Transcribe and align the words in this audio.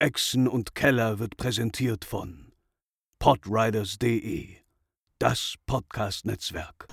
Echsen 0.00 0.48
und 0.48 0.74
Keller 0.74 1.20
wird 1.20 1.36
präsentiert 1.36 2.04
von 2.04 2.52
podriders.de, 3.20 4.48
das 5.20 5.54
Podcast-Netzwerk. 5.66 6.88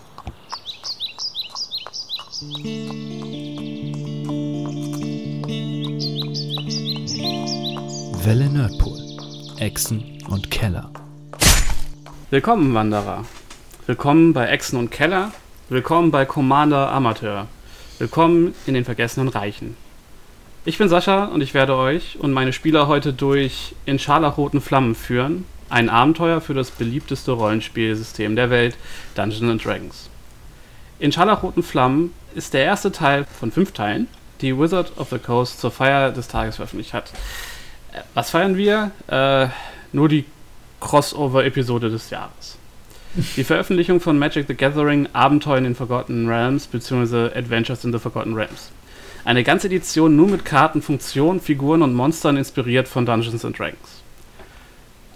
Welle 8.24 8.50
Nerdpool, 8.50 9.58
Echsen 9.58 10.24
und 10.30 10.52
Keller. 10.52 10.94
Willkommen, 12.30 12.76
Wanderer. 12.76 13.26
Willkommen 13.88 14.32
bei 14.34 14.48
Echsen 14.48 14.78
und 14.78 14.92
Keller. 14.92 15.32
Willkommen 15.70 16.12
bei 16.12 16.26
Commander 16.26 16.92
Amateur. 16.92 17.48
Willkommen 17.98 18.54
in 18.68 18.76
den 18.76 18.86
vergessenen 18.86 19.28
Reichen. 19.28 19.76
Ich 20.64 20.78
bin 20.78 20.90
Sascha 20.90 21.26
und 21.26 21.42
ich 21.42 21.56
werde 21.56 21.76
euch 21.76 22.20
und 22.20 22.34
meine 22.34 22.54
Spieler 22.54 22.88
heute 22.88 23.14
durch 23.14 23.74
In 23.88 23.98
scharlachroten 23.98 24.62
Flammen 24.62 24.94
führen. 24.94 25.46
Ein 25.70 25.90
Abenteuer 25.90 26.40
für 26.40 26.54
das 26.54 26.70
beliebteste 26.70 27.32
Rollenspielsystem 27.32 28.36
der 28.36 28.52
Welt, 28.52 28.78
Dungeons 29.16 29.64
Dragons. 29.64 30.10
In 31.00 31.12
scharlachroten 31.12 31.64
Flammen 31.64 32.14
ist 32.36 32.54
der 32.54 32.64
erste 32.64 32.92
Teil 32.92 33.26
von 33.40 33.52
fünf 33.52 33.72
Teilen, 33.72 34.08
die 34.42 34.56
Wizard 34.56 34.96
of 35.00 35.10
the 35.10 35.18
Coast 35.18 35.60
zur 35.60 35.72
Feier 35.72 36.12
des 36.12 36.28
Tages 36.28 36.58
veröffentlicht 36.58 36.94
hat. 36.94 37.12
Äh, 37.92 38.02
was 38.14 38.30
feiern 38.30 38.56
wir? 38.56 38.92
Äh, 39.08 39.48
nur 39.94 40.10
die 40.10 40.26
Crossover-Episode 40.80 41.90
des 41.90 42.12
Jahres. 42.12 42.60
Die 43.36 43.44
Veröffentlichung 43.44 44.00
von 44.00 44.20
Magic 44.20 44.46
the 44.48 44.54
Gathering 44.54 45.10
Abenteuer 45.14 45.58
in 45.58 45.64
den 45.64 45.76
Forgotten 45.76 46.28
Realms 46.28 46.68
bzw. 46.68 47.36
Adventures 47.36 47.84
in 47.84 47.92
the 47.92 47.98
Forgotten 47.98 48.36
Realms. 48.36 48.72
Eine 49.24 49.44
ganze 49.44 49.68
Edition 49.68 50.16
nur 50.16 50.28
mit 50.28 50.46
Karten, 50.46 50.82
Funktionen, 50.82 51.40
Figuren 51.40 51.84
und 51.84 51.94
Monstern 51.94 52.38
inspiriert 52.38 52.88
von 52.88 53.06
Dungeons 53.06 53.46
and 53.46 53.58
Dragons. 53.58 54.02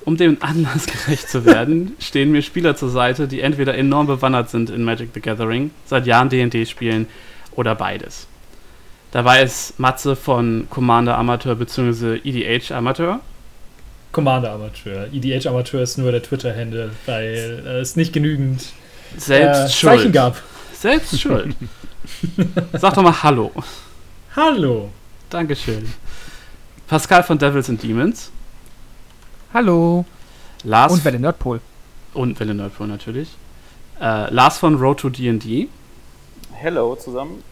Um 0.03 0.17
dem 0.17 0.37
Anlass 0.41 0.85
gerecht 1.05 1.29
zu 1.29 1.45
werden, 1.45 1.95
stehen 1.99 2.31
mir 2.31 2.43
Spieler 2.43 2.75
zur 2.75 2.89
Seite, 2.89 3.27
die 3.27 3.41
entweder 3.41 3.75
enorm 3.75 4.05
bewandert 4.05 4.49
sind 4.49 4.69
in 4.69 4.83
Magic 4.83 5.09
the 5.13 5.21
Gathering, 5.21 5.71
seit 5.85 6.05
Jahren 6.05 6.29
D&D 6.29 6.65
spielen 6.67 7.07
oder 7.53 7.73
beides. 7.73 8.27
Dabei 9.11 9.41
ist 9.43 9.79
Matze 9.79 10.15
von 10.15 10.67
Commander 10.69 11.17
Amateur 11.17 11.55
bzw. 11.55 12.19
EDH 12.23 12.71
Amateur. 12.71 13.21
Commander 14.11 14.51
Amateur. 14.51 15.07
EDH 15.11 15.47
Amateur 15.47 15.81
ist 15.81 15.97
nur 15.97 16.11
der 16.11 16.21
Twitter-Handle, 16.21 16.91
weil 17.05 17.63
äh, 17.65 17.79
es 17.79 17.95
nicht 17.95 18.13
genügend 18.13 18.73
Selbst 19.17 19.59
äh, 19.59 19.69
schuld. 19.69 19.93
Zeichen 19.93 20.11
gab. 20.11 20.41
Selbst 20.73 21.19
schuld. 21.19 21.55
Sag 22.73 22.93
doch 22.93 23.03
mal 23.03 23.23
Hallo. 23.23 23.51
Hallo. 24.35 24.89
Dankeschön. 25.29 25.85
Pascal 26.87 27.23
von 27.23 27.37
Devils 27.37 27.69
and 27.69 27.81
Demons. 27.81 28.31
Hallo. 29.53 30.03
Lars 30.63 30.91
Und 30.91 31.05
Welle 31.05 31.19
Nerdpol. 31.19 31.61
und 32.13 32.37
Welle 32.37 32.53
Nerdpool 32.53 32.87
natürlich. 32.87 33.29
Äh, 34.01 34.33
Lars 34.33 34.57
von 34.57 34.75
Road 34.75 34.99
to 34.99 35.09
D&D. 35.09 35.69
Hello 36.51 36.97
zusammen. 36.97 37.43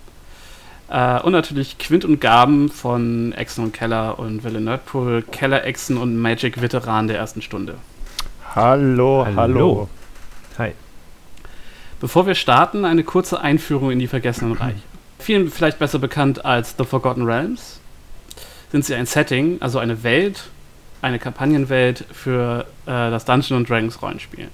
Äh, 0.89 1.21
und 1.21 1.31
natürlich 1.31 1.77
Quint 1.77 2.03
und 2.03 2.19
Gaben 2.19 2.67
von 2.67 3.31
Exen 3.31 3.63
und 3.63 3.73
Keller 3.73 4.19
und 4.19 4.43
Welle 4.43 4.59
Nerdpool, 4.59 5.21
Keller, 5.31 5.63
Exen 5.63 5.97
und 5.97 6.17
Magic 6.17 6.61
Veteran 6.61 7.07
der 7.07 7.17
ersten 7.17 7.41
Stunde. 7.41 7.75
Hallo, 8.55 9.25
hallo. 9.25 9.37
Hallo. 9.37 9.89
Hi. 10.57 10.73
Bevor 12.01 12.27
wir 12.27 12.35
starten, 12.35 12.83
eine 12.83 13.05
kurze 13.05 13.39
Einführung 13.39 13.89
in 13.89 13.99
die 13.99 14.07
vergessenen 14.07 14.51
Reiche. 14.51 14.92
Vielen 15.23 15.49
vielleicht 15.49 15.79
besser 15.79 15.99
bekannt 15.99 16.43
als 16.43 16.75
The 16.77 16.83
Forgotten 16.83 17.23
Realms 17.23 17.79
sind 18.73 18.83
sie 18.83 18.93
ein 18.93 19.05
Setting, 19.05 19.55
also 19.61 19.79
eine 19.79 20.03
Welt, 20.03 20.49
eine 21.01 21.17
Kampagnenwelt 21.17 22.03
für 22.11 22.65
äh, 22.85 23.09
das 23.09 23.23
Dungeons 23.23 23.69
Dragons 23.69 24.01
Rollenspiel. 24.01 24.49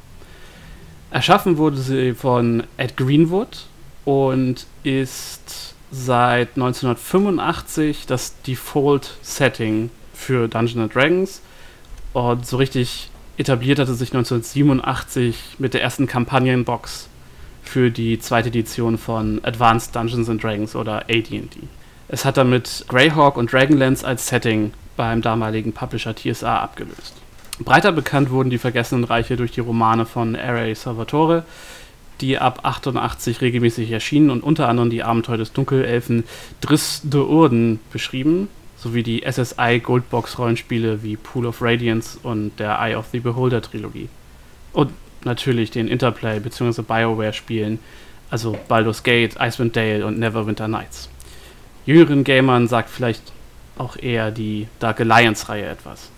Erschaffen 1.09 1.57
wurde 1.57 1.77
sie 1.77 2.13
von 2.13 2.65
Ed 2.77 2.97
Greenwood 2.97 3.65
und 4.05 4.67
ist 4.83 5.73
seit 5.89 6.49
1985 6.49 8.05
das 8.05 8.39
Default-Setting 8.43 9.89
für 10.13 10.47
Dungeons 10.47 10.93
Dragons. 10.93 11.41
Und 12.13 12.45
so 12.45 12.57
richtig 12.57 13.09
etabliert 13.37 13.79
hatte 13.79 13.95
sich 13.95 14.09
1987 14.09 15.55
mit 15.57 15.73
der 15.73 15.81
ersten 15.81 16.05
Kampagnenbox 16.05 17.08
für 17.69 17.91
die 17.91 18.17
zweite 18.19 18.49
Edition 18.49 18.97
von 18.97 19.39
Advanced 19.43 19.95
Dungeons 19.95 20.27
and 20.27 20.43
Dragons 20.43 20.75
oder 20.75 21.03
AD&D. 21.03 21.47
Es 22.07 22.25
hat 22.25 22.37
damit 22.37 22.85
Greyhawk 22.87 23.37
und 23.37 23.53
Dragonlance 23.53 24.05
als 24.05 24.27
Setting 24.27 24.73
beim 24.97 25.21
damaligen 25.21 25.71
Publisher 25.71 26.15
TSA 26.15 26.61
abgelöst. 26.61 27.13
Breiter 27.59 27.91
bekannt 27.91 28.31
wurden 28.31 28.49
die 28.49 28.57
Vergessenen 28.57 29.03
Reiche 29.03 29.35
durch 29.35 29.51
die 29.51 29.59
Romane 29.59 30.07
von 30.07 30.33
R.A. 30.33 30.73
Salvatore, 30.73 31.43
die 32.21 32.39
ab 32.39 32.61
88 32.63 33.39
regelmäßig 33.41 33.91
erschienen 33.91 34.31
und 34.31 34.41
unter 34.41 34.67
anderem 34.67 34.89
die 34.89 35.03
Abenteuer 35.03 35.37
des 35.37 35.53
Dunkelelfen 35.53 36.23
Driss 36.61 37.01
de 37.03 37.21
Urden 37.21 37.79
beschrieben, 37.93 38.47
sowie 38.77 39.03
die 39.03 39.23
SSI 39.29 39.79
Goldbox 39.83 40.39
Rollenspiele 40.39 41.03
wie 41.03 41.17
Pool 41.17 41.45
of 41.45 41.61
Radiance 41.61 42.17
und 42.23 42.57
der 42.57 42.79
Eye 42.79 42.95
of 42.95 43.05
the 43.11 43.19
Beholder 43.19 43.61
Trilogie. 43.61 44.09
Und 44.73 44.89
natürlich 45.25 45.71
den 45.71 45.87
Interplay 45.87 46.39
bzw. 46.39 46.81
BioWare 46.81 47.33
Spielen, 47.33 47.79
also 48.29 48.57
Baldur's 48.67 49.03
Gate, 49.03 49.35
Icewind 49.39 49.75
Dale 49.75 50.05
und 50.05 50.19
Neverwinter 50.19 50.67
Nights. 50.67 51.09
Jüngeren 51.85 52.23
Gamern 52.23 52.67
sagt 52.67 52.89
vielleicht 52.89 53.31
auch 53.77 53.95
eher 53.97 54.31
die 54.31 54.67
Dark 54.79 54.99
Alliance 54.99 55.49
Reihe 55.49 55.65
etwas. 55.65 56.09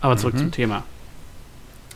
Aber 0.00 0.16
zurück 0.16 0.38
zum 0.38 0.52
Thema. 0.52 0.84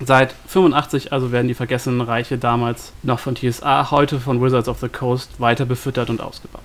Seit 0.04 0.34
85 0.48 1.12
also 1.12 1.30
werden 1.30 1.48
die 1.48 1.54
vergessenen 1.54 2.00
Reiche 2.00 2.36
damals 2.36 2.92
noch 3.02 3.20
von 3.20 3.36
TSA, 3.36 3.90
heute 3.90 4.18
von 4.18 4.42
Wizards 4.42 4.68
of 4.68 4.80
the 4.80 4.88
Coast 4.88 5.40
weiter 5.40 5.64
befüttert 5.64 6.10
und 6.10 6.20
ausgebaut. 6.20 6.62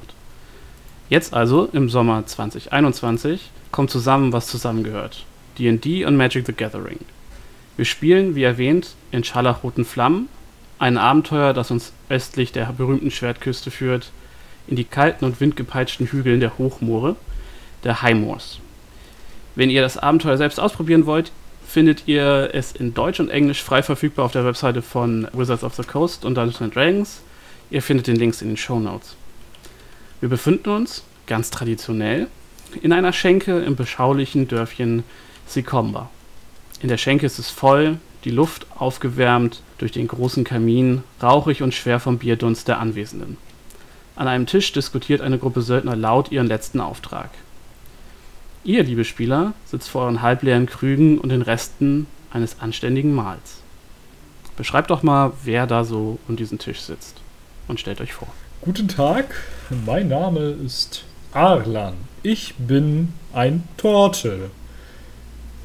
Jetzt 1.09 1.34
also, 1.34 1.69
im 1.72 1.89
Sommer 1.89 2.25
2021, 2.25 3.51
kommt 3.72 3.91
zusammen, 3.91 4.34
was 4.34 4.47
zusammengehört. 4.47 5.25
D&D 5.59 6.06
und 6.06 6.18
Magic 6.18 6.45
the 6.45 6.53
Gathering. 6.53 7.00
Wir 7.77 7.85
spielen, 7.85 8.35
wie 8.35 8.43
erwähnt, 8.43 8.95
in 9.11 9.23
scharlachroten 9.23 9.85
Flammen, 9.85 10.27
ein 10.79 10.97
Abenteuer, 10.97 11.53
das 11.53 11.71
uns 11.71 11.93
östlich 12.09 12.51
der 12.51 12.65
berühmten 12.73 13.11
Schwertküste 13.11 13.71
führt, 13.71 14.11
in 14.67 14.75
die 14.75 14.83
kalten 14.83 15.25
und 15.25 15.39
windgepeitschten 15.39 16.07
Hügeln 16.07 16.39
der 16.39 16.57
Hochmoore, 16.57 17.15
der 17.83 18.01
Highmoors. 18.01 18.59
Wenn 19.55 19.69
ihr 19.69 19.81
das 19.81 19.97
Abenteuer 19.97 20.38
selbst 20.38 20.59
ausprobieren 20.59 21.05
wollt, 21.05 21.31
findet 21.67 22.07
ihr 22.07 22.49
es 22.53 22.71
in 22.71 22.93
Deutsch 22.93 23.19
und 23.19 23.29
Englisch 23.29 23.61
frei 23.61 23.83
verfügbar 23.83 24.25
auf 24.25 24.31
der 24.31 24.45
Webseite 24.45 24.81
von 24.81 25.27
Wizards 25.33 25.63
of 25.63 25.75
the 25.75 25.83
Coast 25.83 26.25
und 26.25 26.35
Dungeons 26.35 26.73
Dragons. 26.73 27.21
Ihr 27.69 27.81
findet 27.81 28.07
den 28.07 28.15
Links 28.15 28.41
in 28.41 28.49
den 28.49 28.57
Show 28.57 28.79
Notes. 28.79 29.15
Wir 30.19 30.29
befinden 30.29 30.69
uns, 30.69 31.03
ganz 31.27 31.51
traditionell, 31.51 32.27
in 32.81 32.91
einer 32.91 33.13
Schenke 33.13 33.59
im 33.59 33.75
beschaulichen 33.75 34.47
Dörfchen 34.47 35.03
Sikomba. 35.45 36.09
In 36.79 36.89
der 36.89 36.97
Schenke 36.97 37.25
ist 37.25 37.39
es 37.39 37.49
voll, 37.49 37.97
die 38.23 38.29
Luft 38.29 38.67
aufgewärmt 38.77 39.61
durch 39.77 39.91
den 39.91 40.07
großen 40.07 40.43
Kamin, 40.43 41.03
rauchig 41.21 41.63
und 41.63 41.73
schwer 41.73 41.99
vom 41.99 42.19
Bierdunst 42.19 42.67
der 42.67 42.79
Anwesenden. 42.79 43.38
An 44.15 44.27
einem 44.27 44.45
Tisch 44.45 44.71
diskutiert 44.73 45.21
eine 45.21 45.38
Gruppe 45.38 45.61
Söldner 45.61 45.95
laut 45.95 46.31
ihren 46.31 46.47
letzten 46.47 46.79
Auftrag. 46.79 47.29
Ihr, 48.63 48.83
liebe 48.83 49.05
Spieler, 49.05 49.53
sitzt 49.65 49.89
vor 49.89 50.03
euren 50.03 50.21
halbleeren 50.21 50.65
Krügen 50.65 51.19
und 51.19 51.29
den 51.29 51.41
Resten 51.41 52.05
eines 52.31 52.59
anständigen 52.59 53.13
Mahls. 53.13 53.61
Beschreibt 54.55 54.89
doch 54.89 55.03
mal, 55.03 55.33
wer 55.44 55.67
da 55.67 55.83
so 55.83 56.19
um 56.27 56.35
diesen 56.35 56.59
Tisch 56.59 56.81
sitzt. 56.81 57.21
Und 57.67 57.79
stellt 57.79 58.01
euch 58.01 58.13
vor. 58.13 58.27
Guten 58.61 58.88
Tag, 58.88 59.35
mein 59.85 60.07
Name 60.07 60.49
ist 60.49 61.05
Arlan. 61.31 61.94
Ich 62.23 62.55
bin 62.55 63.13
ein 63.33 63.63
Torte. 63.77 64.49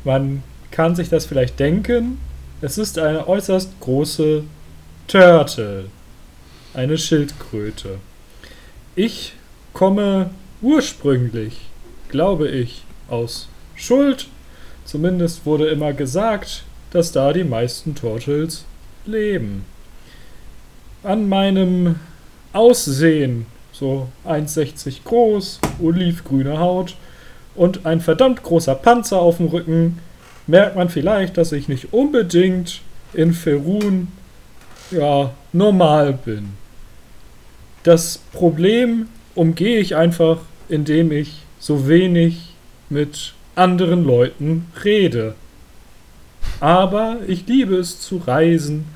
Man 0.04 0.42
kann 0.72 0.96
sich 0.96 1.08
das 1.08 1.26
vielleicht 1.26 1.60
denken, 1.60 2.18
es 2.60 2.78
ist 2.78 2.98
eine 2.98 3.28
äußerst 3.28 3.78
große 3.80 4.42
Turtle. 5.06 5.84
Eine 6.74 6.96
Schildkröte. 6.96 7.98
Ich 8.96 9.34
komme 9.72 10.30
ursprünglich, 10.62 11.60
glaube 12.08 12.48
ich, 12.48 12.82
aus 13.08 13.48
Schuld. 13.74 14.28
Zumindest 14.84 15.44
wurde 15.44 15.68
immer 15.68 15.92
gesagt, 15.92 16.64
dass 16.90 17.12
da 17.12 17.32
die 17.32 17.44
meisten 17.44 17.94
Turtles 17.94 18.64
leben. 19.04 19.64
An 21.02 21.28
meinem 21.28 21.96
Aussehen, 22.52 23.46
so 23.72 24.08
1,60 24.26 25.04
groß, 25.04 25.60
olivgrüne 25.80 26.58
Haut 26.58 26.96
und 27.54 27.84
ein 27.84 28.00
verdammt 28.00 28.42
großer 28.42 28.74
Panzer 28.74 29.18
auf 29.18 29.38
dem 29.38 29.46
Rücken, 29.46 29.98
merkt 30.46 30.76
man 30.76 30.88
vielleicht, 30.88 31.36
dass 31.36 31.52
ich 31.52 31.68
nicht 31.68 31.92
unbedingt 31.92 32.80
in 33.12 33.32
Ferun 33.32 34.08
ja 34.90 35.32
normal 35.52 36.18
bin. 36.24 36.50
Das 37.82 38.18
Problem 38.32 39.08
umgehe 39.34 39.78
ich 39.78 39.96
einfach, 39.96 40.38
indem 40.68 41.12
ich 41.12 41.42
so 41.58 41.88
wenig 41.88 42.54
mit 42.88 43.34
anderen 43.54 44.04
Leuten 44.04 44.66
rede. 44.84 45.34
Aber 46.60 47.18
ich 47.26 47.46
liebe 47.46 47.76
es 47.76 48.00
zu 48.00 48.18
reisen 48.18 48.86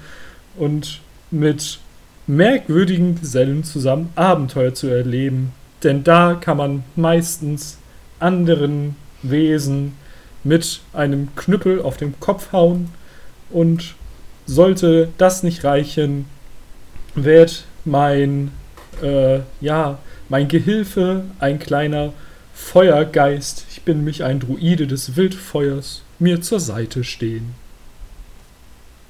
und 0.56 1.00
mit 1.30 1.78
merkwürdigen 2.26 3.20
Gesellen 3.20 3.64
zusammen 3.64 4.10
Abenteuer 4.14 4.74
zu 4.74 4.88
erleben. 4.88 5.52
Denn 5.82 6.04
da 6.04 6.34
kann 6.34 6.56
man 6.56 6.84
meistens 6.94 7.78
anderen 8.18 8.96
Wesen 9.22 9.92
mit 10.46 10.80
einem 10.92 11.34
Knüppel 11.36 11.82
auf 11.82 11.96
den 11.96 12.18
Kopf 12.20 12.52
hauen. 12.52 12.92
Und 13.50 13.94
sollte 14.46 15.08
das 15.18 15.42
nicht 15.42 15.64
reichen, 15.64 16.26
wird 17.14 17.64
mein, 17.84 18.52
äh, 19.02 19.40
ja, 19.60 19.98
mein 20.28 20.48
Gehilfe 20.48 21.24
ein 21.38 21.58
kleiner 21.58 22.12
Feuergeist, 22.54 23.66
ich 23.70 23.82
bin 23.82 24.02
mich 24.02 24.24
ein 24.24 24.40
Druide 24.40 24.86
des 24.86 25.16
Wildfeuers, 25.16 26.02
mir 26.18 26.40
zur 26.40 26.58
Seite 26.58 27.04
stehen. 27.04 27.54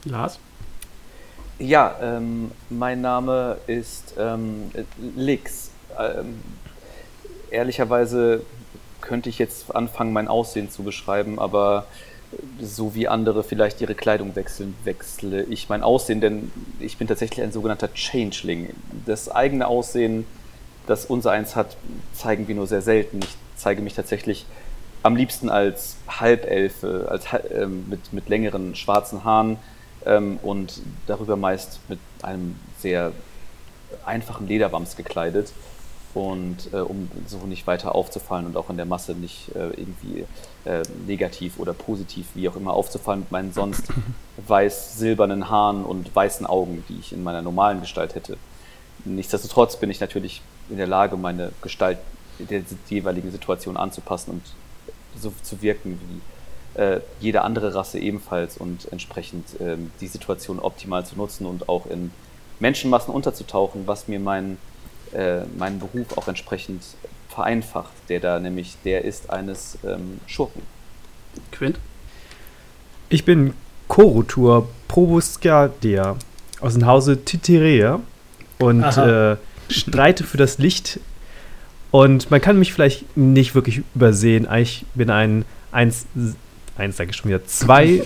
Lars? 0.05 0.39
Ja, 1.59 1.97
ähm, 2.03 2.51
mein 2.69 3.01
Name 3.01 3.57
ist 3.67 4.15
ähm, 4.19 4.71
Lix. 5.17 5.71
Ähm, 5.99 6.41
ehrlicherweise 7.51 8.43
könnte 9.07 9.29
ich 9.29 9.39
jetzt 9.39 9.75
anfangen, 9.75 10.13
mein 10.13 10.29
Aussehen 10.29 10.71
zu 10.71 10.83
beschreiben, 10.83 11.39
aber 11.39 11.87
so 12.61 12.95
wie 12.95 13.07
andere 13.07 13.45
vielleicht 13.45 13.81
ihre 13.81 13.95
Kleidung 13.95 14.35
wechseln, 14.35 14.75
wechsle 14.85 15.45
ich 15.45 15.69
mein 15.69 15.83
Aussehen, 15.83 16.21
denn 16.21 16.51
ich 16.81 16.99
bin 16.99 17.07
tatsächlich 17.07 17.43
ein 17.45 17.53
sogenannter 17.53 17.89
Changeling. 17.95 18.71
Das 19.07 19.29
eigene 19.29 19.69
Aussehen, 19.69 20.27
das 20.87 21.07
unser 21.07 21.31
eins 21.31 21.55
hat, 21.55 21.77
zeigen 22.13 22.49
wir 22.49 22.57
nur 22.57 22.67
sehr 22.67 22.83
selten. 22.83 23.21
Ich 23.21 23.37
zeige 23.55 23.81
mich 23.81 23.95
tatsächlich 23.95 24.45
am 25.05 25.15
liebsten 25.15 25.49
als 25.49 25.97
Halbelfe, 26.09 27.07
als, 27.09 27.27
ähm, 27.55 27.89
mit, 27.89 28.13
mit 28.13 28.29
längeren 28.29 28.75
schwarzen 28.75 29.23
Haaren 29.23 29.57
ähm, 30.05 30.41
und 30.43 30.81
darüber 31.07 31.37
meist 31.37 31.79
mit 31.89 32.01
einem 32.23 32.57
sehr 32.81 33.13
einfachen 34.05 34.49
Lederwams 34.49 34.97
gekleidet. 34.97 35.53
Und 36.17 36.73
äh, 36.73 36.79
um 36.79 37.11
so 37.27 37.37
nicht 37.45 37.67
weiter 37.67 37.95
aufzufallen 37.95 38.47
und 38.47 38.57
auch 38.57 38.71
in 38.71 38.79
der 38.79 38.87
Masse 38.87 39.13
nicht 39.13 39.55
äh, 39.55 39.69
irgendwie 39.77 40.25
äh, 40.65 40.83
negativ 41.07 41.59
oder 41.59 41.75
positiv, 41.75 42.29
wie 42.33 42.49
auch 42.49 42.57
immer, 42.57 42.73
aufzufallen 42.73 43.21
mit 43.21 43.33
meinen 43.33 43.53
sonst 43.53 43.85
weiß-silbernen 44.47 45.51
Haaren 45.51 45.85
und 45.85 46.17
weißen 46.17 46.47
Augen, 46.47 46.83
die 46.89 46.99
ich 46.99 47.13
in 47.13 47.23
meiner 47.23 47.43
normalen 47.43 47.83
Gestalt 47.83 48.15
hätte. 48.15 48.39
Nichtsdestotrotz 49.05 49.77
bin 49.77 49.91
ich 49.91 50.01
natürlich 50.01 50.41
in 50.71 50.79
der 50.79 50.87
Lage, 50.87 51.19
meine 51.19 51.53
Gestalt 51.61 51.99
der 52.39 52.63
jeweiligen 52.89 53.31
Situation 53.31 53.77
anzupassen 53.77 54.31
und 54.31 54.43
so 55.21 55.35
zu 55.43 55.61
wirken 55.61 56.01
wie 56.01 56.81
äh, 56.81 57.01
jede 57.21 57.43
andere 57.43 57.75
Rasse 57.75 57.99
ebenfalls 57.99 58.57
und 58.57 58.91
entsprechend 58.91 59.61
ähm, 59.61 59.91
die 60.01 60.07
Situation 60.07 60.61
optimal 60.61 61.05
zu 61.05 61.17
nutzen 61.17 61.45
und 61.45 61.69
auch 61.69 61.85
in 61.85 62.11
Menschenmassen 62.59 63.13
unterzutauchen, 63.13 63.87
was 63.87 64.09
mir 64.09 64.19
meinen 64.19 64.57
äh, 65.15 65.45
meinen 65.57 65.79
Beruf 65.79 66.17
auch 66.17 66.29
entsprechend 66.29 66.83
vereinfacht, 67.29 67.93
der 68.09 68.21
da 68.21 68.41
nämlich 68.41 68.77
der 68.85 69.05
ist 69.05 69.31
eines 69.31 69.79
ähm, 69.87 70.21
Schurken. 70.27 70.63
Quint? 71.53 71.79
Ich 73.09 73.25
bin 73.25 73.55
Korutur 73.89 74.69
Probuscadia 74.89 76.17
aus 76.61 76.75
dem 76.75 76.87
Hause 76.87 77.25
Titerea 77.25 78.01
und 78.59 78.83
äh, 78.83 79.37
streite 79.69 80.25
für 80.25 80.39
das 80.39 80.59
Licht. 80.59 80.99
Und 81.91 82.31
man 82.31 82.41
kann 82.41 82.59
mich 82.59 82.73
vielleicht 82.73 83.17
nicht 83.17 83.55
wirklich 83.55 83.83
übersehen. 83.95 84.49
Ich 84.57 84.85
bin 84.95 85.11
ein 85.11 85.45
1, 85.73 86.07
1 86.79 86.97
sage 86.97 87.11
ich 87.11 87.17
schon 87.17 87.31
wieder, 87.31 87.45
2, 87.45 88.03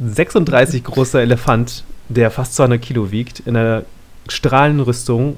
36 0.00 0.84
großer 0.84 1.20
Elefant, 1.20 1.84
der 2.08 2.30
fast 2.30 2.54
200 2.56 2.80
Kilo 2.80 3.10
wiegt, 3.10 3.40
in 3.40 3.56
einer 3.56 3.84
strahlenden 4.28 4.84
Rüstung 4.84 5.36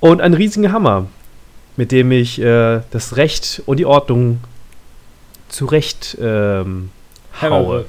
und 0.00 0.20
einen 0.20 0.34
riesigen 0.34 0.72
Hammer, 0.72 1.06
mit 1.76 1.92
dem 1.92 2.10
ich 2.12 2.40
äh, 2.40 2.80
das 2.90 3.16
Recht 3.16 3.62
und 3.66 3.78
die 3.78 3.86
Ordnung 3.86 4.40
zurecht 5.48 6.16
ähm, 6.20 6.90
haue. 7.40 7.84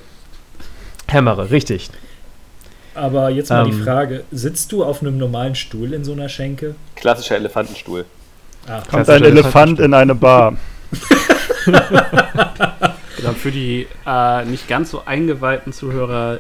Hämmere, 1.08 1.52
richtig. 1.52 1.90
Aber 2.94 3.30
jetzt 3.30 3.50
mal 3.50 3.66
die 3.66 3.72
Ähm. 3.72 3.84
Frage: 3.84 4.24
Sitzt 4.32 4.72
du 4.72 4.84
auf 4.84 5.02
einem 5.02 5.18
normalen 5.18 5.56
Stuhl 5.56 5.94
in 5.94 6.04
so 6.04 6.12
einer 6.14 6.30
Schenke? 6.30 6.76
Klassischer 6.96 7.36
Elefantenstuhl. 7.36 8.06
Ah, 8.68 8.82
Kommt 8.90 9.10
ein 9.10 9.24
Elefant 9.24 9.80
in 9.80 9.94
eine 9.94 10.16
Bar. 10.16 10.58
Genau, 13.18 13.34
für 13.34 13.52
die 13.52 13.88
äh, 14.08 14.46
nicht 14.46 14.68
ganz 14.68 14.90
so 14.90 15.04
eingeweihten 15.06 15.74
Zuhörer, 15.74 16.40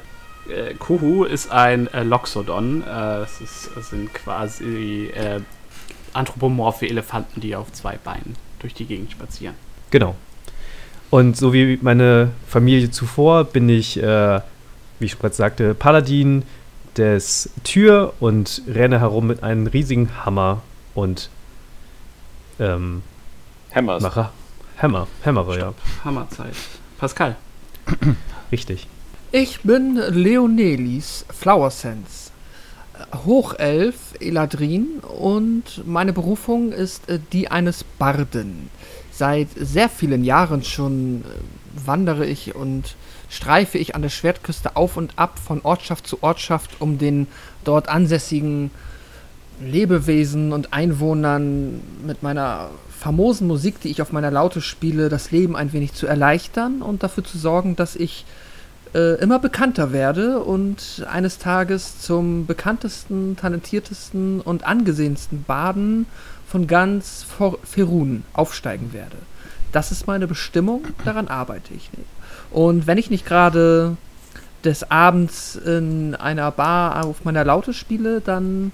äh, 0.49 0.73
Kuhu 0.73 1.25
ist 1.25 1.51
ein 1.51 1.87
äh, 1.93 2.01
Loxodon. 2.01 2.83
Äh, 2.83 3.17
es, 3.21 3.39
ist, 3.39 3.69
es 3.77 3.91
sind 3.91 4.11
quasi 4.15 5.11
äh, 5.13 5.41
anthropomorphe 6.13 6.87
Elefanten, 6.87 7.41
die 7.41 7.55
auf 7.55 7.71
zwei 7.71 7.97
Beinen 7.97 8.35
durch 8.59 8.73
die 8.73 8.85
Gegend 8.85 9.11
spazieren. 9.11 9.55
Genau. 9.89 10.15
Und 11.09 11.35
so 11.35 11.53
wie 11.53 11.77
meine 11.81 12.31
Familie 12.47 12.89
zuvor 12.89 13.43
bin 13.43 13.67
ich, 13.67 14.01
äh, 14.01 14.41
wie 14.99 15.05
ich 15.05 15.17
bereits 15.17 15.37
sagte, 15.37 15.73
Paladin 15.73 16.43
des 16.97 17.49
Tür 17.63 18.13
und 18.19 18.61
renne 18.67 18.99
herum 18.99 19.27
mit 19.27 19.43
einem 19.43 19.67
riesigen 19.67 20.09
Hammer 20.25 20.61
und 20.93 21.29
ähm, 22.59 23.01
Hammers. 23.73 24.03
mache 24.03 24.29
Hammer, 24.81 25.07
Hämmere, 25.23 25.59
ja, 25.59 25.73
Hammerzeit. 26.03 26.55
Pascal. 26.97 27.35
richtig. 28.51 28.87
Ich 29.31 29.61
bin 29.61 29.95
Leonelis 29.95 31.25
Flower 31.29 31.69
Sense. 31.71 32.30
Hochelf 33.25 33.95
Eladrin 34.19 34.99
und 35.19 35.85
meine 35.85 36.13
Berufung 36.13 36.71
ist 36.71 37.09
äh, 37.09 37.19
die 37.31 37.49
eines 37.49 37.83
Barden. 37.83 38.69
Seit 39.11 39.49
sehr 39.55 39.89
vielen 39.89 40.23
Jahren 40.23 40.63
schon 40.63 41.21
äh, 41.21 41.87
wandere 41.87 42.25
ich 42.25 42.55
und 42.55 42.95
streife 43.29 43.77
ich 43.77 43.95
an 43.95 44.01
der 44.01 44.09
Schwertküste 44.09 44.75
auf 44.75 44.97
und 44.97 45.13
ab 45.17 45.39
von 45.39 45.61
Ortschaft 45.63 46.07
zu 46.07 46.21
Ortschaft, 46.21 46.79
um 46.79 46.97
den 46.97 47.27
dort 47.63 47.87
ansässigen 47.87 48.71
Lebewesen 49.61 50.53
und 50.53 50.73
Einwohnern 50.73 51.81
mit 52.05 52.23
meiner 52.23 52.69
famosen 53.01 53.47
Musik, 53.47 53.79
die 53.81 53.89
ich 53.89 54.01
auf 54.01 54.11
meiner 54.11 54.31
Laute 54.31 54.61
spiele, 54.61 55.09
das 55.09 55.31
Leben 55.31 55.55
ein 55.55 55.73
wenig 55.73 55.93
zu 55.93 56.07
erleichtern 56.07 56.81
und 56.81 57.03
dafür 57.03 57.23
zu 57.23 57.37
sorgen, 57.37 57.75
dass 57.75 57.95
ich 57.95 58.25
äh, 58.93 59.15
immer 59.21 59.39
bekannter 59.39 59.91
werde 59.91 60.39
und 60.39 61.05
eines 61.09 61.37
Tages 61.37 61.99
zum 61.99 62.45
bekanntesten, 62.45 63.37
talentiertesten 63.37 64.41
und 64.41 64.65
angesehensten 64.65 65.43
Baden 65.43 66.07
von 66.47 66.67
ganz 66.67 67.25
Ferun 67.63 68.23
aufsteigen 68.33 68.91
werde. 68.93 69.15
Das 69.71 69.91
ist 69.91 70.07
meine 70.07 70.27
Bestimmung, 70.27 70.87
daran 71.05 71.29
arbeite 71.29 71.73
ich. 71.73 71.89
Und 72.49 72.87
wenn 72.87 72.97
ich 72.97 73.09
nicht 73.09 73.25
gerade 73.25 73.95
des 74.65 74.91
Abends 74.91 75.55
in 75.55 76.13
einer 76.15 76.51
Bar 76.51 77.05
auf 77.05 77.23
meiner 77.23 77.45
Laute 77.45 77.73
spiele, 77.73 78.19
dann 78.19 78.71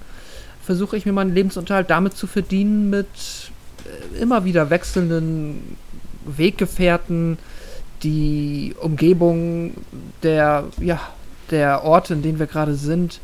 versuche 0.64 0.96
ich 0.96 1.06
mir 1.06 1.12
meinen 1.12 1.34
Lebensunterhalt 1.34 1.88
damit 1.88 2.16
zu 2.16 2.26
verdienen, 2.26 2.90
mit 2.90 3.06
äh, 3.84 4.18
immer 4.18 4.44
wieder 4.44 4.70
wechselnden 4.70 5.76
Weggefährten 6.26 7.38
die 8.02 8.74
Umgebung 8.80 9.74
der, 10.22 10.64
ja, 10.80 11.00
der 11.50 11.84
Orte, 11.84 12.14
in 12.14 12.22
denen 12.22 12.38
wir 12.38 12.46
gerade 12.46 12.74
sind, 12.74 13.20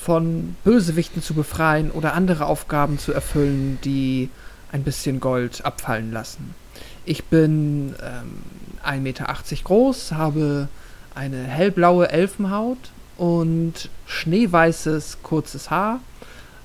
von 0.00 0.56
Bösewichten 0.64 1.22
zu 1.22 1.34
befreien 1.34 1.90
oder 1.90 2.14
andere 2.14 2.46
Aufgaben 2.46 2.98
zu 2.98 3.12
erfüllen, 3.12 3.78
die 3.84 4.30
ein 4.72 4.82
bisschen 4.82 5.20
Gold 5.20 5.64
abfallen 5.64 6.12
lassen. 6.12 6.54
Ich 7.04 7.24
bin 7.24 7.94
ähm, 8.02 8.42
1,80 8.84 9.00
Meter 9.00 9.36
groß, 9.64 10.12
habe 10.12 10.68
eine 11.14 11.42
hellblaue 11.44 12.10
Elfenhaut 12.10 12.78
und 13.16 13.88
schneeweißes 14.06 15.18
kurzes 15.22 15.70
Haar. 15.70 16.00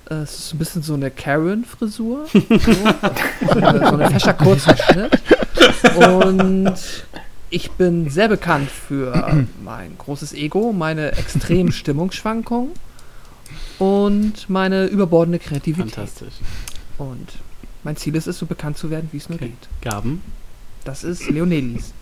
Äh, 0.09 0.15
Es 0.15 0.39
ist 0.39 0.53
ein 0.53 0.59
bisschen 0.59 0.83
so 0.83 0.93
eine 0.93 1.11
Karen-Frisur. 1.11 2.27
So. 2.33 3.59
so 3.59 3.97
ein 3.97 4.11
fescher 4.11 4.33
kurzer 4.33 4.77
Schnitt. 4.77 5.19
Und 5.95 6.73
ich 7.49 7.71
bin 7.71 8.09
sehr 8.09 8.27
bekannt 8.29 8.69
für 8.69 9.45
mein 9.63 9.97
großes 9.97 10.33
Ego, 10.33 10.73
meine 10.73 11.11
extremen 11.13 11.71
Stimmungsschwankungen 11.71 12.71
und 13.79 14.49
meine 14.49 14.85
überbordende 14.85 15.39
Kreativität. 15.39 15.93
Fantastisch. 15.93 16.33
Und 16.97 17.27
mein 17.83 17.95
Ziel 17.97 18.15
ist 18.15 18.27
es, 18.27 18.37
so 18.39 18.45
bekannt 18.45 18.77
zu 18.77 18.89
werden, 18.89 19.09
wie 19.11 19.17
es 19.17 19.29
nur 19.29 19.37
Okay. 19.37 19.49
geht. 19.49 19.69
Gaben. 19.81 20.21
Das 20.83 21.03
ist 21.03 21.29
Leonelis. 21.29 21.93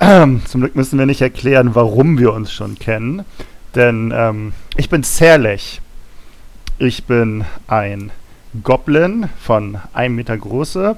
Ähm, 0.00 0.42
Zum 0.46 0.60
Glück 0.60 0.76
müssen 0.76 0.98
wir 0.98 1.06
nicht 1.06 1.20
erklären, 1.20 1.74
warum 1.74 2.18
wir 2.18 2.32
uns 2.32 2.52
schon 2.52 2.78
kennen. 2.78 3.24
Denn 3.74 4.12
ähm, 4.14 4.52
ich 4.76 4.88
bin 4.88 5.02
Zerlech. 5.02 5.80
Ich 6.78 7.04
bin 7.04 7.44
ein 7.66 8.10
Goblin 8.62 9.28
von 9.40 9.78
einem 9.92 10.14
Meter 10.14 10.36
Größe. 10.36 10.96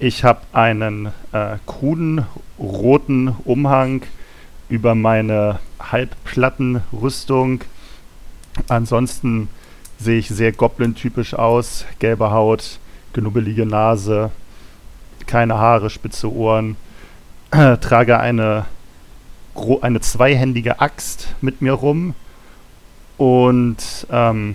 Ich 0.00 0.22
habe 0.22 0.42
einen 0.52 1.06
äh, 1.32 1.56
kruden 1.66 2.24
roten 2.56 3.34
Umhang 3.44 4.02
über 4.68 4.94
meine 4.94 5.58
Halbplattenrüstung. 5.80 7.64
Ansonsten 8.68 9.48
sehe 9.98 10.20
ich 10.20 10.28
sehr 10.28 10.52
Goblin-typisch 10.52 11.34
aus. 11.34 11.84
Gelbe 11.98 12.30
Haut, 12.30 12.78
genubbelige 13.12 13.66
Nase, 13.66 14.30
keine 15.26 15.58
Haare, 15.58 15.90
spitze 15.90 16.32
Ohren. 16.32 16.76
trage 17.50 18.20
eine, 18.20 18.66
eine 19.80 20.00
zweihändige 20.00 20.80
Axt 20.80 21.34
mit 21.40 21.60
mir 21.60 21.72
rum 21.72 22.14
und 23.16 24.06
ähm, 24.12 24.54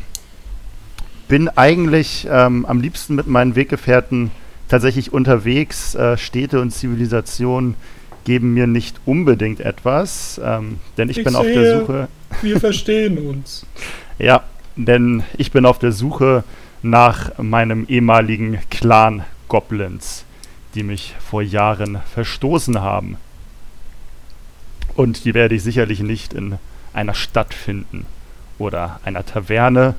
bin 1.28 1.50
eigentlich 1.50 2.30
ähm, 2.32 2.66
am 2.66 2.80
liebsten 2.80 3.16
mit 3.16 3.28
meinen 3.28 3.58
Weggefährten 3.58 4.32
tatsächlich 4.74 5.14
unterwegs. 5.14 5.94
Äh, 5.94 6.18
Städte 6.18 6.60
und 6.60 6.72
Zivilisationen 6.72 7.76
geben 8.24 8.56
mir 8.56 8.66
nicht 8.66 9.00
unbedingt 9.06 9.60
etwas, 9.60 10.42
ähm, 10.44 10.80
denn 10.98 11.10
ich, 11.10 11.20
Ich 11.20 11.24
bin 11.24 11.36
auf 11.36 11.46
der 11.46 11.54
sehe- 11.54 11.80
Suche. 11.82 12.08
Wir 12.42 12.60
verstehen 12.60 13.18
uns. 13.20 13.66
Ja, 14.20 14.44
denn 14.76 15.24
ich 15.38 15.52
bin 15.52 15.66
auf 15.66 15.78
der 15.80 15.92
Suche 15.92 16.44
nach 16.84 17.38
meinem 17.40 17.86
ehemaligen 17.88 18.60
Clan 18.70 19.24
Goblins, 19.48 20.24
die 20.76 20.84
mich 20.84 21.16
vor 21.20 21.42
Jahren 21.42 22.00
verstoßen 22.14 22.80
haben. 22.82 23.18
Und 24.96 25.26
die 25.26 25.34
werde 25.34 25.56
ich 25.56 25.64
sicherlich 25.64 26.00
nicht 26.02 26.34
in 26.34 26.58
einer 26.94 27.16
Stadt 27.16 27.54
finden 27.56 28.06
oder 28.60 29.00
einer 29.04 29.26
Taverne, 29.26 29.96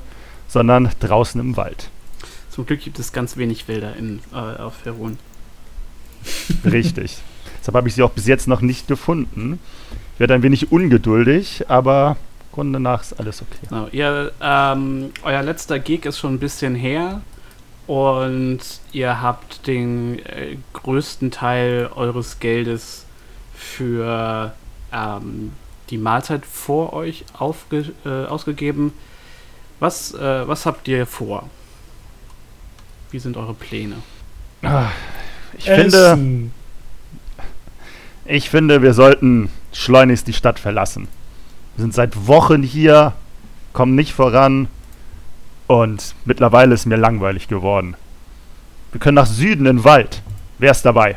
sondern 0.47 0.89
draußen 1.01 1.39
im 1.41 1.57
Wald. 1.57 1.89
Zum 2.55 2.65
Glück 2.65 2.79
gibt 2.79 2.99
es 2.99 3.11
ganz 3.11 3.35
wenig 3.35 3.67
Wälder 3.67 3.97
in, 3.97 4.21
äh, 4.33 4.37
auf 4.37 4.75
Ferun. 4.75 5.17
Richtig. 6.63 7.17
Deshalb 7.59 7.75
habe 7.75 7.89
ich 7.89 7.95
sie 7.95 8.01
auch 8.01 8.11
bis 8.11 8.27
jetzt 8.27 8.47
noch 8.47 8.61
nicht 8.61 8.87
gefunden. 8.87 9.59
Ich 10.13 10.21
werde 10.21 10.35
ein 10.35 10.41
wenig 10.41 10.71
ungeduldig, 10.71 11.65
aber 11.67 12.15
Grunde 12.53 12.79
nach 12.79 13.01
ist 13.01 13.19
alles 13.19 13.41
okay. 13.41 13.67
Genau, 13.67 13.89
ihr, 13.91 14.31
ähm, 14.39 15.11
euer 15.23 15.43
letzter 15.43 15.79
Gig 15.79 16.05
ist 16.05 16.17
schon 16.17 16.35
ein 16.35 16.39
bisschen 16.39 16.75
her 16.75 17.19
und 17.87 18.59
ihr 18.93 19.21
habt 19.21 19.67
den 19.67 20.19
äh, 20.19 20.55
größten 20.71 21.31
Teil 21.31 21.89
eures 21.93 22.39
Geldes 22.39 23.05
für 23.53 24.53
ähm, 24.93 25.51
die 25.89 25.97
Mahlzeit 25.97 26.45
vor 26.45 26.93
euch 26.93 27.25
aufge 27.37 27.91
äh, 28.05 28.27
ausgegeben. 28.27 28.93
Was, 29.81 30.13
äh, 30.13 30.47
was 30.47 30.65
habt 30.65 30.87
ihr 30.87 31.05
vor? 31.05 31.49
Wie 33.15 33.19
sind 33.19 33.37
eure 33.37 33.53
Pläne? 33.53 33.95
Ah, 34.61 34.89
Ich 35.57 35.63
finde, 35.63 36.11
Essen. 36.11 36.51
Ich 38.25 38.49
finde, 38.49 38.81
wir 38.81 38.93
sollten 38.93 39.47
schleunigst 39.71 40.27
die 40.27 40.33
Stadt 40.33 40.59
verlassen. 40.59 41.07
Wir 41.77 41.83
sind 41.83 41.93
seit 41.93 42.27
Wochen 42.27 42.61
hier, 42.61 43.13
kommen 43.71 43.95
nicht 43.95 44.11
voran 44.11 44.67
und 45.67 46.13
mittlerweile 46.25 46.73
ist 46.73 46.87
mir 46.87 46.97
langweilig 46.97 47.47
geworden. 47.47 47.95
Wir 48.91 48.99
können 48.99 49.15
nach 49.15 49.27
Süden 49.27 49.65
in 49.65 49.77
den 49.77 49.83
Wald. 49.85 50.21
Wer 50.59 50.71
ist 50.71 50.81
dabei? 50.83 51.11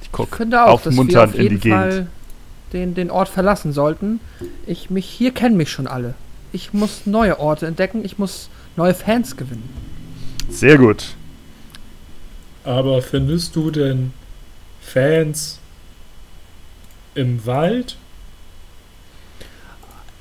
Ich 0.00 0.06
Ich 0.06 0.12
guck 0.12 0.36
finde 0.36 0.62
auch, 0.62 0.80
dass 0.80 0.94
wir 0.94 1.00
aufmunternd 1.00 1.34
auf 1.34 1.40
in 1.40 1.48
die 1.48 1.58
Gegend. 1.58 1.76
Fall 1.80 2.06
den, 2.72 2.94
den 2.94 3.10
Ort 3.10 3.28
verlassen 3.30 3.72
sollten. 3.72 4.20
Ich 4.64 4.90
mich 4.90 5.06
hier 5.06 5.34
kennen 5.34 5.56
mich 5.56 5.72
schon 5.72 5.88
alle. 5.88 6.14
Ich 6.52 6.72
muss 6.72 7.04
neue 7.04 7.40
Orte 7.40 7.66
entdecken. 7.66 8.04
Ich 8.04 8.16
muss 8.16 8.48
neue 8.76 8.94
Fans 8.94 9.36
gewinnen. 9.36 9.68
Sehr 10.48 10.78
gut. 10.78 11.14
Aber 12.64 13.02
findest 13.02 13.54
du 13.56 13.70
denn 13.70 14.12
Fans 14.80 15.58
im 17.14 17.44
Wald? 17.46 17.96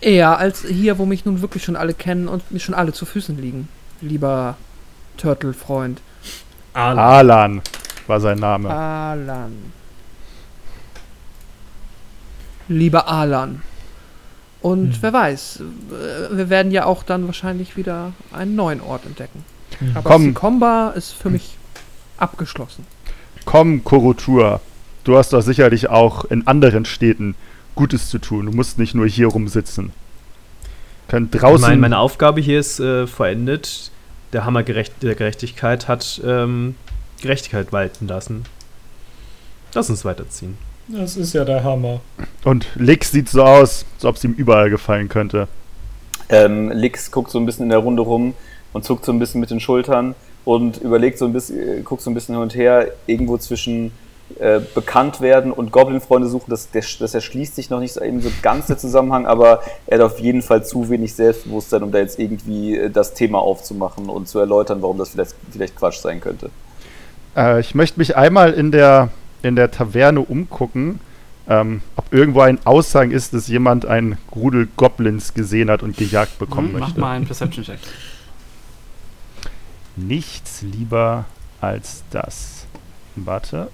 Eher 0.02 0.38
als 0.38 0.66
hier, 0.68 0.98
wo 0.98 1.06
mich 1.06 1.24
nun 1.24 1.42
wirklich 1.42 1.64
schon 1.64 1.76
alle 1.78 1.94
kennen 1.94 2.28
und 2.28 2.52
mir 2.52 2.60
schon 2.60 2.76
alle 2.76 2.92
zu 2.92 3.06
Füßen 3.06 3.38
liegen. 3.38 3.70
Lieber 4.02 4.58
Turtle-Freund. 5.18 6.02
Alan. 6.74 7.00
Alan 7.00 7.62
war 8.08 8.20
sein 8.20 8.40
Name. 8.40 8.70
Alan. 8.70 9.72
Lieber 12.68 13.08
Alan. 13.08 13.62
Und 14.62 14.94
Hm. 14.94 14.98
wer 15.02 15.14
weiß, 15.14 15.60
wir 16.32 16.50
werden 16.50 16.72
ja 16.72 16.86
auch 16.86 17.04
dann 17.04 17.26
wahrscheinlich 17.28 17.78
wieder 17.78 18.14
einen 18.34 18.56
neuen 18.56 18.82
Ort 18.82 19.06
entdecken. 19.06 19.46
Hm. 19.80 19.92
Aber 19.96 20.10
Komm. 20.10 20.24
Sikomba 20.26 20.90
ist 20.96 21.12
für 21.14 21.30
mich 21.30 21.58
abgeschlossen. 22.18 22.86
Komm, 23.46 23.84
Korotur. 23.84 24.62
Du 25.04 25.18
hast 25.18 25.34
doch 25.34 25.42
sicherlich 25.42 25.90
auch 25.90 26.26
in 26.26 26.48
anderen 26.48 26.86
Städten 26.86 27.36
Gutes 27.76 28.10
zu 28.10 28.20
tun. 28.20 28.46
Du 28.46 28.52
musst 28.52 28.80
nicht 28.80 28.96
nur 28.96 29.08
hier 29.08 29.28
rumsitzen. 29.28 29.92
Könnt 31.08 31.34
Ich 31.36 31.42
draußen. 31.42 31.62
meine, 31.62 31.82
meine 31.82 31.98
Aufgabe 31.98 32.40
hier 32.40 32.60
ist 32.60 32.80
äh, 32.80 33.08
vollendet. 33.08 33.92
Der 34.32 34.46
Hammer 34.46 34.64
gerecht 34.64 34.94
der 35.04 35.16
Gerechtigkeit 35.16 35.88
hat 35.88 36.22
ähm, 36.26 36.76
Gerechtigkeit 37.22 37.72
walten 37.74 38.08
lassen. 38.08 38.44
Lass 39.74 39.90
uns 39.90 40.06
weiterziehen. 40.06 40.58
Das 40.88 41.18
ist 41.18 41.34
ja 41.34 41.46
der 41.46 41.64
Hammer. 41.64 42.02
und 42.44 42.68
Lix 42.76 43.12
sieht 43.12 43.30
so 43.30 43.44
aus, 43.44 43.86
als 43.96 44.06
ob 44.06 44.16
es 44.18 44.24
ihm 44.24 44.34
überall 44.34 44.70
gefallen 44.70 45.10
könnte. 45.10 45.48
Ähm, 46.30 46.72
Lix 46.72 47.12
guckt 47.12 47.32
so 47.32 47.40
ein 47.40 47.46
bisschen 47.46 47.64
in 47.64 47.70
der 47.70 47.80
Runde 47.80 48.02
rum 48.02 48.34
und 48.74 48.84
zuckt 48.84 49.06
so 49.06 49.12
ein 49.12 49.20
bisschen 49.20 49.40
mit 49.42 49.50
den 49.52 49.60
Schultern 49.60 50.16
und 50.46 50.78
überlegt 50.82 51.18
so 51.18 51.26
ein 51.26 51.34
bisschen, 51.34 51.80
äh, 51.80 51.82
guckt 51.82 52.02
so 52.02 52.10
ein 52.12 52.14
bisschen 52.14 52.36
hin 52.36 52.42
und 52.42 52.56
her, 52.56 52.88
irgendwo 53.08 53.38
zwischen 53.38 53.92
äh, 54.40 54.60
bekannt 54.74 55.22
werden 55.22 55.52
und 55.52 55.72
Goblin-Freunde 55.72 56.28
suchen. 56.28 56.50
Das, 56.50 56.72
der, 56.72 56.84
das 57.00 57.14
erschließt 57.14 57.56
sich 57.56 57.70
noch 57.70 57.80
nicht 57.80 57.94
so 57.94 58.02
eben 58.02 58.20
so 58.22 58.30
ganz 58.42 58.66
der 58.68 58.78
Zusammenhang, 58.78 59.26
aber 59.28 59.62
er 59.86 60.00
hat 60.00 60.06
auf 60.06 60.20
jeden 60.20 60.42
Fall 60.42 60.66
zu 60.66 60.90
wenig 60.90 61.14
Selbstbewusstsein, 61.14 61.84
um 61.84 61.92
da 61.92 62.00
jetzt 62.00 62.20
irgendwie 62.20 62.76
äh, 62.76 62.90
das 62.90 63.14
Thema 63.14 63.40
aufzumachen 63.40 64.10
und 64.10 64.28
zu 64.28 64.40
erläutern, 64.40 64.82
warum 64.82 64.98
das 64.98 65.10
vielleicht, 65.10 65.36
vielleicht 65.52 65.76
Quatsch 65.76 66.00
sein 66.00 66.20
könnte. 66.20 66.50
Äh, 67.38 67.60
ich 67.60 67.76
möchte 67.76 68.00
mich 68.00 68.16
einmal 68.18 68.54
in 68.54 68.72
der, 68.72 69.10
in 69.44 69.56
der 69.56 69.70
Taverne 69.72 70.22
umgucken, 70.22 71.00
ähm, 71.48 71.82
ob 71.98 72.12
irgendwo 72.12 72.40
ein 72.42 72.58
Aushang 72.66 73.12
ist, 73.12 73.34
dass 73.34 73.48
jemand 73.50 73.86
einen 73.86 74.18
Rudel 74.34 74.68
Goblins 74.78 75.34
gesehen 75.34 75.70
hat 75.70 75.84
und 75.84 75.98
gejagt 75.98 76.40
bekommen 76.40 76.70
Hm, 76.70 76.80
Mach 76.80 76.88
möchte. 76.88 77.00
mal 77.02 77.12
einen 77.16 77.26
Perception-Check. 77.26 77.80
Nichts 79.96 80.62
lieber 80.62 81.26
als 81.62 82.04
das. 82.12 82.66
Warte. 83.16 83.70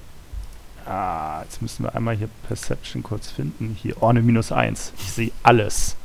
Ah, 0.85 1.41
jetzt 1.43 1.61
müssen 1.61 1.83
wir 1.83 1.95
einmal 1.95 2.15
hier 2.15 2.29
Perception 2.47 3.03
kurz 3.03 3.29
finden. 3.29 3.77
Hier, 3.79 4.01
Orne 4.01 4.21
minus 4.21 4.51
1. 4.51 4.93
Ich 4.97 5.11
sehe 5.11 5.31
alles. 5.43 5.95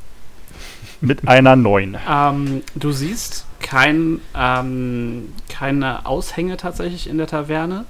Mit 1.00 1.26
einer 1.26 1.56
9. 1.56 1.96
Ähm, 2.08 2.62
du 2.74 2.92
siehst 2.92 3.46
kein, 3.60 4.20
ähm, 4.36 5.32
keine 5.48 6.06
Aushänge 6.06 6.56
tatsächlich 6.56 7.08
in 7.08 7.18
der 7.18 7.26
Taverne. 7.26 7.84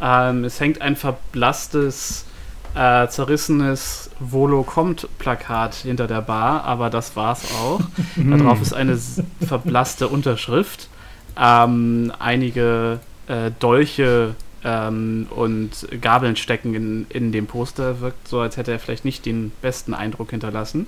Ähm, 0.00 0.44
es 0.44 0.60
hängt 0.60 0.80
ein 0.80 0.96
verblasstes, 0.96 2.26
äh, 2.74 3.06
zerrissenes 3.08 4.10
Volo 4.18 4.62
kommt 4.62 5.08
Plakat 5.18 5.74
hinter 5.74 6.06
der 6.06 6.22
Bar, 6.22 6.64
aber 6.64 6.90
das 6.90 7.16
war's 7.16 7.44
auch. 7.54 7.80
da 8.16 8.36
drauf 8.36 8.60
ist 8.60 8.72
eine 8.72 8.98
verblasste 9.46 10.08
Unterschrift. 10.08 10.89
Ähm, 11.40 12.12
einige 12.18 13.00
äh, 13.26 13.50
Dolche 13.58 14.34
ähm, 14.62 15.26
und 15.30 15.70
Gabeln 16.00 16.36
stecken 16.36 16.74
in, 16.74 17.06
in 17.08 17.32
dem 17.32 17.46
Poster. 17.46 18.00
Wirkt 18.00 18.28
so, 18.28 18.40
als 18.40 18.56
hätte 18.56 18.72
er 18.72 18.78
vielleicht 18.78 19.04
nicht 19.04 19.24
den 19.24 19.52
besten 19.62 19.94
Eindruck 19.94 20.30
hinterlassen. 20.30 20.86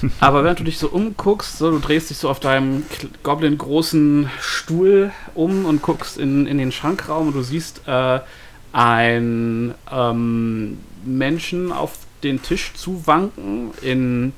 Aber 0.20 0.42
während 0.42 0.58
du 0.58 0.64
dich 0.64 0.78
so 0.78 0.88
umguckst, 0.88 1.58
so, 1.58 1.70
du 1.70 1.78
drehst 1.78 2.10
dich 2.10 2.18
so 2.18 2.28
auf 2.28 2.40
deinem 2.40 2.84
Goblin-großen 3.22 4.28
Stuhl 4.40 5.12
um 5.34 5.66
und 5.66 5.82
guckst 5.82 6.18
in, 6.18 6.46
in 6.46 6.58
den 6.58 6.72
Schrankraum 6.72 7.28
und 7.28 7.34
du 7.34 7.42
siehst 7.42 7.82
äh, 7.86 8.20
einen 8.72 9.74
ähm, 9.90 10.78
Menschen 11.04 11.72
auf 11.72 11.98
den 12.22 12.42
Tisch 12.42 12.72
zuwanken 12.74 13.70
in 13.82 14.32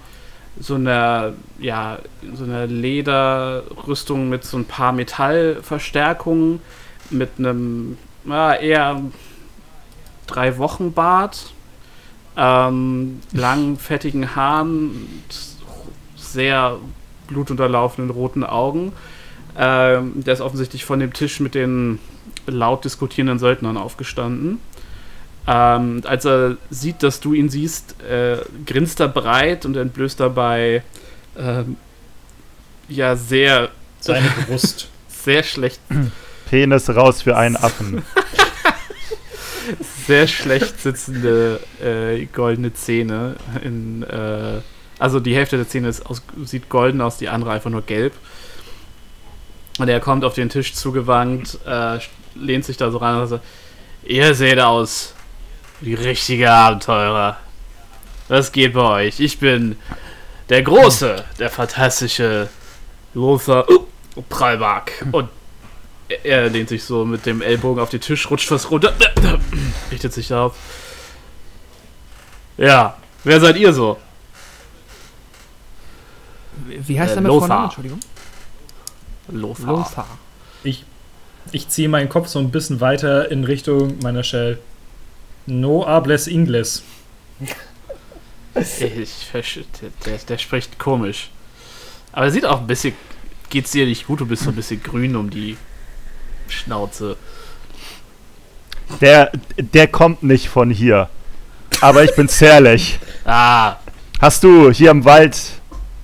so 0.60 0.74
einer, 0.74 1.34
ja, 1.58 1.98
so 2.34 2.44
einer 2.44 2.66
Lederrüstung 2.66 4.28
mit 4.28 4.44
so 4.44 4.56
ein 4.56 4.64
paar 4.64 4.92
Metallverstärkungen, 4.92 6.60
mit 7.10 7.30
einem 7.38 7.96
ja, 8.24 8.54
eher 8.54 9.02
drei 10.26 10.58
Wochen 10.58 10.92
Bart, 10.92 11.52
ähm, 12.36 13.20
langen, 13.32 13.76
fettigen 13.78 14.36
Haaren, 14.36 15.08
sehr 16.16 16.76
blutunterlaufenden 17.28 18.10
roten 18.10 18.44
Augen. 18.44 18.92
Ähm, 19.56 20.12
der 20.24 20.34
ist 20.34 20.40
offensichtlich 20.40 20.84
von 20.84 21.00
dem 21.00 21.12
Tisch 21.12 21.40
mit 21.40 21.54
den 21.54 21.98
laut 22.46 22.84
diskutierenden 22.84 23.38
Söldnern 23.38 23.76
aufgestanden. 23.76 24.60
Ähm, 25.50 26.02
als 26.04 26.26
er 26.26 26.58
sieht, 26.68 27.02
dass 27.02 27.20
du 27.20 27.32
ihn 27.32 27.48
siehst, 27.48 28.02
äh, 28.02 28.36
grinst 28.66 29.00
er 29.00 29.08
breit 29.08 29.64
und 29.64 29.76
entblößt 29.78 30.20
dabei 30.20 30.82
ähm, 31.38 31.76
ja 32.88 33.16
sehr, 33.16 33.70
Seine 33.98 34.28
Brust. 34.46 34.88
sehr 35.08 35.42
schlecht 35.42 35.80
Penis 36.50 36.90
raus 36.90 37.22
für 37.22 37.36
einen 37.36 37.56
Affen. 37.56 38.02
Sehr 40.06 40.26
schlecht 40.26 40.80
sitzende 40.80 41.60
äh, 41.84 42.24
goldene 42.24 42.72
Zähne. 42.72 43.36
In, 43.62 44.02
äh, 44.02 44.60
also 44.98 45.20
die 45.20 45.34
Hälfte 45.36 45.58
der 45.58 45.68
Zähne 45.68 45.88
ist 45.88 46.06
aus, 46.06 46.22
sieht 46.44 46.70
golden 46.70 47.02
aus, 47.02 47.18
die 47.18 47.28
andere 47.28 47.50
einfach 47.50 47.68
nur 47.68 47.82
gelb. 47.82 48.14
Und 49.78 49.88
er 49.88 50.00
kommt 50.00 50.24
auf 50.24 50.32
den 50.32 50.48
Tisch 50.48 50.72
zugewandt, 50.72 51.58
äh, 51.66 51.98
lehnt 52.34 52.64
sich 52.64 52.78
da 52.78 52.90
so 52.90 52.96
ran 52.96 53.20
und 53.20 53.26
sagt, 53.28 53.44
ihr 54.04 54.34
seht 54.34 54.58
aus 54.58 55.12
wie 55.80 55.94
richtige 55.94 56.50
Abenteurer. 56.50 57.36
Was 58.28 58.52
geht 58.52 58.74
bei 58.74 59.06
euch? 59.06 59.20
Ich 59.20 59.38
bin 59.38 59.76
der 60.48 60.62
Große, 60.62 61.24
der 61.38 61.50
fantastische 61.50 62.48
Lothar 63.14 63.66
Prallmark. 64.28 64.92
Und 65.12 65.28
er- 66.08 66.24
er 66.24 66.48
lehnt 66.50 66.68
sich 66.68 66.84
so 66.84 67.04
mit 67.04 67.24
dem 67.26 67.40
Ellbogen 67.42 67.82
auf 67.82 67.90
den 67.90 68.00
Tisch, 68.00 68.30
rutscht 68.30 68.50
was 68.50 68.70
runter, 68.70 68.92
richtet 69.90 70.12
sich 70.12 70.32
auf. 70.34 70.56
Ja, 72.56 72.96
wer 73.24 73.40
seid 73.40 73.56
ihr 73.56 73.72
so? 73.72 73.98
Wie 76.66 76.98
heißt 77.00 77.12
Äh, 77.12 77.14
der 77.14 77.22
mit 77.22 77.28
Lothar. 77.28 77.40
Vornamen? 77.46 77.64
Entschuldigung. 77.66 78.00
Lothar. 79.28 79.66
Lothar. 79.66 80.18
Ich, 80.64 80.84
ich 81.52 81.68
ziehe 81.68 81.88
meinen 81.88 82.08
Kopf 82.08 82.26
so 82.28 82.38
ein 82.40 82.50
bisschen 82.50 82.80
weiter 82.80 83.30
in 83.30 83.44
Richtung 83.44 83.98
meiner 84.02 84.24
Shell. 84.24 84.58
No 85.48 85.86
hables 85.86 86.26
ingles. 86.26 86.82
Ich, 88.54 89.30
der, 90.04 90.18
der 90.28 90.38
spricht 90.38 90.78
komisch. 90.78 91.30
Aber 92.12 92.26
er 92.26 92.32
sieht 92.32 92.44
auch 92.44 92.60
ein 92.60 92.66
bisschen. 92.66 92.94
Geht's 93.50 93.70
dir 93.70 93.86
nicht 93.86 94.06
gut? 94.06 94.20
Du 94.20 94.26
bist 94.26 94.42
so 94.42 94.50
ein 94.50 94.56
bisschen 94.56 94.82
grün 94.82 95.16
um 95.16 95.30
die 95.30 95.56
Schnauze. 96.48 97.16
Der, 99.00 99.30
der 99.56 99.86
kommt 99.86 100.22
nicht 100.22 100.48
von 100.48 100.70
hier. 100.70 101.08
Aber 101.80 102.04
ich 102.04 102.14
bin 102.14 102.28
zärtlich. 102.28 102.98
Ah, 103.24 103.76
Hast 104.20 104.42
du 104.42 104.72
hier 104.72 104.90
im 104.90 105.04
Wald, 105.04 105.38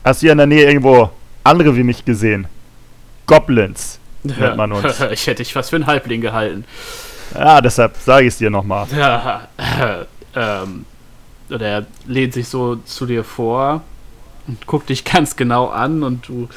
hast 0.04 0.22
du 0.22 0.26
hier 0.26 0.32
in 0.32 0.38
der 0.38 0.46
Nähe 0.46 0.66
irgendwo 0.66 1.10
andere 1.42 1.74
wie 1.74 1.82
mich 1.82 2.04
gesehen? 2.04 2.46
Goblins 3.26 3.98
nennt 4.22 4.56
man 4.56 4.70
uns. 4.70 5.00
ich 5.10 5.26
hätte 5.26 5.42
dich 5.42 5.52
fast 5.52 5.70
für 5.70 5.76
einen 5.76 5.86
Halbling 5.86 6.20
gehalten. 6.20 6.64
Ja, 7.34 7.60
deshalb 7.60 7.96
sage 7.96 8.26
ich 8.26 8.34
es 8.34 8.38
dir 8.38 8.50
nochmal. 8.50 8.86
Ja, 8.96 9.48
äh, 9.56 10.04
ähm, 10.34 10.86
oder 11.50 11.66
er 11.66 11.86
lehnt 12.06 12.32
sich 12.32 12.48
so 12.48 12.76
zu 12.76 13.06
dir 13.06 13.24
vor 13.24 13.82
und 14.46 14.66
guckt 14.66 14.88
dich 14.88 15.04
ganz 15.04 15.36
genau 15.36 15.68
an 15.68 16.02
und 16.02 16.28
du 16.28 16.48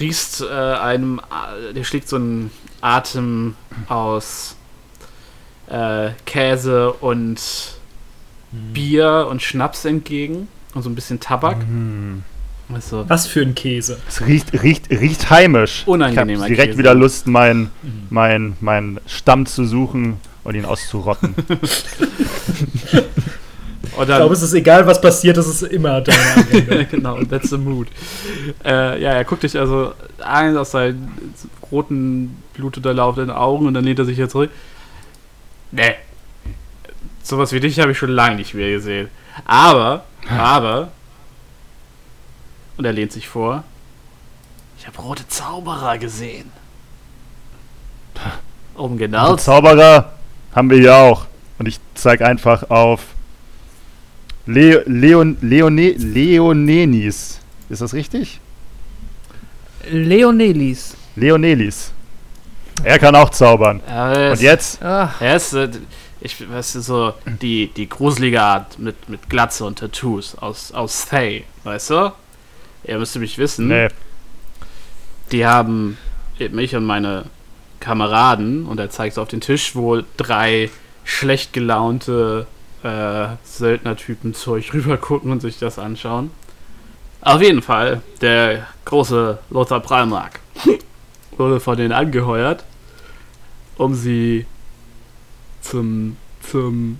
riechst 0.00 0.42
äh, 0.42 0.46
einem, 0.46 1.20
äh, 1.20 1.72
dir 1.72 1.84
schlägt 1.84 2.08
so 2.08 2.16
ein 2.16 2.50
Atem 2.80 3.56
aus 3.88 4.56
äh, 5.68 6.10
Käse 6.26 6.92
und 6.92 7.40
Bier 8.50 9.26
und 9.30 9.42
Schnaps 9.42 9.84
entgegen 9.84 10.48
und 10.74 10.82
so 10.82 10.90
ein 10.90 10.94
bisschen 10.94 11.20
Tabak. 11.20 11.58
Also, 12.72 13.04
Was 13.08 13.26
für 13.26 13.42
ein 13.42 13.54
Käse. 13.54 13.98
Es 14.08 14.24
riecht, 14.26 14.62
riecht, 14.62 14.90
riecht 14.90 15.30
heimisch. 15.30 15.82
Unangenehmer 15.86 16.32
ich 16.32 16.40
habe 16.42 16.48
direkt 16.48 16.70
Käse. 16.72 16.78
wieder 16.78 16.94
Lust, 16.94 17.26
meinen 17.26 17.70
mein, 18.10 18.56
mein 18.60 19.00
Stamm 19.06 19.44
zu 19.46 19.64
suchen 19.66 20.16
und 20.44 20.54
ihn 20.54 20.64
auszurotten. 20.64 21.34
und 23.96 24.08
Ich 24.08 24.16
glaube, 24.16 24.34
es 24.34 24.42
ist 24.42 24.54
egal, 24.54 24.86
was 24.86 25.00
passiert, 25.00 25.36
es 25.36 25.46
ist 25.46 25.62
immer 25.62 26.00
deine 26.00 26.18
Agenda. 26.36 26.82
genau, 26.84 27.22
that's 27.24 27.50
the 27.50 27.58
mood. 27.58 27.88
Äh, 28.64 29.00
ja, 29.00 29.10
er 29.12 29.24
guckt 29.24 29.42
dich 29.42 29.58
also 29.58 29.92
ein 30.22 30.56
aus 30.56 30.70
seinen 30.70 31.34
roten, 31.70 32.36
blutunterlaufenden 32.54 33.30
Augen 33.30 33.66
und 33.66 33.74
dann 33.74 33.84
lehnt 33.84 33.98
er 33.98 34.04
sich 34.04 34.16
jetzt 34.18 34.32
zurück. 34.32 34.50
Nee. 35.70 35.94
Sowas 37.22 37.52
wie 37.52 37.60
dich 37.60 37.78
habe 37.80 37.92
ich 37.92 37.98
schon 37.98 38.10
lange 38.10 38.36
nicht 38.36 38.54
mehr 38.54 38.70
gesehen. 38.70 39.08
Aber, 39.44 40.04
aber. 40.28 40.92
Und 42.76 42.84
er 42.84 42.92
lehnt 42.92 43.12
sich 43.12 43.28
vor. 43.28 43.64
Ich 44.78 44.86
habe 44.86 44.98
rote 45.00 45.26
Zauberer 45.28 45.98
gesehen. 45.98 46.50
Um 48.76 48.98
genau 48.98 49.30
Und 49.30 49.40
Zauberer 49.40 50.14
haben 50.52 50.68
wir 50.68 50.78
hier 50.78 50.96
auch. 50.96 51.26
Und 51.60 51.66
ich 51.68 51.78
zeige 51.94 52.26
einfach 52.26 52.70
auf 52.70 53.02
Le 54.46 54.82
Leon 54.86 55.36
Leone 55.40 55.90
Leonenis. 55.92 57.38
Ist 57.68 57.82
das 57.82 57.94
richtig? 57.94 58.40
Leonelis. 59.88 60.96
Leonelis. 61.14 61.92
Er 62.82 62.98
kann 62.98 63.14
auch 63.14 63.30
zaubern. 63.30 63.80
Ja, 63.86 64.32
Und 64.32 64.40
jetzt? 64.40 64.82
Ach, 64.82 65.20
Er 65.20 65.36
ist, 65.36 65.52
äh, 65.52 65.68
ich 66.20 66.50
weißt 66.50 66.74
du, 66.74 66.80
so 66.80 67.14
die, 67.40 67.68
die 67.68 67.88
gruselige 67.88 68.42
Art 68.42 68.78
mit, 68.78 69.08
mit 69.08 69.30
Glatze 69.30 69.64
und 69.64 69.78
Tattoos 69.78 70.34
aus, 70.36 70.72
aus 70.72 71.06
Thay, 71.06 71.44
weißt 71.62 71.90
du? 71.90 72.12
Ihr 72.84 72.98
müsst 72.98 73.16
mich 73.16 73.38
wissen, 73.38 73.68
Nee. 73.68 73.88
die 75.32 75.46
haben 75.46 75.96
mich 76.50 76.76
und 76.76 76.84
meine 76.84 77.24
Kameraden, 77.80 78.66
und 78.66 78.78
er 78.80 78.90
zeigt 78.90 79.18
auf 79.18 79.28
den 79.28 79.40
Tisch, 79.40 79.74
wo 79.74 80.02
drei 80.16 80.70
schlecht 81.04 81.52
gelaunte 81.52 82.46
äh, 82.82 83.26
Söldnertypen 83.44 84.34
zu 84.34 84.52
euch 84.52 84.72
rübergucken 84.74 85.30
und 85.30 85.40
sich 85.40 85.58
das 85.58 85.78
anschauen. 85.78 86.30
Auf 87.20 87.40
jeden 87.40 87.62
Fall, 87.62 88.02
der 88.20 88.66
große 88.84 89.38
Lothar 89.50 89.80
Prallmark 89.80 90.40
wurde 91.38 91.60
von 91.60 91.76
denen 91.76 91.92
angeheuert, 91.92 92.64
um 93.76 93.94
sie 93.94 94.46
zum, 95.62 96.16
zum, 96.42 96.98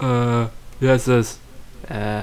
äh, 0.00 0.46
wie 0.80 0.88
heißt 0.88 1.08
das? 1.08 1.38
Äh, 1.88 2.22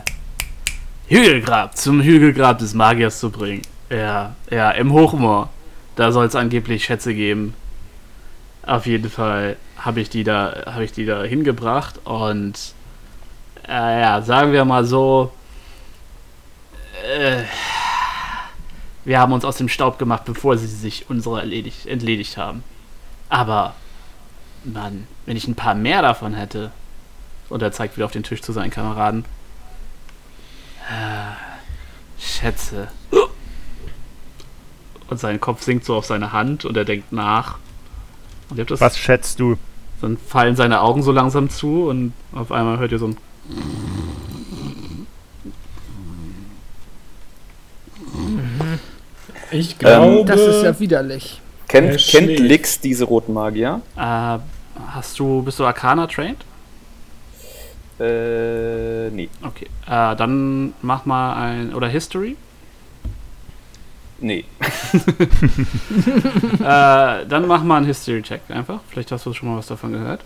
Hügelgrab, 1.12 1.78
zum 1.78 2.02
Hügelgrab 2.02 2.60
des 2.60 2.74
Magiers 2.74 3.20
zu 3.20 3.32
bringen. 3.32 3.64
Ja, 3.90 4.34
ja, 4.50 4.72
im 4.72 4.94
Hochmoor. 4.94 5.50
Da 5.98 6.14
soll 6.14 6.26
es 6.26 6.38
angeblich 6.38 6.86
Schätze 6.86 7.14
geben. 7.14 7.54
Auf 8.64 8.86
jeden 8.86 9.10
Fall 9.10 9.58
habe 9.78 10.00
ich 10.00 10.10
die 10.10 10.24
da, 10.24 10.64
habe 10.68 10.86
ich 10.86 10.94
die 10.94 11.06
da 11.06 11.22
hingebracht 11.24 12.00
und 12.06 12.54
äh, 13.68 14.02
ja, 14.02 14.22
sagen 14.22 14.54
wir 14.54 14.64
mal 14.64 14.86
so, 14.86 15.34
äh, 17.04 17.44
wir 19.04 19.20
haben 19.20 19.34
uns 19.34 19.44
aus 19.44 19.58
dem 19.58 19.68
Staub 19.68 20.00
gemacht, 20.00 20.24
bevor 20.24 20.58
sie 20.58 20.68
sich 20.68 21.10
unserer 21.10 21.42
erledigt, 21.42 21.88
entledigt 21.88 22.38
haben. 22.38 22.64
Aber, 23.28 23.76
Mann, 24.64 25.08
wenn 25.26 25.36
ich 25.36 25.46
ein 25.46 25.56
paar 25.56 25.76
mehr 25.76 26.02
davon 26.02 26.36
hätte, 26.36 26.72
und 27.50 27.62
er 27.62 27.74
zeigt 27.74 27.98
wieder 27.98 28.06
auf 28.06 28.14
den 28.14 28.24
Tisch 28.24 28.42
zu 28.42 28.54
seinen 28.54 28.72
Kameraden, 28.72 29.26
Schätze. 32.20 32.88
Und 35.10 35.20
sein 35.20 35.42
Kopf 35.42 35.64
sinkt 35.64 35.86
so 35.86 35.96
auf 35.96 36.06
seine 36.06 36.32
Hand 36.32 36.66
und 36.66 36.78
er 36.78 36.86
denkt 36.86 37.12
nach. 37.12 37.58
Und 38.50 38.58
ihr 38.58 38.62
habt 38.62 38.72
das, 38.72 38.82
Was 38.82 38.98
schätzt 38.98 39.40
du? 39.40 39.58
dann 40.02 40.18
fallen 40.18 40.56
seine 40.56 40.82
Augen 40.82 41.04
so 41.04 41.12
langsam 41.12 41.50
zu 41.50 41.88
und 41.88 42.14
auf 42.34 42.52
einmal 42.52 42.80
hört 42.80 42.92
ihr 42.92 43.00
so 43.00 43.08
ein 43.08 43.18
Ich 49.52 49.78
glaube, 49.78 50.26
das 50.26 50.40
ist 50.40 50.64
ja 50.64 50.80
widerlich. 50.80 51.42
Kennt, 51.68 51.98
kennt. 51.98 52.40
Lix 52.40 52.80
diese 52.80 53.06
roten 53.06 53.34
Magier? 53.34 53.82
Äh, 53.96 54.40
hast 54.88 55.20
du, 55.20 55.42
bist 55.44 55.60
du 55.60 55.66
Arcana 55.66 56.08
trained? 56.08 56.38
Äh, 58.02 59.10
nee. 59.12 59.30
Okay. 59.44 59.68
Äh, 59.86 60.16
dann 60.16 60.74
mach 60.82 61.06
mal 61.06 61.36
ein, 61.36 61.74
oder 61.76 61.88
History? 61.88 62.36
Nee. 64.20 64.46
äh, 66.60 67.26
dann 67.26 67.48
mach 67.48 67.64
mal 67.64 67.78
einen 67.78 67.86
History-Check 67.86 68.42
einfach. 68.50 68.80
Vielleicht 68.90 69.12
hast 69.12 69.26
du 69.26 69.34
schon 69.34 69.50
mal 69.50 69.58
was 69.58 69.68
davon 69.68 69.92
gehört. 69.92 70.24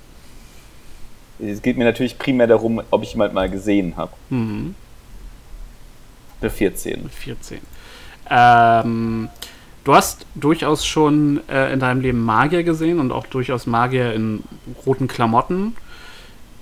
Es 1.40 1.62
geht 1.62 1.78
mir 1.78 1.84
natürlich 1.84 2.18
primär 2.18 2.48
darum, 2.48 2.82
ob 2.92 3.04
ich 3.04 3.12
jemand 3.12 3.34
mal 3.34 3.50
gesehen 3.50 3.98
habe. 3.98 4.12
Mhm. 4.30 4.76
Eine 6.42 6.50
14. 6.50 7.04
Mit 7.04 7.14
14. 7.14 7.60
Ähm, 8.30 9.30
du 9.84 9.96
hast 9.96 10.26
durchaus 10.36 10.86
schon 10.86 11.42
äh, 11.50 11.74
in 11.74 11.80
deinem 11.80 12.02
Leben 12.02 12.24
Magier 12.24 12.64
gesehen 12.64 13.00
und 13.00 13.12
auch 13.12 13.28
durchaus 13.28 13.66
Magier 13.66 14.14
in 14.14 14.44
roten 14.86 15.08
Klamotten. 15.08 15.76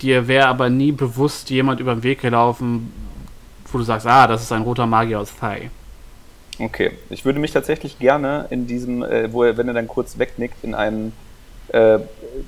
Dir 0.04 0.28
wäre 0.28 0.48
aber 0.48 0.70
nie 0.70 0.92
bewusst 0.92 1.50
jemand 1.50 1.80
über 1.80 1.96
den 1.96 2.04
Weg 2.04 2.20
gelaufen, 2.20 2.92
wo 3.72 3.78
du 3.78 3.86
sagst, 3.86 4.06
ah, 4.06 4.28
das 4.28 4.44
ist 4.44 4.52
ein 4.52 4.64
roter 4.64 4.86
Magier 4.86 5.22
aus 5.22 5.34
Thai. 5.40 5.72
Okay. 6.60 6.92
Ich 7.10 7.24
würde 7.24 7.40
mich 7.40 7.52
tatsächlich 7.52 7.98
gerne 8.00 8.48
in 8.50 8.68
diesem, 8.68 9.02
äh, 9.02 9.32
wo 9.32 9.44
er, 9.44 9.56
wenn 9.56 9.70
er 9.70 9.74
dann 9.74 9.88
kurz 9.88 10.20
wegnickt, 10.20 10.62
in 10.62 10.76
einen 10.76 11.14
äh, 11.70 12.00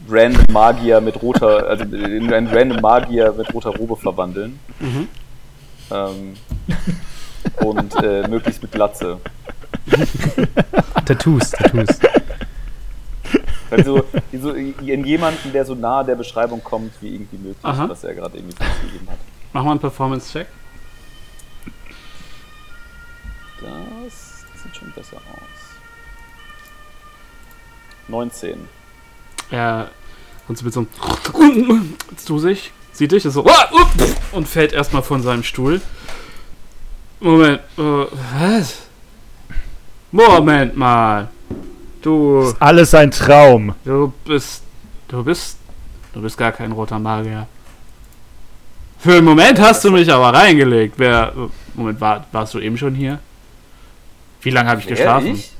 random 0.09 0.43
Magier 0.51 0.99
mit 0.99 1.21
roter, 1.21 1.65
also 1.65 1.85
in 1.85 2.33
einen 2.33 2.47
random 2.47 2.81
Magier 2.81 3.33
mit 3.37 3.51
roter 3.53 3.69
Robe 3.69 3.95
verwandeln. 3.95 4.59
Mhm. 4.81 5.07
Ähm, 5.91 6.33
und 7.63 7.95
äh, 8.03 8.27
möglichst 8.27 8.61
mit 8.61 8.73
Glatze. 8.73 9.17
Tattoos, 11.05 11.51
Tattoos. 11.51 11.87
Weil 13.69 13.83
so, 13.83 14.03
in 14.51 15.05
jemanden, 15.05 15.51
der 15.51 15.65
so 15.65 15.75
nahe 15.75 16.05
der 16.05 16.15
Beschreibung 16.15 16.63
kommt, 16.63 16.93
wie 17.01 17.15
irgendwie 17.15 17.37
möglich, 17.37 17.63
Aha. 17.63 17.89
was 17.89 18.03
er 18.03 18.13
gerade 18.13 18.37
irgendwie 18.37 18.55
gegeben 18.81 19.09
hat. 19.09 19.17
Mach 19.53 19.63
mal 19.63 19.71
einen 19.71 19.79
Performance-Check. 19.79 20.47
Das 23.61 24.45
sieht 24.61 24.75
schon 24.75 24.91
besser 24.91 25.17
aus. 25.17 25.65
19. 28.07 28.67
Er 29.49 29.89
kommt 30.45 30.59
so 30.59 30.65
mit 30.65 30.73
so 30.73 30.85
einem 31.33 31.95
zu 32.17 32.39
sich, 32.39 32.71
sieht 32.91 33.11
dich, 33.11 33.25
ist 33.25 33.33
so 33.33 33.45
und 34.31 34.47
fällt 34.47 34.73
erstmal 34.73 35.01
von 35.01 35.23
seinem 35.23 35.43
Stuhl. 35.43 35.81
Moment, 37.19 37.61
äh, 37.77 38.05
was? 38.39 38.81
Moment 40.11 40.77
mal. 40.77 41.29
Du, 42.05 42.41
Ist 42.41 42.61
alles 42.61 42.93
ein 42.93 43.09
Traum. 43.09 43.73
du 43.83 44.13
bist, 44.25 44.61
du 45.07 45.23
bist, 45.23 45.57
du 46.13 46.21
bist 46.21 46.37
gar 46.37 46.51
kein 46.51 46.71
roter 46.71 46.99
Magier. 46.99 47.47
Für 48.99 49.13
einen 49.13 49.25
Moment 49.25 49.59
hast 49.59 49.83
du 49.83 49.89
mich 49.89 50.11
aber 50.13 50.31
reingelegt. 50.37 50.99
Wer, 50.99 51.33
Moment, 51.73 51.99
war, 51.99 52.27
warst 52.31 52.53
du 52.53 52.59
eben 52.59 52.77
schon 52.77 52.93
hier? 52.93 53.17
Wie 54.41 54.51
lange 54.51 54.69
habe 54.69 54.81
ich 54.81 54.85
Wer, 54.85 54.95
geschlafen? 54.95 55.33
ich? 55.33 55.51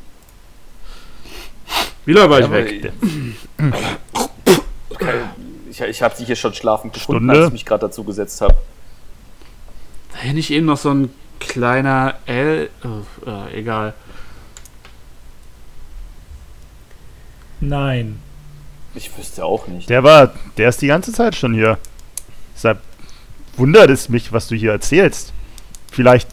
Wie 2.05 2.13
lange 2.13 2.29
war 2.29 2.39
ich 2.39 2.45
Ja, 2.45 2.51
weg? 2.51 2.93
Ich, 5.71 5.81
ich 5.81 6.01
habe 6.03 6.15
sie 6.15 6.25
hier 6.25 6.35
schon 6.35 6.53
schlafend 6.53 6.93
gefunden, 6.93 7.23
Stunde? 7.25 7.39
als 7.39 7.47
ich 7.47 7.53
mich 7.53 7.65
gerade 7.65 7.87
dazu 7.87 8.03
gesetzt 8.03 8.39
habe. 8.41 8.53
War 10.13 10.21
hier 10.21 10.33
nicht 10.33 10.51
eben 10.51 10.67
noch 10.67 10.77
so 10.77 10.91
ein 10.91 11.09
kleiner 11.39 12.19
L? 12.27 12.69
Oh, 12.83 13.29
äh, 13.29 13.57
egal. 13.59 13.95
Nein. 17.67 18.19
Ich 18.93 19.15
wüsste 19.17 19.43
auch 19.43 19.67
nicht. 19.67 19.89
Der 19.89 20.03
war, 20.03 20.33
der 20.57 20.69
ist 20.69 20.81
die 20.81 20.87
ganze 20.87 21.11
Zeit 21.11 21.35
schon 21.35 21.53
hier. 21.53 21.77
Deshalb 22.55 22.79
wundert 23.57 23.89
es 23.89 24.07
mich, 24.09 24.31
was 24.31 24.47
du 24.47 24.55
hier 24.55 24.71
erzählst. 24.71 25.33
Vielleicht, 25.91 26.29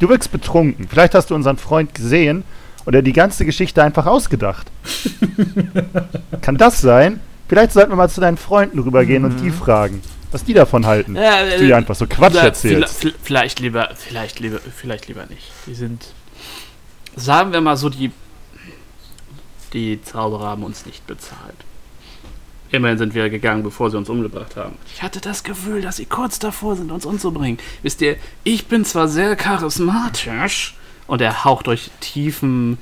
du 0.00 0.08
wirkst 0.08 0.32
betrunken. 0.32 0.88
Vielleicht 0.88 1.14
hast 1.14 1.30
du 1.30 1.34
unseren 1.34 1.58
Freund 1.58 1.94
gesehen 1.94 2.44
oder 2.86 3.02
die 3.02 3.12
ganze 3.12 3.44
Geschichte 3.44 3.82
einfach 3.82 4.06
ausgedacht. 4.06 4.70
Kann 6.40 6.56
das 6.56 6.80
sein? 6.80 7.20
Vielleicht 7.48 7.72
sollten 7.72 7.92
wir 7.92 7.96
mal 7.96 8.08
zu 8.08 8.20
deinen 8.20 8.36
Freunden 8.38 8.78
rübergehen 8.78 9.24
und 9.24 9.38
die 9.40 9.50
fragen, 9.50 10.00
was 10.32 10.44
die 10.44 10.54
davon 10.54 10.86
halten. 10.86 11.14
Äh, 11.16 11.58
du 11.58 11.66
dir 11.66 11.76
einfach 11.76 11.94
so 11.94 12.06
Quatsch 12.06 12.32
Vielleicht- 12.32 12.46
erzählst. 12.46 13.06
Vielleicht 13.22 13.60
lieber, 13.60 13.90
vielleicht 13.94 14.40
lieber, 14.40 14.58
vielleicht 14.74 15.08
lieber 15.08 15.26
nicht. 15.26 15.50
Die 15.66 15.74
sind, 15.74 16.06
sagen 17.16 17.52
wir 17.52 17.60
mal 17.60 17.76
so, 17.76 17.90
die, 17.90 18.10
die 19.74 20.00
Zauberer 20.02 20.46
haben 20.46 20.62
uns 20.62 20.86
nicht 20.86 21.06
bezahlt. 21.06 21.56
Immerhin 22.70 22.98
sind 22.98 23.14
wir 23.14 23.28
gegangen, 23.28 23.62
bevor 23.62 23.90
sie 23.90 23.96
uns 23.98 24.08
umgebracht 24.08 24.56
haben. 24.56 24.76
Ich 24.94 25.02
hatte 25.02 25.20
das 25.20 25.44
Gefühl, 25.44 25.82
dass 25.82 25.96
sie 25.96 26.06
kurz 26.06 26.38
davor 26.38 26.74
sind, 26.76 26.90
uns 26.90 27.04
umzubringen. 27.04 27.58
Wisst 27.82 28.00
ihr, 28.00 28.16
ich 28.42 28.66
bin 28.66 28.84
zwar 28.84 29.06
sehr 29.08 29.36
charismatisch 29.36 30.74
und 31.06 31.20
er 31.20 31.44
haucht 31.44 31.68
euch 31.68 31.90
tiefen 32.00 32.78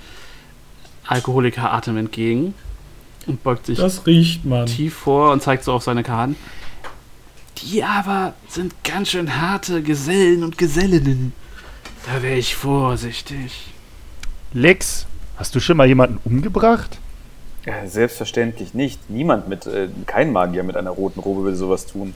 Alkoholikeratem 1.06 1.96
entgegen 1.96 2.54
und 3.26 3.42
beugt 3.42 3.66
sich 3.66 3.78
Das 3.78 4.06
riecht 4.06 4.44
man. 4.44 4.66
tief 4.66 4.94
vor 4.94 5.32
und 5.32 5.42
zeigt 5.42 5.64
so 5.64 5.72
auf 5.72 5.82
seine 5.82 6.02
Karten. 6.04 6.36
Die 7.58 7.84
aber 7.84 8.34
sind 8.48 8.74
ganz 8.84 9.10
schön 9.10 9.40
harte 9.40 9.82
Gesellen 9.82 10.42
und 10.42 10.56
Gesellinnen. 10.58 11.32
Da 12.06 12.22
wäre 12.22 12.36
ich 12.36 12.54
vorsichtig. 12.56 13.66
Lex, 14.52 15.06
hast 15.36 15.54
du 15.54 15.60
schon 15.60 15.76
mal 15.76 15.86
jemanden 15.86 16.18
umgebracht? 16.24 16.98
Ja, 17.64 17.86
selbstverständlich 17.86 18.74
nicht. 18.74 19.08
Niemand 19.08 19.48
mit, 19.48 19.66
äh, 19.66 19.88
kein 20.06 20.32
Magier 20.32 20.62
mit 20.64 20.76
einer 20.76 20.90
roten 20.90 21.20
Robe 21.20 21.42
würde 21.44 21.56
sowas 21.56 21.86
tun. 21.86 22.14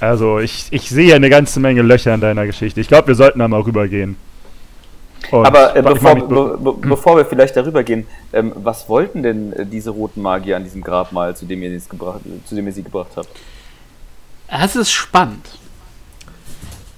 Also, 0.00 0.38
ich, 0.38 0.66
ich 0.70 0.88
sehe 0.88 1.14
eine 1.14 1.30
ganze 1.30 1.60
Menge 1.60 1.82
Löcher 1.82 2.14
in 2.14 2.20
deiner 2.20 2.46
Geschichte. 2.46 2.80
Ich 2.80 2.88
glaube, 2.88 3.08
wir 3.08 3.14
sollten 3.14 3.38
da 3.40 3.48
mal 3.48 3.60
rübergehen. 3.60 4.16
Und 5.32 5.46
Aber 5.46 5.74
äh, 5.76 5.82
bevor, 5.82 6.14
be- 6.14 6.56
be 6.58 6.72
be 6.72 6.88
bevor 6.88 7.16
wir 7.16 7.24
vielleicht 7.24 7.56
darüber 7.56 7.82
gehen, 7.82 8.06
ähm, 8.32 8.52
was 8.54 8.88
wollten 8.88 9.22
denn 9.24 9.52
äh, 9.52 9.66
diese 9.66 9.90
roten 9.90 10.22
Magier 10.22 10.56
an 10.56 10.62
diesem 10.64 10.82
Grabmal, 10.82 11.36
zu 11.36 11.44
dem 11.44 11.62
ihr, 11.62 11.76
gebracht, 11.88 12.20
zu 12.46 12.54
dem 12.54 12.66
ihr 12.66 12.72
sie 12.72 12.84
gebracht 12.84 13.10
habt? 13.16 13.28
Es 14.48 14.76
ist 14.76 14.92
spannend. 14.92 15.58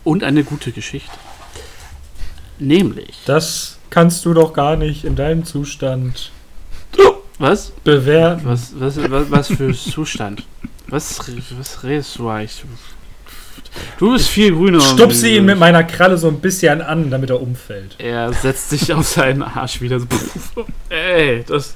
Und 0.05 0.23
eine 0.23 0.45
gute 0.45 0.71
Geschichte. 0.73 1.11
Nämlich. 2.59 3.23
Das 3.27 3.79
kannst 3.91 4.25
du 4.25 4.33
doch 4.35 4.53
gar 4.53 4.77
nicht 4.77 5.05
in 5.05 5.17
deinem 5.17 5.45
Zustand 5.45 6.31
Was? 7.39 7.73
bewerten. 7.85 8.43
Was, 8.45 8.73
was, 8.79 8.97
was, 9.11 9.31
was 9.31 9.49
für 9.49 9.73
Zustand? 9.75 10.45
Was, 10.89 11.19
was 11.59 11.83
redest 11.85 12.19
du 12.19 12.29
eigentlich? 12.29 12.65
Du 13.99 14.13
bist 14.13 14.29
viel 14.29 14.53
grüner. 14.53 14.81
Stupse 14.81 15.29
ihn 15.29 15.45
mit 15.45 15.59
meiner 15.59 15.85
Kralle 15.85 16.19
so 16.19 16.27
ein 16.29 16.41
bisschen 16.41 16.81
an, 16.83 17.11
damit 17.11 17.31
er 17.31 17.41
umfällt. 17.41 17.95
Er 17.99 18.33
setzt 18.33 18.71
sich 18.71 18.93
auf 18.93 19.07
seinen 19.07 19.43
Arsch 19.43 19.81
wieder 19.81 20.01
so. 20.01 20.07
Ey, 20.89 21.45
das, 21.47 21.75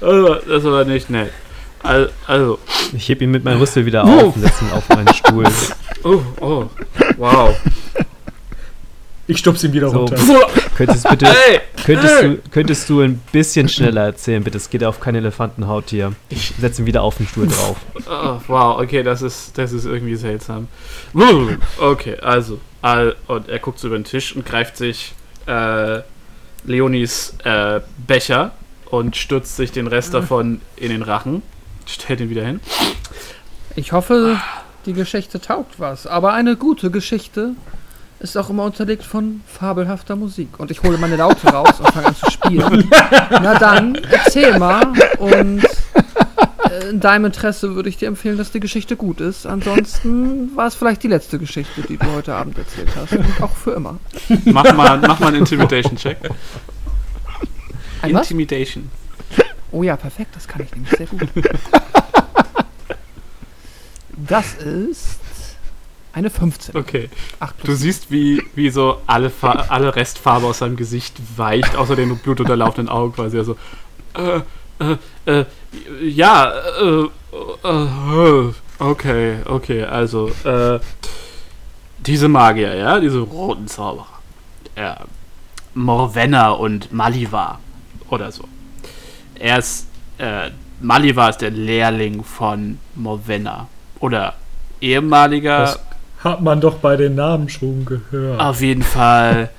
also, 0.00 0.34
das 0.36 0.62
war 0.64 0.84
nicht 0.84 1.10
nett. 1.10 1.32
Al- 1.82 2.10
Also, 2.28 2.60
Ich 2.92 3.08
heb 3.08 3.22
ihn 3.22 3.32
mit 3.32 3.42
meinem 3.42 3.58
Rüssel 3.58 3.84
wieder 3.84 4.04
auf 4.04 4.36
und 4.36 4.42
setze 4.42 4.64
ihn 4.64 4.70
auf 4.70 4.88
meinen 4.88 5.12
Stuhl. 5.14 5.44
oh, 6.04 6.20
oh, 6.40 6.66
wow. 7.16 7.56
Ich 9.26 9.38
stupse 9.38 9.68
ihn 9.68 9.72
wieder 9.72 9.90
So. 9.90 9.98
runter. 9.98 10.16
Könntest, 10.76 11.08
bitte, 11.08 11.26
Ey, 11.26 11.60
könntest, 11.84 12.22
du, 12.22 12.38
könntest 12.50 12.88
du 12.88 13.00
ein 13.02 13.20
bisschen 13.30 13.68
schneller 13.68 14.04
erzählen, 14.04 14.42
bitte? 14.42 14.56
Es 14.56 14.70
geht 14.70 14.82
auf 14.82 15.00
kein 15.00 15.14
Elefantenhaut 15.14 15.90
hier. 15.90 16.14
Ich 16.30 16.54
setze 16.58 16.82
ihn 16.82 16.86
wieder 16.86 17.02
auf 17.02 17.18
den 17.18 17.28
Stuhl 17.28 17.46
drauf. 17.46 17.76
Oh, 18.08 18.40
wow, 18.48 18.80
okay, 18.80 19.02
das 19.02 19.20
ist, 19.20 19.56
das 19.58 19.72
ist 19.72 19.84
irgendwie 19.84 20.16
seltsam. 20.16 20.68
Okay, 21.78 22.16
also, 22.20 22.58
all, 22.80 23.16
und 23.28 23.48
er 23.50 23.58
guckt 23.58 23.78
so 23.78 23.88
über 23.88 23.98
den 23.98 24.04
Tisch 24.04 24.34
und 24.34 24.46
greift 24.46 24.78
sich 24.78 25.12
äh, 25.46 26.00
Leonis 26.64 27.34
äh, 27.44 27.80
Becher 28.06 28.52
und 28.86 29.16
stürzt 29.16 29.56
sich 29.56 29.72
den 29.72 29.86
Rest 29.86 30.14
davon 30.14 30.62
in 30.76 30.90
den 30.90 31.02
Rachen. 31.02 31.42
Stellt 31.86 32.20
ihn 32.20 32.30
wieder 32.30 32.44
hin. 32.44 32.60
Ich 33.76 33.92
hoffe, 33.92 34.40
die 34.86 34.94
Geschichte 34.94 35.40
taugt 35.40 35.78
was. 35.78 36.06
Aber 36.06 36.32
eine 36.32 36.56
gute 36.56 36.90
Geschichte 36.90 37.54
ist 38.22 38.36
auch 38.36 38.50
immer 38.50 38.64
unterlegt 38.64 39.02
von 39.02 39.40
fabelhafter 39.46 40.14
Musik. 40.16 40.58
Und 40.60 40.70
ich 40.70 40.82
hole 40.82 40.96
meine 40.96 41.16
Laute 41.16 41.48
raus 41.48 41.80
und 41.80 41.90
fange 41.90 42.06
an 42.06 42.16
zu 42.16 42.30
spielen. 42.30 42.88
Na 43.30 43.58
dann, 43.58 43.96
erzähl 43.96 44.58
mal. 44.58 44.92
Und 45.18 45.64
äh, 45.64 46.90
in 46.90 47.00
deinem 47.00 47.26
Interesse 47.26 47.74
würde 47.74 47.88
ich 47.88 47.96
dir 47.96 48.06
empfehlen, 48.06 48.38
dass 48.38 48.52
die 48.52 48.60
Geschichte 48.60 48.96
gut 48.96 49.20
ist. 49.20 49.46
Ansonsten 49.46 50.54
war 50.56 50.68
es 50.68 50.76
vielleicht 50.76 51.02
die 51.02 51.08
letzte 51.08 51.38
Geschichte, 51.38 51.82
die 51.82 51.96
du 51.96 52.06
heute 52.12 52.34
Abend 52.34 52.56
erzählt 52.58 52.90
hast. 52.94 53.12
Und 53.12 53.42
auch 53.42 53.56
für 53.56 53.72
immer. 53.72 53.98
Mach 54.44 54.72
mal, 54.72 54.98
mach 54.98 55.18
mal 55.18 55.28
einen 55.28 55.38
Intimidation-Check. 55.38 56.18
Ein? 58.02 58.10
Intimidation. 58.10 58.90
Oh 59.72 59.82
ja, 59.82 59.96
perfekt, 59.96 60.34
das 60.34 60.46
kann 60.46 60.62
ich 60.62 60.70
nämlich 60.72 60.90
sehr 60.90 61.06
gut. 61.06 61.28
Das 64.28 64.54
ist 64.54 65.18
eine 66.12 66.30
15. 66.30 66.76
Okay. 66.76 67.08
Ach, 67.40 67.52
Du 67.64 67.74
siehst, 67.74 68.10
wie, 68.10 68.42
wie 68.54 68.70
so 68.70 68.98
alle, 69.06 69.30
Fa 69.30 69.66
alle 69.68 69.94
Restfarbe 69.96 70.46
aus 70.46 70.58
seinem 70.58 70.76
Gesicht 70.76 71.16
weicht, 71.36 71.76
außer 71.76 71.96
den 71.96 72.16
blutunterlaufenden 72.18 72.88
Augen 72.92 73.14
quasi. 73.14 73.38
Also, 73.38 73.56
äh, 74.14 74.40
äh, 74.78 75.40
äh, 75.40 75.44
ja, 76.02 76.52
äh, 76.80 77.08
äh, 77.64 78.52
okay, 78.78 79.36
okay, 79.46 79.84
also, 79.84 80.30
äh, 80.44 80.80
diese 81.98 82.28
Magier, 82.28 82.74
ja, 82.74 83.00
diese 83.00 83.20
roten 83.20 83.68
Zauberer, 83.68 84.06
Morvenna 85.74 86.50
und 86.50 86.92
Maliva 86.92 87.58
oder 88.10 88.30
so. 88.32 88.44
Er 89.38 89.58
ist, 89.58 89.86
äh, 90.18 90.50
Maliva 90.80 91.28
ist 91.28 91.38
der 91.38 91.50
Lehrling 91.50 92.24
von 92.24 92.78
Morvenna 92.96 93.68
oder 94.00 94.34
ehemaliger 94.80 95.78
hat 96.24 96.40
man 96.42 96.60
doch 96.60 96.76
bei 96.76 96.96
den 96.96 97.14
Namen 97.14 97.48
schon 97.48 97.84
gehört. 97.84 98.40
auf 98.40 98.60
jeden 98.60 98.82
Fall. 98.82 99.50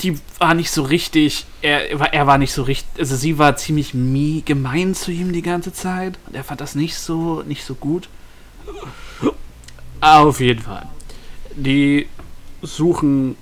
Die 0.00 0.18
war 0.38 0.54
nicht 0.54 0.70
so 0.70 0.82
richtig. 0.82 1.46
Er, 1.62 1.98
war- 1.98 2.12
er 2.12 2.26
war 2.26 2.36
nicht 2.38 2.52
so 2.52 2.62
richtig. 2.62 2.86
Also 2.98 3.16
sie 3.16 3.38
war 3.38 3.56
ziemlich 3.56 3.94
mie 3.94 4.42
gemein 4.44 4.94
zu 4.94 5.10
ihm 5.10 5.32
die 5.32 5.40
ganze 5.42 5.72
Zeit. 5.72 6.18
Und 6.26 6.34
er 6.36 6.44
fand 6.44 6.60
das 6.60 6.74
nicht 6.74 6.96
so, 6.96 7.42
nicht 7.46 7.64
so 7.64 7.74
gut. 7.74 8.08
Auf 10.00 10.40
jeden 10.40 10.60
Fall. 10.62 10.86
Die 11.56 12.06
suchen 12.62 13.36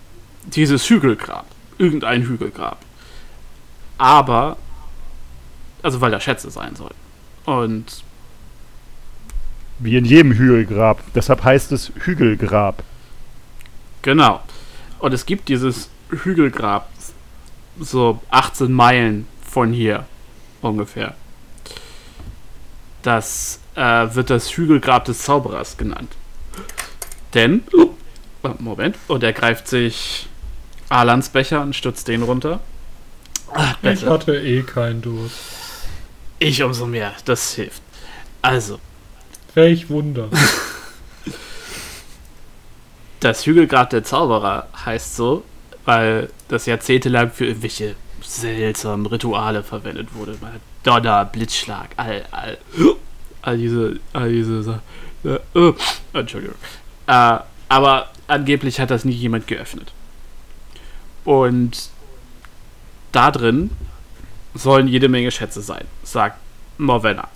dieses 0.47 0.89
Hügelgrab. 0.89 1.47
Irgendein 1.79 2.23
Hügelgrab. 2.23 2.79
Aber. 3.99 4.57
Also 5.83 6.01
weil 6.01 6.13
da 6.13 6.21
Schätze 6.21 6.51
sein 6.51 6.77
sollen. 6.77 6.95
Und 7.45 8.05
Wie 9.83 9.97
in 9.97 10.05
jedem 10.05 10.33
Hügelgrab. 10.33 11.03
Deshalb 11.15 11.43
heißt 11.43 11.73
es 11.73 11.91
Hügelgrab. 12.05 12.83
Genau. 14.03 14.41
Und 15.01 15.13
es 15.13 15.27
gibt 15.27 15.49
dieses 15.49 15.91
Hügelgrab 16.11 16.89
so 17.81 18.21
18 18.31 18.71
Meilen 18.73 19.27
von 19.49 19.73
hier. 19.73 20.07
ungefähr. 20.61 21.15
Das 23.03 23.59
äh, 23.75 23.81
wird 24.15 24.31
das 24.31 24.57
Hügelgrab 24.57 25.05
des 25.07 25.19
Zauberers 25.23 25.77
genannt. 25.77 26.13
Denn, 27.35 27.65
oh, 27.73 27.91
Moment, 28.59 28.97
und 29.09 29.25
er 29.25 29.33
greift 29.33 29.67
sich 29.67 30.29
Alans 30.89 31.31
Becher 31.31 31.63
und 31.63 31.75
stürzt 31.75 32.07
den 32.07 32.23
runter. 32.23 32.61
Ah, 33.53 33.75
Ich 33.83 34.05
hatte 34.07 34.37
eh 34.37 34.63
keinen 34.63 35.03
Durst. 35.03 35.37
Ich 36.39 36.63
umso 36.63 36.87
mehr, 36.87 37.13
das 37.25 37.55
hilft. 37.55 37.83
Also, 38.43 38.79
Welch 39.55 39.89
Wunder. 39.91 40.29
das 43.21 43.45
Hügelgrab 43.47 43.91
der 43.91 44.05
Zauberer 44.05 44.69
heißt 44.85 45.17
so, 45.17 45.45
weil 45.85 46.31
das 46.49 46.67
jahrzehntelang 46.67 47.31
für 47.31 47.47
irgendwelche 47.47 47.95
seltsamen 48.23 49.07
Rituale 49.07 49.63
verwendet 49.63 50.15
wurde. 50.15 50.37
Donner, 50.85 51.25
Blitzschlag, 51.27 51.91
all, 51.97 52.25
all, 52.31 52.59
all 53.43 53.57
diese, 53.59 54.01
all 54.13 54.31
diese 54.31 54.63
Sa- 54.63 54.83
äh, 55.25 55.39
äh, 55.59 55.75
Entschuldigung. 56.13 56.57
Äh, 57.07 57.39
aber 57.69 58.11
angeblich 58.27 58.81
hat 58.81 58.91
das 58.91 59.05
nie 59.05 59.13
jemand 59.13 59.47
geöffnet. 59.47 59.93
Und 61.25 61.91
da 63.13 63.31
drin 63.31 63.71
sollen 64.55 64.89
jede 64.89 65.09
Menge 65.09 65.31
Schätze 65.31 65.63
sein, 65.63 65.87
sagt 66.03 66.39
Morvenna. 66.79 67.29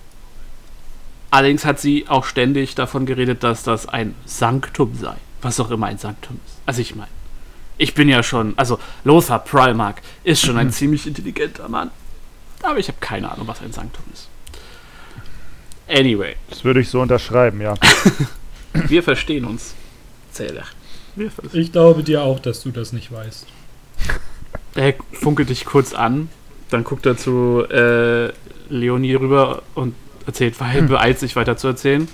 Allerdings 1.36 1.66
hat 1.66 1.78
sie 1.78 2.06
auch 2.08 2.24
ständig 2.24 2.76
davon 2.76 3.04
geredet, 3.04 3.42
dass 3.42 3.62
das 3.62 3.86
ein 3.86 4.14
Sanktum 4.24 4.94
sei. 4.98 5.16
Was 5.42 5.60
auch 5.60 5.70
immer 5.70 5.84
ein 5.84 5.98
Sanktum 5.98 6.40
ist. 6.46 6.56
Also 6.64 6.80
ich 6.80 6.94
meine, 6.94 7.10
ich 7.76 7.92
bin 7.92 8.08
ja 8.08 8.22
schon, 8.22 8.54
also 8.56 8.78
Lothar 9.04 9.40
Primark 9.40 10.00
ist 10.24 10.40
schon 10.40 10.56
ein 10.56 10.72
ziemlich 10.72 11.06
intelligenter 11.06 11.68
Mann. 11.68 11.90
Aber 12.62 12.78
ich 12.78 12.88
habe 12.88 12.96
keine 13.00 13.30
Ahnung, 13.30 13.46
was 13.46 13.60
ein 13.60 13.70
Sanktum 13.70 14.02
ist. 14.14 14.30
Anyway, 15.86 16.36
Das 16.48 16.64
würde 16.64 16.80
ich 16.80 16.88
so 16.88 17.02
unterschreiben, 17.02 17.60
ja. 17.60 17.74
wir 18.72 19.02
verstehen 19.02 19.44
uns. 19.44 19.74
Zähler. 20.32 20.64
Wir 21.16 21.30
verstehen. 21.30 21.60
Ich 21.60 21.70
glaube 21.70 22.02
dir 22.02 22.22
auch, 22.22 22.40
dass 22.40 22.62
du 22.62 22.70
das 22.70 22.94
nicht 22.94 23.12
weißt. 23.12 23.46
Er 24.74 24.94
funkelt 25.12 25.50
dich 25.50 25.66
kurz 25.66 25.92
an, 25.92 26.30
dann 26.70 26.82
guckt 26.82 27.04
er 27.04 27.18
zu 27.18 27.62
äh, 27.68 28.32
Leonie 28.70 29.16
rüber 29.16 29.62
und 29.74 29.94
erzählt, 30.26 30.60
weil 30.60 30.82
beeilt 30.82 31.18
sich 31.18 31.36
weiter 31.36 31.56
zu 31.56 31.68
erzählen. 31.68 32.08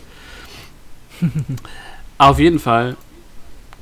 Auf 2.19 2.39
jeden 2.39 2.59
Fall 2.59 2.97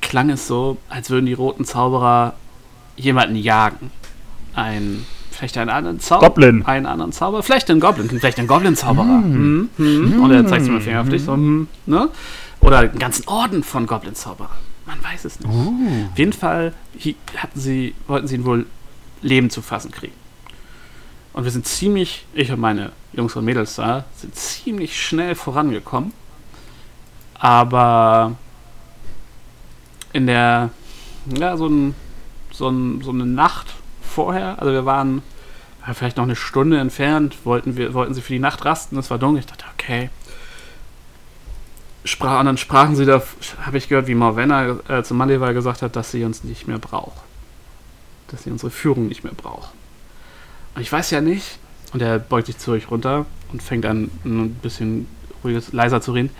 klang 0.00 0.30
es 0.30 0.46
so, 0.46 0.78
als 0.88 1.10
würden 1.10 1.26
die 1.26 1.32
roten 1.32 1.64
Zauberer 1.64 2.34
jemanden 2.96 3.36
jagen. 3.36 3.90
Ein, 4.54 5.04
vielleicht 5.30 5.56
einen 5.58 5.70
anderen 5.70 6.00
Zauberer. 6.00 6.28
Goblin. 6.28 6.66
Einen 6.66 6.86
anderen 6.86 7.12
Zauberer. 7.12 7.42
Vielleicht 7.42 7.70
einen 7.70 7.80
Goblin. 7.80 8.08
Vielleicht 8.08 8.38
einen 8.38 8.48
Goblin-Zauberer. 8.48 9.22
Hm. 9.22 9.70
Hm. 9.76 10.22
Und 10.22 10.30
er 10.32 10.46
zeigt 10.46 10.64
mit 10.64 10.72
dem 10.72 10.80
Finger 10.80 11.00
auf 11.00 11.08
dich. 11.08 11.22
So, 11.22 11.34
hm. 11.34 11.68
ne? 11.86 12.08
Oder 12.60 12.78
einen 12.78 12.98
ganzen 12.98 13.26
Orden 13.28 13.62
von 13.62 13.86
Goblin-Zauberern. 13.86 14.58
Man 14.86 15.02
weiß 15.02 15.24
es 15.24 15.40
nicht. 15.40 15.48
Auf 15.48 16.18
jeden 16.18 16.32
Fall 16.32 16.72
hatten 17.36 17.60
sie, 17.60 17.94
wollten 18.06 18.26
sie 18.26 18.34
ihn 18.34 18.44
wohl 18.44 18.66
Leben 19.22 19.50
zu 19.50 19.62
fassen 19.62 19.90
kriegen. 19.92 20.14
Und 21.40 21.44
wir 21.44 21.52
sind 21.52 21.66
ziemlich, 21.66 22.26
ich 22.34 22.52
und 22.52 22.60
meine 22.60 22.92
Jungs 23.14 23.34
und 23.34 23.46
Mädels 23.46 23.76
da, 23.76 24.04
sind 24.14 24.36
ziemlich 24.36 25.02
schnell 25.02 25.34
vorangekommen. 25.34 26.12
Aber 27.32 28.36
in 30.12 30.26
der, 30.26 30.68
ja, 31.34 31.56
so, 31.56 31.66
ein, 31.66 31.94
so, 32.52 32.68
ein, 32.68 33.00
so 33.00 33.08
eine 33.08 33.24
Nacht 33.24 33.68
vorher, 34.02 34.58
also 34.58 34.70
wir 34.70 34.84
waren 34.84 35.22
vielleicht 35.94 36.18
noch 36.18 36.24
eine 36.24 36.36
Stunde 36.36 36.76
entfernt, 36.76 37.38
wollten, 37.44 37.74
wir, 37.78 37.94
wollten 37.94 38.12
sie 38.12 38.20
für 38.20 38.34
die 38.34 38.38
Nacht 38.38 38.66
rasten, 38.66 38.98
es 38.98 39.10
war 39.10 39.16
dunkel. 39.16 39.40
Ich 39.40 39.46
dachte, 39.46 39.64
okay. 39.72 40.10
Sprach, 42.04 42.40
und 42.40 42.44
dann 42.44 42.58
sprachen 42.58 42.96
sie 42.96 43.06
da, 43.06 43.22
habe 43.64 43.78
ich 43.78 43.88
gehört, 43.88 44.08
wie 44.08 44.14
Morvenna 44.14 44.76
äh, 44.90 45.02
zu 45.02 45.14
Malleval 45.14 45.54
gesagt 45.54 45.80
hat, 45.80 45.96
dass 45.96 46.10
sie 46.10 46.22
uns 46.22 46.44
nicht 46.44 46.68
mehr 46.68 46.78
braucht. 46.78 47.22
Dass 48.28 48.42
sie 48.42 48.50
unsere 48.50 48.70
Führung 48.70 49.08
nicht 49.08 49.24
mehr 49.24 49.32
braucht. 49.32 49.70
Ich 50.78 50.90
weiß 50.90 51.10
ja 51.10 51.20
nicht, 51.20 51.58
und 51.92 52.02
er 52.02 52.18
beugt 52.18 52.46
sich 52.46 52.58
zu 52.58 52.72
euch 52.72 52.90
runter 52.90 53.26
und 53.52 53.62
fängt 53.62 53.86
an, 53.86 54.10
ein 54.24 54.54
bisschen 54.54 55.08
ruhiges, 55.42 55.72
leiser 55.72 56.00
zu 56.00 56.12
reden. 56.12 56.30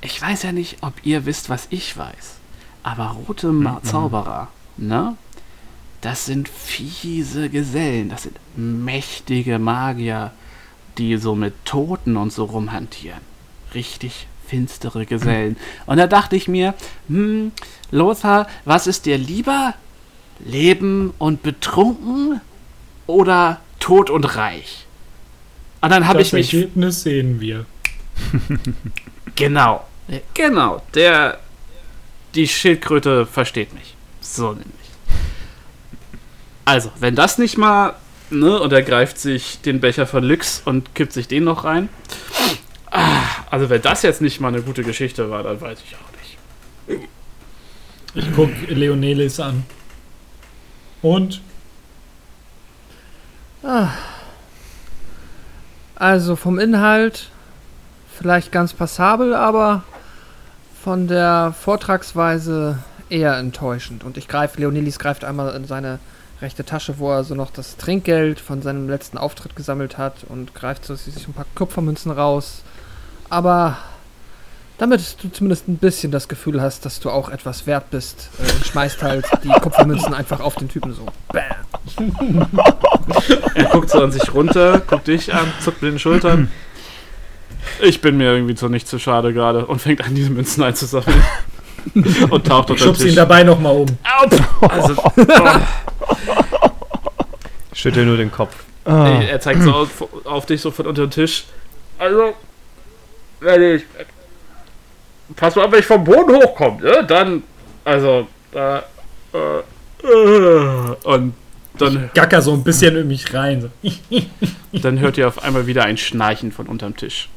Ich 0.00 0.20
weiß 0.20 0.42
ja 0.42 0.52
nicht, 0.52 0.78
ob 0.82 0.94
ihr 1.04 1.26
wisst, 1.26 1.48
was 1.48 1.66
ich 1.70 1.96
weiß. 1.96 2.36
Aber 2.82 3.16
rote 3.26 3.52
Ma 3.52 3.82
Zauberer, 3.82 4.48
ne? 4.76 5.16
Das 6.00 6.26
sind 6.26 6.48
fiese 6.48 7.50
Gesellen. 7.50 8.08
Das 8.08 8.22
sind 8.22 8.38
mächtige 8.56 9.58
Magier, 9.58 10.30
die 10.96 11.16
so 11.16 11.34
mit 11.34 11.64
Toten 11.64 12.16
und 12.16 12.32
so 12.32 12.44
rumhantieren. 12.44 13.20
Richtig 13.74 14.28
finstere 14.46 15.06
Gesellen. 15.06 15.56
Und 15.86 15.98
da 15.98 16.06
dachte 16.06 16.36
ich 16.36 16.48
mir, 16.48 16.74
hm, 17.08 17.52
Lothar, 17.90 18.46
was 18.64 18.86
ist 18.86 19.06
dir 19.06 19.18
lieber? 19.18 19.74
Leben 20.38 21.12
und 21.18 21.42
betrunken 21.42 22.40
oder 23.06 23.60
tot 23.80 24.10
und 24.10 24.24
reich? 24.36 24.86
Und 25.80 25.90
dann 25.90 26.06
habe 26.06 26.18
das 26.18 26.28
ich 26.28 26.32
mich 26.32 26.54
Ergebnis 26.54 27.02
sehen 27.02 27.40
wir. 27.40 27.66
Genau. 29.36 29.86
Genau. 30.34 30.82
Der. 30.94 31.38
Die 32.34 32.48
Schildkröte 32.48 33.24
versteht 33.24 33.72
mich. 33.72 33.94
So 34.20 34.48
nämlich. 34.48 34.66
Also, 36.64 36.90
wenn 36.98 37.14
das 37.14 37.38
nicht 37.38 37.56
mal. 37.56 37.94
Ne, 38.30 38.58
und 38.60 38.72
er 38.72 38.82
greift 38.82 39.18
sich 39.18 39.60
den 39.62 39.80
Becher 39.80 40.06
von 40.06 40.22
Lux 40.22 40.60
und 40.64 40.94
kippt 40.94 41.12
sich 41.14 41.28
den 41.28 41.44
noch 41.44 41.64
rein. 41.64 41.88
Ah, 42.90 43.22
Also, 43.48 43.70
wenn 43.70 43.80
das 43.80 44.02
jetzt 44.02 44.20
nicht 44.20 44.40
mal 44.40 44.48
eine 44.48 44.60
gute 44.60 44.82
Geschichte 44.82 45.30
war, 45.30 45.42
dann 45.44 45.60
weiß 45.60 45.78
ich 45.86 45.94
auch 45.94 46.98
nicht. 46.98 47.08
Ich 48.14 48.26
guck 48.34 48.50
Leonelis 48.68 49.38
an. 49.40 49.64
Und? 51.00 51.40
Also 55.94 56.36
vom 56.36 56.58
Inhalt 56.58 57.30
vielleicht 58.16 58.52
ganz 58.52 58.72
passabel, 58.72 59.34
aber 59.34 59.82
von 60.82 61.08
der 61.08 61.54
Vortragsweise 61.60 62.78
eher 63.08 63.36
enttäuschend. 63.36 64.04
Und 64.04 64.16
ich 64.16 64.28
greife, 64.28 64.60
Leonilis 64.60 64.98
greift 64.98 65.24
einmal 65.24 65.54
in 65.54 65.64
seine 65.64 65.98
rechte 66.40 66.64
Tasche, 66.64 66.98
wo 66.98 67.10
er 67.10 67.24
so 67.24 67.34
noch 67.34 67.50
das 67.50 67.76
Trinkgeld 67.76 68.38
von 68.38 68.62
seinem 68.62 68.88
letzten 68.88 69.18
Auftritt 69.18 69.56
gesammelt 69.56 69.98
hat 69.98 70.24
und 70.28 70.54
greift 70.54 70.84
so 70.84 70.94
sich 70.94 71.26
ein 71.26 71.34
paar 71.34 71.46
Kupfermünzen 71.54 72.12
raus. 72.12 72.62
Aber 73.28 73.78
damit 74.78 75.16
du 75.22 75.28
zumindest 75.30 75.68
ein 75.68 75.76
bisschen 75.76 76.12
das 76.12 76.28
Gefühl 76.28 76.62
hast, 76.62 76.84
dass 76.86 77.00
du 77.00 77.10
auch 77.10 77.28
etwas 77.28 77.66
wert 77.66 77.90
bist, 77.90 78.30
äh, 78.38 78.42
und 78.42 78.66
schmeißt 78.66 79.02
halt 79.02 79.26
die 79.42 79.48
Kupfermünzen 79.48 80.14
einfach 80.14 80.40
auf 80.40 80.54
den 80.54 80.68
Typen 80.68 80.94
so. 80.94 81.06
Bam. 81.32 82.46
Er 83.54 83.64
guckt 83.64 83.90
so 83.90 84.02
an 84.02 84.12
sich 84.12 84.32
runter, 84.32 84.80
guckt 84.86 85.08
dich 85.08 85.34
an, 85.34 85.52
zuckt 85.60 85.82
mit 85.82 85.92
den 85.92 85.98
Schultern. 85.98 86.50
Ich 87.82 88.00
bin 88.00 88.16
mir 88.16 88.32
irgendwie 88.32 88.54
zu 88.54 88.68
nicht 88.68 88.88
zu 88.88 88.98
schade 88.98 89.32
gerade 89.32 89.66
und 89.66 89.80
fängt 89.80 90.04
an, 90.04 90.14
diese 90.14 90.30
Münzen 90.30 90.62
einzusammeln. 90.62 91.22
und 92.30 92.46
taucht 92.46 92.70
Ich 92.70 92.70
unter 92.70 92.74
den 92.74 92.78
schubse 92.78 93.02
ihn 93.04 93.08
Tisch. 93.08 93.16
dabei 93.16 93.42
nochmal 93.42 93.76
um. 93.76 93.86
Also, 94.60 94.94
oh. 94.96 95.10
Schüttel 97.72 98.06
nur 98.06 98.16
den 98.16 98.30
Kopf. 98.30 98.54
Ah. 98.84 99.20
Er 99.20 99.40
zeigt 99.40 99.62
so 99.62 99.72
auf, 99.72 100.04
auf 100.24 100.46
dich 100.46 100.60
so 100.60 100.70
von 100.70 100.86
unter 100.86 101.06
den 101.06 101.10
Tisch. 101.10 101.44
Also, 101.98 102.34
wenn 103.40 103.76
ich. 103.76 103.82
Pass 105.36 105.54
mal 105.56 105.66
auf, 105.66 105.72
wenn 105.72 105.80
ich 105.80 105.86
vom 105.86 106.04
Boden 106.04 106.34
hochkomme, 106.36 106.82
ne? 106.82 107.04
Dann. 107.06 107.42
Also, 107.84 108.26
da. 108.52 108.82
Äh, 109.32 110.06
äh, 110.06 110.96
und 111.04 111.34
dann, 111.78 112.10
Gacker 112.14 112.42
so 112.42 112.52
ein 112.52 112.64
bisschen 112.64 112.96
in 112.96 113.08
mich 113.08 113.32
rein. 113.34 113.70
So. 113.82 114.20
dann 114.82 114.98
hört 115.00 115.16
ihr 115.18 115.28
auf 115.28 115.42
einmal 115.42 115.66
wieder 115.66 115.84
ein 115.84 115.96
Schnarchen 115.96 116.50
von 116.52 116.66
unterm 116.66 116.96
Tisch. 116.96 117.28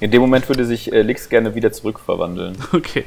In 0.00 0.10
dem 0.10 0.20
Moment 0.20 0.48
würde 0.48 0.64
sich 0.64 0.92
äh, 0.92 1.02
Lix 1.02 1.28
gerne 1.28 1.54
wieder 1.54 1.72
zurückverwandeln. 1.72 2.56
Okay. 2.72 3.04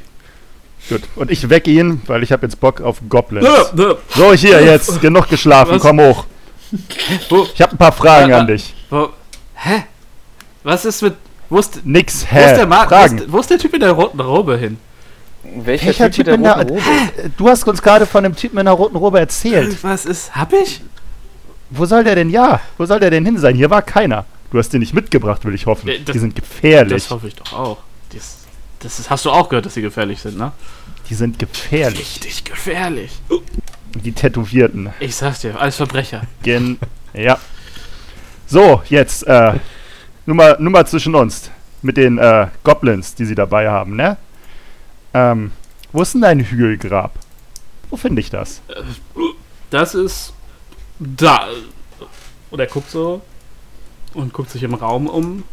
Gut. 0.88 1.02
Und 1.14 1.30
ich 1.30 1.48
weck 1.50 1.68
ihn, 1.68 2.00
weil 2.06 2.22
ich 2.22 2.32
habe 2.32 2.46
jetzt 2.46 2.58
Bock 2.58 2.80
auf 2.80 3.00
Goblins. 3.08 3.46
Äh, 3.46 3.82
äh, 3.82 3.96
So, 4.16 4.32
hier 4.32 4.64
jetzt. 4.64 5.00
Genug 5.00 5.28
geschlafen. 5.28 5.74
Was? 5.74 5.82
Komm 5.82 6.00
hoch. 6.00 6.24
Ich 7.54 7.60
habe 7.60 7.72
ein 7.72 7.78
paar 7.78 7.92
Fragen 7.92 8.30
Äh, 8.30 8.34
an 8.34 8.48
äh, 8.48 8.52
dich. 8.52 8.74
wo, 8.88 9.10
hä? 9.54 9.84
Was 10.62 10.84
ist 10.84 11.02
mit. 11.02 11.14
Wo 11.50 11.58
ist, 11.58 11.84
Nix, 11.84 12.22
wo 12.30 12.38
ist, 12.38 12.46
hä? 12.46 12.54
der, 12.56 12.66
Ma 12.66 12.88
wo 12.88 13.04
ist, 13.04 13.32
wo 13.32 13.38
ist 13.40 13.50
der 13.50 13.58
Typ 13.58 13.74
in 13.74 13.80
der 13.80 13.90
roten 13.92 14.20
Robe 14.20 14.56
hin? 14.56 14.78
Welcher, 15.42 15.86
Welcher 15.86 16.10
Typ, 16.10 16.24
Typ 16.24 16.26
mit 16.26 16.34
in 16.36 16.42
der 16.44 16.54
der... 16.64 16.68
roten 16.68 16.84
Robe? 16.84 17.30
Du 17.36 17.48
hast 17.48 17.66
uns 17.66 17.82
gerade 17.82 18.06
von 18.06 18.22
dem 18.24 18.36
Typen 18.36 18.58
in 18.58 18.64
der 18.66 18.74
roten 18.74 18.96
Robe 18.96 19.18
erzählt. 19.20 19.76
Was 19.82 20.04
ist. 20.06 20.34
Hab 20.34 20.52
ich? 20.52 20.80
Wo 21.70 21.84
soll 21.86 22.04
der 22.04 22.14
denn, 22.14 22.30
ja, 22.30 22.60
wo 22.78 22.86
soll 22.86 23.00
der 23.00 23.10
denn 23.10 23.24
hin 23.24 23.38
sein? 23.38 23.54
Hier 23.54 23.68
war 23.70 23.82
keiner. 23.82 24.24
Du 24.50 24.58
hast 24.58 24.70
den 24.72 24.80
nicht 24.80 24.94
mitgebracht, 24.94 25.44
will 25.44 25.54
ich 25.54 25.66
hoffen. 25.66 25.88
Äh, 25.88 26.00
das- 26.04 26.12
Die 26.14 26.18
sind 26.18 26.34
gefährlich. 26.34 27.04
Das 27.04 27.10
hoffe 27.10 27.28
ich 27.28 27.34
doch 27.36 27.52
auch. 27.52 27.78
Das, 28.12 28.38
das 28.80 28.98
ist, 28.98 29.10
hast 29.10 29.24
du 29.24 29.30
auch 29.30 29.48
gehört, 29.48 29.66
dass 29.66 29.74
sie 29.74 29.82
gefährlich 29.82 30.20
sind, 30.20 30.36
ne? 30.38 30.52
Die 31.08 31.14
sind 31.14 31.38
gefährlich. 31.38 31.98
Richtig 32.00 32.44
gefährlich. 32.44 33.10
Die 33.94 34.12
Tätowierten. 34.12 34.90
Ich 35.00 35.16
sag's 35.16 35.40
dir, 35.40 35.60
als 35.60 35.76
Verbrecher. 35.76 36.22
Gen 36.42 36.78
ja. 37.12 37.38
So, 38.46 38.82
jetzt, 38.88 39.26
äh, 39.26 39.54
nur 40.26 40.36
mal, 40.36 40.56
nur 40.58 40.70
mal 40.70 40.86
zwischen 40.86 41.14
uns. 41.14 41.50
Mit 41.82 41.96
den 41.96 42.18
äh, 42.18 42.48
Goblins, 42.62 43.14
die 43.14 43.24
sie 43.24 43.34
dabei 43.34 43.70
haben, 43.70 43.96
ne? 43.96 44.18
Ähm, 45.14 45.52
wo 45.92 46.02
ist 46.02 46.14
denn 46.14 46.20
dein 46.20 46.40
Hügelgrab? 46.40 47.12
Wo 47.88 47.96
finde 47.96 48.20
ich 48.20 48.30
das? 48.30 48.60
Das 49.70 49.94
ist 49.94 50.34
da. 50.98 51.48
Und 52.50 52.60
er 52.60 52.66
guckt 52.66 52.90
so 52.90 53.22
und 54.14 54.32
guckt 54.32 54.50
sich 54.50 54.62
im 54.62 54.74
Raum 54.74 55.08
um. 55.08 55.44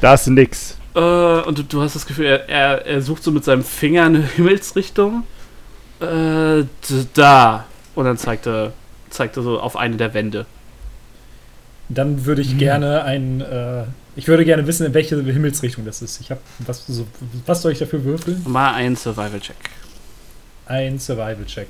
Da 0.00 0.14
ist 0.14 0.26
nix. 0.26 0.76
Äh, 0.94 1.00
und 1.00 1.58
du, 1.58 1.62
du 1.62 1.82
hast 1.82 1.96
das 1.96 2.06
Gefühl, 2.06 2.26
er, 2.26 2.48
er, 2.48 2.86
er 2.86 3.02
sucht 3.02 3.22
so 3.22 3.30
mit 3.30 3.44
seinem 3.44 3.64
Finger 3.64 4.04
eine 4.04 4.22
Himmelsrichtung. 4.36 5.24
Äh, 6.00 6.64
da. 7.14 7.66
Und 7.94 8.04
dann 8.04 8.18
zeigt 8.18 8.46
er, 8.46 8.72
zeigt 9.10 9.36
er 9.36 9.42
so 9.42 9.60
auf 9.60 9.76
eine 9.76 9.96
der 9.96 10.14
Wände. 10.14 10.46
Dann 11.88 12.24
würde 12.26 12.42
ich 12.42 12.58
gerne 12.58 13.04
ein. 13.04 13.40
Äh, 13.40 13.84
ich 14.16 14.28
würde 14.28 14.44
gerne 14.44 14.66
wissen, 14.66 14.86
in 14.86 14.94
welche 14.94 15.20
Himmelsrichtung 15.22 15.84
das 15.84 16.02
ist. 16.02 16.20
Ich 16.20 16.30
habe 16.30 16.40
was, 16.60 16.86
so, 16.86 17.06
was 17.44 17.62
soll 17.62 17.72
ich 17.72 17.78
dafür 17.78 18.02
würfeln? 18.04 18.42
Mal 18.46 18.72
ein 18.74 18.96
Survival-Check. 18.96 19.56
Ein 20.66 20.98
Survival-Check. 20.98 21.68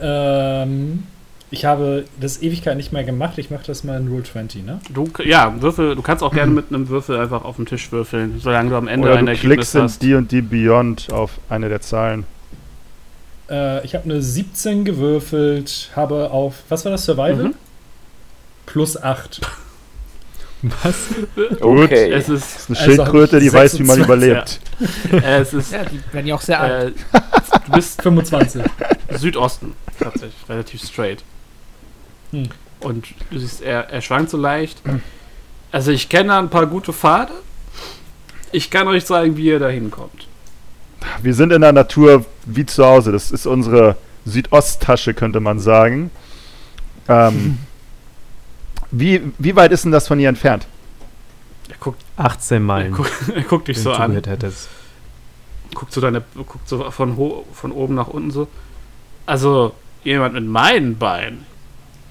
Ähm, 0.00 1.04
ich 1.50 1.64
habe 1.64 2.04
das 2.20 2.42
Ewigkeit 2.42 2.76
nicht 2.76 2.92
mehr 2.92 3.04
gemacht. 3.04 3.36
Ich 3.38 3.50
mache 3.50 3.64
das 3.66 3.84
mal 3.84 4.00
in 4.00 4.08
Roll 4.08 4.22
20, 4.22 4.64
ne? 4.64 4.80
Du, 4.88 5.08
ja, 5.24 5.54
Würfel, 5.60 5.94
du 5.96 6.02
kannst 6.02 6.22
auch 6.22 6.32
gerne 6.32 6.52
mit 6.52 6.66
einem 6.70 6.88
Würfel 6.88 7.18
einfach 7.18 7.44
auf 7.44 7.56
den 7.56 7.66
Tisch 7.66 7.92
würfeln, 7.92 8.40
solange 8.40 8.70
du 8.70 8.76
am 8.76 8.88
Ende 8.88 9.08
Oder 9.08 9.18
ein 9.18 9.26
du 9.26 9.32
Ergebnis 9.32 9.56
klickst 9.56 9.74
hast. 9.74 10.02
die 10.02 10.14
und 10.14 10.32
die 10.32 10.42
Beyond 10.42 11.12
auf 11.12 11.32
eine 11.48 11.68
der 11.68 11.80
Zahlen. 11.80 12.24
Äh, 13.50 13.84
ich 13.84 13.94
habe 13.94 14.04
eine 14.04 14.22
17 14.22 14.84
gewürfelt, 14.84 15.90
habe 15.94 16.30
auf. 16.30 16.62
Was 16.68 16.84
war 16.84 16.92
das? 16.92 17.04
Survival? 17.04 17.44
Mhm. 17.48 17.54
Plus 18.66 19.00
8. 19.00 19.40
Was? 20.62 20.94
Okay. 21.60 22.12
Es 22.12 22.26
Das 22.26 22.28
ist, 22.42 22.56
ist 22.58 22.68
eine 22.70 22.78
Also 22.78 22.90
Schildkröte, 22.92 23.40
die 23.40 23.52
weiß, 23.52 23.78
wie 23.78 23.82
man 23.84 23.96
26, 23.96 24.04
überlebt. 24.04 24.60
es 25.24 25.54
ist, 25.54 25.72
Ja, 25.72 25.84
die 25.84 26.00
werden 26.12 26.26
ja 26.26 26.34
auch 26.34 26.40
sehr 26.40 26.60
alt. 26.60 26.94
äh, 27.12 27.20
du 27.66 27.72
bist 27.72 28.02
25. 28.02 28.62
Südosten, 29.16 29.74
tatsächlich, 29.98 30.34
relativ 30.48 30.82
straight. 30.82 31.24
Hm. 32.32 32.48
Und 32.80 33.08
du 33.30 33.38
siehst, 33.38 33.62
er, 33.62 33.88
er 33.90 34.00
schwankt 34.02 34.30
so 34.30 34.36
leicht. 34.36 34.82
Also 35.72 35.90
ich 35.92 36.08
kenne 36.08 36.28
da 36.28 36.38
ein 36.38 36.50
paar 36.50 36.66
gute 36.66 36.92
Pfade. 36.92 37.32
Ich 38.52 38.70
kann 38.70 38.86
euch 38.88 39.04
sagen, 39.04 39.36
wie 39.36 39.46
ihr 39.46 39.58
da 39.58 39.68
hinkommt. 39.68 40.26
Wir 41.22 41.34
sind 41.34 41.52
in 41.52 41.62
der 41.62 41.72
Natur 41.72 42.24
wie 42.44 42.66
zu 42.66 42.84
Hause. 42.84 43.12
Das 43.12 43.30
ist 43.30 43.46
unsere 43.46 43.96
Südosttasche, 44.26 45.14
könnte 45.14 45.40
man 45.40 45.58
sagen. 45.58 46.10
Ähm, 47.08 47.58
wie, 48.90 49.32
wie 49.38 49.56
weit 49.56 49.72
ist 49.72 49.84
denn 49.84 49.92
das 49.92 50.08
von 50.08 50.18
hier 50.18 50.28
entfernt? 50.28 50.66
Er 51.68 51.76
guckt, 51.78 52.02
18 52.16 52.56
er 52.56 52.60
Meilen. 52.60 52.92
guckt, 52.92 53.12
er 53.34 53.42
guckt 53.42 53.68
dich 53.68 53.80
so 53.80 53.92
an. 53.92 54.12
hättest. 54.12 54.68
Guckt 55.74 55.92
so 55.92 56.00
deine, 56.00 56.22
guckt 56.34 56.68
so 56.68 56.90
von, 56.90 57.16
ho 57.16 57.46
von 57.52 57.70
oben 57.72 57.94
nach 57.94 58.08
unten 58.08 58.30
so. 58.30 58.48
Also, 59.26 59.74
jemand 60.02 60.34
mit 60.34 60.44
meinen 60.44 60.98
Beinen 60.98 61.46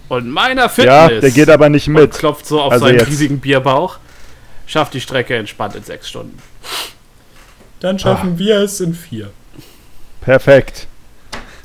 und 0.07 0.29
meiner 0.29 0.69
Fitness. 0.69 1.11
Ja, 1.11 1.19
der 1.19 1.31
geht 1.31 1.49
aber 1.49 1.69
nicht 1.69 1.87
und 1.87 1.95
mit. 1.95 2.13
klopft 2.13 2.45
so 2.45 2.61
auf 2.61 2.71
Also 2.71 2.85
seinen 2.85 2.99
jetzt. 2.99 3.09
riesigen 3.09 3.39
Bierbauch. 3.39 3.99
Schafft 4.65 4.93
die 4.93 5.01
Strecke 5.01 5.35
entspannt 5.35 5.75
in 5.75 5.83
sechs 5.83 6.07
Stunden. 6.07 6.37
Dann 7.79 7.97
schaffen 7.97 8.37
wir 8.37 8.57
es 8.59 8.79
in 8.81 8.93
4. 8.93 9.31
Perfekt. 10.21 10.87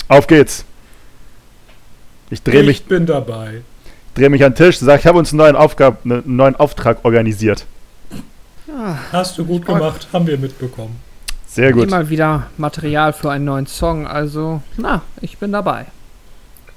Auf 0.08 0.26
geht's. 0.26 0.64
Ich 2.30 2.42
drehe 2.42 2.60
Ich 2.62 2.66
mich, 2.66 2.84
bin 2.86 3.04
dabei. 3.06 3.62
Dreh 4.14 4.28
mich 4.28 4.44
an 4.44 4.52
den 4.52 4.56
Tisch, 4.56 4.78
sag, 4.78 5.00
ich 5.00 5.06
habe 5.06 5.18
uns 5.18 5.30
einen 5.32 5.38
neuen, 5.38 5.56
Aufgab, 5.56 6.04
ne- 6.04 6.22
einen 6.24 6.36
neuen 6.36 6.56
Auftrag 6.56 7.04
organisiert. 7.04 7.66
Hast 9.12 9.38
du 9.38 9.44
gut 9.44 9.64
gemacht, 9.66 10.08
haben 10.12 10.26
wir 10.26 10.38
mitbekommen. 10.38 11.00
Sehr 11.46 11.72
gut. 11.72 11.84
Immer 11.88 12.08
wieder 12.10 12.48
Material 12.56 13.12
für 13.12 13.30
einen 13.30 13.44
neuen 13.44 13.66
Song, 13.66 14.06
also, 14.06 14.62
na, 14.76 15.02
ich 15.20 15.38
bin 15.38 15.52
dabei. 15.52 15.86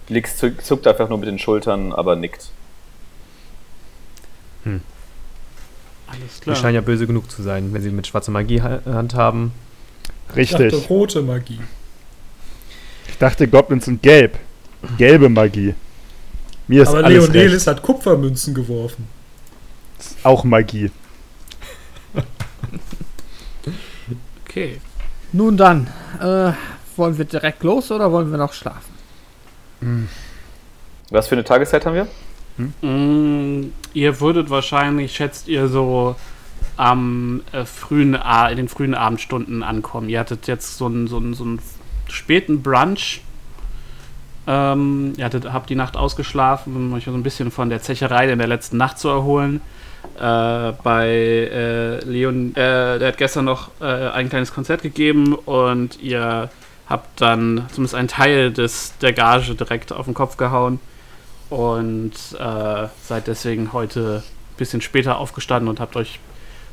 Lix 0.10 0.38
zuck- 0.38 0.64
zuckt 0.64 0.86
einfach 0.88 1.10
nur 1.10 1.18
mit 1.18 1.28
den 1.28 1.40
Schultern, 1.40 1.92
aber 1.94 2.16
nickt. 2.16 2.50
Alles 6.08 6.40
Die 6.46 6.56
scheinen 6.56 6.76
ja 6.76 6.82
böse 6.82 7.08
genug 7.08 7.30
zu 7.32 7.42
sein, 7.42 7.74
wenn 7.74 7.82
sie 7.82 7.90
mit 7.90 8.08
schwarzer 8.08 8.32
Magie 8.32 8.62
ha- 8.62 8.80
handhaben. 8.86 9.52
Ich 10.36 10.52
dachte, 10.52 10.66
Richtig. 10.66 10.90
rote 10.90 11.22
Magie. 11.22 11.60
Ich 13.08 13.18
dachte, 13.18 13.48
Goblins 13.48 13.86
sind 13.86 14.02
gelb. 14.04 14.38
Gelbe 14.98 15.30
Magie. 15.30 15.74
Mir 16.68 16.84
ist 16.84 16.90
Aber 16.90 17.04
alles 17.06 17.24
Leonelis 17.30 17.54
recht. 17.54 17.68
hat 17.68 17.82
Kupfermünzen 17.82 18.54
geworfen. 18.54 19.08
Ist 20.00 20.18
auch 20.24 20.44
Magie. 20.44 20.92
Okay. 24.46 24.80
Nun 25.34 25.58
dann, 25.58 25.88
äh, 26.20 26.52
wollen 26.96 27.18
wir 27.18 27.26
direkt 27.26 27.64
los 27.64 27.92
oder 27.92 28.12
wollen 28.12 28.32
wir 28.32 28.38
noch 28.38 28.54
schlafen? 28.54 28.94
Was 31.12 31.28
für 31.28 31.36
eine 31.36 31.44
Tageszeit 31.44 31.86
haben 31.86 31.96
wir? 31.96 32.08
Mm, 32.90 33.72
ihr 33.94 34.20
würdet 34.20 34.50
wahrscheinlich, 34.50 35.14
schätzt 35.16 35.48
ihr, 35.48 35.68
so 35.68 36.16
am 36.76 37.44
äh, 37.52 37.66
frühen, 37.66 38.16
in 38.50 38.58
den 38.58 38.68
frühen 38.70 38.96
Abendstunden 38.96 39.62
ankommen. 39.62 40.10
Ihr 40.10 40.20
hattet 40.20 40.48
jetzt 40.48 40.78
so 40.78 40.86
einen 40.88 41.08
so 41.08 41.18
einen- 41.18 41.34
so 41.36 41.44
einen 41.44 41.60
späten 42.08 42.64
Brunch. 42.64 43.22
Ähm, 44.48 45.14
ihr 45.18 45.26
hattet, 45.26 45.52
habt 45.52 45.70
die 45.70 45.76
Nacht 45.76 45.98
ausgeschlafen, 45.98 46.76
um 46.76 46.94
euch 46.94 47.06
so 47.06 47.12
ein 47.12 47.24
bisschen 47.24 47.52
von 47.52 47.70
der 47.70 47.82
Zecherei 47.82 48.32
in 48.32 48.40
der 48.40 48.48
letzten 48.48 48.78
Nacht 48.78 48.98
zu 48.98 49.10
erholen. 49.10 49.60
Äh, 50.16 50.72
bei 50.84 51.10
äh, 51.10 52.00
Leon, 52.06 52.56
äh, 52.56 52.98
der 52.98 53.10
hat 53.10 53.18
gestern 53.18 53.46
noch 53.46 53.72
äh, 53.82 53.86
ein 53.86 54.30
kleines 54.30 54.54
Konzert 54.54 54.82
gegeben 54.82 55.34
und 55.34 56.02
ihr 56.02 56.50
habt 56.88 57.20
dann 57.20 57.66
zumindest 57.72 57.96
einen 57.96 58.08
Teil 58.08 58.54
des, 58.54 58.98
der 59.00 59.12
Gage 59.12 59.54
direkt 59.54 59.92
auf 59.92 60.06
den 60.06 60.14
Kopf 60.14 60.38
gehauen 60.38 60.80
und 61.50 62.14
äh, 62.40 62.88
seid 63.04 63.28
deswegen 63.28 63.74
heute 63.74 64.24
ein 64.26 64.58
bisschen 64.58 64.80
später 64.82 65.18
aufgestanden 65.18 65.68
und 65.68 65.82
habt 65.82 65.98
euch 65.98 66.20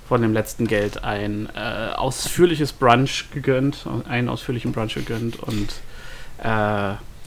von 0.08 0.22
dem 0.22 0.32
letzten 0.32 0.68
Geld 0.68 1.02
ein 1.02 1.48
äh, 1.56 1.92
ausführliches 1.94 2.72
Brunch 2.72 3.26
gegönnt, 3.32 3.86
einen 4.08 4.28
ausführlichen 4.28 4.72
Brunch 4.72 4.94
gegönnt 4.94 5.40
und 5.42 5.80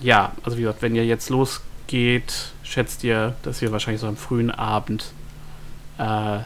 ja, 0.02 0.32
also 0.44 0.58
wie 0.58 0.62
gesagt, 0.62 0.82
wenn 0.82 0.96
ihr 0.96 1.06
jetzt 1.06 1.30
losgeht, 1.30 2.52
schätzt 2.64 3.04
ihr, 3.04 3.36
dass 3.44 3.62
ihr 3.62 3.72
wahrscheinlich 3.72 4.02
so 4.02 4.08
am 4.08 4.18
frühen 4.18 4.52
Abend 4.52 5.12
äh, 5.98 6.40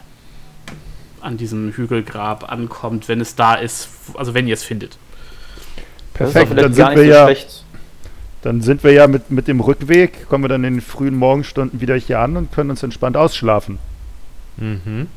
an 1.20 1.36
diesem 1.36 1.72
Hügelgrab 1.72 2.50
ankommt, 2.50 3.08
wenn 3.08 3.20
es 3.20 3.34
da 3.34 3.54
ist, 3.54 3.88
also 4.14 4.34
wenn 4.34 4.46
ihr 4.46 4.54
es 4.54 4.64
findet. 4.64 4.98
Perfekt. 6.14 6.58
Dann 6.58 6.74
sind 6.74 6.90
wir 6.90 6.96
so 6.96 7.02
ja, 7.02 7.24
schlecht. 7.24 7.64
dann 8.42 8.60
sind 8.60 8.84
wir 8.84 8.92
ja 8.92 9.06
mit, 9.06 9.30
mit 9.30 9.48
dem 9.48 9.60
Rückweg, 9.60 10.28
kommen 10.28 10.44
wir 10.44 10.48
dann 10.48 10.64
in 10.64 10.74
den 10.74 10.80
frühen 10.80 11.16
Morgenstunden 11.16 11.80
wieder 11.80 11.94
hier 11.94 12.20
an 12.20 12.36
und 12.36 12.52
können 12.52 12.70
uns 12.70 12.82
entspannt 12.82 13.16
ausschlafen. 13.16 13.78
Mhm. 14.56 15.08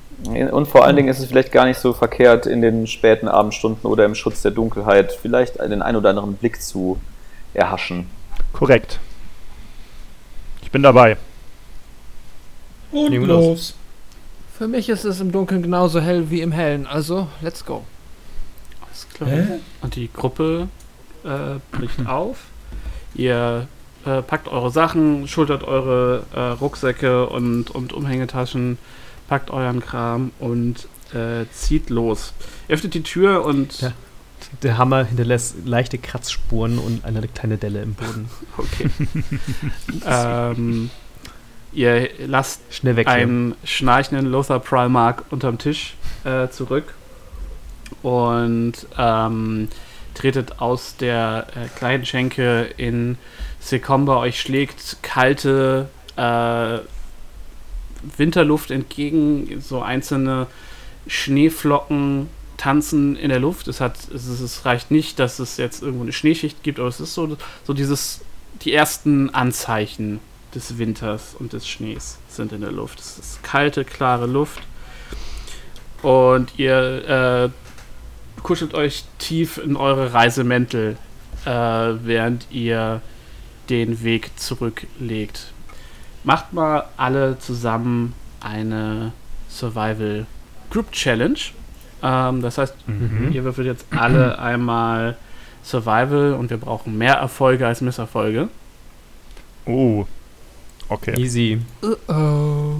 Und 0.51 0.67
vor 0.67 0.85
allen 0.85 0.95
Dingen 0.95 1.09
ist 1.09 1.19
es 1.19 1.25
vielleicht 1.25 1.51
gar 1.51 1.65
nicht 1.65 1.79
so 1.79 1.91
verkehrt, 1.91 2.45
in 2.45 2.61
den 2.61 2.87
späten 2.87 3.27
Abendstunden 3.27 3.89
oder 3.89 4.05
im 4.05 4.15
Schutz 4.15 4.41
der 4.41 4.51
Dunkelheit 4.51 5.11
vielleicht 5.11 5.59
den 5.59 5.81
ein 5.81 5.95
oder 5.95 6.09
anderen 6.09 6.35
Blick 6.35 6.61
zu 6.61 6.99
erhaschen. 7.53 8.07
Korrekt. 8.55 8.99
Ich 10.61 10.71
bin 10.71 10.81
dabei. 10.81 11.17
Und 12.91 13.11
wir 13.11 13.19
los. 13.19 13.75
Für 14.57 14.69
mich 14.69 14.87
ist 14.87 15.03
es 15.03 15.19
im 15.19 15.33
Dunkeln 15.33 15.61
genauso 15.61 15.99
hell 15.99 16.29
wie 16.29 16.39
im 16.39 16.53
Hellen, 16.53 16.87
also 16.87 17.27
let's 17.41 17.65
go. 17.65 17.83
Alles 18.81 19.07
klar. 19.13 19.29
Hä? 19.29 19.59
Und 19.81 19.95
die 19.97 20.09
Gruppe 20.11 20.69
äh, 21.25 21.59
bricht 21.75 22.07
auf. 22.07 22.45
Ihr 23.13 23.67
äh, 24.05 24.21
packt 24.21 24.47
eure 24.47 24.71
Sachen, 24.71 25.27
schultert 25.27 25.65
eure 25.65 26.23
äh, 26.33 26.39
Rucksäcke 26.39 27.27
und, 27.27 27.71
und 27.71 27.91
Umhängetaschen, 27.91 28.77
packt 29.27 29.51
euren 29.51 29.81
Kram 29.81 30.31
und 30.39 30.87
äh, 31.13 31.45
zieht 31.51 31.89
los. 31.89 32.31
Ihr 32.69 32.75
öffnet 32.75 32.93
die 32.93 33.03
Tür 33.03 33.43
und. 33.43 33.81
Ja. 33.81 33.91
Der 34.61 34.77
Hammer 34.77 35.05
hinterlässt 35.05 35.55
leichte 35.65 35.97
Kratzspuren 35.97 36.77
und 36.79 37.05
eine 37.05 37.27
kleine 37.27 37.57
Delle 37.57 37.81
im 37.81 37.93
Boden. 37.93 38.29
Okay. 38.57 38.89
ähm, 40.07 40.89
ihr 41.73 42.09
lasst 42.25 42.61
Schnell 42.71 42.95
weg. 42.95 43.07
einen 43.07 43.55
schnarchenden 43.63 44.25
Lothar 44.27 44.59
Primark 44.59 45.23
unterm 45.29 45.57
Tisch 45.57 45.95
äh, 46.23 46.47
zurück 46.49 46.93
und 48.01 48.73
ähm, 48.97 49.67
tretet 50.13 50.59
aus 50.59 50.95
der 50.97 51.47
äh, 51.55 51.67
kleinen 51.77 52.05
Schenke 52.05 52.69
in 52.77 53.17
Sekomba. 53.59 54.17
Euch 54.19 54.39
schlägt 54.39 54.97
kalte 55.01 55.89
äh, 56.15 56.79
Winterluft 58.17 58.71
entgegen, 58.71 59.61
so 59.61 59.81
einzelne 59.81 60.47
Schneeflocken 61.07 62.29
tanzen 62.57 63.15
in 63.15 63.29
der 63.29 63.39
Luft. 63.39 63.67
Es, 63.67 63.81
hat, 63.81 63.97
es, 64.13 64.27
es 64.27 64.65
reicht 64.65 64.91
nicht, 64.91 65.19
dass 65.19 65.39
es 65.39 65.57
jetzt 65.57 65.81
irgendwo 65.81 66.03
eine 66.03 66.13
Schneeschicht 66.13 66.63
gibt, 66.63 66.79
aber 66.79 66.87
es 66.87 66.99
ist 66.99 67.13
so, 67.13 67.37
so 67.63 67.73
dieses, 67.73 68.21
die 68.61 68.73
ersten 68.73 69.29
Anzeichen 69.31 70.19
des 70.53 70.77
Winters 70.77 71.35
und 71.37 71.53
des 71.53 71.67
Schnees 71.67 72.17
sind 72.29 72.51
in 72.51 72.61
der 72.61 72.71
Luft. 72.71 72.99
Es 72.99 73.19
ist 73.19 73.43
kalte, 73.43 73.83
klare 73.83 74.25
Luft. 74.25 74.61
Und 76.01 76.57
ihr 76.57 77.49
äh, 77.49 78.41
kuschelt 78.41 78.73
euch 78.73 79.05
tief 79.17 79.57
in 79.57 79.75
eure 79.75 80.13
Reisemäntel, 80.13 80.97
äh, 81.45 81.49
während 81.49 82.47
ihr 82.51 83.01
den 83.69 84.03
Weg 84.03 84.31
zurücklegt. 84.39 85.51
Macht 86.23 86.53
mal 86.53 86.85
alle 86.97 87.37
zusammen 87.39 88.13
eine 88.39 89.13
Survival 89.49 90.25
Group 90.69 90.91
Challenge. 90.91 91.39
Ähm, 92.07 92.41
das 92.43 92.57
heißt, 92.59 92.75
Mhm. 92.87 93.31
ihr 93.31 93.43
würfelt 93.43 93.65
jetzt 93.65 93.85
alle 93.91 94.37
einmal 94.51 95.17
Survival 95.63 96.33
und 96.33 96.51
wir 96.51 96.57
brauchen 96.57 96.95
mehr 96.97 97.15
Erfolge 97.15 97.65
als 97.65 97.81
Misserfolge. 97.81 98.49
Oh. 99.65 100.05
Okay. 100.89 101.19
Easy. 101.19 101.59
Uh 101.81 101.95
oh. 102.13 102.75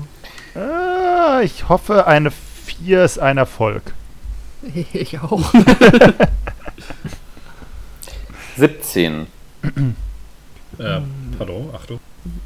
Äh, 0.55 1.43
ich 1.43 1.67
hoffe, 1.67 2.05
eine 2.05 2.29
4 2.29 3.03
ist 3.03 3.17
ein 3.19 3.37
Erfolg. 3.37 3.81
Ich 4.93 5.19
auch. 5.19 5.41
17. 8.57 9.27
Äh, 10.77 10.99
pardon, 11.37 11.69
Achtung. 11.73 11.99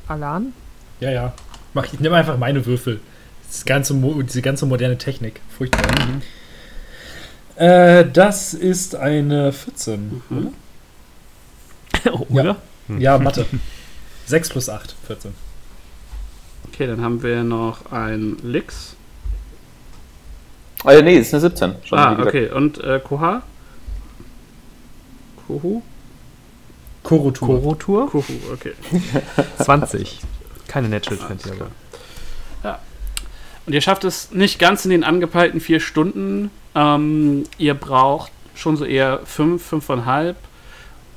Alan? 0.07 0.53
Ja, 0.99 1.09
ja. 1.09 1.33
Mach, 1.73 1.85
ich 1.91 1.99
nehme 1.99 2.15
einfach 2.15 2.37
meine 2.37 2.63
Würfel. 2.63 2.99
Das 3.47 3.65
ganze, 3.65 3.95
diese 3.95 4.43
ganze 4.43 4.67
moderne 4.67 4.99
Technik. 4.99 5.41
Furchtbar. 5.57 5.81
Äh, 7.59 8.05
das 8.11 8.53
ist 8.53 8.95
eine 8.95 9.51
14. 9.51 10.21
Mhm. 10.29 10.53
Oder? 12.29 12.55
Ja, 12.97 13.19
Mathe. 13.19 13.45
6 14.25 14.49
plus 14.49 14.67
8, 14.69 14.95
14. 15.05 15.31
Okay, 16.67 16.87
dann 16.87 17.01
haben 17.01 17.21
wir 17.21 17.43
noch 17.43 17.91
ein 17.91 18.37
Lix. 18.41 18.95
Ah, 20.83 20.93
ja, 20.93 21.01
nee, 21.03 21.17
ist 21.17 21.31
eine 21.33 21.41
17. 21.41 21.75
Schon, 21.83 21.99
Ah, 21.99 22.17
okay. 22.19 22.49
Und 22.49 22.83
äh, 22.83 22.99
Koha? 22.99 23.43
Kohu? 25.47 25.83
Korotur. 27.03 27.47
Korotur? 27.47 28.09
Kohu, 28.09 28.23
okay. 28.53 28.73
20. 29.63 30.19
Keine 30.67 30.89
Natural 30.89 31.19
Alles 31.27 31.41
20, 31.43 31.51
aber. 31.61 31.71
klar. 32.61 32.79
Und 33.67 33.73
ihr 33.73 33.81
schafft 33.81 34.03
es 34.03 34.31
nicht 34.31 34.57
ganz 34.57 34.85
in 34.85 34.89
den 34.91 35.03
angepeilten 35.03 35.59
vier 35.59 35.79
Stunden. 35.79 36.49
Ähm, 36.75 37.43
ihr 37.57 37.73
braucht 37.73 38.31
schon 38.55 38.77
so 38.77 38.85
eher 38.85 39.19
fünf, 39.25 39.63
fünfeinhalb. 39.63 40.37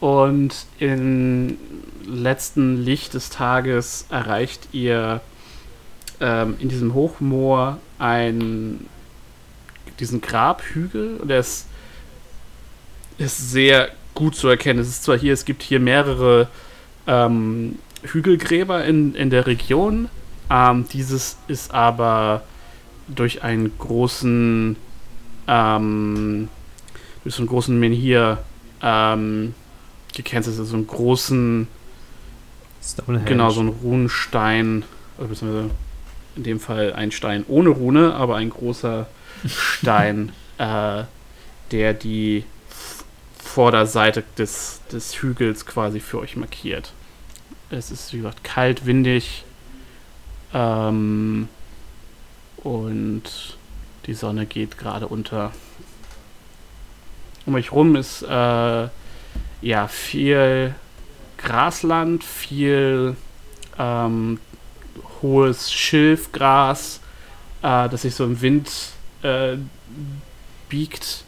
Und 0.01 0.67
im 0.79 1.57
letzten 2.05 2.85
Licht 2.85 3.15
des 3.15 3.31
Tages 3.31 4.07
erreicht 4.11 4.69
ihr 4.73 5.21
ähm, 6.21 6.57
in 6.59 6.69
diesem 6.69 6.95
Hochmoor 6.95 7.79
ein, 7.99 8.87
diesen 10.01 10.21
Grabhügel. 10.21 11.19
Und 11.19 11.29
der 11.29 11.41
ist, 11.41 11.67
ist 13.19 13.51
sehr 13.51 13.91
gut 14.15 14.35
zu 14.35 14.49
erkennen. 14.49 14.81
Es 14.81 14.89
ist 14.89 15.05
zwar 15.05 15.19
hier, 15.19 15.33
es 15.33 15.45
gibt 15.45 15.63
hier 15.63 15.81
mehrere 15.81 16.49
ähm, 17.07 17.79
Hügelgräber 18.03 18.85
in, 18.85 19.15
in 19.15 19.31
der 19.31 19.47
Region. 19.47 20.09
Ähm, 20.51 20.87
dieses 20.93 21.37
ist 21.49 21.73
aber 21.73 22.43
durch 23.09 23.43
einen 23.43 23.77
großen, 23.79 24.77
ähm, 25.49 26.49
durch 27.23 27.35
so 27.35 27.43
einen 27.43 27.49
großen 27.49 27.79
Menhir 27.79 28.39
ähm, 28.83 29.55
gekennzeichnet, 30.15 30.61
also 30.61 30.71
so 30.71 30.77
einen 30.77 30.87
großen, 30.87 31.69
Stonehenge. 32.83 33.25
genau, 33.27 33.51
so 33.51 33.61
einen 33.61 33.71
Runenstein, 33.71 34.85
beziehungsweise 35.19 35.71
in 36.37 36.43
dem 36.43 36.61
Fall 36.61 36.93
ein 36.95 37.13
Stein 37.13 37.45
ohne 37.49 37.71
Rune, 37.71 38.15
aber 38.15 38.37
ein 38.37 38.51
großer 38.51 39.07
Stein, 39.47 40.33
äh, 40.59 41.05
der 41.71 41.95
die 41.95 42.45
Vorderseite 43.39 44.25
des, 44.39 44.81
des 44.91 45.23
Hügels 45.23 45.67
quasi 45.67 46.01
für 46.01 46.19
euch 46.19 46.37
markiert. 46.37 46.93
Es 47.71 47.91
ist, 47.91 48.13
wie 48.13 48.19
gesagt, 48.19 48.45
kalt, 48.45 48.87
windig. 48.87 49.45
Ähm, 50.55 51.49
und 52.59 53.23
die 54.07 54.15
Sonne 54.15 54.47
geht 54.47 54.79
gerade 54.79 55.09
unter. 55.09 55.53
Um 57.47 57.55
euch 57.55 57.73
rum 57.73 57.97
ist 57.97 58.23
äh, 58.23 58.89
ja 59.63 59.89
viel 59.89 60.75
Grasland, 61.39 62.23
viel 62.23 63.17
ähm, 63.79 64.39
hohes 65.21 65.73
Schilfgras, 65.73 67.01
äh, 67.63 67.89
das 67.89 68.03
sich 68.03 68.15
so 68.15 68.25
im 68.25 68.41
Wind 68.41 68.71
äh, 69.23 69.57
biegt. 70.69 71.25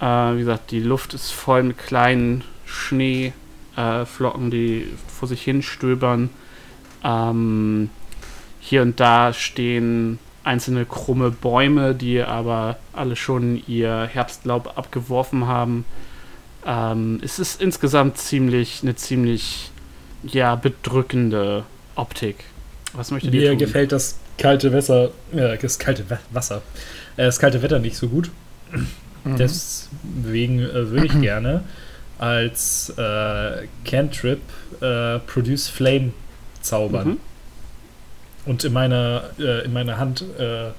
Äh, 0.00 0.04
wie 0.34 0.38
gesagt, 0.40 0.70
die 0.70 0.80
Luft 0.80 1.14
ist 1.14 1.30
voll 1.30 1.62
mit 1.62 1.78
kleinen 1.78 2.44
Schneeflocken, 2.64 3.34
Flocken, 4.06 4.50
die 4.50 4.88
vor 5.08 5.28
sich 5.28 5.42
hin 5.42 5.62
stöbern. 5.62 6.30
Ähm, 7.02 7.90
hier 8.60 8.82
und 8.82 8.98
da 8.98 9.32
stehen 9.32 10.18
einzelne 10.44 10.84
krumme 10.84 11.30
Bäume, 11.30 11.94
die 11.94 12.22
aber 12.22 12.76
alle 12.92 13.16
schon 13.16 13.62
ihr 13.66 14.08
Herbstlaub 14.12 14.76
abgeworfen 14.78 15.46
haben. 15.46 15.84
Ähm, 16.66 17.20
es 17.22 17.38
ist 17.38 17.60
insgesamt 17.60 18.18
ziemlich 18.18 18.80
eine 18.82 18.94
ziemlich 18.94 19.70
ja 20.22 20.54
bedrückende 20.54 21.64
Optik. 21.96 22.44
Was 22.92 23.10
möchtet 23.10 23.34
ihr 23.34 23.40
Mir 23.40 23.50
tun? 23.50 23.58
gefällt 23.58 23.92
das 23.92 24.18
kalte 24.38 24.72
Wasser, 24.72 25.10
äh, 25.32 25.58
das 25.58 25.78
kalte 25.78 26.04
Wasser, 26.30 26.62
äh, 27.16 27.24
das 27.24 27.38
kalte 27.38 27.62
Wetter 27.62 27.78
nicht 27.78 27.96
so 27.96 28.08
gut. 28.08 28.30
Mhm. 29.24 29.36
Deswegen 29.36 30.60
äh, 30.60 30.90
würde 30.90 31.06
ich 31.06 31.20
gerne 31.20 31.64
als 32.18 32.92
äh, 32.96 33.66
Cantrip 33.84 34.40
äh, 34.80 35.18
Produce 35.20 35.68
Flame 35.68 36.12
zaubern. 36.60 37.08
Mhm. 37.08 37.16
Und 38.46 38.64
in 38.64 38.72
meiner, 38.72 39.30
äh, 39.38 39.64
in 39.64 39.72
meiner 39.72 39.98
Hand, 39.98 40.24
äh, 40.38 40.70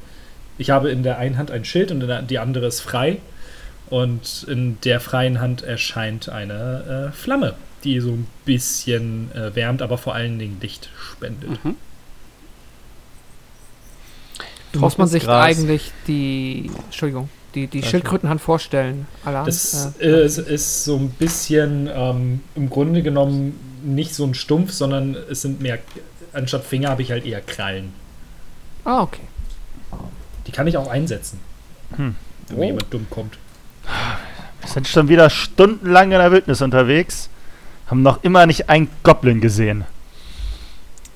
ich 0.57 0.69
habe 0.69 0.89
in 0.89 1.03
der 1.03 1.17
einen 1.17 1.37
Hand 1.37 1.51
ein 1.51 1.65
Schild 1.65 1.91
und 1.91 2.01
in 2.01 2.07
der, 2.07 2.21
die 2.21 2.39
andere 2.39 2.67
ist 2.67 2.81
frei. 2.81 3.17
Und 3.89 4.45
in 4.49 4.79
der 4.83 4.99
freien 4.99 5.39
Hand 5.39 5.61
erscheint 5.61 6.27
eine 6.29 7.09
äh, 7.09 7.11
Flamme, 7.11 7.53
die 7.83 7.99
so 7.99 8.11
ein 8.11 8.27
bisschen 8.43 9.31
äh, 9.35 9.55
wärmt, 9.55 9.81
aber 9.83 9.97
vor 9.97 10.15
allen 10.15 10.39
Dingen 10.39 10.57
Licht 10.59 10.89
spendet. 10.97 11.63
Mhm. 11.63 11.75
Muss 14.79 14.97
man 14.97 15.07
sich 15.07 15.23
Gras. 15.23 15.45
eigentlich 15.45 15.91
die, 16.07 16.69
Entschuldigung, 16.85 17.29
die, 17.53 17.67
die. 17.67 17.83
Schildkrötenhand 17.83 18.41
vorstellen, 18.41 19.07
Alan? 19.23 19.45
Das 19.45 19.93
Äh, 19.99 20.25
ist, 20.25 20.37
ist 20.37 20.83
so 20.83 20.97
ein 20.97 21.09
bisschen 21.11 21.89
ähm, 21.93 22.41
im 22.55 22.69
Grunde 22.69 23.01
genommen 23.01 23.57
nicht 23.83 24.15
so 24.15 24.25
ein 24.25 24.33
Stumpf, 24.33 24.71
sondern 24.73 25.15
es 25.29 25.43
sind 25.43 25.61
mehr, 25.61 25.77
anstatt 26.35 26.63
Finger 26.65 26.89
habe 26.89 27.01
ich 27.01 27.11
halt 27.11 27.25
eher 27.25 27.41
Krallen. 27.41 27.93
ah, 28.83 29.01
okay. 29.01 29.21
Die 30.47 30.51
kann 30.51 30.67
ich 30.67 30.77
auch 30.77 30.87
einsetzen. 30.89 31.39
Hm. 31.95 32.15
Wenn 32.49 32.59
mir 32.59 32.65
jemand 32.67 32.93
dumm 32.93 33.07
kommt. 33.09 33.37
Wir 34.61 34.69
sind 34.69 34.87
schon 34.87 35.07
wieder 35.09 35.29
stundenlang 35.31 36.11
in 36.11 36.19
der 36.19 36.31
Wildnis 36.31 36.61
unterwegs. 36.61 37.29
Haben 37.87 38.03
noch 38.03 38.23
immer 38.23 38.45
nicht 38.45 38.69
einen 38.69 38.87
Goblin 39.03 39.41
gesehen. 39.41 39.85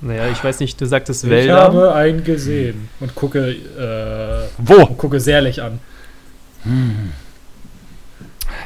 Naja, 0.01 0.29
ich 0.29 0.43
weiß 0.43 0.59
nicht, 0.61 0.79
du 0.81 0.85
sagtest 0.87 1.25
Ich 1.25 1.29
Wälder. 1.29 1.61
habe 1.61 1.93
einen 1.93 2.23
gesehen 2.23 2.89
und 2.99 3.13
gucke, 3.15 3.49
äh, 3.51 4.47
Wo? 4.57 4.85
und 4.85 4.97
gucke 4.97 5.19
Serlich 5.19 5.61
an. 5.61 5.79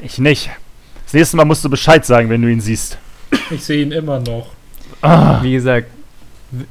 Ich 0.02 0.18
nicht. 0.20 0.50
Das 1.06 1.14
nächste 1.14 1.38
Mal 1.38 1.46
musst 1.46 1.64
du 1.66 1.70
Bescheid 1.70 2.06
sagen, 2.06 2.30
wenn 2.30 2.42
du 2.42 2.48
ihn 2.50 2.62
siehst. 2.62 2.98
Ich 3.52 3.64
sehe 3.64 3.82
ihn 3.82 3.92
immer 3.92 4.20
noch. 4.20 4.52
Ah, 5.02 5.42
Wie 5.42 5.54
gesagt, 5.54 5.88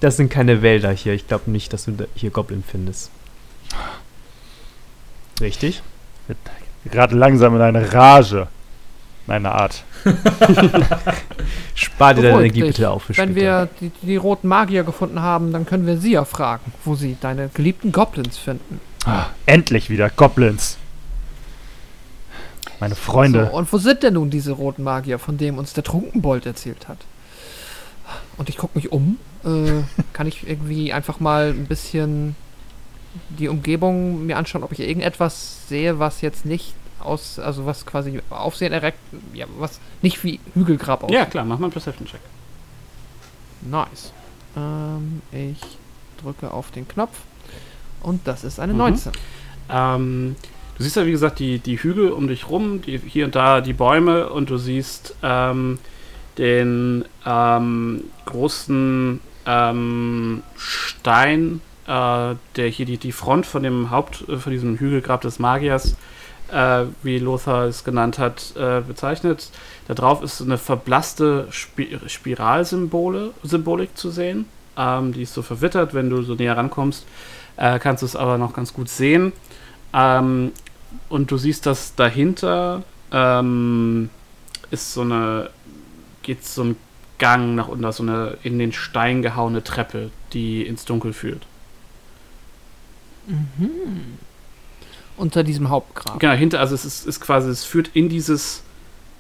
das 0.00 0.16
sind 0.16 0.30
keine 0.30 0.62
Wälder 0.62 0.90
hier. 0.90 1.12
Ich 1.12 1.26
glaube 1.26 1.50
nicht, 1.50 1.72
dass 1.72 1.84
du 1.84 2.08
hier 2.14 2.30
Goblin 2.30 2.62
findest. 2.66 3.10
Richtig? 5.40 5.82
gerade 6.84 7.14
langsam 7.16 7.54
in 7.56 7.62
eine 7.62 7.92
Rage. 7.92 8.48
Meine 9.26 9.52
Art. 9.52 9.84
Spar 11.74 12.14
dir 12.14 12.22
deine 12.22 12.38
Energie 12.38 12.62
dich. 12.62 12.70
bitte 12.70 12.90
auf 12.90 13.04
für 13.04 13.16
Wenn 13.16 13.30
später. 13.30 13.36
wir 13.36 13.68
die, 13.80 13.90
die 14.04 14.16
roten 14.16 14.48
Magier 14.48 14.82
gefunden 14.82 15.20
haben, 15.20 15.52
dann 15.52 15.64
können 15.64 15.86
wir 15.86 15.96
sie 15.96 16.12
ja 16.12 16.24
fragen, 16.24 16.72
wo 16.84 16.96
sie 16.96 17.16
deine 17.20 17.48
geliebten 17.48 17.92
Goblins 17.92 18.36
finden. 18.36 18.80
Ah, 19.04 19.26
endlich 19.46 19.90
wieder 19.90 20.10
Goblins. 20.10 20.76
Meine 22.80 22.96
Freunde. 22.96 23.48
So, 23.50 23.56
und 23.56 23.72
wo 23.72 23.78
sind 23.78 24.02
denn 24.02 24.14
nun 24.14 24.30
diese 24.30 24.52
roten 24.52 24.82
Magier, 24.82 25.20
von 25.20 25.38
denen 25.38 25.56
uns 25.56 25.72
der 25.72 25.84
Trunkenbold 25.84 26.46
erzählt 26.46 26.88
hat? 26.88 26.98
Und 28.36 28.48
ich 28.48 28.56
gucke 28.56 28.76
mich 28.76 28.90
um. 28.90 29.18
Äh, 29.44 29.82
kann 30.12 30.26
ich 30.26 30.46
irgendwie 30.48 30.92
einfach 30.92 31.18
mal 31.20 31.50
ein 31.50 31.66
bisschen 31.66 32.36
die 33.30 33.48
Umgebung 33.48 34.24
mir 34.26 34.36
anschauen, 34.36 34.62
ob 34.62 34.72
ich 34.72 34.80
irgendetwas 34.80 35.68
sehe, 35.68 35.98
was 35.98 36.20
jetzt 36.20 36.46
nicht 36.46 36.74
aus, 37.00 37.38
also 37.38 37.66
was 37.66 37.84
quasi 37.84 38.20
Aufsehen 38.30 38.72
erregt, 38.72 38.98
ja, 39.34 39.46
was 39.58 39.80
nicht 40.00 40.22
wie 40.24 40.38
Hügelgrab 40.54 41.02
aussieht. 41.04 41.16
Ja, 41.16 41.24
klar, 41.26 41.44
mach 41.44 41.58
mal 41.58 41.66
einen 41.66 41.72
Perception-Check. 41.72 42.20
Nice. 43.62 44.12
Ähm, 44.56 45.22
ich 45.32 45.60
drücke 46.22 46.50
auf 46.52 46.70
den 46.70 46.86
Knopf. 46.88 47.18
Und 48.02 48.26
das 48.26 48.44
ist 48.44 48.58
eine 48.60 48.72
Mhm. 48.72 48.78
19. 48.78 49.12
Ähm, 49.70 50.36
du 50.76 50.82
siehst 50.82 50.96
ja, 50.96 51.06
wie 51.06 51.12
gesagt, 51.12 51.38
die, 51.38 51.58
die 51.58 51.76
Hügel 51.82 52.10
um 52.10 52.28
dich 52.28 52.48
rum, 52.48 52.82
die, 52.82 52.98
hier 52.98 53.24
und 53.26 53.34
da 53.34 53.60
die 53.60 53.72
Bäume 53.72 54.28
und 54.30 54.50
du 54.50 54.56
siehst 54.58 55.14
ähm, 55.22 55.78
den 56.38 57.04
ähm, 57.26 58.04
großen 58.26 59.20
ähm, 59.46 60.42
Stein, 60.56 61.60
äh, 61.86 62.34
der 62.56 62.68
hier 62.68 62.86
die, 62.86 62.98
die 62.98 63.12
Front 63.12 63.46
von 63.46 63.62
dem 63.62 63.90
Haupt, 63.90 64.28
äh, 64.28 64.36
von 64.36 64.52
diesem 64.52 64.78
Hügelgrab 64.78 65.20
des 65.20 65.38
Magiers, 65.38 65.96
äh, 66.52 66.84
wie 67.02 67.18
Lothar 67.18 67.64
es 67.64 67.84
genannt 67.84 68.18
hat, 68.18 68.54
äh, 68.56 68.80
bezeichnet. 68.80 69.50
Da 69.88 69.94
drauf 69.94 70.22
ist 70.22 70.40
eine 70.40 70.58
verblasste 70.58 71.48
Spi 71.50 71.98
Spiralsymbole 72.06 73.32
zu 73.94 74.10
sehen. 74.10 74.46
Ähm, 74.76 75.12
die 75.12 75.22
ist 75.22 75.34
so 75.34 75.42
verwittert, 75.42 75.94
wenn 75.94 76.08
du 76.08 76.22
so 76.22 76.34
näher 76.34 76.56
rankommst, 76.56 77.06
äh, 77.56 77.78
kannst 77.78 78.02
du 78.02 78.06
es 78.06 78.16
aber 78.16 78.38
noch 78.38 78.54
ganz 78.54 78.72
gut 78.72 78.88
sehen. 78.88 79.32
Ähm, 79.92 80.52
und 81.08 81.30
du 81.30 81.36
siehst, 81.36 81.66
dass 81.66 81.94
dahinter 81.94 82.82
ähm, 83.10 84.10
ist 84.70 84.94
so 84.94 85.02
eine, 85.02 85.50
geht 86.22 86.44
so 86.44 86.64
ein 86.64 86.76
Gang 87.22 87.54
nach 87.54 87.68
unten, 87.68 87.90
so 87.92 88.02
eine 88.02 88.36
in 88.42 88.58
den 88.58 88.72
Stein 88.72 89.22
gehauene 89.22 89.62
Treppe, 89.62 90.10
die 90.32 90.62
ins 90.66 90.84
Dunkel 90.84 91.12
führt. 91.12 91.46
Mhm. 93.28 94.18
Unter 95.16 95.44
diesem 95.44 95.68
Hauptgrab. 95.70 96.18
Genau, 96.18 96.32
hinter, 96.32 96.58
also 96.60 96.74
es 96.74 96.84
ist, 96.84 97.06
ist 97.06 97.20
quasi, 97.20 97.48
es 97.48 97.64
führt 97.64 97.90
in 97.94 98.08
dieses, 98.08 98.62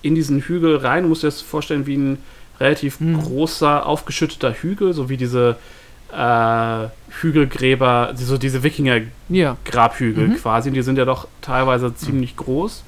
in 0.02 0.14
diesen 0.16 0.40
Hügel 0.40 0.76
rein. 0.78 1.04
Du 1.04 1.08
musst 1.10 1.22
dir 1.22 1.28
das 1.28 1.40
vorstellen 1.40 1.86
wie 1.86 1.96
ein 1.96 2.18
relativ 2.58 2.98
Mhm. 3.00 3.20
großer, 3.22 3.86
aufgeschütteter 3.86 4.52
Hügel, 4.54 4.92
so 4.94 5.08
wie 5.08 5.16
diese 5.16 5.56
äh, 6.12 6.88
Hügelgräber, 7.20 8.12
so 8.16 8.36
diese 8.36 8.62
Wikinger-Grabhügel 8.62 10.24
Ja. 10.24 10.28
Mhm. 10.30 10.36
quasi. 10.36 10.68
Und 10.70 10.74
die 10.74 10.82
sind 10.82 10.98
ja 10.98 11.04
doch 11.04 11.28
teilweise 11.40 11.94
ziemlich 11.94 12.36
groß. 12.36 12.82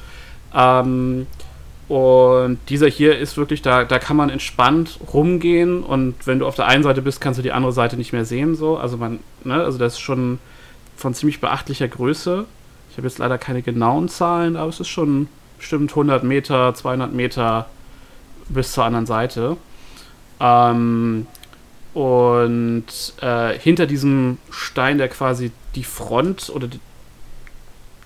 Ähm, 0.55 1.27
und 1.95 2.59
dieser 2.71 2.89
hier 2.89 3.17
ist 3.17 3.37
wirklich, 3.37 3.63
da, 3.63 3.85
da 3.85 4.01
kann 4.01 4.17
man 4.17 4.29
entspannt 4.29 4.99
rumgehen 5.13 5.85
und 5.85 6.27
wenn 6.27 6.41
du 6.41 6.47
auf 6.49 6.57
der 6.57 6.67
einen 6.67 6.83
Seite 6.83 7.03
bist, 7.03 7.21
kannst 7.21 7.39
du 7.39 7.43
die 7.45 7.53
andere 7.53 7.71
Seite 7.71 7.97
nicht 7.97 8.13
mehr 8.13 8.25
sehen. 8.25 8.57
So. 8.57 8.77
Also 8.77 8.97
man, 8.97 9.21
ne, 9.45 9.63
also 9.63 9.79
das 9.79 9.93
ist 9.93 10.01
schon 10.01 10.41
von 10.97 11.15
ziemlich 11.15 11.41
beachtlicher 11.41 11.87
Größe. 11.87 12.47
Ich 12.91 12.97
habe 12.97 13.07
jetzt 13.07 13.19
leider 13.19 13.39
keine 13.39 13.63
genauen 13.63 14.09
Zahlen, 14.09 14.57
aber 14.57 14.71
es 14.71 14.81
ist 14.81 14.89
schon 14.89 15.29
bestimmt 15.57 15.93
100 15.93 16.25
Meter, 16.25 16.75
200 16.75 17.13
Meter 17.13 17.67
bis 18.49 18.73
zur 18.73 18.83
anderen 18.83 19.07
Seite. 19.07 19.57
Ähm, 20.41 21.29
und 21.93 22.87
äh, 23.21 23.57
hinter 23.57 23.87
diesem 23.87 24.39
Stein, 24.51 24.99
der 24.99 25.07
quasi 25.07 25.53
die 25.77 25.85
Front 25.85 26.51
oder 26.53 26.67
die, 26.67 26.81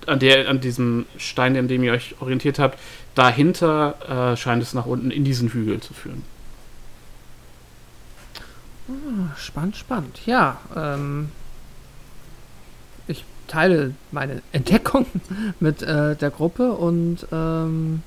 an, 0.07 0.19
der, 0.19 0.47
an 0.47 0.61
diesem 0.61 1.07
Stein, 1.17 1.57
an 1.57 1.69
dem 1.69 1.83
ihr 1.83 1.93
euch 1.93 2.17
orientiert 2.21 2.59
habt, 2.59 2.79
dahinter 3.19 4.33
äh, 4.33 4.37
scheint 4.37 4.63
es 4.63 4.75
nach 4.75 4.87
unten 4.87 5.11
in 5.11 5.25
diesen 5.25 5.49
Hügel 5.49 5.81
zu 5.81 5.93
führen. 5.93 6.23
Spannend, 9.37 9.77
spannend. 9.77 10.21
Ja, 10.25 10.59
ähm, 10.75 11.31
ich 13.09 13.25
teile 13.49 13.95
meine 14.13 14.41
Entdeckung 14.53 15.07
mit 15.59 15.83
äh, 15.83 16.15
der 16.15 16.31
Gruppe 16.31 16.73
und 16.73 17.27
ähm, 17.33 18.03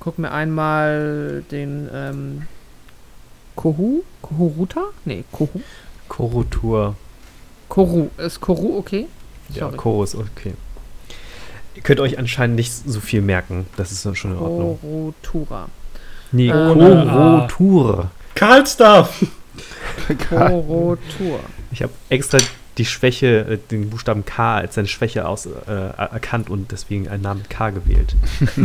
guck 0.00 0.18
mir 0.18 0.32
einmal 0.32 1.44
den 1.50 1.88
ähm, 1.92 2.42
Kohu, 3.56 4.02
Kohuruta? 4.22 4.84
Nee, 5.04 5.24
Kohu. 5.30 5.60
Korotur. 6.08 6.96
Koru. 7.68 8.08
Ist 8.16 8.40
Koru 8.40 8.78
okay? 8.78 9.06
Ja, 9.50 9.66
Sorry. 9.66 9.76
Chorus, 9.76 10.14
okay. 10.14 10.54
Ihr 11.78 11.84
könnt 11.84 12.00
euch 12.00 12.18
anscheinend 12.18 12.56
nicht 12.56 12.72
so 12.72 12.98
viel 12.98 13.20
merken. 13.22 13.68
Das 13.76 13.92
ist 13.92 14.04
dann 14.04 14.16
schon 14.16 14.32
in 14.32 14.38
Ordnung. 14.38 14.80
Korotura. 14.80 15.68
Nee, 16.32 16.48
Ähm, 16.50 16.74
Korotur. 17.08 18.10
Karlsdorf! 18.34 19.24
Korotur. 20.28 21.38
Ich 21.70 21.80
habe 21.84 21.92
extra 22.08 22.38
die 22.78 22.84
Schwäche, 22.84 23.46
äh, 23.48 23.58
den 23.70 23.90
Buchstaben 23.90 24.24
K 24.24 24.56
als 24.56 24.74
seine 24.74 24.88
Schwäche 24.88 25.28
aus, 25.28 25.46
äh, 25.46 25.70
erkannt 25.70 26.50
und 26.50 26.72
deswegen 26.72 27.06
einen 27.08 27.22
Namen 27.22 27.42
mit 27.42 27.50
K 27.50 27.70
gewählt. 27.70 28.16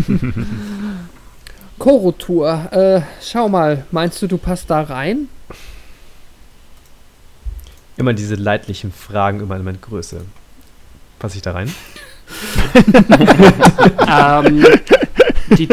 Korotur. 1.77 2.71
Äh, 2.71 3.01
schau 3.21 3.47
mal, 3.47 3.85
meinst 3.91 4.19
du, 4.23 4.27
du 4.27 4.39
passt 4.39 4.71
da 4.71 4.81
rein? 4.81 5.29
Immer 7.95 8.13
diese 8.13 8.33
leidlichen 8.33 8.91
Fragen 8.91 9.39
über 9.39 9.59
meine 9.59 9.77
Größe. 9.77 10.21
Passe 11.19 11.35
ich 11.35 11.43
da 11.43 11.51
rein? 11.51 11.71
Ähm, 14.07 14.65
die 15.57 15.67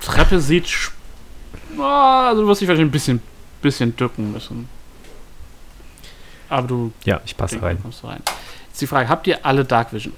Treppe 0.00 0.40
sieht. 0.40 0.66
Ah, 1.78 2.28
also 2.30 2.42
du 2.42 2.48
wirst 2.48 2.60
dich 2.60 2.68
wahrscheinlich 2.68 2.88
ein 2.88 2.92
bisschen, 2.92 3.20
bisschen 3.62 3.94
dücken 3.96 4.32
müssen. 4.32 4.68
Aber 6.48 6.66
du 6.66 6.92
Ja, 7.04 7.20
ich 7.24 7.36
passe 7.36 7.60
rein. 7.62 7.78
kommst 7.80 8.02
rein. 8.04 8.22
Jetzt 8.68 8.80
die 8.80 8.86
Frage: 8.86 9.08
Habt 9.08 9.26
ihr 9.26 9.44
alle 9.44 9.64
Dark 9.64 9.92
Vision? 9.92 10.14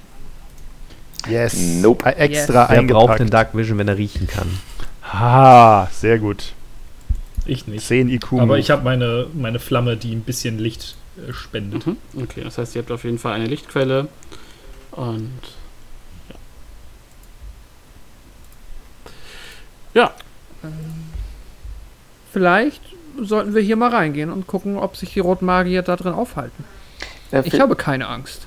Yes. 1.28 1.54
Nope. 1.82 2.06
Äh, 2.06 2.12
Extra 2.12 2.68
Wer 2.70 2.82
braucht 2.82 3.18
denn 3.18 3.28
Dark 3.28 3.54
Vision, 3.54 3.76
wenn 3.78 3.88
er 3.88 3.96
riechen 3.98 4.26
kann? 4.26 4.48
Ah, 5.02 5.86
sehr 5.92 6.18
gut. 6.18 6.52
Ich 7.46 7.66
nicht. 7.66 7.84
10 7.86 8.08
IQ. 8.08 8.34
Aber 8.34 8.58
ich 8.58 8.70
habe 8.70 8.82
meine, 8.84 9.26
meine 9.34 9.58
Flamme, 9.58 9.96
die 9.96 10.12
ein 10.14 10.20
bisschen 10.22 10.58
Licht 10.58 10.94
äh, 11.28 11.32
spendet. 11.32 11.86
Mhm. 11.86 11.96
Okay, 12.16 12.42
das 12.44 12.58
heißt, 12.58 12.74
ihr 12.76 12.82
habt 12.82 12.90
auf 12.92 13.04
jeden 13.04 13.18
Fall 13.18 13.32
eine 13.32 13.46
Lichtquelle. 13.46 14.08
Und. 14.92 15.40
Ja. 19.94 20.12
Vielleicht 22.32 22.82
sollten 23.20 23.54
wir 23.54 23.62
hier 23.62 23.76
mal 23.76 23.90
reingehen 23.90 24.30
und 24.30 24.46
gucken, 24.46 24.76
ob 24.76 24.96
sich 24.96 25.12
die 25.12 25.20
roten 25.20 25.46
Magier 25.46 25.82
da 25.82 25.96
drin 25.96 26.12
aufhalten. 26.12 26.64
Ich 27.44 27.60
habe 27.60 27.76
keine 27.76 28.08
Angst. 28.08 28.46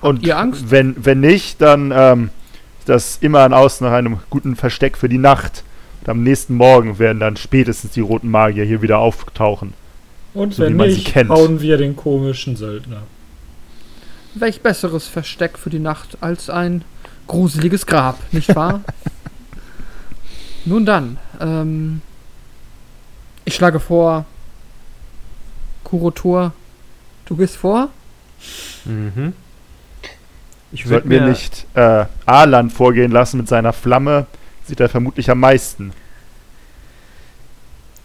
Und 0.00 0.26
ihr 0.26 0.38
Angst? 0.38 0.70
Wenn, 0.70 0.94
wenn 1.04 1.20
nicht, 1.20 1.60
dann 1.60 1.92
ähm, 1.94 2.30
ist 2.78 2.88
das 2.88 3.18
immer 3.20 3.44
ein 3.44 3.52
Aus 3.52 3.80
nach 3.80 3.92
einem 3.92 4.18
guten 4.30 4.56
Versteck 4.56 4.96
für 4.96 5.08
die 5.08 5.18
Nacht. 5.18 5.62
Und 6.00 6.08
am 6.08 6.22
nächsten 6.22 6.54
Morgen 6.54 6.98
werden 6.98 7.20
dann 7.20 7.36
spätestens 7.36 7.92
die 7.92 8.00
roten 8.00 8.30
Magier 8.30 8.64
hier 8.64 8.82
wieder 8.82 8.98
auftauchen. 8.98 9.74
Und 10.32 10.54
So 10.54 10.62
wenn 10.62 10.76
nicht, 10.76 11.14
hauen 11.28 11.60
wir 11.60 11.76
den 11.76 11.96
komischen 11.96 12.56
Söldner. 12.56 13.02
Welch 14.34 14.60
besseres 14.62 15.06
Versteck 15.06 15.58
für 15.58 15.70
die 15.70 15.78
Nacht 15.78 16.18
als 16.20 16.50
ein 16.50 16.84
gruseliges 17.26 17.86
Grab, 17.86 18.18
nicht 18.32 18.54
wahr? 18.56 18.80
Nun 20.64 20.84
dann, 20.86 21.18
ähm, 21.40 22.00
ich 23.44 23.54
schlage 23.54 23.80
vor, 23.80 24.24
Kurotur, 25.84 26.52
du 27.26 27.36
gehst 27.36 27.56
vor? 27.56 27.90
Mhm. 28.84 29.34
Ich 30.72 30.86
würde 30.86 30.94
Sollten 30.94 31.10
wir 31.10 31.20
mir 31.20 31.28
nicht 31.28 31.66
äh, 31.74 32.06
Alan 32.26 32.70
vorgehen 32.70 33.12
lassen 33.12 33.36
mit 33.36 33.48
seiner 33.48 33.72
Flamme, 33.72 34.26
sieht 34.66 34.80
er 34.80 34.88
vermutlich 34.88 35.30
am 35.30 35.38
meisten. 35.38 35.92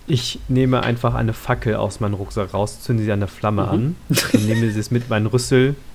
Ich 0.06 0.40
nehme 0.48 0.84
einfach 0.84 1.14
eine 1.16 1.34
Fackel 1.34 1.76
aus 1.76 2.00
meinem 2.00 2.16
Rucksack 2.16 2.54
raus, 2.54 2.82
zünde 2.82 3.04
sie 3.04 3.12
an 3.12 3.20
der 3.20 3.28
Flamme 3.30 3.64
Mhm. 3.64 3.70
an 3.70 3.96
und 4.34 4.46
nehme 4.46 4.70
sie 4.70 4.94
mit 4.94 5.10
meinem 5.10 5.28
Rüssel 5.28 5.76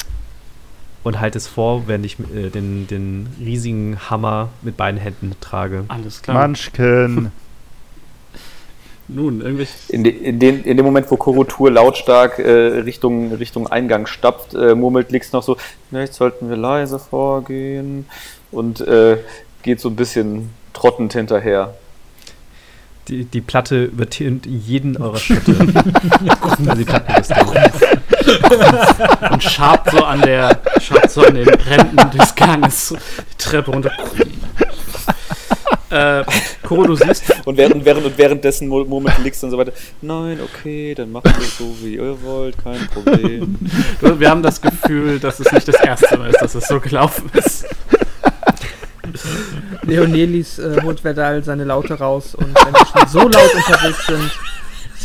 und 1.04 1.20
halte 1.20 1.38
es 1.38 1.46
vor, 1.46 1.84
während 1.86 2.04
ich 2.04 2.18
äh, 2.18 2.50
den, 2.50 2.86
den 2.88 3.28
riesigen 3.38 3.98
Hammer 4.10 4.48
mit 4.62 4.76
beiden 4.76 4.98
Händen 4.98 5.32
trage. 5.40 5.84
Alles 5.88 6.22
klar. 6.22 6.36
Manschken. 6.36 7.30
Nun, 9.06 9.42
irgendwelche. 9.42 9.72
In, 9.90 10.02
de, 10.02 10.12
in, 10.12 10.38
den, 10.38 10.64
in 10.64 10.78
dem 10.78 10.86
Moment, 10.86 11.10
wo 11.10 11.16
Korotur 11.16 11.70
lautstark 11.70 12.38
äh, 12.38 12.50
Richtung, 12.50 13.32
Richtung 13.34 13.66
Eingang 13.66 14.06
stapft, 14.06 14.54
äh, 14.54 14.74
murmelt 14.74 15.12
Lix 15.12 15.32
noch 15.32 15.42
so, 15.42 15.58
vielleicht 15.90 16.14
sollten 16.14 16.48
wir 16.48 16.56
leise 16.56 16.98
vorgehen 16.98 18.06
und 18.50 18.80
äh, 18.80 19.18
geht 19.62 19.80
so 19.80 19.90
ein 19.90 19.96
bisschen 19.96 20.50
trottend 20.72 21.12
hinterher. 21.12 21.74
Die, 23.08 23.26
die 23.26 23.42
Platte 23.42 23.84
übertönt 23.84 24.46
jeden 24.46 24.96
eurer 24.96 25.18
Schritte. 25.18 25.54
also 26.40 26.74
die 26.74 26.84
Plattenrüstung. 26.84 27.83
und 29.30 29.42
schabt 29.42 29.90
so 29.90 30.04
an 30.04 30.20
der, 30.22 30.60
schabt 30.80 31.10
so 31.10 31.22
an 31.22 31.34
den 31.34 31.48
Rändern 31.48 32.10
des 32.10 32.34
Ganges 32.34 32.94
die 33.32 33.36
Treppe 33.38 33.70
runter. 33.70 33.92
äh, 35.90 36.24
Koro, 36.62 36.84
du 36.84 36.96
siehst, 36.96 37.24
Und 37.44 37.56
während, 37.56 37.84
während, 37.84 38.04
und 38.06 38.18
währenddessen 38.18 38.68
murmelt 38.68 39.18
Lix 39.22 39.40
dann 39.40 39.50
so 39.50 39.58
weiter, 39.58 39.72
nein, 40.02 40.40
okay, 40.42 40.94
dann 40.94 41.12
macht 41.12 41.26
es 41.26 41.58
so, 41.58 41.76
wie 41.80 41.96
ihr 41.96 42.22
wollt, 42.22 42.56
kein 42.62 42.86
Problem. 42.88 43.58
du, 44.00 44.20
wir 44.20 44.30
haben 44.30 44.42
das 44.42 44.60
Gefühl, 44.60 45.20
dass 45.20 45.40
es 45.40 45.52
nicht 45.52 45.68
das 45.68 45.80
erste 45.80 46.16
Mal 46.16 46.30
ist, 46.30 46.40
dass 46.40 46.54
es 46.54 46.66
so 46.66 46.80
gelaufen 46.80 47.30
ist. 47.34 47.66
Leonelis 49.82 50.58
äh, 50.58 50.80
holt 50.82 51.00
Verdal 51.00 51.44
seine 51.44 51.64
Laute 51.64 51.94
raus 51.94 52.34
und 52.34 52.54
wenn 52.54 52.72
wir 52.72 52.86
schon 52.86 53.08
so 53.08 53.28
laut 53.28 53.54
unterwegs 53.54 54.06
sind, 54.06 54.30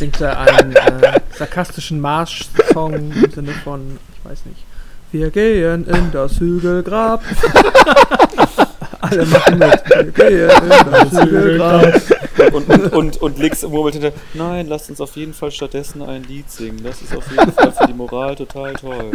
Singt 0.00 0.18
er 0.22 0.38
einen 0.40 0.74
äh, 0.74 1.20
sarkastischen 1.36 2.00
Marsch-Song 2.00 2.94
im 2.94 3.30
Sinne 3.30 3.52
von, 3.52 3.98
ich 4.14 4.30
weiß 4.30 4.46
nicht, 4.46 4.64
wir 5.12 5.28
gehen 5.28 5.86
in 5.86 6.10
das 6.10 6.40
Hügelgrab. 6.40 7.22
Alle 9.02 9.26
machen 9.26 9.58
mit. 9.58 10.16
Wir 10.16 10.48
gehen 10.48 10.48
in 10.48 10.90
das 10.90 11.22
Hügelgrab. 11.22 12.02
Und, 12.50 12.70
und, 12.70 12.92
und, 12.94 13.16
und 13.18 13.38
Lix 13.38 13.62
murmelt 13.62 13.96
hinter, 13.96 14.12
nein, 14.32 14.68
lasst 14.68 14.88
uns 14.88 15.02
auf 15.02 15.14
jeden 15.16 15.34
Fall 15.34 15.50
stattdessen 15.50 16.00
ein 16.00 16.22
Lied 16.22 16.50
singen. 16.50 16.82
Das 16.82 17.02
ist 17.02 17.14
auf 17.14 17.30
jeden 17.30 17.52
Fall 17.52 17.70
für 17.70 17.86
die 17.86 17.92
Moral 17.92 18.36
total 18.36 18.72
toll. 18.72 19.12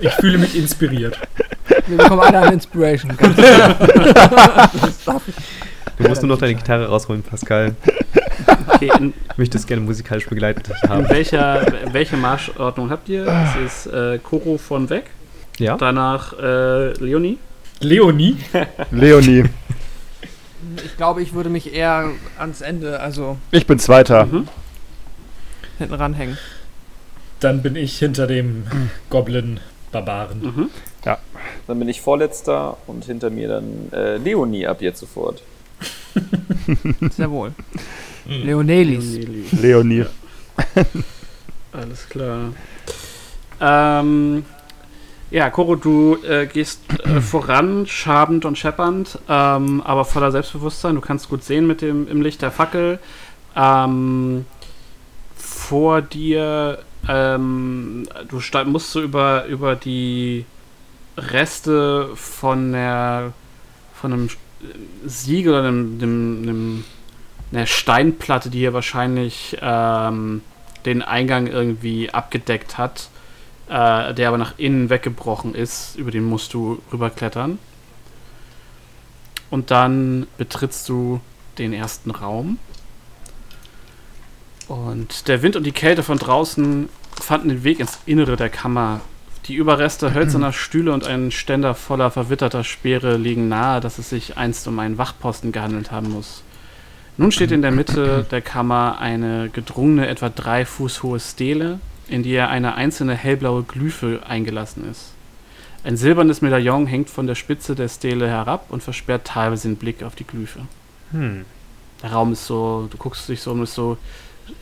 Ich 0.00 0.12
fühle 0.14 0.38
mich 0.38 0.56
inspiriert. 0.56 1.18
Wir 1.86 1.96
bekommen 1.96 2.20
alle 2.20 2.38
eine 2.40 2.52
Inspiration. 2.54 3.16
Das. 3.22 5.04
Du 5.98 6.08
musst 6.08 6.22
nur 6.22 6.30
noch 6.30 6.38
deine 6.38 6.54
Gitarre 6.54 6.86
rausholen, 6.86 7.22
Pascal. 7.22 7.74
Okay, 8.68 8.90
in, 8.98 9.12
Ich 9.30 9.38
möchte 9.38 9.58
es 9.58 9.66
gerne 9.66 9.82
musikalisch 9.82 10.26
begleitet 10.26 10.70
in 10.82 10.88
haben. 10.88 11.08
welcher, 11.08 11.66
welche 11.92 12.16
Marschordnung 12.16 12.90
habt 12.90 13.08
ihr? 13.08 13.26
Es 13.26 13.84
ist 13.86 13.92
äh, 13.92 14.18
Koro 14.18 14.56
von 14.58 14.88
weg, 14.90 15.10
Ja? 15.58 15.76
danach 15.76 16.32
äh, 16.38 16.92
Leonie. 16.94 17.38
Leonie? 17.80 18.36
Leonie, 18.90 19.44
Ich 20.84 20.96
glaube, 20.96 21.22
ich 21.22 21.34
würde 21.34 21.50
mich 21.50 21.72
eher 21.74 22.08
ans 22.38 22.60
Ende, 22.62 22.98
also 23.00 23.36
ich 23.50 23.66
bin 23.66 23.78
Zweiter. 23.78 24.24
Mhm. 24.26 24.48
hinten 25.78 25.94
ranhängen. 25.94 26.38
Dann 27.40 27.60
bin 27.62 27.76
ich 27.76 27.98
hinter 27.98 28.26
dem 28.26 28.64
Goblin-Barbaren. 29.10 30.40
Mhm. 30.40 30.70
Dann 31.66 31.78
bin 31.78 31.88
ich 31.88 32.00
Vorletzter 32.00 32.76
und 32.86 33.04
hinter 33.04 33.30
mir 33.30 33.48
dann 33.48 33.92
äh, 33.92 34.16
Leonie 34.16 34.66
ab 34.66 34.82
jetzt 34.82 35.00
sofort. 35.00 35.42
Sehr 37.10 37.30
wohl. 37.30 37.52
Leonelis. 38.26 39.18
Leonie. 39.52 40.06
Alles 41.72 42.08
klar. 42.08 42.52
Ähm, 43.60 44.44
ja, 45.30 45.48
Koro, 45.50 45.76
du 45.76 46.18
äh, 46.28 46.46
gehst 46.46 46.80
äh, 47.04 47.20
voran, 47.22 47.86
schabend 47.86 48.44
und 48.44 48.58
scheppernd, 48.58 49.18
ähm, 49.28 49.80
aber 49.80 50.04
voller 50.04 50.30
Selbstbewusstsein. 50.30 50.94
Du 50.94 51.00
kannst 51.00 51.28
gut 51.28 51.42
sehen 51.42 51.66
mit 51.66 51.80
dem 51.80 52.06
im 52.08 52.22
Licht 52.22 52.42
der 52.42 52.50
Fackel. 52.50 52.98
Ähm, 53.56 54.44
vor 55.34 56.02
dir, 56.02 56.80
ähm, 57.08 58.06
du 58.28 58.40
musst 58.66 58.90
so 58.90 59.00
über, 59.00 59.46
über 59.46 59.74
die 59.74 60.44
Reste 61.16 62.10
von 62.14 62.72
der 62.72 63.32
von 63.94 64.12
einem 64.12 64.28
Siegel 65.06 65.52
oder 65.52 65.68
einem, 65.68 65.98
einem, 66.00 66.42
einem, 66.42 66.84
einer 67.52 67.66
Steinplatte, 67.66 68.50
die 68.50 68.58
hier 68.58 68.72
wahrscheinlich 68.72 69.56
ähm, 69.60 70.42
den 70.84 71.02
Eingang 71.02 71.46
irgendwie 71.46 72.10
abgedeckt 72.10 72.78
hat, 72.78 73.08
äh, 73.68 74.14
der 74.14 74.28
aber 74.28 74.38
nach 74.38 74.54
innen 74.58 74.90
weggebrochen 74.90 75.54
ist. 75.54 75.96
Über 75.96 76.10
den 76.10 76.24
musst 76.24 76.54
du 76.54 76.82
rüberklettern. 76.92 77.58
Und 79.50 79.70
dann 79.70 80.26
betrittst 80.38 80.88
du 80.88 81.20
den 81.58 81.72
ersten 81.72 82.10
Raum. 82.10 82.58
Und 84.68 85.28
der 85.28 85.42
Wind 85.42 85.56
und 85.56 85.64
die 85.64 85.72
Kälte 85.72 86.02
von 86.02 86.18
draußen 86.18 86.88
fanden 87.20 87.50
den 87.50 87.64
Weg 87.64 87.78
ins 87.78 87.98
Innere 88.06 88.36
der 88.36 88.48
Kammer. 88.48 89.00
Die 89.46 89.54
Überreste 89.54 90.14
hölzerner 90.14 90.52
Stühle 90.52 90.92
und 90.92 91.04
ein 91.04 91.32
Ständer 91.32 91.74
voller 91.74 92.12
verwitterter 92.12 92.62
Speere 92.62 93.16
liegen 93.16 93.48
nahe, 93.48 93.80
dass 93.80 93.98
es 93.98 94.08
sich 94.08 94.36
einst 94.36 94.68
um 94.68 94.78
einen 94.78 94.98
Wachposten 94.98 95.50
gehandelt 95.50 95.90
haben 95.90 96.12
muss. 96.12 96.44
Nun 97.16 97.32
steht 97.32 97.50
in 97.50 97.60
der 97.60 97.72
Mitte 97.72 98.24
der 98.30 98.40
Kammer 98.40 98.98
eine 99.00 99.50
gedrungene, 99.50 100.06
etwa 100.06 100.28
drei 100.28 100.64
Fuß 100.64 101.02
hohe 101.02 101.18
Stele, 101.18 101.80
in 102.06 102.22
die 102.22 102.38
eine 102.38 102.76
einzelne 102.76 103.16
hellblaue 103.16 103.64
Glyphe 103.64 104.20
eingelassen 104.26 104.88
ist. 104.88 105.12
Ein 105.82 105.96
silbernes 105.96 106.40
Medaillon 106.40 106.86
hängt 106.86 107.10
von 107.10 107.26
der 107.26 107.34
Spitze 107.34 107.74
der 107.74 107.88
Stele 107.88 108.28
herab 108.28 108.66
und 108.68 108.84
versperrt 108.84 109.26
teilweise 109.26 109.66
den 109.66 109.76
Blick 109.76 110.04
auf 110.04 110.14
die 110.14 110.26
Glyphe. 110.26 110.60
Hm. 111.10 111.44
Der 112.00 112.12
Raum 112.12 112.32
ist 112.32 112.46
so, 112.46 112.88
du 112.88 112.96
guckst 112.96 113.28
dich 113.28 113.42
so 113.42 113.50
um, 113.50 113.64
ist 113.64 113.74
so, 113.74 113.98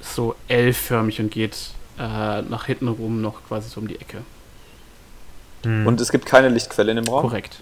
so 0.01 0.35
L-förmig 0.49 1.21
und 1.21 1.31
geht 1.31 1.73
äh, 1.99 2.41
nach 2.43 2.65
hinten 2.65 2.89
rum 2.89 3.21
noch 3.21 3.45
quasi 3.47 3.69
so 3.69 3.81
um 3.81 3.89
die 3.89 4.01
Ecke. 4.01 4.23
Hm. 5.65 5.87
Und 5.87 6.01
es 6.01 6.11
gibt 6.11 6.27
keine 6.27 6.49
Lichtquelle 6.49 6.91
in 6.93 6.97
dem 6.97 7.09
Raum. 7.09 7.23
Korrekt. 7.23 7.61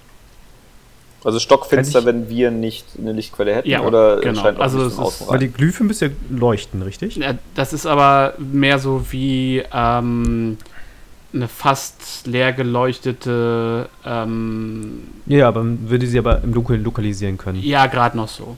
Also 1.24 1.40
stockfinster, 1.40 1.98
Kann 1.98 2.06
wenn 2.06 2.28
wir 2.28 2.50
nicht 2.52 2.86
eine 2.96 3.12
Lichtquelle 3.12 3.52
hätten 3.56 3.68
Ja, 3.68 3.80
oder 3.80 4.20
genau. 4.20 4.40
scheint 4.40 4.58
auch 4.58 4.62
Also 4.62 4.78
nicht 4.84 4.98
ist- 5.20 5.28
Weil 5.28 5.40
die. 5.40 5.48
Glyphen 5.48 5.88
müssen 5.88 6.10
ja 6.30 6.36
leuchten, 6.38 6.80
richtig? 6.82 7.16
Ja, 7.16 7.34
das 7.56 7.72
ist 7.72 7.86
aber 7.86 8.34
mehr 8.38 8.78
so 8.78 9.04
wie 9.10 9.64
ähm, 9.72 10.58
eine 11.34 11.48
fast 11.48 12.26
leer 12.28 12.52
geleuchtete, 12.52 13.88
ähm, 14.06 15.08
Ja, 15.26 15.48
aber 15.48 15.64
man 15.64 15.90
würde 15.90 16.06
sie 16.06 16.18
aber 16.20 16.40
im 16.42 16.54
Dunkeln 16.54 16.84
lokalisieren 16.84 17.36
können. 17.36 17.60
ja, 17.62 17.86
gerade 17.86 18.16
noch 18.16 18.28
so. 18.28 18.56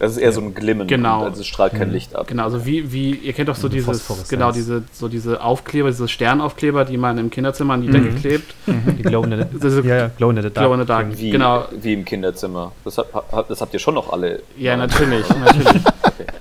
Das 0.00 0.12
ist 0.12 0.16
eher 0.18 0.32
so 0.32 0.40
ein 0.40 0.54
Glimmen. 0.54 0.88
Genau. 0.88 1.24
Also 1.24 1.42
es 1.42 1.46
strahlt 1.46 1.74
kein 1.74 1.88
Mhm. 1.88 1.94
Licht 1.94 2.16
ab. 2.16 2.26
Genau, 2.26 2.44
also 2.44 2.64
wie, 2.64 2.90
wie, 2.90 3.10
ihr 3.10 3.32
kennt 3.34 3.48
doch 3.50 3.54
so 3.54 3.68
Diese 3.68 3.86
dieses, 3.92 4.28
genau, 4.30 4.50
diese, 4.50 4.82
so 4.92 5.08
diese 5.08 5.42
Aufkleber, 5.42 5.88
diese 5.90 6.08
Sternaufkleber, 6.08 6.86
die 6.86 6.96
man 6.96 7.18
im 7.18 7.28
Kinderzimmer 7.28 7.74
an 7.74 7.82
die 7.82 7.88
Mhm. 7.88 7.92
Decke 7.92 8.14
klebt. 8.16 8.54
Die 8.66 9.02
Glow 9.02 9.22
in 9.24 9.30
the, 9.38 9.44
Diese 9.62 9.82
ja, 9.86 9.96
ja, 9.96 10.10
Glow 10.16 10.30
in 10.30 10.36
the 10.36 10.42
Dark. 10.42 10.54
Glow 10.54 10.72
in 10.72 10.80
the 10.80 10.86
Dark. 10.86 11.06
Wie, 11.18 11.30
Genau. 11.30 11.66
wie 11.80 11.92
im 11.92 12.04
Kinderzimmer. 12.06 12.72
Das, 12.84 12.96
hat, 12.96 13.06
hat, 13.30 13.50
das 13.50 13.60
habt 13.60 13.74
ihr 13.74 13.78
schon 13.78 13.94
noch 13.94 14.10
alle. 14.10 14.42
Ja, 14.56 14.74
natürlich, 14.76 15.28
natürlich. 15.44 15.82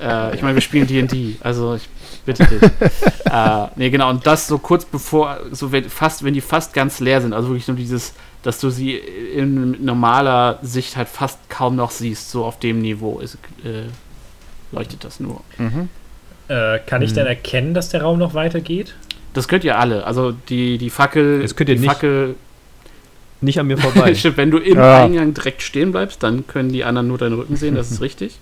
äh, 0.02 0.34
ich 0.36 0.42
meine, 0.42 0.56
wir 0.56 0.62
spielen 0.62 0.88
D&D, 0.88 1.36
also 1.42 1.76
ich 1.76 1.90
bitte 2.26 2.46
dich. 2.46 2.62
äh, 3.30 3.68
nee, 3.76 3.90
genau, 3.90 4.10
und 4.10 4.26
das 4.26 4.48
so 4.48 4.58
kurz 4.58 4.86
bevor, 4.86 5.38
so 5.52 5.74
wenn, 5.74 5.84
fast, 5.90 6.24
wenn 6.24 6.34
die 6.34 6.40
fast 6.42 6.74
ganz 6.74 7.02
leer 7.02 7.20
sind, 7.22 7.34
also 7.34 7.50
wirklich 7.50 7.68
nur 7.68 7.76
dieses, 7.76 8.14
dass 8.44 8.60
du 8.60 8.70
sie 8.70 8.94
in 8.96 9.84
normaler 9.84 10.60
Sicht 10.62 10.96
halt 10.98 11.10
fast 11.10 11.38
kaum 11.50 11.76
noch 11.76 11.92
siehst, 11.92 12.32
so 12.32 12.46
auf 12.46 12.60
dem 12.60 12.82
Niveau 12.82 13.20
ist, 13.20 13.36
äh, 13.64 13.84
leuchtet 14.72 15.04
das 15.04 15.20
nur. 15.20 15.42
Mhm. 15.58 15.90
Äh, 16.48 16.80
kann 16.86 17.02
ich 17.02 17.10
Hm. 17.12 17.16
denn 17.18 17.28
erkennen, 17.28 17.74
dass 17.74 17.90
der 17.90 18.02
Raum 18.02 18.18
noch 18.20 18.34
weitergeht? 18.34 18.96
Das 19.34 19.48
könnt 19.48 19.64
ihr 19.64 19.78
alle, 19.78 20.06
also 20.06 20.32
die, 20.32 20.78
die 20.78 20.90
Fackel, 20.90 21.42
Das 21.42 21.56
könnt 21.56 21.70
ihr 21.70 21.76
die 21.76 21.82
nicht. 21.82 21.92
Fackel, 21.92 22.36
Nicht 23.42 23.60
an 23.60 23.68
mir 23.68 23.78
vorbei. 23.78 24.14
Wenn 24.36 24.52
du 24.52 24.58
im 24.58 24.78
Ja. 24.78 25.04
Eingang 25.06 25.34
direkt 25.34 25.62
stehen 25.62 25.92
bleibst, 25.92 26.22
dann 26.24 26.46
können 26.48 26.72
die 26.74 26.84
anderen 26.84 27.08
nur 27.08 27.18
deinen 27.18 27.34
Rücken 27.36 27.56
sehen, 27.56 27.76
das 27.76 27.90
ist 27.92 28.02
richtig. 28.02 28.38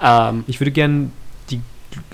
Ähm, 0.00 0.44
Ich 0.46 0.60
würde 0.60 0.70
gerne 0.70 1.10
die 1.50 1.60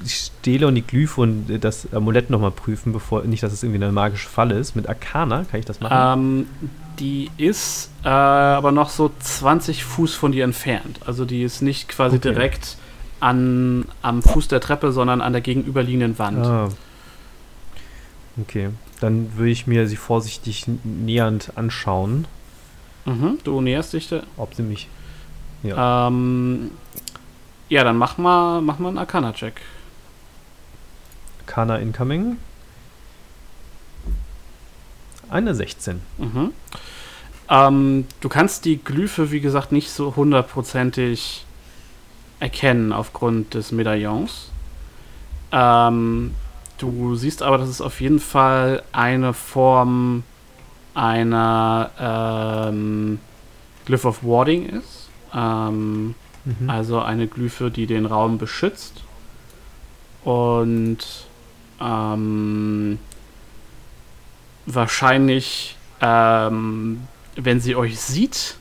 Stele 0.07 0.67
und 0.67 0.75
die 0.75 0.83
Glyphe 0.83 1.21
und 1.21 1.47
das 1.61 1.87
Amulett 1.93 2.31
nochmal 2.31 2.51
prüfen, 2.51 2.93
bevor 2.93 3.23
nicht, 3.25 3.43
dass 3.43 3.53
es 3.53 3.63
irgendwie 3.63 3.85
eine 3.85 3.93
magische 3.93 4.29
Falle 4.29 4.55
ist. 4.59 4.75
Mit 4.75 4.89
Arcana 4.89 5.45
kann 5.51 5.61
ich 5.61 5.67
das 5.67 5.81
machen. 5.81 6.47
Ähm, 6.59 6.69
die 6.99 7.31
ist 7.37 7.91
äh, 8.05 8.09
aber 8.09 8.73
noch 8.73 8.89
so 8.91 9.11
20 9.19 9.85
Fuß 9.85 10.15
von 10.15 10.33
dir 10.33 10.45
entfernt. 10.45 11.01
Also 11.07 11.25
die 11.25 11.43
ist 11.43 11.63
nicht 11.63 11.89
quasi 11.89 12.17
Okay. 12.17 12.31
direkt 12.33 12.77
an, 13.21 13.87
am 14.03 14.23
Fuß 14.23 14.49
der 14.49 14.61
Treppe, 14.61 14.93
sondern 14.93 15.21
an 15.21 15.33
der 15.33 15.41
gegenüberliegenden 15.43 16.19
Wand. 16.19 16.45
Ah. 16.47 16.69
Okay, 18.41 18.69
dann 19.01 19.35
würde 19.37 19.51
ich 19.51 19.67
mir 19.67 19.89
sie 19.89 19.97
vorsichtig 19.97 20.67
nähernd 20.85 21.53
anschauen, 21.57 22.27
Mhm, 23.07 23.39
du 23.45 23.61
näherst 23.61 23.93
dich 23.93 24.09
da. 24.09 24.23
ob 24.37 24.53
sie 24.55 24.63
mich. 24.63 24.89
Ja, 25.63 26.09
ähm, 26.09 26.71
ja 27.71 27.83
dann 27.85 27.97
mach 27.97 28.19
mal, 28.19 28.61
mach 28.61 28.79
mal 28.79 28.89
einen 28.89 28.99
Arcana-Check. 28.99 29.55
Arcana 31.47 31.77
incoming. 31.77 32.37
Eine 35.29 35.55
16. 35.55 36.01
Mhm. 36.19 36.53
Ähm, 37.49 38.07
du 38.21 38.29
kannst 38.29 38.65
die 38.65 38.79
Glyphe, 38.79 39.31
wie 39.31 39.41
gesagt, 39.41 39.73
nicht 39.73 39.91
so 39.91 40.17
hundertprozentig 40.17 41.45
erkennen 42.41 42.93
aufgrund 42.93 43.55
des 43.55 43.73
Medaillons. 43.73 44.51
Ähm, 45.53 46.35
du 46.79 47.15
siehst 47.15 47.43
aber, 47.43 47.59
dass 47.59 47.69
es 47.69 47.81
auf 47.81 48.01
jeden 48.01 48.21
Fall 48.21 48.83
eine 48.93 49.33
Form 49.33 50.23
einer 50.95 51.91
ähm, 52.69 53.19
Glyph 53.85 54.05
of 54.05 54.23
Warding 54.25 54.67
ist. 54.69 55.09
Ähm, 55.35 56.15
Mhm. 56.47 56.71
also 56.71 57.01
eine 57.01 57.27
Glyphe, 57.27 57.73
die 57.73 57.87
den 57.89 58.07
Raum 58.07 58.39
beschützt. 58.39 59.03
Und 60.25 60.99
ähm, 61.81 63.01
wahrscheinlich, 64.67 65.77
ähm, 66.01 67.01
wenn 67.37 67.61
sie 67.61 67.77
euch 67.77 67.99
sieht, 67.99 68.57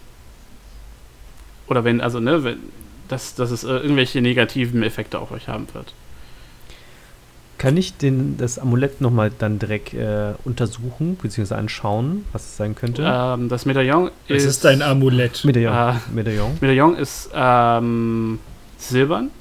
oder 1.67 1.83
wenn, 1.83 1.99
also, 2.01 2.19
ne, 2.19 2.43
wenn, 2.43 2.57
dass, 3.07 3.35
dass 3.35 3.51
es 3.51 3.63
äh, 3.63 3.67
irgendwelche 3.69 4.21
negativen 4.21 4.83
Effekte 4.83 5.19
auf 5.19 5.31
euch 5.31 5.47
haben 5.47 5.67
wird. 5.73 5.93
Kann 7.57 7.77
ich 7.77 7.95
den, 7.97 8.37
das 8.37 8.59
Amulett 8.59 8.99
nochmal 8.99 9.31
dann 9.37 9.59
direkt 9.59 9.93
äh, 9.93 10.33
untersuchen, 10.43 11.15
beziehungsweise 11.21 11.57
anschauen, 11.59 12.25
was 12.33 12.43
es 12.43 12.57
sein 12.57 12.75
könnte? 12.75 13.03
Ähm, 13.05 13.47
das 13.49 13.65
Medaillon 13.65 14.11
Es 14.27 14.43
ist. 14.43 14.57
ist 14.57 14.65
ein 14.65 14.81
Amulett. 14.81 15.43
Medaillon. 15.45 15.73
äh, 15.73 15.93
Medaillon. 16.13 16.57
Medaillon 16.59 16.95
ist 16.97 17.29
ähm, 17.33 18.39
silbern 18.77 19.31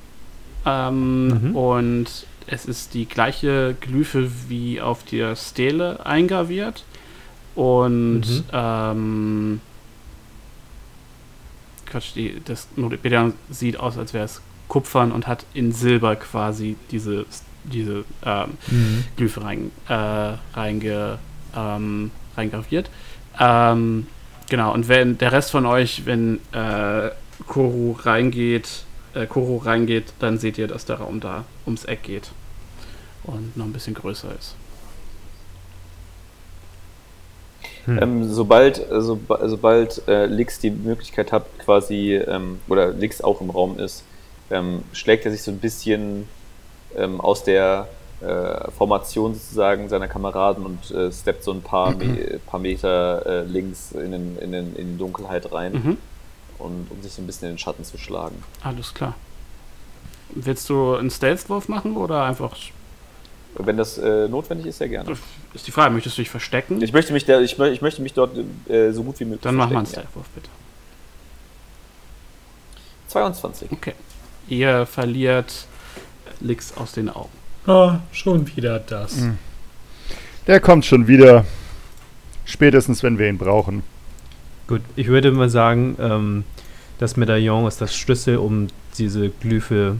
Ähm, 0.64 1.26
Mhm. 1.50 1.56
Und 1.56 2.26
es 2.46 2.66
ist 2.66 2.94
die 2.94 3.06
gleiche 3.06 3.74
Glyphe 3.80 4.30
wie 4.48 4.80
auf 4.80 5.04
der 5.04 5.36
Stele 5.36 6.04
eingraviert. 6.04 6.84
Und 7.54 8.20
Mhm. 8.20 8.44
ähm, 8.52 9.60
Quatsch, 11.86 12.14
die, 12.14 12.40
das 12.44 12.66
Medallion 12.76 13.34
sieht 13.50 13.78
aus, 13.78 13.96
als 13.98 14.12
wäre 14.14 14.24
es 14.24 14.40
Kupfern 14.68 15.12
und 15.12 15.26
hat 15.26 15.44
in 15.54 15.70
Silber 15.72 16.16
quasi 16.16 16.76
diese, 16.90 17.26
diese 17.64 18.04
ähm, 18.24 18.58
Mhm. 18.68 19.04
Glyphe 19.16 19.42
rein, 19.42 19.70
äh, 19.88 20.32
reinge, 20.58 21.18
ähm, 21.54 22.10
reingraviert. 22.36 22.90
Ähm, 23.38 24.06
genau, 24.50 24.72
und 24.72 24.88
wenn 24.88 25.18
der 25.18 25.32
Rest 25.32 25.50
von 25.52 25.66
euch, 25.66 26.06
wenn 26.06 26.40
äh, 26.52 27.10
Koru 27.46 27.92
reingeht, 28.02 28.84
äh, 29.14 29.26
Koro 29.26 29.56
reingeht, 29.58 30.12
dann 30.18 30.38
seht 30.38 30.58
ihr, 30.58 30.68
dass 30.68 30.84
der 30.84 30.96
Raum 30.96 31.20
da 31.20 31.44
ums 31.66 31.84
Eck 31.84 32.02
geht 32.02 32.30
und 33.24 33.56
noch 33.56 33.64
ein 33.64 33.72
bisschen 33.72 33.94
größer 33.94 34.28
ist. 34.38 34.54
Hm. 37.86 38.02
Ähm, 38.02 38.24
sobald 38.32 38.78
äh, 38.90 39.00
soba- 39.00 39.46
sobald 39.48 40.06
äh, 40.08 40.26
Lix 40.26 40.58
die 40.58 40.70
Möglichkeit 40.70 41.32
hat, 41.32 41.44
quasi, 41.58 42.14
ähm, 42.14 42.60
oder 42.68 42.92
Lix 42.92 43.20
auch 43.20 43.40
im 43.40 43.50
Raum 43.50 43.78
ist, 43.78 44.04
ähm, 44.50 44.82
schlägt 44.92 45.26
er 45.26 45.32
sich 45.32 45.42
so 45.42 45.50
ein 45.50 45.58
bisschen 45.58 46.26
ähm, 46.96 47.20
aus 47.20 47.44
der 47.44 47.88
äh, 48.20 48.70
Formation 48.70 49.34
sozusagen 49.34 49.88
seiner 49.88 50.08
Kameraden 50.08 50.64
und 50.64 50.90
äh, 50.92 51.12
steppt 51.12 51.44
so 51.44 51.52
ein 51.52 51.60
paar, 51.60 51.94
Me 51.94 52.38
paar 52.46 52.60
Meter 52.60 53.26
äh, 53.26 53.42
links 53.44 53.92
in, 53.92 54.12
den, 54.12 54.38
in, 54.38 54.52
den, 54.52 54.76
in 54.76 54.92
die 54.92 54.98
Dunkelheit 54.98 55.52
rein, 55.52 55.72
Mhm, 55.72 55.96
und, 56.58 56.86
um 56.90 57.02
sich 57.02 57.12
so 57.12 57.22
ein 57.22 57.26
bisschen 57.26 57.48
in 57.48 57.54
den 57.54 57.58
Schatten 57.58 57.84
zu 57.84 57.98
schlagen. 57.98 58.42
alles 58.62 58.94
klar. 58.94 59.14
Willst 60.30 60.68
du 60.68 60.94
einen 60.96 61.10
Stealth-Wurf 61.10 61.68
machen 61.68 61.96
oder 61.96 62.24
einfach. 62.24 62.56
Wenn 63.56 63.76
das 63.76 63.98
äh, 63.98 64.26
notwendig 64.26 64.66
ist, 64.66 64.78
sehr 64.78 64.88
gerne. 64.88 65.16
Ist 65.52 65.66
die 65.66 65.70
Frage, 65.70 65.94
möchtest 65.94 66.16
du 66.18 66.22
dich 66.22 66.30
verstecken? 66.30 66.82
Ich 66.82 66.92
möchte 66.92 67.12
mich, 67.12 67.24
da, 67.24 67.40
ich, 67.40 67.56
ich 67.58 67.82
möchte 67.82 68.02
mich 68.02 68.14
dort 68.14 68.36
äh, 68.68 68.90
so 68.90 69.04
gut 69.04 69.20
wie 69.20 69.24
möglich 69.24 69.42
dann 69.42 69.54
mach 69.54 69.70
mal 69.70 69.78
einen 69.78 69.86
Stealth-Wurf, 69.86 70.26
bitte. 70.34 70.48
ja. 70.48 70.52
22. 73.08 73.70
Okay. 73.70 73.92
Ihr 74.48 74.86
verliert 74.86 75.66
Lix 76.40 76.76
aus 76.76 76.92
den 76.92 77.08
Augen. 77.10 77.30
Ah, 77.66 78.00
schon 78.12 78.54
wieder 78.56 78.78
das. 78.80 79.16
Mhm. 79.16 79.38
Der 80.46 80.60
kommt 80.60 80.84
schon 80.84 81.06
wieder. 81.06 81.44
Spätestens, 82.44 83.02
wenn 83.02 83.18
wir 83.18 83.28
ihn 83.28 83.38
brauchen. 83.38 83.82
Gut, 84.66 84.80
ich 84.96 85.08
würde 85.08 85.30
mal 85.32 85.50
sagen, 85.50 85.96
ähm, 86.00 86.44
das 86.98 87.16
Medaillon 87.16 87.66
ist 87.66 87.80
das 87.80 87.94
Schlüssel, 87.96 88.36
um 88.38 88.68
diese 88.96 89.28
Glyphe 89.30 89.96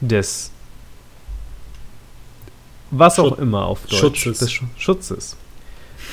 des 0.00 0.52
was 2.90 3.18
auch 3.18 3.30
Schut- 3.30 3.38
immer 3.38 3.66
auf 3.66 3.86
Deutsch. 3.86 4.00
Schutzes. 4.00 4.38
Des 4.40 4.52
Schu 4.52 4.64
Schutzes. 4.76 5.36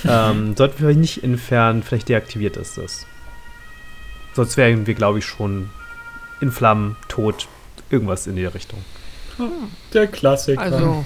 ähm, 0.07 0.55
sollten 0.57 0.87
wir 0.87 0.95
nicht 0.95 1.23
entfernen, 1.23 1.83
vielleicht 1.83 2.09
deaktiviert 2.09 2.57
ist 2.57 2.77
das. 2.77 3.05
Sonst 4.33 4.57
wären 4.57 4.85
wir, 4.85 4.93
glaube 4.93 5.19
ich, 5.19 5.25
schon 5.25 5.69
in 6.41 6.51
Flammen, 6.51 6.95
tot, 7.07 7.47
irgendwas 7.89 8.27
in 8.27 8.35
die 8.35 8.45
Richtung. 8.45 8.79
Der 9.93 10.05
Klassiker. 10.07 10.61
Also, 10.61 11.05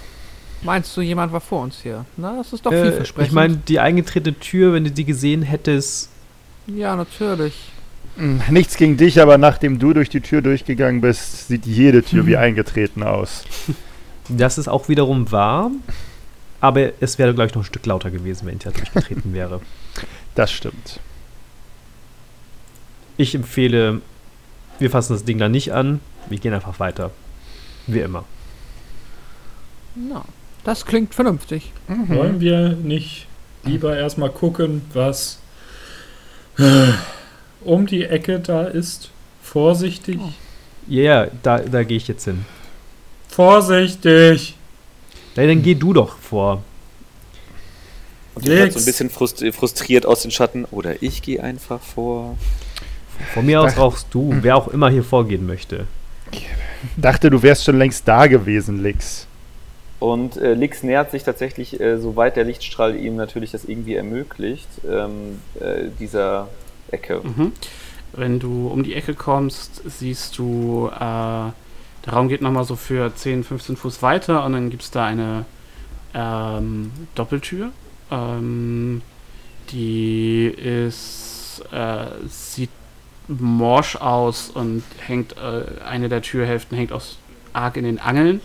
meinst 0.62 0.96
du, 0.98 1.02
jemand 1.02 1.32
war 1.32 1.40
vor 1.42 1.64
uns 1.64 1.80
hier? 1.82 2.06
Na, 2.18 2.36
das 2.38 2.52
ist 2.52 2.66
doch 2.66 2.72
Äh, 2.74 2.82
vielversprechend. 2.84 3.28
ich 3.30 3.34
meine, 3.34 3.58
die 3.58 3.80
eingetretene 3.80 4.38
Tür, 4.40 4.74
wenn 4.74 4.84
du 4.84 4.92
die 4.92 5.06
gesehen 5.06 5.42
hättest, 5.42 6.10
ja, 6.68 6.96
natürlich. 6.96 7.54
Hm, 8.18 8.42
Nichts 8.50 8.76
gegen 8.78 8.98
dich, 8.98 9.22
aber 9.22 9.38
nachdem 9.38 9.80
du 9.80 9.94
durch 9.94 10.10
die 10.10 10.22
Tür 10.22 10.42
durchgegangen 10.42 11.02
bist, 11.02 11.48
sieht 11.48 11.66
jede 11.66 12.04
Tür 12.04 12.26
wie 12.26 12.38
eingetreten 12.38 13.04
aus. 13.04 13.44
das 14.28 14.58
ist 14.58 14.68
auch 14.68 14.90
wiederum 14.90 15.32
wahr. 15.32 15.72
Aber 16.60 16.92
es 17.02 17.18
wäre, 17.18 17.34
glaube 17.34 17.48
ich, 17.48 17.56
noch 17.56 17.64
ein 17.64 17.66
Stück 17.66 17.86
lauter 17.86 18.12
gewesen, 18.12 18.46
wenn 18.48 18.60
er 18.64 18.72
durchgetreten 18.72 19.34
wäre. 19.34 19.62
Das 20.36 20.52
stimmt. 20.52 21.00
Ich 23.18 23.34
empfehle, 23.36 24.02
wir 24.80 24.90
fassen 24.92 25.14
das 25.14 25.24
Ding 25.26 25.38
da 25.38 25.50
nicht 25.50 25.74
an. 25.74 26.00
Wir 26.30 26.38
gehen 26.40 26.54
einfach 26.54 26.80
weiter. 26.80 27.12
Wie 27.88 28.00
immer. 28.00 28.26
Na, 29.96 30.24
das 30.64 30.86
klingt 30.86 31.14
vernünftig. 31.16 31.74
Wollen 31.88 32.40
wir 32.40 32.70
nicht 32.76 33.28
lieber 33.64 33.98
erstmal 33.98 34.30
gucken, 34.30 34.82
was 34.94 35.40
um 37.64 37.86
die 37.86 38.06
Ecke 38.06 38.40
da 38.40 38.64
ist? 38.64 39.10
Vorsichtig. 39.42 40.20
Ja, 40.88 41.24
yeah, 41.24 41.32
da, 41.44 41.60
da 41.60 41.84
gehe 41.84 41.98
ich 41.98 42.08
jetzt 42.08 42.26
hin. 42.26 42.46
Vorsichtig. 43.28 44.56
Ja, 45.36 45.48
dann 45.48 45.62
geh 45.62 45.76
du 45.76 45.94
doch 45.94 46.18
vor. 46.18 46.64
Und 48.36 48.46
ihr 48.46 48.72
so 48.72 48.80
ein 48.80 48.86
bisschen 48.86 49.10
frust- 49.10 49.52
frustriert 49.52 50.06
aus 50.06 50.22
den 50.22 50.32
Schatten. 50.32 50.66
Oder 50.66 51.02
ich 51.04 51.22
gehe 51.22 51.42
einfach 51.44 51.82
vor. 51.82 52.38
Von 53.34 53.46
mir 53.46 53.62
aus 53.62 53.78
rauchst 53.78 54.08
du, 54.12 54.34
wer 54.42 54.56
auch 54.56 54.68
immer 54.68 54.90
hier 54.90 55.04
vorgehen 55.04 55.46
möchte. 55.46 55.86
Dachte, 56.98 57.30
du 57.30 57.42
wärst 57.44 57.66
schon 57.66 57.78
längst 57.78 58.08
da 58.08 58.28
gewesen, 58.28 58.82
Lix. 58.82 59.28
Und 60.02 60.36
äh, 60.38 60.56
Lix 60.56 60.82
nähert 60.82 61.12
sich 61.12 61.22
tatsächlich, 61.22 61.80
äh, 61.80 62.00
soweit 62.00 62.36
der 62.36 62.44
Lichtstrahl 62.44 62.96
ihm 62.96 63.16
natürlich 63.16 63.52
das 63.52 63.66
irgendwie 63.66 63.94
ermöglicht, 63.94 64.68
ähm, 64.90 65.40
äh, 65.60 65.90
dieser 66.00 66.48
Ecke. 66.90 67.22
Mhm. 67.24 67.52
Wenn 68.12 68.40
du 68.40 68.68
um 68.68 68.82
die 68.82 68.96
Ecke 68.96 69.14
kommst, 69.14 69.84
siehst 69.86 70.40
du, 70.40 70.90
äh, 70.92 70.98
der 70.98 71.54
Raum 72.08 72.30
geht 72.30 72.42
nochmal 72.42 72.64
so 72.64 72.76
für 72.76 73.14
10, 73.16 73.44
15 73.44 73.76
Fuß 73.76 74.02
weiter 74.02 74.44
und 74.44 74.54
dann 74.54 74.72
gibt 74.72 74.82
es 74.82 74.90
da 74.90 75.06
eine 75.06 75.46
ähm, 76.16 76.92
Doppeltür. 77.14 77.70
Ähm, 78.10 79.04
die 79.70 80.48
ist, 80.48 81.62
äh, 81.72 82.08
sieht 82.28 82.72
morsch 83.28 83.98
aus 83.98 84.50
und 84.50 84.82
hängt, 84.98 85.34
äh, 85.38 85.84
eine 85.86 86.10
der 86.10 86.24
Türhälften 86.24 86.76
hängt 86.76 86.92
aus 86.92 87.20
arg 87.54 87.78
in 87.78 87.84
den 87.84 88.00
Angeln. 88.00 88.42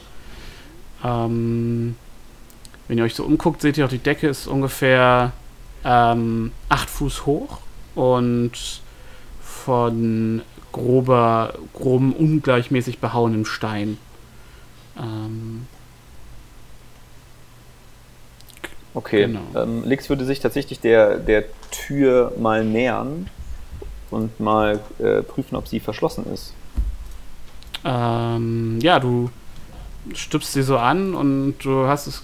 Ähm, 1.07 1.97
wenn 2.89 2.99
ihr 2.99 3.05
euch 3.05 3.15
so 3.15 3.25
umguckt, 3.25 3.61
seht 3.61 3.79
ihr 3.79 3.85
auch, 3.85 3.91
die 3.91 3.99
Decke 3.99 4.29
ist 4.29 4.47
ungefähr 4.47 5.33
ähm, 5.85 6.53
8 6.69 6.89
Fuß 6.89 7.27
hoch 7.27 7.59
und 7.95 8.53
von 9.41 10.43
grober, 10.73 11.55
grobem, 11.75 12.13
ungleichmäßig 12.13 12.99
behauenem 12.99 13.45
Stein. 13.45 13.99
Ähm, 14.97 15.67
Okay, 18.95 19.27
Genau. 19.27 19.41
ähm, 19.55 19.85
Lix 19.85 20.09
würde 20.09 20.25
sich 20.25 20.41
tatsächlich 20.41 20.81
der, 20.81 21.19
der 21.19 21.45
Tür 21.71 22.33
mal 22.39 22.65
nähern 22.65 23.29
und 24.11 24.41
mal 24.41 24.81
äh, 24.99 25.21
prüfen, 25.23 25.55
ob 25.57 25.69
sie 25.69 25.81
verschlossen 25.81 26.25
ist. 26.33 26.55
ähm, 27.85 28.79
ja, 28.81 28.99
du 28.99 29.29
stupst 30.15 30.53
sie 30.53 30.63
so 30.63 30.79
an 30.79 31.15
und 31.15 31.57
du 31.63 31.87
hast 31.87 32.07
es. 32.07 32.23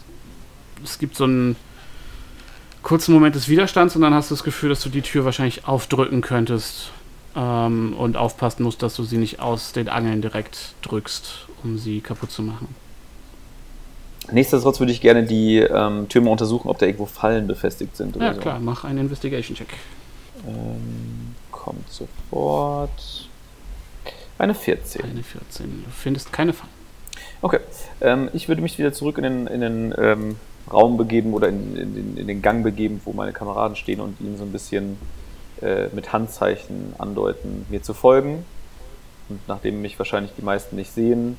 Es 0.84 0.98
gibt 0.98 1.16
so 1.16 1.24
einen 1.24 1.56
kurzen 2.82 3.12
Moment 3.14 3.34
des 3.36 3.48
Widerstands 3.48 3.94
und 3.94 4.02
dann 4.02 4.12
hast 4.14 4.30
du 4.30 4.34
das 4.34 4.42
Gefühl, 4.44 4.68
dass 4.70 4.80
du 4.82 4.88
die 4.88 5.02
Tür 5.02 5.24
wahrscheinlich 5.24 5.66
aufdrücken 5.68 6.20
könntest 6.20 6.90
ähm, 7.36 7.94
und 7.96 8.16
aufpassen 8.16 8.64
musst, 8.64 8.82
dass 8.82 8.96
du 8.96 9.04
sie 9.04 9.18
nicht 9.18 9.38
aus 9.40 9.72
den 9.72 9.88
Angeln 9.88 10.20
direkt 10.22 10.74
drückst, 10.82 11.46
um 11.62 11.78
sie 11.78 12.00
kaputt 12.00 12.32
zu 12.32 12.42
machen. 12.42 12.74
Nichtsdestotrotz 14.30 14.80
würde 14.80 14.92
ich 14.92 15.00
gerne 15.00 15.24
die 15.24 15.58
ähm, 15.58 16.08
Türme 16.08 16.30
untersuchen, 16.30 16.68
ob 16.68 16.78
da 16.78 16.86
irgendwo 16.86 17.06
Fallen 17.06 17.46
befestigt 17.46 17.96
sind 17.96 18.16
Ja, 18.16 18.34
so. 18.34 18.40
klar, 18.40 18.58
mach 18.60 18.84
einen 18.84 18.98
Investigation-Check. 18.98 19.68
Ähm, 20.46 21.34
kommt 21.50 21.88
sofort. 21.90 23.28
Eine 24.38 24.54
14. 24.54 25.04
Eine 25.04 25.22
14. 25.22 25.84
Du 25.84 25.90
findest 25.90 26.32
keine 26.32 26.52
Fallen. 26.52 26.81
Okay. 27.42 27.58
Ähm, 28.00 28.30
ich 28.32 28.48
würde 28.48 28.62
mich 28.62 28.78
wieder 28.78 28.92
zurück 28.92 29.18
in 29.18 29.24
den, 29.24 29.46
in 29.48 29.60
den 29.60 29.94
ähm, 29.98 30.36
Raum 30.72 30.96
begeben 30.96 31.34
oder 31.34 31.48
in, 31.48 31.76
in, 31.76 31.94
den, 31.94 32.16
in 32.16 32.26
den 32.28 32.40
Gang 32.40 32.62
begeben, 32.62 33.00
wo 33.04 33.12
meine 33.12 33.32
Kameraden 33.32 33.76
stehen 33.76 34.00
und 34.00 34.20
ihnen 34.20 34.38
so 34.38 34.44
ein 34.44 34.52
bisschen 34.52 34.96
äh, 35.60 35.88
mit 35.92 36.12
Handzeichen 36.12 36.94
andeuten, 36.98 37.66
mir 37.68 37.82
zu 37.82 37.94
folgen. 37.94 38.44
Und 39.28 39.40
nachdem 39.48 39.82
mich 39.82 39.98
wahrscheinlich 39.98 40.32
die 40.38 40.42
meisten 40.42 40.76
nicht 40.76 40.92
sehen, 40.92 41.36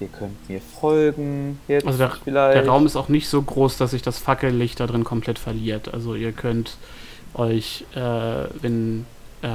ihr 0.00 0.08
könnt 0.08 0.48
mir 0.48 0.60
folgen 0.60 1.58
jetzt 1.68 1.86
Also 1.86 1.98
der, 1.98 2.10
vielleicht. 2.10 2.56
der 2.56 2.66
Raum 2.66 2.86
ist 2.86 2.96
auch 2.96 3.08
nicht 3.08 3.28
so 3.28 3.42
groß, 3.42 3.76
dass 3.76 3.90
sich 3.90 4.02
das 4.02 4.18
Fackellicht 4.18 4.80
da 4.80 4.86
drin 4.86 5.04
komplett 5.04 5.38
verliert. 5.38 5.92
Also 5.92 6.14
ihr 6.14 6.32
könnt 6.32 6.76
euch, 7.34 7.84
äh, 7.94 8.44
wenn 8.60 9.06
äh, 9.42 9.48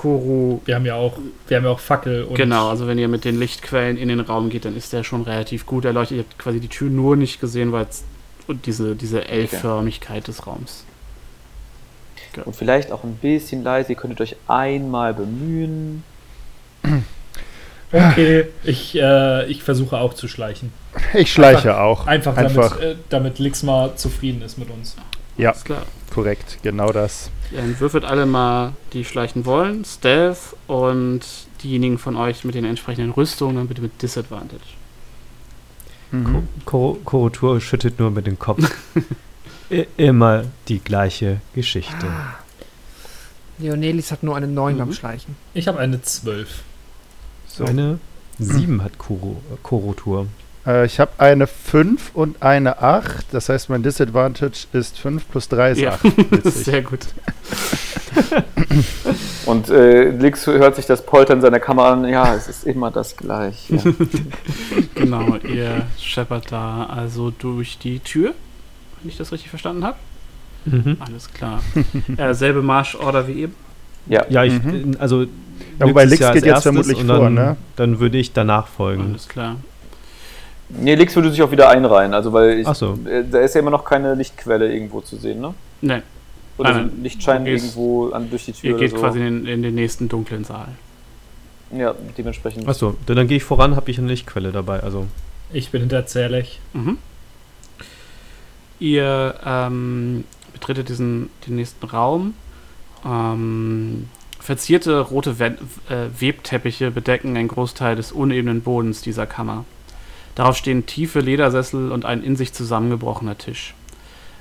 Koru, 0.00 0.60
Wir 0.64 0.76
haben 0.76 0.86
ja 0.86 0.94
auch, 0.94 1.18
wir 1.46 1.58
haben 1.58 1.64
ja 1.64 1.70
auch 1.70 1.78
Fackel 1.78 2.24
und 2.24 2.34
genau, 2.34 2.70
also 2.70 2.86
wenn 2.86 2.96
ihr 2.96 3.08
mit 3.08 3.26
den 3.26 3.38
Lichtquellen 3.38 3.98
in 3.98 4.08
den 4.08 4.20
Raum 4.20 4.48
geht, 4.48 4.64
dann 4.64 4.74
ist 4.74 4.94
der 4.94 5.04
schon 5.04 5.22
relativ 5.22 5.66
gut 5.66 5.84
erleuchtet. 5.84 6.16
Ihr 6.16 6.22
habt 6.22 6.38
quasi 6.38 6.58
die 6.58 6.68
Tür 6.68 6.88
nur 6.88 7.16
nicht 7.16 7.38
gesehen, 7.38 7.70
weil 7.70 7.84
es 7.84 8.04
und 8.46 8.64
diese, 8.64 8.96
diese 8.96 9.28
L-Förmigkeit 9.28 10.26
des 10.26 10.46
Raums. 10.46 10.84
Und 12.46 12.56
vielleicht 12.56 12.92
auch 12.92 13.04
ein 13.04 13.16
bisschen 13.16 13.62
leise, 13.62 13.90
ihr 13.90 13.96
könntet 13.96 14.22
euch 14.22 14.36
einmal 14.48 15.14
bemühen. 15.14 16.02
Okay, 17.92 18.46
ich, 18.62 18.96
äh, 18.96 19.46
ich 19.46 19.64
versuche 19.64 19.98
auch 19.98 20.14
zu 20.14 20.28
schleichen. 20.28 20.72
Ich 21.12 21.32
schleiche 21.32 21.76
auch. 21.76 22.06
Einfach, 22.06 22.36
Einfach. 22.36 22.76
damit, 22.76 22.84
äh, 22.84 22.96
damit 23.08 23.40
Lix 23.40 23.64
mal 23.64 23.96
zufrieden 23.96 24.42
ist 24.42 24.58
mit 24.58 24.70
uns. 24.70 24.94
Ja, 25.36 25.50
Alles 25.50 25.64
klar. 25.64 25.82
korrekt, 26.14 26.58
genau 26.62 26.92
das. 26.92 27.32
Dann 27.52 27.78
würfelt 27.80 28.04
alle 28.04 28.26
mal, 28.26 28.74
die 28.92 29.04
schleichen 29.04 29.44
wollen, 29.44 29.84
Stealth 29.84 30.56
und 30.66 31.20
diejenigen 31.62 31.98
von 31.98 32.16
euch 32.16 32.44
mit 32.44 32.54
den 32.54 32.64
entsprechenden 32.64 33.10
Rüstungen 33.10 33.56
dann 33.56 33.66
bitte 33.68 33.82
mit 33.82 34.00
Disadvantage. 34.00 34.62
Mhm. 36.12 36.48
Ko 36.64 36.98
Korotur 37.04 37.60
schüttet 37.60 37.98
nur 37.98 38.10
mit 38.10 38.26
dem 38.26 38.38
Kopf. 38.38 38.70
Immer 39.96 40.44
die 40.68 40.80
gleiche 40.80 41.40
Geschichte. 41.54 42.06
Leonelis 43.58 44.10
hat 44.10 44.22
nur 44.22 44.36
eine 44.36 44.48
9 44.48 44.78
beim 44.78 44.88
Mhm. 44.88 44.92
Schleichen. 44.92 45.36
Ich 45.54 45.68
habe 45.68 45.78
eine 45.78 46.02
12. 46.02 46.62
So. 47.46 47.64
Eine 47.64 47.98
7 48.38 48.82
hat 48.82 48.98
Koro 48.98 49.42
Korotur. 49.62 50.26
Äh, 50.66 50.86
ich 50.86 51.00
habe 51.00 51.12
eine 51.18 51.46
5 51.46 52.10
und 52.14 52.42
eine 52.42 52.80
8. 52.82 53.26
Das 53.32 53.48
heißt, 53.48 53.70
mein 53.70 53.82
Disadvantage 53.82 54.66
ist 54.72 54.98
5 54.98 55.28
plus 55.28 55.48
3 55.48 55.72
ist 55.72 55.78
Ja. 55.80 55.92
8. 55.94 56.04
Witzig. 56.30 56.64
Sehr 56.64 56.82
gut. 56.82 57.00
Und 59.46 59.68
äh, 59.70 60.10
Lix 60.10 60.46
hört 60.46 60.76
sich 60.76 60.86
das 60.86 61.04
Poltern 61.04 61.40
seiner 61.40 61.60
Kamera 61.60 61.92
an. 61.92 62.04
Ja, 62.08 62.34
es 62.34 62.48
ist 62.48 62.64
immer 62.66 62.90
das 62.90 63.16
Gleiche. 63.16 63.94
Genau, 64.94 65.36
ihr 65.36 65.86
scheppert 65.98 66.52
da 66.52 66.84
also 66.84 67.30
durch 67.30 67.78
die 67.78 68.00
Tür, 68.00 68.34
wenn 69.00 69.10
ich 69.10 69.16
das 69.16 69.32
richtig 69.32 69.48
verstanden 69.48 69.82
habe. 69.84 69.96
Mhm. 70.66 70.98
Alles 71.00 71.32
klar. 71.32 71.62
äh, 72.18 72.34
selbe 72.34 72.60
Marschorder 72.62 73.26
wie 73.26 73.42
eben. 73.42 73.54
Ja, 74.06 74.26
Ja, 74.28 74.44
ich, 74.44 74.62
Mhm. 74.62 74.96
also. 74.98 75.22
Ja, 75.22 75.28
wobei 75.88 76.04
Lix 76.04 76.20
geht 76.32 76.44
jetzt 76.44 76.62
vermutlich 76.64 76.98
und 76.98 77.06
vor, 77.06 77.20
dann, 77.20 77.34
ne? 77.34 77.56
Dann 77.76 77.98
würde 77.98 78.18
ich 78.18 78.32
danach 78.34 78.66
folgen. 78.66 79.06
Alles 79.10 79.26
klar. 79.28 79.56
Nee, 80.78 80.94
Lix 80.94 81.14
würde 81.16 81.30
sich 81.30 81.42
auch 81.42 81.50
wieder 81.50 81.68
einreihen. 81.68 82.14
Also, 82.14 82.32
weil 82.32 82.60
ich, 82.60 82.66
Ach 82.66 82.74
so. 82.74 82.98
äh, 83.04 83.24
da 83.28 83.40
ist 83.40 83.54
ja 83.54 83.60
immer 83.60 83.70
noch 83.70 83.84
keine 83.84 84.14
Lichtquelle 84.14 84.72
irgendwo 84.72 85.00
zu 85.00 85.16
sehen, 85.16 85.40
ne? 85.40 85.54
Nein, 85.80 86.02
Oder 86.58 86.72
Nein, 86.74 86.90
so 86.90 86.96
ein 86.96 87.02
Lichtschein 87.02 87.44
gehst- 87.44 87.64
irgendwo 87.76 88.10
an, 88.10 88.30
durch 88.30 88.44
die 88.46 88.52
Tür 88.52 88.70
ihr 88.70 88.74
oder 88.76 88.84
geht 88.84 88.90
so. 88.92 88.96
quasi 88.98 89.20
in, 89.26 89.46
in 89.46 89.62
den 89.62 89.74
nächsten 89.74 90.08
dunklen 90.08 90.44
Saal. 90.44 90.68
Ja, 91.76 91.94
dementsprechend. 92.18 92.68
Achso, 92.68 92.96
dann, 93.06 93.16
dann 93.16 93.28
gehe 93.28 93.36
ich 93.38 93.44
voran, 93.44 93.76
habe 93.76 93.90
ich 93.90 93.98
eine 93.98 94.08
Lichtquelle 94.08 94.52
dabei. 94.52 94.80
Also. 94.80 95.06
Ich 95.52 95.70
bin 95.70 95.80
hinter 95.80 96.06
Zerlech. 96.06 96.60
Mhm. 96.72 96.98
Ihr 98.78 99.34
ähm, 99.44 100.24
betretet 100.52 100.88
diesen, 100.88 101.30
den 101.46 101.56
nächsten 101.56 101.84
Raum. 101.86 102.34
Ähm, 103.04 104.08
verzierte 104.38 105.00
rote 105.00 105.38
We 105.38 105.46
äh, 105.88 106.08
Webteppiche 106.18 106.90
bedecken 106.90 107.36
einen 107.36 107.48
Großteil 107.48 107.96
des 107.96 108.10
unebenen 108.12 108.62
Bodens 108.62 109.02
dieser 109.02 109.26
Kammer. 109.26 109.64
Darauf 110.34 110.56
stehen 110.56 110.86
tiefe 110.86 111.20
Ledersessel 111.20 111.92
und 111.92 112.04
ein 112.04 112.22
in 112.22 112.36
sich 112.36 112.52
zusammengebrochener 112.52 113.36
Tisch. 113.36 113.74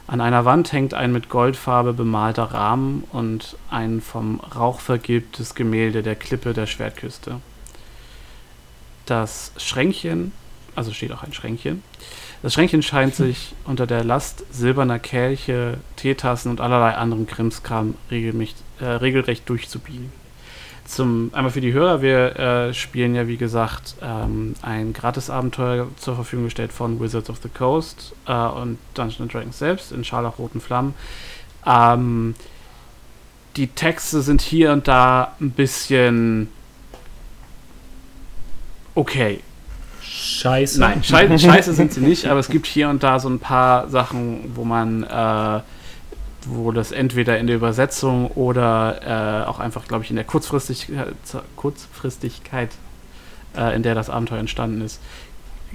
An 0.09 0.21
einer 0.21 0.43
Wand 0.43 0.73
hängt 0.73 0.95
ein 0.95 1.11
mit 1.11 1.29
Goldfarbe 1.29 1.93
bemalter 1.93 2.45
Rahmen 2.45 3.03
und 3.11 3.55
ein 3.69 4.01
vom 4.01 4.39
Rauch 4.39 4.79
vergilbtes 4.79 5.53
Gemälde 5.53 6.01
der 6.01 6.15
Klippe 6.15 6.53
der 6.53 6.65
Schwertküste. 6.65 7.39
Das 9.05 9.51
Schränkchen, 9.57 10.31
also 10.75 10.93
steht 10.93 11.11
auch 11.11 11.21
ein 11.21 11.33
Schränkchen, 11.33 11.83
das 12.41 12.53
Schränkchen 12.53 12.81
scheint 12.81 13.13
sich 13.23 13.53
unter 13.65 13.85
der 13.85 14.03
Last 14.03 14.45
silberner 14.51 14.97
Kelche, 14.97 15.77
Teetassen 15.95 16.49
und 16.49 16.59
allerlei 16.59 16.95
anderem 16.95 17.27
Krimskram 17.27 17.95
regelmächt, 18.09 18.55
äh, 18.79 18.85
regelrecht 18.85 19.47
durchzubiegen. 19.47 20.11
Zum, 20.89 21.29
einmal 21.33 21.51
für 21.51 21.61
die 21.61 21.71
Hörer, 21.71 22.01
wir 22.01 22.35
äh, 22.39 22.73
spielen 22.73 23.13
ja 23.13 23.27
wie 23.27 23.37
gesagt 23.37 23.93
ähm, 24.01 24.55
ein 24.63 24.91
Gratis-Abenteuer 24.91 25.87
zur 25.97 26.15
Verfügung 26.15 26.45
gestellt 26.45 26.73
von 26.73 26.99
Wizards 26.99 27.29
of 27.29 27.37
the 27.43 27.49
Coast 27.49 28.15
äh, 28.25 28.33
und 28.33 28.79
Dungeons 28.95 29.31
Dragons 29.31 29.59
selbst 29.59 29.91
in 29.91 30.03
scharlachroten 30.03 30.59
Flammen. 30.59 30.95
Ähm, 31.63 32.33
die 33.55 33.67
Texte 33.67 34.23
sind 34.23 34.41
hier 34.41 34.71
und 34.71 34.87
da 34.87 35.35
ein 35.39 35.51
bisschen 35.51 36.47
okay. 38.95 39.41
Scheiße. 40.01 40.79
Nein, 40.79 41.03
schei 41.03 41.37
scheiße 41.37 41.73
sind 41.73 41.93
sie 41.93 42.01
nicht, 42.01 42.25
aber 42.25 42.39
es 42.39 42.49
gibt 42.49 42.65
hier 42.65 42.89
und 42.89 43.03
da 43.03 43.19
so 43.19 43.29
ein 43.29 43.39
paar 43.39 43.89
Sachen, 43.89 44.55
wo 44.55 44.65
man, 44.65 45.03
äh, 45.03 45.61
wo 46.45 46.71
das 46.71 46.91
entweder 46.91 47.37
in 47.37 47.47
der 47.47 47.55
Übersetzung 47.55 48.27
oder 48.31 49.43
äh, 49.43 49.47
auch 49.47 49.59
einfach, 49.59 49.87
glaube 49.87 50.03
ich, 50.03 50.09
in 50.09 50.15
der 50.15 50.25
Kurzfristigkeit, 50.25 51.13
Kurzfristigkeit 51.55 52.69
äh, 53.55 53.75
in 53.75 53.83
der 53.83 53.95
das 53.95 54.09
Abenteuer 54.09 54.39
entstanden 54.39 54.81
ist, 54.81 55.01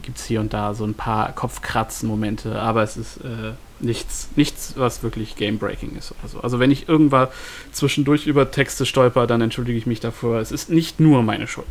gibt 0.03 0.19
es 0.19 0.25
hier 0.25 0.41
und 0.41 0.53
da 0.53 0.75
so 0.75 0.85
ein 0.85 0.95
paar 0.95 1.33
Kopfkratzen-Momente, 1.33 2.61
aber 2.61 2.83
es 2.83 2.97
ist 2.97 3.19
äh, 3.19 3.53
nichts, 3.81 4.29
nichts, 4.37 4.75
was 4.77 5.03
wirklich 5.03 5.37
Game-Breaking 5.37 5.97
ist 5.97 6.12
oder 6.12 6.29
so. 6.29 6.41
Also 6.41 6.59
wenn 6.59 6.71
ich 6.71 6.89
irgendwann 6.89 7.29
zwischendurch 7.73 8.27
über 8.27 8.51
Texte 8.51 8.87
stolper, 8.87 9.27
dann 9.27 9.41
entschuldige 9.41 9.79
ich 9.79 9.87
mich 9.87 10.01
dafür. 10.01 10.41
Es 10.41 10.53
ist 10.53 10.71
nicht 10.71 11.01
nur 11.01 11.23
meine 11.23 11.47
Schuld. 11.47 11.67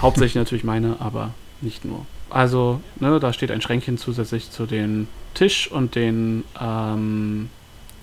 Hauptsächlich 0.00 0.34
natürlich 0.36 0.64
meine, 0.64 0.96
aber 1.00 1.34
nicht 1.60 1.84
nur. 1.84 2.06
Also, 2.30 2.80
ne, 3.00 3.18
da 3.18 3.32
steht 3.32 3.50
ein 3.50 3.60
Schränkchen 3.60 3.98
zusätzlich 3.98 4.50
zu 4.50 4.66
dem 4.66 5.08
Tisch 5.34 5.70
und 5.70 5.94
den, 5.94 6.44
ähm, 6.60 7.50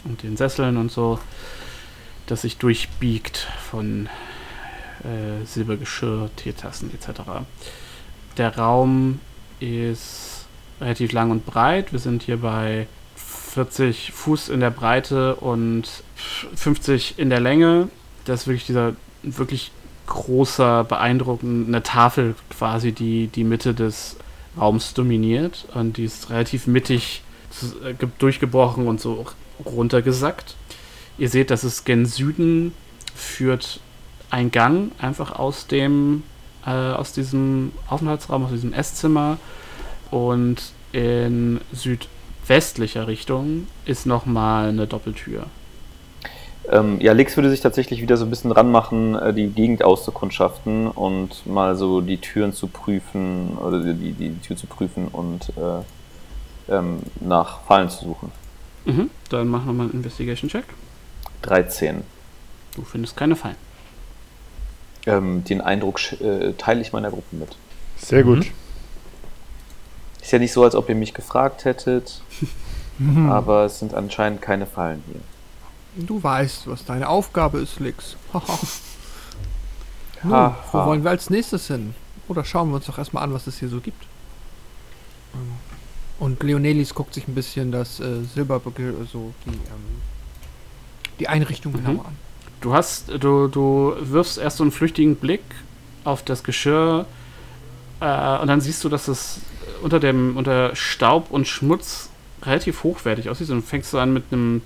und 0.08 0.24
den 0.24 0.38
Sesseln 0.38 0.78
und 0.78 0.92
so, 0.92 1.20
das 2.28 2.42
sich 2.42 2.58
durchbiegt 2.58 3.48
von 3.70 4.08
äh, 5.04 5.46
Silbergeschirr, 5.46 6.30
Teetassen 6.36 6.92
etc. 6.94 7.22
Der 8.38 8.58
Raum 8.58 9.20
ist 9.60 10.46
relativ 10.82 11.12
lang 11.12 11.32
und 11.32 11.46
breit. 11.46 11.92
Wir 11.92 12.00
sind 12.00 12.24
hier 12.24 12.38
bei 12.38 12.88
40 13.16 14.12
Fuß 14.14 14.50
in 14.50 14.60
der 14.60 14.70
Breite 14.70 15.36
und 15.36 15.88
50 16.56 17.18
in 17.18 17.30
der 17.30 17.40
Länge. 17.40 17.90
Das 18.26 18.42
ist 18.42 18.48
wirklich 18.48 18.66
dieser 18.68 18.94
wirklich 19.24 19.72
großer, 20.06 20.84
beeindruckende 20.84 21.84
Tafel 21.84 22.36
quasi, 22.50 22.92
die 22.92 23.28
die 23.28 23.44
Mitte 23.44 23.74
des 23.74 24.18
Raums 24.58 24.94
dominiert. 24.94 25.66
Und 25.74 25.98
die 25.98 26.06
ist 26.06 26.30
relativ 26.30 26.68
mittig 26.68 27.24
äh, 27.84 27.94
ge- 27.94 28.10
durchgebrochen 28.20 28.88
und 28.88 29.02
so 29.02 29.26
runtergesackt. 29.66 30.56
Ihr 31.18 31.30
seht, 31.30 31.50
dass 31.50 31.64
es 31.64 31.84
gen 31.84 32.06
Süden 32.06 32.74
führt 33.16 33.80
ein 34.30 34.52
Gang 34.52 34.92
einfach 35.00 35.32
aus 35.38 35.68
dem, 35.68 36.24
äh, 36.66 36.70
aus 36.70 37.14
diesem 37.14 37.72
Aufenthaltsraum, 37.88 38.46
aus 38.46 38.52
diesem 38.52 38.74
Esszimmer. 38.74 39.38
Und 40.12 40.72
in 40.92 41.60
südwestlicher 41.74 43.08
Richtung 43.08 43.68
ist 43.86 44.06
nochmal 44.06 44.70
eine 44.70 44.88
Doppeltür. 44.88 45.46
Ähm, 46.70 47.00
ja, 47.00 47.14
Lix 47.14 47.38
würde 47.38 47.50
sich 47.50 47.62
tatsächlich 47.62 48.02
wieder 48.02 48.18
so 48.18 48.26
ein 48.26 48.30
bisschen 48.30 48.52
ranmachen, 48.52 49.16
äh, 49.16 49.34
die 49.34 49.48
Gegend 49.48 49.84
auszukundschaften 49.84 50.88
und 50.88 51.46
mal 51.46 51.76
so 51.76 52.02
die 52.02 52.18
Türen 52.18 52.52
zu 52.52 52.68
prüfen 52.68 53.58
oder 53.58 53.82
die, 53.82 54.12
die, 54.12 54.34
Tür 54.40 54.58
zu 54.58 54.68
prüfen 54.68 55.08
und 55.08 55.54
äh, 55.56 56.74
ähm, 56.74 57.00
nach 57.22 57.62
Fallen 57.62 57.90
zu 57.90 58.04
suchen. 58.04 58.32
Mhm. 58.88 59.10
Dann 59.30 59.48
mach 59.48 59.66
nochmal 59.66 59.88
einen 59.88 59.96
Investigation-Check. 59.96 60.66
13. 61.44 62.04
Du 62.76 62.84
findest 62.84 63.16
keine 63.18 63.36
Fallen. 63.36 63.56
Ähm, 65.06 65.44
den 65.44 65.62
Eindruck 65.62 66.00
äh, 66.22 66.54
teile 66.54 66.82
ich 66.82 66.94
meiner 66.94 67.10
Gruppe 67.10 67.36
mit. 67.36 67.56
Sehr 67.98 68.24
gut. 68.24 68.46
Ist 70.22 70.32
ja 70.32 70.40
nicht 70.40 70.52
so, 70.54 70.64
als 70.64 70.76
ob 70.76 70.90
ihr 70.90 70.96
mich 70.96 71.14
gefragt 71.14 71.64
hättet, 71.66 72.22
aber 73.30 73.66
es 73.66 73.80
sind 73.80 73.94
anscheinend 73.94 74.42
keine 74.42 74.66
Fallen 74.66 75.04
hier. 75.08 76.06
Du 76.06 76.22
weißt, 76.22 76.68
was 76.68 76.84
deine 76.86 77.08
Aufgabe 77.10 77.60
ist, 77.60 77.80
Lix. 77.80 78.18
Haha. 78.34 78.60
Nun, 80.24 80.34
Ha, 80.34 80.58
wo 80.72 80.80
ha. 80.80 80.86
wollen 80.88 81.04
wir 81.04 81.12
als 81.12 81.30
nächstes 81.30 81.68
hin? 81.68 81.94
Oder 82.28 82.44
schauen 82.44 82.70
wir 82.70 82.76
uns 82.76 82.86
doch 82.86 82.98
erstmal 82.98 83.24
an, 83.24 83.34
was 83.34 83.48
es 83.48 83.60
hier 83.60 83.70
so 83.70 83.80
gibt. 83.80 84.04
Und 86.20 86.42
Leonelis 86.42 86.94
guckt 86.96 87.14
sich 87.14 87.28
ein 87.28 87.36
bisschen 87.36 87.72
das 87.72 88.00
äh, 88.00 88.24
Silber, 88.34 88.62
so 89.12 89.34
die, 89.46 89.50
ähm, 89.50 90.02
die 91.20 91.28
Einrichtung 91.28 91.74
Mhm. 91.74 91.78
genauer 91.78 92.06
an. 92.06 92.16
Du 92.62 92.74
hast, 92.74 93.10
du, 93.10 93.48
du 93.48 93.94
wirfst 94.00 94.40
erst 94.40 94.58
so 94.58 94.64
einen 94.64 94.72
flüchtigen 94.72 95.16
Blick 95.16 95.44
auf 96.04 96.24
das 96.24 96.44
Geschirr 96.44 97.06
äh, 98.00 98.38
und 98.40 98.48
dann 98.48 98.62
siehst 98.62 98.84
du, 98.84 98.90
dass 98.90 99.08
es 99.08 99.42
unter 99.84 100.00
dem, 100.00 100.38
unter 100.38 100.76
Staub 100.76 101.30
und 101.30 101.48
Schmutz 101.48 102.10
relativ 102.42 102.84
hochwertig 102.84 103.30
aussieht. 103.30 103.50
Und 103.52 103.64
fängst 103.64 103.94
du 103.94 104.00
an 104.00 104.12
mit 104.12 104.24
einem, 104.32 104.62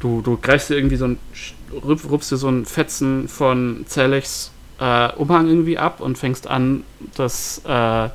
du, 0.00 0.20
du 0.20 0.36
greifst 0.36 0.68
dir 0.68 0.76
irgendwie 0.76 0.96
so 0.96 1.06
ein, 1.06 1.18
rupfst 1.82 2.30
dir 2.30 2.36
so 2.36 2.48
ein 2.48 2.66
Fetzen 2.66 3.28
von 3.28 3.84
Zerlechs 3.86 4.50
äh, 4.78 5.12
Umhang 5.14 5.48
irgendwie 5.48 5.78
ab 5.78 6.00
und 6.00 6.18
fängst 6.18 6.46
an, 6.46 6.84
das 7.14 7.62
äh, 7.64 8.08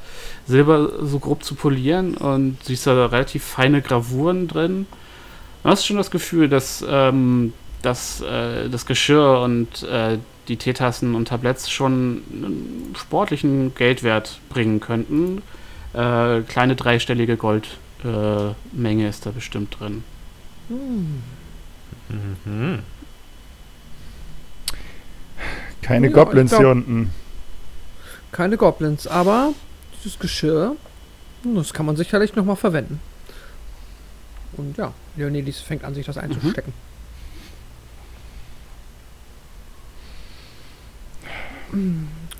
Silber 0.47 1.05
so 1.05 1.19
grob 1.19 1.43
zu 1.43 1.55
polieren 1.55 2.15
und 2.15 2.57
siehst 2.63 2.87
da 2.87 3.05
relativ 3.07 3.43
feine 3.43 3.81
Gravuren 3.81 4.47
drin. 4.47 4.85
Du 5.63 5.69
hast 5.69 5.85
schon 5.85 5.97
das 5.97 6.11
Gefühl, 6.11 6.47
dass 6.49 6.83
ähm, 6.87 7.53
dass 7.81 8.21
äh, 8.21 8.69
das 8.69 8.85
Geschirr 8.85 9.41
und 9.41 9.83
äh, 9.83 10.17
die 10.47 10.57
Teetassen 10.57 11.15
und 11.15 11.27
Tabletts 11.27 11.69
schon 11.69 12.21
einen 12.31 12.95
sportlichen 12.97 13.75
Geldwert 13.75 14.39
bringen 14.49 14.79
könnten. 14.79 15.41
Äh, 15.93 16.41
kleine 16.41 16.75
dreistellige 16.75 17.37
Goldmenge 17.37 19.05
äh, 19.05 19.09
ist 19.09 19.25
da 19.25 19.31
bestimmt 19.31 19.77
drin. 19.79 20.03
Mhm. 20.69 21.23
Keine 25.81 26.07
Ja, 26.07 26.13
Goblins 26.13 26.51
ich 26.51 26.57
hier 26.57 26.65
glaub- 26.65 26.77
unten. 26.77 27.11
Keine 28.31 28.57
Goblins, 28.57 29.07
aber 29.07 29.53
dieses 30.03 30.19
Geschirr, 30.19 30.75
das 31.43 31.73
kann 31.73 31.85
man 31.85 31.95
sicherlich 31.95 32.35
nochmal 32.35 32.55
verwenden. 32.55 32.99
Und 34.53 34.77
ja, 34.77 34.93
Leonidas 35.15 35.59
fängt 35.59 35.83
an, 35.83 35.93
sich 35.93 36.05
das 36.05 36.17
einzustecken. 36.17 36.73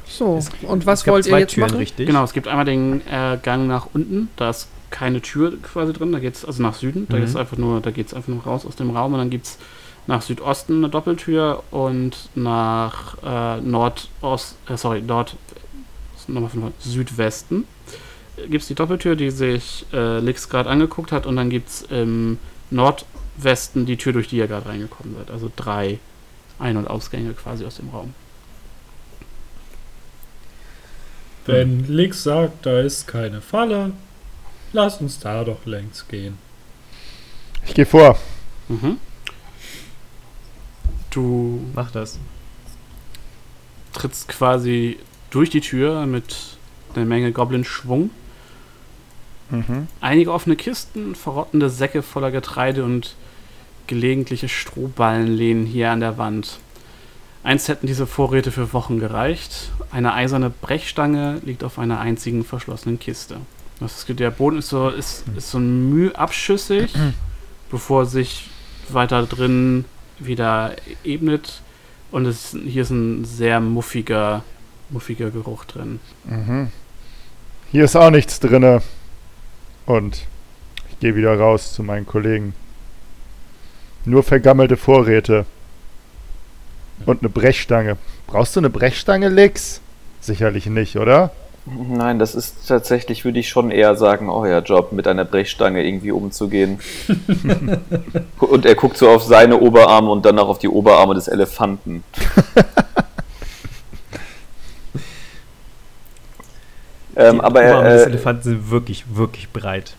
So, 0.08 0.38
Es- 0.38 0.50
und 0.64 0.86
was 0.86 1.02
es 1.02 1.08
wollt 1.08 1.26
ihr 1.28 1.38
jetzt 1.40 1.54
Türen, 1.54 1.68
machen? 1.70 1.80
richtig? 1.80 2.08
Genau, 2.08 2.24
es 2.24 2.34
gibt 2.34 2.48
einmal 2.48 2.66
den 2.66 3.02
äh, 3.08 3.38
Gang 3.42 3.68
nach 3.68 3.88
unten, 3.94 4.30
da 4.38 4.50
ist 4.50 4.70
keine 4.90 5.22
Tür 5.22 5.54
quasi 5.62 5.92
drin, 5.92 6.12
da 6.14 6.20
geht's 6.20 6.46
also 6.46 6.64
nach 6.64 6.74
Süden, 6.76 7.08
da 7.10 7.18
Mhm. 7.18 7.22
geht's 7.22 7.36
einfach 7.36 7.58
nur, 7.58 7.82
da 7.82 7.92
geht's 7.92 8.14
einfach 8.14 8.30
nur 8.30 8.42
raus 8.44 8.66
aus 8.66 8.78
dem 8.78 8.96
Raum 8.96 9.14
und 9.14 9.20
dann 9.20 9.30
gibt's 9.30 9.58
nach 10.08 10.22
Südosten 10.22 10.78
eine 10.78 10.90
Doppeltür 10.90 11.62
und 11.72 12.30
nach 12.36 13.18
äh, 13.22 13.60
Nordost, 13.62 14.56
äh, 14.70 14.78
sorry, 14.78 15.02
Nord, 15.02 15.36
nochmal 16.28 16.50
von 16.50 16.74
Südwesten 16.80 17.66
gibt 18.38 18.62
es 18.62 18.68
die 18.68 18.76
Doppeltür, 18.76 19.16
die 19.16 19.32
sich 19.32 19.86
äh, 19.94 20.20
Lix 20.20 20.50
gerade 20.50 20.70
angeguckt 20.70 21.12
hat 21.12 21.26
und 21.26 21.36
dann 21.36 21.50
gibt 21.50 21.70
es 21.70 21.82
im 21.84 22.38
Nordwesten 22.70 23.86
die 23.86 23.98
Tür, 23.98 24.14
durch 24.14 24.28
die 24.28 24.38
ihr 24.38 24.48
gerade 24.48 24.68
reingekommen 24.68 25.16
seid. 25.16 25.32
Also 25.32 25.52
drei 25.56 26.00
Ein- 26.60 26.78
und 26.78 26.88
Ausgänge 26.88 27.34
quasi 27.34 27.66
aus 27.66 27.78
dem 27.78 27.90
Raum. 27.90 28.14
Wenn 31.46 31.88
Lix 31.88 32.24
sagt, 32.24 32.66
da 32.66 32.82
ist 32.82 33.08
keine 33.08 33.42
Falle, 33.42 33.94
lass 34.74 35.00
uns 35.00 35.18
da 35.20 35.44
doch 35.44 35.66
längs 35.66 36.08
gehen. 36.08 36.38
Ich 37.66 37.74
gehe 37.74 37.86
vor. 37.86 38.18
Mhm. 38.68 38.98
Du 41.10 41.62
Mach 41.74 41.90
das. 41.92 42.20
trittst 43.94 44.28
quasi 44.28 45.00
durch 45.30 45.50
die 45.50 45.62
Tür 45.62 46.06
mit 46.06 46.58
einer 46.96 47.06
Menge 47.06 47.32
Goblin-Schwung. 47.32 48.10
Mhm. 49.50 49.88
Einige 50.02 50.34
offene 50.34 50.56
Kisten, 50.56 51.16
verrottende 51.16 51.70
Säcke 51.70 52.02
voller 52.02 52.32
Getreide 52.32 52.84
und 52.84 53.16
gelegentliche 53.88 54.50
Strohballen 54.50 55.28
lehnen 55.28 55.66
hier 55.66 55.92
an 55.92 56.02
der 56.02 56.18
Wand. 56.18 56.60
Einst 57.44 57.70
hätten 57.70 57.88
diese 57.88 58.08
Vorräte 58.08 58.52
für 58.52 58.74
Wochen 58.74 59.00
gereicht. 59.00 59.72
Eine 59.90 60.14
eiserne 60.14 60.50
Brechstange 60.50 61.40
liegt 61.46 61.64
auf 61.64 61.80
einer 61.80 62.00
einzigen 62.00 62.44
verschlossenen 62.44 63.00
Kiste. 63.00 63.38
Das 63.80 64.00
ist, 64.00 64.20
der 64.20 64.32
Boden 64.32 64.58
ist 64.58 64.70
so, 64.70 64.90
ist, 64.90 65.24
ist 65.36 65.52
so 65.52 65.60
müh 65.60 66.12
abschüssig, 66.12 66.92
bevor 67.72 68.06
sich 68.06 68.50
weiter 68.90 69.26
drin 69.26 69.86
wieder 70.20 70.76
ebnet. 71.06 71.62
Und 72.12 72.26
es, 72.26 72.56
hier 72.66 72.82
ist 72.82 72.90
ein 72.90 73.24
sehr 73.24 73.60
muffiger, 73.62 74.44
muffiger 74.90 75.32
Geruch 75.32 75.66
drin. 75.66 76.00
Mhm. 76.26 76.72
Hier 77.72 77.86
ist 77.86 77.96
auch 77.96 78.10
nichts 78.10 78.40
drinne. 78.40 78.82
Und 79.86 80.26
ich 80.90 81.00
gehe 81.00 81.16
wieder 81.16 81.38
raus 81.38 81.74
zu 81.74 81.84
meinen 81.84 82.06
Kollegen. 82.06 82.54
Nur 84.06 84.24
vergammelte 84.24 84.78
Vorräte. 84.78 85.46
Und 87.06 87.22
eine 87.22 87.30
Brechstange. 87.30 87.98
Brauchst 88.26 88.56
du 88.56 88.60
eine 88.60 88.70
Brechstange, 88.70 89.30
Lix? 89.30 89.82
Sicherlich 90.20 90.66
nicht, 90.66 90.98
oder? 90.98 91.32
Nein, 91.66 92.18
das 92.18 92.34
ist 92.34 92.68
tatsächlich, 92.68 93.26
würde 93.26 93.40
ich 93.40 93.50
schon 93.50 93.72
eher 93.72 93.96
sagen, 93.96 94.30
euer 94.30 94.62
Job, 94.62 94.94
mit 94.94 95.06
einer 95.08 95.26
Brechstange 95.26 95.86
irgendwie 95.86 96.12
umzugehen. 96.12 96.80
und 98.40 98.66
er 98.66 98.76
guckt 98.76 98.98
so 98.98 99.10
auf 99.10 99.24
seine 99.24 99.60
Oberarme 99.60 100.10
und 100.10 100.26
dann 100.26 100.40
auch 100.40 100.48
auf 100.48 100.60
die 100.60 100.70
Oberarme 100.70 101.14
des 101.14 101.28
Elefanten. 101.28 102.04
ähm, 107.18 107.42
aber 107.42 107.62
die 107.62 107.68
Oberarme 107.68 107.90
des 107.90 108.02
er, 108.02 108.08
äh, 108.08 108.10
Elefanten 108.12 108.44
sind 108.44 108.72
wirklich, 108.72 109.06
wirklich 109.14 109.50
breit. 109.50 109.96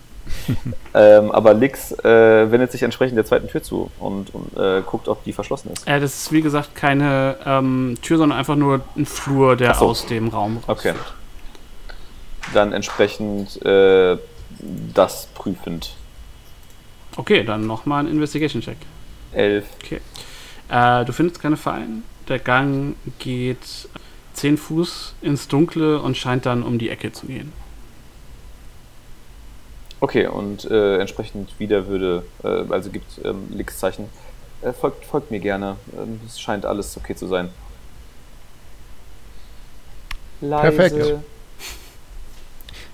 ähm, 0.95 1.31
aber 1.31 1.55
Lix 1.55 1.93
äh, 1.93 2.51
wendet 2.51 2.71
sich 2.73 2.83
entsprechend 2.83 3.16
der 3.16 3.25
zweiten 3.25 3.49
Tür 3.49 3.62
zu 3.62 3.91
und, 3.99 4.35
und 4.35 4.57
äh, 4.57 4.83
guckt, 4.83 5.09
ob 5.09 5.25
die 5.25 5.33
verschlossen 5.33 5.71
ist. 5.73 5.87
Äh, 5.89 6.01
das 6.01 6.14
ist 6.14 6.33
wie 6.33 6.43
gesagt 6.43 6.75
keine 6.75 7.37
ähm, 7.45 7.97
Tür, 8.03 8.19
sondern 8.19 8.39
einfach 8.39 8.57
nur 8.57 8.81
ein 8.97 9.07
Flur, 9.07 9.57
der 9.57 9.75
so. 9.75 9.87
aus 9.87 10.07
dem 10.07 10.29
Raum 10.29 10.59
Okay. 10.66 10.91
rausführt. 10.91 11.14
Dann 12.55 12.73
entsprechend 12.73 13.64
äh, 13.64 14.16
das 14.95 15.27
prüfend. 15.35 15.95
Okay, 17.16 17.43
dann 17.43 17.66
nochmal 17.66 18.05
ein 18.05 18.09
Investigation-Check. 18.09 18.77
Elf. 19.33 19.66
Äh, 20.69 21.05
du 21.05 21.12
findest 21.12 21.41
keine 21.41 21.57
Fallen. 21.57 22.05
Der 22.29 22.39
Gang 22.39 22.97
geht 23.19 23.89
10 24.39 24.57
Fuß 24.57 25.14
ins 25.22 25.49
Dunkle 25.49 26.01
und 26.01 26.16
scheint 26.16 26.47
dann 26.47 26.62
um 26.62 26.78
die 26.78 26.89
Ecke 26.91 27.12
zu 27.12 27.26
gehen. 27.26 27.53
Okay, 30.01 30.26
und 30.28 30.64
äh, 30.70 30.99
entsprechend 30.99 31.59
wieder 31.59 31.89
würde, 31.89 32.22
äh, 32.45 32.49
also 32.72 32.91
gibt 32.91 33.20
ähm, 33.24 33.49
Lix 33.51 33.78
Zeichen. 33.78 34.05
Äh, 34.62 34.72
folgt, 34.72 35.05
folgt 35.05 35.30
mir 35.30 35.41
gerne. 35.41 35.76
Ähm, 35.97 36.20
Es 36.26 36.41
scheint 36.41 36.64
alles 36.64 36.97
okay 36.97 37.16
zu 37.16 37.26
sein. 37.26 37.49
Leise. 40.41 40.76
Perfekt. 40.76 41.18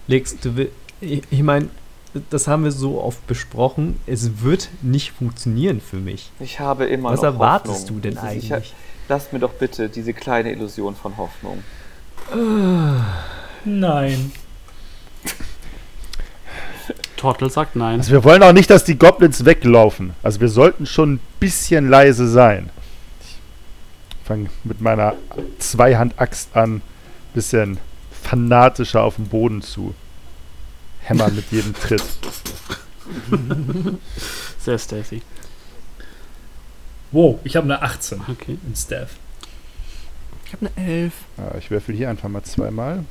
Lex, 0.06 0.36
du 0.40 0.56
will, 0.56 0.72
ich, 1.00 1.22
ich 1.30 1.42
meine, 1.42 1.68
das 2.30 2.46
haben 2.48 2.64
wir 2.64 2.72
so 2.72 3.00
oft 3.02 3.26
besprochen. 3.26 4.00
Es 4.06 4.42
wird 4.42 4.68
nicht 4.82 5.12
funktionieren 5.12 5.80
für 5.80 5.96
mich. 5.96 6.30
Ich 6.40 6.60
habe 6.60 6.86
immer 6.86 7.10
Was 7.10 7.18
noch 7.20 7.24
erwartest 7.24 7.82
Hoffnung. 7.90 8.00
du 8.00 8.08
denn 8.10 8.16
ist- 8.16 8.44
ich- 8.44 8.74
eigentlich? 9.04 9.08
Lass 9.08 9.32
mir 9.32 9.38
doch 9.38 9.54
bitte 9.54 9.88
diese 9.88 10.12
kleine 10.12 10.52
Illusion 10.52 10.94
von 10.94 11.16
Hoffnung. 11.16 11.62
Nein. 13.64 14.32
Tortel 17.16 17.50
sagt 17.50 17.76
nein. 17.76 18.00
Also 18.00 18.12
wir 18.12 18.24
wollen 18.24 18.42
auch 18.42 18.52
nicht, 18.52 18.68
dass 18.68 18.84
die 18.84 18.98
Goblins 18.98 19.44
weglaufen. 19.44 20.14
Also 20.22 20.40
wir 20.40 20.48
sollten 20.48 20.86
schon 20.86 21.14
ein 21.14 21.20
bisschen 21.40 21.88
leise 21.88 22.28
sein. 22.28 22.70
Ich 23.22 24.26
fange 24.26 24.50
mit 24.64 24.80
meiner 24.80 25.14
Zweihand-Axt 25.58 26.56
an, 26.56 26.82
bisschen 27.34 27.78
fanatischer 28.22 29.02
auf 29.02 29.16
den 29.16 29.28
Boden 29.28 29.62
zu 29.62 29.94
hämmern 31.00 31.34
mit 31.34 31.50
jedem 31.50 31.74
Tritt. 31.74 32.02
Sehr 34.58 34.78
Stacy. 34.78 35.22
Wow, 37.14 37.38
ich 37.44 37.54
habe 37.54 37.64
eine 37.64 37.80
18 37.80 38.22
Okay. 38.28 38.58
in 38.66 38.74
Staff. 38.74 39.10
Ich 40.46 40.52
habe 40.52 40.68
eine 40.74 40.88
Elf. 40.88 41.12
Ja, 41.38 41.56
ich 41.56 41.70
würfel 41.70 41.94
hier 41.94 42.10
einfach 42.10 42.28
mal 42.28 42.42
zweimal. 42.42 43.04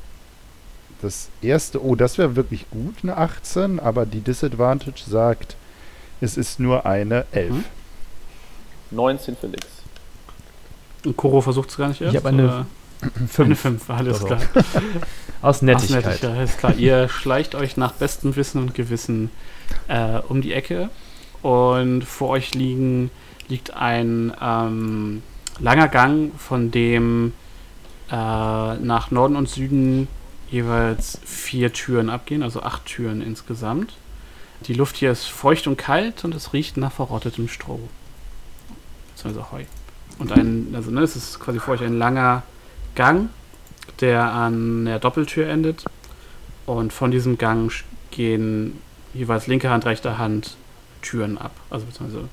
Das 1.00 1.30
erste, 1.40 1.82
oh, 1.82 1.94
das 1.94 2.18
wäre 2.18 2.36
wirklich 2.36 2.66
gut, 2.70 2.96
eine 3.02 3.16
18, 3.16 3.80
aber 3.80 4.04
die 4.04 4.20
Disadvantage 4.20 5.02
sagt, 5.08 5.56
es 6.20 6.36
ist 6.36 6.60
nur 6.60 6.84
eine 6.84 7.24
11. 7.32 7.50
Mhm. 7.50 7.64
19 8.90 9.36
für 9.36 9.46
Lix. 9.46 9.66
Und 11.06 11.16
Koro 11.16 11.40
versucht 11.40 11.70
es 11.70 11.76
gar 11.78 11.88
nicht 11.88 12.02
erst? 12.02 12.14
hab 12.16 12.26
eine 12.26 12.44
oder? 12.44 12.66
Eine 13.18 13.28
Fünf. 13.28 13.60
5, 13.60 13.90
alles 13.90 14.18
Doch, 14.20 14.26
klar. 14.26 14.40
Aus 15.42 15.60
Nettigkeit. 15.62 16.04
nettig, 16.04 16.22
ja, 16.22 16.30
alles 16.30 16.56
klar. 16.56 16.74
Ihr 16.76 17.08
schleicht 17.08 17.54
euch 17.54 17.76
nach 17.76 17.92
bestem 17.92 18.36
Wissen 18.36 18.60
und 18.62 18.74
Gewissen 18.74 19.30
äh, 19.88 20.20
um 20.28 20.40
die 20.42 20.52
Ecke 20.54 20.88
und 21.42 22.02
vor 22.04 22.30
euch 22.30 22.54
liegen, 22.54 23.10
liegt 23.48 23.74
ein 23.74 24.32
ähm, 24.40 25.22
langer 25.58 25.88
Gang, 25.88 26.32
von 26.38 26.70
dem 26.70 27.32
äh, 28.10 28.14
nach 28.14 29.10
Norden 29.10 29.36
und 29.36 29.48
Süden 29.48 30.08
jeweils 30.50 31.18
vier 31.24 31.72
Türen 31.72 32.10
abgehen, 32.10 32.42
also 32.42 32.62
acht 32.62 32.86
Türen 32.86 33.22
insgesamt. 33.22 33.94
Die 34.66 34.74
Luft 34.74 34.96
hier 34.96 35.10
ist 35.10 35.26
feucht 35.26 35.66
und 35.66 35.76
kalt 35.76 36.24
und 36.24 36.34
es 36.34 36.52
riecht 36.52 36.76
nach 36.76 36.92
verrottetem 36.92 37.48
Stroh. 37.48 37.80
Beziehungsweise 39.14 39.50
Heu. 39.52 39.64
Und 40.18 40.32
ein, 40.32 40.72
also 40.74 40.90
ne, 40.90 41.00
es 41.00 41.16
ist 41.16 41.40
quasi 41.40 41.58
vor 41.58 41.74
euch 41.74 41.82
ein 41.82 41.98
langer 41.98 42.42
Gang, 42.94 43.30
der 44.00 44.32
an 44.32 44.84
der 44.84 44.98
Doppeltür 44.98 45.48
endet. 45.48 45.84
Und 46.66 46.92
von 46.92 47.10
diesem 47.10 47.36
Gang 47.36 47.72
gehen 48.10 48.78
jeweils 49.12 49.46
linke 49.46 49.70
Hand, 49.70 49.84
rechte 49.86 50.18
Hand 50.18 50.56
Türen 51.02 51.36
ab. 51.36 51.52
Also 51.68 51.86
beziehungsweise 51.86 52.28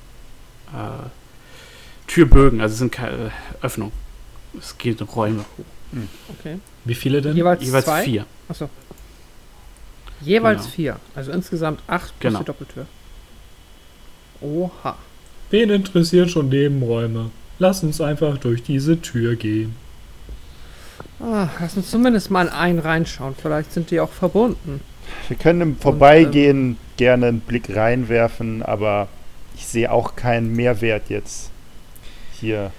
Türbögen, 2.06 2.60
also 2.60 2.72
es 2.72 2.78
sind 2.78 2.92
keine 2.92 3.30
Öffnungen. 3.62 3.92
Es 4.58 4.76
geht 4.78 5.00
Räume 5.16 5.40
hoch. 5.56 5.64
Okay. 6.38 6.58
Wie 6.84 6.94
viele 6.94 7.20
denn? 7.22 7.36
Jeweils, 7.36 7.62
Jeweils 7.62 7.84
zwei? 7.84 8.02
vier. 8.02 8.26
Achso. 8.48 8.68
Jeweils 10.20 10.62
Genau. 10.62 10.74
vier. 10.74 10.96
Also 11.14 11.32
insgesamt 11.32 11.82
acht 11.86 12.18
plus 12.18 12.30
Genau. 12.32 12.38
die 12.40 12.44
Doppeltür. 12.46 12.86
Oha. 14.40 14.96
Wen 15.50 15.70
interessiert 15.70 16.30
schon 16.30 16.48
Nebenräume? 16.48 17.30
Lass 17.58 17.82
uns 17.82 18.00
einfach 18.00 18.38
durch 18.38 18.62
diese 18.62 19.00
Tür 19.00 19.36
gehen. 19.36 19.74
Ah, 21.20 21.48
lass 21.60 21.76
uns 21.76 21.90
zumindest 21.90 22.30
mal 22.30 22.46
in 22.46 22.52
einen 22.52 22.78
reinschauen. 22.78 23.34
Vielleicht 23.40 23.72
sind 23.72 23.90
die 23.90 24.00
auch 24.00 24.10
verbunden. 24.10 24.80
Wir 25.28 25.36
können 25.36 25.60
im 25.60 25.76
Vorbeigehen 25.76 26.78
gerne 26.96 27.26
einen 27.26 27.40
Blick 27.40 27.74
reinwerfen, 27.76 28.62
aber 28.62 29.08
ich 29.56 29.66
sehe 29.66 29.90
auch 29.90 30.16
keinen 30.16 30.54
Mehrwert 30.54 31.08
jetzt 31.08 31.50
hier. 32.40 32.72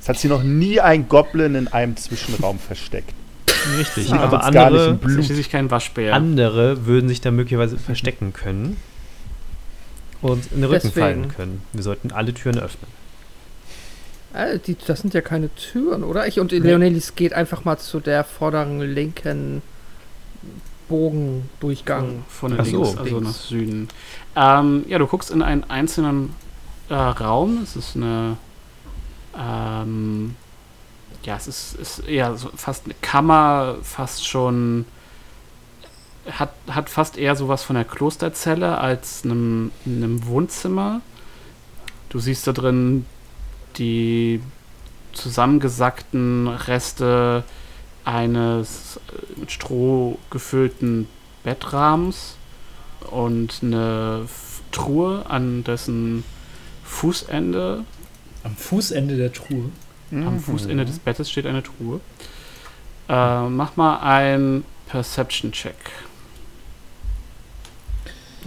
Es 0.00 0.08
hat 0.08 0.18
sich 0.18 0.30
noch 0.30 0.42
nie 0.42 0.80
ein 0.80 1.08
Goblin 1.08 1.54
in 1.54 1.68
einem 1.68 1.96
Zwischenraum 1.96 2.58
versteckt. 2.58 3.12
Richtig, 3.76 4.06
Sieht 4.06 4.14
aber 4.14 4.44
andere. 4.44 4.98
Schließlich 5.02 5.50
kein 5.50 5.70
Waschbär. 5.70 6.14
andere 6.14 6.86
würden 6.86 7.08
sich 7.08 7.20
da 7.20 7.30
möglicherweise 7.30 7.76
verstecken 7.78 8.32
können 8.32 8.78
und 10.22 10.50
in 10.52 10.62
den 10.62 10.64
Rücken 10.64 10.80
Deswegen. 10.88 10.92
fallen 10.94 11.28
können. 11.28 11.62
Wir 11.72 11.82
sollten 11.82 12.12
alle 12.12 12.32
Türen 12.32 12.58
öffnen. 12.58 12.90
Äh, 14.32 14.58
die, 14.58 14.76
das 14.86 15.00
sind 15.00 15.12
ja 15.12 15.20
keine 15.20 15.54
Türen, 15.54 16.04
oder? 16.04 16.26
Ich 16.26 16.40
und 16.40 16.52
Leonelis 16.52 17.14
geht 17.16 17.32
einfach 17.32 17.64
mal 17.64 17.78
zu 17.78 18.00
der 18.00 18.24
vorderen 18.24 18.80
linken 18.80 19.60
Bogendurchgang. 20.88 22.24
Von 22.28 22.52
Ach 22.58 22.64
links, 22.64 22.70
so. 22.70 22.98
also 22.98 23.04
Links. 23.04 23.22
nach 23.22 23.34
Süden. 23.34 23.88
Ähm, 24.36 24.84
ja, 24.88 24.98
du 24.98 25.06
guckst 25.06 25.30
in 25.30 25.42
einen 25.42 25.64
einzelnen 25.64 26.34
äh, 26.88 26.94
Raum. 26.94 27.62
Es 27.62 27.76
ist 27.76 27.96
eine. 27.96 28.36
Ähm, 29.36 30.36
ja, 31.22 31.36
es 31.36 31.46
ist, 31.46 31.74
ist 31.74 31.98
eher 32.00 32.36
so 32.36 32.50
fast 32.54 32.84
eine 32.84 32.94
Kammer, 33.00 33.76
fast 33.82 34.26
schon. 34.26 34.86
Hat, 36.30 36.52
hat 36.70 36.90
fast 36.90 37.16
eher 37.16 37.34
sowas 37.34 37.64
von 37.64 37.74
der 37.74 37.84
Klosterzelle 37.84 38.78
als 38.78 39.24
einem, 39.24 39.72
einem 39.86 40.26
Wohnzimmer. 40.26 41.00
Du 42.10 42.18
siehst 42.18 42.46
da 42.46 42.52
drin 42.52 43.06
die 43.78 44.40
zusammengesackten 45.12 46.46
Reste 46.46 47.42
eines 48.04 49.00
äh, 49.08 49.40
mit 49.40 49.50
Stroh 49.50 50.18
gefüllten 50.30 51.08
Bettrahmens 51.42 52.36
und 53.10 53.60
eine 53.62 54.26
Truhe, 54.72 55.24
an 55.28 55.64
dessen 55.64 56.24
Fußende, 56.84 57.84
Am 58.44 58.56
Fußende 58.56 59.16
der 59.16 59.32
Truhe. 59.32 59.70
am 60.12 60.40
Fußende 60.40 60.84
des 60.84 60.98
Bettes 60.98 61.30
steht 61.30 61.46
eine 61.46 61.62
Truhe. 61.62 62.00
Äh, 63.08 63.48
mach 63.48 63.76
mal 63.76 63.98
ein 64.00 64.64
Perception-Check. 64.88 65.74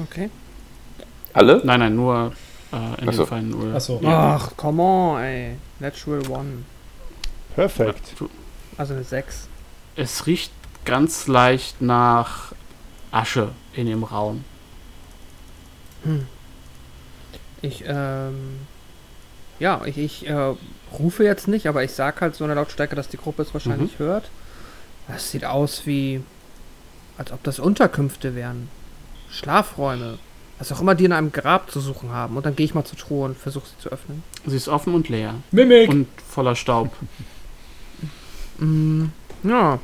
Okay. 0.02 0.30
Alle? 1.34 1.62
Nein, 1.64 1.80
nein, 1.80 1.96
nur 1.96 2.34
äh, 2.72 3.02
in 3.02 3.10
Ach 3.10 3.14
so. 3.14 3.24
dem 3.24 3.28
Fall 3.28 3.42
nur. 3.44 3.76
Achso. 3.76 4.02
Ach, 4.06 4.52
come 4.58 4.82
on, 4.82 5.22
ey. 5.22 5.56
Natural 5.80 6.26
One. 6.30 6.64
Perfekt. 7.56 8.14
Also 8.78 8.94
eine 8.94 9.04
6. 9.04 9.48
Es 9.96 10.26
riecht 10.26 10.52
ganz 10.86 11.28
leicht 11.28 11.82
nach 11.82 12.54
Asche 13.12 13.50
in 13.74 13.86
dem 13.86 14.04
Raum. 14.04 14.44
Hm. 16.04 16.26
Ich, 17.62 17.84
ähm. 17.88 18.60
Ja, 19.60 19.82
ich, 19.86 19.98
ich 19.98 20.28
äh, 20.28 20.54
rufe 21.00 21.24
jetzt 21.24 21.48
nicht, 21.48 21.68
aber 21.68 21.84
ich 21.84 21.92
sag 21.92 22.22
halt 22.22 22.36
so 22.36 22.44
eine 22.44 22.56
Lautstärke, 22.56 22.96
dass 22.96 23.08
die 23.08 23.18
Gruppe 23.18 23.44
es 23.44 23.54
wahrscheinlich 23.54 24.00
hört. 24.00 24.30
Das 25.08 25.32
sieht 25.32 25.46
aus 25.46 25.86
wie. 25.86 26.22
als 27.18 27.32
ob 27.32 27.44
das 27.44 27.60
Unterkünfte 27.60 28.36
wären. 28.36 28.70
Schlafräume. 29.30 30.18
Was 30.60 30.72
auch 30.72 30.82
immer 30.82 30.96
die 30.96 31.06
in 31.06 31.12
einem 31.12 31.32
Grab 31.32 31.72
zu 31.72 31.80
suchen 31.80 32.12
haben. 32.12 32.38
Und 32.38 32.46
dann 32.46 32.56
gehe 32.56 32.66
ich 32.66 32.76
mal 32.76 32.86
zur 32.86 32.98
Truhe 32.98 33.26
und 33.26 33.38
versuche 33.38 33.68
sie 33.68 33.78
zu 33.82 33.90
öffnen. 33.92 34.24
Sie 34.46 34.56
ist 34.56 34.68
offen 34.68 34.94
und 34.94 35.10
leer 35.10 35.36
Mimik! 35.52 35.90
und 35.90 36.08
voller 36.28 36.56
Staub. 36.56 36.92
Mm, 38.60 39.06
ja, 39.42 39.80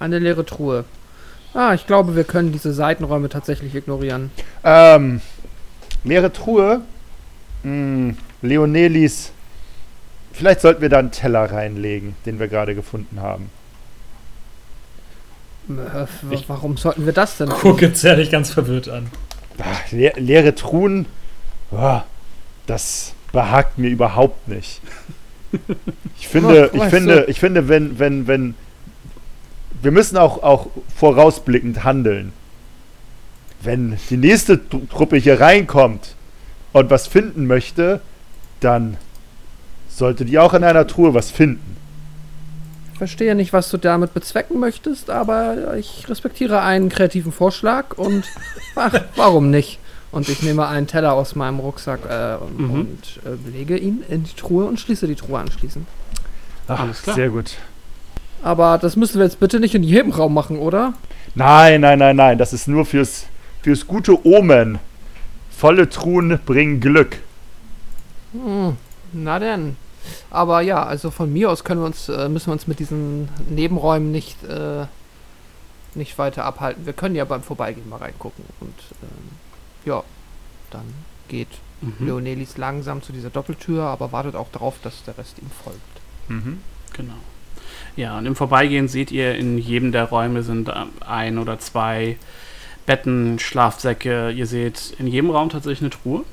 eine 0.00 0.18
leere 0.18 0.46
Truhe. 0.46 0.86
Ah, 1.52 1.74
ich 1.74 1.86
glaube, 1.86 2.16
wir 2.16 2.24
können 2.24 2.50
diese 2.50 2.72
Seitenräume 2.72 3.28
tatsächlich 3.28 3.74
ignorieren. 3.74 4.30
Ähm, 4.64 5.20
leere 6.06 6.32
Truhe. 6.32 6.80
Hm, 7.62 8.16
Leonelis. 8.42 9.32
Vielleicht 10.32 10.60
sollten 10.60 10.82
wir 10.82 10.88
da 10.88 10.98
einen 10.98 11.10
Teller 11.10 11.50
reinlegen, 11.50 12.14
den 12.26 12.38
wir 12.38 12.48
gerade 12.48 12.74
gefunden 12.74 13.20
haben. 13.20 13.50
Äh, 15.68 16.06
warum 16.46 16.76
sollten 16.76 17.06
wir 17.06 17.12
das 17.12 17.38
denn? 17.38 17.48
Guck 17.48 17.82
jetzt 17.82 18.02
ja 18.04 18.14
nicht 18.16 18.30
ganz 18.30 18.50
verwirrt 18.50 18.88
an. 18.88 19.08
Ach, 19.58 19.90
le 19.90 20.12
leere 20.16 20.54
Truhen. 20.54 21.06
ah, 21.72 22.04
das 22.66 23.14
behagt 23.32 23.78
mir 23.78 23.88
überhaupt 23.88 24.48
nicht. 24.48 24.80
Ich 26.18 26.28
finde, 26.28 26.70
Ach, 26.72 26.76
ich 26.76 26.82
finde, 26.90 27.22
du. 27.22 27.30
ich 27.30 27.40
finde, 27.40 27.68
wenn, 27.68 27.98
wenn, 27.98 28.26
wenn. 28.26 28.54
Wir 29.80 29.90
müssen 29.90 30.18
auch, 30.18 30.42
auch 30.42 30.66
vorausblickend 30.96 31.84
handeln. 31.84 32.32
Wenn 33.66 33.96
die 34.10 34.16
nächste 34.16 34.54
Tru- 34.54 34.88
Truppe 34.88 35.16
hier 35.16 35.40
reinkommt 35.40 36.14
und 36.72 36.88
was 36.90 37.06
finden 37.06 37.46
möchte, 37.46 38.00
dann 38.60 38.96
sollte 39.88 40.24
die 40.24 40.38
auch 40.38 40.54
in 40.54 40.64
einer 40.64 40.86
Truhe 40.86 41.12
was 41.14 41.30
finden. 41.30 41.76
Ich 42.92 42.98
verstehe 42.98 43.34
nicht, 43.34 43.52
was 43.52 43.68
du 43.70 43.76
damit 43.76 44.14
bezwecken 44.14 44.58
möchtest, 44.58 45.10
aber 45.10 45.76
ich 45.76 46.08
respektiere 46.08 46.62
einen 46.62 46.88
kreativen 46.88 47.32
Vorschlag 47.32 47.98
und 47.98 48.24
ach, 48.76 48.94
warum 49.16 49.50
nicht? 49.50 49.78
Und 50.12 50.28
ich 50.30 50.42
nehme 50.42 50.66
einen 50.68 50.86
Teller 50.86 51.12
aus 51.12 51.34
meinem 51.34 51.58
Rucksack 51.58 52.00
äh, 52.08 52.36
Mhm. 52.56 52.70
und 52.70 53.20
äh, 53.26 53.50
lege 53.50 53.76
ihn 53.76 54.02
in 54.08 54.24
die 54.24 54.32
Truhe 54.34 54.64
und 54.64 54.80
schließe 54.80 55.06
die 55.06 55.14
Truhe 55.16 55.38
anschließend. 55.40 55.86
Ach, 56.68 56.80
Alles 56.80 57.02
klar. 57.02 57.16
Sehr 57.16 57.28
gut. 57.28 57.52
Aber 58.42 58.78
das 58.78 58.96
müssen 58.96 59.18
wir 59.18 59.24
jetzt 59.24 59.40
bitte 59.40 59.60
nicht 59.60 59.74
in 59.74 59.82
jedem 59.82 60.12
Raum 60.12 60.32
machen, 60.32 60.58
oder? 60.58 60.94
Nein, 61.34 61.80
nein, 61.82 61.98
nein, 61.98 62.16
nein. 62.16 62.38
Das 62.38 62.52
ist 62.54 62.66
nur 62.68 62.86
fürs, 62.86 63.24
fürs 63.66 63.88
gute 63.88 64.24
Omen. 64.24 64.78
Volle 65.50 65.88
Truhen 65.88 66.38
bringen 66.46 66.78
Glück. 66.78 67.18
Hm, 68.30 68.76
na 69.12 69.40
denn. 69.40 69.76
Aber 70.30 70.60
ja, 70.60 70.84
also 70.84 71.10
von 71.10 71.32
mir 71.32 71.50
aus 71.50 71.64
können 71.64 71.80
wir 71.80 71.86
uns, 71.86 72.08
äh, 72.08 72.28
müssen 72.28 72.46
wir 72.46 72.52
uns 72.52 72.68
mit 72.68 72.78
diesen 72.78 73.28
Nebenräumen 73.50 74.12
nicht, 74.12 74.44
äh, 74.44 74.86
nicht 75.96 76.16
weiter 76.16 76.44
abhalten. 76.44 76.86
Wir 76.86 76.92
können 76.92 77.16
ja 77.16 77.24
beim 77.24 77.42
Vorbeigehen 77.42 77.88
mal 77.88 77.96
reingucken. 77.96 78.44
Und 78.60 78.78
ähm, 79.02 79.30
ja, 79.84 80.04
dann 80.70 80.86
geht 81.26 81.48
Mhm. 81.82 82.06
Leonelis 82.06 82.56
langsam 82.56 83.02
zu 83.02 83.12
dieser 83.12 83.28
Doppeltür, 83.28 83.82
aber 83.82 84.10
wartet 84.10 84.34
auch 84.34 84.48
darauf, 84.50 84.76
dass 84.82 85.04
der 85.04 85.18
Rest 85.18 85.38
ihm 85.38 85.50
folgt. 85.62 85.80
Mhm. 86.28 86.60
Genau. 86.94 87.18
Ja, 87.96 88.16
und 88.16 88.24
im 88.24 88.34
Vorbeigehen 88.34 88.88
seht 88.88 89.10
ihr, 89.10 89.34
in 89.34 89.58
jedem 89.58 89.92
der 89.92 90.04
Räume 90.04 90.42
sind 90.42 90.70
ähm, 90.70 90.88
ein 91.00 91.36
oder 91.36 91.58
zwei 91.58 92.16
Betten, 92.86 93.38
Schlafsäcke. 93.38 94.30
Ihr 94.30 94.46
seht 94.46 94.94
in 94.98 95.06
jedem 95.06 95.30
Raum 95.30 95.50
tatsächlich 95.50 95.80
eine 95.82 95.90
Truhe. 95.90 96.24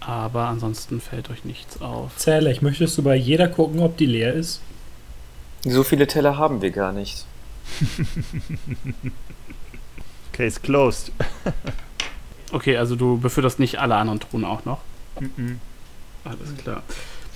Aber 0.00 0.46
ansonsten 0.46 1.00
fällt 1.00 1.28
euch 1.28 1.44
nichts 1.44 1.82
auf. 1.82 2.16
Zähle 2.16 2.50
ich, 2.50 2.62
möchtest 2.62 2.96
du 2.96 3.02
bei 3.02 3.16
jeder 3.16 3.48
gucken, 3.48 3.80
ob 3.80 3.96
die 3.96 4.06
leer 4.06 4.32
ist? 4.32 4.60
So 5.64 5.82
viele 5.82 6.06
Teller 6.06 6.38
haben 6.38 6.62
wir 6.62 6.70
gar 6.70 6.92
nicht. 6.92 7.26
Case 10.32 10.60
closed. 10.60 11.12
Okay, 12.50 12.78
also 12.78 12.96
du 12.96 13.18
befütterst 13.18 13.58
nicht 13.58 13.78
alle 13.78 13.96
anderen 13.96 14.20
Truhen 14.20 14.44
auch 14.46 14.64
noch. 14.64 14.80
Mhm. 15.20 15.60
Alles 16.24 16.56
klar. 16.62 16.82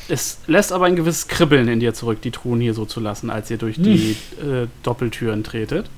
Es 0.09 0.39
lässt 0.47 0.73
aber 0.73 0.87
ein 0.87 0.97
gewisses 0.97 1.29
Kribbeln 1.29 1.69
in 1.69 1.81
dir 1.81 1.95
zurück, 1.95 2.23
die 2.23 2.31
Truhen 2.31 2.61
hier 2.61 2.75
so 2.75 2.87
zu 2.87 2.99
lassen, 2.99 3.31
als 3.31 3.51
ihr 3.51 3.59
durch 3.59 3.77
die 3.77 4.17
äh, 4.41 4.67
Doppeltüren 4.83 5.45
tretet. 5.45 5.91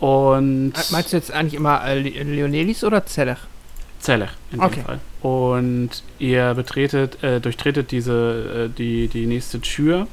Und. 0.00 0.72
Äh, 0.74 0.92
Meinst 0.92 1.12
du 1.12 1.16
jetzt 1.16 1.30
eigentlich 1.32 1.54
immer 1.54 1.84
äh, 1.84 1.98
Le- 2.00 2.22
Leonelis 2.22 2.84
oder 2.84 3.04
Zellech? 3.06 3.38
Zeller 3.98 4.28
in 4.52 4.60
Okay. 4.60 4.76
dem 4.76 4.84
Fall. 4.84 5.00
Und 5.22 5.90
ihr 6.18 6.54
betretet, 6.54 7.22
äh, 7.24 7.40
durchtretet 7.40 7.90
diese, 7.90 8.66
äh, 8.66 8.76
die, 8.76 9.08
die 9.08 9.26
nächste 9.26 9.60
Tür. 9.60 10.06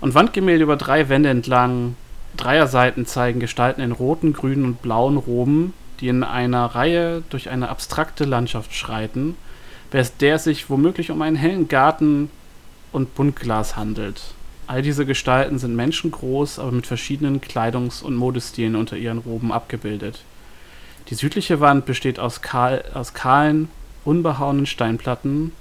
Und 0.00 0.14
Wandgemälde 0.14 0.64
über 0.64 0.76
drei 0.76 1.08
Wände 1.08 1.28
entlang 1.28 1.94
dreier 2.36 2.66
Seiten 2.66 3.06
zeigen 3.06 3.40
Gestalten 3.40 3.80
in 3.80 3.92
roten, 3.92 4.32
grünen 4.32 4.64
und 4.64 4.82
blauen 4.82 5.16
Roben, 5.16 5.72
die 6.00 6.08
in 6.08 6.22
einer 6.22 6.66
Reihe 6.66 7.22
durch 7.30 7.48
eine 7.48 7.68
abstrakte 7.68 8.24
Landschaft 8.24 8.74
schreiten, 8.74 9.36
während 9.90 10.20
der 10.20 10.38
sich 10.38 10.68
womöglich 10.68 11.10
um 11.10 11.22
einen 11.22 11.36
hellen 11.36 11.68
Garten 11.68 12.30
und 12.92 13.14
Buntglas 13.14 13.76
handelt. 13.76 14.20
All 14.68 14.82
diese 14.82 15.06
Gestalten 15.06 15.58
sind 15.58 15.74
menschengroß, 15.74 16.58
aber 16.58 16.72
mit 16.72 16.86
verschiedenen 16.86 17.40
Kleidungs- 17.40 18.02
und 18.02 18.14
Modestilen 18.14 18.76
unter 18.76 18.98
ihren 18.98 19.16
Roben 19.16 19.50
abgebildet. 19.50 20.24
Die 21.08 21.14
südliche 21.14 21.60
Wand 21.60 21.86
besteht 21.86 22.18
aus, 22.20 22.42
kahl, 22.42 22.84
aus 22.92 23.14
kahlen, 23.14 23.70
unbehauenen 24.04 24.66
Steinplatten, 24.66 25.52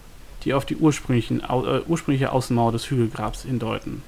die 0.43 0.53
auf 0.53 0.65
die 0.65 0.75
ursprünglichen, 0.75 1.39
äh, 1.39 1.81
ursprüngliche 1.88 2.34
Außenmauer 2.34 2.73
des 2.73 2.89
Hügelgrabs 2.89 3.43
hindeuten. 3.43 4.03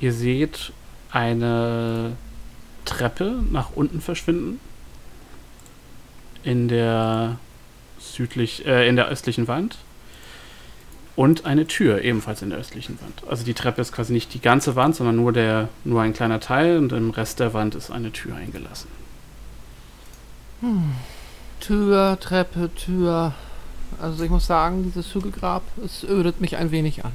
Ihr 0.00 0.12
seht 0.12 0.72
eine 1.12 2.16
Treppe 2.84 3.40
nach 3.52 3.70
unten 3.76 4.00
verschwinden 4.00 4.58
in 6.42 6.66
der 6.66 7.38
südlich, 8.00 8.66
äh, 8.66 8.88
in 8.88 8.96
der 8.96 9.06
östlichen 9.06 9.46
Wand. 9.46 9.78
Und 11.16 11.46
eine 11.46 11.66
Tür 11.66 12.02
ebenfalls 12.02 12.42
in 12.42 12.50
der 12.50 12.58
östlichen 12.58 12.98
Wand. 13.00 13.22
Also 13.28 13.44
die 13.44 13.54
Treppe 13.54 13.80
ist 13.80 13.92
quasi 13.92 14.12
nicht 14.12 14.34
die 14.34 14.40
ganze 14.40 14.76
Wand, 14.76 14.94
sondern 14.94 15.16
nur 15.16 15.32
der 15.32 15.68
nur 15.84 16.02
ein 16.02 16.12
kleiner 16.12 16.40
Teil 16.40 16.76
und 16.78 16.92
im 16.92 17.10
Rest 17.10 17.40
der 17.40 17.54
Wand 17.54 17.74
ist 17.74 17.90
eine 17.90 18.12
Tür 18.12 18.36
eingelassen. 18.36 18.88
Hm. 20.60 20.92
Tür, 21.60 22.18
Treppe, 22.20 22.70
Tür. 22.74 23.32
Also 24.00 24.22
ich 24.24 24.30
muss 24.30 24.46
sagen, 24.46 24.82
dieses 24.84 25.14
Hügelgrab, 25.14 25.62
es 25.82 26.04
ödet 26.04 26.40
mich 26.40 26.56
ein 26.56 26.70
wenig 26.70 27.04
an. 27.04 27.12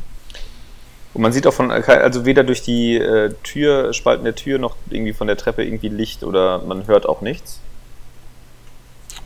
Und 1.14 1.22
man 1.22 1.34
sieht 1.34 1.45
auch 1.45 1.53
von, 1.53 1.69
also 1.69 2.26
weder 2.26 2.44
durch 2.44 2.64
die 2.64 2.95
äh, 2.95 3.34
Tür, 3.44 3.94
Spalten 3.94 4.23
der 4.23 4.36
Tür 4.36 4.57
noch 4.57 4.76
irgendwie 4.90 5.14
von 5.14 5.28
der 5.28 5.38
Treppe 5.38 5.64
irgendwie 5.64 5.90
Licht 5.90 6.23
oder 6.23 6.60
man 6.60 6.88
hört 6.88 7.06
auch 7.06 7.22
nichts. 7.22 7.60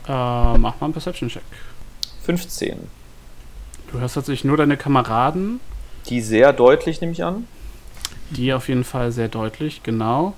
Äh, 0.06 0.10
mach 0.10 0.60
mal 0.60 0.76
einen 0.82 0.92
Perception-Check. 0.92 1.42
15. 2.24 2.88
Du 3.92 4.00
hörst 4.00 4.14
tatsächlich 4.14 4.44
nur 4.44 4.56
deine 4.56 4.76
Kameraden. 4.76 5.60
Die 6.08 6.20
sehr 6.20 6.52
deutlich, 6.52 7.00
nehme 7.00 7.12
ich 7.12 7.24
an. 7.24 7.46
Die 8.30 8.52
auf 8.52 8.68
jeden 8.68 8.84
Fall 8.84 9.12
sehr 9.12 9.28
deutlich, 9.28 9.82
genau. 9.82 10.34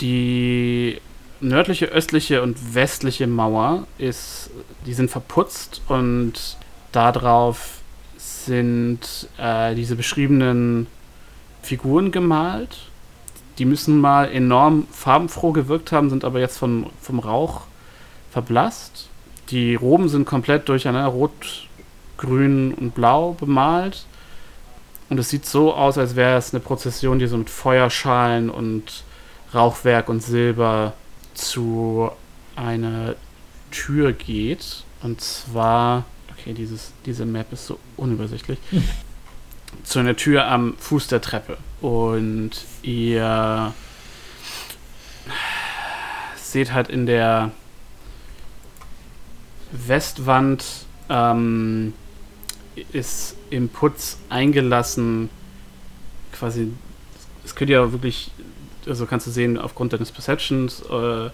Die 0.00 1.00
nördliche, 1.40 1.86
östliche 1.86 2.42
und 2.42 2.74
westliche 2.74 3.26
Mauer 3.26 3.86
ist, 3.98 4.50
die 4.86 4.94
sind 4.94 5.10
verputzt 5.10 5.82
und 5.88 6.56
darauf 6.92 7.80
sind 8.16 9.28
äh, 9.38 9.74
diese 9.74 9.96
beschriebenen 9.96 10.86
Figuren 11.62 12.10
gemalt. 12.10 12.78
Die 13.58 13.64
müssen 13.64 14.00
mal 14.00 14.30
enorm 14.30 14.86
farbenfroh 14.90 15.52
gewirkt 15.52 15.92
haben, 15.92 16.10
sind 16.10 16.24
aber 16.24 16.40
jetzt 16.40 16.58
vom, 16.58 16.90
vom 17.00 17.20
Rauch 17.20 17.62
verblasst. 18.32 19.08
Die 19.50 19.74
Roben 19.74 20.08
sind 20.08 20.24
komplett 20.24 20.68
durcheinander, 20.68 21.08
rot, 21.08 21.68
grün 22.16 22.74
und 22.74 22.94
blau 22.94 23.32
bemalt. 23.32 24.06
Und 25.08 25.18
es 25.18 25.28
sieht 25.28 25.46
so 25.46 25.74
aus, 25.74 25.98
als 25.98 26.16
wäre 26.16 26.36
es 26.36 26.54
eine 26.54 26.60
Prozession, 26.60 27.18
die 27.18 27.26
so 27.26 27.36
mit 27.36 27.50
Feuerschalen 27.50 28.50
und 28.50 29.04
Rauchwerk 29.54 30.08
und 30.08 30.20
Silber 30.20 30.94
zu 31.34 32.10
einer 32.56 33.14
Tür 33.70 34.12
geht. 34.12 34.84
Und 35.02 35.20
zwar, 35.20 36.04
okay, 36.32 36.54
dieses, 36.54 36.92
diese 37.04 37.26
Map 37.26 37.52
ist 37.52 37.66
so 37.66 37.78
unübersichtlich. 37.96 38.58
zu 39.82 39.98
einer 39.98 40.16
Tür 40.16 40.46
am 40.46 40.74
Fuß 40.78 41.08
der 41.08 41.20
Treppe. 41.20 41.58
Und 41.80 42.52
ihr 42.82 43.74
seht 46.36 46.72
halt 46.72 46.88
in 46.88 47.06
der 47.06 47.50
Westwand 49.72 50.64
ähm, 51.08 51.92
ist 52.92 53.36
im 53.50 53.68
Putz 53.68 54.18
eingelassen, 54.28 55.30
quasi, 56.32 56.68
das 57.42 57.54
könnt 57.54 57.70
ihr 57.70 57.92
wirklich, 57.92 58.30
also 58.86 59.06
kannst 59.06 59.26
du 59.26 59.30
sehen, 59.30 59.58
aufgrund 59.58 59.92
deines 59.92 60.12
Perceptions 60.12 60.82
äh, 60.82 61.30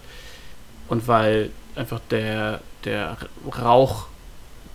und 0.88 1.08
weil 1.08 1.50
einfach 1.74 2.00
der, 2.10 2.60
der 2.84 3.16
Rauch 3.58 4.06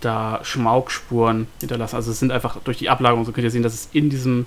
da 0.01 0.39
Schmaugspuren 0.43 1.47
hinterlassen. 1.59 1.95
Also 1.95 2.11
es 2.11 2.19
sind 2.19 2.31
einfach 2.31 2.57
durch 2.63 2.77
die 2.77 2.89
Ablagerung, 2.89 3.25
so 3.25 3.31
könnt 3.31 3.45
ihr 3.45 3.51
sehen, 3.51 3.63
dass 3.63 3.73
es 3.73 3.89
in 3.93 4.09
diesem 4.09 4.45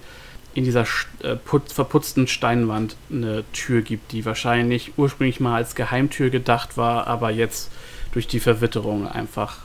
in 0.54 0.64
dieser 0.64 0.86
äh, 1.22 1.36
putz, 1.36 1.72
verputzten 1.72 2.26
Steinwand 2.26 2.96
eine 3.10 3.44
Tür 3.52 3.82
gibt, 3.82 4.12
die 4.12 4.24
wahrscheinlich 4.24 4.92
ursprünglich 4.96 5.40
mal 5.40 5.56
als 5.56 5.74
Geheimtür 5.74 6.30
gedacht 6.30 6.76
war, 6.76 7.06
aber 7.06 7.30
jetzt 7.30 7.70
durch 8.12 8.26
die 8.26 8.40
Verwitterung 8.40 9.06
einfach 9.06 9.58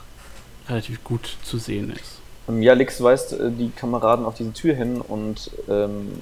relativ 0.68 1.02
gut 1.02 1.36
zu 1.42 1.58
sehen 1.58 1.90
ist. 1.90 2.13
Ja, 2.48 2.74
Lix 2.74 3.02
weist 3.02 3.32
äh, 3.32 3.50
die 3.50 3.70
Kameraden 3.70 4.24
auf 4.26 4.34
diese 4.34 4.52
Tür 4.52 4.74
hin 4.74 5.00
und 5.00 5.50
ähm, 5.68 6.12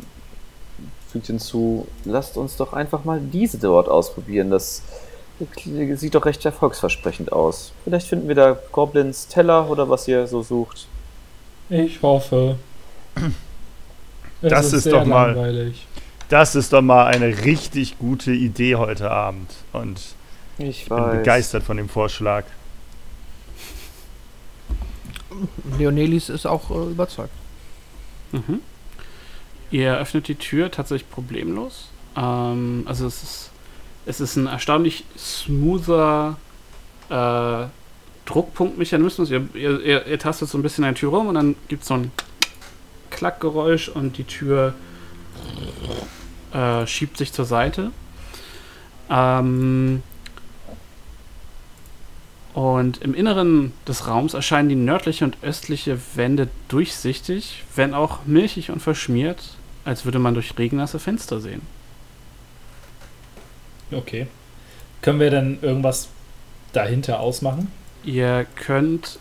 fügt 1.10 1.26
hinzu, 1.26 1.86
lasst 2.04 2.36
uns 2.36 2.56
doch 2.56 2.72
einfach 2.72 3.04
mal 3.04 3.20
diese 3.20 3.58
dort 3.58 3.88
ausprobieren. 3.88 4.50
Das 4.50 4.82
sieht 5.96 6.14
doch 6.14 6.24
recht 6.24 6.44
erfolgsversprechend 6.44 7.32
aus. 7.32 7.72
Vielleicht 7.84 8.06
finden 8.06 8.28
wir 8.28 8.34
da 8.36 8.56
Goblins 8.70 9.26
Teller 9.26 9.68
oder 9.68 9.88
was 9.88 10.06
ihr 10.06 10.26
so 10.28 10.42
sucht. 10.42 10.86
Ich 11.68 12.00
hoffe. 12.02 12.56
Es 14.40 14.50
Das 14.50 14.72
ist 14.72 14.84
sehr 14.84 14.92
doch 14.92 15.04
mal- 15.04 15.32
langweilig. 15.32 15.86
Das 16.28 16.54
ist 16.54 16.72
doch 16.72 16.80
mal 16.82 17.06
eine 17.08 17.44
richtig 17.44 17.98
gute 17.98 18.32
Idee 18.32 18.76
heute 18.76 19.10
Abend. 19.10 19.50
Und 19.72 20.00
Ich 20.58 20.82
ich 20.82 20.88
bin 20.88 20.96
weiß. 20.98 21.16
begeistert 21.18 21.62
von 21.62 21.76
dem 21.76 21.88
Vorschlag. 21.90 22.44
Leonelis 25.78 26.28
ist 26.28 26.46
auch 26.46 26.70
äh, 26.70 26.90
überzeugt. 26.90 27.32
Mhm. 28.32 28.60
Ihr 29.70 29.96
öffnet 29.96 30.28
die 30.28 30.34
Tür 30.34 30.70
tatsächlich 30.70 31.10
problemlos. 31.10 31.88
Ähm, 32.16 32.82
also 32.86 33.06
es 33.06 33.22
ist, 33.22 33.50
es 34.06 34.20
ist 34.20 34.36
ein 34.36 34.46
erstaunlich 34.46 35.04
smoother 35.16 36.36
äh, 37.08 37.66
Druckpunktmechanismus. 38.26 39.30
Ihr, 39.30 39.48
ihr, 39.54 40.06
ihr, 40.06 40.18
tastet 40.18 40.48
so 40.48 40.58
ein 40.58 40.62
bisschen 40.62 40.84
an 40.84 40.94
der 40.94 41.00
Tür 41.00 41.10
rum 41.10 41.28
und 41.28 41.34
dann 41.34 41.56
gibt 41.68 41.82
es 41.82 41.88
so 41.88 41.94
ein 41.94 42.12
Klackgeräusch 43.10 43.88
und 43.88 44.18
die 44.18 44.24
Tür 44.24 44.74
äh, 46.52 46.86
schiebt 46.86 47.16
sich 47.16 47.32
zur 47.32 47.44
Seite. 47.44 47.90
Ähm, 49.10 50.02
und 52.54 52.98
im 52.98 53.14
Inneren 53.14 53.72
des 53.88 54.06
Raums 54.06 54.34
erscheinen 54.34 54.68
die 54.68 54.74
nördliche 54.74 55.24
und 55.24 55.38
östliche 55.42 55.98
Wände 56.14 56.48
durchsichtig, 56.68 57.64
wenn 57.74 57.94
auch 57.94 58.20
milchig 58.26 58.70
und 58.70 58.80
verschmiert, 58.80 59.56
als 59.84 60.04
würde 60.04 60.18
man 60.18 60.34
durch 60.34 60.56
regennasse 60.58 60.98
Fenster 60.98 61.40
sehen. 61.40 61.62
Okay. 63.90 64.26
Können 65.00 65.20
wir 65.20 65.30
denn 65.30 65.58
irgendwas 65.62 66.08
dahinter 66.72 67.20
ausmachen? 67.20 67.70
Ihr 68.04 68.46
könnt 68.56 69.18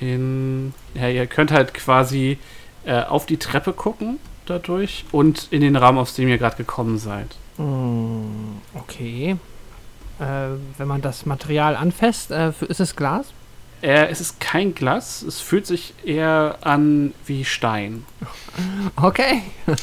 in. 0.00 0.74
Ja, 0.94 1.08
ihr 1.08 1.26
könnt 1.26 1.50
halt 1.50 1.74
quasi 1.74 2.38
äh, 2.84 3.02
auf 3.02 3.26
die 3.26 3.38
Treppe 3.38 3.72
gucken 3.72 4.18
dadurch 4.46 5.04
und 5.12 5.48
in 5.50 5.60
den 5.60 5.76
Raum, 5.76 5.98
aus 5.98 6.14
dem 6.14 6.28
ihr 6.28 6.38
gerade 6.38 6.56
gekommen 6.56 6.98
seid. 6.98 7.28
Hm, 7.56 8.60
okay. 8.74 9.36
Äh, 10.20 10.56
wenn 10.78 10.88
man 10.88 11.02
das 11.02 11.26
Material 11.26 11.76
anfasst, 11.76 12.30
äh, 12.30 12.52
ist 12.68 12.80
es 12.80 12.94
Glas? 12.94 13.26
Äh, 13.82 14.06
es 14.06 14.20
ist 14.20 14.40
kein 14.40 14.74
Glas, 14.74 15.22
es 15.22 15.40
fühlt 15.40 15.66
sich 15.66 15.92
eher 16.04 16.56
an 16.62 17.12
wie 17.26 17.44
Stein. 17.44 18.04
Okay. 18.96 19.42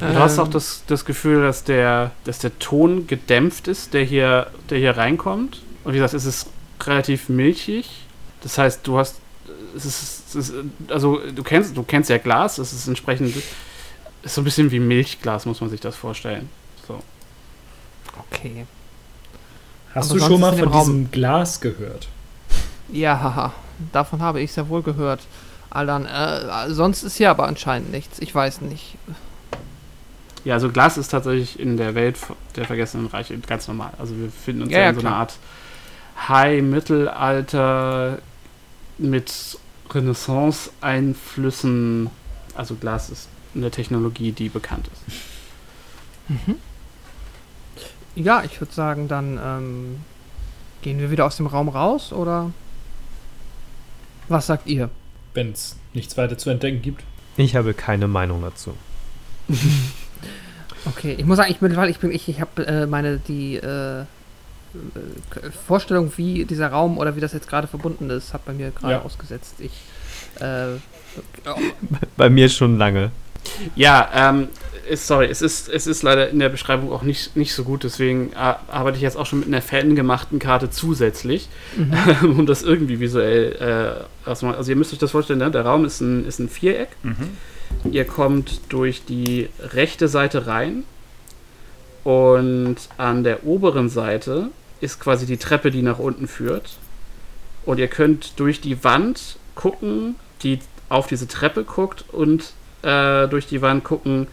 Du 0.00 0.18
hast 0.18 0.38
auch 0.38 0.48
das, 0.48 0.84
das 0.86 1.04
Gefühl, 1.04 1.42
dass 1.42 1.64
der, 1.64 2.12
dass 2.24 2.38
der 2.38 2.56
Ton 2.60 3.06
gedämpft 3.08 3.66
ist, 3.66 3.92
der 3.92 4.04
hier, 4.04 4.48
der 4.70 4.78
hier 4.78 4.96
reinkommt. 4.96 5.62
Und 5.84 5.92
wie 5.92 5.96
gesagt, 5.96 6.14
es 6.14 6.24
ist 6.24 6.46
relativ 6.84 7.28
milchig. 7.28 7.90
Das 8.42 8.58
heißt, 8.58 8.86
du 8.86 8.98
hast. 8.98 9.16
Es 9.76 9.84
ist, 9.84 10.28
es 10.28 10.34
ist, 10.34 10.54
also 10.88 11.20
du 11.34 11.42
kennst, 11.42 11.76
du 11.76 11.82
kennst 11.82 12.10
ja 12.10 12.18
Glas, 12.18 12.58
es 12.58 12.72
ist 12.72 12.86
entsprechend. 12.86 13.34
Ist 14.22 14.34
so 14.34 14.40
ein 14.40 14.44
bisschen 14.44 14.70
wie 14.70 14.80
Milchglas, 14.80 15.46
muss 15.46 15.60
man 15.60 15.70
sich 15.70 15.80
das 15.80 15.96
vorstellen. 15.96 16.48
So. 16.86 17.02
Okay. 18.30 18.66
Hast 19.94 20.10
Aber 20.10 20.20
du 20.20 20.26
schon 20.26 20.40
mal 20.40 20.56
von 20.56 20.68
Raum- 20.68 20.86
diesem 20.86 21.10
Glas 21.10 21.60
gehört? 21.60 22.08
Ja, 22.92 23.20
haha. 23.20 23.52
Davon 23.92 24.22
habe 24.22 24.40
ich 24.40 24.52
sehr 24.52 24.68
wohl 24.68 24.82
gehört. 24.82 25.20
Alan, 25.70 26.06
äh, 26.06 26.70
sonst 26.70 27.02
ist 27.02 27.16
hier 27.16 27.30
aber 27.30 27.46
anscheinend 27.46 27.92
nichts. 27.92 28.18
Ich 28.18 28.34
weiß 28.34 28.60
nicht. 28.62 28.96
Ja, 30.44 30.54
also 30.54 30.70
Glas 30.70 30.96
ist 30.96 31.08
tatsächlich 31.08 31.60
in 31.60 31.76
der 31.76 31.94
Welt 31.94 32.16
der 32.56 32.64
vergessenen 32.64 33.06
Reiche 33.06 33.36
ganz 33.38 33.68
normal. 33.68 33.90
Also 33.98 34.16
wir 34.16 34.26
befinden 34.26 34.62
uns 34.62 34.72
Ja, 34.72 34.80
ja, 34.80 34.88
in 34.90 34.94
so 34.94 35.00
einer. 35.06 35.16
Art 35.16 35.34
High-Mittelalter 36.28 38.18
mit 38.98 39.58
Renaissance-Einflüssen. 39.90 42.10
Also 42.54 42.74
Glas 42.74 43.10
ist 43.10 43.28
eine 43.54 43.70
Technologie, 43.70 44.32
die 44.32 44.48
bekannt 44.48 44.88
ist. 44.88 45.02
Ja, 48.18 48.42
ich 48.44 48.60
würde 48.60 48.72
sagen, 48.72 49.08
dann 49.08 49.38
ähm, 49.42 50.00
gehen 50.82 50.98
wir 50.98 51.10
wieder 51.10 51.24
aus 51.26 51.36
dem 51.36 51.46
Raum 51.46 51.68
raus 51.68 52.12
oder 52.12 52.50
was 54.28 54.46
sagt 54.46 54.66
ihr? 54.66 54.90
Wenn 55.34 55.52
es 55.52 55.76
nichts 55.94 56.16
weiter 56.16 56.36
zu 56.36 56.50
entdecken 56.50 56.82
gibt. 56.82 57.02
Ich 57.36 57.54
habe 57.56 57.74
keine 57.74 58.08
Meinung 58.08 58.42
dazu. 58.42 58.74
Okay, 60.84 61.16
ich 61.18 61.24
muss 61.24 61.36
sagen, 61.38 61.50
ich 61.50 61.58
bin, 61.58 61.74
weil 61.76 61.90
ich 61.90 61.98
bin, 61.98 62.12
ich, 62.12 62.28
ich 62.28 62.40
habe 62.40 62.64
äh, 62.66 62.86
meine 62.86 63.18
die 63.18 63.56
äh, 63.56 64.00
äh, 64.02 64.04
Vorstellung, 65.66 66.12
wie 66.16 66.44
dieser 66.44 66.68
Raum 66.68 66.98
oder 66.98 67.16
wie 67.16 67.20
das 67.20 67.32
jetzt 67.32 67.48
gerade 67.48 67.66
verbunden 67.66 68.08
ist, 68.10 68.32
hat 68.32 68.44
bei 68.44 68.52
mir 68.52 68.70
gerade 68.70 68.94
Ja. 68.94 69.02
ausgesetzt. 69.02 69.56
Ich 69.58 69.72
äh, 70.40 70.78
Bei 72.16 72.30
mir 72.30 72.48
schon 72.48 72.78
lange. 72.78 73.10
Ja, 73.74 74.08
ähm, 74.14 74.48
ist, 74.88 75.06
sorry, 75.06 75.26
es 75.26 75.42
ist, 75.42 75.68
es 75.68 75.86
ist 75.86 76.02
leider 76.02 76.28
in 76.30 76.38
der 76.38 76.48
Beschreibung 76.48 76.92
auch 76.92 77.02
nicht, 77.02 77.36
nicht 77.36 77.54
so 77.54 77.64
gut, 77.64 77.84
deswegen 77.84 78.34
arbeite 78.34 78.96
ich 78.96 79.02
jetzt 79.02 79.16
auch 79.16 79.26
schon 79.26 79.40
mit 79.40 79.48
einer 79.48 79.62
fangemachten 79.62 80.38
Karte 80.38 80.70
zusätzlich, 80.70 81.48
mhm. 81.76 81.94
um 82.38 82.46
das 82.46 82.62
irgendwie 82.62 83.00
visuell 83.00 84.06
äh, 84.26 84.28
auszumachen. 84.28 84.58
Also 84.58 84.70
ihr 84.70 84.76
müsst 84.76 84.92
euch 84.92 84.98
das 84.98 85.10
vorstellen, 85.10 85.38
ne? 85.38 85.50
der 85.50 85.64
Raum 85.64 85.84
ist 85.84 86.00
ein, 86.00 86.26
ist 86.26 86.38
ein 86.38 86.48
Viereck. 86.48 86.90
Mhm. 87.02 87.92
Ihr 87.92 88.04
kommt 88.04 88.60
durch 88.70 89.04
die 89.04 89.48
rechte 89.60 90.08
Seite 90.08 90.46
rein 90.46 90.84
und 92.04 92.76
an 92.96 93.24
der 93.24 93.44
oberen 93.44 93.88
Seite 93.88 94.48
ist 94.80 95.00
quasi 95.00 95.26
die 95.26 95.36
Treppe, 95.36 95.70
die 95.70 95.82
nach 95.82 95.98
unten 95.98 96.28
führt. 96.28 96.78
Und 97.64 97.78
ihr 97.78 97.88
könnt 97.88 98.40
durch 98.40 98.60
die 98.60 98.82
Wand 98.84 99.36
gucken, 99.54 100.14
die 100.42 100.60
auf 100.88 101.06
diese 101.06 101.28
Treppe 101.28 101.64
guckt 101.64 102.04
und 102.12 102.52
äh, 102.82 103.28
durch 103.28 103.46
die 103.46 103.60
Wand 103.60 103.84
gucken, 103.84 104.28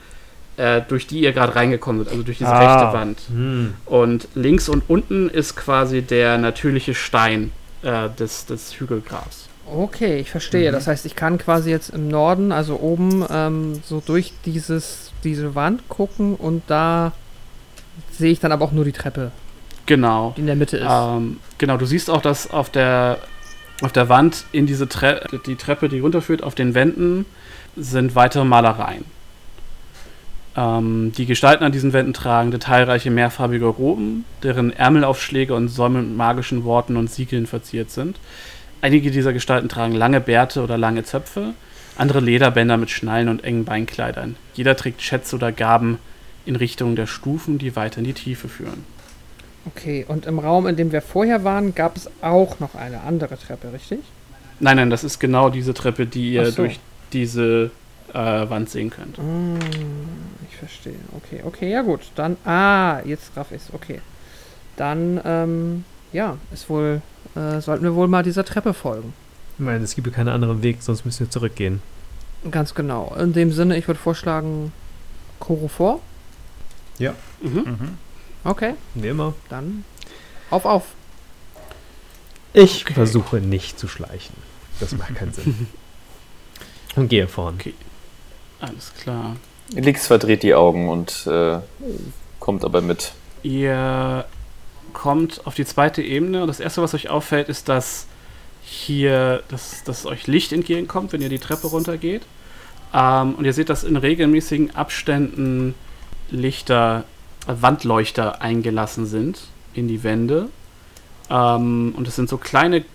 äh, 0.57 0.81
durch 0.87 1.07
die 1.07 1.19
ihr 1.19 1.33
gerade 1.33 1.55
reingekommen 1.55 2.03
seid, 2.03 2.11
also 2.11 2.23
durch 2.23 2.37
diese 2.37 2.49
ah. 2.49 2.59
rechte 2.59 2.97
Wand. 2.97 3.19
Hm. 3.29 3.73
Und 3.85 4.27
links 4.35 4.69
und 4.69 4.83
unten 4.87 5.29
ist 5.29 5.55
quasi 5.55 6.01
der 6.01 6.37
natürliche 6.37 6.93
Stein 6.93 7.51
äh, 7.81 8.09
des, 8.17 8.45
des 8.45 8.79
Hügelgrabs. 8.79 9.49
Okay, 9.67 10.19
ich 10.19 10.29
verstehe. 10.29 10.69
Mhm. 10.69 10.75
Das 10.75 10.87
heißt, 10.87 11.05
ich 11.05 11.15
kann 11.15 11.37
quasi 11.37 11.71
jetzt 11.71 11.89
im 11.89 12.07
Norden, 12.07 12.51
also 12.51 12.79
oben, 12.79 13.25
ähm, 13.29 13.81
so 13.83 14.01
durch 14.05 14.33
dieses, 14.45 15.11
diese 15.23 15.55
Wand 15.55 15.89
gucken 15.89 16.35
und 16.35 16.63
da 16.67 17.13
sehe 18.11 18.31
ich 18.31 18.39
dann 18.39 18.51
aber 18.51 18.65
auch 18.65 18.71
nur 18.71 18.85
die 18.85 18.91
Treppe. 18.91 19.31
Genau. 19.85 20.33
Die 20.35 20.41
in 20.41 20.47
der 20.47 20.55
Mitte 20.55 20.77
ist. 20.77 20.87
Ähm, 20.89 21.39
genau, 21.57 21.77
du 21.77 21.85
siehst 21.85 22.09
auch, 22.09 22.21
dass 22.21 22.49
auf 22.51 22.69
der, 22.69 23.19
auf 23.81 23.91
der 23.91 24.09
Wand 24.09 24.45
in 24.51 24.65
diese 24.65 24.87
Tre 24.87 25.21
die 25.45 25.55
Treppe, 25.55 25.89
die 25.89 25.99
runterführt, 25.99 26.43
auf 26.43 26.55
den 26.55 26.75
Wänden 26.75 27.25
sind 27.75 28.15
weitere 28.15 28.45
Malereien. 28.45 29.05
Ähm, 30.57 31.11
die 31.17 31.25
Gestalten 31.25 31.63
an 31.63 31.71
diesen 31.71 31.93
Wänden 31.93 32.13
tragen 32.13 32.51
detailreiche 32.51 33.11
mehrfarbige 33.11 33.65
Roben, 33.65 34.25
deren 34.43 34.71
Ärmelaufschläge 34.71 35.53
und 35.53 35.67
Säume 35.67 36.01
mit 36.01 36.15
magischen 36.15 36.63
Worten 36.63 36.97
und 36.97 37.11
Siegeln 37.11 37.45
verziert 37.45 37.91
sind. 37.91 38.17
Einige 38.81 39.11
dieser 39.11 39.33
Gestalten 39.33 39.67
tragen 39.67 39.93
lange 39.93 40.21
Bärte 40.21 40.61
oder 40.63 40.77
lange 40.77 41.03
Zöpfe, 41.03 41.53
andere 41.97 42.19
Lederbänder 42.19 42.77
mit 42.77 42.89
Schnallen 42.89 43.29
und 43.29 43.43
engen 43.43 43.65
Beinkleidern. 43.65 44.35
Jeder 44.53 44.75
trägt 44.75 45.01
Schätze 45.01 45.35
oder 45.35 45.51
Gaben 45.51 45.99
in 46.45 46.55
Richtung 46.55 46.95
der 46.95 47.07
Stufen, 47.07 47.57
die 47.57 47.75
weiter 47.75 47.99
in 47.99 48.03
die 48.05 48.13
Tiefe 48.13 48.47
führen. 48.47 48.85
Okay, 49.65 50.05
und 50.07 50.27
im 50.27 50.37
Raum, 50.37 50.67
in 50.67 50.75
dem 50.75 50.91
wir 50.91 51.01
vorher 51.01 51.43
waren, 51.43 51.73
gab 51.73 51.97
es 51.97 52.09
auch 52.21 52.59
noch 52.59 52.75
eine 52.75 53.01
andere 53.01 53.37
Treppe, 53.37 53.73
richtig? 53.73 53.99
Nein, 54.59 54.77
nein, 54.77 54.89
das 54.89 55.03
ist 55.03 55.19
genau 55.19 55.49
diese 55.49 55.73
Treppe, 55.73 56.05
die 56.05 56.33
ihr 56.33 56.51
so. 56.51 56.57
durch 56.57 56.79
diese 57.13 57.71
äh, 58.13 58.17
Wand 58.49 58.69
sehen 58.69 58.91
könnt. 58.91 59.17
Mm, 59.17 59.57
ich 60.55 60.59
verstehe. 60.59 60.95
Okay, 61.15 61.41
okay, 61.43 61.71
ja 61.71 61.81
gut. 61.81 62.01
Dann, 62.15 62.37
ah, 62.45 63.01
jetzt 63.05 63.35
raff 63.35 63.51
ich's. 63.51 63.69
Okay. 63.73 64.01
Dann, 64.77 65.21
ähm, 65.23 65.85
ja, 66.11 66.37
ist 66.53 66.69
wohl, 66.69 67.01
äh, 67.35 67.61
sollten 67.61 67.83
wir 67.83 67.95
wohl 67.95 68.07
mal 68.07 68.23
dieser 68.23 68.45
Treppe 68.45 68.73
folgen. 68.73 69.13
Ich 69.57 69.63
meine, 69.63 69.83
es 69.83 69.95
gibt 69.95 70.07
ja 70.07 70.13
keinen 70.13 70.29
anderen 70.29 70.63
Weg, 70.63 70.81
sonst 70.81 71.05
müssen 71.05 71.21
wir 71.21 71.29
zurückgehen. 71.29 71.81
Ganz 72.51 72.73
genau. 72.75 73.15
In 73.19 73.33
dem 73.33 73.51
Sinne, 73.51 73.77
ich 73.77 73.87
würde 73.87 73.99
vorschlagen, 73.99 74.71
Koro 75.39 75.67
vor. 75.67 76.01
Ja. 76.99 77.13
Mhm. 77.41 77.59
Mhm. 77.59 77.97
Okay. 78.43 78.73
Wie 78.93 79.07
immer. 79.07 79.33
Dann 79.49 79.85
auf, 80.49 80.65
auf. 80.65 80.83
Ich 82.53 82.85
okay. 82.85 82.93
versuche 82.93 83.37
nicht 83.37 83.79
zu 83.79 83.87
schleichen. 83.87 84.35
Das 84.79 84.95
macht 84.95 85.15
keinen 85.15 85.33
Sinn. 85.33 85.67
Und 86.95 87.09
gehe 87.09 87.27
vorn. 87.27 87.55
Okay. 87.55 87.73
Alles 88.59 88.93
klar. 88.93 89.35
Lix 89.73 90.07
verdreht 90.07 90.43
die 90.43 90.53
Augen 90.53 90.89
und 90.89 91.27
äh, 91.27 91.59
kommt 92.39 92.63
aber 92.63 92.81
mit. 92.81 93.13
Ihr 93.43 94.25
kommt 94.93 95.45
auf 95.45 95.55
die 95.55 95.65
zweite 95.65 96.01
Ebene 96.01 96.41
und 96.41 96.47
das 96.47 96.59
erste, 96.59 96.81
was 96.81 96.93
euch 96.93 97.09
auffällt, 97.09 97.49
ist, 97.49 97.69
dass 97.69 98.07
hier, 98.63 99.43
dass, 99.49 99.83
dass 99.83 100.05
euch 100.05 100.27
Licht 100.27 100.51
entgegenkommt, 100.51 101.13
wenn 101.13 101.21
ihr 101.21 101.29
die 101.29 101.39
Treppe 101.39 101.67
runtergeht. 101.67 102.23
Ähm, 102.93 103.35
und 103.35 103.45
ihr 103.45 103.53
seht, 103.53 103.69
dass 103.69 103.83
in 103.83 103.97
regelmäßigen 103.97 104.75
Abständen 104.75 105.75
Lichter 106.29 107.03
Wandleuchter 107.45 108.41
eingelassen 108.41 109.05
sind 109.05 109.41
in 109.73 109.87
die 109.87 110.03
Wände. 110.03 110.49
Ähm, 111.29 111.93
und 111.95 112.07
es 112.07 112.15
sind 112.15 112.29
so 112.29 112.37
kleine, 112.37 112.85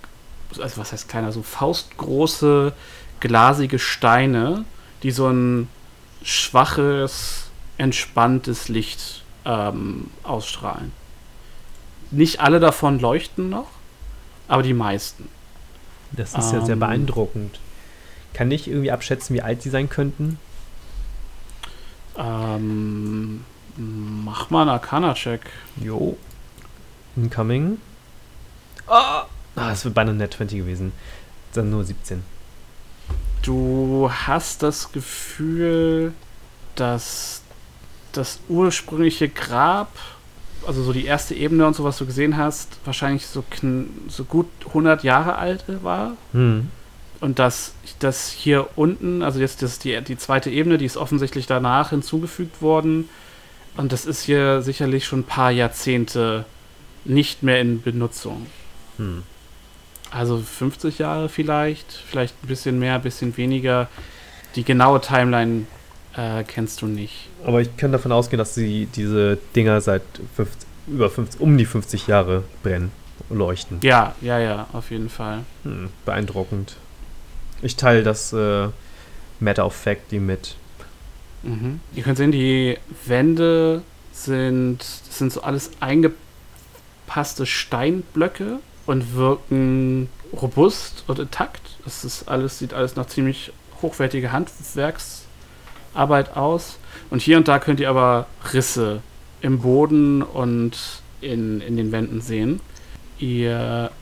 also 0.59 0.81
was 0.81 0.93
heißt 0.93 1.09
kleiner, 1.09 1.33
so 1.33 1.43
faustgroße, 1.43 2.73
glasige 3.21 3.79
Steine, 3.79 4.65
die 5.03 5.11
so 5.11 5.29
ein 5.29 5.69
schwaches, 6.23 7.51
entspanntes 7.79 8.69
Licht 8.69 9.23
ähm, 9.45 10.11
ausstrahlen. 10.23 10.93
Nicht 12.11 12.41
alle 12.41 12.61
davon 12.61 12.99
leuchten 12.99 13.49
noch, 13.49 13.69
aber 14.49 14.63
die 14.63 14.75
meisten. 14.75 15.29
Das 16.13 16.35
ist 16.35 16.53
ähm, 16.53 16.61
ja 16.61 16.67
sehr 16.67 16.73
ähm, 16.75 16.81
beeindruckend. 16.81 17.61
Kann 18.35 18.51
ich 18.51 18.69
irgendwie 18.69 18.91
abschätzen, 18.91 19.35
wie 19.35 19.43
alt 19.43 19.65
die 19.65 19.71
sein 19.71 19.89
könnten? 19.89 20.39
Ähm, 22.17 23.45
Mach 23.77 24.51
mal 24.51 24.63
einen 24.63 24.71
Arcana-Check. 24.71 25.41
Jo. 25.77 26.19
Incoming. 27.17 27.79
Ah, 28.87 29.25
das 29.55 29.85
wird 29.85 29.95
beinahe 29.95 30.15
Net 30.15 30.35
20 30.35 30.59
gewesen. 30.59 30.93
Dann 31.55 31.71
nur 31.71 31.85
17. 31.85 32.23
Du 33.43 34.11
hast 34.11 34.63
das 34.63 34.93
Gefühl, 34.93 36.13
dass 36.75 37.43
das 38.13 38.41
ursprüngliche 38.49 39.29
Grab, 39.29 39.89
also 40.67 40.83
so 40.83 40.93
die 40.93 41.07
erste 41.07 41.35
Ebene 41.35 41.67
und 41.67 41.75
so, 41.75 41.85
was 41.85 41.99
du 41.99 42.07
gesehen 42.07 42.37
hast, 42.37 42.79
wahrscheinlich 42.85 43.27
so, 43.27 43.45
so 44.09 44.25
gut 44.25 44.49
100 44.67 45.05
Jahre 45.05 45.37
alt 45.37 45.65
war. 45.83 46.17
Hm. 46.33 46.69
Und 47.21 47.39
dass 47.39 47.73
das 47.99 48.31
hier 48.31 48.69
unten, 48.77 49.23
also 49.23 49.41
jetzt 49.41 49.63
das 49.63 49.79
die, 49.79 50.01
die 50.03 50.17
zweite 50.17 50.51
Ebene, 50.51 50.79
die 50.79 50.87
ist 50.87 50.97
offensichtlich 50.97 51.47
danach 51.47 51.91
hinzugefügt 51.91 52.63
worden, 52.63 53.09
und 53.77 53.93
das 53.93 54.05
ist 54.05 54.25
hier 54.25 54.63
sicherlich 54.63 55.07
schon 55.07 55.21
ein 55.21 55.25
paar 55.25 55.51
Jahrzehnte 55.51 56.45
nicht 57.05 57.43
mehr 57.43 57.61
in 57.61 57.81
Benutzung. 57.81 58.47
Hm. 58.97 59.23
Also 60.11 60.39
50 60.39 60.99
Jahre 60.99 61.29
vielleicht, 61.29 61.93
vielleicht 61.93 62.35
ein 62.43 62.49
bisschen 62.49 62.79
mehr, 62.79 62.97
ein 62.97 63.03
bisschen 63.03 63.37
weniger. 63.37 63.89
Die 64.57 64.65
genaue 64.65 65.01
Timeline 65.01 65.67
äh, 66.17 66.43
kennst 66.45 66.83
du 66.83 66.87
nicht. 66.87 67.29
Aber 67.45 67.61
ich 67.61 67.77
kann 67.77 67.93
davon 67.93 68.13
ausgehen, 68.13 68.39
dass 68.39 68.55
sie 68.55 68.87
diese 68.87 69.39
Dinger 69.55 69.81
seit 69.81 70.03
50, 70.35 70.69
über 70.89 71.11
50, 71.11 71.41
um 71.41 71.57
die 71.57 71.65
50 71.65 72.09
Jahre 72.09 72.43
brennen, 72.63 72.91
leuchten. 73.29 73.79
Ja, 73.83 74.15
ja, 74.21 74.39
ja, 74.39 74.67
auf 74.73 74.91
jeden 74.91 75.09
Fall. 75.09 75.45
Hm, 75.63 75.91
beeindruckend. 76.05 76.77
Ich 77.63 77.77
teile 77.77 78.03
das 78.03 78.33
äh, 78.33 78.69
Matter 79.39 79.67
of 79.67 79.75
Fact 79.75 80.11
die 80.11 80.19
mit. 80.19 80.57
Mhm. 81.43 81.81
Ihr 81.95 82.03
könnt 82.03 82.19
sehen, 82.19 82.33
die 82.33 82.79
Wände 83.07 83.83
sind, 84.13 84.83
sind 84.83 85.33
so 85.33 85.43
alles 85.43 85.71
eingepasste 85.81 87.47
Steinblöcke 87.47 88.59
und 88.91 89.15
wirken 89.15 90.09
robust 90.33 91.05
und 91.07 91.21
intakt. 91.21 91.61
Das 91.85 92.05
ist 92.05 92.29
alles, 92.29 92.59
sieht 92.59 92.75
alles 92.75 92.97
nach 92.97 93.07
ziemlich 93.07 93.53
hochwertiger 93.83 94.33
Handwerksarbeit 94.33 96.37
aus. 96.37 96.77
Und 97.09 97.23
hier 97.23 97.37
und 97.37 97.47
da 97.47 97.61
könnt 97.61 97.79
ihr 97.79 97.89
aber 97.89 98.27
Risse 98.53 99.01
im 99.43 99.61
Boden 99.61 100.23
und 100.23 101.03
in, 101.21 101.61
in 101.61 101.77
den 101.77 101.93
Wänden 101.93 102.21
sehen. 102.21 102.61
Ihr 103.21 103.93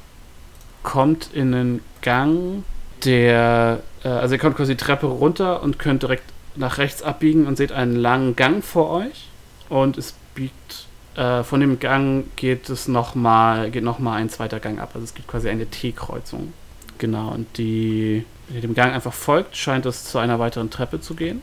kommt 0.82 1.34
in 1.34 1.54
einen 1.54 1.80
Gang, 2.00 2.64
der, 3.04 3.82
äh, 4.04 4.08
also 4.08 4.36
ihr 4.36 4.40
kommt 4.40 4.56
quasi 4.56 4.72
die 4.72 4.82
Treppe 4.82 5.06
runter 5.06 5.62
und 5.62 5.78
könnt 5.78 6.00
direkt 6.00 6.24
nach 6.56 6.78
rechts 6.78 7.02
abbiegen 7.02 7.46
und 7.46 7.58
seht 7.58 7.72
einen 7.72 7.94
langen 7.94 8.36
Gang 8.36 8.64
vor 8.64 8.88
euch. 8.88 9.28
Und 9.68 9.98
es 9.98 10.14
biegt 10.34 10.86
äh, 11.18 11.42
von 11.42 11.58
dem 11.58 11.80
Gang 11.80 12.26
geht 12.36 12.70
es 12.70 12.86
noch 12.86 13.16
mal, 13.16 13.72
geht 13.72 13.84
ein 13.84 14.28
zweiter 14.28 14.60
Gang 14.60 14.78
ab. 14.78 14.90
Also 14.94 15.04
es 15.04 15.14
gibt 15.14 15.26
quasi 15.26 15.48
eine 15.48 15.66
T-Kreuzung. 15.66 16.52
Genau, 16.98 17.30
und 17.32 17.58
die, 17.58 18.24
wenn 18.46 18.56
ihr 18.56 18.62
dem 18.62 18.74
Gang 18.74 18.94
einfach 18.94 19.12
folgt, 19.12 19.56
scheint 19.56 19.84
es 19.84 20.04
zu 20.04 20.18
einer 20.18 20.38
weiteren 20.38 20.70
Treppe 20.70 21.00
zu 21.00 21.16
gehen. 21.16 21.42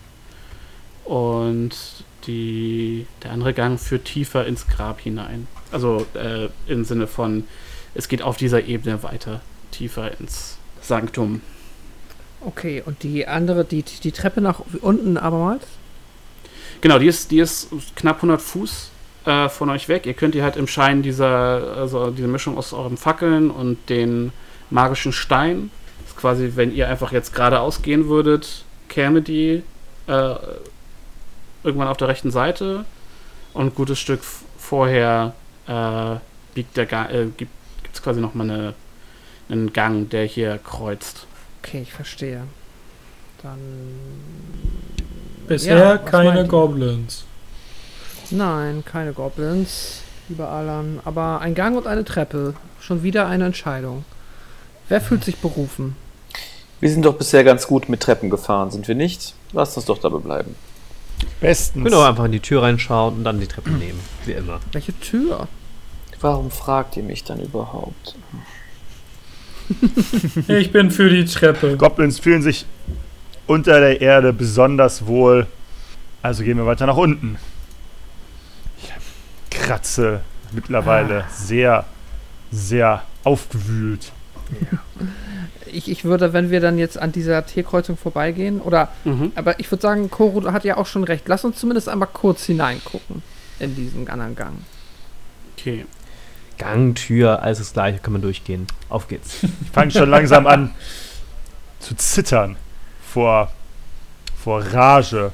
Und 1.03 1.75
die, 2.25 3.05
der 3.21 3.31
andere 3.31 3.53
Gang 3.53 3.77
führt 3.77 4.05
tiefer 4.05 4.47
ins 4.47 4.67
Grab 4.67 5.01
hinein. 5.01 5.47
Also 5.73 6.05
äh, 6.13 6.47
im 6.71 6.85
Sinne 6.85 7.05
von, 7.05 7.43
es 7.95 8.07
geht 8.07 8.21
auf 8.21 8.37
dieser 8.37 8.63
Ebene 8.63 9.03
weiter, 9.03 9.41
tiefer 9.71 10.17
ins 10.21 10.57
Sanktum. 10.81 11.41
Okay, 12.39 12.81
und 12.85 13.03
die 13.03 13.27
andere, 13.27 13.65
die, 13.65 13.83
die 13.83 14.11
Treppe 14.13 14.39
nach 14.39 14.61
unten 14.81 15.17
abermals? 15.17 15.65
Genau, 16.79 16.97
die 16.97 17.07
ist, 17.07 17.31
die 17.31 17.39
ist 17.39 17.69
knapp 17.95 18.17
100 18.17 18.41
Fuß 18.41 18.91
äh, 19.25 19.49
von 19.49 19.69
euch 19.69 19.87
weg. 19.89 20.05
Ihr 20.05 20.13
könnt 20.13 20.35
die 20.35 20.43
halt 20.43 20.55
im 20.55 20.67
Schein 20.67 21.01
dieser, 21.01 21.77
also 21.77 22.11
diese 22.11 22.27
Mischung 22.27 22.57
aus 22.57 22.73
euren 22.73 22.97
Fackeln 22.97 23.51
und 23.51 23.89
den 23.89 24.31
magischen 24.69 25.13
Stein, 25.13 25.71
das 26.01 26.11
ist 26.11 26.17
quasi, 26.17 26.51
wenn 26.55 26.73
ihr 26.73 26.89
einfach 26.89 27.11
jetzt 27.11 27.33
geradeaus 27.33 27.81
gehen 27.81 28.07
würdet, 28.07 28.63
käme 28.89 29.21
die 29.21 29.63
äh, 30.07 30.35
irgendwann 31.63 31.87
auf 31.87 31.97
der 31.97 32.07
rechten 32.07 32.31
Seite 32.31 32.85
und 33.53 33.67
ein 33.67 33.75
gutes 33.75 33.99
Stück 33.99 34.21
vorher 34.57 35.33
äh, 35.67 36.15
biegt 36.53 36.77
der 36.77 36.91
äh, 37.11 37.25
gibt 37.35 37.51
es 37.93 38.01
quasi 38.01 38.21
nochmal 38.21 38.49
eine, 38.49 38.73
einen 39.49 39.73
Gang, 39.73 40.09
der 40.09 40.25
hier 40.25 40.57
kreuzt. 40.57 41.27
Okay, 41.61 41.81
ich 41.81 41.93
verstehe. 41.93 42.43
Dann. 43.41 43.59
Bisher 45.47 45.77
Ja, 45.77 45.97
keine? 45.97 46.47
Goblins. 46.47 47.25
Nein, 48.35 48.83
keine 48.85 49.13
Goblins, 49.13 50.01
lieber 50.27 50.49
Alan. 50.49 50.99
Aber 51.05 51.39
ein 51.39 51.55
Gang 51.55 51.77
und 51.77 51.87
eine 51.87 52.03
Treppe. 52.03 52.53
Schon 52.81 53.01
wieder 53.01 53.27
eine 53.27 53.45
Entscheidung. 53.45 54.03
Wer 54.89 54.99
fühlt 54.99 55.23
sich 55.23 55.37
berufen? 55.37 55.95
Wir 56.81 56.89
sind 56.89 57.05
doch 57.05 57.15
bisher 57.15 57.45
ganz 57.45 57.65
gut 57.65 57.87
mit 57.87 58.01
Treppen 58.01 58.29
gefahren, 58.29 58.71
sind 58.71 58.87
wir 58.87 58.95
nicht? 58.95 59.33
Lasst 59.53 59.77
uns 59.77 59.85
doch 59.85 59.99
dabei 59.99 60.17
bleiben. 60.17 60.55
Bestens. 61.39 61.85
Genau, 61.85 62.01
einfach 62.01 62.25
in 62.25 62.33
die 62.33 62.41
Tür 62.41 62.63
reinschauen 62.63 63.15
und 63.15 63.23
dann 63.23 63.39
die 63.39 63.47
Treppe 63.47 63.69
nehmen. 63.79 63.99
Wie 64.25 64.33
immer. 64.33 64.59
Welche 64.73 64.99
Tür? 64.99 65.47
Warum 66.19 66.51
fragt 66.51 66.97
ihr 66.97 67.03
mich 67.03 67.23
dann 67.23 67.39
überhaupt? 67.39 68.15
Ich 70.47 70.71
bin 70.71 70.91
für 70.91 71.09
die 71.09 71.25
Treppe. 71.25 71.75
Goblins 71.75 72.19
fühlen 72.19 72.43
sich 72.43 72.67
unter 73.47 73.79
der 73.79 73.99
Erde 73.99 74.31
besonders 74.31 75.07
wohl. 75.07 75.47
Also 76.21 76.43
gehen 76.43 76.57
wir 76.57 76.67
weiter 76.67 76.85
nach 76.85 76.97
unten. 76.97 77.39
Kratze 79.65 80.21
mittlerweile 80.51 81.25
sehr, 81.31 81.85
sehr 82.51 83.03
aufgewühlt. 83.23 84.11
Ich, 85.65 85.89
ich 85.89 86.03
würde, 86.05 86.33
wenn 86.33 86.51
wir 86.51 86.59
dann 86.61 86.77
jetzt 86.77 86.97
an 86.97 87.11
dieser 87.11 87.45
Tierkreuzung 87.45 87.97
vorbeigehen, 87.97 88.61
oder, 88.61 88.89
Mhm. 89.03 89.31
aber 89.35 89.59
ich 89.59 89.69
würde 89.71 89.81
sagen, 89.81 90.09
Koro 90.11 90.51
hat 90.51 90.63
ja 90.63 90.77
auch 90.77 90.85
schon 90.85 91.03
recht. 91.03 91.27
Lass 91.27 91.43
uns 91.43 91.57
zumindest 91.57 91.89
einmal 91.89 92.07
kurz 92.11 92.45
hineingucken 92.45 93.23
in 93.59 93.75
diesen 93.75 94.07
anderen 94.09 94.35
Gang. 94.35 94.53
Okay. 95.57 95.85
Gang, 96.57 96.95
Tür, 96.95 97.41
alles 97.41 97.57
das 97.57 97.73
gleiche, 97.73 97.99
kann 97.99 98.13
man 98.13 98.21
durchgehen. 98.21 98.67
Auf 98.87 99.07
geht's. 99.09 99.43
Ich 99.43 99.49
fange 99.73 99.91
schon 99.91 100.09
langsam 100.09 100.47
an 100.47 100.71
zu 101.79 101.95
zittern 101.95 102.55
vor, 103.05 103.51
vor 104.41 104.61
Rage 104.61 105.31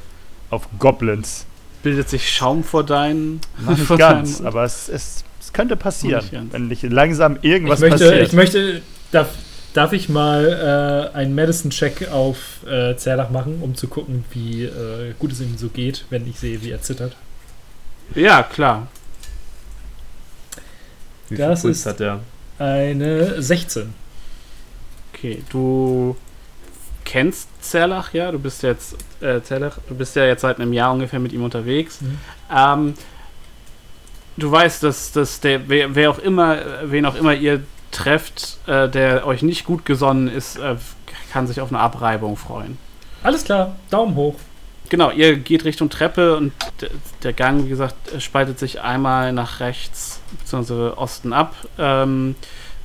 auf 0.50 0.68
Goblins. 0.80 1.46
Bildet 1.84 2.10
sich 2.10 2.30
Schaum 2.30 2.64
vor 2.64 2.84
deinen. 2.86 3.42
Nicht 3.68 3.82
vor 3.84 3.98
ganz, 3.98 4.38
deinen- 4.38 4.48
aber 4.48 4.64
es, 4.64 4.88
es, 4.90 5.24
es 5.40 5.52
könnte 5.54 5.76
passieren, 5.76 6.24
Nicht 6.32 6.54
wenn 6.54 6.68
nicht 6.68 6.84
langsam 6.84 7.38
Ich 7.42 7.50
irgendwas 7.50 7.80
möchte, 7.80 7.98
passiert. 8.06 8.28
ich 8.28 8.34
möchte, 8.34 8.82
darf, 9.12 9.30
darf 9.74 9.92
ich 9.94 10.08
mal 10.10 11.12
äh, 11.14 11.18
einen 11.18 11.34
Medicine-Check 11.34 12.10
auf 12.12 12.38
äh, 12.68 12.96
Zerlach 12.98 13.30
machen, 13.32 13.60
um 13.62 13.74
zu 13.76 13.88
gucken, 13.88 14.26
wie 14.32 14.66
äh, 14.66 15.14
gut 15.18 15.32
es 15.32 15.42
ihm 15.42 15.58
so 15.58 15.70
geht, 15.70 16.06
wenn 16.10 16.28
ich 16.28 16.40
sehe, 16.40 16.62
wie 16.62 16.70
er 16.72 16.82
zittert. 16.82 17.16
Ja, 18.16 18.44
klar. 18.44 18.88
Wie 21.30 21.36
Das 21.38 21.62
Puls 21.62 21.78
ist- 21.80 21.86
hat 21.86 22.00
der? 22.00 22.20
Eine 22.60 23.42
16. 23.42 23.94
Okay, 25.14 25.42
du 25.50 26.16
kennst 27.04 27.50
Zerlach, 27.64 28.14
ja? 28.14 28.32
Du 28.32 28.40
bist 28.40 28.64
jetzt 28.64 28.96
äh, 29.22 29.42
Zerlach, 29.42 29.78
du 29.88 29.96
bist 29.96 30.16
ja 30.16 30.26
jetzt 30.26 30.42
seit 30.42 30.60
einem 30.60 30.74
Jahr 30.74 30.94
ungefähr 30.94 31.20
mit 31.20 31.34
ihm 31.34 31.44
unterwegs. 31.44 32.02
Mhm. 32.02 32.18
Ähm, 32.56 32.94
du 34.38 34.52
weißt, 34.52 34.84
dass, 34.84 35.12
dass 35.12 35.40
der, 35.40 35.70
wer, 35.70 35.96
wer 35.96 36.12
auch 36.12 36.20
immer, 36.20 36.58
wen 36.84 37.06
auch 37.06 37.16
immer 37.16 37.34
ihr 37.34 37.64
trefft, 37.92 38.58
äh, 38.68 38.90
der 38.90 39.28
euch 39.28 39.44
nicht 39.44 39.66
gut 39.66 39.86
gesonnen 39.86 40.28
ist, 40.28 40.58
äh, 40.58 40.76
kann 41.32 41.48
sich 41.48 41.62
auf 41.62 41.70
eine 41.70 41.80
Abreibung 41.80 42.38
freuen. 42.38 42.78
Alles 43.24 43.44
klar, 43.44 43.76
Daumen 43.90 44.16
hoch. 44.16 44.36
Genau, 44.90 45.10
ihr 45.10 45.38
geht 45.38 45.64
Richtung 45.64 45.90
Treppe 45.90 46.36
und 46.36 46.52
der 47.24 47.32
Gang, 47.32 47.64
wie 47.66 47.70
gesagt, 47.70 47.96
spaltet 48.22 48.60
sich 48.60 48.82
einmal 48.82 49.32
nach 49.32 49.62
rechts 49.62 50.20
bzw. 50.40 50.98
Osten 50.98 51.32
ab. 51.32 51.56
Ähm, 51.78 52.36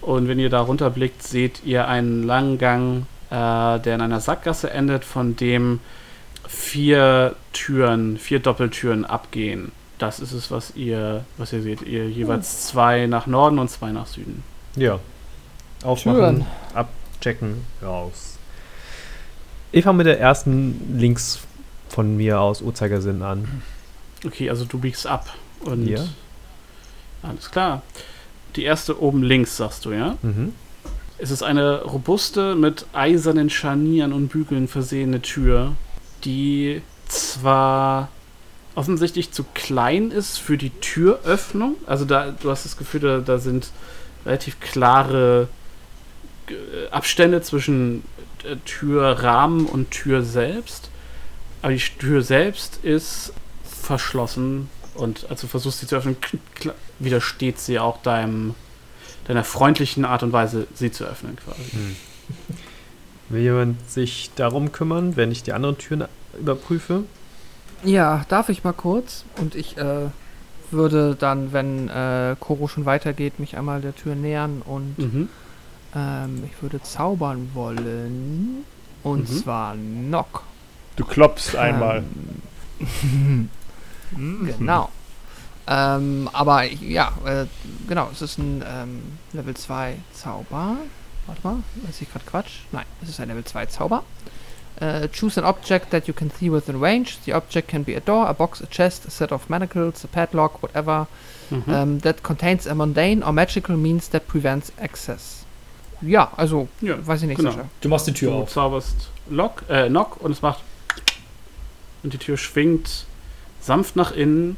und 0.03 0.29
wenn 0.29 0.39
ihr 0.39 0.51
da 0.51 0.61
runterblickt, 0.61 1.23
seht 1.25 1.65
ihr 1.65 1.89
einen 1.89 2.23
langen 2.23 2.59
Gang, 2.59 3.07
der 3.35 3.95
in 3.95 4.01
einer 4.01 4.21
Sackgasse 4.21 4.71
endet, 4.71 5.05
von 5.05 5.37
dem 5.37 5.81
vier 6.49 7.35
Türen, 7.53 8.19
vier 8.19 8.39
Doppeltüren 8.39 9.05
abgehen. 9.05 9.73
Das 9.99 10.21
ist 10.21 10.33
es, 10.33 10.51
was 10.51 10.77
ihr, 10.77 11.25
was 11.39 11.53
ihr 11.53 11.63
seht. 11.63 11.83
Ihr 11.83 12.09
jeweils 12.09 12.67
zwei 12.67 13.07
nach 13.07 13.27
Norden 13.27 13.59
und 13.59 13.71
zwei 13.71 13.91
nach 13.93 14.07
Süden. 14.07 14.43
Ja. 14.77 15.01
Aufmachen, 15.83 16.19
Türen. 16.19 16.47
abchecken, 16.75 17.65
raus. 17.83 18.39
Ich 19.73 19.85
fange 19.85 19.99
mit 19.99 20.07
der 20.07 20.21
ersten 20.21 20.99
links 20.99 21.41
von 21.89 22.17
mir 22.17 22.41
aus 22.41 22.63
Uhrzeigersinn 22.63 23.23
an. 23.23 23.63
Okay, 24.25 24.49
also 24.51 24.65
du 24.65 24.79
biegst 24.79 25.07
ab. 25.07 25.35
Und 25.61 25.87
Ja. 25.87 26.05
alles 27.23 27.51
klar. 27.51 27.83
Die 28.55 28.65
erste 28.65 29.01
oben 29.03 29.23
links, 29.23 29.57
sagst 29.57 29.85
du, 29.85 29.93
ja? 29.93 30.17
Mhm. 30.23 30.55
Es 31.19 31.31
ist 31.31 31.43
eine 31.43 31.83
robuste, 31.83 32.55
mit 32.55 32.87
eisernen 32.93 33.49
Scharnieren 33.49 34.13
und 34.13 34.29
Bügeln 34.29 34.69
versehene 34.69 35.23
Tür, 35.23 35.75
die 36.25 36.83
zwar 37.09 38.11
offensichtlich 38.75 39.33
zu 39.33 39.45
klein 39.55 40.11
ist 40.11 40.39
für 40.39 40.59
die 40.59 40.71
Türöffnung. 40.71 41.77
Also 41.87 42.05
da, 42.05 42.33
du 42.33 42.51
hast 42.51 42.67
das 42.67 42.77
Gefühl, 42.77 43.01
da, 43.01 43.19
da 43.21 43.39
sind 43.39 43.71
relativ 44.27 44.61
klare 44.61 45.49
äh, 46.49 46.89
Abstände 46.91 47.41
zwischen 47.41 48.05
äh, 48.45 48.57
Türrahmen 48.67 49.65
und 49.65 49.91
Tür 49.91 50.23
selbst. 50.23 50.91
Aber 51.63 51.73
die 51.73 51.79
Tür 51.79 52.23
selbst 52.23 52.81
ist 52.85 53.33
verschlossen 53.65 54.69
und 54.95 55.31
als 55.31 55.41
du 55.41 55.47
versuchst 55.47 55.81
sie 55.81 55.87
zu 55.87 55.97
öffnen, 55.97 56.17
widersteht 56.99 57.59
sie 57.59 57.79
auch 57.79 58.03
deinem 58.03 58.55
deiner 59.27 59.45
freundlichen 59.45 60.05
Art 60.05 60.23
und 60.23 60.33
Weise, 60.33 60.67
sie 60.75 60.91
zu 60.91 61.05
öffnen 61.05 61.37
quasi. 61.37 61.61
Will 63.29 63.43
jemand 63.43 63.91
sich 63.91 64.31
darum 64.37 64.73
kümmern, 64.73 65.17
wenn 65.17 65.33
ich 65.33 65.43
die 65.43 65.53
anderen 65.53 65.79
Türen 65.79 66.05
überprüfe? 66.39 67.05
Ja, 67.85 68.25
darf 68.29 68.49
ich 68.49 68.63
mal 68.65 68.73
kurz? 68.73 69.25
Und 69.37 69.55
ich 69.55 69.77
äh, 69.77 70.07
würde 70.71 71.17
dann, 71.19 71.53
wenn 71.53 71.89
äh, 71.89 72.37
Koro 72.39 72.69
schon 72.69 72.85
weitergeht, 72.87 73.39
mich 73.41 73.57
einmal 73.57 73.81
der 73.81 73.95
Tür 73.95 74.15
nähern 74.15 74.63
und 74.65 74.99
Mhm. 74.99 75.29
ähm, 75.95 76.45
ich 76.47 76.63
würde 76.63 76.81
zaubern 76.83 77.51
wollen. 77.55 78.65
Und 79.03 79.29
Mhm. 79.31 79.37
zwar 79.37 79.75
Knock. 79.75 80.43
Du 80.97 81.05
klopfst 81.05 81.55
einmal. 81.57 82.05
Ähm, 83.03 83.51
genau. 84.47 84.91
Ähm, 85.69 86.29
aber 86.33 86.63
ja, 86.65 87.13
äh, 87.25 87.47
genau, 87.89 88.09
es 88.13 88.23
ist 88.23 88.39
ein 88.39 88.63
ähm, 88.67 89.03
Level 89.33 89.55
2 89.55 89.97
Zauber. 90.13 90.77
Warte 91.27 91.41
mal, 91.43 91.57
ist 91.91 92.01
ich 92.03 92.11
gerade 92.11 92.25
Quatsch? 92.25 92.61
Nein, 92.73 92.85
es 93.03 93.09
ist 93.09 93.19
ein 93.21 93.29
Level 93.29 93.45
2 93.45 93.67
Zauber. 93.67 94.05
Äh, 94.79 95.09
choose 95.09 95.41
an 95.43 95.47
object 95.49 95.91
that 95.91 96.07
you 96.07 96.15
can 96.15 96.31
see 96.31 96.53
within 96.53 96.79
range. 96.81 97.17
The 97.25 97.33
object 97.35 97.69
can 97.69 97.83
be 97.83 97.97
a 97.97 98.01
door, 98.01 98.29
a 98.29 98.33
box, 98.33 98.63
a 98.63 98.67
chest, 98.67 99.07
a 99.07 99.11
set 99.11 99.33
of 99.33 99.49
manacles, 99.49 100.05
a 100.05 100.09
padlock, 100.09 100.63
whatever 100.63 101.07
Mhm. 101.51 101.63
ähm, 101.69 102.01
that 102.03 102.23
contains 102.25 102.67
a 102.67 102.75
mundane 102.75 103.23
or 103.25 103.33
magical 103.33 103.77
means 103.77 104.11
that 104.11 104.27
prevents 104.27 104.73
access. 104.81 105.45
Ja, 106.03 106.31
also, 106.37 106.69
ja, 106.81 106.95
weiß 107.07 107.23
ich 107.23 107.29
nicht, 107.29 107.39
genau. 107.39 107.53
Sascha. 107.53 107.65
Du 107.81 107.89
machst 107.89 108.07
die 108.09 108.13
Tür 108.13 108.33
Du 108.33 108.37
auf. 108.39 108.51
zauberst 108.53 109.11
Lock, 109.31 109.63
äh, 109.69 109.89
Knock 109.89 110.17
und 110.21 110.33
es 110.33 110.43
macht 110.43 110.59
und 112.03 112.13
die 112.13 112.19
Tür 112.19 112.37
schwingt 112.37 113.07
sanft 113.61 113.95
nach 113.97 114.11
innen 114.13 114.57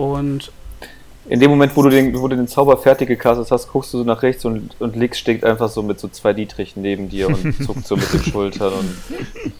und 0.00 0.50
In 1.28 1.38
dem 1.40 1.50
Moment, 1.50 1.76
wo 1.76 1.82
du 1.82 1.90
den, 1.90 2.18
wo 2.20 2.26
du 2.28 2.36
den 2.36 2.48
Zauber 2.48 2.76
fertig 2.78 3.08
gecastet 3.08 3.50
hast, 3.50 3.68
guckst 3.70 3.92
du 3.92 3.98
so 3.98 4.04
nach 4.04 4.22
rechts 4.22 4.44
und, 4.44 4.74
und 4.80 4.96
Lix 4.96 5.18
steht 5.18 5.44
einfach 5.44 5.68
so 5.68 5.82
mit 5.82 6.00
so 6.00 6.08
zwei 6.08 6.32
Dietrich 6.32 6.76
neben 6.76 7.08
dir 7.08 7.28
und 7.28 7.62
zuckt 7.64 7.86
so 7.86 7.96
mit 7.96 8.12
den 8.12 8.22
Schultern 8.24 8.72
und. 8.72 8.90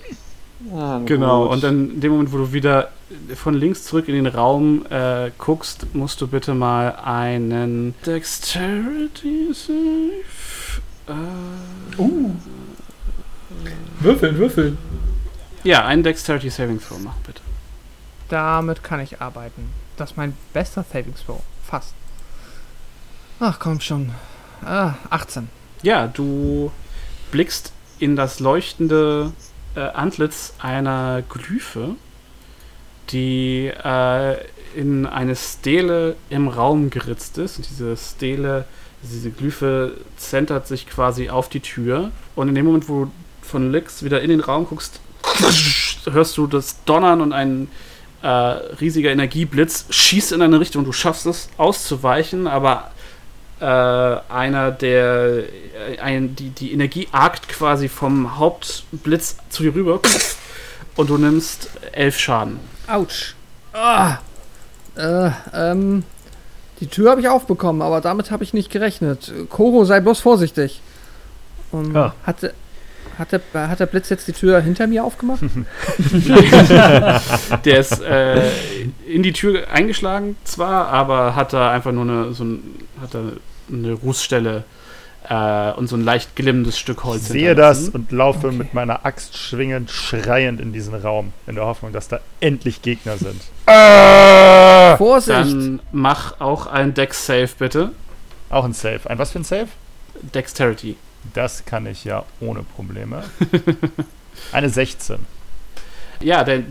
Ah, 0.76 1.00
genau 1.04 1.44
gut. 1.44 1.54
und 1.54 1.64
dann 1.64 1.90
in 1.94 2.00
dem 2.00 2.12
Moment, 2.12 2.32
wo 2.32 2.36
du 2.36 2.52
wieder 2.52 2.90
von 3.34 3.54
links 3.54 3.84
zurück 3.84 4.06
in 4.08 4.14
den 4.14 4.26
Raum 4.26 4.84
äh, 4.90 5.30
guckst, 5.38 5.86
musst 5.94 6.20
du 6.20 6.28
bitte 6.28 6.54
mal 6.54 6.94
einen 7.02 7.94
Dexterity 8.06 9.52
Save. 9.52 10.12
Äh, 11.08 12.00
Uh. 12.00 12.30
Würfeln, 14.00 14.36
würfeln. 14.38 14.78
ja, 15.64 15.84
einen 15.86 16.02
Dexterity 16.04 16.50
Saving 16.50 16.78
Throw 16.80 16.98
machen 17.00 17.20
bitte. 17.26 17.40
Damit 18.28 18.84
kann 18.84 19.00
ich 19.00 19.20
arbeiten. 19.20 19.68
Das 20.01 20.12
ist 20.12 20.16
mein 20.16 20.35
bester 20.55 20.82
Saving 20.90 21.14
Throw. 21.14 21.43
Fast. 21.62 21.93
Ach, 23.39 23.59
komm 23.59 23.82
schon. 23.82 24.12
Ah, 24.64 24.94
18. 25.10 25.51
Ja, 25.82 26.06
du 26.06 26.72
blickst 27.31 27.74
in 27.98 28.16
das 28.16 28.40
leuchtende 28.40 29.35
äh, 29.77 29.81
Antlitz 29.81 30.55
einer 30.59 31.22
Glyphe, 31.28 31.97
die 33.10 33.66
äh, 33.66 34.36
in 34.74 35.05
eine 35.05 35.36
Stele 35.36 36.16
im 36.31 36.48
Raum 36.48 36.89
geritzt 36.89 37.36
ist. 37.36 37.59
Und 37.59 37.68
diese 37.68 37.94
Stele, 37.98 38.64
diese 39.02 39.31
Glyphe 39.31 39.98
zentert 40.16 40.66
sich 40.66 40.89
quasi 40.89 41.28
auf 41.28 41.51
die 41.51 41.60
Tür. 41.60 42.10
Und 42.35 42.48
in 42.48 42.55
dem 42.55 42.64
Moment, 42.64 42.89
wo 42.89 43.05
du 43.05 43.10
von 43.43 43.70
Lix 43.70 44.02
wieder 44.02 44.22
in 44.22 44.31
den 44.31 44.40
Raum 44.40 44.66
guckst, 44.66 44.98
hörst 46.10 46.39
du 46.39 46.47
das 46.47 46.82
Donnern 46.86 47.20
und 47.20 47.35
ein 47.35 47.68
äh, 48.22 48.28
riesiger 48.28 49.10
Energieblitz 49.10 49.86
schießt 49.90 50.32
in 50.32 50.42
eine 50.42 50.60
Richtung. 50.60 50.84
Du 50.84 50.92
schaffst 50.92 51.26
es 51.26 51.48
auszuweichen, 51.56 52.47
aber 52.47 52.90
äh, 53.60 53.64
einer 53.64 54.70
der 54.70 55.44
äh, 55.88 55.98
ein, 56.01 56.36
die, 56.36 56.51
die 56.51 56.72
Energie 56.72 57.09
argt 57.12 57.48
quasi 57.48 57.88
vom 57.88 58.38
Hauptblitz 58.38 59.36
zu 59.51 59.62
dir 59.62 59.74
rüber 59.74 60.01
und 60.97 61.10
du 61.10 61.18
nimmst 61.18 61.70
elf 61.92 62.18
Schaden. 62.18 62.60
Autsch. 62.86 63.34
Ah. 63.72 64.18
Äh, 64.97 65.30
ähm. 65.55 66.05
Die 66.80 66.86
Tür 66.86 67.10
habe 67.10 67.20
ich 67.20 67.28
aufbekommen, 67.28 67.82
aber 67.82 68.01
damit 68.01 68.30
habe 68.30 68.42
ich 68.42 68.55
nicht 68.55 68.70
gerechnet. 68.70 69.30
Koro, 69.51 69.84
sei 69.84 70.01
bloß 70.01 70.20
vorsichtig. 70.20 70.80
Um, 71.72 71.94
Ja. 71.94 72.14
hatte, 72.24 72.55
hat, 73.18 73.32
der, 73.32 73.40
hat 73.68 73.80
der 73.80 73.86
Blitz 73.86 74.08
jetzt 74.08 74.26
die 74.28 74.32
Tür 74.32 74.60
hinter 74.60 74.86
mir 74.86 75.04
aufgemacht? 75.04 75.40
Der 77.64 77.78
ist 77.78 78.00
äh, 78.02 78.42
in 79.06 79.22
die 79.22 79.32
Tür 79.32 79.68
eingeschlagen 79.70 80.36
zwar, 80.44 80.88
aber 80.88 81.34
hat 81.36 81.52
da 81.52 81.70
einfach 81.70 81.92
nur 81.92 82.04
eine, 82.04 82.32
so 82.32 82.44
ein, 82.44 82.62
hat 83.00 83.14
da 83.14 83.20
eine 83.70 83.92
Rußstelle 83.92 84.64
äh, 85.28 85.72
und 85.72 85.88
so 85.88 85.96
ein 85.96 86.04
leicht 86.04 86.34
glimmendes 86.36 86.78
Stück 86.78 86.98
Ich 86.98 87.04
Holz. 87.04 87.28
sehe 87.28 87.54
das 87.54 87.88
und 87.90 88.10
laufe 88.12 88.48
Okay. 88.48 88.56
mit 88.56 88.74
meiner 88.74 89.04
Axt 89.04 89.36
schwingend, 89.36 89.90
schreiend 89.90 90.60
in 90.60 90.72
diesen 90.72 90.94
Raum, 90.94 91.32
in 91.46 91.56
der 91.56 91.66
Hoffnung, 91.66 91.92
dass 91.92 92.08
da 92.08 92.20
endlich 92.40 92.80
Gegner 92.82 93.16
sind. 93.18 93.40
Vorsicht! 94.98 95.38
Dann 95.52 95.80
mach 95.92 96.40
auch 96.40 96.66
ein 96.66 96.94
Dex-Save 96.94 97.50
bitte. 97.58 97.90
Auch 98.48 98.64
ein 98.64 98.72
Save. 98.72 99.00
Ein 99.04 99.18
was 99.18 99.32
für 99.32 99.40
ein 99.40 99.44
Save? 99.44 99.68
Dexterity. 100.34 100.96
Das 101.34 101.64
kann 101.64 101.86
ich 101.86 102.05
ja 102.05 102.24
ohne 102.40 102.62
Probleme. 102.62 103.24
Eine 104.52 104.68
16. 104.68 105.18
Ja, 106.20 106.44
der, 106.44 106.62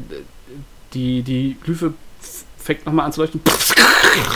die, 0.93 1.21
die 1.21 1.57
Glyphe 1.63 1.93
fängt 2.57 2.85
nochmal 2.85 3.05
an 3.05 3.13
zu 3.13 3.21
leuchten. 3.21 3.41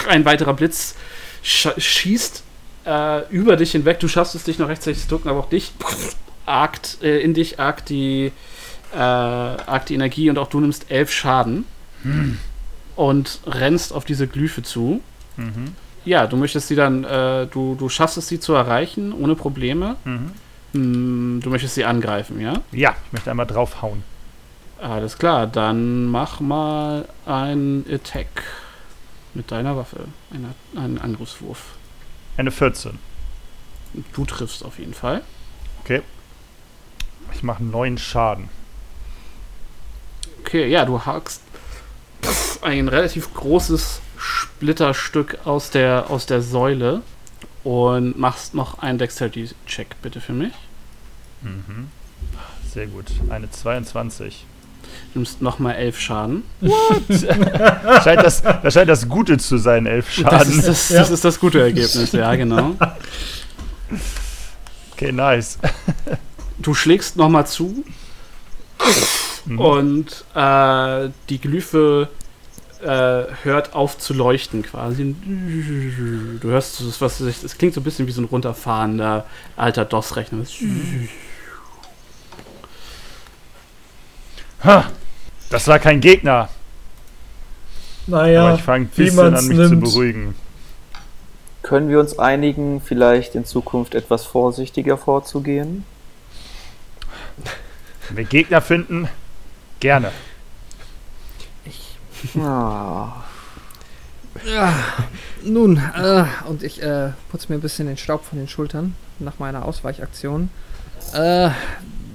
Ein 0.07 0.25
weiterer 0.25 0.53
Blitz 0.53 0.95
sch 1.41 1.69
schießt 1.77 2.43
äh, 2.85 3.27
über 3.29 3.55
dich 3.55 3.71
hinweg. 3.71 3.99
Du 3.99 4.07
schaffst 4.07 4.35
es, 4.35 4.43
dich 4.43 4.59
noch 4.59 4.69
rechtzeitig 4.69 5.01
zu 5.01 5.07
drücken, 5.07 5.29
aber 5.29 5.39
auch 5.39 5.49
dich 5.49 5.73
argt, 6.45 6.99
äh, 7.01 7.19
in 7.19 7.33
dich 7.33 7.59
argt 7.59 7.89
die, 7.89 8.31
äh, 8.93 8.97
argt 8.97 9.89
die 9.89 9.95
Energie 9.95 10.29
und 10.29 10.37
auch 10.37 10.47
du 10.47 10.59
nimmst 10.59 10.89
elf 10.89 11.11
Schaden 11.11 11.65
und 12.95 13.39
rennst 13.45 13.93
auf 13.93 14.05
diese 14.05 14.27
Glyphe 14.27 14.61
zu. 14.61 15.01
Mhm. 15.37 15.75
Ja, 16.05 16.27
du 16.27 16.37
möchtest 16.37 16.67
sie 16.67 16.75
dann, 16.75 17.03
äh, 17.03 17.47
du, 17.47 17.75
du 17.75 17.89
schaffst 17.89 18.17
es, 18.17 18.27
sie 18.27 18.39
zu 18.39 18.53
erreichen, 18.53 19.13
ohne 19.13 19.35
Probleme. 19.35 19.95
Mhm. 20.03 20.31
Hm, 20.73 21.39
du 21.41 21.49
möchtest 21.49 21.75
sie 21.75 21.85
angreifen, 21.85 22.39
ja? 22.39 22.61
Ja, 22.71 22.95
ich 23.05 23.13
möchte 23.13 23.31
einmal 23.31 23.45
draufhauen. 23.45 24.03
Alles 24.81 25.17
klar, 25.17 25.47
dann 25.47 26.07
mach 26.07 26.39
mal 26.39 27.07
ein 27.25 27.85
Attack 27.89 28.43
mit 29.33 29.51
deiner 29.51 29.77
Waffe. 29.77 30.07
Eine, 30.33 30.53
einen 30.75 30.97
Angriffswurf. 30.97 31.75
Eine 32.35 32.51
14. 32.51 32.99
Du 34.13 34.25
triffst 34.25 34.65
auf 34.65 34.79
jeden 34.79 34.93
Fall. 34.93 35.21
Ich 37.33 37.43
mache 37.43 37.63
9 37.63 37.97
Schaden. 37.97 38.49
Okay, 40.41 40.67
ja, 40.67 40.85
du 40.85 41.05
hakst 41.05 41.41
ein 42.61 42.87
relativ 42.87 43.33
großes 43.33 44.01
Splitterstück 44.23 45.39
aus 45.45 45.69
der, 45.69 46.09
aus 46.09 46.25
der 46.25 46.41
Säule 46.41 47.01
und 47.63 48.17
machst 48.17 48.53
noch 48.53 48.79
einen 48.79 48.97
Dexterity-Check 48.97 50.01
bitte 50.01 50.21
für 50.21 50.31
mich. 50.33 50.53
Mhm. 51.41 51.89
Sehr 52.73 52.87
gut. 52.87 53.05
Eine 53.29 53.51
22. 53.51 54.45
Du 55.13 55.19
nimmst 55.19 55.41
nochmal 55.41 55.75
elf 55.75 55.99
Schaden. 55.99 56.43
scheint 58.03 58.23
das, 58.23 58.41
das 58.41 58.73
scheint 58.73 58.89
das 58.89 59.07
Gute 59.09 59.37
zu 59.37 59.57
sein, 59.57 59.85
11 59.85 60.05
Das 60.05 60.15
Schaden. 60.15 60.59
ist 60.59 60.67
das, 60.67 60.87
das 60.89 61.09
ist 61.09 61.25
das 61.25 61.39
gute 61.39 61.61
Ergebnis, 61.61 62.11
ja, 62.13 62.33
genau. 62.35 62.75
Okay, 64.93 65.11
nice. 65.11 65.57
Du 66.59 66.73
schlägst 66.73 67.17
nochmal 67.17 67.45
zu 67.47 67.83
Mhm. 69.45 69.59
und 69.59 70.25
äh, 70.35 71.09
die 71.29 71.39
Glyphe 71.39 72.07
äh, 72.83 73.25
hört 73.43 73.73
auf 73.73 73.97
zu 73.97 74.13
leuchten 74.13 74.63
quasi. 74.63 75.15
Du 76.41 76.49
hörst 76.49 76.81
das, 76.81 77.01
was 77.01 77.19
es 77.19 77.57
klingt 77.57 77.73
so 77.73 77.81
ein 77.81 77.83
bisschen 77.83 78.07
wie 78.07 78.11
so 78.11 78.21
ein 78.21 78.25
runterfahrender 78.25 79.25
alter 79.55 79.85
DOS-Rechner. 79.85 80.43
Ha, 84.63 84.85
das 85.49 85.67
war 85.67 85.79
kein 85.79 85.99
Gegner. 85.99 86.49
Naja, 88.07 88.47
Aber 88.47 88.55
ich 88.55 88.63
fange 88.63 88.85
ein 88.85 88.91
wie 88.95 89.03
bisschen 89.05 89.35
an, 89.35 89.47
mich 89.47 89.57
nimmt. 89.57 89.69
zu 89.69 89.91
beruhigen. 89.91 90.35
Können 91.61 91.89
wir 91.89 91.99
uns 91.99 92.19
einigen, 92.19 92.81
vielleicht 92.81 93.35
in 93.35 93.45
Zukunft 93.45 93.95
etwas 93.95 94.25
vorsichtiger 94.25 94.97
vorzugehen? 94.97 95.85
Wenn 98.09 98.17
wir 98.17 98.25
Gegner 98.25 98.61
finden, 98.61 99.07
gerne. 99.79 100.11
Ja, 104.45 104.73
nun, 105.43 105.77
äh, 105.77 106.23
und 106.49 106.63
ich 106.63 106.81
äh, 106.81 107.09
putze 107.29 107.47
mir 107.49 107.55
ein 107.57 107.61
bisschen 107.61 107.87
den 107.87 107.97
Staub 107.97 108.25
von 108.25 108.37
den 108.39 108.47
Schultern 108.47 108.95
nach 109.19 109.37
meiner 109.39 109.63
Ausweichaktion. 109.65 110.49
Äh, 111.13 111.49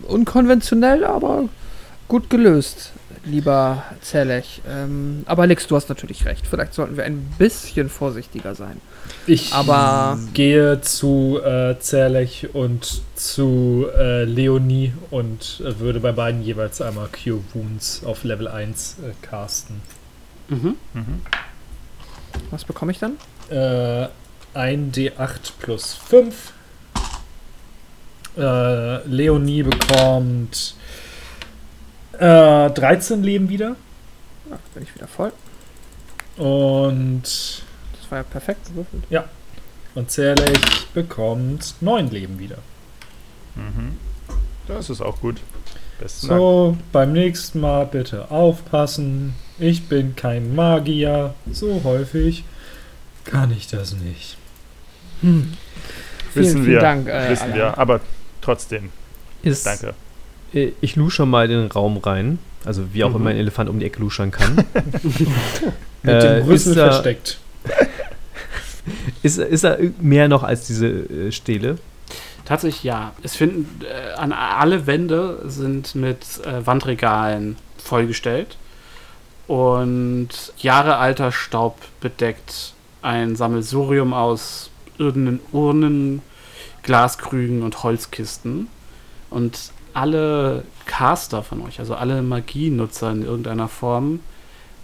unkonventionell, 0.08 1.04
aber 1.04 1.44
gut 2.08 2.28
gelöst, 2.28 2.92
lieber 3.24 3.84
Zellech. 4.00 4.62
Ähm, 4.68 5.22
aber 5.26 5.46
Lix, 5.46 5.66
du 5.68 5.76
hast 5.76 5.88
natürlich 5.90 6.24
recht. 6.24 6.46
Vielleicht 6.46 6.74
sollten 6.74 6.96
wir 6.96 7.04
ein 7.04 7.20
bisschen 7.38 7.88
vorsichtiger 7.88 8.54
sein. 8.56 8.80
ich 9.26 9.52
Aber- 9.54 10.18
gehe 10.34 10.80
zu 10.80 11.38
äh, 11.44 11.78
Zerlech 11.78 12.48
und 12.52 13.02
zu 13.14 13.86
äh, 13.96 14.24
Leonie 14.24 14.92
und 15.10 15.62
äh, 15.64 15.78
würde 15.78 16.00
bei 16.00 16.12
beiden 16.12 16.42
jeweils 16.42 16.80
einmal 16.82 17.08
Cure 17.08 17.40
Wounds 17.54 18.02
auf 18.04 18.24
Level 18.24 18.48
1 18.48 18.96
äh, 19.04 19.12
casten. 19.26 19.80
Mhm. 20.48 20.76
Mhm. 20.94 21.22
Was 22.50 22.64
bekomme 22.64 22.92
ich 22.92 22.98
dann? 22.98 23.16
Äh, 23.50 24.08
ein 24.54 24.92
D8 24.92 25.52
plus 25.58 25.94
5. 25.94 26.52
Äh, 28.36 29.06
Leonie 29.06 29.62
bekommt 29.64 30.74
äh, 32.12 32.70
13 32.70 33.22
Leben 33.22 33.48
wieder. 33.48 33.76
Ja, 34.48 34.56
jetzt 34.56 34.74
bin 34.74 34.82
ich 34.82 34.94
wieder 34.94 35.08
voll. 35.08 35.32
Und, 36.36 37.22
Das 37.24 38.10
war 38.10 38.18
ja 38.18 38.24
perfekt 38.24 38.66
gewürfelt. 38.68 39.04
und 39.94 40.10
Zerlech 40.10 40.86
bekommt 40.94 41.74
9 41.80 42.10
Leben 42.10 42.38
wieder. 42.38 42.58
Mhm. 43.56 43.96
Das 44.68 44.88
ist 44.90 45.00
auch 45.00 45.20
gut. 45.20 45.40
Besten 45.98 46.28
Dank. 46.28 46.38
So, 46.38 46.76
beim 46.92 47.12
nächsten 47.12 47.60
Mal 47.60 47.86
bitte 47.86 48.30
aufpassen. 48.30 49.34
Ich 49.58 49.88
bin 49.88 50.14
kein 50.16 50.54
Magier. 50.54 51.34
So 51.50 51.80
häufig 51.84 52.44
kann 53.24 53.50
ich 53.50 53.66
das 53.66 53.94
nicht. 53.96 54.36
Hm. 55.22 55.52
Wissen 56.34 56.62
vielen, 56.62 56.66
wir. 56.66 56.80
vielen 56.80 56.80
Dank. 56.80 57.08
Äh, 57.08 57.30
Wissen 57.30 57.42
Alan. 57.44 57.56
wir, 57.56 57.78
aber 57.78 58.00
trotzdem, 58.40 58.90
Ist, 59.42 59.66
danke. 59.66 59.94
äh, 60.54 60.72
Ich 60.80 60.96
lusche 60.96 61.26
mal 61.26 61.50
in 61.50 61.62
den 61.62 61.70
Raum 61.70 61.96
rein. 61.98 62.38
Also 62.64 62.92
wie 62.92 63.04
auch 63.04 63.10
Mhm. 63.10 63.16
immer 63.16 63.30
ein 63.30 63.36
Elefant 63.36 63.68
um 63.70 63.78
die 63.78 63.86
Ecke 63.86 64.00
luschern 64.00 64.30
kann. 64.30 64.56
Mit 66.02 66.14
Äh, 66.14 66.40
dem 66.40 66.46
Rüssel 66.46 66.70
ist 66.72 66.78
da- 66.78 66.90
versteckt. 66.92 67.38
ist, 69.22 69.38
ist 69.38 69.64
da 69.64 69.76
mehr 70.00 70.28
noch 70.28 70.42
als 70.44 70.66
diese 70.66 70.86
äh, 70.86 71.32
Stele? 71.32 71.78
Tatsächlich 72.44 72.84
ja. 72.84 73.12
Es 73.22 73.36
finden 73.36 73.84
äh, 73.84 74.12
an 74.14 74.32
alle 74.32 74.86
Wände 74.86 75.42
sind 75.46 75.94
mit 75.94 76.18
äh, 76.44 76.64
Wandregalen 76.66 77.56
vollgestellt 77.82 78.56
und 79.48 80.28
jahrealter 80.58 81.32
Staub 81.32 81.78
bedeckt 82.00 82.74
ein 83.02 83.34
Sammelsurium 83.34 84.12
aus 84.12 84.70
Urnen, 84.98 85.40
Urnen, 85.52 86.22
Glaskrügen 86.82 87.62
und 87.62 87.82
Holzkisten 87.82 88.68
und 89.30 89.72
alle 89.94 90.64
Caster 90.84 91.42
von 91.42 91.62
euch, 91.62 91.80
also 91.80 91.94
alle 91.94 92.22
Magienutzer 92.22 93.10
in 93.10 93.24
irgendeiner 93.24 93.68
Form, 93.68 94.20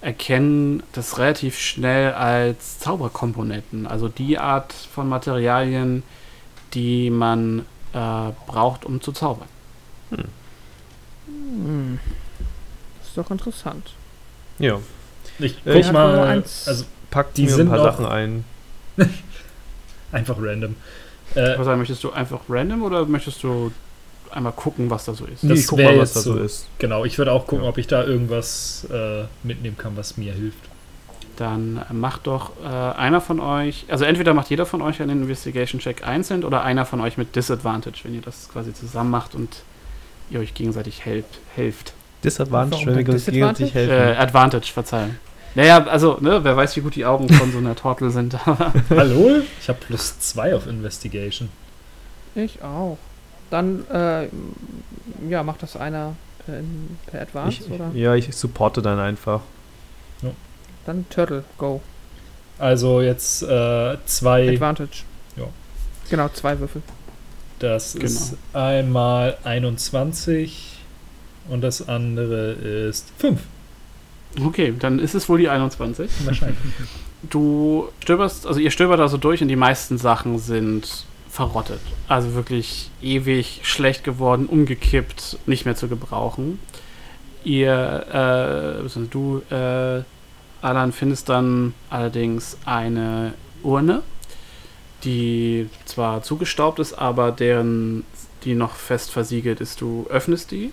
erkennen 0.01 0.83
das 0.93 1.19
relativ 1.19 1.59
schnell 1.59 2.13
als 2.13 2.79
Zauberkomponenten, 2.79 3.87
also 3.87 4.09
die 4.09 4.39
Art 4.39 4.73
von 4.73 5.09
Materialien, 5.09 6.03
die 6.73 7.11
man 7.11 7.61
äh, 7.93 8.31
braucht, 8.47 8.85
um 8.85 9.01
zu 9.01 9.13
zaubern. 9.13 9.49
Hm. 10.11 11.99
Das 12.99 13.09
ist 13.09 13.19
doch 13.19 13.31
interessant. 13.31 13.95
Ja. 14.59 14.79
Ich 15.39 15.53
Äh, 15.53 15.59
guck 15.65 15.75
ich 15.77 15.93
mal. 15.93 16.19
eins. 16.21 16.69
Also 16.69 16.85
Packt 17.11 17.37
Die 17.37 17.43
mir 17.45 17.49
ein 17.51 17.55
sind 17.57 17.69
paar 17.69 17.79
noch- 17.79 17.85
Sachen 17.85 18.07
ein. 18.07 18.45
einfach 20.13 20.37
random. 20.41 20.77
Äh, 21.35 21.59
Was 21.59 21.65
sagen, 21.65 21.79
möchtest 21.79 22.05
du 22.05 22.13
einfach 22.13 22.41
random 22.49 22.83
oder 22.83 23.05
möchtest 23.07 23.43
du 23.43 23.73
einmal 24.31 24.53
gucken, 24.53 24.91
was 24.91 25.05
da 25.05 25.15
so 25.15 25.25
ist. 25.27 25.43
Das 25.45 25.59
ich 25.61 25.67
guck 25.67 25.79
mal, 25.79 25.99
was 25.99 26.11
jetzt 26.11 26.17
da 26.17 26.21
so 26.21 26.33
so. 26.35 26.39
ist. 26.41 26.67
Genau, 26.79 27.05
ich 27.05 27.19
würde 27.19 27.33
auch 27.33 27.47
gucken, 27.47 27.65
Ja. 27.65 27.71
ob 27.71 27.79
ich 27.79 27.87
da 27.87 28.05
irgendwas 28.05 28.87
äh, 28.93 29.25
mitnehmen 29.43 29.77
kann, 29.79 29.97
was 29.97 30.17
mir 30.17 30.33
hilft. 30.33 30.59
Dann 31.37 31.85
äh, 31.89 31.93
macht 31.93 32.27
doch 32.27 32.51
äh, 32.65 32.67
einer 32.69 33.21
von 33.21 33.41
euch, 33.41 33.87
also 33.89 34.05
entweder 34.05 34.35
macht 34.35 34.51
jeder 34.51 34.67
von 34.67 34.83
euch 34.83 35.01
einen 35.03 35.23
Investigation-Check 35.23 36.07
einzeln 36.07 36.45
oder 36.45 36.63
einer 36.63 36.85
von 36.87 37.01
euch 37.01 37.17
mit 37.17 37.35
Disadvantage, 37.37 38.01
wenn 38.05 38.15
ihr 38.15 38.23
das 38.23 38.49
quasi 38.49 38.73
zusammen 38.75 39.11
macht 39.11 39.35
und 39.35 39.63
ihr 40.31 40.41
euch 40.41 40.55
gegenseitig 40.55 41.05
helft. 41.05 41.39
helft. 41.55 41.93
Disadvantage, 42.25 42.87
wenn 42.87 43.07
wir 43.07 43.13
uns 43.13 43.27
gegenseitig 43.27 43.75
helfen. 43.75 43.93
Äh, 43.93 44.17
Advantage, 44.17 44.73
verzeihen. 44.73 45.19
Naja, 45.55 45.85
also, 45.87 46.19
ne, 46.21 46.43
wer 46.43 46.57
weiß, 46.57 46.75
wie 46.77 46.81
gut 46.81 46.97
die 46.97 47.05
Augen 47.05 47.29
von 47.29 47.53
so 47.53 47.59
einer 47.59 47.77
Tortel 47.77 48.11
sind. 48.11 48.37
Hallo? 48.91 49.43
Ich 49.61 49.69
habe 49.69 49.79
plus 49.87 50.19
zwei 50.19 50.55
auf 50.55 50.67
Investigation. 50.67 51.49
Ich 52.35 52.61
auch. 52.63 52.99
Dann, 53.51 53.87
äh, 53.89 54.27
ja, 55.29 55.43
macht 55.45 55.63
das 55.63 55.77
einer 55.77 56.17
äh, 56.49 56.59
in, 56.59 56.99
per 57.07 57.23
Advance 57.23 57.63
ich, 57.65 57.71
oder? 57.71 57.91
ja, 57.95 58.15
ich 58.15 58.35
supporte 58.35 58.83
dann 58.83 58.99
einfach. 58.99 59.41
Dann 60.87 61.07
Turtle, 61.09 61.45
go. 61.57 61.81
Also 62.59 63.01
jetzt 63.01 63.43
äh, 63.43 63.97
zwei, 64.05 64.51
Advantage. 64.51 65.05
Ja. 65.37 65.45
Genau, 66.11 66.29
zwei 66.29 66.59
Würfel. 66.59 66.83
das 67.59 67.95
Genau. 67.95 68.05
ist 68.05 68.37
einmal 68.53 69.39
21 69.45 70.74
und 71.49 71.61
das 71.63 71.89
andere 71.89 72.53
ist 72.53 73.13
5. 73.19 73.41
okay, 74.45 74.75
dann 74.79 74.99
ist 74.99 75.15
es 75.15 75.29
wohl 75.29 75.39
die 75.39 75.49
21. 75.49 76.11
Wahrscheinlich. 76.25 76.59
Du 77.31 77.89
stöberst, 78.03 78.47
also 78.47 78.61
ihr 78.61 78.71
stöbert 78.71 78.99
da 78.99 79.09
so 79.09 79.17
durch 79.17 79.41
und 79.41 79.49
die 79.49 79.57
meisten 79.57 79.99
Sachen 79.99 80.39
sind 80.39 81.07
verrottet. 81.31 81.81
Also 82.07 82.35
wirklich 82.35 82.91
ewig 83.03 83.61
schlecht 83.65 84.05
geworden, 84.05 84.47
umgekippt, 84.47 85.39
nicht 85.47 85.65
mehr 85.65 85.75
zu 85.75 85.89
gebrauchen. 85.89 86.61
Ihr, 87.43 88.85
äh, 88.85 89.07
du, 89.11 89.43
äh, 89.51 90.03
Alan, 90.63 90.93
findest 90.93 91.29
dann 91.29 91.75
allerdings 91.91 92.57
eine 92.65 93.35
Urne, 93.63 94.03
die 95.03 95.69
zwar 95.85 96.23
zugestaubt 96.23 96.79
ist, 96.79 96.95
aber 96.95 97.33
deren, 97.33 98.05
die 98.45 98.55
noch 98.55 98.77
fest 98.77 99.11
versiegelt 99.11 99.61
ist. 99.61 99.81
Du 99.81 100.07
öffnest 100.09 100.53
die 100.53 100.73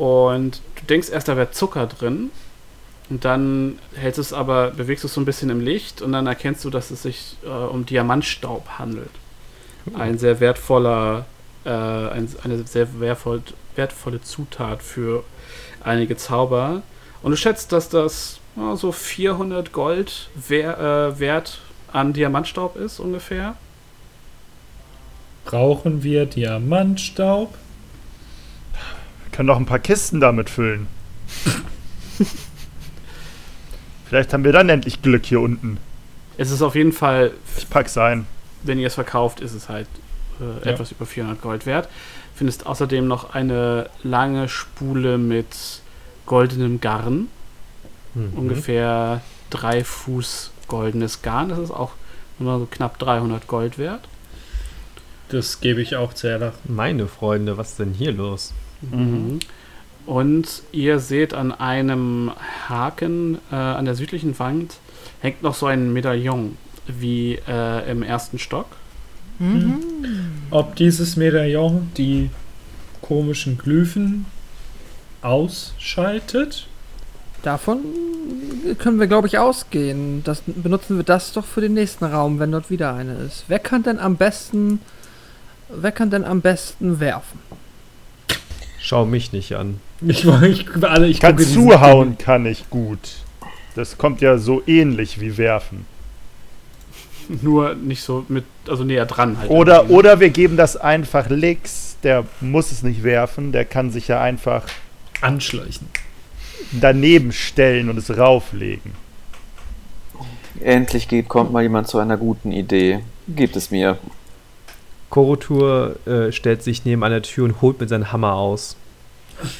und 0.00 0.62
du 0.76 0.86
denkst 0.88 1.10
erst, 1.10 1.28
da 1.28 1.36
wäre 1.36 1.50
Zucker 1.50 1.86
drin. 1.86 2.30
Und 3.10 3.26
dann 3.26 3.78
hältst 3.94 4.18
es 4.18 4.32
aber, 4.32 4.70
bewegst 4.70 5.04
du 5.04 5.08
es 5.08 5.14
so 5.14 5.20
ein 5.20 5.26
bisschen 5.26 5.50
im 5.50 5.60
Licht 5.60 6.00
und 6.00 6.12
dann 6.12 6.26
erkennst 6.26 6.64
du, 6.64 6.70
dass 6.70 6.90
es 6.90 7.02
sich 7.02 7.36
äh, 7.44 7.48
um 7.48 7.84
Diamantstaub 7.84 8.78
handelt. 8.78 9.10
Ein 9.92 10.16
sehr 10.16 10.40
wertvoller, 10.40 11.26
äh, 11.66 11.70
ein, 11.70 12.28
eine 12.44 12.62
sehr 12.66 12.98
wertvoll, 12.98 13.42
wertvolle 13.76 14.22
Zutat 14.22 14.82
für 14.82 15.22
einige 15.84 16.16
Zauber. 16.16 16.80
Und 17.22 17.32
du 17.32 17.36
schätzt, 17.36 17.72
dass 17.72 17.90
das 17.90 18.40
ja, 18.56 18.76
so 18.76 18.92
400 18.92 19.70
Gold 19.70 20.30
wer, 20.48 20.78
äh, 20.78 21.18
wert 21.18 21.58
an 21.92 22.14
Diamantstaub 22.14 22.76
ist 22.76 23.00
ungefähr. 23.00 23.54
Brauchen 25.44 26.02
wir 26.02 26.24
Diamantstaub? 26.24 27.52
Können 29.32 29.46
doch 29.48 29.56
ein 29.56 29.66
paar 29.66 29.78
Kisten 29.78 30.20
damit 30.20 30.50
füllen. 30.50 30.86
Vielleicht 34.06 34.32
haben 34.32 34.44
wir 34.44 34.52
dann 34.52 34.68
endlich 34.68 35.02
Glück 35.02 35.24
hier 35.24 35.40
unten. 35.40 35.78
Es 36.36 36.50
ist 36.50 36.62
auf 36.62 36.74
jeden 36.74 36.92
Fall 36.92 37.32
Ich 37.56 37.68
pack's 37.70 37.96
ein. 37.98 38.26
wenn 38.62 38.78
ihr 38.78 38.86
es 38.88 38.94
verkauft, 38.94 39.40
ist 39.40 39.54
es 39.54 39.68
halt 39.68 39.86
äh, 40.40 40.66
Ja. 40.66 40.72
etwas 40.72 40.90
über 40.90 41.06
400 41.06 41.40
Gold 41.40 41.66
wert. 41.66 41.88
Findest 42.34 42.66
außerdem 42.66 43.06
noch 43.06 43.34
eine 43.34 43.88
lange 44.02 44.48
Spule 44.48 45.18
mit 45.18 45.46
goldenem 46.26 46.80
Garn. 46.80 47.28
Mhm. 48.14 48.32
Ungefähr 48.34 49.20
drei 49.50 49.84
Fuß 49.84 50.50
goldenes 50.66 51.22
Garn. 51.22 51.50
Das 51.50 51.58
ist 51.58 51.70
auch 51.70 51.92
nur 52.38 52.58
so 52.58 52.66
knapp 52.70 52.98
300 52.98 53.46
Gold 53.46 53.78
wert. 53.78 54.00
Das 55.28 55.60
gebe 55.60 55.80
ich 55.82 55.94
auch 55.96 56.12
Zähler. 56.14 56.54
Meine 56.64 57.06
Freunde, 57.06 57.56
was 57.56 57.70
ist 57.70 57.78
denn 57.78 57.92
hier 57.92 58.12
los? 58.12 58.52
Mhm. 58.80 59.40
Und 60.06 60.62
ihr 60.72 60.98
seht 60.98 61.34
an 61.34 61.52
einem 61.52 62.32
Haken 62.68 63.38
äh, 63.52 63.54
an 63.54 63.84
der 63.84 63.94
südlichen 63.94 64.38
Wand 64.38 64.74
hängt 65.20 65.42
noch 65.42 65.54
so 65.54 65.66
ein 65.66 65.92
Medaillon 65.92 66.56
wie 66.86 67.38
äh, 67.46 67.90
im 67.90 68.02
ersten 68.02 68.38
Stock. 68.38 68.66
Mhm. 69.38 69.78
Ob 70.50 70.76
dieses 70.76 71.16
Medaillon 71.16 71.90
die 71.96 72.30
komischen 73.02 73.58
Glyphen 73.58 74.26
ausschaltet? 75.22 76.66
Davon 77.42 77.78
können 78.78 79.00
wir, 79.00 79.06
glaube 79.06 79.26
ich, 79.26 79.38
ausgehen. 79.38 80.22
Das, 80.24 80.42
benutzen 80.46 80.96
wir 80.96 81.04
das 81.04 81.32
doch 81.32 81.44
für 81.44 81.62
den 81.62 81.72
nächsten 81.72 82.04
Raum, 82.04 82.38
wenn 82.38 82.52
dort 82.52 82.70
wieder 82.70 82.94
eine 82.94 83.14
ist. 83.14 83.44
Wer 83.48 83.58
kann 83.58 83.82
denn 83.82 83.98
am 83.98 84.16
besten. 84.16 84.80
Wer 85.68 85.92
kann 85.92 86.10
denn 86.10 86.24
am 86.24 86.40
besten 86.40 87.00
werfen? 87.00 87.38
Schau 88.90 89.06
mich 89.06 89.32
nicht 89.32 89.52
an. 89.54 89.78
Ich, 90.00 90.24
ich, 90.24 90.66
alle, 90.82 91.06
ich 91.06 91.20
Kann 91.20 91.38
zuhauen 91.38 92.18
kann 92.18 92.44
ich 92.44 92.68
gut. 92.70 92.98
Das 93.76 93.98
kommt 93.98 94.20
ja 94.20 94.36
so 94.36 94.64
ähnlich 94.66 95.20
wie 95.20 95.38
werfen. 95.38 95.86
Nur 97.28 97.76
nicht 97.76 98.02
so 98.02 98.24
mit, 98.26 98.42
also 98.66 98.82
näher 98.82 99.06
dran 99.06 99.38
halt. 99.38 99.48
Oder, 99.48 99.76
irgendwie. 99.82 99.94
oder 99.94 100.18
wir 100.18 100.30
geben 100.30 100.56
das 100.56 100.76
einfach 100.76 101.30
Lix, 101.30 101.98
der 102.02 102.24
muss 102.40 102.72
es 102.72 102.82
nicht 102.82 103.04
werfen, 103.04 103.52
der 103.52 103.64
kann 103.64 103.92
sich 103.92 104.08
ja 104.08 104.20
einfach 104.20 104.64
Anschleichen. 105.20 105.86
daneben 106.72 107.30
stellen 107.30 107.90
und 107.90 107.96
es 107.96 108.18
rauflegen. 108.18 108.90
Endlich 110.58 111.06
geht, 111.06 111.28
kommt 111.28 111.52
mal 111.52 111.62
jemand 111.62 111.86
zu 111.86 111.98
einer 111.98 112.16
guten 112.16 112.50
Idee. 112.50 113.04
Gebt 113.28 113.54
es 113.54 113.70
mir. 113.70 113.98
Korotur 115.10 115.94
äh, 116.08 116.32
stellt 116.32 116.64
sich 116.64 116.84
neben 116.84 117.04
einer 117.04 117.22
Tür 117.22 117.44
und 117.44 117.62
holt 117.62 117.78
mit 117.78 117.88
seinem 117.88 118.10
Hammer 118.10 118.34
aus. 118.34 118.76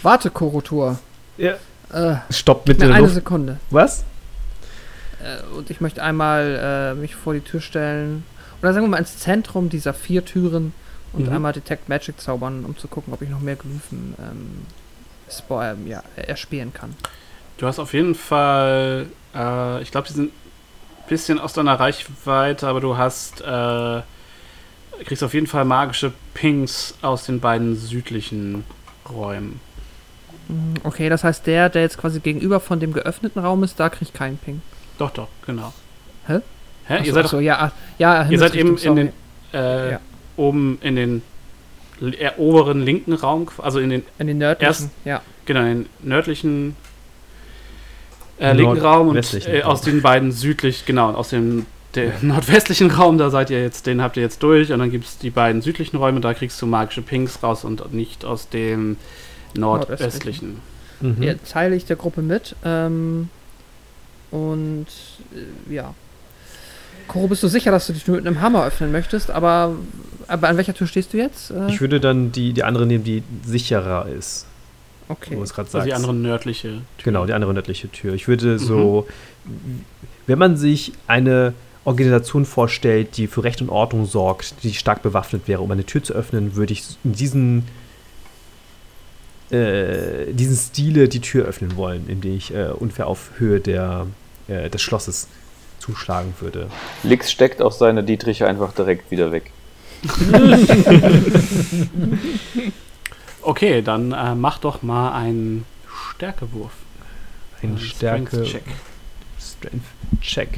Warte, 0.03 0.31
Korotur. 0.31 0.99
Ja. 1.37 1.55
Äh, 1.93 2.17
Stoppt 2.31 2.69
mit 2.69 2.81
der 2.81 2.91
eine 2.91 3.01
Luft. 3.01 3.15
Sekunde. 3.15 3.59
Was? 3.71 4.05
Äh, 5.23 5.43
und 5.57 5.71
ich 5.71 5.81
möchte 5.81 6.03
einmal 6.03 6.93
äh, 6.97 7.01
mich 7.01 7.15
vor 7.15 7.35
die 7.35 7.41
Tür 7.41 7.61
stellen. 7.61 8.25
Oder 8.63 8.73
sagen 8.73 8.85
wir 8.87 8.91
mal 8.91 8.99
ins 8.99 9.19
Zentrum 9.19 9.69
dieser 9.69 9.95
vier 9.95 10.25
Türen 10.25 10.73
und 11.13 11.27
Mhm. 11.27 11.33
einmal 11.33 11.53
Detect 11.53 11.89
Magic 11.89 12.21
zaubern, 12.21 12.65
um 12.65 12.77
zu 12.77 12.87
gucken, 12.89 13.13
ob 13.13 13.23
ich 13.23 13.29
noch 13.29 13.41
mehr 13.41 13.57
Glyphen 13.57 14.15
ähm, 14.19 14.67
ähm, 15.51 15.87
ja, 15.87 16.03
erspähen 16.17 16.73
kann. 16.73 16.95
Du 17.59 17.67
hast 17.67 17.79
auf 17.79 17.93
jeden 17.93 18.15
Fall, 18.15 19.07
äh, 19.35 19.83
ich 19.83 19.91
glaube, 19.91 20.07
die 20.09 20.15
sind 20.15 20.31
ein 20.33 21.09
bisschen 21.09 21.39
aus 21.39 21.53
deiner 21.53 21.79
Reichweite, 21.79 22.67
aber 22.69 22.81
du 22.81 22.97
hast, 22.97 23.41
äh, 23.41 24.03
kriegst 25.05 25.23
auf 25.25 25.35
jeden 25.35 25.47
Fall 25.47 25.65
magische 25.65 26.13
Pings 26.35 26.95
aus 27.03 27.25
den 27.27 27.41
beiden 27.41 27.77
südlichen 27.77 28.65
Räumen. 29.09 29.61
Mm, 30.51 30.75
Okay, 30.85 31.09
das 31.09 31.25
heißt, 31.25 31.47
der, 31.47 31.69
der 31.69 31.83
jetzt 31.83 31.99
quasi 31.99 32.21
gegenüber 32.21 32.61
von 32.61 32.81
dem 32.81 32.93
geöffneten 32.93 33.39
Raum 33.41 33.63
ist, 33.65 33.79
da 33.79 33.89
kriegt 33.89 34.15
keinen 34.15 34.39
Ping. 34.39 34.61
Doch, 34.99 35.11
doch, 35.11 35.29
genau. 35.47 35.73
Hä? 36.27 36.41
Hä? 36.87 36.95
Achso, 36.95 37.07
ihr 37.07 37.13
seid 37.15 37.25
achso, 37.25 37.41
ja, 37.41 37.59
ah, 37.61 37.73
ja, 37.99 38.29
ihr 38.29 38.39
seid 38.39 38.55
eben 38.55 38.77
in 38.79 38.97
den, 38.97 39.13
äh, 39.53 39.93
Ja. 39.93 40.01
oben 40.37 40.79
in 40.83 40.97
den 40.97 41.23
oberen 42.39 42.83
linken 42.83 43.13
Raum, 43.13 43.47
also 43.59 43.79
in 43.79 43.91
den, 43.91 44.03
in 44.19 44.27
den 44.27 44.39
nördlichen, 44.39 44.69
erst- 44.71 44.91
ja. 45.05 45.21
genau, 45.45 45.61
in 45.61 45.67
den 45.85 45.87
nördlichen 46.03 46.75
äh, 48.39 48.53
linken 48.55 48.79
Raum 48.81 49.09
und 49.09 49.47
äh, 49.47 49.63
aus 49.63 49.83
den 49.83 50.01
beiden 50.03 50.33
südlich, 50.33 50.87
genau, 50.87 51.11
aus 51.13 51.29
dem 51.31 51.67
der 51.95 52.13
nordwestlichen 52.23 52.91
Raum, 52.91 53.19
da 53.19 53.29
seid 53.31 53.51
ihr 53.51 53.61
jetzt, 53.63 53.87
den 53.87 54.01
habt 54.01 54.17
ihr 54.17 54.23
jetzt 54.23 54.43
durch 54.43 54.73
und 54.73 54.79
dann 54.79 54.91
gibt 54.91 55.05
es 55.05 55.19
die 55.19 55.31
beiden 55.31 55.61
südlichen 55.61 55.97
Räume, 55.99 56.21
da 56.21 56.33
kriegst 56.35 56.61
du 56.63 56.67
magische 56.67 57.03
Pings 57.03 57.43
raus 57.43 57.65
und 57.65 57.93
nicht 57.93 58.25
aus 58.25 58.49
dem 58.49 58.97
nordwestlichen. 59.57 60.61
Mhm. 61.01 61.23
Ja, 61.23 61.35
teile 61.51 61.77
ich 61.77 61.85
der 61.87 61.97
Gruppe 61.97 62.23
mit. 62.23 62.55
Ähm, 62.65 63.29
und 64.31 64.87
äh, 65.69 65.75
ja. 65.75 65.95
Koro, 67.09 67.27
bist 67.27 67.43
du 67.43 67.49
sicher, 67.49 67.71
dass 67.71 67.87
du 67.89 67.93
die 67.93 68.01
Tür 68.01 68.17
mit 68.17 68.27
einem 68.27 68.41
Hammer 68.41 68.65
öffnen 68.67 68.93
möchtest? 68.93 69.31
Aber, 69.31 69.75
aber 70.29 70.49
an 70.49 70.57
welcher 70.57 70.75
Tür 70.75 70.87
stehst 70.87 71.13
du 71.13 71.17
jetzt? 71.19 71.51
Äh, 71.51 71.69
Ich 71.69 71.81
würde 71.81 71.99
dann 72.01 72.31
die, 72.33 72.53
die 72.53 72.63
andere 72.63 72.87
nehmen, 72.87 73.03
die 73.03 73.23
sicherer 73.45 74.07
ist. 74.07 74.47
okay. 75.09 75.31
Wo 75.35 75.39
du 75.39 75.43
es 75.43 75.53
gerade 75.55 75.69
Also 75.73 75.85
die 75.85 75.93
andere 75.95 76.15
nördliche 76.15 76.69
Tür. 76.69 76.81
Genau, 77.05 77.27
die 77.27 77.33
andere 77.33 77.53
nördliche 77.53 77.89
Tür. 77.91 78.15
Ich 78.15 78.29
würde 78.29 78.59
so, 78.61 79.09
wenn 80.29 80.39
man 80.39 80.57
sich 80.57 80.93
eine 81.09 81.55
Organisation 81.85 82.45
vorstellt, 82.45 83.17
die 83.17 83.27
für 83.27 83.43
Recht 83.43 83.61
und 83.63 83.71
Ordnung 83.71 84.05
sorgt, 84.07 84.63
die 84.63 84.75
stark 84.75 85.03
bewaffnet 85.03 85.49
wäre, 85.49 85.63
um 85.63 85.71
eine 85.73 85.85
Tür 85.85 86.03
zu 86.05 86.13
öffnen, 86.13 86.55
würde 86.55 86.75
ich 86.75 86.85
in 87.03 87.13
diesen, 87.15 87.65
äh, 89.53 90.33
diesen 90.33 90.57
Stile 90.57 91.09
die 91.09 91.21
Tür 91.21 91.47
öffnen 91.47 91.77
wollen, 91.77 92.09
indem 92.09 92.37
ich 92.37 92.55
äh, 92.55 92.69
ungefähr 92.69 93.07
auf 93.07 93.31
Höhe 93.39 93.61
der, 93.61 94.07
äh, 94.49 94.71
des 94.71 94.83
Schlosses 94.83 95.29
zuschlagen 95.79 96.35
würde. 96.41 96.69
Lix 97.03 97.31
steckt 97.31 97.63
auch 97.63 97.73
seine 97.73 98.05
Dietriche 98.05 98.47
einfach 98.47 98.73
direkt 98.73 99.11
wieder 99.11 99.33
weg. 99.33 99.51
Okay, 103.43 103.83
dann 103.83 104.13
äh, 104.13 104.35
mach 104.35 104.59
doch 104.59 104.83
mal 104.83 105.13
einen 105.13 105.65
Stärkewurf. 106.15 106.73
Ein 107.63 107.71
Einen 107.71 107.79
Stärke. 107.79 108.29
Strength-Check. 108.29 108.65
Strength 109.41 109.85
Check. 110.21 110.49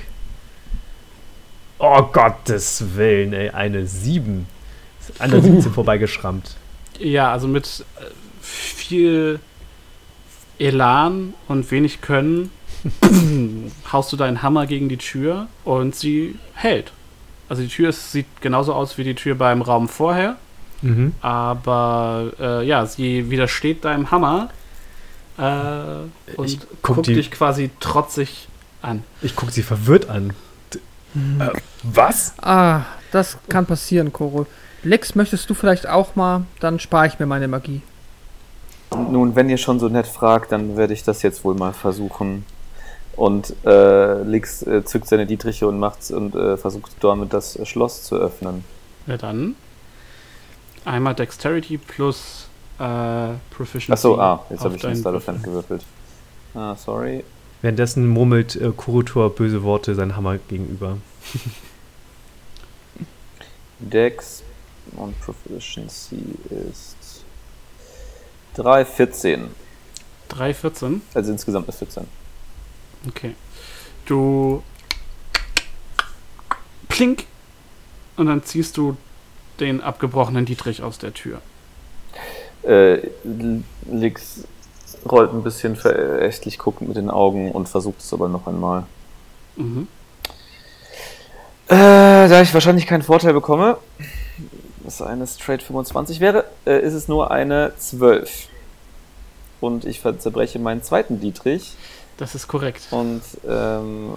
Oh 1.78 2.02
Gottes 2.02 2.84
Willen, 2.96 3.32
ey, 3.32 3.50
eine 3.50 3.86
7. 3.86 4.46
Ist 5.00 5.20
an 5.20 5.30
der 5.30 5.42
17 5.42 5.72
vorbeigeschrammt. 5.72 6.56
Ja, 6.98 7.32
also 7.32 7.48
mit 7.48 7.84
äh, 8.00 8.04
viel 8.42 9.40
Elan 10.58 11.34
und 11.48 11.70
wenig 11.70 12.00
Können 12.00 12.50
haust 13.92 14.12
du 14.12 14.16
deinen 14.16 14.42
Hammer 14.42 14.66
gegen 14.66 14.88
die 14.88 14.96
Tür 14.98 15.46
und 15.64 15.94
sie 15.94 16.36
hält. 16.54 16.92
Also 17.48 17.62
die 17.62 17.68
Tür 17.68 17.90
ist, 17.90 18.12
sieht 18.12 18.26
genauso 18.40 18.74
aus 18.74 18.98
wie 18.98 19.04
die 19.04 19.14
Tür 19.14 19.34
beim 19.34 19.62
Raum 19.62 19.88
vorher, 19.88 20.36
Mhm. 20.84 21.14
aber 21.20 22.32
äh, 22.40 22.66
ja, 22.66 22.86
sie 22.86 23.30
widersteht 23.30 23.84
deinem 23.84 24.10
Hammer 24.10 24.48
äh, 25.38 25.42
und 26.36 26.46
Ich 26.46 26.58
guck 26.82 26.96
guckt 26.96 27.06
die- 27.06 27.14
dich 27.14 27.30
quasi 27.30 27.70
trotzig 27.78 28.48
an. 28.82 29.04
Ich 29.20 29.36
gucke 29.36 29.52
sie 29.52 29.62
verwirrt 29.62 30.08
an. 30.10 30.32
D 30.74 30.80
äh, 31.38 31.50
was? 31.84 32.34
Ah, 32.42 32.80
das 33.12 33.38
kann 33.48 33.64
passieren, 33.66 34.12
Koro. 34.12 34.46
Lex, 34.82 35.14
möchtest 35.14 35.48
du 35.48 35.54
vielleicht 35.54 35.86
auch 35.86 36.16
mal? 36.16 36.46
Dann 36.58 36.80
spare 36.80 37.06
ich 37.06 37.20
mir 37.20 37.26
meine 37.26 37.46
Magie. 37.46 37.80
Nun, 38.96 39.34
wenn 39.34 39.48
ihr 39.48 39.58
schon 39.58 39.80
so 39.80 39.88
nett 39.88 40.06
fragt, 40.06 40.52
dann 40.52 40.76
werde 40.76 40.92
ich 40.92 41.04
das 41.04 41.22
jetzt 41.22 41.44
wohl 41.44 41.54
mal 41.54 41.72
versuchen. 41.72 42.44
Und 43.16 43.54
äh, 43.64 44.22
Lix 44.22 44.62
äh, 44.62 44.84
zückt 44.84 45.06
seine 45.06 45.26
Dietriche 45.26 45.68
und 45.68 45.78
macht's 45.78 46.10
und 46.10 46.34
äh, 46.34 46.56
versucht 46.56 46.92
damit 47.00 47.32
das 47.32 47.58
Schloss 47.68 48.04
zu 48.04 48.16
öffnen. 48.16 48.64
Ja, 49.06 49.16
dann 49.16 49.54
einmal 50.84 51.14
Dexterity 51.14 51.78
plus 51.78 52.48
äh, 52.78 53.34
Proficiency. 53.50 53.92
Achso, 53.92 54.18
ah, 54.18 54.44
jetzt 54.50 54.64
habe 54.64 54.76
ich 54.76 54.82
Würfel. 54.82 55.26
Hand 55.26 55.42
gewürfelt. 55.42 55.84
Ah, 56.54 56.74
sorry. 56.74 57.24
Währenddessen 57.60 58.08
murmelt 58.08 58.56
äh, 58.56 58.72
Kurutor 58.76 59.30
böse 59.30 59.62
Worte 59.62 59.94
seinem 59.94 60.16
Hammer 60.16 60.38
gegenüber. 60.38 60.98
Dex 63.78 64.42
und 64.96 65.18
Proficiency 65.20 66.22
ist 66.50 66.96
3, 68.54 68.84
14. 68.84 69.48
3,14. 70.30 71.00
Also 71.14 71.32
insgesamt 71.32 71.68
eine 71.68 71.76
14. 71.76 72.06
Okay. 73.08 73.34
Du 74.06 74.62
plink 76.88 77.24
und 78.16 78.26
dann 78.26 78.42
ziehst 78.42 78.76
du 78.76 78.96
den 79.60 79.80
abgebrochenen 79.80 80.44
Dietrich 80.44 80.82
aus 80.82 80.98
der 80.98 81.14
Tür. 81.14 81.40
Äh, 82.62 83.08
Lix 83.90 84.44
rollt 85.10 85.32
ein 85.32 85.42
bisschen 85.42 85.76
verächtlich 85.76 86.58
guckend 86.58 86.88
mit 86.88 86.96
den 86.96 87.10
Augen 87.10 87.50
und 87.50 87.68
versucht 87.68 88.00
es 88.00 88.12
aber 88.12 88.28
noch 88.28 88.46
einmal. 88.46 88.84
Mhm. 89.56 89.88
Äh, 91.68 92.28
da 92.28 92.42
ich 92.42 92.52
wahrscheinlich 92.54 92.86
keinen 92.86 93.02
Vorteil 93.02 93.32
bekomme, 93.32 93.78
was 95.00 95.06
eine 95.06 95.26
Straight 95.26 95.62
25 95.62 96.20
wäre, 96.20 96.44
äh, 96.66 96.80
ist 96.80 96.94
es 96.94 97.08
nur 97.08 97.30
eine 97.30 97.72
12. 97.78 98.48
Und 99.60 99.84
ich 99.84 100.02
zerbreche 100.18 100.58
meinen 100.58 100.82
zweiten 100.82 101.20
Dietrich 101.20 101.74
Das 102.16 102.34
ist 102.34 102.48
korrekt. 102.48 102.88
und 102.90 103.22
ähm, 103.48 104.16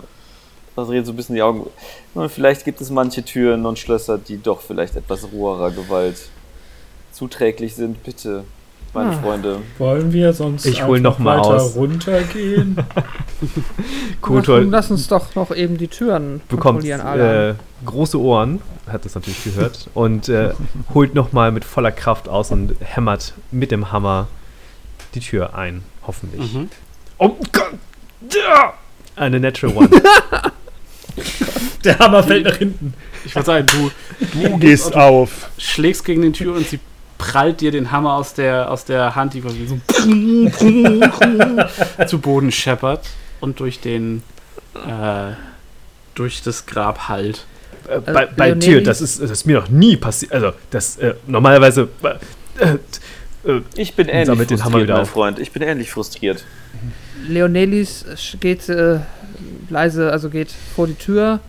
verdrehe 0.74 1.06
so 1.06 1.14
ein 1.14 1.16
bisschen 1.16 1.36
die 1.36 1.44
Augen. 1.44 1.70
Nun, 2.14 2.30
vielleicht 2.30 2.66
gibt 2.66 2.82
es 2.82 2.90
manche 2.90 3.24
Türen 3.24 3.66
und 3.66 3.80
Schlösser, 3.80 4.18
die 4.18 4.42
doch 4.42 4.62
vielleicht 4.62 4.96
etwas 4.96 5.32
roherer 5.32 5.72
Gewalt 5.72 6.18
zuträglich 7.12 7.76
sind. 7.76 8.04
Bitte, 8.04 8.44
meine 8.96 9.12
Ah. 9.12 9.22
Freunde. 9.22 9.60
Wollen 9.78 10.12
wir 10.14 10.34
sonst 10.34 10.66
Ich 10.66 10.84
hol 10.84 11.00
noch 11.00 11.20
mal 11.20 11.38
weiter 11.38 11.62
aus. 11.62 11.76
runtergehen? 11.76 12.78
Kurutor 14.22 14.62
Lass, 14.62 14.70
lass 14.72 14.92
uns 14.92 15.08
doch 15.08 15.36
noch 15.36 15.54
eben 15.56 15.78
die 15.78 15.88
Türen 15.88 16.42
bekommt 16.48 16.84
äh, 16.86 17.54
große 17.86 18.20
Ohren, 18.20 18.62
hat 18.88 19.06
das 19.06 19.14
natürlich 19.16 19.44
gehört, 19.44 19.90
und 19.94 20.30
äh, 20.30 20.54
holt 20.94 21.14
nochmal 21.14 21.52
mit 21.52 21.66
voller 21.66 21.92
Kraft 21.92 22.28
aus 22.30 22.52
und 22.52 22.76
hämmert 22.80 23.34
mit 23.52 23.72
dem 23.72 23.92
Hammer 23.92 24.28
die 25.14 25.20
Tür 25.20 25.56
ein, 25.56 25.84
hoffentlich. 26.08 26.54
Mhm. 26.54 26.70
Oh 27.18 27.36
Gott! 27.52 27.74
Eine 29.16 29.40
Natural 29.40 29.76
One. 29.78 29.90
Der 31.84 32.00
Hammer 32.00 32.24
fällt 32.24 32.46
nach 32.46 32.56
hinten. 32.56 32.94
Ich 33.24 33.36
würde 33.36 33.46
sagen, 33.46 33.68
du 33.68 33.92
Du 34.42 34.58
gehst 34.58 34.96
auf. 34.96 35.50
schlägst 35.58 36.04
gegen 36.04 36.22
die 36.24 36.32
Tür 36.32 36.56
und 36.56 36.68
sie 36.68 36.80
prallt 37.18 37.62
dir 37.62 37.72
den 37.72 37.92
Hammer 37.92 38.14
aus 38.16 38.34
der, 38.34 38.72
aus 38.72 38.86
der 38.86 39.16
Hand, 39.16 39.34
die 39.34 39.42
quasi 39.42 39.68
so 39.68 39.78
zu 42.08 42.20
Boden 42.20 42.52
scheppert 42.52 43.08
und 43.40 43.60
durch 43.60 43.80
den 43.80 44.22
äh, 44.76 45.34
durch 46.14 46.42
das 46.42 46.66
Grab 46.66 47.08
hallt. 47.08 47.46
Äh, 47.88 48.00
bei 48.00 48.26
bei 48.26 48.50
Leonelis- 48.52 48.60
Tür, 48.66 48.82
das 48.82 49.02
ist, 49.02 49.22
das 49.22 49.32
ist 49.32 49.46
mir 49.46 49.60
noch 49.60 49.70
nie 49.70 49.98
passiert. 49.98 50.32
Also, 50.34 50.52
das 50.72 50.98
äh, 50.98 51.14
normalerweise. 51.28 51.90
Äh, 52.58 52.78
äh, 53.50 53.62
Ich 53.76 53.96
bin 53.96 54.08
ähnlich 54.08 54.28
sammelt 54.28 54.50
den 54.50 54.60
Hammer 54.60 54.72
frustriert, 54.72 54.88
wieder 54.88 54.98
mein. 54.98 55.06
Freund. 55.06 55.40
Ich 55.40 55.52
bin 55.52 55.62
ähnlich 55.62 55.92
frustriert. 55.92 56.44
Leonelis 57.28 58.06
geht 58.40 58.68
äh, 58.70 59.00
leise, 59.70 60.12
also 60.12 60.30
geht 60.30 60.52
vor 60.76 60.88
die 60.88 60.96
Tür, 60.96 61.40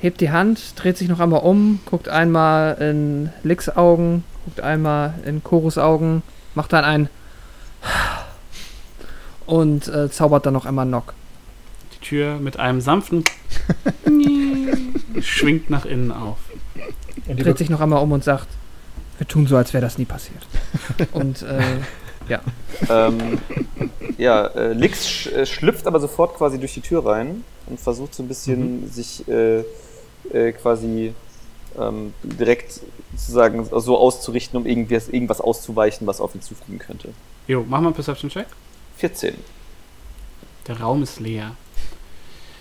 hebt 0.00 0.20
die 0.20 0.30
Hand, 0.30 0.60
dreht 0.76 0.96
sich 0.96 1.08
noch 1.08 1.20
einmal 1.20 1.40
um, 1.40 1.80
guckt 1.86 2.08
einmal 2.08 2.76
in 2.80 3.30
Licks 3.42 3.68
Augen, 3.68 4.24
guckt 4.44 4.60
einmal 4.60 5.14
in 5.24 5.42
Chorus 5.42 5.78
Augen, 5.78 6.22
macht 6.54 6.72
dann 6.72 6.84
ein 6.84 7.08
und 9.46 9.88
äh, 9.88 10.10
zaubert 10.10 10.46
dann 10.46 10.54
noch 10.54 10.66
einmal 10.66 10.86
Knock. 10.86 11.14
Die 11.94 12.04
Tür 12.04 12.38
mit 12.38 12.58
einem 12.58 12.80
sanften 12.80 13.24
schwingt 15.20 15.70
nach 15.70 15.84
innen 15.84 16.12
auf. 16.12 16.38
Und 17.26 17.40
Dreht 17.40 17.58
sich 17.58 17.70
noch 17.70 17.80
einmal 17.80 18.02
um 18.02 18.12
und 18.12 18.24
sagt, 18.24 18.48
wir 19.18 19.28
tun 19.28 19.46
so, 19.46 19.56
als 19.56 19.72
wäre 19.72 19.82
das 19.82 19.98
nie 19.98 20.04
passiert. 20.04 20.46
und 21.12 21.42
äh, 21.42 21.62
ähm, 22.88 23.38
ja, 24.18 24.46
äh, 24.46 24.72
Lix 24.72 25.08
sch 25.08 25.26
äh, 25.28 25.46
schlüpft 25.46 25.86
aber 25.86 26.00
sofort 26.00 26.36
quasi 26.36 26.58
durch 26.58 26.74
die 26.74 26.80
Tür 26.80 27.04
rein 27.04 27.44
und 27.66 27.80
versucht 27.80 28.14
so 28.14 28.22
ein 28.22 28.28
bisschen 28.28 28.90
sich 28.90 29.26
äh, 29.28 29.64
äh, 30.32 30.52
quasi 30.52 31.14
ähm, 31.78 32.12
direkt 32.22 32.80
sozusagen 33.14 33.64
so 33.64 33.98
auszurichten, 33.98 34.58
um 34.58 34.66
irgendwie 34.66 34.94
irgendwas 34.94 35.40
auszuweichen, 35.40 36.06
was 36.06 36.20
auf 36.20 36.34
ihn 36.34 36.42
zufliegen 36.42 36.78
könnte. 36.78 37.10
Jo, 37.46 37.64
mach 37.68 37.80
mal 37.80 37.88
einen 37.88 37.94
Perception-Check. 37.94 38.46
14. 38.98 39.34
Der 40.68 40.80
Raum 40.80 41.02
ist 41.02 41.20
leer. 41.20 41.56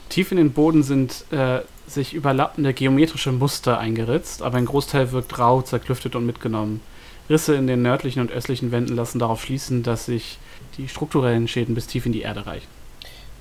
Tief 0.10 0.32
in 0.32 0.38
den 0.38 0.52
Boden 0.52 0.84
sind 0.84 1.26
äh, 1.32 1.60
sich 1.88 2.14
überlappende 2.14 2.74
geometrische 2.74 3.32
Muster 3.32 3.78
eingeritzt, 3.78 4.42
aber 4.42 4.58
ein 4.58 4.66
Großteil 4.66 5.12
wirkt 5.12 5.38
rau, 5.40 5.62
zerklüftet 5.62 6.16
und 6.16 6.26
mitgenommen. 6.26 6.82
Risse 7.30 7.56
in 7.56 7.68
den 7.68 7.82
nördlichen 7.82 8.22
und 8.22 8.32
östlichen 8.32 8.72
Wänden 8.72 8.96
lassen 8.96 9.20
darauf 9.20 9.42
schließen, 9.42 9.84
dass 9.84 10.06
sich 10.06 10.38
die 10.78 10.88
strukturellen 10.90 11.48
Schäden 11.48 11.76
bis 11.76 11.88
tief 11.88 12.06
in 12.06 12.12
die 12.12 12.22
Erde 12.22 12.46
reichen. 12.46 12.68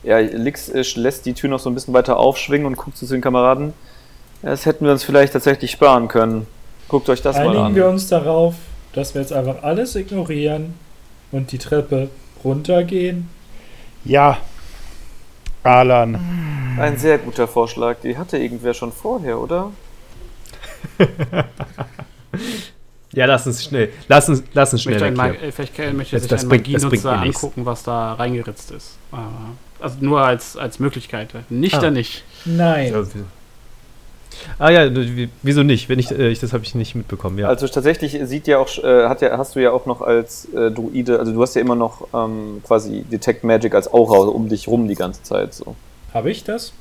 Ja, 0.03 0.19
Lix 0.19 0.69
äh, 0.69 0.85
lässt 0.95 1.27
die 1.27 1.35
Tür 1.35 1.51
noch 1.51 1.59
so 1.59 1.71
ein 1.71 1.75
bisschen 1.75 1.95
weiter 1.95 2.17
aufschwingen 2.19 2.67
und 2.67 2.77
guckt 2.77 2.97
zu 2.97 3.07
den 3.07 3.21
Kameraden. 3.21 3.73
Das 4.43 4.65
hätten 4.67 4.85
wir 4.87 4.93
uns 4.93 5.05
vielleicht 5.05 5.33
tatsächlich 5.33 5.71
sparen 5.71 6.09
können. 6.09 6.47
Guckt 6.89 7.09
euch 7.09 7.23
das 7.23 7.37
mal 7.37 7.49
Einigen 7.49 7.65
an. 7.65 7.75
wir 7.75 7.89
uns 7.89 8.09
darauf, 8.09 8.55
dass 8.95 9.15
wir 9.15 9.21
jetzt 9.21 9.33
einfach 9.33 9.63
alles 9.63 9.95
ignorieren 9.97 10.75
und 11.31 11.53
die 11.53 11.59
Treppe 11.59 12.09
runtergehen. 12.43 13.29
Ja. 14.05 14.39
Alan. 15.63 16.19
Ein 16.79 16.97
sehr 16.97 17.19
guter 17.19 17.47
Vorschlag. 17.47 17.99
Die 18.03 18.17
hatte 18.17 18.39
irgendwer 18.39 18.73
schon 18.73 18.93
vorher, 18.93 19.39
oder? 19.39 19.71
ja, 23.13 23.27
lass 23.27 23.47
uns 23.47 23.63
schnell. 23.65 23.91
Lass 24.09 24.29
uns, 24.29 24.43
lass 24.55 24.73
uns 24.73 24.83
schnell 24.83 25.11
Mag 25.13 25.43
äh, 25.43 25.53
vielleicht 25.53 25.77
möchte 25.95 26.17
Das- 26.17 26.23
sich 26.23 26.31
das 26.31 26.43
ein 26.45 26.49
bringt- 26.49 26.69
Magienutzer 26.73 27.13
angucken, 27.13 27.67
was 27.67 27.83
da 27.83 28.15
reingeritzt 28.15 28.71
ist. 28.71 28.97
Aber, 29.13 29.29
also 29.81 29.97
nur 30.01 30.23
als, 30.23 30.57
als 30.57 30.79
Möglichkeit. 30.79 31.29
Nicht 31.51 31.75
Ah. 31.77 31.81
da 31.81 31.91
nicht. 31.91 32.25
Nein. 32.47 32.95
Wie- 32.95 33.25
Ah 34.59 34.71
ja, 34.71 34.95
wie- 34.95 35.29
wieso 35.43 35.63
nicht? 35.63 35.89
Wenn 35.89 35.99
ich, 35.99 36.11
äh, 36.11 36.29
ich 36.29 36.41
das 36.41 36.53
habe 36.53 36.65
ich 36.65 36.75
nicht 36.75 36.95
mitbekommen. 36.95 37.39
Ja. 37.39 37.49
Also 37.49 37.67
tatsächlich 37.69 38.19
sieht 38.25 38.47
ja 38.47 38.59
auch, 38.59 38.69
äh, 38.83 39.07
hat 39.09 39.21
ja, 39.23 39.37
hast 39.39 39.55
du 39.57 39.61
ja 39.61 39.71
auch 39.73 39.87
noch 39.87 40.01
als 40.03 40.47
äh, 40.55 40.71
Druide, 40.71 41.19
also 41.19 41.33
du 41.33 41.43
hast 41.43 41.55
ja 41.55 41.61
immer 41.61 41.77
noch 41.77 42.07
ähm, 42.15 42.63
quasi 42.67 43.03
Detect 43.11 43.45
Magic 43.45 43.75
als 43.75 43.93
Aura 43.93 44.19
um 44.29 44.49
dich 44.49 44.69
rum 44.69 44.89
die 44.89 44.95
ganze 44.95 45.23
Zeit. 45.23 45.55
So. 45.55 45.75
Habe 46.15 46.31
ich 46.31 46.45
das? 46.45 46.73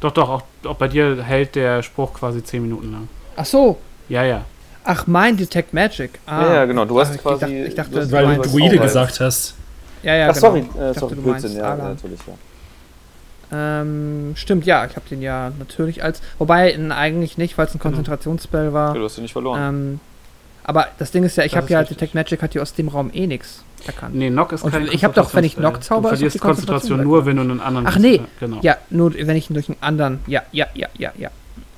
Doch, 0.00 0.12
doch, 0.12 0.28
auch, 0.28 0.42
auch 0.64 0.76
bei 0.76 0.88
dir 0.88 1.22
hält 1.22 1.54
der 1.56 1.82
Spruch 1.82 2.14
quasi 2.14 2.42
10 2.42 2.62
Minuten 2.62 2.92
lang. 2.92 3.08
ach 3.36 3.44
so, 3.46 3.76
Ja, 4.08 4.22
ja. 4.24 4.44
ach 4.84 5.06
mein 5.06 5.36
Detect 5.36 5.74
Magic. 5.74 6.18
Ah, 6.26 6.42
Ja, 6.42 6.54
ja, 6.54 6.64
genau. 6.66 6.84
Du 6.84 6.98
hast 7.00 7.10
Ah, 7.10 7.14
ich 7.16 7.20
quasi. 7.22 7.40
dachte- 7.40 7.54
ich 7.54 7.74
dachte, 7.74 7.90
du 7.90 7.98
hast 8.00 8.08
Du 8.10 8.12
Weil 8.16 8.36
du 8.36 8.42
Druide 8.42 8.78
gesagt 8.78 9.18
hast. 9.20 9.54
ja, 10.02 10.14
ja, 10.14 10.28
Ach, 10.30 10.34
genau. 10.34 10.46
sorry, 10.48 10.60
äh, 10.60 10.64
dachte, 10.78 11.00
sorry, 11.00 11.14
Blödsinn, 11.16 11.56
ja, 11.56 11.74
natürlich, 11.76 12.20
ja. 12.26 12.34
Ähm, 13.52 14.32
stimmt, 14.36 14.66
ja, 14.66 14.84
ich 14.84 14.96
habe 14.96 15.08
den 15.08 15.22
ja 15.22 15.52
natürlich 15.58 16.02
als. 16.02 16.20
Wobei, 16.38 16.72
n, 16.72 16.92
eigentlich 16.92 17.38
nicht, 17.38 17.56
weil 17.56 17.66
es 17.66 17.74
ein 17.74 17.78
Konzentrationsspell 17.78 18.72
war. 18.72 18.94
Ja, 18.94 18.98
du 18.98 19.04
hast 19.04 19.18
ihn 19.18 19.22
nicht 19.22 19.32
verloren. 19.32 19.60
Ähm, 19.62 20.00
aber 20.64 20.88
das 20.98 21.10
Ding 21.10 21.24
ist 21.24 21.36
ja, 21.36 21.44
ich 21.44 21.56
habe 21.56 21.66
ja, 21.70 21.80
richtig. 21.80 21.96
Detect 21.96 22.14
Magic 22.14 22.42
hat 22.42 22.54
ja 22.54 22.60
aus 22.60 22.74
dem 22.74 22.88
Raum 22.88 23.10
eh 23.14 23.26
nichts 23.26 23.64
erkannt. 23.86 24.14
Nee, 24.14 24.28
Knock 24.28 24.52
ist 24.52 24.62
Und 24.62 24.72
kein 24.72 24.86
ich 24.88 25.02
hab 25.02 25.14
doch, 25.14 25.32
wenn 25.32 25.44
ich. 25.44 25.56
Knock 25.56 25.82
zauber, 25.82 26.10
Du 26.10 26.14
ist 26.14 26.18
verlierst 26.18 26.40
Konzentration 26.40 26.98
Konzentration 26.98 27.02
nur, 27.04 27.18
oder? 27.18 27.26
wenn 27.26 27.36
du 27.36 27.42
einen 27.42 27.60
anderen. 27.60 27.86
Ach, 27.86 27.98
nee. 27.98 28.20
Genau. 28.38 28.58
Ja, 28.60 28.76
nur 28.90 29.14
wenn 29.14 29.36
ich 29.36 29.48
ihn 29.48 29.54
durch 29.54 29.68
einen 29.68 29.78
anderen. 29.80 30.20
Ja, 30.26 30.42
ja, 30.52 30.66
ja, 30.74 30.88
ja, 30.98 31.12
ja. 31.16 31.30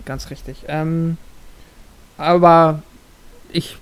Ganz 0.05 0.31
richtig. 0.31 0.65
Ähm, 0.67 1.19
aber 2.19 2.83
ich. 3.53 3.77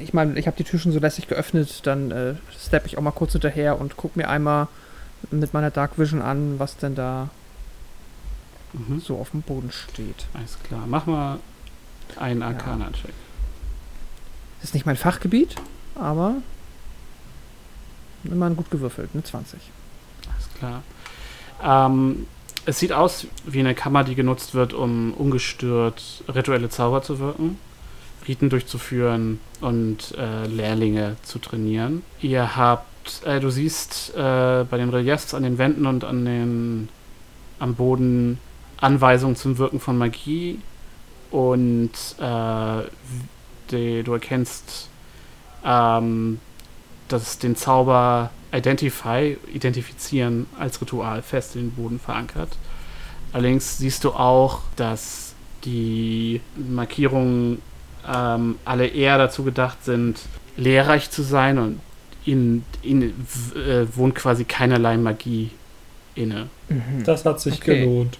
Ich 0.00 0.12
meine, 0.12 0.38
ich 0.38 0.46
habe 0.46 0.56
die 0.56 0.64
Tür 0.64 0.78
schon 0.78 0.92
so 0.92 0.98
lässig 0.98 1.28
geöffnet, 1.28 1.80
dann 1.84 2.10
äh, 2.10 2.34
steppe 2.60 2.88
ich 2.88 2.98
auch 2.98 3.02
mal 3.02 3.12
kurz 3.12 3.32
hinterher 3.32 3.80
und 3.80 3.96
guck 3.96 4.16
mir 4.16 4.28
einmal 4.28 4.66
mit 5.30 5.52
meiner 5.54 5.70
Dark 5.70 5.98
Vision 5.98 6.22
an, 6.22 6.58
was 6.58 6.76
denn 6.76 6.94
da 6.94 7.28
Mhm. 8.72 9.00
so 9.00 9.18
auf 9.18 9.30
dem 9.30 9.42
Boden 9.42 9.70
steht. 9.70 10.26
Alles 10.34 10.58
klar. 10.64 10.82
Mach 10.88 11.06
mal 11.06 11.38
einen 12.16 12.42
Arcana-Check. 12.42 13.12
Ist 14.64 14.74
nicht 14.74 14.84
mein 14.84 14.96
Fachgebiet, 14.96 15.54
aber 15.94 16.34
immerhin 18.24 18.56
gut 18.56 18.70
gewürfelt, 18.70 19.10
eine 19.14 19.22
20. 19.22 19.60
Alles 20.32 20.48
klar. 20.58 20.82
Ähm, 21.62 22.26
es 22.66 22.78
sieht 22.78 22.92
aus 22.92 23.26
wie 23.44 23.60
eine 23.60 23.74
Kammer, 23.74 24.02
die 24.04 24.14
genutzt 24.14 24.54
wird, 24.54 24.72
um 24.72 25.12
ungestört 25.14 26.24
rituelle 26.28 26.68
Zauber 26.70 27.02
zu 27.02 27.18
wirken, 27.18 27.58
Riten 28.26 28.48
durchzuführen 28.48 29.38
und 29.60 30.16
äh, 30.16 30.46
Lehrlinge 30.46 31.16
zu 31.22 31.38
trainieren. 31.38 32.02
Ihr 32.22 32.56
habt, 32.56 32.86
äh, 33.24 33.40
du 33.40 33.50
siehst 33.50 34.14
äh, 34.14 34.64
bei 34.64 34.76
den 34.76 34.90
Reliefs 34.90 35.34
an 35.34 35.42
den 35.42 35.58
Wänden 35.58 35.86
und 35.86 36.04
an 36.04 36.24
den 36.24 36.88
am 37.58 37.74
Boden 37.74 38.38
Anweisungen 38.78 39.36
zum 39.36 39.58
Wirken 39.58 39.80
von 39.80 39.96
Magie 39.96 40.58
und 41.30 41.92
äh, 42.18 42.82
die, 43.70 44.02
du 44.02 44.12
erkennst 44.12 44.88
ähm, 45.64 46.40
dass 47.08 47.38
den 47.38 47.56
Zauber 47.56 48.30
Identify, 48.52 49.36
identifizieren 49.52 50.46
als 50.58 50.80
Ritual 50.80 51.22
fest 51.22 51.56
in 51.56 51.62
den 51.62 51.72
Boden 51.72 51.98
verankert. 51.98 52.50
Allerdings 53.32 53.78
siehst 53.78 54.04
du 54.04 54.12
auch, 54.12 54.60
dass 54.76 55.34
die 55.64 56.40
Markierungen 56.56 57.60
ähm, 58.06 58.56
alle 58.64 58.86
eher 58.86 59.18
dazu 59.18 59.42
gedacht 59.42 59.84
sind, 59.84 60.20
lehrreich 60.56 61.10
zu 61.10 61.22
sein 61.22 61.58
und 61.58 61.80
ihnen 62.26 62.64
w- 62.82 63.58
äh, 63.58 63.96
wohnt 63.96 64.14
quasi 64.14 64.44
keinerlei 64.44 64.96
Magie 64.96 65.50
inne. 66.14 66.48
Das 67.04 67.24
hat 67.24 67.40
sich 67.40 67.54
Okay. 67.60 67.80
gelohnt. 67.80 68.18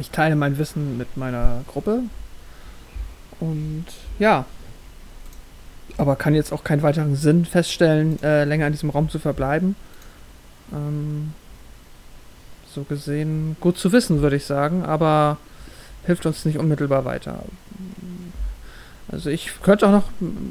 Ich 0.00 0.10
teile 0.10 0.36
mein 0.36 0.58
Wissen 0.58 0.96
mit 0.98 1.16
meiner 1.16 1.62
Gruppe. 1.66 2.00
Und 3.40 3.84
ja. 4.18 4.44
Aber 5.96 6.16
kann 6.16 6.34
jetzt 6.34 6.52
auch 6.52 6.64
keinen 6.64 6.82
weiteren 6.82 7.14
Sinn 7.14 7.44
feststellen, 7.44 8.20
äh, 8.22 8.44
länger 8.44 8.66
in 8.66 8.72
diesem 8.72 8.90
Raum 8.90 9.08
zu 9.10 9.18
verbleiben. 9.18 9.76
Ähm, 10.72 11.32
so 12.74 12.82
gesehen 12.82 13.56
gut 13.60 13.78
zu 13.78 13.92
wissen, 13.92 14.20
würde 14.22 14.34
ich 14.36 14.44
sagen, 14.46 14.84
aber 14.84 15.36
hilft 16.06 16.26
uns 16.26 16.44
nicht 16.44 16.58
unmittelbar 16.58 17.04
weiter. 17.04 17.44
Also 19.14 19.30
ich 19.30 19.50
könnte 19.62 19.86
auch 19.86 19.92
noch, 19.92 20.02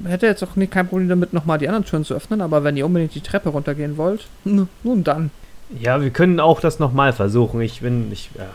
hätte 0.10 0.26
jetzt 0.26 0.42
auch 0.44 0.56
nicht 0.56 0.72
kein 0.72 0.88
Problem 0.88 1.10
damit, 1.10 1.34
nochmal 1.34 1.58
die 1.58 1.68
anderen 1.68 1.86
Türen 1.86 2.06
zu 2.06 2.14
öffnen, 2.14 2.40
aber 2.42 2.64
wenn 2.64 2.78
ihr 2.78 2.86
unbedingt 2.86 3.14
die 3.14 3.22
Treppe 3.22 3.50
runtergehen 3.50 3.98
wollt, 3.98 4.28
n- 4.46 4.70
nun 4.84 5.04
dann. 5.04 5.32
Ja, 5.80 6.02
wir 6.02 6.10
können 6.12 6.40
auch 6.40 6.62
das 6.62 6.80
nochmal 6.80 7.12
versuchen. 7.14 7.60
Ich 7.62 7.82
bin. 7.82 8.10
Ich, 8.12 8.30
ja. 8.38 8.46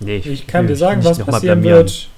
nee, 0.00 0.16
Ich 0.18 0.46
kann 0.46 0.64
will 0.64 0.74
dir 0.74 0.76
sagen, 0.76 1.02
was 1.04 1.18
passieren 1.18 1.62
wird. 1.62 2.08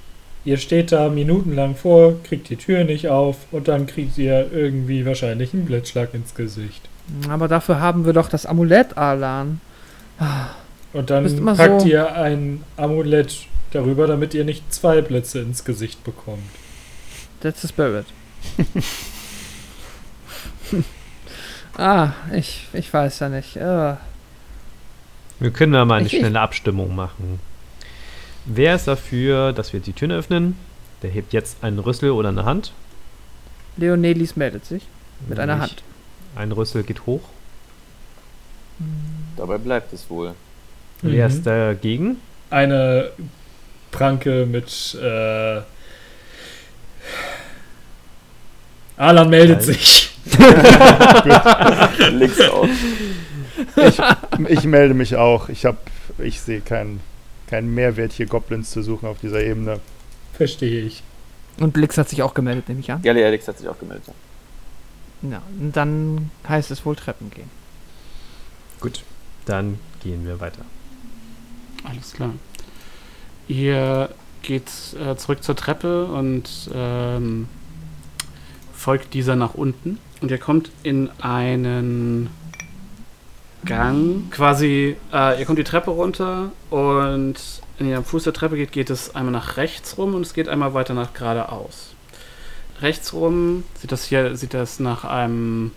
Ihr 0.45 0.57
steht 0.57 0.91
da 0.91 1.09
minutenlang 1.09 1.75
vor, 1.75 2.15
kriegt 2.23 2.49
die 2.49 2.55
Tür 2.55 2.83
nicht 2.83 3.09
auf 3.09 3.37
und 3.51 3.67
dann 3.67 3.85
kriegt 3.85 4.17
ihr 4.17 4.51
irgendwie 4.51 5.05
wahrscheinlich 5.05 5.53
einen 5.53 5.65
Blitzschlag 5.65 6.13
ins 6.13 6.35
Gesicht. 6.35 6.81
Aber 7.29 7.47
dafür 7.47 7.79
haben 7.79 8.05
wir 8.05 8.13
doch 8.13 8.29
das 8.29 8.45
Amulett, 8.45 8.97
Alan. 8.97 9.59
Und 10.93 11.09
dann 11.09 11.45
packt 11.57 11.81
so- 11.81 11.87
ihr 11.87 12.13
ein 12.15 12.63
Amulett 12.77 13.45
darüber, 13.71 14.07
damit 14.07 14.33
ihr 14.33 14.45
nicht 14.45 14.73
zwei 14.73 15.01
Blitze 15.01 15.39
ins 15.39 15.63
Gesicht 15.65 16.03
bekommt. 16.03 16.39
That's 17.41 17.61
the 17.61 17.67
spirit. 17.67 18.05
ah, 21.77 22.11
ich, 22.33 22.67
ich 22.73 22.91
weiß 22.93 23.19
ja 23.19 23.29
nicht. 23.29 23.55
Äh, 23.55 23.95
Wir 25.39 25.51
können 25.51 25.73
da 25.73 25.85
mal 25.85 25.95
eine 25.99 26.07
Ich- 26.07 26.13
ich- 26.13 26.19
schnelle 26.19 26.39
Abstimmung 26.39 26.95
machen. 26.95 27.39
Wer 28.45 28.75
ist 28.75 28.87
dafür, 28.87 29.53
dass 29.53 29.73
wir 29.73 29.79
die 29.81 29.93
Türen 29.93 30.11
öffnen? 30.13 30.57
Der 31.03 31.11
hebt 31.11 31.33
jetzt 31.33 31.63
einen 31.63 31.77
Rüssel 31.79 32.11
oder 32.11 32.29
eine 32.29 32.45
Hand. 32.45 32.71
Leonelis 33.75 34.35
meldet 34.35 34.65
sich 34.65 34.83
mit 35.27 35.39
einer 35.39 35.55
Nicht. 35.57 35.61
Hand. 35.69 35.83
Ein 36.35 36.51
Rüssel 36.51 36.83
geht 36.83 37.05
hoch. 37.05 37.21
Dabei 39.35 39.57
bleibt 39.57 39.93
es 39.93 40.09
wohl. 40.09 40.33
Wer 41.01 41.27
Mhm. 41.27 41.35
ist 41.35 41.45
dagegen? 41.45 42.17
Eine 42.49 43.11
Pranke 43.91 44.45
mit 44.47 44.95
äh 45.01 45.61
Alan 48.97 49.29
meldet 49.29 49.57
Nein. 49.57 49.65
sich. 49.65 50.17
Leg's 52.11 52.41
auf. 52.41 52.69
Ich 54.49 54.63
melde 54.63 54.93
mich 54.93 55.15
auch. 55.15 55.49
Ich 55.49 55.65
habe, 55.65 55.77
ich 56.17 56.41
sehe 56.41 56.61
keinen 56.61 56.99
keinen 57.47 57.73
Mehrwert 57.73 58.11
hier 58.11 58.27
Goblins 58.27 58.71
zu 58.71 58.83
suchen 58.83 59.07
auf 59.07 59.19
dieser 59.19 59.41
Ebene. 59.41 59.79
Verstehe 60.33 60.81
ich. 60.81 61.01
Und 61.59 61.75
Lix 61.75 61.97
hat 61.97 62.09
sich 62.09 62.21
auch 62.21 62.33
gemeldet, 62.33 62.67
nehme 62.67 62.81
ich 62.81 62.91
an. 62.91 63.01
Ja, 63.03 63.13
der 63.13 63.25
Alex 63.25 63.47
hat 63.47 63.57
sich 63.57 63.67
auch 63.67 63.79
gemeldet. 63.79 64.05
Ja, 65.23 65.41
und 65.59 65.75
dann 65.75 66.29
heißt 66.47 66.69
es 66.69 66.85
wohl 66.85 66.95
Treppen 66.95 67.31
gehen. 67.31 67.49
Gut, 68.79 69.03
dann 69.45 69.79
gehen 70.03 70.27
wir 70.27 70.39
weiter. 70.39 70.63
Alles 71.83 72.13
klar. 72.13 72.33
Ihr 73.47 74.09
geht 74.47 74.71
äh, 74.99 75.15
zurück 75.17 75.43
zur 75.43 75.55
Treppe 75.55 76.05
und 76.05 76.49
ähm, 76.73 77.47
folgt 78.73 79.13
dieser 79.13 79.35
nach 79.35 79.53
unten. 79.53 79.99
Und 80.21 80.31
ihr 80.31 80.39
kommt 80.39 80.71
in 80.81 81.11
einen 81.21 82.29
Gang. 83.65 84.31
Quasi, 84.31 84.95
äh, 85.13 85.39
ihr 85.39 85.45
kommt 85.45 85.59
die 85.59 85.63
Treppe 85.63 85.91
runter 85.91 86.51
und 86.69 87.35
ihr 87.79 87.97
am 87.97 88.05
Fuß 88.05 88.23
der 88.23 88.33
Treppe 88.33 88.55
geht, 88.55 88.71
geht 88.71 88.89
es 88.89 89.13
einmal 89.13 89.33
nach 89.33 89.57
rechts 89.57 89.97
rum 89.97 90.15
und 90.15 90.21
es 90.21 90.33
geht 90.33 90.47
einmal 90.47 90.73
weiter 90.73 90.93
nach 90.93 91.13
geradeaus. 91.13 91.93
Rechts 92.81 93.13
rum 93.13 93.63
sieht 93.79 93.91
das 93.91 94.05
hier 94.05 94.35
sieht 94.37 94.53
das 94.53 94.79
nach 94.79 95.03
einem 95.03 95.71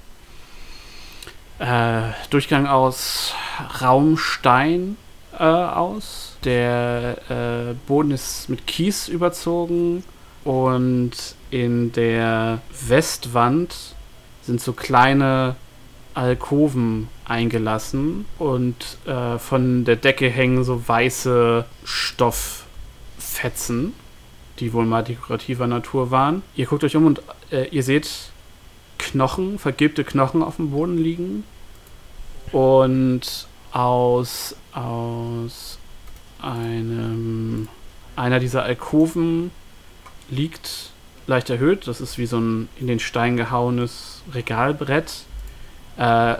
äh, 1.58 2.02
Durchgang 2.30 2.66
aus 2.66 3.34
Raumstein 3.80 4.96
äh, 5.38 5.42
aus. 5.42 6.29
Der 6.44 7.18
äh, 7.28 7.74
Boden 7.86 8.12
ist 8.12 8.48
mit 8.48 8.66
Kies 8.66 9.08
überzogen 9.08 10.04
und 10.44 11.12
in 11.50 11.92
der 11.92 12.62
Westwand 12.86 13.94
sind 14.42 14.60
so 14.60 14.72
kleine 14.72 15.56
Alkoven 16.14 17.08
eingelassen 17.24 18.24
und 18.38 18.98
äh, 19.06 19.38
von 19.38 19.84
der 19.84 19.96
Decke 19.96 20.28
hängen 20.28 20.64
so 20.64 20.88
weiße 20.88 21.64
Stofffetzen, 21.84 22.64
die 24.58 24.72
wohl 24.72 24.86
mal 24.86 25.04
dekorativer 25.04 25.66
Natur 25.66 26.10
waren. 26.10 26.42
Ihr 26.56 26.66
guckt 26.66 26.84
euch 26.84 26.96
um 26.96 27.04
und 27.06 27.22
äh, 27.50 27.68
ihr 27.68 27.82
seht 27.82 28.10
Knochen, 28.98 29.58
vergilbte 29.58 30.04
Knochen 30.04 30.42
auf 30.42 30.56
dem 30.56 30.70
Boden 30.70 30.98
liegen 30.98 31.44
und 32.52 33.46
aus, 33.72 34.56
aus 34.72 35.78
einem 36.42 37.68
einer 38.16 38.40
dieser 38.40 38.62
Alkoven 38.64 39.50
liegt 40.30 40.90
leicht 41.26 41.48
erhöht, 41.50 41.86
das 41.86 42.00
ist 42.00 42.18
wie 42.18 42.26
so 42.26 42.38
ein 42.38 42.68
in 42.78 42.86
den 42.86 42.98
Stein 43.00 43.36
gehauenes 43.36 44.22
Regalbrett, 44.34 45.24
äh, 45.96 46.34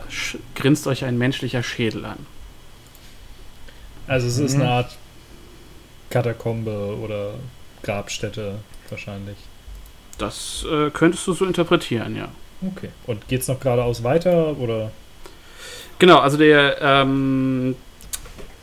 grinst 0.54 0.86
euch 0.86 1.04
ein 1.04 1.16
menschlicher 1.16 1.62
Schädel 1.62 2.04
an. 2.04 2.26
Also 4.06 4.26
es 4.26 4.38
ist 4.38 4.56
Mhm. 4.56 4.62
eine 4.62 4.70
Art 4.70 4.96
Katakombe 6.10 6.96
oder 7.00 7.34
Grabstätte 7.82 8.56
wahrscheinlich. 8.88 9.36
Das 10.18 10.66
äh, 10.70 10.90
könntest 10.90 11.26
du 11.26 11.32
so 11.32 11.46
interpretieren, 11.46 12.16
ja. 12.16 12.28
Okay. 12.76 12.90
Und 13.06 13.26
geht's 13.28 13.48
noch 13.48 13.60
geradeaus 13.60 14.02
weiter 14.02 14.56
oder? 14.58 14.90
Genau, 15.98 16.18
also 16.18 16.36
der, 16.36 16.80
ähm, 16.82 17.76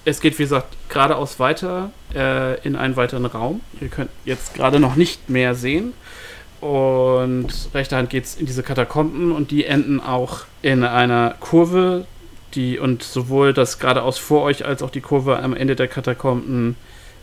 es 0.08 0.22
geht 0.22 0.40
wie 0.40 0.44
gesagt 0.44 0.78
geradeaus 0.88 1.38
weiter 1.38 1.92
äh, 2.16 2.60
in 2.62 2.78
einen 2.78 2.96
weiteren 2.96 3.26
Raum. 3.26 3.60
Ihr 3.82 3.90
könnt 3.90 4.10
jetzt 4.24 4.54
gerade 4.54 4.80
noch 4.80 4.96
nicht 4.96 5.30
mehr 5.30 5.54
sehen. 5.54 5.92
Und 6.62 7.50
rechter 7.74 7.98
Hand 7.98 8.10
geht 8.10 8.24
es 8.24 8.36
in 8.36 8.46
diese 8.46 8.64
Katakomben 8.64 9.34
und 9.34 9.52
die 9.52 9.66
enden 9.66 10.00
auch 10.00 10.46
in 10.62 10.84
einer 10.84 11.36
Kurve, 11.40 12.06
Die, 12.56 12.80
und 12.80 13.04
sowohl 13.04 13.52
das 13.54 13.80
geradeaus 13.80 14.18
vor 14.18 14.44
euch 14.44 14.66
als 14.66 14.82
auch 14.82 14.90
die 14.90 15.02
Kurve 15.02 15.40
am 15.40 15.54
Ende 15.54 15.76
der 15.76 15.90
Katakomben 15.90 16.78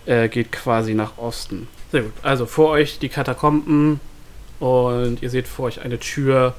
äh, 0.05 0.29
geht 0.29 0.53
quasi 0.53 0.93
nach 0.93 1.17
Osten. 1.17 1.67
Sehr 1.91 2.03
gut. 2.03 2.13
Also 2.23 2.45
vor 2.45 2.69
euch 2.69 2.99
die 2.99 3.09
Katakomben 3.09 3.99
und 4.61 5.23
ihr 5.23 5.31
seht 5.31 5.49
vor 5.49 5.65
euch 5.65 5.81
eine 5.81 5.99
Tür, 5.99 6.55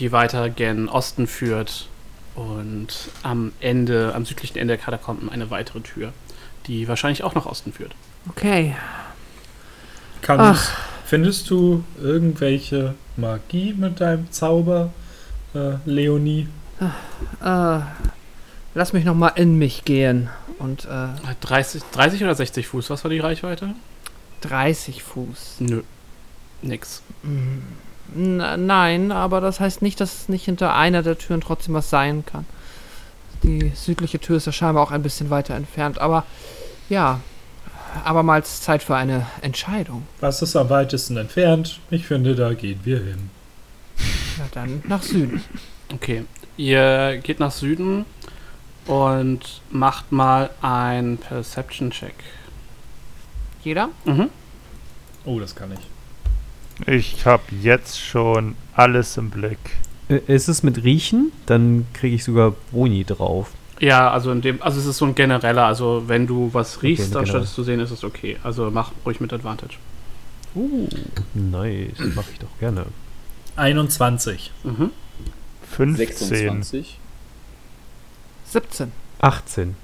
die 0.00 0.10
weiter 0.10 0.50
gen 0.50 0.88
Osten 0.88 1.28
führt. 1.28 1.88
Und 2.34 2.88
am 3.22 3.52
Ende, 3.60 4.14
am 4.14 4.24
südlichen 4.24 4.58
Ende 4.58 4.76
der 4.76 4.82
Katakomben 4.82 5.30
eine 5.30 5.50
weitere 5.50 5.80
Tür, 5.80 6.12
die 6.66 6.88
wahrscheinlich 6.88 7.22
auch 7.24 7.34
nach 7.34 7.46
Osten 7.46 7.72
führt. 7.72 7.94
Okay. 8.28 8.76
Kannst, 10.22 10.70
findest 11.06 11.50
du 11.50 11.84
irgendwelche 12.00 12.94
Magie 13.16 13.72
mit 13.72 14.00
deinem 14.00 14.30
Zauber, 14.30 14.92
äh, 15.54 15.74
Leonie? 15.84 16.48
Äh, 17.42 17.80
lass 18.74 18.92
mich 18.92 19.04
noch 19.04 19.14
mal 19.14 19.28
in 19.28 19.58
mich 19.58 19.84
gehen. 19.84 20.28
Und 20.58 20.84
äh, 20.84 21.08
30, 21.40 21.82
30 21.92 22.22
oder 22.22 22.34
60 22.34 22.66
Fuß, 22.66 22.90
was 22.90 23.02
war 23.02 23.10
die 23.10 23.18
Reichweite? 23.18 23.74
30 24.42 25.02
Fuß. 25.02 25.56
Nö. 25.60 25.82
Nix. 26.62 27.02
Hm, 27.22 27.62
na, 27.62 27.79
nein, 28.14 29.12
aber 29.12 29.40
das 29.40 29.60
heißt 29.60 29.82
nicht, 29.82 30.00
dass 30.00 30.28
nicht 30.28 30.44
hinter 30.44 30.74
einer 30.74 31.02
der 31.02 31.18
Türen 31.18 31.40
trotzdem 31.40 31.74
was 31.74 31.90
sein 31.90 32.24
kann. 32.24 32.46
Die 33.42 33.72
südliche 33.74 34.18
Tür 34.18 34.36
ist 34.36 34.46
ja 34.46 34.52
scheinbar 34.52 34.82
auch 34.82 34.90
ein 34.90 35.02
bisschen 35.02 35.30
weiter 35.30 35.54
entfernt, 35.54 35.98
aber 35.98 36.24
ja, 36.88 37.20
abermals 38.04 38.60
Zeit 38.60 38.82
für 38.82 38.96
eine 38.96 39.26
Entscheidung. 39.40 40.06
Was 40.20 40.42
ist 40.42 40.56
am 40.56 40.68
weitesten 40.70 41.16
entfernt? 41.16 41.80
Ich 41.90 42.06
finde, 42.06 42.34
da 42.34 42.52
gehen 42.54 42.80
wir 42.84 42.98
hin. 42.98 43.30
Ja, 44.38 44.44
dann 44.52 44.82
nach 44.86 45.02
Süden. 45.02 45.42
Okay. 45.92 46.24
Ihr 46.56 47.18
geht 47.22 47.40
nach 47.40 47.50
Süden 47.50 48.04
und 48.86 49.62
macht 49.70 50.12
mal 50.12 50.50
ein 50.62 51.18
Perception-Check. 51.18 52.14
Jeder? 53.62 53.88
Mhm. 54.04 54.30
Oh, 55.24 55.38
das 55.38 55.54
kann 55.54 55.72
ich. 55.72 55.89
Ich 56.86 57.26
habe 57.26 57.42
jetzt 57.60 58.00
schon 58.00 58.56
alles 58.74 59.16
im 59.16 59.30
Blick. 59.30 59.58
Ist 60.08 60.48
es 60.48 60.62
mit 60.62 60.82
Riechen? 60.82 61.32
Dann 61.46 61.86
kriege 61.92 62.16
ich 62.16 62.24
sogar 62.24 62.54
Boni 62.72 63.04
drauf. 63.04 63.52
Ja, 63.80 64.10
also 64.10 64.30
in 64.30 64.42
dem, 64.42 64.60
also 64.60 64.78
es 64.78 64.86
ist 64.86 64.98
so 64.98 65.06
ein 65.06 65.14
genereller, 65.14 65.64
also 65.64 66.04
wenn 66.06 66.26
du 66.26 66.50
was 66.52 66.82
riechst, 66.82 67.10
Okay, 67.10 67.20
anstatt 67.20 67.44
es 67.44 67.54
zu 67.54 67.62
sehen, 67.62 67.80
ist 67.80 67.90
es 67.90 68.04
okay. 68.04 68.36
Also 68.42 68.70
mach 68.70 68.92
ruhig 69.06 69.20
mit 69.20 69.32
Advantage. 69.32 69.76
Uh, 70.54 70.88
nice. 71.32 71.98
Mache 72.14 72.30
ich 72.32 72.38
doch 72.38 72.58
gerne. 72.58 72.86
21. 73.56 74.52
Mhm. 74.64 74.90
15. 75.70 75.96
26. 75.96 76.98
17. 78.46 78.92
18. 79.20 79.76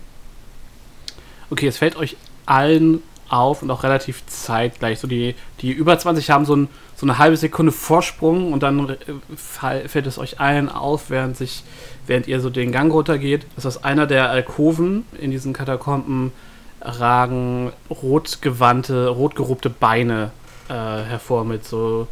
Okay, 1.51 1.68
es 1.68 1.78
fällt 1.78 1.97
euch 1.97 2.16
allen 2.44 3.02
auf 3.28 3.62
und 3.62 3.70
auch 3.70 3.82
relativ 3.82 4.27
zeitgleich. 4.27 4.98
So 4.98 5.06
die, 5.06 5.35
die 5.60 5.70
über 5.70 5.98
20 5.98 6.31
haben 6.31 6.44
so, 6.44 6.56
ein, 6.56 6.68
so 6.97 7.05
eine 7.05 7.18
halbe 7.18 7.36
Sekunde 7.36 7.73
Vorsprung 7.73 8.52
und 8.55 8.62
dann 8.62 8.97
fällt 9.36 10.06
es 10.06 10.18
euch 10.18 10.40
allen 10.40 10.70
auf, 10.70 11.10
während 11.10 11.36
sich, 11.36 11.62
während 12.06 12.27
ihr 12.27 12.40
so 12.40 12.48
den 12.48 12.73
Gang 12.73 12.90
runtergeht, 12.90 13.47
dass 13.55 13.66
aus 13.66 13.85
einer 13.85 14.06
der 14.06 14.31
Alkoven 14.31 15.05
in 15.20 15.31
diesen 15.31 15.52
Katakomben 15.52 16.32
ragen 16.81 17.70
rotgewandte, 17.90 19.09
rotgerobte 19.09 19.68
Beine 19.68 20.31
äh, 20.68 20.73
hervor 20.73 21.44
mit 21.44 21.66
so 21.66 22.09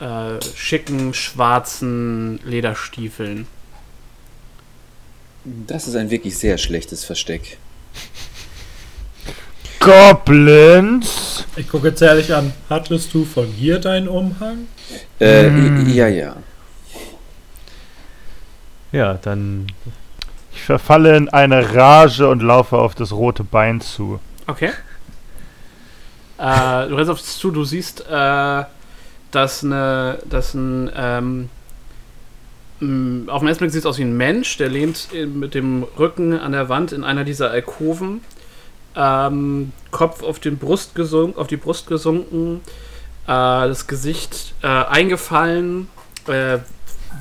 äh, 0.00 0.42
schicken, 0.54 1.14
schwarzen 1.14 2.40
Lederstiefeln. 2.44 3.46
Das 5.44 5.88
ist 5.88 5.94
ein 5.94 6.10
wirklich 6.10 6.36
sehr 6.36 6.58
schlechtes 6.58 7.04
Versteck. 7.04 7.58
Goblins! 9.84 11.44
Ich 11.56 11.68
gucke 11.68 11.88
jetzt 11.88 12.00
ehrlich 12.00 12.34
an. 12.34 12.54
Hattest 12.70 13.12
du 13.12 13.24
von 13.26 13.44
hier 13.46 13.78
deinen 13.78 14.08
Umhang? 14.08 14.66
Äh, 15.18 15.44
Hm. 15.50 15.88
Ja, 15.92 16.08
ja. 16.08 16.36
Ja, 18.92 19.14
dann 19.14 19.66
Ich 20.54 20.62
verfalle 20.62 21.16
in 21.16 21.28
eine 21.28 21.74
Rage 21.74 22.28
und 22.28 22.40
laufe 22.40 22.78
auf 22.78 22.94
das 22.94 23.12
rote 23.12 23.44
Bein 23.44 23.80
zu. 23.82 24.20
Okay. 24.46 24.70
äh, 26.38 26.88
du 26.88 26.94
rennst 26.94 27.10
auf 27.10 27.20
es 27.20 27.38
zu, 27.38 27.50
du 27.50 27.64
siehst, 27.64 28.06
äh, 28.08 28.64
dass, 29.30 29.64
eine, 29.64 30.18
dass 30.24 30.54
ein. 30.54 30.90
Ähm, 30.96 31.50
m, 32.80 33.24
auf 33.28 33.40
den 33.40 33.48
ersten 33.48 33.62
Blick 33.64 33.72
sieht 33.72 33.80
es 33.80 33.86
aus 33.86 33.98
wie 33.98 34.02
ein 34.04 34.16
Mensch, 34.16 34.56
der 34.56 34.68
lehnt 34.68 35.08
in, 35.12 35.38
mit 35.38 35.54
dem 35.54 35.82
Rücken 35.98 36.32
an 36.38 36.52
der 36.52 36.68
Wand 36.68 36.92
in 36.92 37.04
einer 37.04 37.24
dieser 37.24 37.50
Alkoven. 37.50 38.22
Ähm, 38.96 39.72
Kopf 39.90 40.22
auf, 40.22 40.38
den 40.38 40.56
Brust 40.58 40.94
gesunk, 40.94 41.36
auf 41.36 41.46
die 41.48 41.56
Brust 41.56 41.86
gesunken, 41.86 42.60
äh, 43.26 43.28
das 43.28 43.86
Gesicht 43.86 44.54
äh, 44.62 44.66
eingefallen, 44.66 45.88
äh, 46.28 46.58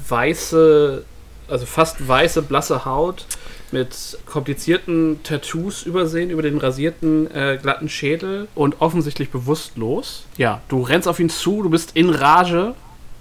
weiße, 0.08 1.04
also 1.48 1.66
fast 1.66 2.08
weiße, 2.08 2.42
blasse 2.44 2.86
Haut 2.86 3.26
mit 3.72 4.20
komplizierten 4.28 5.22
Tattoos 5.24 5.84
übersehen 5.84 6.30
über 6.30 6.44
den 6.44 6.60
rasierten, 6.60 7.30
äh, 7.34 7.58
glatten 7.60 7.90
Schädel 7.90 8.48
und 8.54 8.82
offensichtlich 8.82 9.32
bewusstlos. 9.32 10.26
Ja, 10.38 10.62
du 10.68 10.82
rennst 10.84 11.08
auf 11.08 11.20
ihn 11.20 11.30
zu, 11.30 11.64
du 11.64 11.70
bist 11.72 11.96
in 11.96 12.12
Rage. 12.12 12.76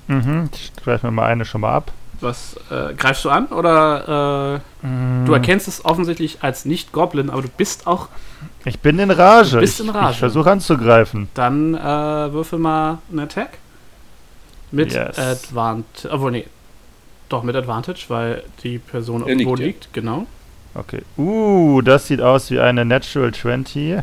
Mhm, 0.08 0.50
ich 0.54 0.72
greife 0.76 1.06
mir 1.06 1.12
mal 1.12 1.26
eine 1.26 1.46
schon 1.46 1.62
mal 1.62 1.72
ab. 1.74 1.92
Was 2.20 2.56
äh, 2.70 2.92
greifst 2.94 3.24
du 3.24 3.30
an? 3.30 3.46
Oder 3.46 4.60
äh, 4.82 4.86
Mhm. 4.86 5.24
du 5.26 5.32
erkennst 5.32 5.68
es 5.68 5.84
offensichtlich 5.84 6.38
als 6.42 6.64
nicht 6.64 6.92
Goblin, 6.92 7.30
aber 7.30 7.42
du 7.42 7.48
bist 7.48 7.86
auch. 7.86 8.08
Ich 8.64 8.78
bin 8.80 8.98
in 8.98 9.10
Rage. 9.10 9.52
Du 9.52 9.60
bist 9.60 9.80
ich, 9.80 9.86
in 9.86 9.92
Rage. 9.92 10.12
Ich 10.12 10.18
versuche 10.18 10.50
anzugreifen. 10.50 11.28
Dann 11.34 11.74
äh, 11.74 11.78
würfel 12.32 12.58
mal 12.58 12.98
einen 13.10 13.20
Attack. 13.20 13.58
Mit 14.70 14.92
Yes. 14.94 15.18
Advantage. 15.18 16.12
Obwohl, 16.12 16.30
nee. 16.32 16.46
Doch, 17.28 17.42
mit 17.42 17.56
Advantage, 17.56 18.04
weil 18.08 18.42
die 18.62 18.78
Person 18.78 19.22
auf 19.22 19.28
dem 19.28 19.38
liegt, 19.38 19.48
Boden 19.50 19.62
liegt, 19.62 19.92
genau. 19.92 20.26
Okay. 20.74 21.02
Uh, 21.18 21.82
das 21.82 22.06
sieht 22.06 22.20
aus 22.20 22.50
wie 22.50 22.60
eine 22.60 22.84
Natural 22.84 23.32
20. 23.32 24.02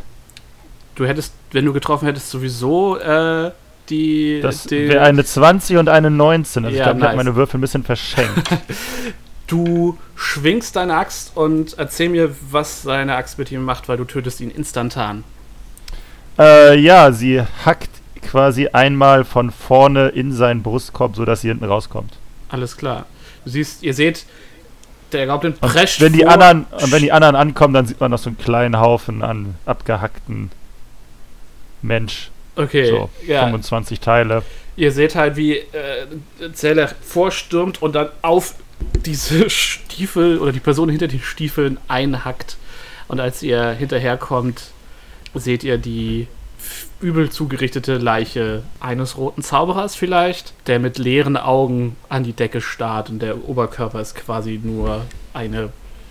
Du 0.96 1.06
hättest, 1.06 1.34
wenn 1.52 1.66
du 1.66 1.74
getroffen 1.74 2.06
hättest, 2.06 2.30
sowieso 2.30 2.98
äh, 2.98 3.52
die. 3.90 4.42
Das 4.42 4.70
wäre 4.70 5.02
eine 5.02 5.24
20 5.24 5.78
und 5.78 5.90
eine 5.90 6.12
19. 6.12 6.66
Also 6.66 6.76
Ja, 6.76 6.82
ich 6.82 6.86
glaube, 6.86 7.00
ich 7.00 7.04
habe 7.06 7.16
nice. 7.16 7.26
meine 7.26 7.36
Würfel 7.36 7.58
ein 7.58 7.62
bisschen 7.62 7.84
verschenkt. 7.84 8.50
Du 9.50 9.98
schwingst 10.16 10.76
deine 10.76 10.96
Axt 10.96 11.32
und 11.36 11.78
erzähl 11.78 12.10
mir, 12.10 12.34
was 12.52 12.84
deine 12.84 13.16
Axt 13.16 13.38
mit 13.38 13.52
ihm 13.52 13.64
macht, 13.64 13.90
weil 13.90 13.98
du 13.98 14.06
tötest 14.06 14.40
ihn 14.42 14.52
instantan. 14.52 15.24
äh, 16.38 16.78
ja, 16.80 17.12
sie 17.12 17.42
hackt 17.66 17.90
quasi 18.22 18.68
einmal 18.68 19.26
von 19.26 19.52
vorne 19.52 20.10
in 20.10 20.32
seinen 20.32 20.62
Brustkorb, 20.64 21.16
sodass 21.16 21.42
sie 21.42 21.48
hinten 21.50 21.66
rauskommt. 21.66 22.14
Alles 22.50 22.78
klar. 22.78 23.06
Du 23.44 23.50
siehst, 23.52 23.82
ihr 23.84 23.94
seht, 23.94 24.26
der 25.12 25.26
Goblin 25.26 25.54
Und 25.54 25.62
prescht 25.62 26.00
wenn 26.02 26.14
die 26.14 26.22
vor. 26.24 26.32
anderen, 26.34 26.66
und 26.72 26.92
wenn 26.92 27.02
die 27.02 27.12
anderen 27.12 27.36
ankommen, 27.36 27.74
dann 27.74 27.88
sieht 27.88 28.00
man 28.00 28.12
noch 28.12 28.20
so 28.20 28.30
einen 28.30 28.38
kleinen 28.38 28.80
Haufen 28.80 29.24
an 29.24 29.56
abgehackten 29.66 30.52
Mensch. 31.82 32.30
Okay, 32.56 32.90
So, 32.90 33.10
ja. 33.26 33.46
25 33.46 34.00
Teile. 34.00 34.44
Ihr 34.76 34.92
seht 34.92 35.16
halt, 35.16 35.36
wie 35.38 35.58
äh, 35.58 36.06
Zeller 36.54 36.90
vorstürmt 37.02 37.82
und 37.82 37.96
dann 37.96 38.10
auf 38.22 38.54
diese 39.06 39.50
Stiefel 39.50 40.40
oder 40.40 40.52
die 40.52 40.60
Person 40.60 40.90
hinter 40.90 41.08
den 41.08 41.22
Stiefeln 41.22 41.78
einhackt. 41.88 42.58
Und 43.08 43.20
als 43.20 43.42
ihr 43.42 43.72
hinterherkommt, 43.72 44.72
seht 45.34 45.64
ihr 45.64 45.78
die 45.78 46.28
übel 47.02 47.30
zugerichtete 47.30 47.98
Leiche 47.98 48.64
eines 48.80 49.18
roten 49.18 49.42
Zauberers 49.42 49.96
vielleicht, 49.96 50.54
der 50.68 50.80
mit 50.80 50.98
leeren 50.98 51.38
Augen 51.38 51.96
an 52.10 52.24
die 52.24 52.34
Decke 52.34 52.62
starrt 52.62 53.10
und 53.10 53.20
der 53.20 53.48
Oberkörper 53.48 54.02
ist 54.02 54.16
quasi 54.16 54.60
nur 54.62 55.06
eine 55.34 55.70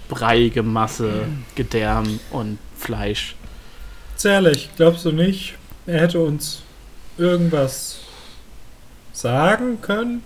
breiige 0.08 0.62
Masse 0.62 1.26
Gedärm 1.54 2.18
und 2.30 2.58
Fleisch. 2.76 3.36
Ehrlich, 4.24 4.70
glaubst 4.76 5.04
du 5.04 5.12
nicht, 5.12 5.54
er 5.86 6.00
hätte 6.00 6.20
uns 6.20 6.62
irgendwas 7.18 8.00
sagen 9.12 9.80
können? 9.80 10.22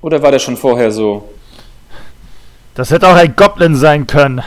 Oder 0.00 0.22
war 0.22 0.30
der 0.30 0.38
schon 0.38 0.56
vorher 0.56 0.90
so? 0.90 1.28
Das 2.80 2.90
hätte 2.90 3.08
auch 3.08 3.14
ein 3.14 3.36
Goblin 3.36 3.76
sein 3.76 4.06
können. 4.06 4.40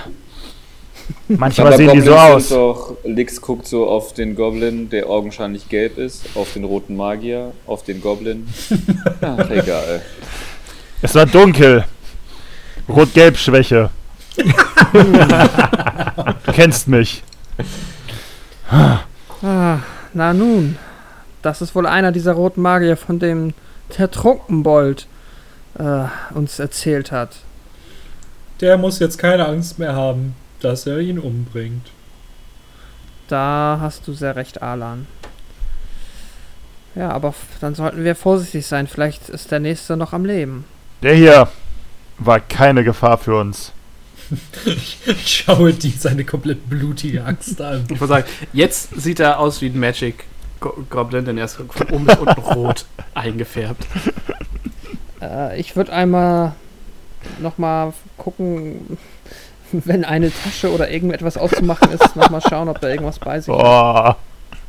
Manchmal 1.27 1.67
Aber 1.67 1.77
sehen 1.77 1.91
die 1.93 2.01
so 2.01 2.13
Goblins 2.13 2.33
aus. 2.33 2.49
Doch, 2.49 2.97
Lix 3.03 3.39
guckt 3.39 3.67
so 3.67 3.87
auf 3.87 4.15
den 4.15 4.35
Goblin, 4.35 4.89
der 4.89 5.07
augenscheinlich 5.07 5.69
gelb 5.69 5.99
ist, 5.99 6.25
auf 6.33 6.51
den 6.53 6.63
roten 6.63 6.95
Magier, 6.95 7.51
auf 7.67 7.83
den 7.83 8.01
Goblin. 8.01 8.47
Ach, 9.21 9.51
egal. 9.51 10.01
Es 11.03 11.13
war 11.13 11.27
dunkel. 11.27 11.85
Rot-Gelb-Schwäche. 12.89 13.91
du 14.93 16.51
kennst 16.53 16.87
mich. 16.87 17.21
Ah, 19.43 19.77
na 20.11 20.33
nun, 20.33 20.79
das 21.43 21.61
ist 21.61 21.75
wohl 21.75 21.85
einer 21.85 22.11
dieser 22.11 22.33
roten 22.33 22.63
Magier, 22.63 22.97
von 22.97 23.19
dem 23.19 23.53
der 23.95 24.09
Trunkenbold 24.09 25.05
äh, 25.77 26.05
uns 26.33 26.57
erzählt 26.57 27.11
hat. 27.11 27.35
Der 28.63 28.77
muss 28.77 28.99
jetzt 28.99 29.17
keine 29.17 29.45
Angst 29.45 29.77
mehr 29.77 29.93
haben, 29.93 30.35
dass 30.61 30.87
er 30.87 30.99
ihn 30.99 31.19
umbringt. 31.19 31.91
Da 33.27 33.77
hast 33.81 34.07
du 34.07 34.13
sehr 34.13 34.37
recht, 34.37 34.61
Alan. 34.61 35.05
Ja, 36.95 37.09
aber 37.09 37.33
dann 37.59 37.75
sollten 37.75 38.05
wir 38.05 38.15
vorsichtig 38.15 38.65
sein. 38.65 38.87
Vielleicht 38.87 39.27
ist 39.27 39.51
der 39.51 39.59
nächste 39.59 39.97
noch 39.97 40.13
am 40.13 40.23
Leben. 40.23 40.63
Der 41.01 41.13
hier 41.13 41.49
war 42.17 42.39
keine 42.39 42.83
Gefahr 42.83 43.17
für 43.17 43.39
uns. 43.39 43.73
Ich 44.65 45.43
schaue 45.43 45.73
die 45.73 45.89
seine 45.91 46.23
komplett 46.23 46.69
blutige 46.69 47.25
Axt 47.25 47.61
an. 47.61 47.83
Ich 47.89 47.99
würde 47.99 48.07
sagen, 48.13 48.27
jetzt 48.53 48.89
sieht 48.95 49.19
er 49.19 49.39
aus 49.39 49.61
wie 49.61 49.67
ein 49.67 49.77
Magic 49.77 50.23
Go 50.61 50.85
Goblin, 50.89 51.25
denn 51.25 51.37
er 51.37 51.45
ist 51.45 51.55
von 51.55 51.89
oben 51.91 52.05
bis 52.05 52.15
unten 52.15 52.41
rot 52.41 52.85
eingefärbt. 53.13 53.85
Äh, 55.21 55.59
ich 55.59 55.75
würde 55.75 55.91
einmal 55.91 56.55
nochmal 57.39 57.93
gucken, 58.17 58.97
wenn 59.71 60.05
eine 60.05 60.31
Tasche 60.31 60.71
oder 60.71 60.89
irgendetwas 60.91 61.37
aufzumachen 61.37 61.91
ist, 61.91 62.15
nochmal 62.15 62.41
schauen, 62.41 62.69
ob 62.69 62.79
da 62.81 62.89
irgendwas 62.89 63.19
bei 63.19 63.39
sich 63.39 63.53
ist. 63.53 63.59
Boah, 63.59 64.17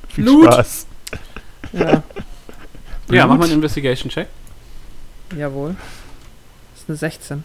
viel 0.08 0.24
Blut. 0.24 0.52
Spaß. 0.52 0.86
Ja, 1.72 2.02
Ja, 3.10 3.26
mach 3.26 3.36
mal 3.36 3.44
einen 3.44 3.54
Investigation-Check. 3.54 4.28
jawohl. 5.36 5.76
Das 6.72 6.82
ist 6.82 6.88
eine 6.88 6.96
16. 6.96 7.44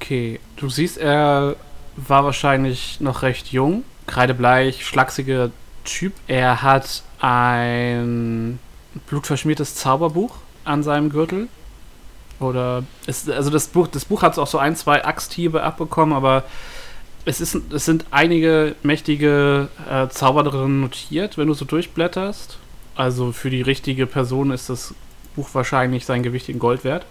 Okay, 0.00 0.40
du 0.56 0.68
siehst, 0.68 0.98
er 0.98 1.54
war 1.96 2.24
wahrscheinlich 2.24 3.00
noch 3.00 3.22
recht 3.22 3.48
jung, 3.52 3.84
kreidebleich, 4.06 4.84
schlachsiger 4.84 5.50
Typ. 5.84 6.12
Er 6.26 6.62
hat 6.62 7.02
ein 7.20 8.58
blutverschmiertes 9.06 9.74
Zauberbuch 9.76 10.36
an 10.64 10.82
seinem 10.82 11.10
Gürtel. 11.10 11.48
Oder 12.40 12.82
es, 13.06 13.28
also 13.28 13.50
das 13.50 13.68
Buch, 13.68 13.86
das 13.86 14.04
Buch 14.04 14.22
hat 14.22 14.38
auch 14.38 14.46
so 14.46 14.58
ein, 14.58 14.74
zwei 14.76 15.04
Axthiebe 15.04 15.62
abbekommen, 15.62 16.14
aber 16.14 16.44
es, 17.24 17.40
ist, 17.40 17.56
es 17.72 17.84
sind 17.84 18.04
einige 18.10 18.74
mächtige 18.82 19.68
äh, 19.88 20.08
Zauber 20.08 20.42
darin 20.42 20.80
notiert, 20.80 21.38
wenn 21.38 21.46
du 21.46 21.54
so 21.54 21.64
durchblätterst. 21.64 22.58
Also 22.96 23.32
für 23.32 23.48
die 23.48 23.62
richtige 23.62 24.06
Person 24.06 24.50
ist 24.50 24.68
das 24.68 24.94
Buch 25.36 25.48
wahrscheinlich 25.52 26.04
sein 26.04 26.22
Gewicht 26.22 26.48
in 26.48 26.58
Gold 26.58 26.84
wert. 26.84 27.06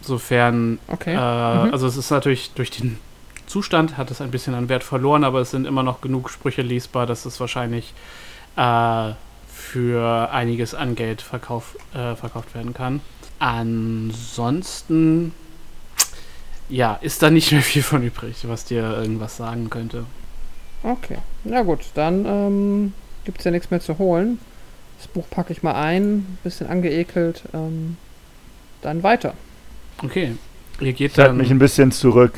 Sofern 0.00 0.78
Okay. 0.88 1.14
äh, 1.14 1.66
Mhm. 1.66 1.72
Also 1.72 1.86
es 1.86 1.96
ist 1.96 2.10
natürlich 2.10 2.52
durch 2.54 2.70
den 2.70 2.98
Zustand 3.46 3.98
hat 3.98 4.10
es 4.10 4.20
ein 4.20 4.30
bisschen 4.30 4.54
an 4.54 4.68
Wert 4.70 4.82
verloren, 4.82 5.22
aber 5.22 5.40
es 5.40 5.50
sind 5.50 5.66
immer 5.66 5.82
noch 5.82 6.00
genug 6.00 6.30
Sprüche 6.30 6.62
lesbar, 6.62 7.06
dass 7.06 7.26
es 7.26 7.38
wahrscheinlich 7.40 7.92
äh, 8.56 9.12
für 9.46 10.30
einiges 10.32 10.74
an 10.74 10.94
Geld 10.94 11.20
verkauf, 11.20 11.76
äh, 11.94 12.14
verkauft 12.16 12.54
werden 12.54 12.72
kann. 12.74 13.00
Ansonsten 13.44 15.32
ja, 16.70 16.94
ist 16.94 17.22
da 17.22 17.30
nicht 17.30 17.52
mehr 17.52 17.60
viel 17.72 17.82
von 17.82 18.02
übrig, 18.02 18.36
was 18.48 18.64
dir 18.64 18.82
irgendwas 18.96 19.36
sagen 19.36 19.68
könnte. 19.68 20.06
Okay. 20.82 21.18
Na 21.44 21.62
gut, 21.62 21.80
dann 21.94 22.24
ähm, 22.26 22.92
gibt 23.24 23.38
es 23.38 23.44
ja 23.44 23.50
nichts 23.50 23.70
mehr 23.70 23.80
zu 23.80 23.98
holen. 23.98 24.38
Das 24.98 25.08
Buch 25.08 25.28
packe 25.28 25.52
ich 25.52 25.62
mal 25.62 25.74
ein, 25.74 26.38
bisschen 26.42 26.68
angeekelt. 26.68 27.42
Ähm, 27.52 27.96
dann 28.80 29.02
weiter. 29.02 29.34
Okay. 30.02 30.36
Ihr 30.80 30.92
geht 30.94 31.12
Ich 31.12 31.18
halte 31.18 31.28
dann. 31.30 31.36
mich 31.36 31.50
ein 31.50 31.58
bisschen 31.58 31.92
zurück. 31.92 32.34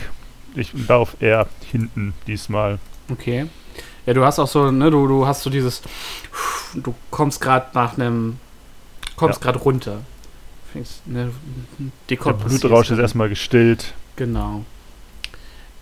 Ich 0.56 0.72
laufe 0.88 1.16
eher 1.24 1.46
hinten 1.70 2.14
diesmal. 2.26 2.78
Okay. 3.10 3.46
Ja, 4.06 4.14
du 4.14 4.24
hast 4.24 4.38
auch 4.38 4.48
so, 4.48 4.70
ne, 4.72 4.90
du, 4.90 5.06
du 5.06 5.26
hast 5.26 5.42
so 5.42 5.50
dieses, 5.50 5.82
du 6.74 6.94
kommst 7.10 7.40
gerade 7.40 7.66
nach 7.74 7.96
einem, 7.96 8.38
kommst 9.16 9.40
Ja. 9.40 9.44
gerade 9.44 9.58
runter. 9.60 9.98
Fängst, 10.72 11.06
ne, 11.06 11.30
Der 12.08 12.16
Blutrausch 12.16 12.90
ist 12.90 12.98
erstmal 12.98 13.28
gestillt. 13.28 13.94
Genau. 14.16 14.64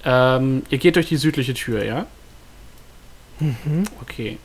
Ähm, 0.05 0.62
ihr 0.70 0.78
geht 0.78 0.97
durch 0.97 1.09
die 1.09 1.16
südliche 1.16 1.55
Tür, 1.55 1.85
ja? 1.85 2.06
Okay. 4.02 4.39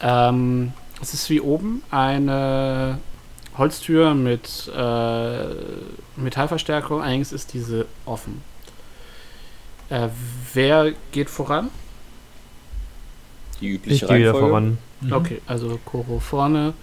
Ähm, 0.00 0.72
es 1.00 1.14
ist 1.14 1.30
wie 1.30 1.40
oben 1.40 1.82
eine 1.90 2.98
Holztür 3.56 4.14
mit 4.14 4.70
äh, 4.74 5.44
Metallverstärkung. 6.16 7.00
Allerdings 7.02 7.32
ist 7.32 7.52
diese 7.52 7.86
offen. 8.04 8.42
Äh, 9.88 10.08
wer 10.52 10.92
geht 11.12 11.30
voran? 11.30 11.68
Die 13.60 13.68
Ich 13.68 13.74
übliche 13.74 14.06
gehe 14.06 14.16
wieder 14.18 14.30
Reihenfolge. 14.32 14.48
voran. 14.48 14.78
Mhm. 15.00 15.12
Okay, 15.12 15.40
also 15.46 15.78
Koro 15.84 16.18
vorne. 16.18 16.74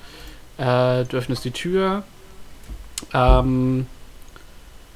Äh, 0.57 1.05
du 1.05 1.17
öffnest 1.17 1.43
die 1.45 1.51
Tür. 1.51 2.03
Ähm, 3.13 3.87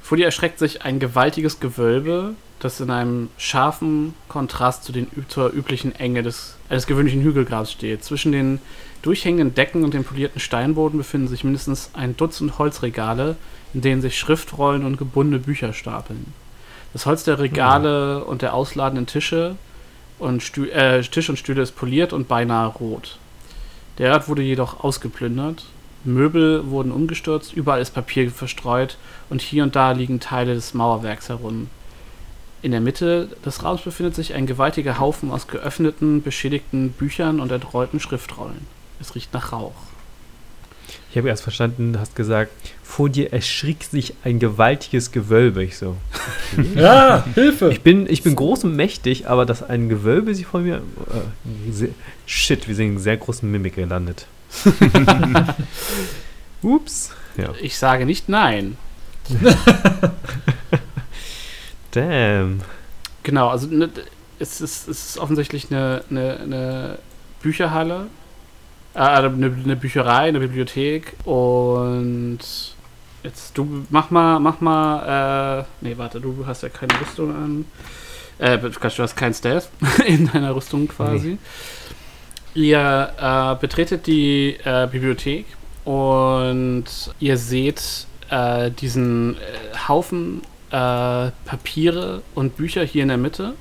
vor 0.01 0.17
dir 0.17 0.25
erschreckt 0.25 0.59
sich 0.59 0.83
ein 0.83 0.99
gewaltiges 0.99 1.59
Gewölbe, 1.59 2.35
das 2.59 2.79
in 2.79 2.89
einem 2.91 3.29
scharfen 3.37 4.13
Kontrast 4.29 4.83
zu 4.83 4.91
den, 4.91 5.07
zur 5.27 5.51
üblichen 5.51 5.93
Enge 5.95 6.23
des, 6.23 6.55
eines 6.69 6.87
gewöhnlichen 6.87 7.21
Hügelgrabs 7.21 7.71
steht. 7.71 8.03
Zwischen 8.03 8.31
den 8.31 8.59
durchhängenden 9.01 9.53
Decken 9.53 9.83
und 9.83 9.93
dem 9.93 10.03
polierten 10.03 10.39
Steinboden 10.39 10.97
befinden 10.97 11.27
sich 11.27 11.43
mindestens 11.43 11.89
ein 11.93 12.15
Dutzend 12.15 12.57
Holzregale, 12.57 13.35
in 13.73 13.81
denen 13.81 14.01
sich 14.01 14.17
Schriftrollen 14.17 14.85
und 14.85 14.97
gebundene 14.97 15.39
Bücher 15.39 15.73
stapeln. 15.73 16.33
Das 16.93 17.05
Holz 17.05 17.23
der 17.23 17.39
Regale 17.39 18.23
und 18.23 18.41
der 18.41 18.53
ausladenden 18.53 19.07
Tische 19.07 19.55
und 20.19 20.43
Stü 20.43 20.69
äh, 20.69 21.01
Tisch 21.01 21.29
und 21.29 21.37
Stühle 21.37 21.61
ist 21.61 21.75
poliert 21.75 22.13
und 22.13 22.27
beinahe 22.27 22.67
rot. 22.67 23.17
Der 23.97 24.13
Ort 24.13 24.29
wurde 24.29 24.41
jedoch 24.41 24.83
ausgeplündert. 24.83 25.65
Möbel 26.03 26.69
wurden 26.69 26.91
umgestürzt, 26.91 27.53
überall 27.53 27.81
ist 27.81 27.91
Papier 27.91 28.29
verstreut 28.31 28.97
und 29.29 29.41
hier 29.41 29.63
und 29.63 29.75
da 29.75 29.91
liegen 29.91 30.19
Teile 30.19 30.53
des 30.53 30.73
Mauerwerks 30.73 31.29
herum. 31.29 31.69
In 32.61 32.71
der 32.71 32.81
Mitte 32.81 33.29
des 33.45 33.63
Raums 33.63 33.81
befindet 33.81 34.15
sich 34.15 34.33
ein 34.33 34.45
gewaltiger 34.45 34.99
Haufen 34.99 35.31
aus 35.31 35.47
geöffneten, 35.47 36.21
beschädigten 36.23 36.91
Büchern 36.91 37.39
und 37.39 37.51
entrollten 37.51 37.99
Schriftrollen. 37.99 38.65
Es 39.01 39.15
riecht 39.15 39.33
nach 39.33 39.51
Rauch. 39.51 39.73
Ich 41.11 41.17
habe 41.17 41.27
erst 41.27 41.43
verstanden, 41.43 41.93
du 41.93 41.99
hast 41.99 42.15
gesagt, 42.15 42.51
vor 42.81 43.09
dir 43.09 43.33
erschrickt 43.33 43.91
sich 43.91 44.15
ein 44.23 44.39
gewaltiges 44.39 45.11
Gewölbe. 45.11 45.63
Ich 45.63 45.77
so. 45.77 45.97
Ja, 46.75 47.25
Hilfe! 47.33 47.69
Ich 47.71 47.81
bin, 47.81 48.07
ich 48.07 48.23
bin 48.23 48.35
groß 48.35 48.63
und 48.63 48.75
mächtig, 48.75 49.27
aber 49.27 49.45
dass 49.45 49.63
ein 49.63 49.89
Gewölbe 49.89 50.33
sich 50.33 50.45
vor 50.45 50.61
mir. 50.61 50.77
Äh, 50.77 51.87
shit, 52.25 52.67
wir 52.67 52.75
sind 52.75 52.93
in 52.93 52.99
sehr 52.99 53.17
großen 53.17 53.49
Mimik 53.49 53.75
gelandet. 53.75 54.27
Ups. 56.61 57.11
Ja. 57.37 57.49
Ich 57.61 57.77
sage 57.77 58.05
nicht 58.05 58.29
nein. 58.29 58.77
Damn. 61.91 62.61
Genau, 63.23 63.49
also 63.49 63.67
ne, 63.67 63.89
es, 64.39 64.61
ist, 64.61 64.87
es 64.87 65.09
ist 65.09 65.17
offensichtlich 65.17 65.67
eine, 65.71 66.03
eine, 66.09 66.39
eine 66.39 66.99
Bücherhalle, 67.41 68.07
äh, 68.93 68.99
eine, 68.99 69.27
eine 69.27 69.75
Bücherei, 69.75 70.27
eine 70.27 70.39
Bibliothek 70.39 71.13
und 71.25 72.39
jetzt 73.23 73.57
du 73.57 73.85
mach 73.89 74.09
mal, 74.09 74.39
mach 74.39 74.59
mal, 74.59 75.61
äh, 75.61 75.65
nee, 75.81 75.97
warte, 75.97 76.19
du 76.19 76.45
hast 76.45 76.63
ja 76.63 76.69
keine 76.69 76.99
Rüstung 76.99 77.33
an. 77.33 77.65
Äh, 78.39 78.57
du 78.57 78.71
hast 78.81 79.15
kein 79.15 79.33
Stealth 79.33 79.69
in 80.05 80.29
deiner 80.31 80.55
Rüstung 80.55 80.87
quasi. 80.87 81.37
Ihr 82.55 83.13
äh, 83.19 83.59
betretet 83.59 84.05
die 84.07 84.57
äh, 84.63 84.87
Bibliothek 84.87 85.45
und 85.85 86.85
ihr 87.19 87.37
seht 87.37 88.05
äh, 88.29 88.69
diesen 88.71 89.37
äh, 89.37 89.87
Haufen 89.87 90.41
äh, 90.69 91.31
Papiere 91.45 92.21
und 92.35 92.55
Bücher 92.57 92.83
hier 92.83 93.03
in 93.03 93.09
der 93.09 93.17
Mitte. 93.17 93.53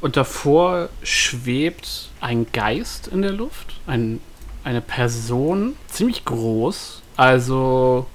Und 0.00 0.16
davor 0.16 0.90
schwebt 1.02 2.10
ein 2.20 2.46
Geist 2.52 3.08
in 3.08 3.22
der 3.22 3.32
Luft. 3.32 3.74
Ein, 3.86 4.20
eine 4.62 4.80
Person, 4.80 5.76
ziemlich 5.88 6.24
groß. 6.24 7.00
Also 7.16 8.06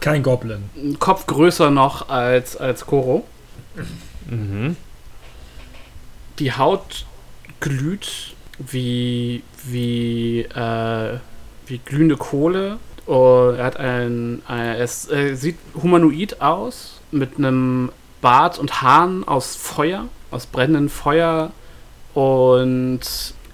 Kein 0.00 0.22
Goblin. 0.22 0.68
ein 0.76 0.98
Kopf 0.98 1.26
größer 1.26 1.70
noch 1.70 2.08
als, 2.08 2.56
als 2.56 2.84
Koro. 2.84 3.24
Mhm. 4.28 4.76
Die 6.38 6.52
Haut 6.52 7.06
glüht 7.60 8.34
wie, 8.58 9.42
wie, 9.64 10.40
äh, 10.40 11.18
wie 11.66 11.78
glühende 11.78 12.16
Kohle. 12.16 12.78
Und 13.06 13.56
er 13.56 13.64
hat 13.64 13.76
ein, 13.76 14.42
ein 14.46 14.76
es 14.76 15.10
äh, 15.10 15.34
sieht 15.34 15.56
humanoid 15.80 16.40
aus, 16.40 17.00
mit 17.10 17.38
einem 17.38 17.90
Bart 18.20 18.58
und 18.58 18.82
Haaren 18.82 19.26
aus 19.26 19.56
Feuer, 19.56 20.08
aus 20.30 20.46
brennendem 20.46 20.88
Feuer. 20.90 21.52
Und 22.14 23.00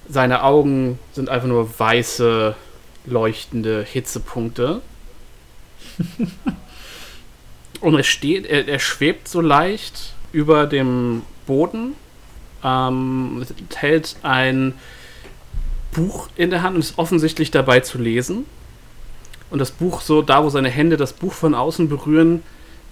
seine 0.09 0.43
Augen 0.43 0.99
sind 1.13 1.29
einfach 1.29 1.49
nur 1.49 1.79
weiße, 1.79 2.55
leuchtende 3.07 3.85
Hitzepunkte. 3.85 4.81
Und 7.81 7.95
er 7.95 8.03
steht, 8.03 8.47
er, 8.47 8.67
er 8.67 8.79
schwebt 8.79 9.29
so 9.29 9.43
leicht 9.43 10.15
über 10.33 10.67
dem 10.67 11.23
Boden, 11.47 11.95
ähm, 12.65 13.45
hält 13.74 14.16
ein 14.23 14.74
Buch 15.93 16.28
in 16.36 16.51
der 16.51 16.62
Hand 16.62 16.74
und 16.74 16.81
ist 16.81 16.99
offensichtlich 16.99 17.51
dabei 17.51 17.81
zu 17.81 17.99
lesen. 17.99 18.47
Und 19.51 19.59
das 19.59 19.70
Buch 19.70 20.01
so, 20.01 20.23
da 20.23 20.43
wo 20.43 20.51
seine 20.51 20.70
Hände 20.70 20.97
das 20.97 21.12
Buch 21.12 21.32
von 21.32 21.55
außen 21.55 21.89
berühren, 21.89 22.43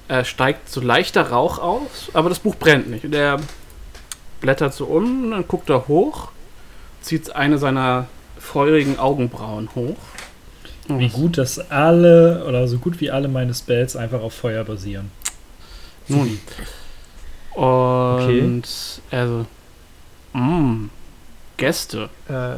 äh, 0.09 0.25
steigt 0.25 0.69
so 0.69 0.81
leichter 0.81 1.31
Rauch 1.31 1.59
aus, 1.59 2.11
aber 2.13 2.29
das 2.29 2.39
Buch 2.39 2.55
brennt 2.57 2.89
nicht. 2.91 3.05
Und 3.05 3.15
er 3.15 3.41
blättert 4.41 4.75
so 4.75 4.85
um, 4.85 5.31
dann 5.31 5.49
guckt 5.49 5.71
er 5.71 5.89
hoch, 5.89 6.29
zieht 7.01 7.35
eine 7.35 7.59
seiner 7.59 8.07
feurigen 8.39 8.99
Augenbrauen 8.99 9.71
hoch. 9.75 9.97
Wie 10.89 11.09
gut, 11.09 11.39
dass 11.39 11.71
alle 11.71 12.45
oder 12.47 12.67
so 12.67 12.79
gut 12.79 13.01
wie 13.01 13.11
alle 13.11 13.29
meine 13.29 13.55
Spells 13.55 13.97
einfach 13.97 14.21
auf 14.21 14.35
Feuer 14.35 14.65
basieren. 14.65 15.11
Nun. 16.09 16.39
Und 17.55 18.65
also, 19.11 19.47
mh, 20.33 20.89
Gäste. 21.57 22.09
Äh, 22.29 22.57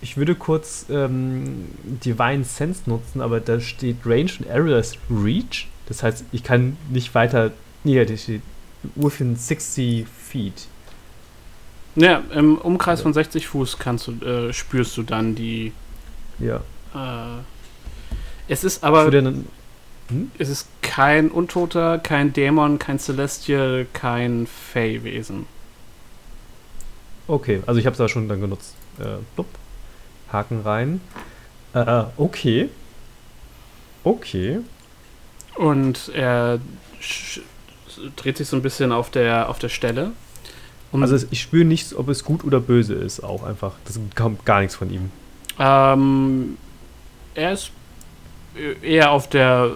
ich 0.00 0.16
würde 0.16 0.34
kurz 0.34 0.86
ähm, 0.90 1.66
Divine 2.04 2.44
Sense 2.44 2.82
nutzen, 2.86 3.20
aber 3.20 3.40
da 3.40 3.60
steht 3.60 3.98
Range 4.04 4.30
und 4.40 4.50
Area 4.50 4.78
ist 4.78 4.98
Reach. 5.08 5.68
Das 5.86 6.02
heißt, 6.02 6.24
ich 6.32 6.42
kann 6.42 6.76
nicht 6.90 7.14
weiter. 7.14 7.52
Nee, 7.84 8.04
da 8.04 8.16
steht 8.16 8.42
within 8.96 9.36
60 9.36 10.06
feet. 10.06 10.66
Ja, 11.96 12.22
im 12.32 12.58
Umkreis 12.58 13.00
von 13.00 13.12
60 13.12 13.46
Fuß 13.48 13.78
kannst 13.78 14.06
du, 14.06 14.12
äh, 14.24 14.52
spürst 14.52 14.96
du 14.96 15.02
dann 15.02 15.34
die. 15.34 15.72
Ja. 16.38 16.56
Äh, 16.94 17.42
es 18.48 18.64
ist 18.64 18.84
aber. 18.84 19.10
dann, 19.10 19.46
Es 20.38 20.48
ist 20.48 20.68
kein 20.80 21.30
Untoter, 21.30 21.98
kein 21.98 22.32
Dämon, 22.32 22.78
kein 22.78 22.98
Celestial, 22.98 23.86
kein 23.92 24.46
Fey-Wesen. 24.46 25.46
Okay, 27.28 27.62
also 27.66 27.78
ich 27.78 27.86
habe 27.86 27.92
es 27.92 27.98
da 27.98 28.08
schon 28.08 28.28
dann 28.28 28.40
genutzt. 28.40 28.74
Äh, 28.98 29.18
blub. 29.34 29.46
Haken 30.32 30.60
rein. 30.62 31.00
Äh, 31.74 32.04
okay. 32.16 32.68
Okay. 34.04 34.58
Und 35.56 36.10
er 36.14 36.58
dreht 38.16 38.36
sich 38.36 38.48
so 38.48 38.56
ein 38.56 38.62
bisschen 38.62 38.92
auf 38.92 39.10
der, 39.10 39.48
auf 39.48 39.58
der 39.58 39.68
Stelle. 39.68 40.12
Um, 40.92 41.02
Also 41.02 41.18
ich 41.30 41.40
spüre 41.42 41.64
nicht, 41.64 41.94
ob 41.94 42.08
es 42.08 42.24
gut 42.24 42.44
oder 42.44 42.60
böse 42.60 42.94
ist, 42.94 43.22
auch 43.22 43.42
einfach. 43.44 43.72
Das 43.84 43.98
kommt 44.14 44.44
gar 44.46 44.60
nichts 44.60 44.74
von 44.76 44.90
ihm. 44.90 45.10
ähm, 45.58 46.56
er 47.34 47.52
ist 47.52 47.70
eher 48.82 49.10
auf 49.10 49.28
der. 49.28 49.72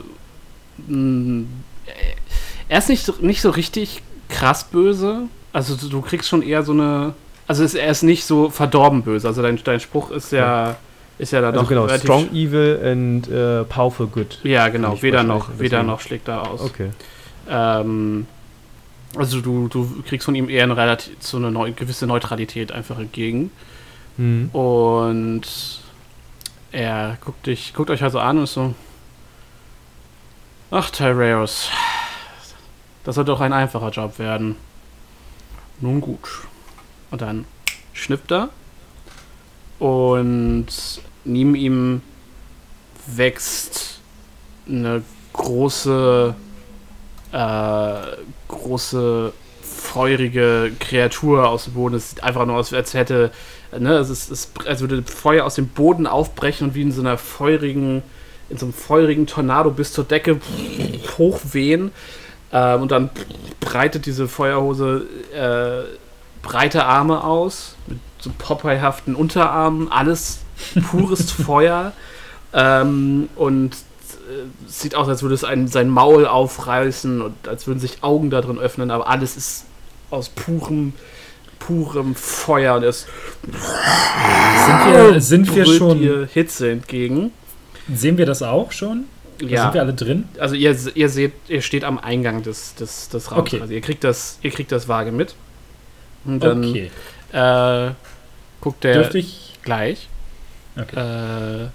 mh, 0.86 1.44
Er 2.68 2.78
ist 2.78 2.88
nicht, 2.88 3.04
so- 3.04 3.14
nicht 3.20 3.42
so 3.42 3.50
richtig 3.50 4.02
krass 4.28 4.64
böse. 4.64 5.28
Also 5.52 5.76
du, 5.76 5.88
du 5.88 6.00
kriegst 6.00 6.28
schon 6.28 6.42
eher 6.42 6.62
so 6.62 6.72
eine. 6.72 7.14
Also 7.52 7.64
es, 7.64 7.74
er 7.74 7.90
ist 7.90 8.02
nicht 8.02 8.24
so 8.24 8.48
verdorben 8.48 9.02
böse. 9.02 9.28
Also 9.28 9.42
dein, 9.42 9.62
dein 9.62 9.78
Spruch 9.78 10.10
ist 10.10 10.32
ja. 10.32 10.76
Ist 11.18 11.32
ja 11.32 11.42
da 11.42 11.48
Also 11.48 11.60
doch 11.60 11.68
genau, 11.68 11.86
strong 11.86 12.32
evil 12.32 12.80
and 12.82 13.28
äh, 13.28 13.64
powerful 13.64 14.06
good. 14.06 14.38
Ja, 14.42 14.68
genau, 14.68 15.02
weder 15.02 15.22
noch, 15.22 15.50
weder 15.58 15.82
noch 15.82 16.00
schlägt 16.00 16.28
er 16.28 16.48
aus. 16.48 16.62
Okay. 16.62 16.88
Ähm, 17.46 18.26
also 19.14 19.42
du, 19.42 19.68
du 19.68 20.02
kriegst 20.08 20.24
von 20.24 20.34
ihm 20.34 20.48
eher 20.48 20.62
eine 20.62 20.78
relativ 20.78 21.14
so 21.20 21.36
eine 21.36 21.50
neu, 21.50 21.72
gewisse 21.72 22.06
Neutralität 22.06 22.72
einfach 22.72 22.98
entgegen. 22.98 23.50
Mhm. 24.16 24.48
Und 24.54 25.42
er 26.72 27.18
guckt 27.22 27.46
dich, 27.46 27.74
guckt 27.74 27.90
euch 27.90 28.02
also 28.02 28.18
an 28.18 28.38
und 28.38 28.44
ist 28.44 28.54
so. 28.54 28.74
Ach, 30.70 30.88
Tyreus. 30.88 31.68
Das 33.04 33.16
soll 33.16 33.26
doch 33.26 33.42
ein 33.42 33.52
einfacher 33.52 33.90
Job 33.90 34.18
werden. 34.18 34.56
Nun 35.80 36.00
gut. 36.00 36.46
Und 37.12 37.20
dann 37.20 37.44
schnippt 37.92 38.32
er. 38.32 38.48
Und 39.78 40.66
neben 41.24 41.54
ihm 41.54 42.00
wächst 43.06 44.00
eine 44.66 45.02
große, 45.32 46.34
äh, 47.32 47.96
große, 48.48 49.32
feurige 49.60 50.72
Kreatur 50.80 51.48
aus 51.48 51.64
dem 51.64 51.74
Boden. 51.74 51.96
Es 51.96 52.10
sieht 52.10 52.24
einfach 52.24 52.46
nur 52.46 52.56
aus, 52.56 52.72
als 52.72 52.94
hätte, 52.94 53.30
ne, 53.78 53.94
es 53.94 54.08
ist, 54.08 54.30
es, 54.30 54.50
als 54.66 54.80
würde 54.80 55.02
Feuer 55.02 55.44
aus 55.44 55.56
dem 55.56 55.68
Boden 55.68 56.06
aufbrechen 56.06 56.68
und 56.68 56.74
wie 56.74 56.82
in 56.82 56.92
so 56.92 57.00
einer 57.00 57.18
feurigen, 57.18 58.02
in 58.48 58.56
so 58.56 58.66
einem 58.66 58.72
feurigen 58.72 59.26
Tornado 59.26 59.70
bis 59.70 59.92
zur 59.92 60.04
Decke 60.04 60.40
hochwehen. 61.18 61.90
Ähm, 62.52 62.82
und 62.82 62.90
dann 62.90 63.10
breitet 63.60 64.06
diese 64.06 64.28
Feuerhose 64.28 65.06
äh, 65.34 66.01
breite 66.42 66.84
Arme 66.84 67.24
aus, 67.24 67.76
mit 67.86 67.98
so 68.18 68.30
Popeye-haften 68.36 69.14
Unterarmen, 69.14 69.90
alles 69.90 70.40
pures 70.90 71.30
Feuer. 71.30 71.92
Ähm, 72.52 73.28
und 73.36 73.74
äh, 73.74 74.68
es 74.68 74.80
sieht 74.80 74.94
aus, 74.94 75.08
als 75.08 75.22
würde 75.22 75.34
es 75.34 75.44
ein, 75.44 75.68
sein 75.68 75.88
Maul 75.88 76.26
aufreißen 76.26 77.22
und 77.22 77.48
als 77.48 77.66
würden 77.66 77.80
sich 77.80 78.02
Augen 78.02 78.30
da 78.30 78.40
drin 78.40 78.58
öffnen, 78.58 78.90
aber 78.90 79.08
alles 79.08 79.36
ist 79.36 79.64
aus 80.10 80.28
purem, 80.28 80.92
purem 81.58 82.14
Feuer 82.14 82.76
und 82.76 82.82
es 82.84 83.06
Sind 83.42 84.92
wir, 84.92 85.20
sind 85.20 85.54
wir 85.54 85.66
schon. 85.66 86.28
Hitze 86.32 86.70
entgegen. 86.70 87.32
Sehen 87.92 88.18
wir 88.18 88.26
das 88.26 88.42
auch 88.42 88.72
schon? 88.72 89.04
Da 89.38 89.62
Sind 89.62 89.74
wir 89.74 89.80
alle 89.80 89.94
drin? 89.94 90.28
also 90.38 90.54
ihr, 90.54 90.76
ihr 90.94 91.08
seht, 91.08 91.32
ihr 91.48 91.62
steht 91.62 91.82
am 91.84 91.98
Eingang 91.98 92.42
des, 92.42 92.74
des, 92.74 93.08
des 93.08 93.32
Raums. 93.32 93.40
Okay. 93.40 93.60
Also 93.60 93.72
ihr 93.72 93.80
kriegt 93.80 94.04
das, 94.04 94.38
ihr 94.42 94.50
kriegt 94.50 94.70
das 94.70 94.86
vage 94.86 95.10
mit. 95.10 95.34
Und 96.24 96.40
dann 96.40 96.64
Okay. 96.64 96.90
äh, 97.32 97.90
guckt 98.60 98.84
der 98.84 99.10
gleich. 99.62 100.08
Okay. 100.76 101.64
Äh, 101.64 101.68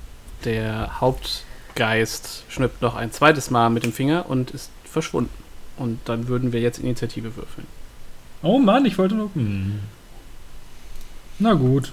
der 0.46 1.00
Hauptgeist 1.02 2.44
schnippt 2.50 2.82
noch 2.82 2.96
ein 2.96 3.12
zweites 3.12 3.50
Mal 3.52 3.70
mit 3.70 3.84
dem 3.84 3.94
Finger 3.94 4.26
und 4.30 4.52
ist 4.52 4.72
verschwunden. 4.86 5.34
Und 5.78 6.00
dann 6.06 6.28
würden 6.28 6.52
wir 6.54 6.62
jetzt 6.62 6.80
Initiative 6.80 7.36
würfeln. 7.36 7.68
Oh 8.42 8.58
Mann, 8.60 8.86
ich 8.86 8.98
wollte 8.98 9.16
nur. 9.16 9.30
Hm. 9.34 9.80
Na 11.40 11.54
gut. 11.54 11.92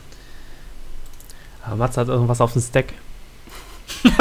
Aber 1.65 1.77
Matze 1.77 2.01
hat 2.01 2.09
irgendwas 2.09 2.41
auf 2.41 2.53
dem 2.53 2.63
Stack. 2.63 2.93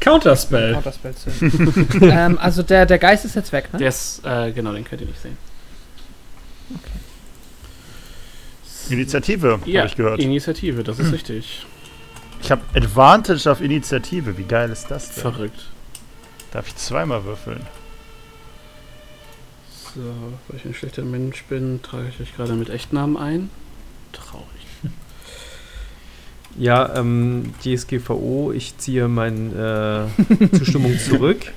Counterspell. 0.00 0.74
Counterspell 0.74 1.14
zu. 1.14 1.30
ähm, 2.02 2.38
also 2.38 2.62
der, 2.62 2.86
der 2.86 2.98
Geist 2.98 3.24
ist 3.24 3.34
jetzt 3.34 3.52
weg, 3.52 3.72
ne? 3.72 3.78
Der 3.78 3.88
ist, 3.88 4.24
äh, 4.24 4.52
genau, 4.52 4.72
den 4.72 4.84
könnt 4.84 5.00
ihr 5.00 5.06
nicht 5.06 5.20
sehen. 5.20 5.36
Initiative, 8.90 9.60
Ja, 9.66 9.80
habe 9.80 9.88
ich 9.88 9.96
gehört. 9.96 10.20
Initiative, 10.20 10.82
das 10.82 10.98
ist 10.98 11.12
richtig. 11.12 11.66
Ich 12.40 12.50
habe 12.50 12.62
Advantage 12.74 13.50
auf 13.50 13.60
Initiative. 13.60 14.38
Wie 14.38 14.44
geil 14.44 14.70
ist 14.70 14.86
das 14.90 15.12
denn? 15.14 15.22
Verrückt. 15.22 15.66
Darf 16.52 16.68
ich 16.68 16.76
zweimal 16.76 17.24
würfeln? 17.24 17.60
So, 19.94 20.00
weil 20.48 20.58
ich 20.58 20.64
ein 20.64 20.74
schlechter 20.74 21.02
Mensch 21.02 21.44
bin, 21.44 21.82
trage 21.82 22.08
ich 22.08 22.20
euch 22.20 22.34
gerade 22.36 22.54
mit 22.54 22.70
Echtnamen 22.70 23.16
ein. 23.16 23.50
Traurig. 24.12 24.46
Ja, 26.58 26.96
ähm, 26.96 27.54
DSGVO, 27.62 28.52
ich 28.52 28.76
ziehe 28.78 29.06
meine 29.08 30.08
äh, 30.50 30.58
Zustimmung 30.58 30.98
zurück. 31.08 31.52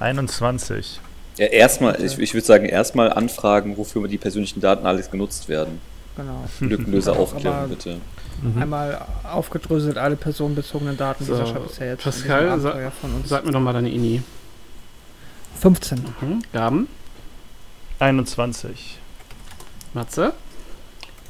21. 0.00 1.00
Ja, 1.38 1.46
erstmal, 1.46 2.02
ich, 2.02 2.18
ich 2.18 2.34
würde 2.34 2.46
sagen, 2.46 2.66
erstmal 2.66 3.12
anfragen, 3.12 3.76
wofür 3.76 4.08
die 4.08 4.18
persönlichen 4.18 4.60
Daten 4.60 4.86
alles 4.86 5.10
genutzt 5.10 5.48
werden. 5.48 5.80
Genau. 6.16 6.44
Lückenlöse 6.60 7.12
Aufklärung, 7.12 7.68
bitte. 7.68 7.98
Mhm. 8.42 8.62
Einmal 8.62 9.06
aufgedröselt 9.24 9.98
alle 9.98 10.16
personenbezogenen 10.16 10.96
Daten, 10.96 11.24
die 11.24 11.30
So, 11.30 11.36
Sascha 11.36 11.58
bisher 11.58 11.88
jetzt 11.88 12.04
Pascal, 12.04 12.60
sa- 12.60 12.70
Abenteuer 12.70 12.90
von 12.90 13.14
uns. 13.14 13.28
Sag 13.28 13.44
mir 13.44 13.52
doch 13.52 13.60
mal 13.60 13.72
deine 13.72 13.90
Ini. 13.90 14.22
15. 15.60 15.98
Mhm. 16.20 16.42
Gaben, 16.52 16.88
21. 17.98 18.98
Matze, 19.96 20.34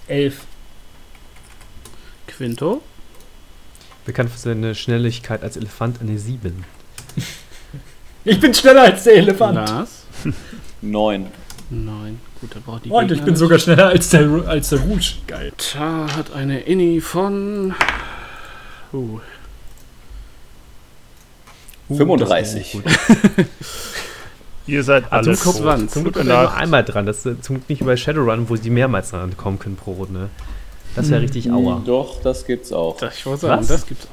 Elf. 0.08 0.40
Quinto, 2.26 2.82
Bekannt 4.04 4.28
für 4.30 4.38
seine 4.38 4.74
Schnelligkeit 4.74 5.44
als 5.44 5.56
Elefant 5.56 6.00
eine 6.00 6.18
7. 6.18 6.64
Ich 8.28 8.40
bin 8.40 8.52
schneller 8.52 8.82
als 8.82 9.04
der 9.04 9.14
Elefant. 9.18 9.54
Lars. 9.54 10.02
Neun. 10.82 11.28
Nein, 11.70 12.18
gut, 12.40 12.50
da 12.56 12.58
braucht 12.58 12.84
die 12.84 12.90
Und 12.90 13.04
ich 13.04 13.08
Gegner 13.10 13.24
bin 13.24 13.34
nicht. 13.34 13.38
sogar 13.38 13.60
schneller 13.60 13.86
als 13.86 14.08
der, 14.08 14.28
als 14.48 14.70
der 14.70 14.80
Rouge. 14.80 15.14
Geil. 15.28 15.52
Ta 15.56 16.08
hat 16.16 16.32
eine 16.32 16.58
Inni 16.62 17.00
von. 17.00 17.72
Uh, 18.92 19.20
35. 21.88 22.80
Ihr 24.66 24.82
seid 24.82 25.04
Ah, 25.10 25.18
alle 25.18 25.34
zum 25.36 25.52
Glück, 25.52 25.64
tot. 25.78 25.90
zum 25.90 26.02
Glück 26.04 26.16
er 26.16 26.24
nur 26.24 26.54
einmal 26.54 26.84
dran. 26.84 27.06
Das 27.06 27.24
ist 27.24 27.44
zum 27.44 27.56
Glück 27.56 27.68
nicht 27.68 27.84
bei 27.84 27.96
Shadowrun, 27.96 28.48
wo 28.48 28.56
sie 28.56 28.70
mehrmals 28.70 29.10
dran 29.10 29.36
kommen 29.36 29.58
können 29.58 29.76
pro 29.76 29.92
Runde. 29.92 30.28
Das 30.96 31.10
wäre 31.10 31.20
richtig 31.22 31.50
aua. 31.52 31.82
Doch, 31.84 32.20
das 32.22 32.46
gibt's 32.46 32.72
auch. 32.72 32.96
das, 32.96 33.16
ich 33.18 33.26
wollte 33.26 33.42
sagen, 33.42 33.60
Was? 33.60 33.68
das 33.68 33.86
gibt's 33.86 34.08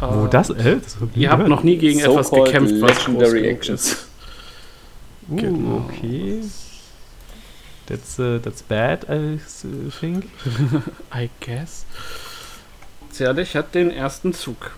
auch. 0.00 0.14
Wo 0.14 0.26
Äh, 0.26 0.30
das? 0.30 0.48
Hä? 0.50 0.76
das 0.82 0.96
Ihr 1.16 1.30
habt 1.30 1.48
noch 1.48 1.62
nie 1.64 1.76
gegen 1.78 1.98
etwas 2.00 2.28
So-called 2.28 2.46
gekämpft, 2.52 2.74
was 2.80 2.90
Legendary 3.06 3.48
Actions. 3.48 3.92
ist. 3.92 4.08
Uh, 5.30 5.36
Genau. 5.36 5.84
okay. 5.88 6.40
That's, 7.86 8.18
uh, 8.18 8.38
that's 8.38 8.62
bad, 8.62 9.06
I 9.10 9.38
think. 10.00 10.26
I 11.14 11.30
guess. 11.40 11.86
Zierlich 13.10 13.56
hat 13.56 13.74
den 13.74 13.90
ersten 13.90 14.32
Zug. 14.34 14.72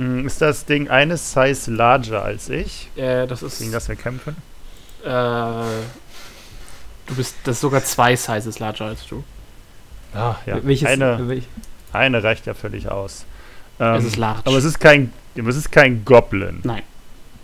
Mm, 0.00 0.26
Ist 0.26 0.40
das 0.40 0.64
Ding 0.64 0.88
eine 0.88 1.16
Size 1.16 1.70
larger 1.70 2.22
als 2.24 2.48
ich, 2.48 2.88
Äh, 2.96 3.26
das 3.26 3.42
ist. 3.42 3.58
gegen 3.58 3.72
das 3.72 3.88
wir 3.88 3.96
kämpfen? 3.96 4.36
Äh, 5.04 5.08
du 5.08 7.14
bist. 7.16 7.34
Das 7.44 7.56
ist 7.56 7.60
sogar 7.60 7.84
zwei 7.84 8.16
Sizes 8.16 8.58
larger 8.58 8.86
als 8.86 9.06
du. 9.06 9.22
Ah, 10.14 10.36
ja. 10.46 10.58
Welches, 10.62 10.88
eine, 10.88 11.28
welch, 11.28 11.44
eine 11.92 12.22
reicht 12.22 12.46
ja 12.46 12.54
völlig 12.54 12.90
aus. 12.90 13.24
Ähm, 13.78 13.94
es 13.94 14.04
ist 14.04 14.16
large. 14.16 14.40
aber 14.44 14.56
es 14.56 14.64
ist 14.64 14.80
kein, 14.80 15.12
es 15.34 15.56
ist 15.56 15.70
kein 15.72 16.04
Goblin. 16.04 16.60
Nein. 16.64 16.82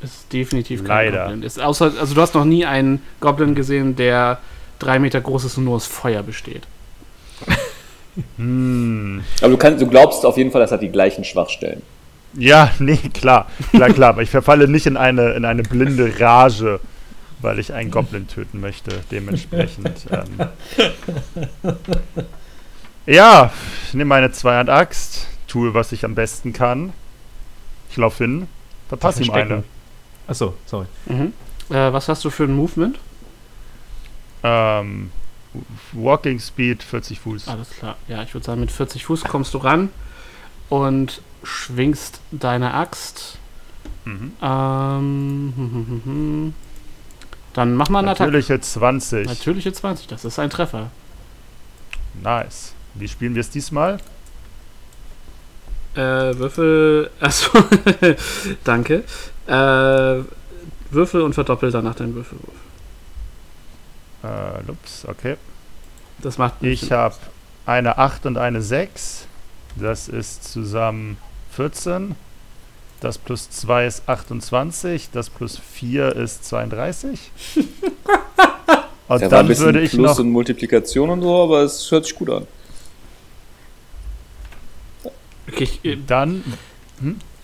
Es 0.03 0.11
ist 0.15 0.33
definitiv 0.33 0.81
kein 0.81 0.89
Leider. 1.13 1.25
Goblin. 1.25 1.43
Ist 1.43 1.61
außer, 1.61 1.93
also 1.99 2.15
du 2.15 2.21
hast 2.21 2.35
noch 2.35 2.45
nie 2.45 2.67
einen 2.67 3.03
Goblin 3.21 3.55
gesehen, 3.55 3.97
der 3.97 4.39
drei 4.79 4.99
Meter 4.99 5.21
groß 5.21 5.45
ist 5.45 5.57
und 5.59 5.65
nur 5.65 5.77
aus 5.77 5.87
Feuer 5.87 6.23
besteht. 6.23 6.63
Hm. 8.37 9.23
Aber 9.41 9.51
du, 9.51 9.57
kannst, 9.57 9.81
du 9.83 9.87
glaubst 9.87 10.25
auf 10.25 10.37
jeden 10.39 10.51
Fall, 10.51 10.61
das 10.63 10.73
hat 10.73 10.83
die 10.83 10.89
gleichen 10.91 11.25
Schwachstellen. 11.25 11.83
Ja, 12.35 12.71
nee, 12.79 12.97
klar. 12.97 13.51
Klar, 13.71 13.91
klar. 13.91 14.11
Aber 14.11 14.23
ich 14.23 14.31
verfalle 14.31 14.69
nicht 14.69 14.87
in 14.87 14.97
eine, 14.97 15.33
in 15.33 15.45
eine 15.45 15.63
blinde 15.63 16.21
Rage, 16.21 16.81
weil 17.41 17.59
ich 17.59 17.73
einen 17.73 17.91
Goblin 17.91 18.29
töten 18.29 18.61
möchte. 18.61 18.91
Dementsprechend. 19.11 20.07
Ähm. 20.11 21.77
Ja, 23.07 23.53
ich 23.87 23.95
nehme 23.95 24.09
meine 24.09 24.33
Zweihand-Axt, 24.33 25.29
tue, 25.47 25.75
was 25.75 25.93
ich 25.93 26.05
am 26.05 26.15
besten 26.17 26.53
kann. 26.53 26.93
Ich 27.91 27.97
laufe 27.97 28.25
hin, 28.25 28.49
verpasse 28.89 29.23
ihm 29.23 29.31
eine. 29.31 29.63
Achso, 30.27 30.55
sorry. 30.67 30.87
Mhm. 31.07 31.33
Äh, 31.71 31.93
was 31.93 32.09
hast 32.09 32.25
du 32.25 32.31
für 32.31 32.45
ein 32.45 32.55
Movement? 32.55 32.99
Ähm, 34.43 35.13
Walking 35.93 36.41
Speed 36.41 36.83
40 36.83 37.21
Fuß. 37.21 37.49
Alles 37.49 37.71
klar. 37.71 37.97
Ja, 38.09 38.23
ich 38.23 38.35
würde 38.35 38.45
sagen, 38.45 38.61
mit 38.61 38.73
40 38.73 39.05
Fuß 39.05 39.25
kommst 39.25 39.55
du 39.55 39.59
ran 39.59 39.91
und 40.69 41.23
schwingst 41.47 42.21
deine 42.31 42.75
Axt. 42.75 43.39
Mhm. 44.05 44.33
Ähm, 44.43 45.53
hm, 45.57 45.71
hm, 45.73 45.87
hm, 45.87 46.03
hm. 46.05 46.55
Dann 47.55 47.75
mach 47.75 47.89
mal 47.89 48.01
eine 48.01 48.11
Attacke. 48.11 48.31
Natürliche 48.31 48.61
20. 48.61 49.27
Natürliche 49.27 49.73
20, 49.73 50.07
das 50.09 50.25
ist 50.25 50.39
ein 50.39 50.51
Treffer. 50.51 50.91
Nice. 52.23 52.75
Wie 52.95 53.09
spielen 53.09 53.35
wir 53.35 53.41
es 53.41 53.51
diesmal? 53.51 53.99
Äh, 55.95 56.01
Würfel. 56.37 57.11
Achso, 57.21 57.51
danke. 58.65 59.05
Äh, 59.47 60.23
Würfel 60.91 61.23
und 61.23 61.35
verdoppel 61.35 61.71
danach 61.71 61.95
deinen 61.95 62.15
Würfelwurf. 62.15 62.55
Äh, 64.23 64.71
ups, 64.71 65.07
okay. 65.07 65.37
Das 66.19 66.39
macht 66.39 66.63
Ich 66.63 66.93
habe 66.93 67.17
eine 67.65 67.99
8 67.99 68.27
und 68.27 68.39
eine 68.39 68.63
6. 68.63 69.27
Das 69.77 70.09
ist 70.09 70.45
zusammen 70.45 71.19
14. 71.57 72.15
Das 73.01 73.19
plus 73.19 73.51
2 73.51 73.87
ist 73.87 74.09
28. 74.09 75.11
Das 75.13 75.29
plus 75.31 75.59
4 75.59 76.15
ist 76.17 76.45
32. 76.47 77.31
Und 79.09 79.23
ein 79.23 79.31
dann 79.31 79.49
würde 79.59 79.81
ich 79.83 79.93
Plus 79.93 80.03
noch. 80.13 80.19
und 80.19 80.31
Multiplikation 80.33 81.11
und 81.11 81.23
so, 81.23 81.43
aber 81.45 81.61
es 81.63 81.89
hört 81.93 82.07
sich 82.07 82.17
gut 82.17 82.29
an. 82.29 82.45
Okay, 85.49 85.63
ich, 85.63 85.85
äh, 85.85 85.97
Dann. 86.05 86.43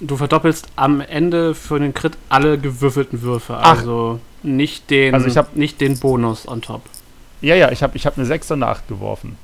du 0.00 0.16
verdoppelst 0.16 0.66
am 0.74 1.00
Ende 1.00 1.54
für 1.54 1.78
den 1.78 1.94
Crit 1.94 2.18
alle 2.28 2.58
gewürfelten 2.58 3.22
Würfe. 3.22 3.58
Ach. 3.60 3.78
Also 3.78 4.18
nicht 4.42 4.90
den, 4.90 5.14
Also 5.14 5.28
ich 5.28 5.36
hab- 5.36 5.54
nicht 5.54 5.80
den 5.80 6.00
Bonus 6.00 6.48
on 6.48 6.62
top. 6.62 6.82
Ja, 7.42 7.54
ja, 7.54 7.70
ich 7.70 7.84
habe 7.84 7.96
ich 7.96 8.06
hab 8.06 8.16
eine 8.18 8.26
6 8.26 8.50
und 8.50 8.64
eine 8.64 8.72
8 8.72 8.88
geworfen. 8.88 9.36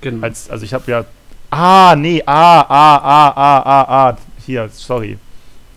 Genau. 0.00 0.24
Als, 0.24 0.50
also 0.50 0.64
ich 0.64 0.74
habe 0.74 0.90
ja. 0.90 1.04
Ah, 1.52 1.94
nee, 1.96 2.22
ah, 2.24 2.60
ah, 2.62 2.96
ah, 2.96 3.32
ah, 3.36 3.62
ah, 3.64 4.08
ah. 4.10 4.16
Hier, 4.46 4.68
sorry. 4.72 5.18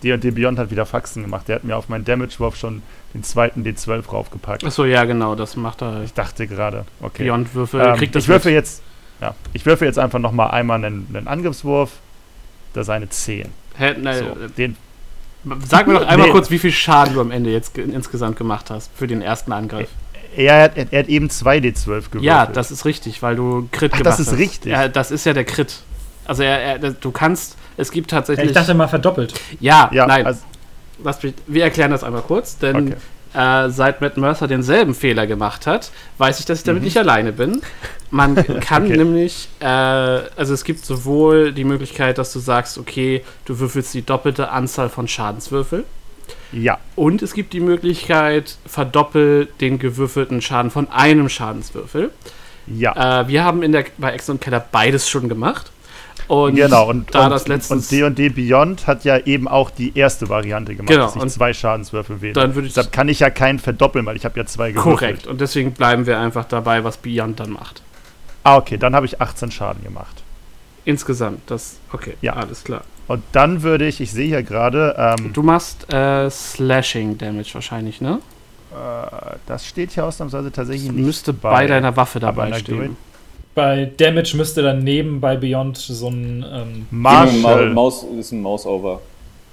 D&D 0.02 0.32
Beyond 0.32 0.58
hat 0.60 0.72
wieder 0.72 0.86
Faxen 0.86 1.24
gemacht. 1.24 1.48
Der 1.48 1.56
hat 1.58 1.64
mir 1.66 1.76
auf 1.76 1.90
meinen 1.90 2.06
Damage-Wurf 2.06 2.56
schon 2.56 2.82
den 3.14 3.24
zweiten 3.24 3.64
D12 3.64 4.08
raufgepackt. 4.10 4.64
Achso, 4.64 4.86
ja, 4.86 5.04
genau, 5.06 5.36
das 5.36 5.56
macht 5.56 5.82
er. 5.82 6.04
Ich 6.04 6.14
dachte 6.14 6.48
gerade, 6.48 6.86
okay. 7.02 7.24
Beyond-Würfel 7.26 7.82
Ähm, 7.82 7.96
kriegt 7.98 8.16
das 8.16 8.24
ich 8.24 8.30
würfe 8.30 8.52
jetzt, 8.52 8.82
ja, 9.22 9.36
ich 9.54 9.66
würfe 9.66 9.86
jetzt 9.86 10.00
einfach 10.00 10.20
noch 10.20 10.32
mal 10.32 10.48
einmal 10.48 10.84
einen, 10.84 11.08
einen 11.14 11.28
Angriffswurf. 11.28 11.92
Das 12.74 12.84
ist 12.88 12.90
eine 12.90 13.10
10. 13.10 13.50
Hä, 13.78 13.94
ne, 13.98 14.18
So, 14.20 14.26
äh, 14.26 14.50
den, 14.58 14.78
Sag 15.68 15.88
mir 15.88 15.94
doch 16.00 16.08
einmal 16.08 16.28
Nee. 16.28 16.34
kurz, 16.34 16.50
wie 16.50 16.58
viel 16.58 16.72
Schaden 16.72 17.14
du 17.14 17.22
am 17.22 17.30
Ende 17.32 17.52
jetzt 17.52 17.74
ge- 17.76 17.84
insgesamt 17.86 18.36
gemacht 18.38 18.70
hast 18.72 18.90
für 18.96 19.06
den 19.08 19.22
ersten 19.22 19.52
Angriff. 19.52 19.90
Er, 20.36 20.64
hat, 20.64 20.72
er 20.92 21.00
hat 21.00 21.08
eben 21.08 21.28
2d12 21.28 21.86
gewürfelt. 21.86 22.24
Ja, 22.24 22.46
das 22.46 22.72
ist 22.72 22.86
richtig, 22.86 23.22
weil 23.22 23.36
du 23.36 23.68
Crit 23.72 23.92
Ach, 23.94 23.98
gemacht 24.00 24.14
das 24.14 24.20
ist 24.20 24.32
hast. 24.32 24.40
richtig. 24.40 24.72
Ja, 24.72 24.88
das 24.88 25.12
ist 25.12 25.26
ja 25.26 25.34
der 25.34 25.46
Crit. 25.46 25.80
Also 26.26 26.44
er, 26.44 26.60
er, 26.60 26.80
du 26.80 27.12
kannst, 27.12 27.56
es 27.78 27.92
gibt 27.92 28.10
tatsächlich. 28.12 28.48
ich 28.48 28.54
dachte 28.54 28.74
mal 28.74 28.88
verdoppelt. 28.88 29.34
ja, 29.60 29.90
ja, 29.94 30.08
nein, 30.08 30.26
Also, 30.26 30.42
lass 31.04 31.22
mich, 31.24 31.34
wir 31.48 31.64
erklären 31.64 31.92
das 31.92 32.04
einmal 32.04 32.22
kurz, 32.24 32.58
denn 32.58 32.94
okay. 33.34 33.66
äh, 33.68 33.70
seit 33.70 34.02
Matt 34.02 34.18
Mercer 34.18 34.48
denselben 34.48 34.96
Fehler 34.96 35.28
gemacht 35.28 35.68
hat, 35.68 35.92
weiß 36.18 36.40
ich, 36.40 36.46
dass 36.46 36.60
ich 36.60 36.64
damit 36.64 36.82
Mhm. 36.82 36.86
nicht 36.86 36.98
alleine 36.98 37.32
bin. 37.32 37.62
Man 38.12 38.36
kann 38.62 38.86
Okay. 38.86 38.98
nämlich, 38.98 39.50
äh, 39.60 39.66
also 39.66 40.54
es 40.54 40.64
gibt 40.64 40.86
sowohl 40.86 41.52
die 41.52 41.64
Möglichkeit, 41.66 42.18
dass 42.18 42.32
du 42.34 42.40
sagst, 42.40 42.78
okay, 42.78 43.24
du 43.46 43.60
würfelst 43.60 43.94
die 43.94 44.02
doppelte 44.04 44.50
Anzahl 44.50 44.90
von 44.90 45.08
Schadenswürfel. 45.08 45.84
Ja, 46.56 46.78
Und 46.96 47.22
es 47.22 47.34
gibt 47.34 47.52
die 47.54 47.60
Möglichkeit, 47.60 48.58
verdoppel 48.66 49.48
den 49.60 49.78
gewürfelten 49.78 50.42
Schaden 50.42 50.72
von 50.72 50.90
einem 50.90 51.28
Schadenswürfel. 51.30 52.12
ja. 52.68 53.22
Äh, 53.22 53.28
wir 53.28 53.44
haben 53.44 53.62
in 53.62 53.72
der, 53.74 53.86
bei 53.98 54.12
Exxon 54.14 54.40
Keller 54.40 54.64
beides 54.72 55.10
schon 55.10 55.28
gemacht. 55.30 55.72
Und 56.28 56.56
genau, 56.56 56.90
und, 56.90 57.14
da 57.14 57.26
und, 57.26 57.32
das 57.32 57.48
letztens. 57.48 57.92
und 57.92 58.18
D&D 58.18 58.30
Beyond 58.30 58.88
hat 58.88 59.04
ja 59.04 59.18
eben 59.20 59.48
auch 59.48 59.70
die 59.70 59.96
erste 59.96 60.28
Variante 60.30 60.74
gemacht, 60.76 60.90
Genau, 60.90 61.12
dass 61.12 61.24
ich 61.24 61.34
zwei 61.34 61.54
Schadenswürfel 61.54 62.22
wähle. 62.22 62.34
dann 62.34 62.56
würde 62.56 62.68
ich- 62.68 62.74
Deshalb 62.74 62.92
kann 62.94 63.10
ich 63.10 63.20
ja 63.20 63.30
keinen 63.30 63.60
verdoppeln, 63.60 64.06
weil 64.08 64.16
ich 64.16 64.26
habe 64.26 64.40
ja 64.40 64.46
zwei 64.48 64.72
gewürfelt. 64.72 64.98
korrekt. 64.98 65.28
Und 65.28 65.40
deswegen 65.42 65.74
bleiben 65.74 66.08
wir 66.08 66.18
einfach 66.20 66.46
dabei, 66.46 66.84
was 66.84 66.98
Beyond 66.98 67.40
dann 67.42 67.52
macht. 67.52 67.84
Ah, 68.44 68.56
okay, 68.58 68.78
dann 68.78 68.96
habe 68.96 69.06
ich 69.06 69.22
18 69.22 69.52
Schaden 69.52 69.84
gemacht. 69.84 70.24
Insgesamt. 70.86 71.42
Das, 71.48 71.78
okay, 71.92 72.16
Ja. 72.22 72.34
alles 72.34 72.64
klar. 72.64 72.82
Und 73.08 73.24
dann 73.32 73.62
würde 73.62 73.88
ich, 73.88 74.02
ich 74.02 74.12
sehe 74.12 74.28
hier 74.28 74.44
gerade, 74.44 74.96
ähm, 74.98 75.32
Du 75.34 75.44
machst 75.44 75.92
äh, 75.94 76.30
Slashing 76.30 77.18
Damage 77.18 77.54
wahrscheinlich, 77.54 78.02
ne? 78.02 78.20
äh, 78.72 79.36
das 79.46 79.66
steht 79.66 79.92
hier 79.92 80.06
ausnahmsweise 80.06 80.52
tatsächlich 80.52 80.88
Das 80.88 80.96
nicht 80.96 81.06
müsste 81.06 81.34
bei, 81.34 81.68
deiner 81.68 81.96
Waffe 81.96 82.20
dabei 82.20 82.54
stehen. 82.54 82.98
Bei 83.54 83.86
Damage 83.98 84.36
müsste 84.36 84.62
dann 84.62 84.84
neben 84.84 85.22
bei 85.22 85.38
Beyond 85.38 85.78
so 85.78 86.10
ein. 86.10 86.46
Ähm, 86.52 86.88
Marshall. 86.92 87.70
Maus 87.70 88.04
ist 88.20 88.34
ein 88.34 88.42
Mouse-Over. 88.42 89.00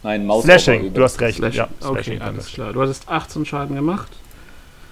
Nein, 0.02 0.26
Mouse 0.26 0.42
Slashing, 0.42 0.92
du 0.92 1.02
hast 1.04 1.20
recht. 1.20 1.38
Slashing. 1.38 1.58
Ja, 1.58 1.68
okay, 1.80 2.02
Slashing 2.02 2.20
alles 2.22 2.46
Damage. 2.46 2.54
klar. 2.54 2.72
Du 2.72 2.82
hattest 2.82 3.08
18 3.08 3.46
Schaden 3.46 3.76
gemacht. 3.76 4.10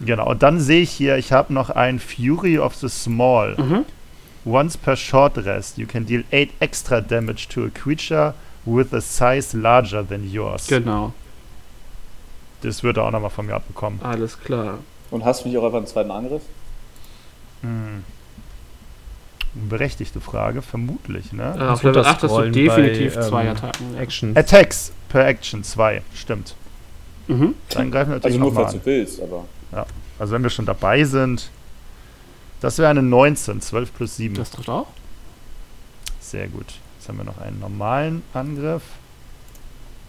Genau, 0.01 0.31
und 0.31 0.43
dann 0.43 0.61
sehe 0.61 0.83
ich 0.83 0.91
hier, 0.91 1.17
ich 1.19 1.33
habe 1.33 1.53
noch 1.53 1.71
ein 1.71 1.99
Fury 1.99 2.59
of 2.59 2.77
the 2.77 2.89
Small. 2.89 3.57
Mhm. 3.59 3.85
Once 4.47 4.77
per 4.77 4.97
short 4.97 5.37
rest, 5.39 5.77
you 5.77 5.87
can 5.87 6.07
deal 6.07 6.23
8 6.33 6.51
extra 6.61 7.01
damage 7.01 7.49
to 7.49 7.65
a 7.65 7.69
creature 7.69 8.35
with 8.65 8.93
a 8.93 9.01
size 9.01 9.57
larger 9.57 10.07
than 10.07 10.31
yours. 10.31 10.67
Genau, 10.67 11.13
Das 12.63 12.83
würde 12.83 13.01
er 13.01 13.07
auch 13.07 13.11
nochmal 13.11 13.31
von 13.31 13.47
mir 13.47 13.55
abbekommen. 13.55 14.01
alles 14.03 14.39
klar. 14.39 14.79
Und 15.11 15.25
hast 15.25 15.45
du 15.45 15.49
nicht 15.49 15.59
auch 15.59 15.65
einfach 15.65 15.79
einen 15.79 15.87
zweiten 15.87 16.11
Angriff? 16.11 16.43
Hm. 17.63 18.05
Berechtigte 19.69 20.21
Frage, 20.21 20.63
vermutlich, 20.63 21.33
ne? 21.33 21.57
Äh, 21.59 21.63
auf 21.63 21.83
Level 21.83 22.05
8 22.05 22.23
hast 22.23 22.37
du 22.37 22.51
definitiv 22.51 23.17
bei, 23.17 23.21
zwei 23.23 23.45
ähm, 23.47 23.51
Attacken. 23.57 23.95
Ja. 23.95 24.01
Action. 24.01 24.37
Attacks 24.37 24.93
per 25.09 25.27
Action 25.27 25.65
2, 25.65 26.03
stimmt. 26.15 26.55
Mhm. 27.27 27.55
Dann 27.71 27.91
greifen 27.91 28.11
wir 28.11 28.17
natürlich 28.17 28.37
Also 28.37 28.39
nur, 28.39 28.55
falls 28.55 28.73
du 28.73 28.81
willst, 28.85 29.21
aber. 29.21 29.47
Also 30.19 30.35
wenn 30.35 30.43
wir 30.43 30.51
schon 30.51 30.67
dabei 30.67 31.03
sind, 31.05 31.51
das 32.61 32.79
wäre 32.79 32.91
eine 32.91 33.03
19, 33.03 33.61
12 33.61 33.95
plus 33.95 34.17
7. 34.17 34.35
Das 34.35 34.51
trifft 34.51 34.69
auch. 34.69 34.87
Sehr 36.21 36.47
gut. 36.47 36.67
Jetzt 37.01 37.09
haben 37.09 37.17
wir 37.17 37.25
noch 37.25 37.39
einen 37.39 37.59
normalen 37.61 38.23
Angriff. 38.35 38.83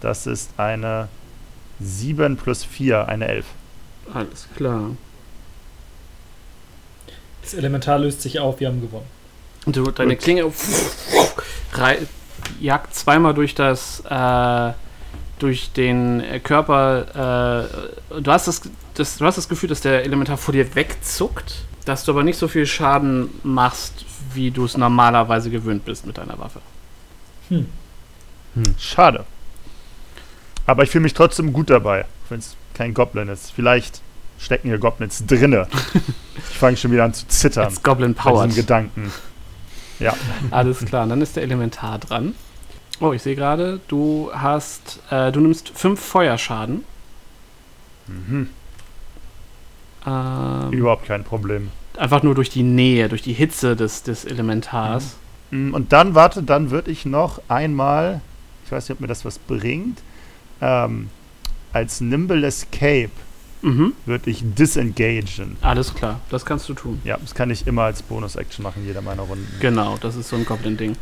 Das 0.02 0.26
ist 0.26 0.50
eine 0.58 1.08
7 1.80 2.36
plus 2.36 2.64
4, 2.64 3.08
eine 3.08 3.28
11. 3.28 3.46
Alles 4.12 4.46
klar. 4.56 4.90
das 7.40 7.54
Elementar 7.54 7.98
löst 7.98 8.20
sich 8.20 8.38
auf, 8.40 8.60
wir 8.60 8.68
haben 8.68 8.82
gewonnen. 8.82 9.06
Und 9.64 9.74
du, 9.74 9.90
deine 9.90 10.16
Gut. 10.16 10.22
Klinge 10.24 10.52
rei- 11.72 12.06
jagt 12.60 12.94
zweimal 12.94 13.32
durch 13.32 13.54
das, 13.54 14.00
äh, 14.10 14.72
durch 15.38 15.72
den 15.72 16.20
äh, 16.20 16.40
Körper. 16.40 17.64
Äh, 18.12 18.20
du, 18.20 18.30
hast 18.30 18.48
das, 18.48 18.60
das, 18.92 19.16
du 19.16 19.24
hast 19.24 19.38
das 19.38 19.48
Gefühl, 19.48 19.70
dass 19.70 19.80
der 19.80 20.04
Elementar 20.04 20.36
vor 20.36 20.52
dir 20.52 20.74
wegzuckt, 20.74 21.64
dass 21.86 22.04
du 22.04 22.12
aber 22.12 22.22
nicht 22.22 22.38
so 22.38 22.48
viel 22.48 22.66
Schaden 22.66 23.30
machst, 23.44 24.04
wie 24.34 24.50
du 24.50 24.66
es 24.66 24.76
normalerweise 24.76 25.48
gewöhnt 25.48 25.86
bist 25.86 26.04
mit 26.06 26.18
deiner 26.18 26.38
Waffe. 26.38 26.60
Hm. 28.54 28.74
Schade. 28.78 29.24
Aber 30.66 30.82
ich 30.82 30.90
fühle 30.90 31.02
mich 31.02 31.14
trotzdem 31.14 31.52
gut 31.52 31.70
dabei, 31.70 32.04
wenn 32.28 32.38
es 32.38 32.56
kein 32.74 32.94
Goblin 32.94 33.28
ist. 33.28 33.52
Vielleicht 33.52 34.00
stecken 34.38 34.68
hier 34.68 34.78
Goblins 34.78 35.24
drinne. 35.26 35.68
ich 36.50 36.58
fange 36.58 36.76
schon 36.76 36.92
wieder 36.92 37.04
an 37.04 37.14
zu 37.14 37.26
zittern. 37.28 37.64
Als 37.64 37.82
Goblin 37.82 38.14
bei 38.14 38.22
diesem 38.22 38.32
Powered. 38.32 38.54
Gedanken. 38.54 39.12
Ja. 39.98 40.14
Alles 40.50 40.84
klar, 40.84 41.04
und 41.04 41.10
dann 41.10 41.20
ist 41.20 41.36
der 41.36 41.42
Elementar 41.42 41.98
dran. 41.98 42.34
Oh, 43.00 43.12
ich 43.12 43.22
sehe 43.22 43.34
gerade, 43.34 43.80
du 43.88 44.30
hast, 44.32 45.00
äh, 45.10 45.32
du 45.32 45.40
nimmst 45.40 45.70
fünf 45.74 46.00
Feuerschaden. 46.00 46.84
Mhm. 48.06 48.48
Ähm, 50.06 50.72
Überhaupt 50.72 51.06
kein 51.06 51.24
Problem. 51.24 51.70
einfach 51.96 52.22
nur 52.22 52.34
durch 52.34 52.50
die 52.50 52.62
Nähe, 52.62 53.08
durch 53.08 53.22
die 53.22 53.32
Hitze 53.32 53.76
des, 53.76 54.02
des 54.02 54.24
Elementars. 54.24 55.16
Mm, 55.52 55.72
Und 55.74 55.92
dann, 55.92 56.14
warte, 56.16 56.42
dann 56.42 56.70
würde 56.72 56.90
ich 56.90 57.06
noch 57.06 57.40
einmal, 57.48 58.20
ich 58.66 58.72
weiß 58.72 58.88
nicht, 58.88 58.96
ob 58.96 59.00
mir 59.00 59.06
das 59.06 59.24
was 59.24 59.38
bringt, 59.38 59.98
ähm, 60.60 61.08
als 61.72 62.00
Nimble 62.00 62.44
Escape 62.44 63.10
Mhm. 63.62 63.92
würde 64.06 64.28
ich 64.28 64.42
disengagen. 64.42 65.56
Alles 65.60 65.94
klar, 65.94 66.18
das 66.30 66.44
kannst 66.44 66.68
du 66.68 66.74
tun. 66.74 67.00
Ja, 67.04 67.16
das 67.18 67.32
kann 67.34 67.48
ich 67.50 67.66
immer 67.68 67.82
als 67.82 68.02
Bonus-Action 68.02 68.62
machen, 68.64 68.84
jeder 68.84 69.02
meiner 69.02 69.22
Runden. 69.22 69.46
Genau, 69.60 69.96
das 70.00 70.16
ist 70.16 70.28
so 70.30 70.36
ein 70.36 70.44
Goblin-Ding. 70.44 70.96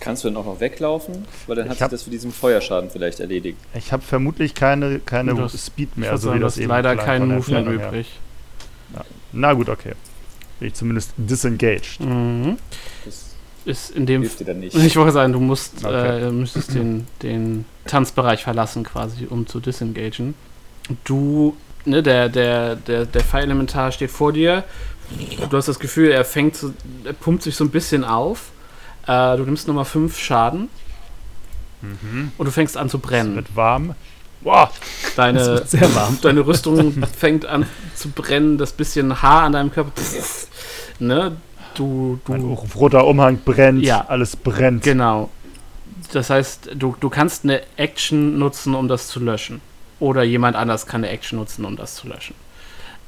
Kannst 0.00 0.22
du 0.24 0.28
dann 0.28 0.36
auch 0.36 0.44
noch 0.46 0.60
weglaufen? 0.60 1.24
Weil 1.46 1.56
dann 1.56 1.68
hat 1.68 1.78
sich 1.78 1.88
das 1.88 2.02
für 2.04 2.10
diesen 2.10 2.32
Feuerschaden 2.32 2.90
vielleicht 2.90 3.20
erledigt. 3.20 3.56
Ich 3.74 3.92
habe 3.92 4.02
vermutlich 4.02 4.54
keine, 4.54 4.98
keine 5.00 5.34
Du 5.34 5.42
hast- 5.42 5.58
Speed 5.64 5.96
mehr, 5.96 6.10
würde 6.10 6.18
so 6.20 6.28
sagen, 6.28 6.36
wie 6.36 6.40
du 6.40 6.44
das 6.46 6.52
hast 6.54 6.60
eben 6.60 6.68
leider 6.68 6.94
klang 6.94 7.06
kein 7.06 7.20
von 7.20 7.28
der 7.28 7.38
Movement 7.38 7.68
übrig. 7.68 8.18
Na 9.32 9.52
gut, 9.54 9.68
okay. 9.68 9.92
Bin 10.60 10.68
ich 10.68 10.74
zumindest 10.74 11.12
disengaged. 11.16 12.00
Mhm. 12.00 12.58
Das 13.04 13.31
Ist 13.64 13.90
in 13.90 14.06
dem 14.06 14.22
hilft 14.22 14.40
dir 14.40 14.44
dann 14.46 14.60
nicht. 14.60 14.74
Ich 14.76 14.96
wollte 14.96 15.12
sagen, 15.12 15.32
du 15.32 15.40
musst, 15.40 15.84
Okay. 15.84 16.26
äh, 16.26 16.30
müsstest 16.30 16.74
den, 16.74 17.06
den 17.22 17.64
Tanzbereich 17.86 18.42
verlassen, 18.42 18.82
quasi, 18.84 19.26
um 19.28 19.46
zu 19.46 19.60
disengagen. 19.60 20.34
Du, 21.04 21.56
ne, 21.84 22.02
der, 22.02 22.28
der, 22.28 22.76
der, 22.76 23.06
der 23.06 23.22
Feuerelementar 23.24 23.92
steht 23.92 24.10
vor 24.10 24.32
dir. 24.32 24.64
Du 25.50 25.56
hast 25.56 25.68
das 25.68 25.78
Gefühl, 25.78 26.10
er 26.10 26.24
fängt, 26.24 26.56
so, 26.56 26.72
er 27.04 27.12
pumpt 27.12 27.42
sich 27.42 27.54
so 27.54 27.64
ein 27.64 27.70
bisschen 27.70 28.02
auf. 28.04 28.50
Äh, 29.06 29.36
du 29.36 29.44
nimmst 29.44 29.68
nochmal 29.68 29.84
fünf 29.84 30.18
Schaden 30.18 30.68
Mhm. 31.82 32.30
und 32.38 32.46
du 32.46 32.52
fängst 32.52 32.76
an 32.76 32.88
zu 32.88 32.98
Es 32.98 33.02
brennen. 33.02 33.34
wird 33.34 33.56
warm. 33.56 33.94
Boah, 34.40 34.70
Deine, 35.16 35.64
Sehr 35.66 35.92
warm. 35.94 36.16
deine 36.22 36.46
Rüstung 36.46 36.92
fängt 37.18 37.44
an 37.46 37.66
zu 37.94 38.08
brennen, 38.10 38.56
das 38.58 38.72
bisschen 38.72 39.20
Haar 39.22 39.42
an 39.42 39.52
deinem 39.52 39.72
Körper. 39.72 39.90
Pff, 40.00 40.46
ne? 41.00 41.36
Du, 41.74 42.18
du, 42.24 42.32
mein 42.32 42.42
roter 42.74 43.06
Umhang 43.06 43.38
brennt, 43.44 43.82
Ja. 43.82 44.04
alles 44.08 44.36
brennt. 44.36 44.82
Genau. 44.82 45.30
Das 46.12 46.30
heißt, 46.30 46.70
du, 46.74 46.94
du 47.00 47.08
kannst 47.08 47.44
eine 47.44 47.62
Action 47.76 48.38
nutzen, 48.38 48.74
um 48.74 48.88
das 48.88 49.08
zu 49.08 49.20
löschen. 49.20 49.60
Oder 50.00 50.22
jemand 50.24 50.56
anders 50.56 50.86
kann 50.86 51.04
eine 51.04 51.12
Action 51.12 51.38
nutzen, 51.38 51.64
um 51.64 51.76
das 51.76 51.94
zu 51.94 52.08
löschen. 52.08 52.34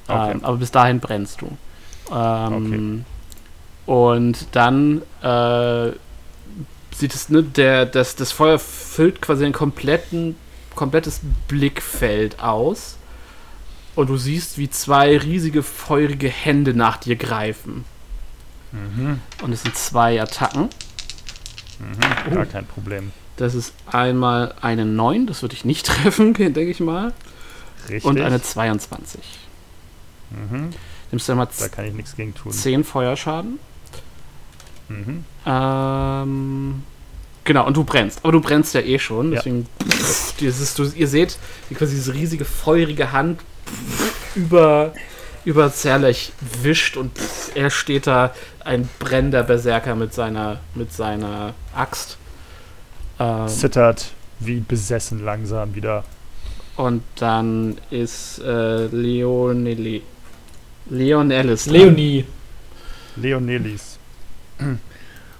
Okay. 0.07 0.33
Ähm, 0.33 0.45
aber 0.45 0.59
bis 0.59 0.71
dahin 0.71 1.01
brennst 1.01 1.41
du. 1.41 1.57
Ähm, 2.15 3.05
Und 3.87 4.47
dann 4.53 5.03
äh, 5.23 5.91
sieht 6.95 7.15
es, 7.15 7.29
ne, 7.29 7.43
der, 7.43 7.85
das, 7.87 8.17
das 8.17 8.33
Feuer 8.33 8.59
füllt 8.59 9.21
quasi 9.21 9.45
ein 9.45 9.53
kompletten, 9.53 10.37
komplettes 10.75 11.21
Blickfeld 11.49 12.41
aus. 12.41 12.97
Und 13.97 14.09
du 14.09 14.17
siehst, 14.17 14.59
wie 14.59 14.71
zwei 14.71 15.17
riesige 15.19 15.63
feurige 15.63 16.29
Hände 16.29 16.75
nach 16.75 16.97
dir 16.97 17.17
greifen. 17.17 17.85
Mhm. 18.75 19.21
Und 19.43 19.53
es 19.53 19.63
sind 19.63 19.77
zwei 19.77 20.21
Attacken. 20.21 20.69
Mhm. 21.79 22.35
Gar 22.35 22.47
kein 22.47 22.67
Problem. 22.67 23.13
Das 23.37 23.55
ist 23.55 23.73
einmal 23.87 24.55
eine 24.61 24.85
9, 24.85 25.27
das 25.27 25.43
würde 25.43 25.55
ich 25.55 25.65
nicht 25.65 25.87
treffen, 25.87 26.35
denke 26.35 26.63
ich 26.63 26.81
mal. 26.81 27.13
Richtig. 27.89 28.05
Und 28.05 28.21
eine 28.21 28.41
22. 28.41 29.21
mhm. 30.31 30.71
Nimmst 31.11 31.29
du 31.29 31.33
einmal 31.33 31.49
Da 31.59 31.69
kann 31.69 31.85
ich 31.85 31.95
nichts 31.95 32.17
gegen 32.17 32.35
tun. 32.35 32.51
10 32.51 32.83
Feuerschaden. 32.83 33.59
Mhm. 34.89 35.25
Ähm, 35.47 36.83
genau, 37.45 37.67
und 37.67 37.77
du 37.77 37.85
brennst. 37.85 38.21
Aber 38.23 38.33
du 38.33 38.41
brennst 38.41 38.75
ja 38.75 38.81
eh 38.81 38.99
schon. 38.99 39.33
Ja. 39.33 39.37
Deswegen, 39.39 39.67
pff, 39.89 40.35
dieses, 40.37 40.75
du, 40.75 40.85
ihr 40.85 41.09
seht, 41.09 41.39
wie 41.69 41.75
quasi 41.75 41.95
diese 41.95 42.15
riesige 42.15 42.45
feurige 42.45 43.13
Hand 43.13 43.41
pff, 43.67 44.37
über, 44.37 44.93
über 45.45 45.73
Zerlech 45.73 46.33
wischt 46.63 46.97
und 46.97 47.19
pff, 47.19 47.55
er 47.55 47.71
steht 47.71 48.07
da, 48.07 48.35
ein 48.65 48.89
brennender 48.99 49.43
Berserker 49.43 49.95
mit 49.95 50.15
seiner, 50.15 50.61
mit 50.75 50.93
seiner 50.93 51.55
Axt. 51.75 52.17
Ähm, 53.19 53.49
Zittert 53.49 54.13
wie 54.41 54.61
besessen 54.61 55.25
langsam 55.25 55.75
wieder. 55.75 56.05
Und 56.77 57.03
dann 57.17 57.77
ist 57.91 58.41
äh, 58.41 58.87
Leonelli. 58.87 60.03
Leonellis. 60.91 61.67
Leonie. 61.67 62.25
Leonelis. 63.17 63.99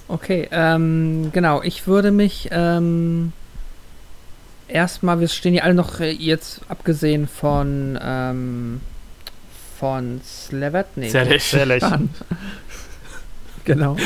Okay, 0.07 0.49
ähm, 0.53 1.31
genau. 1.33 1.63
Ich 1.63 1.87
würde 1.87 2.11
mich 2.11 2.49
ähm, 2.53 3.33
erstmal, 4.69 5.19
wir 5.21 5.29
stehen 5.29 5.55
ja 5.55 5.65
alle 5.65 5.75
noch 5.75 5.99
äh, 6.01 6.11
jetzt 6.11 6.61
abgesehen 6.69 7.27
von 7.27 7.99
ähm, 8.01 8.81
von 9.85 10.23
Slevet, 10.25 10.87
nee, 10.97 11.11
Zerlech. 11.11 11.45
Zerlech. 11.45 11.83
An. 11.83 12.09
genau, 13.67 13.99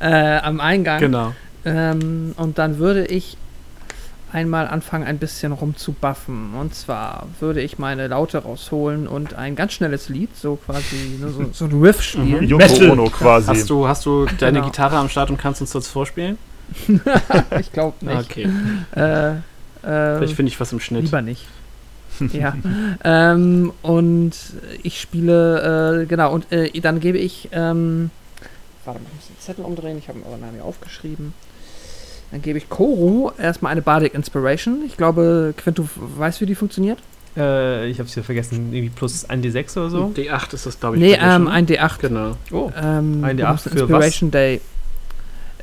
äh, 0.00 0.38
am 0.38 0.58
Eingang. 0.58 1.00
Genau. 1.00 1.34
Ähm, 1.66 2.32
und 2.38 2.56
dann 2.56 2.78
würde 2.78 3.04
ich 3.04 3.36
einmal 4.32 4.66
anfangen, 4.68 5.04
ein 5.06 5.18
bisschen 5.18 5.52
rumzubuffen. 5.52 6.54
Und 6.54 6.74
zwar 6.74 7.26
würde 7.40 7.60
ich 7.60 7.78
meine 7.78 8.06
Laute 8.08 8.38
rausholen 8.38 9.06
und 9.06 9.34
ein 9.34 9.54
ganz 9.54 9.74
schnelles 9.74 10.08
Lied, 10.08 10.34
so 10.34 10.56
quasi 10.56 11.18
ne, 11.20 11.28
so, 11.28 11.44
so 11.52 11.64
ein 11.66 11.78
Riff 11.78 12.00
spielen. 12.00 12.48
Mhm. 12.48 12.56
Metal. 12.56 12.90
Ono 12.92 13.10
quasi. 13.10 13.48
Hast 13.48 13.68
du, 13.68 13.86
hast 13.86 14.06
du 14.06 14.24
deine 14.38 14.60
Genau. 14.60 14.70
Gitarre 14.70 14.96
am 14.96 15.10
Start 15.10 15.28
und 15.28 15.36
kannst 15.36 15.60
uns 15.60 15.72
das 15.72 15.88
vorspielen? 15.88 16.38
ich 17.60 17.70
glaube 17.70 18.02
nicht. 18.02 18.30
Okay. 18.30 18.48
Äh, 18.96 19.32
äh, 19.32 19.36
Vielleicht 19.82 20.36
finde 20.36 20.50
ich 20.50 20.58
was 20.58 20.72
im 20.72 20.80
Schnitt. 20.80 21.02
Lieber 21.02 21.20
nicht. 21.20 21.44
ja. 22.32 22.54
ähm, 23.04 23.72
und 23.82 24.32
ich 24.82 25.00
spiele, 25.00 26.02
äh, 26.02 26.06
genau, 26.06 26.32
und 26.32 26.50
äh, 26.52 26.70
dann 26.80 27.00
gebe 27.00 27.18
ich, 27.18 27.48
ähm, 27.52 28.10
warte 28.84 29.00
mal, 29.00 29.06
ich 29.08 29.14
muss 29.16 29.26
den 29.28 29.40
Zettel 29.40 29.64
umdrehen, 29.64 29.98
ich 29.98 30.08
habe 30.08 30.18
ihn 30.18 30.24
aber 30.26 30.36
nachher 30.36 30.64
aufgeschrieben. 30.64 31.34
Dann 32.30 32.42
gebe 32.42 32.58
ich 32.58 32.68
Koru 32.68 33.30
erstmal 33.38 33.72
eine 33.72 33.80
Bardic 33.80 34.14
Inspiration. 34.14 34.82
Ich 34.86 34.96
glaube, 34.96 35.54
Quint, 35.56 35.78
du 35.78 35.88
weißt, 35.96 36.40
wie 36.42 36.46
die 36.46 36.54
funktioniert? 36.54 36.98
Äh, 37.36 37.88
ich 37.88 38.00
hab's 38.00 38.14
ja 38.14 38.22
vergessen, 38.22 38.72
irgendwie 38.72 38.90
plus 38.90 39.28
1d6 39.28 39.78
oder 39.78 39.90
so. 39.90 40.12
D8 40.14 40.54
ist 40.54 40.66
das, 40.66 40.78
glaube 40.78 40.96
ich. 40.96 41.02
nee, 41.02 41.14
ähm, 41.14 41.44
schon. 41.44 41.48
ein 41.48 41.66
D8. 41.66 41.98
Genau. 42.00 42.36
Oh. 42.52 42.70
Ähm, 42.76 43.24
Ein 43.24 43.38
du 43.38 43.44
D8 43.44 43.52
musst 43.52 43.64
für 43.64 43.78
Inspiration 43.78 44.30
Day. 44.30 44.60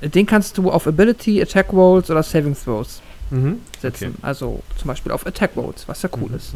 Den 0.01 0.25
kannst 0.25 0.57
du 0.57 0.71
auf 0.71 0.87
Ability, 0.87 1.41
Attack 1.41 1.71
Rolls 1.71 2.09
oder 2.09 2.23
Saving 2.23 2.55
Throws 2.55 3.01
Mhm. 3.31 3.59
setzen. 3.81 4.09
Okay. 4.11 4.17
Also 4.21 4.61
zum 4.77 4.87
Beispiel 4.87 5.11
auf 5.11 5.25
Attack 5.25 5.51
Rolls, 5.55 5.87
was 5.87 6.01
ja 6.03 6.09
cool 6.21 6.29
Mhm. 6.29 6.35
ist. 6.35 6.53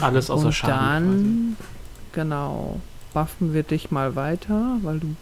Alles 0.00 0.30
außer 0.30 0.46
Und 0.46 0.52
Schaden. 0.52 0.76
dann, 1.08 1.56
genau, 2.12 2.80
buffen 3.14 3.54
wir 3.54 3.62
dich 3.62 3.90
mal 3.90 4.16
weiter, 4.16 4.78
weil 4.82 4.98
du 5.00 5.14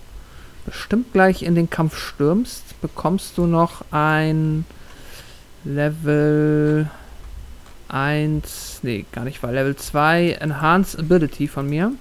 bestimmt 0.66 1.12
gleich 1.12 1.42
in 1.42 1.54
den 1.54 1.68
Kampf 1.70 1.96
stürmst. 1.98 2.80
Bekommst 2.80 3.38
du 3.38 3.46
noch 3.46 3.84
ein 3.90 4.64
Level 5.64 6.88
1, 7.88 8.80
nee, 8.82 9.04
gar 9.12 9.24
nicht, 9.24 9.42
war 9.42 9.52
Level 9.52 9.76
2 9.76 10.32
Enhanced 10.40 10.98
Ability 10.98 11.48
von 11.48 11.68
mir. 11.68 11.92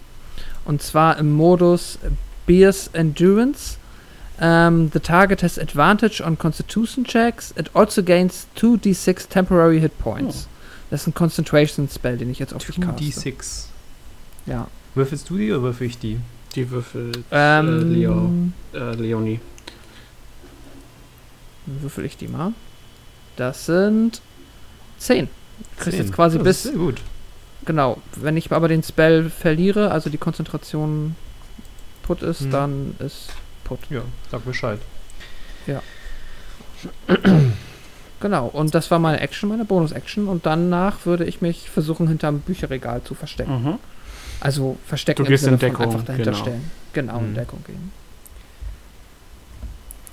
Und 0.65 0.81
zwar 0.81 1.17
im 1.17 1.31
Modus 1.31 1.97
Beers 2.45 2.89
Endurance. 2.93 3.77
Um, 4.39 4.91
the 4.93 4.99
target 4.99 5.41
has 5.41 5.57
advantage 5.57 6.21
on 6.21 6.37
Constitution 6.37 7.03
checks. 7.03 7.53
It 7.57 7.69
also 7.73 8.03
gains 8.03 8.45
2d6 8.55 9.27
temporary 9.29 9.79
hit 9.79 9.97
points. 9.99 10.47
Das 10.91 11.01
ist 11.01 11.07
ein 11.07 11.13
Concentration 11.15 11.89
Spell, 11.89 12.17
den 12.17 12.29
ich 12.29 12.37
jetzt 12.39 12.53
auf 12.53 12.63
dich 12.63 12.79
caste. 12.79 13.03
2d6. 13.03 13.65
Ja. 14.45 14.67
Würfelst 14.95 15.29
du 15.29 15.37
die 15.37 15.51
oder 15.51 15.63
würfel 15.63 15.87
ich 15.87 15.97
die? 15.97 16.19
Die 16.55 16.69
würfelt 16.69 17.23
Ähm, 17.31 17.67
äh, 17.67 17.83
Leo, 17.93 18.31
äh, 18.73 18.93
Leonie. 18.95 19.39
Würfel 21.65 22.05
ich 22.05 22.15
die 22.17 22.27
mal. 22.27 22.53
Das 23.35 23.65
sind 23.65 24.21
10. 24.99 25.27
Kriegst 25.77 25.97
Zehn. 25.97 26.05
jetzt 26.05 26.13
quasi 26.15 26.37
Das 26.37 26.45
bis. 26.45 26.57
ist 26.65 26.71
Sehr 26.71 26.79
gut. 26.79 27.01
Genau. 27.65 27.97
Wenn 28.15 28.37
ich 28.37 28.51
aber 28.51 28.67
den 28.67 28.83
Spell 28.83 29.29
verliere, 29.29 29.91
also 29.91 30.09
die 30.09 30.17
Konzentration 30.17 31.15
put 32.03 32.21
ist, 32.21 32.41
Hm. 32.41 32.51
dann 32.51 32.95
ist 32.99 33.29
put. 33.67 33.79
Ja, 33.89 34.01
sag 34.31 34.43
Bescheid. 34.45 34.79
Genau. 38.19 38.47
Und 38.47 38.73
das 38.73 38.89
war 38.89 38.99
meine 38.99 39.19
Action, 39.19 39.49
meine 39.49 39.65
Bonus-Action. 39.65 40.27
Und 40.27 40.45
danach 40.45 41.05
würde 41.05 41.25
ich 41.25 41.41
mich 41.41 41.69
versuchen, 41.69 42.07
hinterm 42.07 42.39
Bücherregal 42.39 43.03
zu 43.03 43.13
verstecken. 43.13 43.63
Mhm. 43.63 43.79
Also 44.39 44.77
verstecken 44.85 45.23
Du 45.23 45.29
gehst 45.29 45.43
im 45.45 45.53
in 45.53 45.59
Sinne 45.59 45.71
Deckung, 45.71 45.85
einfach 45.85 46.03
dahinter 46.05 46.31
genau. 46.31 46.43
stellen. 46.43 46.71
Genau, 46.93 47.19
in 47.19 47.31
Mhm. 47.31 47.35
Deckung 47.35 47.63
gehen. 47.65 47.91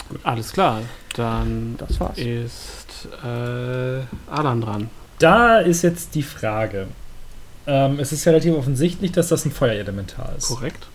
Gut, 0.08 0.20
alles 0.24 0.52
klar. 0.52 0.82
Dann 1.14 1.76
Das 1.78 1.98
war's. 2.00 2.18
ist 2.18 3.08
äh, 3.24 4.00
Alan 4.30 4.60
dran. 4.60 4.90
Da 5.18 5.58
ist 5.60 5.82
jetzt 5.82 6.14
die 6.14 6.22
Frage. 6.22 6.88
Ähm, 7.66 7.98
es 8.00 8.12
ist 8.12 8.26
relativ 8.26 8.54
offensichtlich, 8.54 9.12
dass 9.12 9.28
das 9.28 9.46
ein 9.46 9.52
Feuerelementar 9.52 10.34
ist. 10.36 10.48
Korrekt. 10.48 10.86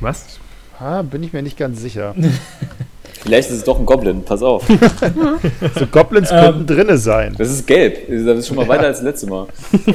Was? 0.00 0.38
Ah, 0.80 1.02
bin 1.02 1.22
ich 1.22 1.32
mir 1.32 1.42
nicht 1.42 1.56
ganz 1.56 1.80
sicher. 1.80 2.14
Vielleicht 3.20 3.50
ist 3.50 3.56
es 3.56 3.64
doch 3.64 3.78
ein 3.80 3.84
Goblin, 3.86 4.24
pass 4.24 4.42
auf. 4.42 4.64
So 5.74 5.86
Goblins 5.86 6.30
Ähm. 6.30 6.40
könnten 6.40 6.66
drinne 6.66 6.98
sein. 6.98 7.34
Das 7.36 7.50
ist 7.50 7.66
gelb. 7.66 8.06
Das 8.08 8.38
ist 8.38 8.46
schon 8.48 8.56
mal 8.56 8.68
weiter 8.68 8.84
als 8.86 8.98
das 8.98 9.04
letzte 9.04 9.26
Mal. 9.26 9.48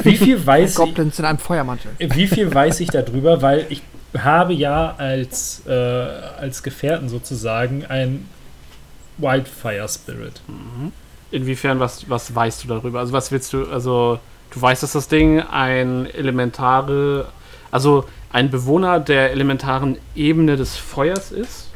Wie 0.04 0.18
viel 0.18 0.46
weiß 0.46 0.72
ich, 0.72 0.76
Goblins 0.76 1.20
in 1.20 1.26
einem 1.26 1.38
Feuermantel. 1.40 1.92
wie 2.00 2.28
viel 2.28 2.54
weiß 2.54 2.82
ich 2.82 2.90
darüber? 2.90 3.42
Weil 3.42 3.66
ich 3.70 3.82
habe 4.18 4.54
ja 4.54 4.94
als, 4.98 5.64
äh, 5.68 5.72
als 5.72 6.62
Gefährten 6.64 7.08
sozusagen 7.10 7.86
ein 7.86 8.28
Wildfire 9.18 9.88
Spirit. 9.88 10.42
Inwiefern, 11.32 11.80
was, 11.80 12.10
was 12.10 12.36
weißt 12.36 12.64
du 12.64 12.68
darüber? 12.68 13.00
Also 13.00 13.14
was 13.14 13.32
willst 13.32 13.54
du, 13.54 13.66
also 13.68 14.20
du 14.52 14.62
weißt, 14.62 14.84
dass 14.84 14.92
das 14.92 15.08
Ding 15.08 15.40
ein 15.40 16.08
elementare, 16.14 17.28
also 17.72 18.06
ein 18.34 18.50
Bewohner 18.50 19.00
der 19.00 19.32
elementaren 19.32 19.98
Ebene 20.16 20.58
des 20.58 20.76
Feuers 20.76 21.32
ist. 21.32 21.70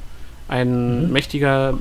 Ein 0.50 1.12
mächtiger, 1.12 1.78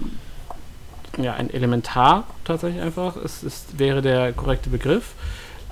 ja, 1.17 1.35
ein 1.35 1.53
Elementar 1.53 2.25
tatsächlich 2.45 2.83
einfach, 2.83 3.17
ist, 3.17 3.43
ist, 3.43 3.79
wäre 3.79 4.03
der 4.03 4.33
korrekte 4.35 4.69
Begriff. 4.69 5.15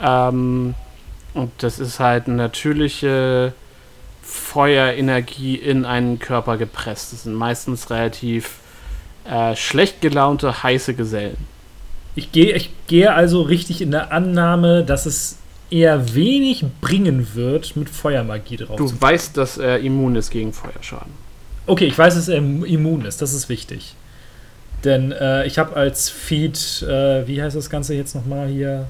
Ähm, 0.01 0.74
und 1.35 1.51
das 1.59 1.78
ist 1.78 2.01
halt 2.01 2.26
eine 2.26 2.36
natürliche 2.36 3.52
Feuerenergie 4.22 5.56
in 5.56 5.85
einen 5.85 6.18
Körper 6.18 6.56
gepresst. 6.56 7.12
Das 7.12 7.24
sind 7.24 7.35
meistens 7.35 7.90
relativ 7.90 8.56
äh, 9.28 9.55
schlecht 9.55 10.01
gelaunte, 10.01 10.62
heiße 10.62 10.94
Gesellen. 10.94 11.36
Ich 12.14 12.32
gehe, 12.32 12.55
ich 12.55 12.70
gehe 12.86 13.12
also 13.12 13.43
richtig 13.43 13.82
in 13.82 13.90
der 13.90 14.12
Annahme, 14.12 14.82
dass 14.82 15.05
es 15.05 15.39
eher 15.70 16.14
wenig 16.14 16.64
bringen 16.80 17.34
wird, 17.34 17.76
mit 17.76 17.88
Feuermagie 17.90 18.56
drauf 18.58 18.76
Du 18.76 18.92
weißt, 19.00 19.36
dass 19.36 19.58
er 19.58 19.78
immun 19.80 20.16
ist 20.16 20.30
gegen 20.30 20.52
Feuerschaden. 20.52 21.12
Okay, 21.66 21.86
ich 21.86 21.96
weiß, 21.98 22.14
dass 22.14 22.28
er 22.28 22.36
im- 22.38 22.64
immun 22.64 23.04
ist. 23.04 23.22
Das 23.22 23.32
ist 23.32 23.48
wichtig. 23.48 23.94
Denn 24.84 25.12
äh, 25.12 25.46
ich 25.46 25.58
habe 25.58 25.74
als 25.76 26.10
Feed, 26.10 26.82
äh, 26.82 27.26
wie 27.26 27.40
heißt 27.42 27.56
das 27.56 27.70
Ganze 27.70 27.94
jetzt 27.94 28.14
nochmal 28.14 28.48
hier? 28.48 28.86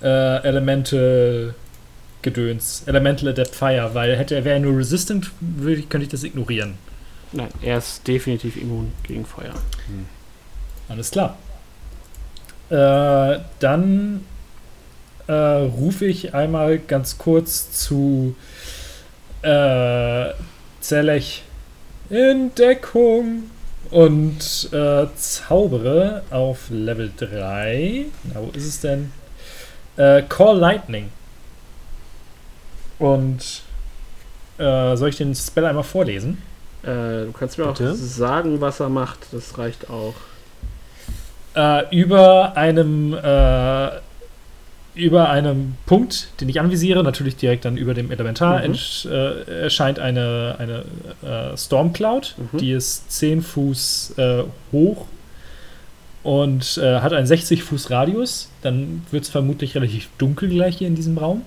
Äh, 0.00 0.06
Elemental 0.46 1.54
Gedöns. 2.22 2.84
Elemental 2.86 3.28
Adept 3.30 3.54
Fire, 3.54 3.90
weil 3.94 4.16
hätte 4.16 4.36
er 4.36 4.44
wäre 4.44 4.56
er 4.56 4.60
nur 4.60 4.78
resistant, 4.78 5.30
würde 5.40 5.80
ich, 5.80 5.88
könnte 5.88 6.04
ich 6.04 6.10
das 6.10 6.22
ignorieren. 6.22 6.74
Nein, 7.32 7.48
er 7.62 7.78
ist 7.78 8.06
definitiv 8.06 8.56
immun 8.56 8.92
gegen 9.02 9.26
Feuer. 9.26 9.52
Alles 10.88 11.10
klar. 11.10 11.36
Äh, 12.70 13.40
dann 13.60 14.24
äh, 15.28 15.32
rufe 15.32 16.06
ich 16.06 16.34
einmal 16.34 16.78
ganz 16.78 17.18
kurz 17.18 17.70
zu 17.72 18.34
äh, 19.42 20.30
Zelech 20.80 21.42
in 22.10 22.54
Deckung 22.54 23.44
und 23.90 24.68
äh, 24.72 25.06
zaubere 25.16 26.22
auf 26.30 26.70
Level 26.70 27.12
3. 27.16 28.06
Na, 28.34 28.40
wo 28.40 28.50
ist 28.54 28.66
es 28.66 28.80
denn? 28.80 29.12
Äh, 29.96 30.22
Call 30.28 30.58
Lightning. 30.58 31.10
Und 32.98 33.62
äh, 34.58 34.96
soll 34.96 35.10
ich 35.10 35.16
den 35.16 35.34
Spell 35.34 35.64
einmal 35.66 35.84
vorlesen? 35.84 36.42
Äh, 36.82 37.26
du 37.26 37.32
kannst 37.38 37.58
mir 37.58 37.66
Bitte? 37.66 37.92
auch 37.92 37.94
sagen, 37.94 38.60
was 38.60 38.80
er 38.80 38.88
macht. 38.88 39.26
Das 39.32 39.56
reicht 39.58 39.88
auch. 39.90 40.14
äh, 41.54 41.96
über 41.96 42.56
einem 42.56 43.14
äh, 43.14 43.90
über 44.98 45.30
einem 45.30 45.76
Punkt, 45.86 46.28
den 46.40 46.48
ich 46.48 46.60
anvisiere, 46.60 47.02
natürlich 47.04 47.36
direkt 47.36 47.64
dann 47.64 47.76
über 47.76 47.94
dem 47.94 48.10
Elementar, 48.10 48.66
Mhm. 48.66 48.74
äh, 49.06 49.62
erscheint 49.62 49.98
eine, 49.98 50.56
eine 50.58 50.84
äh, 51.52 51.56
Stormcloud, 51.56 52.34
Mhm. 52.52 52.58
die 52.58 52.72
ist 52.72 53.10
10 53.12 53.42
Fuß 53.42 54.14
äh, 54.18 54.42
hoch 54.72 55.06
und 56.22 56.78
äh, 56.78 57.00
hat 57.00 57.12
einen 57.12 57.26
60 57.26 57.62
Fuß 57.62 57.90
Radius. 57.90 58.48
Dann 58.62 59.06
wird 59.10 59.24
es 59.24 59.30
vermutlich 59.30 59.74
relativ 59.74 60.08
dunkel 60.18 60.48
gleich 60.48 60.76
hier 60.78 60.88
in 60.88 60.94
diesem 60.96 61.16
Raum. 61.16 61.42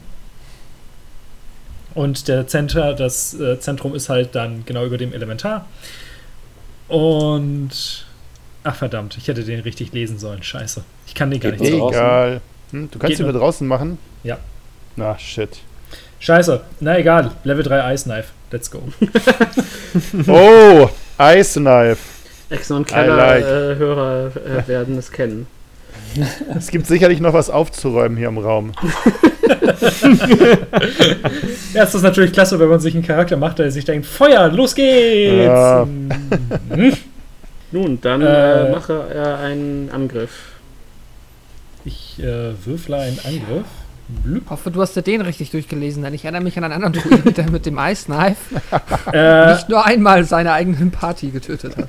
Und 1.93 2.29
der 2.29 2.47
Center, 2.47 2.93
das 2.93 3.33
äh, 3.37 3.59
Zentrum 3.59 3.93
ist 3.95 4.07
halt 4.07 4.33
dann 4.33 4.63
genau 4.65 4.85
über 4.85 4.97
dem 4.97 5.13
Elementar. 5.13 5.65
Und 6.87 8.05
Ach 8.63 8.75
verdammt, 8.75 9.17
ich 9.17 9.27
hätte 9.27 9.43
den 9.43 9.59
richtig 9.61 9.91
lesen 9.91 10.19
sollen. 10.19 10.43
Scheiße. 10.43 10.83
Ich 11.07 11.15
kann 11.15 11.31
den 11.31 11.39
gar 11.39 11.51
Geht 11.53 11.61
nicht. 11.61 11.73
Egal. 11.73 12.41
Hm, 12.71 12.89
du 12.91 12.99
kannst 12.99 13.11
Geht 13.17 13.19
ihn 13.19 13.31
nur- 13.31 13.39
draußen 13.39 13.67
machen? 13.67 13.97
Ja. 14.23 14.37
Na, 14.95 15.17
shit. 15.17 15.59
Scheiße. 16.19 16.61
Na 16.79 16.97
egal. 16.99 17.31
Level 17.43 17.63
3 17.63 17.93
Ice 17.93 18.03
Knife. 18.03 18.29
Let's 18.51 18.69
go. 18.69 18.83
Oh, 20.27 20.89
Ice 21.19 21.59
Knife. 21.59 21.97
Exxon 22.49 22.77
und 22.77 22.91
I 22.91 22.95
like. 22.95 23.43
Keller-Hörer 23.43 24.31
äh, 24.35 24.67
werden 24.67 24.97
es 24.97 25.11
kennen. 25.11 25.47
Es 26.57 26.67
gibt 26.69 26.85
sicherlich 26.87 27.21
noch 27.21 27.33
was 27.33 27.49
aufzuräumen 27.49 28.17
hier 28.17 28.27
im 28.27 28.37
Raum. 28.37 28.73
Ja, 31.73 31.83
es 31.83 31.95
ist 31.95 32.01
natürlich 32.01 32.33
klasse, 32.33 32.59
wenn 32.59 32.67
man 32.69 32.79
sich 32.79 32.93
einen 32.93 33.03
Charakter 33.05 33.37
macht, 33.37 33.59
der 33.59 33.71
sich 33.71 33.85
denkt, 33.85 34.05
Feuer, 34.05 34.49
los 34.49 34.75
geht's! 34.75 35.45
Ja. 35.45 35.85
Mhm. 35.85 36.93
Nun, 37.71 38.01
dann 38.01 38.21
Äh, 38.21 38.67
äh, 38.67 38.71
mache 38.71 39.05
er 39.13 39.39
einen 39.39 39.89
Angriff. 39.91 40.31
Ich 41.85 42.19
äh, 42.19 42.53
würfle 42.65 42.97
einen 42.97 43.19
Angriff. 43.19 43.65
Blüpp. 44.23 44.49
hoffe, 44.49 44.71
du 44.71 44.81
hast 44.81 44.95
dir 44.95 45.03
den 45.03 45.21
richtig 45.21 45.51
durchgelesen, 45.51 46.03
denn 46.03 46.13
ich 46.13 46.25
erinnere 46.25 46.43
mich 46.43 46.57
an 46.57 46.65
einen 46.65 46.83
anderen 46.83 46.93
Druiden, 46.93 47.33
der 47.33 47.49
mit 47.49 47.65
dem 47.65 47.77
Ice 47.77 48.05
Knife 48.05 48.61
Äh, 49.13 49.53
nicht 49.53 49.69
nur 49.69 49.85
einmal 49.85 50.25
seine 50.25 50.51
eigenen 50.51 50.91
Party 50.91 51.29
getötet 51.29 51.77
hat. 51.77 51.87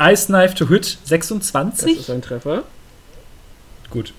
Ice 0.00 0.26
Knife 0.26 0.54
to 0.54 0.68
Hit 0.68 0.98
Das 1.02 1.08
26. 1.10 2.00
ist 2.00 2.10
ein 2.10 2.22
Treffer. 2.22 2.62
Gut. 3.90 4.14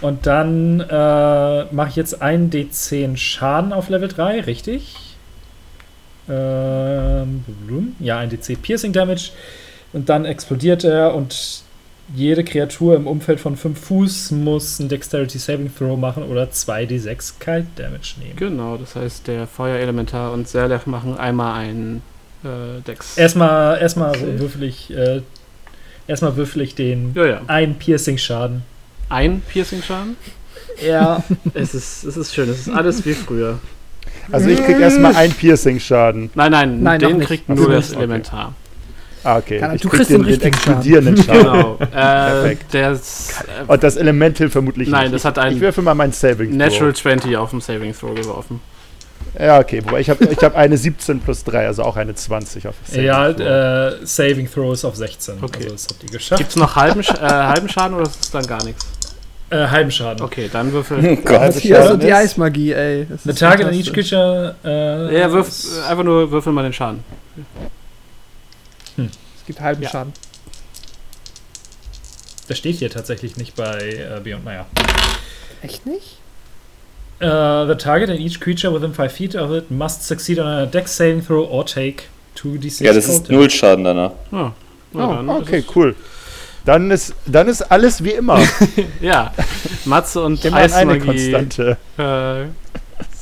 Und 0.00 0.26
dann 0.26 0.80
äh, 0.80 1.64
mache 1.74 1.88
ich 1.90 1.96
jetzt 1.96 2.22
einen 2.22 2.50
D10 2.50 3.16
Schaden 3.16 3.72
auf 3.72 3.88
Level 3.88 4.08
3, 4.08 4.42
richtig? 4.42 4.94
Ähm, 6.28 7.44
ja, 7.98 8.18
ein 8.18 8.30
DC 8.30 8.60
Piercing 8.60 8.92
Damage. 8.92 9.30
Und 9.92 10.08
dann 10.08 10.24
explodiert 10.24 10.84
er 10.84 11.14
und 11.14 11.62
jede 12.14 12.44
Kreatur 12.44 12.96
im 12.96 13.06
Umfeld 13.06 13.40
von 13.40 13.56
5 13.56 13.78
Fuß 13.78 14.30
muss 14.32 14.78
ein 14.78 14.88
Dexterity 14.88 15.38
Saving 15.38 15.70
Throw 15.74 15.98
machen 15.98 16.22
oder 16.24 16.44
2d6 16.44 17.34
Kite 17.38 17.66
Damage 17.76 18.14
nehmen. 18.18 18.36
Genau, 18.36 18.76
das 18.76 18.96
heißt, 18.96 19.26
der 19.26 19.46
Feuerelementar 19.46 20.32
und 20.32 20.48
Serlech 20.48 20.86
machen 20.86 21.16
einmal 21.16 21.58
einen 21.58 22.02
äh, 22.44 22.80
Dex. 22.86 23.16
Erstmal, 23.16 23.80
erstmal 23.80 24.10
Okay. 24.10 24.38
würfel 24.38 24.62
ich, 24.64 24.90
äh, 24.90 25.22
erstmal 26.06 26.36
würfel 26.36 26.62
ich 26.62 26.74
den 26.74 27.12
ja, 27.14 27.26
ja. 27.26 27.40
einen 27.46 27.74
Piercing 27.76 28.18
Schaden. 28.18 28.62
Ein 29.10 29.42
Piercing-Schaden? 29.42 30.16
Ja. 30.86 31.22
Es 31.52 31.74
ist, 31.74 32.04
es 32.04 32.16
ist 32.16 32.32
schön, 32.32 32.48
es 32.48 32.60
ist 32.60 32.70
alles 32.70 33.04
wie 33.04 33.12
früher. 33.12 33.58
Also 34.30 34.48
ich 34.48 34.62
krieg 34.64 34.78
erstmal 34.78 35.16
ein 35.16 35.32
Piercing-Schaden. 35.32 36.30
Nein, 36.34 36.52
nein, 36.52 36.82
Nein, 36.82 37.00
den 37.00 37.20
kriegt 37.20 37.48
nur 37.48 37.58
so, 37.58 37.68
das 37.68 37.94
okay. 37.94 38.22
Ah, 39.22 39.36
okay. 39.38 39.58
Keine- 39.58 39.74
Ich 39.76 39.82
du 39.82 39.88
krieg 39.88 39.98
kriegst 39.98 40.10
den, 40.10 40.22
den 40.22 40.26
richtigen 40.30 40.54
Schaden. 40.56 40.72
explodierenden 40.78 41.16
Schaden. 41.24 41.42
Genau. 41.42 41.74
äh, 41.80 41.86
Perfekt. 41.86 42.74
ist, 42.74 43.32
äh, 43.42 43.44
Und 43.72 43.82
das 43.82 43.96
Elemental 43.96 44.48
vermutlich 44.48 44.88
Nein, 44.88 45.04
nicht. 45.04 45.14
das 45.16 45.24
hat 45.24 45.36
ich, 45.38 45.42
ein 45.44 45.52
ich 45.56 45.60
werfe 45.60 45.82
mal 45.82 45.94
meinen 45.94 46.12
Saving 46.12 46.56
Natural 46.56 46.94
20 46.94 47.36
auf 47.36 47.50
dem 47.50 47.60
Saving 47.60 47.92
Throw 47.94 48.14
geworfen. 48.14 48.60
Throw. 49.36 49.42
Ja, 49.46 49.58
okay. 49.60 49.82
Wobei 49.84 50.00
ich 50.00 50.08
habe 50.10 50.24
ich 50.24 50.38
hab 50.38 50.56
eine 50.56 50.76
17 50.76 51.20
plus 51.20 51.44
3, 51.44 51.66
also 51.66 51.82
auch 51.82 51.96
eine 51.96 52.14
20 52.14 52.66
auf 52.66 52.74
Saving 52.86 53.04
Ja, 53.04 53.32
Throw. 53.32 53.46
äh, 54.02 54.06
Saving 54.06 54.50
Throw 54.50 54.72
ist 54.72 54.84
auf 54.84 54.96
16. 54.96 55.34
Okay. 55.42 55.64
Also 55.64 55.72
das 55.74 55.86
habt 55.90 56.02
ihr 56.04 56.10
geschafft. 56.10 56.38
Gibt 56.38 56.50
es 56.50 56.56
noch 56.56 56.74
halben, 56.74 57.00
Sch- 57.00 57.22
äh, 57.22 57.28
halben 57.28 57.68
Schaden 57.68 57.94
oder 57.94 58.04
ist 58.06 58.20
es 58.22 58.30
dann 58.30 58.46
gar 58.46 58.64
nichts? 58.64 58.86
Äh, 59.50 59.66
halben 59.66 59.90
Schaden. 59.90 60.22
Okay, 60.22 60.48
dann 60.52 60.72
würfel. 60.72 61.16
Gott. 61.16 61.36
Also 61.36 61.58
ist 61.58 61.66
Schaden 61.66 62.00
die 62.00 62.12
Eismagie, 62.12 62.72
ey. 62.72 63.06
Das 63.10 63.24
The 63.24 63.30
ist 63.30 63.38
target 63.40 63.66
on 63.66 63.74
each 63.74 63.92
creature. 63.92 64.54
Äh, 64.64 65.18
Ja, 65.18 65.28
äh, 65.28 65.34
einfach 65.90 66.04
nur 66.04 66.30
würfel 66.30 66.52
mal 66.52 66.62
den 66.62 66.72
Schaden. 66.72 67.04
Es 69.40 69.46
gibt 69.46 69.60
halben 69.60 69.82
Ja. 69.82 69.88
Schaden. 69.90 70.12
Das 72.48 72.58
steht 72.58 72.76
hier 72.76 72.90
tatsächlich 72.90 73.36
nicht 73.36 73.54
bei 73.54 73.78
äh, 73.78 74.20
Beyond 74.22 74.44
Maya. 74.44 74.66
Echt 75.62 75.86
nicht? 75.86 76.18
Uh, 77.22 77.66
the 77.68 77.74
target 77.76 78.08
and 78.08 78.18
each 78.18 78.40
creature 78.40 78.72
within 78.74 78.94
5 78.94 79.12
feet 79.12 79.36
of 79.36 79.50
it 79.52 79.70
must 79.70 80.02
succeed 80.06 80.38
on 80.38 80.46
a 80.46 80.64
dex 80.66 80.96
saving 80.96 81.22
throw 81.24 81.46
or 81.50 81.66
take 81.66 82.04
2d6 82.38 82.82
Ja, 82.82 82.94
das 82.94 83.06
ist 83.08 83.24
damage. 83.28 83.32
null 83.34 83.50
Schaden 83.50 83.84
danach. 83.84 84.12
Ja, 84.32 84.52
na 84.92 85.20
Oh, 85.26 85.38
okay, 85.40 85.62
cool. 85.74 85.94
Dann 86.64 86.90
ist, 86.90 87.14
dann 87.26 87.48
ist 87.48 87.62
alles 87.70 88.02
wie 88.02 88.12
immer. 88.12 88.40
Ja, 89.02 89.32
Matze 89.84 90.22
und 90.22 90.42
Immer 90.44 90.56
eine 90.58 90.64
Eismagie 90.92 91.00
Konstante. 91.32 91.76
äh, 91.98 92.46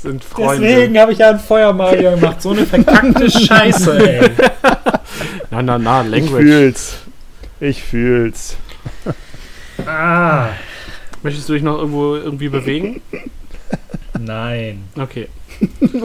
sind 0.01 0.23
Freunde. 0.25 0.67
Deswegen 0.67 0.99
habe 0.99 1.13
ich 1.13 1.19
ja 1.19 1.31
einen 1.31 1.41
Feuermagier 1.41 2.13
gemacht. 2.13 2.41
So 2.41 2.51
eine 2.51 2.65
verkackte 2.67 3.29
Scheiße, 3.47 3.99
ey. 4.21 4.31
Na, 5.51 5.63
na, 5.63 5.79
na, 5.79 6.03
Ich 6.05 6.11
Language. 6.11 6.43
fühl's. 6.43 6.97
Ich 7.61 7.83
fühl's. 7.83 8.57
Ah, 9.87 10.49
Möchtest 11.23 11.49
du 11.49 11.55
dich 11.55 11.63
noch 11.63 11.79
irgendwo 11.79 12.15
irgendwie 12.17 12.49
bewegen? 12.49 13.01
nein. 14.19 14.85
Okay. 14.97 15.29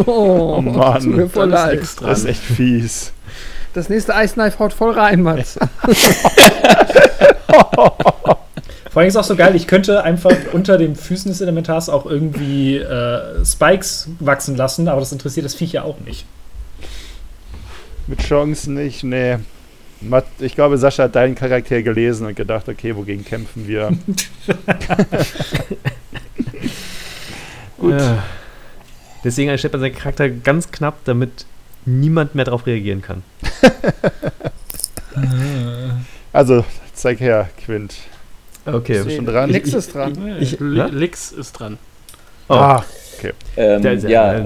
Oh, 0.06 0.60
Mann. 0.61 1.03
tut 1.03 1.15
mir 1.15 1.30
voll 1.30 1.49
Dann 1.52 1.78
ist 1.78 2.02
Das 2.02 2.20
ist 2.20 2.26
echt 2.26 2.41
fies. 2.41 3.14
Das 3.74 3.90
nächste 3.90 4.14
Ice 4.14 4.34
Knife 4.34 4.57
haut 4.60 4.74
voll 4.74 4.91
rein, 4.91 5.22
Mats. 5.22 5.60
Vor 8.91 8.99
allem 8.99 9.07
ist 9.07 9.15
auch 9.15 9.24
so 9.24 9.36
geil, 9.36 9.56
ich 9.56 9.65
könnte 9.68 10.03
einfach 10.03 10.32
unter 10.53 10.78
den 10.78 10.95
Füßen 10.95 11.32
des 11.32 11.41
Elementars 11.41 11.90
auch 11.90 12.06
irgendwie 12.06 12.78
äh, 12.78 13.44
Spikes 13.44 14.07
wachsen 14.20 14.56
lassen, 14.56 14.88
aber 14.88 14.99
das 14.99 15.11
interessiert 15.11 15.45
das 15.45 15.56
Viech 15.56 15.72
ja 15.74 15.82
auch 15.84 15.99
nicht. 16.06 16.26
Mit 18.08 18.20
Chancen 18.22 18.74
nicht, 18.76 19.04
nee. 19.04 19.38
Matt- 20.02 20.26
Ich 20.40 20.56
glaube, 20.56 20.78
Sascha 20.78 21.04
hat 21.04 21.16
deinen 21.16 21.36
Charakter 21.36 21.82
gelesen 21.82 22.28
und 22.28 22.36
gedacht, 22.36 22.68
okay, 22.68 22.96
wogegen 22.96 23.24
kämpfen 23.24 23.68
wir? 23.68 23.90
Gut. 27.78 28.00
Ja. 28.00 28.24
Deswegen 29.24 29.50
erstellt 29.50 29.74
man 29.74 29.82
seinen 29.82 29.96
Charakter 29.96 30.30
ganz 30.30 30.72
knapp, 30.72 30.98
damit 31.06 31.46
niemand 31.86 32.36
mehr 32.36 32.46
darauf 32.46 32.66
reagieren 32.66 33.02
kann. 33.02 33.24
Also, 36.34 36.66
zeig 36.96 37.20
her, 37.20 37.48
Quint. 37.64 37.94
Okay. 38.66 38.94
Bist 38.94 39.06
du 39.06 39.16
schon 39.18 39.26
dran? 39.28 39.52
Lix 39.52 39.72
ist 39.72 39.94
dran. 39.94 40.38
Ich-? 40.40 40.58
Lix 40.60 41.32
ist 41.32 41.52
dran. 41.54 41.78
Oh. 42.50 42.56
Ah, 42.56 42.86
Ähm, 43.58 43.82
Der 43.82 43.94
ist 43.94 44.04
ja, 44.04 44.38
ja. 44.38 44.45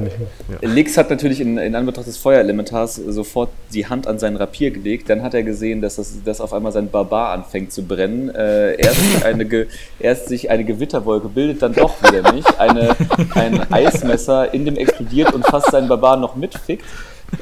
Lix 0.61 0.97
hat 0.97 1.09
natürlich 1.09 1.41
in, 1.41 1.57
in 1.57 1.75
Anbetracht 1.75 2.07
des 2.07 2.17
Feuerelementars 2.17 2.95
sofort 2.95 3.49
die 3.73 3.87
Hand 3.87 4.07
an 4.07 4.19
seinen 4.19 4.37
Rapier 4.37 4.71
gelegt. 4.71 5.09
Dann 5.09 5.23
hat 5.23 5.33
er 5.33 5.43
gesehen, 5.43 5.81
dass, 5.81 5.95
das, 5.95 6.23
dass 6.23 6.41
auf 6.41 6.53
einmal 6.53 6.71
sein 6.71 6.89
Barbar 6.89 7.33
anfängt 7.33 7.71
zu 7.71 7.83
brennen. 7.83 8.33
Äh, 8.33 8.75
erst, 8.75 9.25
eine 9.25 9.45
Ge, 9.45 9.67
erst 9.99 10.27
sich 10.27 10.49
eine 10.49 10.63
Gewitterwolke 10.63 11.29
bildet, 11.29 11.61
dann 11.61 11.73
doch 11.73 12.01
wieder 12.03 12.31
nicht. 12.33 12.59
Eine, 12.59 12.95
ein 13.35 13.71
Eismesser 13.71 14.53
in 14.53 14.65
dem 14.65 14.75
explodiert 14.75 15.33
und 15.33 15.45
fast 15.45 15.71
seinen 15.71 15.87
Barbar 15.87 16.17
noch 16.17 16.35
mitfickt. 16.35 16.83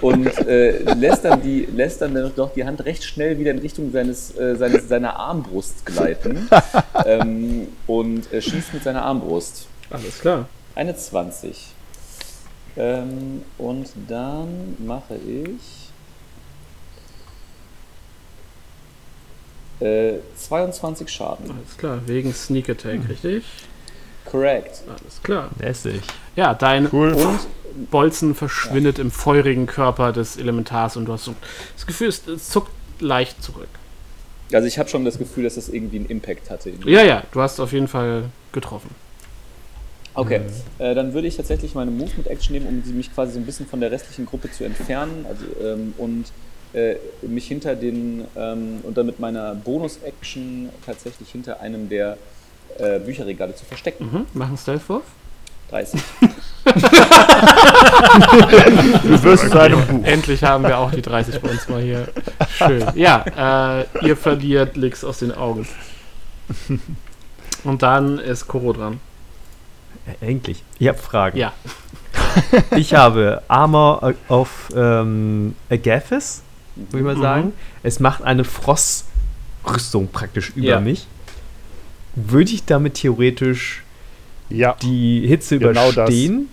Und 0.02 0.28
äh, 0.48 0.94
lässt, 0.96 1.26
dann 1.26 1.42
die, 1.42 1.68
lässt 1.76 2.02
dann 2.02 2.32
doch 2.36 2.54
die 2.54 2.66
Hand 2.66 2.86
recht 2.86 3.04
schnell 3.04 3.38
wieder 3.38 3.52
in 3.52 3.60
Richtung 3.60 3.92
seines, 3.92 4.36
äh, 4.38 4.56
seines, 4.56 4.88
seiner 4.88 5.16
Armbrust 5.18 5.86
gleiten. 5.86 6.50
ähm, 7.06 7.68
und 7.86 8.32
äh, 8.34 8.42
schießt 8.42 8.74
mit 8.74 8.84
seiner 8.84 9.04
Armbrust. 9.04 9.68
Alles 9.92 10.20
klar. 10.20 10.48
Eine 10.76 10.96
20. 10.96 11.68
Ähm, 12.78 13.44
und 13.58 13.88
dann 14.10 14.76
mache 14.86 15.16
ich 15.16 15.86
äh, 19.80 20.20
22 20.36 21.10
Schaden. 21.10 21.50
Alles 21.50 21.78
klar. 21.78 22.02
Wegen 22.06 22.34
Sneak 22.34 22.70
Attack, 22.70 23.08
richtig? 23.10 23.46
Correct. 24.26 24.84
Alles 24.88 25.22
klar. 25.24 25.50
Lässig. 25.60 26.02
Ja, 26.36 26.54
dein 26.54 26.90
cool. 26.92 27.14
Und 27.14 27.40
Bolzen 27.92 28.36
verschwindet 28.36 29.00
im 29.00 29.12
feurigen 29.12 29.68
Körper 29.68 30.12
des 30.12 30.38
Elementars 30.38 30.98
und 30.98 31.06
du 31.06 31.14
hast 31.14 31.26
so 31.26 31.36
das 31.76 31.86
Gefühl, 31.86 32.10
es, 32.10 32.28
es 32.28 32.50
zuckt 32.50 32.72
leicht 33.00 33.42
zurück. 33.44 33.68
also 34.54 34.68
ich 34.68 34.80
habe 34.80 34.90
schon 34.90 35.06
das 35.06 35.18
Gefühl, 35.18 35.44
dass 35.44 35.56
das 35.56 35.70
irgendwie 35.70 35.98
einen 35.98 36.08
Impact 36.08 36.50
hatte. 36.50 36.72
Ja, 36.86 37.04
ja, 37.04 37.24
du 37.32 37.42
hast 37.42 37.60
auf 37.60 37.74
jeden 37.74 37.88
Fall 37.88 38.30
getroffen. 38.52 38.90
Okay, 40.16 40.42
äh, 40.80 40.96
dann 40.96 41.14
würde 41.14 41.28
ich 41.28 41.36
tatsächlich 41.36 41.76
meine 41.76 41.92
Movement 41.92 42.28
Action 42.28 42.54
nehmen, 42.54 42.68
um 42.68 42.98
mich 42.98 43.14
quasi 43.14 43.34
so 43.34 43.40
ein 43.40 43.46
bisschen 43.46 43.68
von 43.68 43.82
der 43.82 43.92
restlichen 43.92 44.26
Gruppe 44.26 44.50
zu 44.52 44.64
entfernen 44.64 45.26
also, 45.28 45.46
ähm, 45.62 45.94
und 45.98 46.26
äh, 46.74 46.96
mich 47.22 47.48
hinter 47.48 47.76
den 47.76 48.26
ähm, 48.36 48.80
und 48.84 48.98
dann 48.98 49.06
mit 49.06 49.20
meiner 49.20 49.56
Bonus 49.56 50.00
Action 50.04 50.70
tatsächlich 50.86 51.30
hinter 51.30 51.60
einem 51.60 51.90
der 51.90 52.18
äh, 52.78 53.00
Bücherregale 53.00 53.56
zu 53.56 53.66
verstecken. 53.66 54.10
Mhm. 54.12 54.26
Mach 54.34 54.48
einen 54.48 54.58
Stealth-Wurf. 54.58 55.04
30. 55.70 56.00
Du 59.04 59.24
wirst 59.24 59.50
zu 59.50 59.60
einem 59.60 59.86
Buch. 59.86 60.08
Endlich 60.08 60.44
haben 60.44 60.64
wir 60.64 60.78
auch 60.78 60.92
die 60.92 61.02
30 61.02 61.42
bei 61.42 61.50
uns 61.50 61.68
mal 61.68 61.82
hier. 61.82 62.08
Schön. 62.50 62.86
Ja, 62.96 63.82
äh, 63.82 64.06
ihr 64.06 64.16
verliert 64.16 64.78
Lix 64.78 65.04
aus 65.04 65.20
den 65.20 65.32
Augen. 65.32 65.68
Und 67.64 67.82
dann 67.82 68.20
ist 68.20 68.48
Koro 68.48 68.74
dran. 68.74 69.00
Äh, 70.22 70.32
Endlich. 70.32 70.64
Ich 70.80 70.88
habe 70.88 70.98
Fragen. 70.98 71.38
Ja. 71.38 71.54
Ich 72.76 72.94
habe 72.94 73.44
Armor 73.48 74.14
auf 74.28 74.70
ähm, 74.76 75.56
Agathis, 75.70 76.42
würde 76.76 76.98
ich 77.00 77.04
mal 77.04 77.16
Mhm. 77.16 77.22
sagen. 77.22 77.54
Es 77.82 78.00
macht 78.02 78.24
eine 78.24 78.44
Frostrüstung 78.44 80.10
praktisch 80.10 80.52
über 80.56 80.68
Ja. 80.68 80.80
mich. 80.82 81.08
Würde 82.16 82.52
ich 82.52 82.66
damit 82.66 82.96
theoretisch 82.96 83.84
Ja, 84.50 84.76
die 84.82 85.26
Hitze 85.28 85.60
Genau 85.60 85.90
überstehen, 85.92 86.50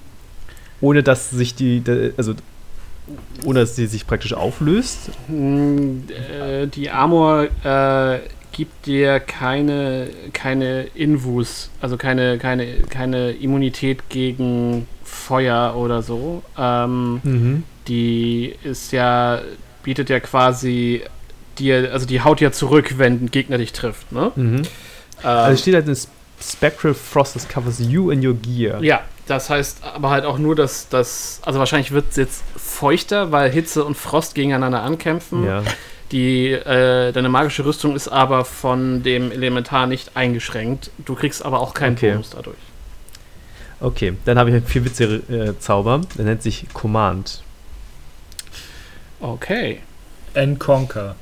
ohne 0.81 1.02
dass 1.02 1.31
sich 1.31 1.55
die, 1.55 1.82
also 2.16 2.34
ohne 3.44 3.60
dass 3.60 3.74
sie 3.76 3.86
sich 3.86 4.06
praktisch 4.06 4.32
auflöst? 4.34 5.10
Mm, 5.28 5.98
äh, 6.10 6.66
Die 6.68 6.90
Armor 6.90 7.44
äh, 7.64 8.20
gibt 8.52 8.86
dir 8.86 9.18
keine, 9.20 10.10
keine 10.32 10.82
Invus, 10.94 11.70
also 11.81 11.97
keine, 11.97 12.39
keine, 12.39 12.66
keine 12.89 13.31
Immunität 13.32 14.08
gegen 14.08 14.86
Feuer 15.05 15.74
oder 15.76 16.02
so. 16.02 16.42
Ähm, 16.58 17.20
Mhm. 17.24 17.62
die 17.89 18.55
ist 18.62 18.92
ja, 18.92 19.40
bietet 19.82 20.08
ja 20.10 20.20
quasi 20.20 21.02
dir, 21.58 21.90
also 21.92 22.06
die 22.06 22.20
haut 22.22 22.40
ja 22.40 22.52
zurück, 22.52 22.94
wenn 22.98 23.24
ein 23.24 23.31
Gegner 23.31 23.58
dich 23.58 23.72
trifft, 23.72 24.12
ne? 24.12 24.32
Mhm. 24.36 24.56
Ähm, 24.56 24.64
Also 25.22 25.60
steht 25.62 25.74
halt 25.74 25.89
in 25.89 25.97
Spectral 26.40 26.94
Frost, 26.94 27.36
das 27.36 27.48
covers 27.48 27.78
you 27.78 28.10
and 28.10 28.24
your 28.24 28.34
gear. 28.34 28.82
ja, 28.82 29.00
das 29.28 29.48
heißt 29.50 29.84
aber 29.84 30.10
halt 30.10 30.24
auch 30.24 30.39
nur, 30.39 30.55
dass 30.56 30.89
das, 30.89 31.40
also 31.44 31.58
wahrscheinlich 31.58 31.92
wird 31.92 32.06
es 32.10 32.16
jetzt 32.16 32.42
feuchter, 32.56 33.31
weil 33.32 33.50
Hitze 33.50 33.84
und 33.84 33.97
Frost 33.97 34.34
gegeneinander 34.34 34.82
ankämpfen. 34.82 35.44
Ja. 35.44 35.62
Die, 36.12 36.50
äh, 36.50 37.10
deine 37.12 37.28
magische 37.31 37.65
Rüstung 37.65 37.97
ist 37.97 38.08
aber 38.08 38.44
von 38.44 39.02
dem 39.02 39.32
Elementar 39.32 39.86
nicht 39.86 40.15
eingeschränkt. 40.16 40.91
Du 41.05 41.15
kriegst 41.15 41.42
aber 41.44 41.60
auch 41.60 41.73
keinen 41.73 41.97
Okay. 41.97 42.12
Bonus 42.12 42.31
dadurch. 42.31 42.58
Okay, 43.81 44.12
dann 44.26 44.39
habe 44.39 44.50
ich 44.50 44.57
einen 44.57 44.66
viel 44.66 44.84
witzigere 44.84 45.16
äh, 45.32 45.58
Zauber. 45.58 46.02
Der 46.16 46.26
nennt 46.26 46.42
sich 46.42 46.66
Command. 46.73 47.42
Okay. 49.20 49.81
And 50.34 50.58
Conquer. 50.60 51.16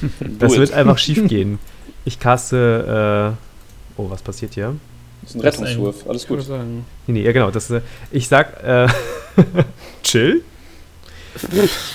Das 0.20 0.56
wird 0.56 0.72
einfach 0.72 0.98
schief 0.98 1.26
gehen. 1.28 1.58
Ich 2.04 2.20
caste. 2.20 3.34
Äh, 3.36 4.00
oh, 4.00 4.10
was 4.10 4.22
passiert 4.22 4.54
hier? 4.54 4.76
Das 5.22 5.30
ist 5.30 5.36
ein 5.36 5.40
Rettungswurf. 5.40 6.06
Alles 6.08 6.24
Ich 6.24 6.30
würde 6.30 6.42
gut. 6.42 6.48
sagen. 6.48 6.86
Nee, 7.06 7.14
nee, 7.14 7.22
ja 7.22 7.32
genau. 7.32 7.50
Das, 7.50 7.70
äh, 7.70 7.80
ich 8.10 8.28
sag. 8.28 8.62
Äh, 8.62 8.88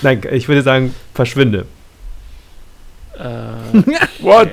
Nein, 0.01 0.21
ich 0.31 0.47
würde 0.47 0.61
sagen, 0.61 0.93
verschwinde. 1.13 1.65
Äh, 3.21 3.23
What? 4.21 4.49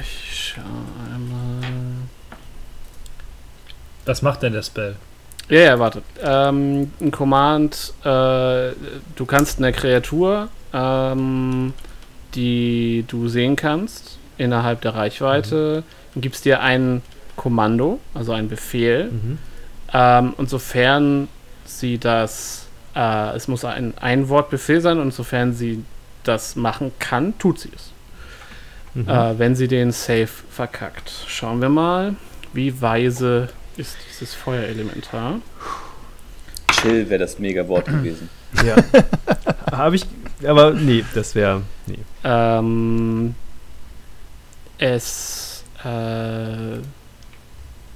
Ich 0.00 0.54
schau 0.54 0.62
einmal. 1.12 1.62
Was 4.04 4.22
macht 4.22 4.42
denn 4.42 4.52
der 4.52 4.62
Spell? 4.62 4.96
Ja, 5.48 5.60
ja, 5.60 5.78
warte. 5.78 6.02
Ähm, 6.22 6.92
ein 7.00 7.10
Command, 7.10 7.92
äh, 8.02 8.72
du 9.16 9.26
kannst 9.26 9.58
eine 9.58 9.72
Kreatur, 9.72 10.48
ähm, 10.72 11.72
die 12.34 13.04
du 13.06 13.28
sehen 13.28 13.56
kannst, 13.56 14.18
innerhalb 14.38 14.80
der 14.80 14.94
Reichweite, 14.94 15.82
und 16.14 16.20
gibst 16.20 16.44
dir 16.44 16.60
ein 16.60 17.02
Kommando, 17.36 18.00
also 18.14 18.32
einen 18.32 18.48
Befehl. 18.48 19.10
Mhm. 19.10 19.38
Ähm, 19.92 20.34
und 20.36 20.50
sofern 20.50 21.28
sie 21.64 21.98
das, 21.98 22.66
äh, 22.94 23.34
es 23.36 23.46
muss 23.48 23.64
ein 23.64 23.94
Ein-Wort-Befehl 23.98 24.80
sein, 24.80 24.98
und 24.98 25.12
sofern 25.12 25.52
sie 25.52 25.84
das 26.28 26.56
machen 26.56 26.92
kann, 26.98 27.38
tut 27.38 27.60
sie 27.60 27.70
es. 27.74 27.92
Mhm. 28.94 29.08
Äh, 29.08 29.38
wenn 29.38 29.54
sie 29.54 29.68
den 29.68 29.92
Save 29.92 30.26
verkackt. 30.26 31.12
Schauen 31.26 31.60
wir 31.60 31.68
mal, 31.68 32.16
wie 32.52 32.80
weise 32.80 33.48
ist 33.76 33.96
dieses 34.08 34.34
Feuerelementar. 34.34 35.40
Chill 36.70 37.08
wäre 37.08 37.18
das 37.20 37.38
Mega-Wort 37.38 37.86
gewesen. 37.86 38.28
Ja. 38.64 38.76
Habe 39.70 39.96
ich. 39.96 40.06
Aber 40.46 40.72
nee, 40.72 41.04
das 41.14 41.34
wäre. 41.34 41.62
Nee. 41.86 41.98
Ähm, 42.24 43.34
es 44.78 45.64
äh, 45.84 46.78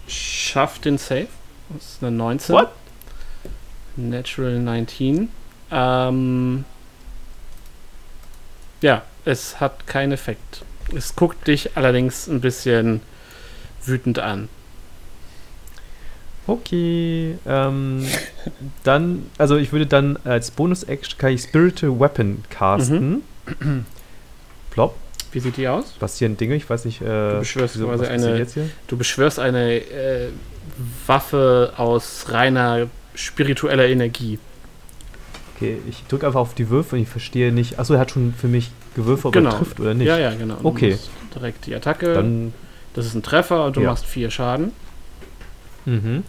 schafft 0.07 0.85
den 0.85 0.99
Save. 0.99 1.29
Das 1.71 1.85
ist 1.85 2.03
eine 2.03 2.11
19. 2.11 2.55
What? 2.55 2.71
Natural 3.97 4.59
19. 4.59 5.29
Ähm, 5.71 6.65
ja, 8.81 9.03
es 9.25 9.61
hat 9.61 9.87
keinen 9.87 10.13
Effekt. 10.13 10.63
Es 10.97 11.15
guckt 11.15 11.47
dich 11.47 11.77
allerdings 11.77 12.27
ein 12.27 12.41
bisschen 12.41 13.01
wütend 13.85 14.19
an. 14.19 14.49
Okay. 16.47 17.37
Ähm, 17.47 18.07
dann. 18.83 19.27
Also, 19.39 19.57
ich 19.57 19.73
würde 19.73 19.87
dann 19.87 20.19
als 20.25 20.51
Bonus-Action 20.51 21.19
kann 21.19 21.33
ich 21.33 21.43
Spiritual 21.43 22.01
Weapon 22.01 22.43
casten. 22.51 23.23
Plop. 24.71 24.97
Wie 25.33 25.39
sieht 25.41 25.57
die 25.59 25.69
aus? 25.69 25.93
Passieren 25.93 26.37
Dinge, 26.37 26.57
ich 26.57 26.69
weiß 26.69 26.85
nicht. 26.87 27.01
Äh, 27.03 27.05
Du 27.05 27.39
beschwörst 27.41 27.77
wieso- 27.77 27.87
quasi 27.87 28.07
eine-? 28.07 28.47
Du 28.89 28.97
beschwörst 28.97 29.39
eine 29.39 29.75
äh, 29.77 30.29
Waffe 31.07 31.75
aus 31.77 32.27
reiner 32.31 32.89
spiritueller 33.15 33.87
Energie. 33.87 34.39
Okay, 35.61 35.79
ich 35.89 36.05
drücke 36.09 36.27
einfach 36.27 36.41
auf 36.41 36.55
die 36.55 36.71
Würfe 36.71 36.97
und 36.97 37.03
ich 37.03 37.09
verstehe 37.09 37.53
nicht. 37.53 37.79
Achso, 37.79 37.93
er 37.95 38.01
hat 38.01 38.11
schon 38.11 38.33
für 38.33 38.49
mich 38.49 38.71
gewürfelt, 38.97 39.27
ob 39.27 39.33
Genau. 39.35 39.51
er 39.51 39.59
trifft 39.59 39.79
oder 39.79 39.93
nicht. 39.95 40.07
Ja, 40.07 40.19
ja, 40.19 40.35
genau. 40.35 40.57
Okay. 40.63 40.97
Direkt 41.35 41.67
die 41.67 41.75
Attacke. 41.75 42.15
Dann, 42.15 42.55
das 42.95 43.05
ist 43.07 43.15
ein 43.15 43.23
Treffer 43.23 43.67
und 43.67 43.77
du 43.77 43.83
Ja. 43.83 43.91
machst 43.91 44.07
vier 44.07 44.31
Schaden. 44.31 44.73
mhm. 45.85 46.25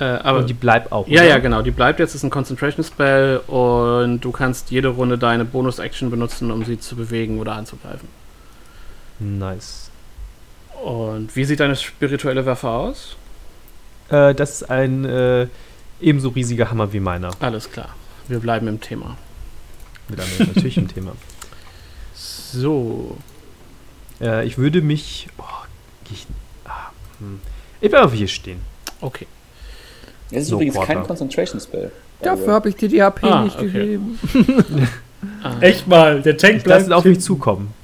Äh, 0.00 0.04
aber 0.04 0.38
und 0.38 0.48
die 0.48 0.54
bleibt 0.54 0.90
auch. 0.90 1.06
ja, 1.06 1.20
oder? 1.20 1.28
ja, 1.30 1.38
genau. 1.38 1.60
Die 1.62 1.70
bleibt 1.70 2.00
jetzt, 2.00 2.14
ist 2.14 2.22
ein 2.24 2.30
Concentration 2.30 2.82
Spell 2.84 3.38
und 3.46 4.20
du 4.22 4.32
kannst 4.32 4.70
jede 4.70 4.88
Runde 4.88 5.18
deine 5.18 5.44
Bonus-Action 5.44 6.10
benutzen, 6.10 6.50
um 6.50 6.64
sie 6.64 6.80
zu 6.80 6.96
bewegen 6.96 7.38
oder 7.38 7.52
anzugreifen. 7.52 8.08
Nice. 9.18 9.90
Und 10.82 11.36
wie 11.36 11.44
sieht 11.44 11.60
deine 11.60 11.76
spirituelle 11.76 12.44
Waffe 12.46 12.68
aus? 12.68 13.16
Äh, 14.08 14.34
das 14.34 14.62
ist 14.62 14.70
ein 14.70 15.04
äh, 15.04 15.46
ebenso 16.02 16.28
riesiger 16.30 16.70
Hammer 16.70 16.92
wie 16.92 17.00
meiner. 17.00 17.30
Alles 17.40 17.70
klar. 17.70 17.94
Wir 18.28 18.38
bleiben 18.38 18.68
im 18.68 18.80
Thema. 18.80 19.16
Mit 20.08 20.20
einem 20.20 20.52
natürlich 20.54 20.76
im 20.76 20.88
Thema. 20.88 21.12
So. 22.14 23.16
Äh, 24.20 24.46
ich 24.46 24.58
würde 24.58 24.82
mich. 24.82 25.28
Oh, 25.38 25.42
ich, 26.10 26.26
ah, 26.64 26.90
hm. 27.18 27.40
ich 27.80 27.90
bleib 27.90 28.02
einfach 28.02 28.16
hier 28.16 28.28
stehen. 28.28 28.60
Okay. 29.00 29.26
Das 30.30 30.42
ist 30.42 30.50
No 30.50 30.56
übrigens 30.56 30.76
kein 30.76 30.86
quarter. 30.86 31.08
Concentration 31.08 31.60
Spell. 31.60 31.92
Dafür 32.20 32.52
habe 32.52 32.68
ich 32.68 32.76
dir 32.76 32.88
die 32.88 33.02
HP 33.02 33.26
Ah, 33.26 33.44
nicht 33.44 33.56
okay. 33.56 33.66
gegeben. 33.66 34.18
Äh, 35.60 35.60
Echt 35.66 35.86
mal, 35.88 36.22
der 36.22 36.36
Tank 36.36 36.56
Ich 36.56 36.62
bleibt 36.64 36.82
es 36.82 36.90
auf 36.90 37.04
mich 37.04 37.20
zukommen. 37.20 37.74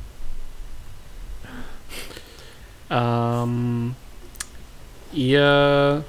Ähm, 2.90 3.94
ihr 5.12 6.04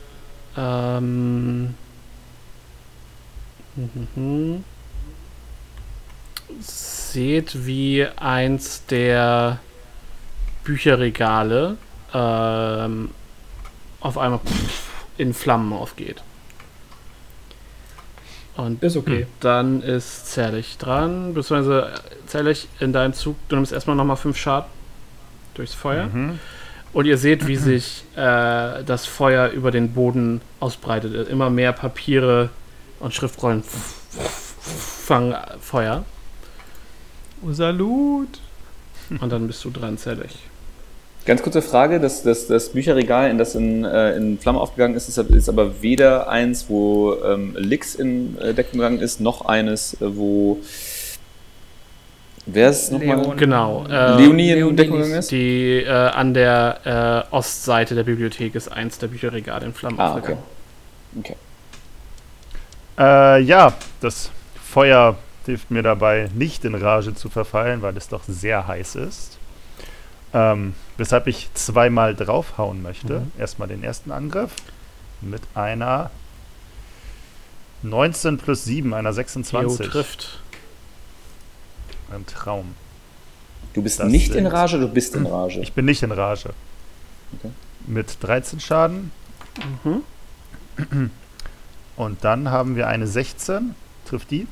ähm, 0.56 1.74
mhm. 3.80 4.64
seht, 6.60 7.66
wie 7.66 8.06
eins 8.18 8.86
der 8.86 9.60
Bücherregale 10.64 11.78
ähm, 12.14 13.12
auf 14.02 14.18
einmal 14.18 14.40
in 15.18 15.34
Flammen 15.34 15.74
aufgeht. 15.74 16.22
Und 18.56 18.84
Ist 18.84 18.98
okay. 18.98 19.26
dann 19.40 19.82
ist 19.82 20.28
Zerlich 20.28 20.78
dran, 20.78 21.34
beziehungsweise 21.34 21.94
Zerlich 22.28 22.68
in 22.80 22.92
deinem 22.92 23.14
Zug, 23.14 23.38
du 23.48 23.56
nimmst 23.56 23.72
erstmal 23.72 23.96
nochmal 23.96 24.18
fünf 24.18 24.38
Schaden 24.38 24.70
durchs 25.54 25.74
Feuer. 25.74 26.08
Mhm. 26.08 26.40
Und 26.92 27.06
ihr 27.06 27.18
seht, 27.18 27.48
wie 27.48 27.56
sich 27.56 28.04
äh, 28.16 28.84
das 28.84 29.06
Feuer 29.06 29.50
über 29.50 29.72
den 29.72 29.94
Boden 29.94 30.42
ausbreitet. 30.60 31.30
Immer 31.30 31.50
mehr 31.50 31.72
Papiere 31.72 32.50
und 33.00 33.14
Schriftrollen 33.14 33.64
fangen 33.64 35.36
Feuer. 35.62 36.04
Oh, 37.46 37.52
Salut! 37.54 38.40
Und 39.22 39.32
dann 39.32 39.48
bist 39.48 39.64
du 39.66 39.70
dran, 39.72 39.98
Zerlich. 39.98 40.38
Ganz 41.26 41.42
kurze 41.42 41.62
Frage, 41.62 42.00
das, 42.00 42.24
das, 42.24 42.48
das 42.48 42.70
Bücherregal, 42.70 43.30
in 43.30 43.38
das 43.38 43.54
in, 43.56 43.84
äh, 43.84 44.16
in 44.16 44.40
Flammen 44.40 44.58
aufgegangen 44.60 44.96
ist, 44.96 45.10
ist, 45.10 45.18
ist 45.18 45.50
aber 45.50 45.82
weder 45.82 46.30
eins, 46.30 46.66
wo 46.70 47.16
ähm, 47.24 47.56
Lix 47.58 47.96
in 47.96 48.38
äh, 48.40 48.54
Deckung 48.54 48.80
gegangen 48.80 49.00
ist, 49.00 49.20
noch 49.20 49.46
eines, 49.46 49.96
äh, 49.96 50.16
wo 50.18 50.60
wer 52.46 52.70
ist 52.70 52.92
nochmal? 52.92 53.36
Genau. 53.36 53.86
äh, 53.90 54.16
Leonie 54.22 54.52
in 54.52 54.58
Leonie 54.60 54.76
Deckung 54.76 54.98
gegangen 54.98 55.20
ist? 55.20 55.32
Die 55.32 55.84
äh, 55.84 55.90
an 55.90 56.34
der 56.34 57.26
äh, 57.32 57.36
Ostseite 57.36 57.96
der 57.96 58.04
Bibliothek 58.04 58.56
ist 58.56 58.72
eins 58.72 58.98
der 58.98 59.08
Bücherregale 59.08 59.66
in 59.66 59.74
Flammen 59.74 60.00
Ah, 60.00 60.12
okay. 60.12 60.20
aufgegangen. 60.20 60.44
Okay. 61.20 61.36
Äh, 63.00 63.42
ja, 63.42 63.74
das 64.02 64.30
Feuer 64.62 65.18
hilft 65.46 65.72
mir 65.72 65.82
dabei, 65.82 66.30
nicht 66.36 66.66
in 66.66 66.76
Rage 66.76 67.16
zu 67.16 67.30
verfallen, 67.30 67.82
weil 67.82 67.96
es 67.98 68.10
doch 68.10 68.24
sehr 68.28 68.68
heiß 68.68 68.96
ist. 68.96 69.38
Ähm, 70.32 70.76
weshalb 70.98 71.26
ich 71.26 71.50
zweimal 71.56 72.14
draufhauen 72.14 72.84
möchte. 72.84 73.22
Mhm. 73.22 73.32
Erstmal 73.40 73.68
den 73.68 73.84
ersten 73.84 74.12
Angriff 74.12 74.52
mit 75.22 75.42
einer 75.56 76.12
19 77.82 78.38
plus 78.38 78.66
7, 78.66 78.94
einer 78.94 79.10
Jo, 79.10 79.16
26. 79.16 79.90
trifft. 79.90 80.42
Ein 82.12 82.26
Traum. 82.26 82.76
Du 83.74 83.82
bist 83.82 84.00
Das 84.00 84.08
nicht 84.08 84.36
in 84.36 84.46
Rage, 84.46 84.78
du 84.80 84.88
bist 84.88 85.16
in 85.16 85.26
Rage. 85.26 85.62
Ich 85.62 85.74
bin 85.74 85.86
nicht 85.86 86.04
in 86.04 86.12
Rage. 86.12 86.50
Okay. 87.38 87.52
Mit 87.88 88.18
13 88.22 88.60
Schaden. 88.60 89.12
Mhm. 89.84 91.12
Und 92.00 92.24
dann 92.24 92.50
haben 92.50 92.78
wir 92.78 92.88
eine 92.88 93.08
16. 93.08 93.76
Trifft 94.06 94.32
die? 94.32 94.48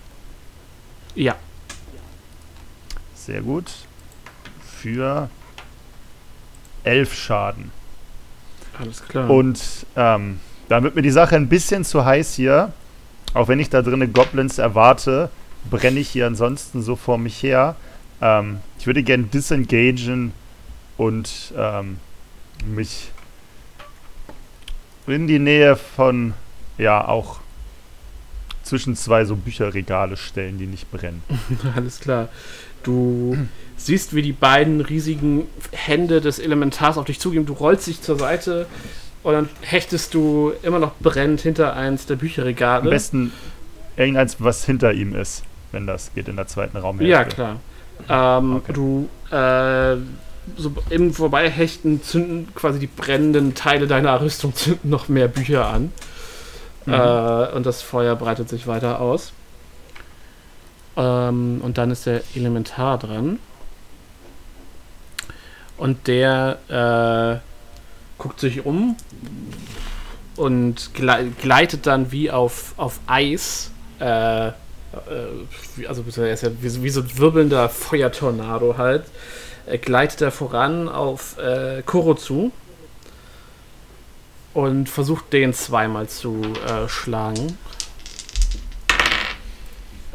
Ja. 1.16 1.38
Sehr 3.16 3.42
gut. 3.42 3.72
Für 4.82 5.30
11 6.84 7.14
Schaden. 7.14 7.72
Alles 8.78 9.02
klar. 9.02 9.30
Und 9.30 9.62
ähm, 9.96 10.42
dann 10.68 10.84
wird 10.84 10.96
mir 10.98 11.02
die 11.02 11.10
Sache 11.10 11.38
ein 11.38 11.48
bisschen 11.48 11.86
zu 11.86 12.04
heiß 12.04 12.34
hier. 12.34 12.74
Auch 13.34 13.48
wenn 13.48 13.60
ich 13.60 13.70
da 13.70 13.82
drinnen 13.82 14.12
Goblins 14.12 14.58
erwarte, 14.58 15.30
brenne 15.70 16.02
ich 16.02 16.10
hier 16.10 16.28
ansonsten 16.28 16.82
so 16.82 16.98
vor 16.98 17.18
mich 17.18 17.42
her. 17.44 17.78
Ähm, 18.20 18.60
ich 18.78 18.88
würde 18.88 19.04
gerne 19.04 19.24
disengagen 19.24 20.34
und 20.98 21.54
ähm, 21.56 21.98
mich 22.66 23.10
in 25.08 25.28
die 25.28 25.40
Nähe 25.40 25.78
von, 25.78 26.34
ja, 26.78 27.08
auch 27.08 27.40
zwischen 28.64 28.96
zwei 28.96 29.24
so 29.26 29.36
Bücherregale 29.36 30.18
stellen, 30.18 30.58
die 30.58 30.66
nicht 30.68 30.92
brennen. 30.92 31.24
Alles 31.76 32.00
klar. 32.00 32.28
Du 32.84 33.38
siehst, 33.78 34.14
wie 34.16 34.22
die 34.22 34.34
beiden 34.34 34.82
riesigen 34.82 35.48
Hände 35.72 36.22
des 36.22 36.40
Elementars 36.40 36.98
auf 36.98 37.06
dich 37.06 37.20
zugehen. 37.20 37.46
Du 37.46 37.54
rollst 37.54 37.88
dich 37.88 38.02
zur 38.02 38.18
Seite 38.20 38.66
und 39.24 39.34
dann 39.34 39.50
hechtest 39.62 40.14
du 40.14 40.54
immer 40.64 40.80
noch 40.80 40.94
brennend 41.00 41.42
hinter 41.42 41.76
eins 41.76 42.06
der 42.06 42.16
Am 42.16 42.20
Bücherregale. 42.20 42.90
besten 42.90 43.32
irgendeins, 43.96 44.38
was 44.40 44.66
hinter 44.66 44.94
ihm 44.94 45.16
ist, 45.16 45.44
wenn 45.72 45.88
das 45.88 46.14
geht 46.14 46.28
in 46.28 46.36
der 46.36 46.48
zweiten 46.48 46.78
Raumhälfte. 46.78 47.12
Ja, 47.12 47.24
klar. 47.24 47.60
Ähm, 48.10 48.58
Okay. 48.58 48.74
Du 48.74 49.10
äh, 49.36 49.98
so 50.56 50.72
im 50.90 51.14
Vorbeihechten 51.14 52.02
zünden 52.04 52.54
quasi 52.56 52.80
die 52.80 52.88
brennenden 52.88 53.54
Teile 53.56 53.88
deiner 53.88 54.22
Rüstung 54.22 54.54
zünden 54.56 54.90
noch 54.90 55.08
mehr 55.10 55.28
Bücher 55.28 55.68
an. 55.68 55.92
Mhm. 56.88 56.94
Äh, 56.94 57.48
und 57.54 57.66
das 57.66 57.82
Feuer 57.82 58.16
breitet 58.16 58.50
sich 58.50 58.66
weiter 58.66 59.00
aus. 59.02 59.34
Ähm, 60.96 61.60
und 61.62 61.78
dann 61.78 61.92
ist 61.92 62.06
der 62.06 62.22
Elementar 62.36 62.98
dran. 62.98 63.40
Und 65.78 66.08
der 66.08 66.58
äh, 67.40 68.22
guckt 68.22 68.40
sich 68.40 68.66
um 68.66 68.96
und 70.38 70.94
gle 70.96 71.32
gleitet 71.42 71.86
dann 71.86 72.12
wie 72.12 72.32
auf, 72.32 72.74
auf 72.78 73.00
Eis. 73.06 73.70
Äh, 74.00 74.48
äh, 74.48 74.54
also 75.88 76.04
er 76.22 76.34
ist 76.34 76.42
ja 76.44 76.50
wie, 76.62 76.70
so- 76.70 76.82
wie 76.84 76.90
so 76.90 77.02
ein 77.02 77.18
wirbelnder 77.18 77.70
Feuertornado 77.70 78.76
halt. 78.78 79.04
Er 79.68 79.78
gleitet 79.78 80.22
er 80.22 80.32
voran 80.32 80.88
auf 80.90 81.38
äh, 81.38 81.84
Koro 81.86 82.16
zu 82.16 82.52
und 84.58 84.90
versucht 84.90 85.32
den 85.34 85.54
zweimal 85.54 86.10
zu 86.10 86.42
äh, 86.68 86.90
schlagen. 86.90 87.60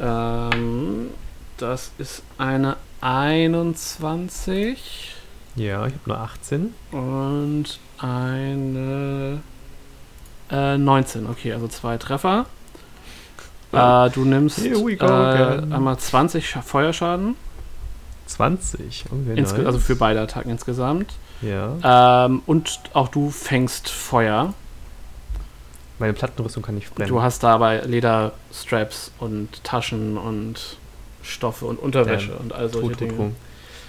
Ähm, 0.00 1.10
das 1.58 1.92
ist 1.98 2.24
eine 2.38 2.76
21 3.00 5.14
Ja, 5.54 5.86
ich 5.86 5.92
habe 5.94 6.02
nur 6.06 6.18
18. 6.18 6.74
und 6.90 7.78
eine 7.98 9.38
äh, 10.50 10.76
19. 10.76 11.28
Okay, 11.28 11.52
also 11.52 11.68
zwei 11.68 11.98
Treffer. 11.98 12.46
Äh, 13.70 14.10
du 14.10 14.24
nimmst 14.24 14.58
äh, 14.58 14.74
einmal 15.70 15.98
20 15.98 16.50
Scha 16.50 16.62
Feuerschaden, 16.62 17.36
20. 18.26 19.04
Okay, 19.06 19.40
insge- 19.40 19.58
nice. 19.58 19.66
also 19.66 19.78
für 19.78 19.94
beide 19.94 20.20
Attacken 20.20 20.50
insgesamt. 20.50 21.12
Ja. 21.42 22.26
Ähm, 22.26 22.42
und 22.46 22.80
auch 22.92 23.08
du 23.08 23.30
fängst 23.30 23.88
Feuer. 23.88 24.54
Meine 25.98 26.12
Plattenrüstung 26.12 26.62
kann 26.62 26.74
nicht 26.76 26.94
brennen. 26.94 27.08
Du 27.08 27.22
hast 27.22 27.42
dabei 27.42 27.80
Lederstraps 27.80 29.12
und 29.18 29.62
Taschen 29.62 30.16
und 30.16 30.76
Stoffe 31.22 31.66
und 31.66 31.78
Unterwäsche 31.78 32.28
Damn. 32.30 32.40
und 32.40 32.52
all 32.52 32.68
solche 32.68 32.96
Dinge. 32.96 33.16
tot. 33.16 33.32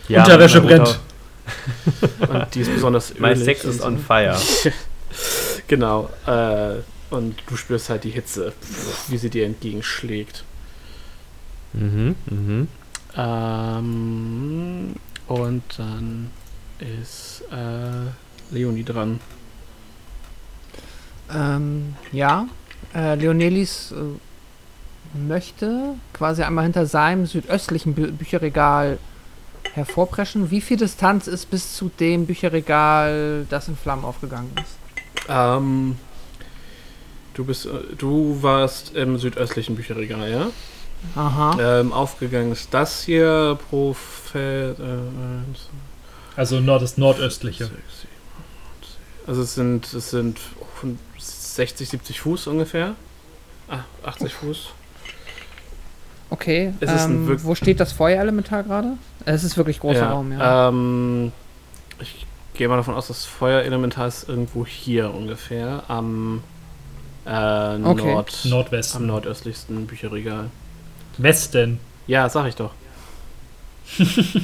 Unterwäsche 0.09 0.61
brennt. 0.61 0.99
Und 2.29 2.55
die 2.55 2.61
ist 2.61 2.73
besonders 2.73 3.09
ölig. 3.11 3.21
Mein 3.21 3.35
Sex 3.35 3.63
so. 3.63 3.85
on 3.85 3.97
fire. 3.97 4.37
genau. 5.67 6.09
Äh, 6.25 6.75
und 7.09 7.35
du 7.47 7.57
spürst 7.57 7.89
halt 7.89 8.05
die 8.05 8.09
Hitze, 8.11 8.53
wie 9.09 9.17
sie 9.17 9.29
dir 9.29 9.45
entgegenschlägt. 9.45 10.45
Mhm, 11.73 12.15
mhm. 12.25 12.67
Ähm, 13.15 14.95
und 15.27 15.63
dann 15.77 16.31
ist 16.79 17.43
äh, 17.51 18.53
Leonie 18.53 18.83
dran. 18.83 19.19
Ähm, 21.33 21.95
ja. 22.11 22.47
Äh, 22.93 23.15
Leonelis 23.15 23.91
äh, 23.91 25.17
möchte 25.17 25.95
quasi 26.11 26.43
einmal 26.43 26.63
hinter 26.65 26.85
seinem 26.85 27.25
südöstlichen 27.25 27.93
Bü 27.93 28.11
Bücherregal 28.11 28.99
hervorpreschen. 29.73 30.51
Wie 30.51 30.61
viel 30.61 30.77
Distanz 30.77 31.27
ist 31.27 31.49
bis 31.49 31.75
zu 31.75 31.89
dem 31.99 32.25
Bücherregal, 32.25 33.45
das 33.49 33.67
in 33.67 33.77
Flammen 33.77 34.05
aufgegangen 34.05 34.51
ist? 34.57 34.77
Ähm, 35.29 35.97
du 37.33 37.45
bist, 37.45 37.65
äh, 37.65 37.95
du 37.97 38.37
warst 38.41 38.95
im 38.95 39.17
südöstlichen 39.17 39.75
Bücherregal, 39.75 40.29
ja? 40.29 40.47
Aha. 41.15 41.79
Ähm, 41.79 41.91
aufgegangen 41.91 42.51
ist 42.51 42.73
das 42.73 43.03
hier, 43.03 43.57
Prophet. 43.69 44.79
Äh, 44.79 44.83
Also 46.35 46.59
Nord 46.59 46.81
das 46.81 46.97
nordöstliche. 46.97 47.69
Also 49.27 49.41
es 49.43 49.55
sind, 49.55 49.91
es 49.93 50.09
sind 50.09 50.39
von 50.75 50.97
60, 51.17 51.87
70 51.89 52.19
Fuß 52.21 52.47
ungefähr. 52.47 52.95
Ah, 53.69 53.79
80 54.03 54.33
Fuß. 54.33 54.69
Okay. 56.29 56.73
Es 56.79 56.91
ist 56.91 57.05
ein 57.05 57.27
ähm, 57.29 57.43
wo 57.43 57.55
steht 57.55 57.79
das 57.79 57.91
Feuerelementar 57.93 58.63
gerade? 58.63 58.97
Es 59.25 59.43
ist 59.43 59.55
wirklich 59.55 59.79
großer 59.79 60.07
Raum, 60.07 60.31
ja. 60.31 60.69
Ähm, 60.69 61.31
ich 61.99 62.25
gehe 62.55 62.67
mal 62.67 62.77
davon 62.77 62.95
aus, 62.95 63.07
das 63.07 63.25
Feuerelementar 63.25 64.07
ist 64.07 64.27
irgendwo 64.27 64.65
hier 64.65 65.13
ungefähr 65.13 65.83
am 65.87 66.41
äh, 67.25 67.29
Okay. 67.29 68.11
Nord, 68.13 68.45
Nordwesten. 68.45 69.01
am 69.01 69.07
nordöstlichsten 69.07 69.87
Bücherregal. 69.87 70.49
Westen. 71.17 71.79
Ja, 72.07 72.27
sag 72.27 72.47
ich 72.47 72.55
doch. 72.55 72.71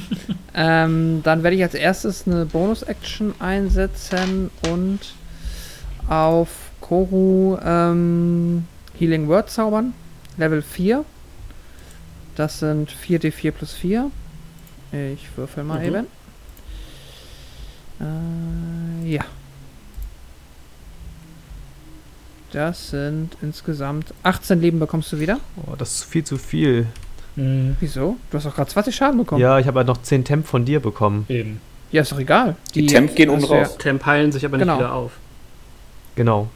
Ähm, 0.52 1.20
dann 1.22 1.42
werde 1.44 1.54
ich 1.56 1.62
als 1.62 1.74
erstes 1.74 2.26
eine 2.26 2.44
Bonus-Action 2.44 3.34
einsetzen 3.38 4.50
und 4.68 4.98
auf 6.08 6.48
Koru 6.80 7.56
ähm, 7.64 8.66
Healing 8.98 9.28
Word 9.28 9.48
zaubern. 9.48 9.92
Level 10.36 10.60
4. 10.60 11.04
Das 12.34 12.58
sind 12.58 12.90
4d4 12.90 13.52
plus 13.52 13.72
4. 13.74 14.10
Ich 15.14 15.28
würfel 15.36 15.62
mal 15.62 15.78
Mhm. 15.78 15.86
eben. 15.86 16.06
Äh, 19.04 19.08
ja. 19.12 19.24
Das 22.52 22.90
sind 22.90 23.36
insgesamt 23.40 24.12
18 24.24 24.60
Leben 24.60 24.80
bekommst 24.80 25.12
du 25.12 25.20
wieder. 25.20 25.38
Oh, 25.64 25.76
das 25.78 25.94
ist 25.94 26.04
viel 26.04 26.24
zu 26.24 26.36
viel. 26.38 26.86
Mhm. 27.36 27.76
Wieso? 27.80 28.16
Du 28.30 28.36
hast 28.38 28.46
doch 28.46 28.54
gerade 28.54 28.70
20 28.70 28.94
Schaden 28.94 29.18
bekommen. 29.18 29.40
Ja, 29.40 29.58
ich 29.58 29.66
habe 29.66 29.78
halt 29.78 29.86
noch 29.88 30.02
10 30.02 30.24
Temp 30.24 30.46
von 30.46 30.64
dir 30.64 30.80
bekommen. 30.80 31.24
Eben. 31.28 31.60
Ja, 31.92 32.02
ist 32.02 32.12
doch 32.12 32.18
egal. 32.18 32.56
Die 32.74 32.86
Temp 32.86 33.14
gehen 33.16 33.30
oben 33.30 33.40
das 33.40 33.50
wär- 33.50 33.64
drauf. 33.64 33.78
Temp 33.78 34.04
heilen 34.06 34.32
sich 34.32 34.44
aber 34.44 34.56
nicht 34.56 34.66
Genau. 34.66 34.78
wieder 34.78 34.92
auf. 34.92 35.12
Genau. 36.16 36.48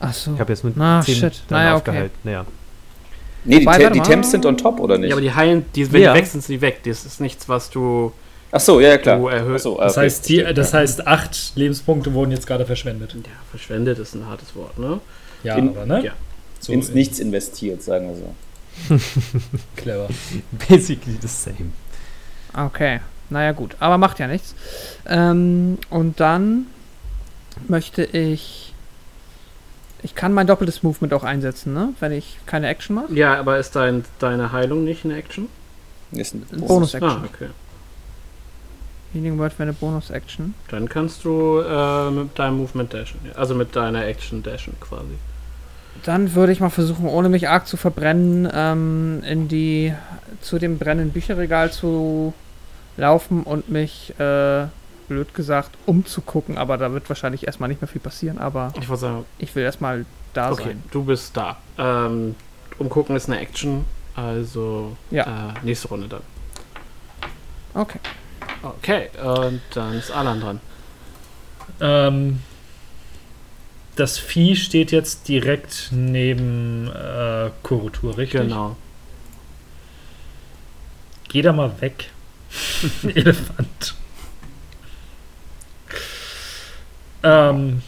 Ach 0.00 0.12
so. 0.12 0.34
Ich 0.34 0.40
habe 0.40 0.52
jetzt 0.52 0.64
mit 0.64 0.78
Ah, 0.78 1.00
10 1.02 1.14
shit. 1.16 1.42
dann 1.48 1.58
Naja, 1.58 1.76
okay. 1.76 1.90
aufgehalten. 1.90 2.16
Naja. 2.24 2.44
Nee, 3.44 3.60
die, 3.60 3.66
Wobei, 3.66 3.90
die. 3.90 4.00
Temps 4.00 4.30
sind 4.32 4.44
on 4.44 4.56
top, 4.56 4.80
oder 4.80 4.98
nicht? 4.98 5.10
Ja, 5.10 5.14
aber 5.14 5.20
die 5.22 5.32
heilen, 5.32 5.64
die, 5.76 5.92
wenn 5.92 6.02
Ja. 6.02 6.12
die 6.12 6.18
weg 6.20 6.26
sind, 6.26 6.42
sind 6.42 6.56
die 6.56 6.60
weg. 6.60 6.80
Das 6.84 7.04
ist 7.06 7.20
nichts, 7.20 7.48
was 7.48 7.70
du, 7.70 8.12
Ach 8.50 8.58
so, 8.58 8.80
ja, 8.80 8.88
ja, 8.90 8.98
klar. 8.98 9.18
du 9.18 9.28
erhöhst. 9.28 9.62
So, 9.64 9.78
Das, 9.78 9.92
okay. 9.96 10.06
heißt, 10.06 10.28
die, 10.28 10.42
das 10.54 10.74
heißt, 10.74 11.06
acht 11.06 11.52
Lebenspunkte 11.54 12.12
wurden 12.12 12.32
jetzt 12.32 12.46
gerade 12.48 12.66
verschwendet. 12.66 13.14
Ja, 13.14 13.20
verschwendet 13.50 14.00
ist 14.00 14.14
ein 14.16 14.26
hartes 14.26 14.56
Wort, 14.56 14.76
ne? 14.78 14.98
Ja, 15.44 15.54
In- 15.56 15.68
aber 15.68 15.86
ne? 15.86 16.04
Ja. 16.06 16.12
So 16.58 16.72
ins 16.72 16.88
in- 16.88 16.94
Nichts 16.94 17.20
investiert, 17.20 17.82
sagen 17.82 18.08
wir 18.08 18.16
so. 18.16 18.34
Clever. 19.76 20.08
Basically 20.68 21.18
the 21.20 21.28
same. 21.28 21.72
Okay, 22.54 23.00
naja 23.30 23.52
gut, 23.52 23.76
aber 23.80 23.98
macht 23.98 24.18
ja 24.18 24.26
nichts. 24.26 24.54
Ähm, 25.06 25.78
und 25.90 26.20
dann 26.20 26.66
möchte 27.68 28.04
ich. 28.04 28.74
Ich 30.02 30.14
kann 30.14 30.32
mein 30.32 30.46
doppeltes 30.46 30.82
Movement 30.82 31.12
auch 31.14 31.24
einsetzen, 31.24 31.74
ne? 31.74 31.94
Wenn 31.98 32.12
ich 32.12 32.38
keine 32.46 32.68
Action 32.68 32.94
mache. 32.94 33.12
Ja, 33.12 33.38
aber 33.38 33.58
ist 33.58 33.74
dein, 33.74 34.04
deine 34.18 34.52
Heilung 34.52 34.84
nicht 34.84 35.04
eine 35.04 35.16
Action? 35.16 35.48
Ist 36.12 36.34
ein 36.34 36.46
Bonus-Action. 36.50 37.10
Ah, 37.10 37.24
okay. 37.24 37.48
Healing 39.12 39.38
Word 39.38 39.58
wäre 39.58 39.64
eine 39.64 39.72
Bonus-Action. 39.72 40.54
Dann 40.68 40.88
kannst 40.88 41.24
du 41.24 41.60
äh, 41.60 42.10
mit 42.10 42.38
deinem 42.38 42.58
Movement 42.58 42.92
dashen. 42.92 43.18
Also 43.34 43.54
mit 43.54 43.74
deiner 43.74 44.04
Action 44.06 44.42
dashen 44.42 44.74
quasi. 44.78 45.16
Dann 46.04 46.34
würde 46.34 46.52
ich 46.52 46.60
mal 46.60 46.70
versuchen, 46.70 47.06
ohne 47.08 47.28
mich 47.28 47.48
arg 47.48 47.66
zu 47.66 47.76
verbrennen, 47.76 48.48
ähm, 48.52 49.22
in 49.24 49.48
die 49.48 49.92
zu 50.40 50.58
dem 50.58 50.78
brennenden 50.78 51.12
Bücherregal 51.12 51.72
zu 51.72 52.32
laufen 52.96 53.42
und 53.42 53.68
mich, 53.68 54.14
äh, 54.20 54.66
blöd 55.08 55.34
gesagt, 55.34 55.70
umzugucken. 55.86 56.58
Aber 56.58 56.78
da 56.78 56.92
wird 56.92 57.08
wahrscheinlich 57.08 57.46
erstmal 57.46 57.68
nicht 57.68 57.80
mehr 57.80 57.88
viel 57.88 58.00
passieren. 58.00 58.38
Aber 58.38 58.72
Ich 58.80 58.88
sagen, 58.88 59.24
ich 59.38 59.54
will 59.54 59.62
erstmal 59.64 60.04
da 60.32 60.52
okay, 60.52 60.64
sein. 60.64 60.82
du 60.90 61.04
bist 61.04 61.36
da. 61.36 61.56
Ähm, 61.78 62.34
umgucken 62.78 63.16
ist 63.16 63.28
eine 63.28 63.38
Action, 63.40 63.84
also 64.14 64.96
Ja. 65.10 65.24
äh, 65.24 65.64
nächste 65.64 65.88
Runde 65.88 66.08
dann. 66.08 66.22
Okay. 67.74 67.98
Okay, 68.62 69.08
und 69.22 69.60
dann 69.74 69.94
ist 69.94 70.10
Alan 70.10 70.40
dran. 70.40 70.60
Ähm, 71.80 72.40
das 73.96 74.18
Vieh 74.18 74.56
steht 74.56 74.92
jetzt 74.92 75.28
direkt 75.28 75.88
neben 75.90 76.88
äh, 76.88 77.50
Kurutur, 77.62 78.16
richtig? 78.16 78.42
Genau. 78.42 78.76
Geh 81.28 81.42
da 81.42 81.52
mal 81.52 81.72
weg. 81.80 82.10
Elefant. 83.02 83.94
Ähm, 87.22 87.82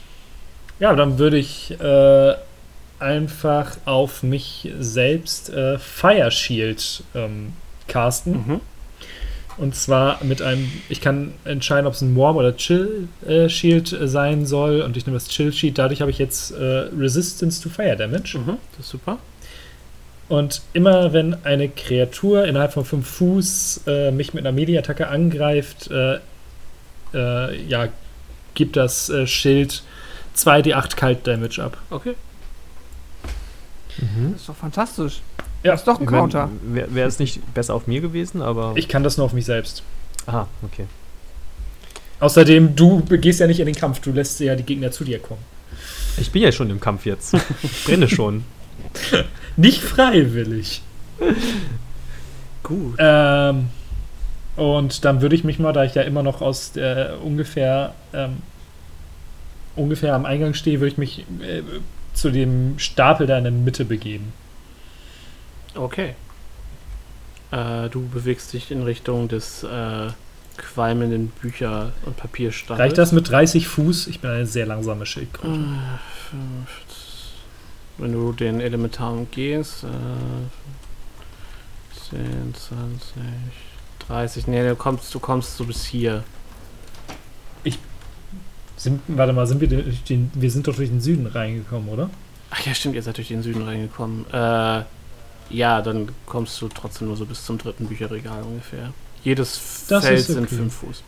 ja, 0.80 0.94
dann 0.94 1.18
würde 1.18 1.38
ich 1.38 1.78
äh, 1.80 2.34
einfach 2.98 3.76
auf 3.84 4.22
mich 4.22 4.72
selbst 4.80 5.50
äh, 5.50 5.78
Fire 5.78 6.30
Shield 6.30 7.04
ähm, 7.14 7.52
casten. 7.86 8.32
Mhm. 8.32 8.60
Und 9.58 9.74
zwar 9.74 10.22
mit 10.22 10.40
einem, 10.40 10.70
ich 10.88 11.00
kann 11.00 11.32
entscheiden, 11.44 11.86
ob 11.86 11.94
es 11.94 12.00
ein 12.00 12.16
Warm 12.16 12.36
oder 12.36 12.56
Chill 12.56 13.08
äh, 13.26 13.48
Shield 13.48 13.92
äh, 13.92 14.06
sein 14.06 14.46
soll. 14.46 14.82
Und 14.82 14.96
ich 14.96 15.06
nehme 15.06 15.16
das 15.16 15.28
Chill 15.28 15.52
Shield. 15.52 15.78
Dadurch 15.78 16.00
habe 16.00 16.10
ich 16.10 16.18
jetzt 16.18 16.52
äh, 16.52 16.88
Resistance 16.96 17.60
to 17.60 17.68
Fire 17.68 17.96
Damage. 17.96 18.38
Mhm. 18.38 18.58
Das 18.76 18.86
ist 18.86 18.90
super. 18.90 19.18
Und 20.28 20.62
immer 20.74 21.12
wenn 21.12 21.44
eine 21.44 21.68
Kreatur 21.68 22.44
innerhalb 22.44 22.72
von 22.72 22.84
5 22.84 23.06
Fuß 23.06 23.80
äh, 23.86 24.10
mich 24.10 24.34
mit 24.34 24.46
einer 24.46 24.52
Melee-Attacke 24.52 25.08
angreift, 25.08 25.90
äh, 25.90 26.18
äh, 27.14 27.62
ja, 27.66 27.88
gibt 28.54 28.76
das 28.76 29.08
äh, 29.08 29.26
Schild 29.26 29.82
2d8 30.36 30.96
Kalt-Damage 30.96 31.64
ab. 31.64 31.78
Okay. 31.90 32.14
Mhm. 33.98 34.32
Das 34.32 34.42
ist 34.42 34.48
doch 34.48 34.56
fantastisch. 34.56 35.20
Ja, 35.62 35.72
das 35.72 35.80
ist 35.80 35.88
doch 35.88 36.00
ein 36.00 36.06
Counter. 36.06 36.50
Wäre 36.62 36.94
wär 36.94 37.06
es 37.06 37.18
nicht 37.18 37.40
besser 37.54 37.74
auf 37.74 37.86
mir 37.86 38.00
gewesen, 38.00 38.42
aber. 38.42 38.72
Ich 38.76 38.88
kann 38.88 39.02
das 39.02 39.16
nur 39.16 39.26
auf 39.26 39.32
mich 39.32 39.44
selbst. 39.44 39.82
Aha, 40.26 40.46
okay. 40.62 40.86
Außerdem, 42.20 42.74
du 42.74 43.00
gehst 43.02 43.40
ja 43.40 43.46
nicht 43.46 43.60
in 43.60 43.66
den 43.66 43.74
Kampf, 43.74 44.00
du 44.00 44.12
lässt 44.12 44.40
ja 44.40 44.56
die 44.56 44.64
Gegner 44.64 44.90
zu 44.90 45.04
dir 45.04 45.18
kommen. 45.18 45.40
Ich 46.16 46.32
bin 46.32 46.42
ja 46.42 46.50
schon 46.50 46.68
im 46.70 46.80
Kampf 46.80 47.06
jetzt. 47.06 47.34
Ich 47.62 47.84
brenne 47.84 48.08
schon. 48.08 48.44
Nicht 49.56 49.80
freiwillig. 49.80 50.82
Gut. 52.62 52.96
Ähm, 52.98 53.68
und 54.56 55.04
dann 55.04 55.22
würde 55.22 55.36
ich 55.36 55.44
mich 55.44 55.58
mal, 55.58 55.72
da 55.72 55.84
ich 55.84 55.94
ja 55.94 56.02
immer 56.02 56.22
noch 56.22 56.42
aus 56.42 56.72
der 56.72 57.22
ungefähr 57.22 57.94
ähm, 58.12 58.38
ungefähr 59.76 60.14
am 60.14 60.26
Eingang 60.26 60.54
stehe, 60.54 60.80
würde 60.80 60.92
ich 60.92 60.98
mich 60.98 61.20
äh, 61.40 61.62
zu 62.14 62.30
dem 62.30 62.78
Stapel 62.78 63.26
da 63.26 63.38
in 63.38 63.44
der 63.44 63.52
Mitte 63.52 63.84
begeben. 63.84 64.32
Okay. 65.78 66.14
Äh, 67.50 67.88
du 67.88 68.06
bewegst 68.08 68.52
dich 68.52 68.70
in 68.70 68.82
Richtung 68.82 69.28
des 69.28 69.62
äh, 69.62 70.08
qualmenden 70.56 71.28
Bücher- 71.28 71.92
und 72.04 72.16
Papierstapels. 72.16 72.80
Reicht 72.80 72.98
das 72.98 73.12
mit 73.12 73.30
30 73.30 73.68
Fuß? 73.68 74.08
Ich 74.08 74.20
bin 74.20 74.30
eine 74.30 74.46
sehr 74.46 74.66
langsame 74.66 75.06
Schildkröte. 75.06 75.54
Äh, 75.54 76.36
Wenn 77.96 78.12
du 78.12 78.32
den 78.32 78.60
Elementar 78.60 79.12
umgehst, 79.12 79.84
äh, 79.84 79.88
10, 82.10 82.54
20, 82.54 83.12
30, 84.06 84.46
nee, 84.46 84.68
du 84.68 84.76
kommst, 84.76 85.14
du 85.14 85.20
kommst 85.20 85.56
so 85.56 85.64
bis 85.64 85.84
hier. 85.86 86.24
Sind, 88.76 89.00
warte 89.08 89.32
mal, 89.32 89.46
sind 89.46 89.60
wir, 89.60 89.66
durch 89.68 90.04
den, 90.04 90.30
wir 90.34 90.50
sind 90.52 90.68
doch 90.68 90.76
durch 90.76 90.88
den 90.88 91.00
Süden 91.00 91.26
reingekommen, 91.26 91.88
oder? 91.88 92.10
Ach 92.50 92.64
ja, 92.64 92.72
stimmt, 92.74 92.94
ihr 92.94 93.02
seid 93.02 93.16
durch 93.16 93.26
den 93.26 93.42
Süden 93.42 93.62
reingekommen. 93.62 94.24
Äh, 94.32 94.82
ja, 95.50 95.82
dann 95.82 96.10
kommst 96.26 96.60
du 96.60 96.68
trotzdem 96.68 97.08
nur 97.08 97.16
so 97.16 97.26
bis 97.26 97.44
zum 97.44 97.58
dritten 97.58 97.86
Bücherregal 97.86 98.42
ungefähr. 98.42 98.92
Jedes 99.24 99.86
Das 99.88 100.04
Feld 100.04 100.20
ist 100.20 100.26
sind 100.28 100.44
okay. 100.44 100.56
5 100.56 100.74
Fuß. 100.74 101.02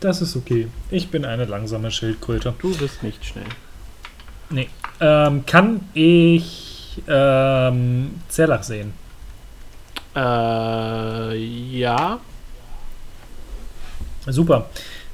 Das 0.00 0.20
ist 0.20 0.36
okay. 0.36 0.68
Ich 0.90 1.08
bin 1.08 1.24
eine 1.24 1.44
langsame 1.46 1.90
Schildkröte. 1.90 2.54
Du 2.58 2.76
bist 2.76 3.02
nicht 3.02 3.24
schnell. 3.24 3.46
Ähm, 5.00 5.44
kann 5.46 5.80
ich 5.94 7.02
ähm, 7.08 8.20
Zerlach 8.28 8.62
sehen? 8.62 8.92
Äh, 10.14 11.36
ja. 11.36 12.20
Super. 14.26 14.70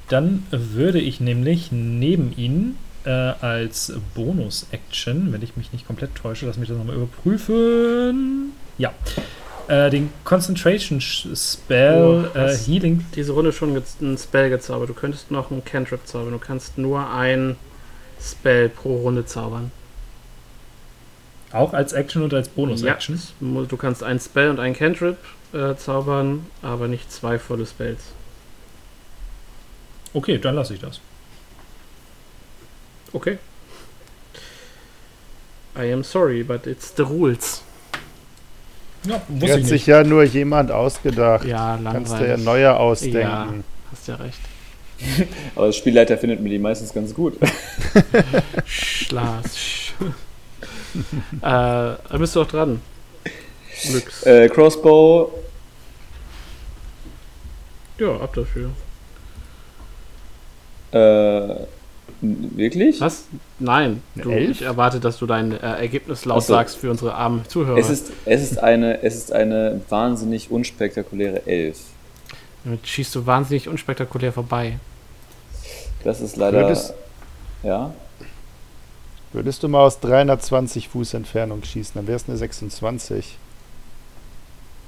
Dann 0.09 0.47
würde 0.51 1.01
ich 1.01 1.21
nämlich 1.21 1.73
neben 1.73 2.37
ihnen 2.37 2.79
äh, 3.05 3.11
als 3.11 3.93
Bonus-Action, 4.15 5.33
wenn 5.33 5.43
ich 5.43 5.57
mich 5.57 5.73
nicht 5.73 5.87
komplett 5.87 6.15
täusche, 6.15 6.47
lass 6.47 6.57
mich 6.57 6.69
das 6.69 6.79
nochmal 6.79 6.97
überprüfen. 6.97 8.53
Ja. 8.79 8.93
Äh, 9.69 9.91
den 9.91 10.11
Concentration 10.25 11.01
Spell 11.01 12.29
Oh, 12.35 12.39
äh? 12.39 12.57
Healing. 12.57 13.05
Diese 13.15 13.33
Runde 13.33 13.53
schon 13.53 13.77
gez- 13.77 14.01
ein 14.01 14.19
Spell 14.19 14.51
gezaubert. 14.51 14.89
Du 14.89 14.95
könntest 14.95 15.31
noch 15.31 15.51
einen 15.51 15.65
Cantrip 15.65 16.07
zaubern. 16.07 16.33
Du 16.33 16.39
kannst 16.39 16.79
nur 16.79 17.09
ein 17.11 17.57
Spell 18.21 18.69
pro 18.69 18.97
Runde 18.97 19.25
zaubern. 19.25 19.71
Auch 21.53 21.75
als 21.75 21.93
Action 21.93 22.23
und 22.23 22.33
als 22.35 22.49
Bonus-Action. 22.49 23.21
mu- 23.41 23.65
du 23.65 23.77
kannst 23.77 24.03
ein 24.03 24.19
Spell 24.19 24.49
und 24.51 24.59
ein 24.59 24.75
Cantrip 24.75 25.17
äh, 25.53 25.75
zaubern, 25.77 26.47
aber 26.63 26.89
nicht 26.89 27.13
zwei 27.13 27.39
volle 27.39 27.67
Spells. 27.67 28.01
Okay, 30.15 30.39
dann 30.39 30.55
lasse 30.55 30.75
ich 30.75 30.81
das. 30.81 31.01
Okay. 33.13 33.39
I 35.77 35.93
am 35.93 36.03
sorry, 36.05 36.43
but 36.43 36.67
it's 36.67 36.93
the 36.97 37.03
rules. 37.03 37.63
Ja, 39.05 39.21
Die 39.29 39.41
wusste 39.41 39.53
hat 39.55 39.61
ich 39.61 39.67
sich 39.67 39.73
nicht. 39.73 39.87
ja 39.89 40.05
nur 40.05 40.23
jemand 40.25 40.71
ausgedacht. 40.71 41.45
Ja, 41.45 41.79
Kannst 41.83 42.13
du 42.13 42.17
ja 42.17 42.21
langweilig. 42.37 42.45
neue 42.45 42.77
ausdenken. 42.77 43.19
Ja, 43.21 43.49
hast 43.91 44.09
ja 44.09 44.15
recht. 44.17 44.39
Aber 45.57 45.67
der 45.67 45.73
Spielleiter 45.73 46.17
findet 46.19 46.41
mir 46.41 46.51
die 46.51 46.59
meistens 46.59 46.93
ganz 46.93 47.13
gut. 47.13 47.37
Schlas. 48.65 49.57
Sch- 49.57 49.93
äh, 51.41 51.97
da 52.09 52.17
bist 52.19 52.37
du 52.37 52.43
auch 52.43 52.47
dran. 52.47 52.81
Glücks. 53.83 54.23
Äh, 54.25 54.49
Crossbow, 54.49 55.33
ja, 57.99 58.17
ab 58.21 58.33
dafür. 58.35 58.71
äh, 60.93 61.67
wirklich? 62.23 63.01
Was? 63.01 63.25
Nein. 63.59 64.03
Du, 64.15 64.31
Elf? 64.31 64.51
ich 64.53 64.63
erwarte, 64.63 65.01
dass 65.01 65.19
du 65.19 65.27
dein 65.27 65.53
äh, 65.53 65.57
Ergebnis 65.59 66.25
laut 66.25 66.43
so. 66.45 66.55
sagst 66.55 66.77
für 66.77 66.91
unsere 66.91 67.15
armen 67.15 67.45
Zuhörer. 67.49 67.77
Es 67.79 67.91
ist, 67.91 68.13
es, 68.25 68.43
ist 68.43 68.59
eine, 68.63 69.03
es 69.03 69.17
ist 69.17 69.33
eine 69.33 69.81
wahnsinnig 69.89 70.51
unspektakuläre 70.51 71.47
Elf. 71.47 71.79
Damit 72.65 72.87
schießt 72.87 73.15
du 73.17 73.27
wahnsinnig 73.27 73.69
unspektakulär 73.69 74.33
vorbei. 74.33 74.79
Das 76.05 76.21
ist 76.21 76.37
leider. 76.37 76.61
Würdest- 76.61 76.95
ja. 77.63 77.93
Würdest 79.33 79.63
du 79.63 79.69
mal 79.69 79.81
aus 79.81 79.99
320 80.01 80.89
Fuß 80.89 81.15
Entfernung 81.15 81.63
schießen, 81.65 81.95
dann 81.95 82.07
wäre 82.07 82.17
es 82.17 82.29
eine 82.29 82.37
26. 82.37 83.39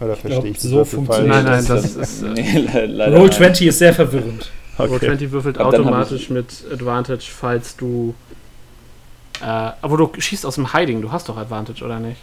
Oder 0.00 0.16
verstehe 0.16 0.30
glaub, 0.32 0.44
ich 0.44 0.54
das 0.54 0.62
so 0.64 0.84
funktioniert 0.84 1.34
Nein, 1.34 1.44
nein, 1.44 1.64
das 1.66 1.96
ist, 1.96 2.22
äh, 2.22 2.26
nee, 2.34 2.58
le 2.58 2.86
leider 2.86 3.16
Roll 3.16 3.28
nein. 3.28 3.36
20 3.36 3.66
ist 3.68 3.78
sehr 3.78 3.94
verwirrend. 3.94 4.50
Roll 4.78 4.88
Okay. 4.96 5.06
20 5.06 5.30
würfelt 5.30 5.58
Aber 5.58 5.68
automatisch 5.68 6.30
mit 6.30 6.46
Advantage, 6.72 7.24
falls 7.30 7.76
du. 7.76 8.14
Äh, 9.40 9.44
aber 9.44 9.96
du 9.96 10.10
schießt 10.18 10.46
aus 10.46 10.54
dem 10.56 10.72
Hiding, 10.72 11.02
du 11.02 11.10
hast 11.12 11.28
doch 11.28 11.36
Advantage, 11.36 11.84
oder 11.84 11.98
nicht? 12.00 12.20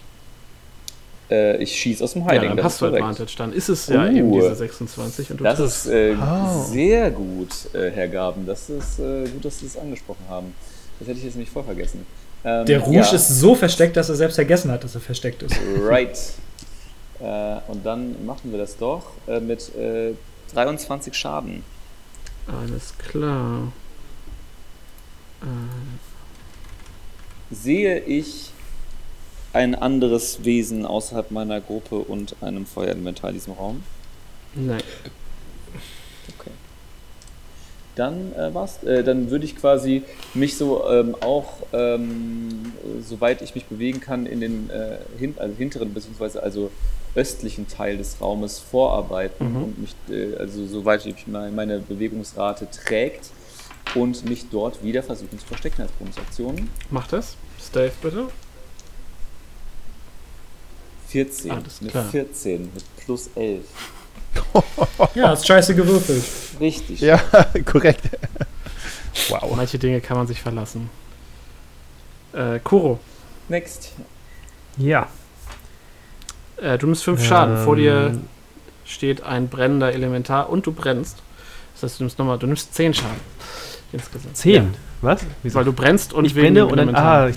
Äh, 1.29 1.63
ich 1.63 1.73
schieße 1.75 2.03
aus 2.03 2.13
dem 2.13 2.23
Hiding. 2.23 2.41
ja, 2.41 2.47
dann 2.49 2.57
das 2.57 2.65
hast 2.65 2.73
ist 2.73 2.81
du 2.81 2.85
korrekt. 2.87 3.03
Advantage. 3.03 3.35
Dann 3.37 3.53
ist 3.53 3.69
es 3.69 3.87
ja 3.87 4.03
Uh. 4.03 4.11
eben 4.11 4.31
diese 4.33 4.55
26 4.55 5.31
und 5.31 5.39
du 5.39 5.43
Das 5.43 5.57
triffst. 5.57 5.85
ist 5.85 5.91
äh, 5.91 6.15
Oh. 6.19 6.63
sehr 6.65 7.11
gut, 7.11 7.49
äh, 7.73 7.89
Herr 7.91 8.07
Gaben. 8.09 8.45
Das 8.45 8.69
ist 8.69 8.99
äh, 8.99 9.27
gut, 9.29 9.45
dass 9.45 9.59
Sie 9.59 9.65
das 9.67 9.77
angesprochen 9.77 10.25
haben. 10.29 10.53
Das 10.99 11.07
hätte 11.07 11.19
ich 11.19 11.23
jetzt 11.25 11.35
nämlich 11.35 11.49
voll 11.51 11.63
vergessen. 11.63 12.05
Ähm, 12.43 12.65
Der 12.65 12.79
Rouge 12.79 12.97
ja, 12.97 13.11
ist 13.11 13.27
so 13.39 13.55
versteckt, 13.55 13.95
dass 13.97 14.09
er 14.09 14.15
selbst 14.15 14.35
vergessen 14.35 14.71
hat, 14.71 14.83
dass 14.83 14.95
er 14.95 15.01
versteckt 15.01 15.43
ist. 15.43 15.55
Right. 15.83 16.17
Äh, 17.19 17.57
und 17.67 17.85
dann 17.85 18.25
machen 18.25 18.51
wir 18.51 18.57
das 18.57 18.77
doch 18.77 19.03
äh, 19.27 19.39
mit 19.39 19.73
äh, 19.75 20.13
23 20.53 21.13
Schaden. 21.13 21.63
Alles 22.47 22.93
klar. 22.97 23.71
Äh, 25.41 25.45
Sehe 27.53 27.99
ich 27.99 28.51
ein 29.53 29.75
anderes 29.75 30.45
Wesen 30.45 30.85
außerhalb 30.85 31.31
meiner 31.31 31.59
Gruppe 31.59 31.95
und 31.95 32.35
einem 32.41 32.65
Feuerinventar 32.65 33.31
in 33.31 33.35
diesem 33.35 33.53
Raum? 33.53 33.83
nein. 34.55 34.81
Dann 37.95 38.33
äh, 38.33 38.53
was? 38.53 38.83
Äh, 38.83 39.03
dann 39.03 39.29
würde 39.31 39.45
ich 39.45 39.55
quasi 39.57 40.03
mich 40.33 40.55
so 40.57 40.87
ähm, 40.89 41.15
auch, 41.19 41.53
ähm, 41.73 42.71
soweit 43.01 43.41
ich 43.41 43.53
mich 43.55 43.65
bewegen 43.65 43.99
kann, 43.99 44.25
in 44.25 44.39
den 44.41 44.69
äh, 44.69 44.97
hin 45.19 45.35
also 45.37 45.55
hinteren 45.55 45.93
beziehungsweise 45.93 46.41
also 46.41 46.71
östlichen 47.15 47.67
Teil 47.67 47.97
des 47.97 48.21
Raumes 48.21 48.59
vorarbeiten 48.59 49.49
Mhm. 49.51 49.63
und 49.63 49.79
mich, 49.81 49.95
äh, 50.09 50.37
also 50.37 50.65
soweit 50.65 51.05
ich 51.05 51.27
meine, 51.27 51.51
meine 51.51 51.79
Bewegungsrate 51.79 52.67
trägt 52.71 53.31
und 53.95 54.23
mich 54.29 54.45
dort 54.49 54.81
wieder 54.83 55.03
versuchen 55.03 55.37
zu 55.37 55.45
verstecken 55.45 55.81
als 55.81 55.91
Bonusaktion. 55.91 56.69
Mach 56.89 57.07
das. 57.07 57.35
Stave 57.61 57.91
bitte. 58.01 58.27
14. 61.09 61.51
Alles 61.51 61.79
klar. 61.85 62.05
14 62.09 62.69
mit 62.73 62.83
plus 63.03 63.29
11. 63.35 63.65
Ja, 65.15 65.29
hast 65.29 65.47
scheiße 65.47 65.75
gewürfelt. 65.75 66.23
Richtig. 66.59 67.01
Ja, 67.01 67.19
korrekt. 67.65 68.01
Wow. 69.29 69.55
Manche 69.55 69.77
Dinge 69.79 69.99
kann 70.01 70.17
man 70.17 70.27
sich 70.27 70.41
verlassen. 70.41 70.89
Äh, 72.33 72.59
Kuro, 72.59 72.99
Next. 73.49 73.91
Ja. 74.77 75.07
äh, 76.57 76.77
du 76.77 76.85
nimmst 76.85 77.03
5 77.03 77.25
Schaden. 77.25 77.63
Vor 77.63 77.75
dir 77.75 78.07
Ähm, 78.11 78.23
steht 78.85 79.23
ein 79.23 79.49
brennender 79.49 79.91
Elementar 79.93 80.49
und 80.49 80.65
du 80.65 80.71
brennst. 80.71 81.17
Das 81.73 81.83
heißt, 81.83 81.99
du 81.99 82.03
nimmst 82.03 82.19
nochmal, 82.19 82.37
du 82.37 82.47
nimmst 82.47 82.73
10 82.73 82.93
Schaden. 82.93 83.19
Insgesamt. 83.91 84.37
Zehn. 84.37 84.73
Was? 85.01 85.21
Ja, 85.21 85.27
Wieso? 85.43 85.55
weil 85.55 85.65
du 85.65 85.73
brennst 85.73 86.13
und 86.13 86.23
ich 86.25 86.35
wegen 86.35 86.53
brenne 86.53 86.67
und 86.67 86.77
dann. 86.77 86.95
Ah, 86.95 87.27
ich, 87.27 87.35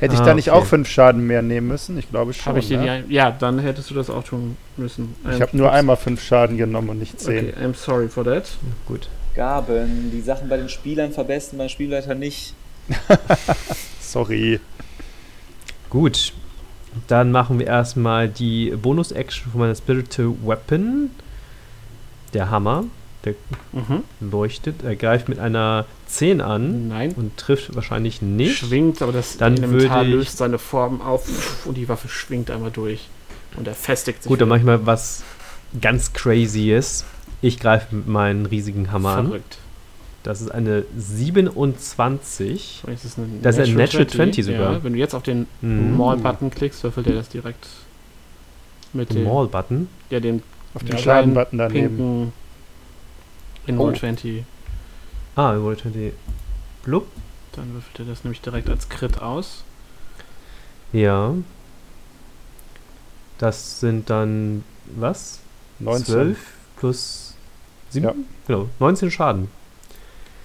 Hätte 0.00 0.14
ich 0.14 0.20
Ah, 0.20 0.24
da 0.24 0.34
nicht 0.34 0.50
okay. 0.50 0.58
auch 0.58 0.64
fünf 0.66 0.88
Schaden 0.88 1.26
mehr 1.26 1.42
nehmen 1.42 1.68
müssen? 1.68 1.96
Ich 1.98 2.08
glaube 2.10 2.32
schon. 2.32 2.46
Habe 2.46 2.58
ich 2.58 2.70
ne? 2.70 2.78
die 2.82 2.88
ein 2.88 3.10
Ja, 3.10 3.30
dann 3.30 3.58
hättest 3.58 3.90
du 3.90 3.94
das 3.94 4.08
auch 4.10 4.24
tun 4.24 4.56
müssen. 4.76 5.14
Ich 5.28 5.36
Ähm, 5.36 5.40
habe 5.42 5.56
nur 5.56 5.70
einmal 5.72 5.96
fünf 5.96 6.22
Schaden 6.24 6.56
genommen 6.56 6.88
und 6.88 6.98
nicht 6.98 7.20
zehn. 7.20 7.50
Okay, 7.50 7.64
I'm 7.64 7.74
sorry 7.74 8.08
for 8.08 8.24
that. 8.24 8.44
gut. 8.86 9.08
Gaben. 9.36 10.10
Die 10.12 10.20
Sachen 10.22 10.48
bei 10.48 10.56
den 10.56 10.68
Spielern 10.68 11.12
verbessern, 11.12 11.58
beim 11.58 11.68
Spielleiter 11.68 12.14
nicht. 12.16 12.54
Sorry. 14.00 14.58
Gut. 15.88 16.32
Dann 17.06 17.30
machen 17.30 17.58
wir 17.60 17.66
erstmal 17.66 18.28
die 18.28 18.70
Bonus-Action 18.70 19.52
von 19.52 19.60
meiner 19.60 19.74
Spiritual 19.76 20.34
Weapon. 20.44 21.10
Der 22.34 22.50
Hammer. 22.50 22.84
Der 23.24 23.34
Mhm. 23.72 24.02
leuchtet. 24.20 24.82
Er 24.82 24.96
greift 24.96 25.28
mit 25.28 25.38
einer 25.38 25.84
10 26.14 26.40
an 26.40 26.88
Nein. 26.88 27.12
und 27.16 27.36
trifft 27.36 27.74
wahrscheinlich 27.74 28.22
nicht. 28.22 28.56
Schwingt, 28.58 29.02
aber 29.02 29.12
das 29.12 29.36
Dann 29.36 29.56
Elementar 29.56 30.04
löst 30.04 30.38
seine 30.38 30.58
Form 30.58 31.00
auf 31.00 31.64
und 31.66 31.76
die 31.76 31.88
Waffe 31.88 32.08
schwingt 32.08 32.50
einmal 32.50 32.70
durch. 32.70 33.08
Und 33.56 33.66
er 33.66 33.74
festigt 33.74 34.22
sich. 34.22 34.28
Gut, 34.30 34.40
dann 34.40 34.48
mache 34.48 34.58
ich 34.60 34.64
mal 34.64 34.86
was 34.86 35.22
ganz 35.80 36.12
crazyes. 36.12 37.04
Ich 37.42 37.58
greife 37.58 37.94
mit 37.94 38.06
meinem 38.06 38.46
riesigen 38.46 38.92
Hammer 38.92 39.10
an. 39.16 39.26
Verrückt. 39.28 39.58
Das 40.22 40.40
ist 40.42 40.50
eine 40.50 40.84
27. 40.98 42.82
Das 42.86 43.04
ist, 43.04 43.18
ein 43.18 43.40
Das 43.42 43.56
ist 43.56 43.68
ein 43.68 43.74
Natural 43.76 44.06
20 44.06 44.44
sogar. 44.44 44.72
Ja, 44.74 44.84
wenn 44.84 44.92
du 44.92 44.98
jetzt 44.98 45.14
auf 45.14 45.22
den 45.22 45.46
Mhm. 45.62 45.96
Mall-Button 45.96 46.50
klickst, 46.50 46.82
würfelt 46.84 47.06
er 47.06 47.14
das 47.14 47.28
direkt 47.28 47.66
mit 48.92 49.12
dem, 49.14 49.24
Mall-Button. 49.24 49.88
ja, 50.10 50.20
dem 50.20 50.42
Auf 50.74 50.82
Ja, 50.82 50.88
den 50.88 50.96
kleinen 50.98 51.02
Schaden-Button 51.34 51.58
daneben. 51.58 51.96
pinken 51.96 52.32
in 53.66 53.78
Oh. 53.78 53.82
Roll 53.82 53.96
20. 53.96 54.44
Ah, 55.36 55.52
Roll 55.52 55.76
20. 55.76 56.12
Blub. 56.82 57.06
Dann 57.52 57.72
würfelt 57.74 57.98
er 58.00 58.04
das 58.06 58.24
nämlich 58.24 58.40
direkt 58.40 58.68
als 58.68 58.88
Crit 58.88 59.20
aus. 59.20 59.64
Ja. 60.92 61.34
Das 63.38 63.80
sind 63.80 64.10
dann, 64.10 64.64
was? 64.96 65.40
19. 65.78 66.04
12 66.04 66.38
plus 66.76 67.34
7? 67.90 68.04
Ja. 68.04 68.14
Genau, 68.46 68.68
19 68.78 69.10
Schaden. 69.10 69.48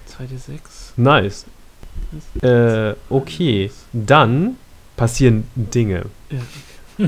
2d6. 0.10 0.60
Nice. 0.98 1.46
Äh, 2.42 2.96
okay. 3.10 3.72
Dann 3.94 4.58
passieren 4.96 5.48
Dinge. 5.56 6.06
Ja. 6.30 7.08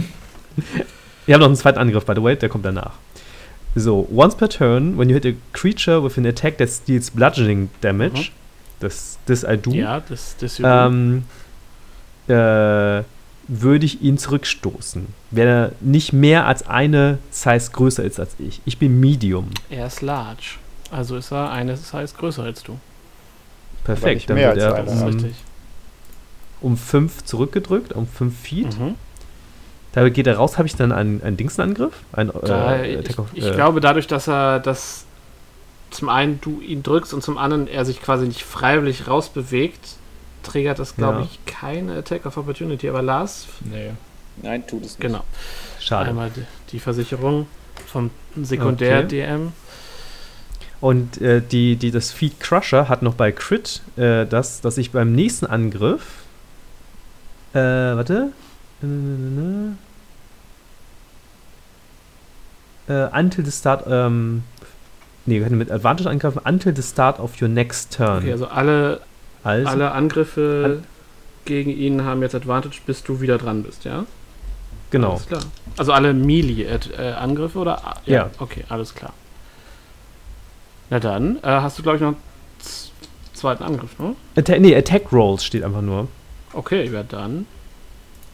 Ihr 1.27 1.33
habt 1.33 1.41
noch 1.41 1.47
einen 1.47 1.55
zweiten 1.55 1.79
Angriff, 1.79 2.05
by 2.05 2.13
the 2.15 2.23
way, 2.23 2.35
der 2.35 2.49
kommt 2.49 2.65
danach. 2.65 2.93
So, 3.79 4.07
once 4.09 4.35
per 4.35 4.47
turn, 4.49 4.97
when 4.97 5.09
you 5.09 5.15
hit 5.15 5.25
a 5.25 5.33
creature 5.53 6.01
with 6.03 6.17
an 6.17 6.25
attack 6.25 6.57
that 6.57 6.69
deals 6.87 7.11
bludgeoning 7.11 7.69
damage, 7.81 8.31
das, 8.79 9.19
das 9.27 9.43
I 9.43 9.55
do, 9.57 9.71
Ja, 9.71 9.99
das, 9.99 10.35
das 10.39 10.59
ähm, 10.63 11.25
äh, 12.27 12.33
würde 13.49 13.85
ich 13.85 14.01
ihn 14.01 14.17
zurückstoßen. 14.17 15.05
Wenn 15.31 15.47
er 15.47 15.71
nicht 15.79 16.11
mehr 16.11 16.45
als 16.47 16.67
eine 16.67 17.19
Size 17.29 17.71
größer 17.71 18.03
ist 18.03 18.19
als 18.19 18.35
ich. 18.39 18.61
Ich 18.65 18.77
bin 18.77 18.99
Medium. 18.99 19.49
er 19.69 19.87
ist 19.87 20.01
large. 20.01 20.55
Also 20.89 21.15
ist 21.17 21.31
er 21.31 21.51
eine 21.51 21.77
Size 21.77 22.13
größer 22.17 22.43
als 22.43 22.63
du. 22.63 22.79
Perfekt. 23.83 24.29
Dann 24.29 24.37
wird 24.37 24.57
er 24.57 24.87
Ähm, 24.87 25.03
richtig. 25.03 25.35
um 26.61 26.75
5 26.77 27.23
zurückgedrückt, 27.25 27.93
um 27.93 28.07
5 28.07 28.35
Feet. 28.37 28.79
Mhm. 28.79 28.95
Da 29.93 30.07
geht 30.09 30.27
er 30.27 30.37
raus, 30.37 30.57
habe 30.57 30.67
ich 30.67 30.75
dann 30.75 30.91
einen, 30.91 31.21
einen 31.23 31.37
Dingsangriff? 31.37 31.93
Ein, 32.13 32.31
Da, 32.43 32.75
äh, 32.75 32.93
ich 32.93 32.99
Attack 32.99 33.19
of- 33.19 33.27
ich 33.33 33.45
äh, 33.45 33.51
glaube, 33.51 33.79
dadurch, 33.81 34.05
dass 34.07 34.27
er 34.27 34.59
das 34.59 35.05
zum 35.89 36.09
einen 36.09 36.39
du 36.41 36.59
ihn 36.61 36.83
drückst 36.83 37.13
und 37.13 37.23
zum 37.23 37.37
anderen 37.37 37.67
er 37.67 37.85
sich 37.85 38.01
quasi 38.01 38.25
nicht 38.27 38.43
freiwillig 38.43 39.07
rausbewegt, 39.07 39.79
triggert 40.43 40.79
das, 40.79 40.95
glaube 40.95 41.19
Ja. 41.19 41.23
ich, 41.25 41.39
keine 41.45 41.93
Attack 41.97 42.25
of 42.25 42.37
Opportunity. 42.37 42.89
Aber 42.89 43.01
Lars, 43.01 43.47
Nee. 43.63 43.91
Nein, 44.43 44.67
tut 44.67 44.81
es 44.81 44.89
nicht. 44.91 44.99
genau. 44.99 45.23
Schade. 45.79 46.09
Einmal 46.09 46.29
die, 46.71 46.79
Versicherung 46.79 47.47
vom 47.87 48.11
Sekundär-DM. 48.39 49.51
Und 50.79 51.19
äh, 51.21 51.41
die, 51.41 51.75
die, 51.75 51.89
das 51.89 52.11
Feed 52.11 52.39
Crusher 52.39 52.87
hat 52.87 53.01
noch 53.01 53.15
bei 53.15 53.31
Crit, 53.31 53.81
äh, 53.95 54.27
das, 54.27 54.61
dass 54.61 54.77
ich 54.77 54.91
beim 54.91 55.11
nächsten 55.13 55.47
Angriff. 55.47 56.03
Äh, 57.53 57.57
warte. 57.59 58.31
Äh, 58.81 58.85
until 63.19 63.45
the 63.45 63.51
start. 63.51 63.85
Ähm, 63.89 64.43
nee, 65.25 65.35
wir 65.35 65.43
können 65.43 65.57
mit 65.57 65.71
Advantage 65.71 66.09
angreifen. 66.09 66.41
Until 66.45 66.75
the 66.75 66.83
start 66.83 67.19
of 67.19 67.41
your 67.41 67.49
next 67.49 67.95
turn. 67.95 68.19
Okay, 68.19 68.31
also 68.31 68.47
alle, 68.47 69.01
also, 69.43 69.67
alle 69.67 69.91
Angriffe 69.91 70.79
An- 70.79 70.83
gegen 71.45 71.71
ihn 71.71 72.03
haben 72.03 72.21
jetzt 72.21 72.35
Advantage, 72.35 72.79
bis 72.85 73.03
du 73.03 73.21
wieder 73.21 73.37
dran 73.37 73.63
bist, 73.63 73.85
ja? 73.85 74.05
genau. 74.91 75.11
Alles 75.11 75.27
klar. 75.27 75.41
Also 75.77 75.91
alle 75.91 76.13
Melee-Angriffe 76.13 77.59
oder? 77.59 77.81
Ja. 78.05 78.29
Okay, 78.39 78.63
alles 78.69 78.95
klar. 78.95 79.13
Na 80.89 80.99
dann, 80.99 81.37
äh, 81.37 81.47
hast 81.47 81.77
du, 81.77 81.83
glaube 81.83 81.97
ich, 81.97 82.01
noch 82.01 82.09
einen 82.09 82.17
zweiten 83.33 83.63
Angriff, 83.63 83.99
ne? 83.99 84.15
Atta 84.37 84.57
nee, 84.57 84.75
Attack 84.75 85.11
Rolls 85.11 85.43
steht 85.43 85.63
einfach 85.63 85.81
nur. 85.81 86.07
Okay, 86.53 86.89
ja 86.89 87.03
dann. 87.03 87.45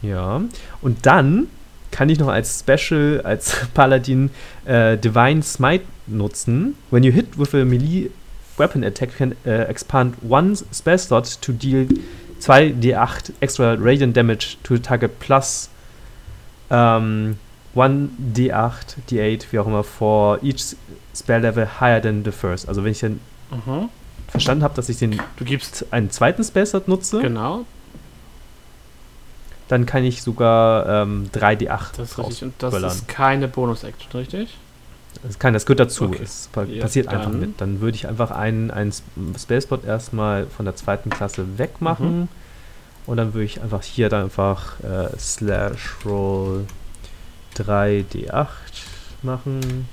Ja. 0.08 0.42
Und 0.82 1.06
dann 1.06 1.46
kann 1.90 2.08
ich 2.08 2.18
noch 2.18 2.28
als 2.28 2.60
Special, 2.60 3.20
als 3.24 3.56
Paladin 3.74 4.30
äh, 4.64 4.96
Divine 4.98 5.42
Smite 5.42 5.84
nutzen. 6.06 6.76
When 6.90 7.04
you 7.04 7.12
hit 7.12 7.38
with 7.38 7.54
a 7.54 7.64
melee 7.64 8.10
weapon 8.56 8.84
attack, 8.84 9.10
you 9.12 9.16
can 9.18 9.36
äh, 9.44 9.62
expand 9.64 10.16
one 10.28 10.54
spell 10.72 10.98
slot 10.98 11.40
to 11.40 11.52
deal 11.52 11.86
2d8 12.40 13.32
extra 13.40 13.74
radiant 13.78 14.16
damage 14.16 14.56
to 14.64 14.76
target 14.78 15.18
plus 15.20 15.70
ähm, 16.70 17.36
1d8, 17.74 18.74
d8, 19.10 19.44
wie 19.50 19.58
auch 19.58 19.66
immer, 19.66 19.82
for 19.84 20.38
each 20.42 20.76
spell 21.14 21.40
level 21.40 21.66
higher 21.80 22.00
than 22.00 22.24
the 22.24 22.30
first. 22.30 22.68
Also 22.68 22.84
wenn 22.84 22.92
ich 22.92 23.00
dann 23.00 23.20
Mhm. 23.50 23.88
verstanden 24.28 24.64
habe, 24.64 24.74
dass 24.74 24.88
ich 24.88 24.98
den 24.98 25.20
Du 25.36 25.44
gibst, 25.44 25.86
einen 25.92 26.10
zweiten 26.10 26.42
Spell 26.42 26.66
Slot 26.66 26.88
nutze, 26.88 27.20
genau, 27.20 27.64
dann 29.68 29.86
kann 29.86 30.04
ich 30.04 30.22
sogar 30.22 31.02
ähm, 31.02 31.30
3d8 31.34 31.96
das 31.96 32.10
ist 32.12 32.18
richtig. 32.18 32.42
Und 32.42 32.54
das 32.58 32.74
ist 32.96 33.08
keine 33.08 33.48
Bonus-Action, 33.48 34.12
richtig? 34.12 34.56
Das 35.22 35.38
kann, 35.38 35.54
das 35.54 35.64
gehört 35.64 35.80
dazu. 35.80 36.04
Okay. 36.04 36.20
Es 36.22 36.48
pa 36.52 36.64
Ja, 36.64 36.82
passiert 36.82 37.08
einfach 37.08 37.30
dann- 37.30 37.40
mit. 37.40 37.60
Dann 37.60 37.80
würde 37.80 37.94
ich 37.96 38.06
einfach 38.06 38.30
einen, 38.30 38.70
einen 38.70 38.92
Spellspot 39.38 39.84
erstmal 39.84 40.46
von 40.46 40.64
der 40.66 40.76
zweiten 40.76 41.08
Klasse 41.08 41.58
wegmachen. 41.58 42.20
Mhm. 42.22 42.28
Und 43.06 43.16
dann 43.18 43.32
würde 43.34 43.44
ich 43.44 43.62
einfach 43.62 43.82
hier 43.82 44.08
dann 44.08 44.24
einfach 44.24 44.80
äh, 44.80 45.08
Slash 45.18 45.96
Roll 46.04 46.66
3d8 47.56 48.46
machen. 49.22 49.88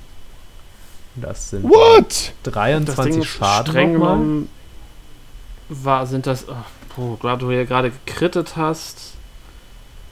Das 1.15 1.49
sind 1.49 1.63
What? 1.63 2.33
Das 2.43 2.53
23 2.53 3.13
Ding 3.13 3.23
Schaden 3.23 3.71
streng 3.71 3.93
genommen 3.93 4.49
war, 5.67 6.05
sind 6.05 6.25
das, 6.27 6.47
ach, 6.49 6.65
puh, 6.89 7.17
da 7.21 7.35
du 7.35 7.51
ja 7.51 7.63
gerade 7.63 7.91
gekrittet 7.91 8.55
hast 8.55 9.13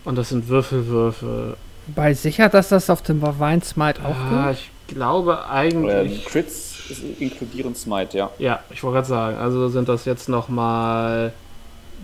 und 0.06 0.18
das 0.18 0.30
sind 0.30 0.48
Würfelwürfe. 0.48 1.58
Bei 1.88 2.14
sicher, 2.14 2.50
dass 2.50 2.70
das 2.70 2.90
auf 2.90 3.02
dem 3.02 3.20
Divine 3.22 3.62
Smite 3.64 4.02
auch 4.06 4.16
Ah, 4.16 4.46
gilt? 4.52 4.58
ich 4.88 4.96
glaube 4.96 5.40
Ähm, 5.46 5.50
eigentlich, 5.52 6.26
Crits 6.26 6.80
ist- 6.90 7.04
inkludieren 7.20 7.76
Smite, 7.76 8.18
ja. 8.18 8.30
ja, 8.40 8.60
ich 8.70 8.84
wollte 8.84 8.96
gerade 8.98 9.08
sagen, 9.08 9.38
also 9.38 9.70
sind 9.70 9.90
das 9.90 10.06
jetzt 10.06 10.30
nochmal 10.30 11.34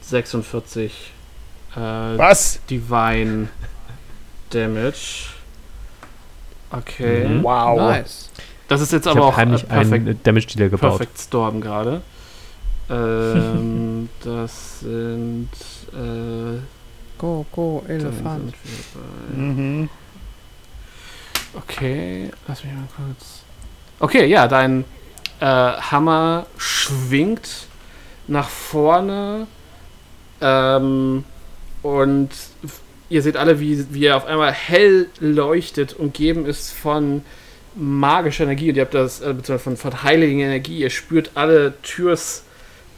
46 0.01 1.11
äh, 1.75 1.79
Was? 1.79 2.59
Divine 2.69 3.49
Damage. 4.49 5.27
Okay. 6.71 7.27
Mhm. 7.27 7.43
Wow. 7.43 7.77
Nice. 7.77 8.29
Das 8.67 8.81
ist 8.81 8.91
jetzt 8.91 9.05
Ich 9.05 9.11
aber 9.11 9.25
auch 9.25 9.33
äh, 9.33 9.37
heimlich 9.37 9.67
perfekt, 9.67 10.07
einen 10.07 10.19
Damage 10.23 10.47
Dealer 10.47 10.69
gebaut. 10.69 10.97
Perfect 10.97 11.19
Storm 11.19 11.61
gerade. 11.61 12.01
Ähm, 12.87 14.09
das 14.23 14.81
sind. 14.81 15.49
Äh, 15.91 16.59
Go, 17.25 17.43
go, 17.51 17.83
Elefant. 17.87 18.53
Mhm. 19.35 19.89
Okay, 21.55 22.29
lass 22.47 22.63
mich 22.63 22.71
mal 22.71 22.87
kurz. 22.95 23.41
Okay, 23.99 24.27
ja, 24.27 24.47
dein 24.47 24.85
äh, 25.39 25.45
Hammer 25.45 26.45
schwingt 26.59 27.65
nach 28.27 28.47
vorne 28.47 29.47
ähm, 30.39 31.23
und 31.81 32.29
ihr 33.09 33.23
seht 33.23 33.37
alle, 33.37 33.59
wie, 33.59 33.91
wie 33.91 34.05
er 34.05 34.17
auf 34.17 34.25
einmal 34.25 34.51
hell 34.51 35.09
leuchtet, 35.19 35.95
umgeben 35.95 36.45
ist 36.45 36.73
von 36.73 37.23
magischer 37.73 38.43
Energie 38.43 38.69
und 38.69 38.75
ihr 38.75 38.83
habt 38.83 38.93
das, 38.93 39.21
äh, 39.21 39.33
von, 39.57 39.77
von 39.77 40.03
heiliger 40.03 40.43
Energie. 40.43 40.77
Ihr 40.77 40.91
spürt 40.91 41.31
alle 41.33 41.73
Türs, 41.81 42.43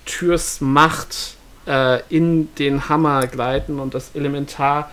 Türs 0.04 0.60
Macht 0.60 1.37
äh, 1.68 2.02
in 2.10 2.54
den 2.56 2.90
Hammer 2.90 3.28
gleiten 3.28 3.80
und 3.80 3.94
das 3.94 4.12
Elementar 4.14 4.90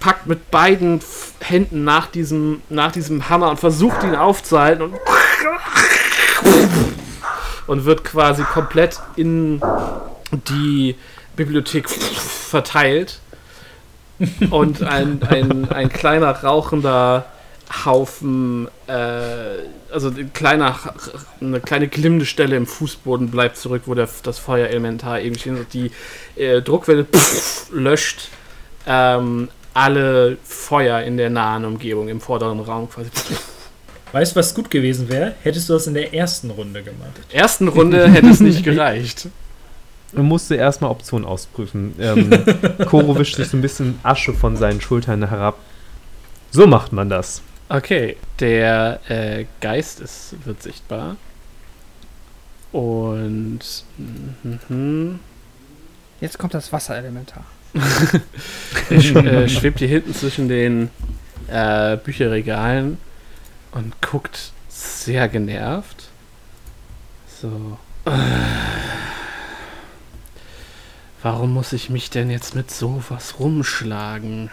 packt 0.00 0.26
mit 0.26 0.50
beiden 0.50 1.00
Händen 1.40 1.84
nach 1.84 2.06
diesem, 2.06 2.62
nach 2.68 2.92
diesem 2.92 3.28
Hammer 3.28 3.50
und 3.50 3.60
versucht 3.60 4.02
ihn 4.02 4.14
aufzuhalten 4.14 4.82
und, 4.84 4.94
und 7.66 7.84
wird 7.84 8.04
quasi 8.04 8.42
komplett 8.42 9.00
in 9.16 9.60
die 10.32 10.96
Bibliothek 11.36 11.88
verteilt. 11.88 13.20
Und 14.50 14.82
ein, 14.82 15.22
ein, 15.22 15.70
ein 15.70 15.88
kleiner 15.88 16.30
rauchender 16.30 17.24
Haufen, 17.84 18.68
äh, 18.88 19.92
also 19.92 20.08
ein 20.08 20.32
kleiner, 20.32 20.76
eine 21.40 21.60
kleine 21.60 21.88
glimmende 21.88 22.26
Stelle 22.26 22.56
im 22.56 22.66
Fußboden 22.66 23.30
bleibt 23.30 23.56
zurück, 23.56 23.82
wo 23.86 23.94
der, 23.94 24.08
das 24.22 24.38
Feuerelementar 24.38 25.20
eben 25.20 25.38
steht 25.38 25.52
und 25.52 25.72
die 25.72 25.92
äh, 26.36 26.62
Druckwelle 26.62 27.06
löscht 27.72 28.28
ähm, 28.86 29.48
alle 29.72 30.36
Feuer 30.42 31.02
in 31.02 31.16
der 31.16 31.30
nahen 31.30 31.64
Umgebung, 31.64 32.08
im 32.08 32.20
vorderen 32.20 32.60
Raum 32.60 32.90
quasi. 32.90 33.10
Weißt 34.12 34.34
du, 34.34 34.40
was 34.40 34.54
gut 34.54 34.70
gewesen 34.70 35.08
wäre? 35.08 35.34
Hättest 35.42 35.68
du 35.68 35.74
das 35.74 35.86
in 35.86 35.94
der 35.94 36.12
ersten 36.12 36.50
Runde 36.50 36.82
gemacht. 36.82 37.12
Ersten 37.32 37.68
Runde 37.68 38.08
hätte 38.08 38.28
es 38.28 38.40
nicht 38.40 38.64
gereicht. 38.64 39.28
Man 40.12 40.26
musste 40.26 40.56
erstmal 40.56 40.90
Optionen 40.90 41.24
ausprüfen. 41.24 41.94
Ähm, 42.00 42.30
Koro 42.86 43.16
wischt 43.16 43.36
sich 43.36 43.46
so 43.46 43.56
ein 43.56 43.60
bisschen 43.60 44.00
Asche 44.02 44.34
von 44.34 44.56
seinen 44.56 44.80
Schultern 44.80 45.28
herab. 45.28 45.58
So 46.50 46.66
macht 46.66 46.92
man 46.92 47.08
das. 47.08 47.42
Okay, 47.70 48.16
der 48.40 49.00
äh, 49.08 49.46
Geist 49.60 50.00
ist, 50.00 50.34
wird 50.44 50.62
sichtbar. 50.62 51.16
Und 52.72 53.60
mhm, 53.96 55.20
Jetzt 56.20 56.38
kommt 56.38 56.52
das 56.52 56.72
Wasserelementar. 56.72 57.44
er 58.90 59.00
sch 59.00 59.14
äh, 59.14 59.48
schwebt 59.48 59.78
hier 59.78 59.88
hinten 59.88 60.14
zwischen 60.14 60.48
den 60.48 60.90
äh, 61.48 61.96
Bücherregalen 61.96 62.98
und 63.70 64.02
guckt 64.02 64.52
sehr 64.68 65.28
genervt. 65.28 66.08
So. 67.40 67.78
Warum 71.22 71.54
muss 71.54 71.72
ich 71.72 71.88
mich 71.88 72.10
denn 72.10 72.30
jetzt 72.30 72.54
mit 72.54 72.70
sowas 72.70 73.36
rumschlagen? 73.38 74.50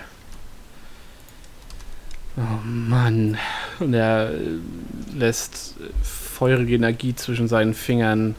Oh 2.38 2.62
Mann. 2.64 3.38
Und 3.80 3.94
er 3.94 4.30
äh, 4.32 4.38
lässt 5.16 5.76
feurige 6.04 6.76
Energie 6.76 7.16
zwischen 7.16 7.48
seinen 7.48 7.74
Fingern 7.74 8.36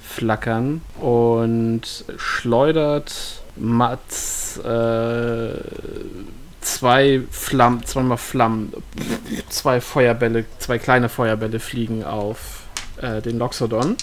flackern 0.00 0.82
und 1.00 1.82
schleudert 2.16 3.42
Mats 3.56 4.58
äh, 4.58 5.54
zwei 6.60 7.22
Flammen, 7.30 7.84
zweimal 7.84 8.18
Flammen, 8.18 8.72
zwei 9.48 9.80
Feuerbälle, 9.80 10.44
zwei 10.58 10.78
kleine 10.78 11.08
Feuerbälle 11.08 11.58
fliegen 11.58 12.04
auf 12.04 12.62
äh, 13.00 13.20
den 13.20 13.38
Loxodon. 13.38 13.96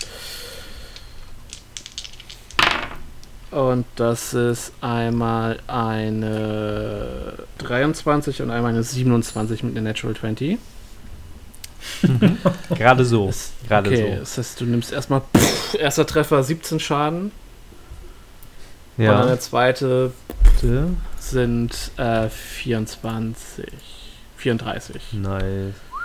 Und 3.51 3.85
das 3.97 4.33
ist 4.33 4.71
einmal 4.79 5.59
eine 5.67 7.33
23 7.57 8.41
und 8.41 8.49
einmal 8.49 8.71
eine 8.71 8.83
27 8.83 9.63
mit 9.63 9.75
einer 9.77 9.89
Natural 9.89 10.15
20. 10.15 10.57
Gerade 12.69 13.03
so. 13.05 13.27
Das- 13.27 13.51
Gerade 13.67 13.89
okay, 13.89 14.13
so. 14.13 14.19
das 14.19 14.37
heißt, 14.37 14.61
du 14.61 14.65
nimmst 14.65 14.91
erstmal 14.93 15.21
erster 15.77 16.05
Treffer 16.05 16.43
17 16.43 16.79
Schaden. 16.79 17.31
Und 18.97 19.05
dann 19.05 19.19
Ja. 19.21 19.25
der 19.25 19.39
zweite 19.39 20.11
sind 21.19 21.91
äh, 21.97 22.29
24. 22.29 23.67
34. 24.37 25.01
Nice. 25.13 25.43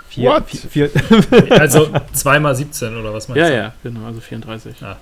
Vier, 0.09 0.29
What? 0.31 0.49
Vier, 0.49 0.89
vier, 0.89 1.61
Also 1.61 1.89
2 2.13 2.39
mal 2.39 2.55
17 2.55 2.97
oder 2.97 3.13
was 3.13 3.27
meinst 3.27 3.39
Ja, 3.41 3.49
du? 3.49 3.55
ja, 3.55 3.73
genau, 3.83 4.05
also 4.07 4.19
34. 4.21 4.75
Ah. 4.83 4.97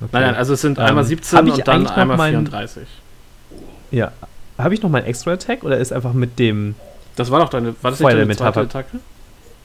Okay. 0.00 0.08
Nein, 0.12 0.22
nein, 0.22 0.34
also 0.34 0.54
es 0.54 0.60
sind 0.60 0.78
Ähm, 0.78 0.84
einmal 0.84 1.04
hab 1.04 1.08
17 1.08 1.46
ich 1.46 1.52
und 1.54 1.68
dann 1.68 1.86
einmal 1.86 2.16
meinen- 2.16 2.46
34. 2.46 2.82
Ja. 3.90 4.12
Habe 4.58 4.74
ich 4.74 4.82
noch 4.82 4.90
meinen 4.90 5.06
Extra-Attack 5.06 5.64
oder 5.64 5.78
ist 5.78 5.92
einfach 5.92 6.12
mit 6.12 6.38
dem. 6.38 6.74
Das 7.16 7.30
war 7.30 7.40
doch 7.40 7.48
deine, 7.48 7.74
war 7.82 7.90
das 7.90 8.00
nicht 8.00 8.12
deine 8.12 8.36
zweite 8.36 8.60
Attacke? 8.60 8.98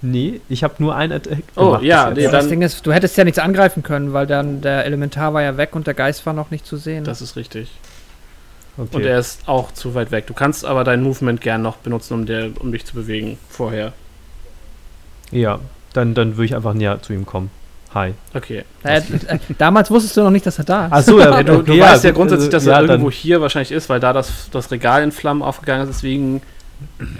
Nee, 0.01 0.41
ich 0.49 0.63
habe 0.63 0.75
nur 0.79 0.95
einen 0.95 1.13
Attack 1.13 1.43
Oh, 1.55 1.65
gemacht 1.67 1.83
ja, 1.83 2.09
nee, 2.11 2.21
jetzt. 2.21 2.33
das 2.33 2.43
dann- 2.43 2.49
Ding 2.49 2.61
ist, 2.61 2.85
du 2.85 2.91
hättest 2.93 3.17
ja 3.17 3.23
nichts 3.23 3.39
angreifen 3.39 3.81
können, 3.83 4.13
weil 4.13 4.27
dann 4.27 4.61
der 4.61 4.85
Elementar 4.85 5.33
war 5.33 5.41
ja 5.41 5.57
weg 5.57 5.75
und 5.75 5.87
der 5.87 5.93
Geist 5.93 6.25
war 6.25 6.33
noch 6.33 6.51
nicht 6.51 6.65
zu 6.65 6.77
sehen. 6.77 7.03
Das 7.03 7.21
ist 7.21 7.35
richtig. 7.35 7.69
okay. 8.77 8.95
Und 8.97 9.05
er 9.05 9.19
ist 9.19 9.47
auch 9.47 9.71
zu 9.73 9.95
weit 9.95 10.11
weg. 10.11 10.27
Du 10.27 10.33
kannst 10.33 10.65
aber 10.65 10.83
dein 10.83 11.01
Movement 11.01 11.39
gern 11.41 11.61
noch 11.61 11.77
benutzen, 11.77 12.13
um, 12.13 12.25
der, 12.25 12.49
um 12.59 12.71
dich 12.71 12.85
zu 12.85 12.93
bewegen 12.95 13.37
vorher. 13.49 13.93
Ja, 15.31 15.59
dann, 15.93 16.13
dann 16.13 16.35
würde 16.37 16.45
ich 16.45 16.55
einfach 16.55 16.73
näher 16.73 17.01
zu 17.01 17.13
ihm 17.13 17.25
kommen. 17.25 17.49
Hi. 17.95 18.13
Okay. 18.33 18.63
äh, 18.83 18.97
äh, 18.97 19.39
damals 19.57 19.89
wusstest 19.89 20.17
du 20.17 20.21
noch 20.21 20.29
nicht, 20.29 20.45
dass 20.45 20.57
er 20.59 20.65
da 20.65 20.85
ist. 20.87 20.91
Achso, 20.91 21.17
ja, 21.19 21.31
Ja, 21.37 21.43
du, 21.43 21.61
du 21.63 21.71
okay, 21.71 21.79
weißt 21.81 22.03
ja 22.03 22.09
gut, 22.11 22.17
grundsätzlich, 22.17 22.49
dass 22.49 22.65
er 22.67 22.73
ja, 22.73 22.81
irgendwo 22.81 23.09
dann- 23.09 23.17
hier 23.17 23.39
wahrscheinlich 23.41 23.71
ist, 23.71 23.87
weil 23.89 23.99
da 24.01 24.11
das, 24.13 24.49
das 24.51 24.69
Regal 24.69 25.01
in 25.01 25.11
Flammen 25.13 25.41
aufgegangen 25.41 25.83
ist. 25.87 25.95
Deswegen 25.95 26.41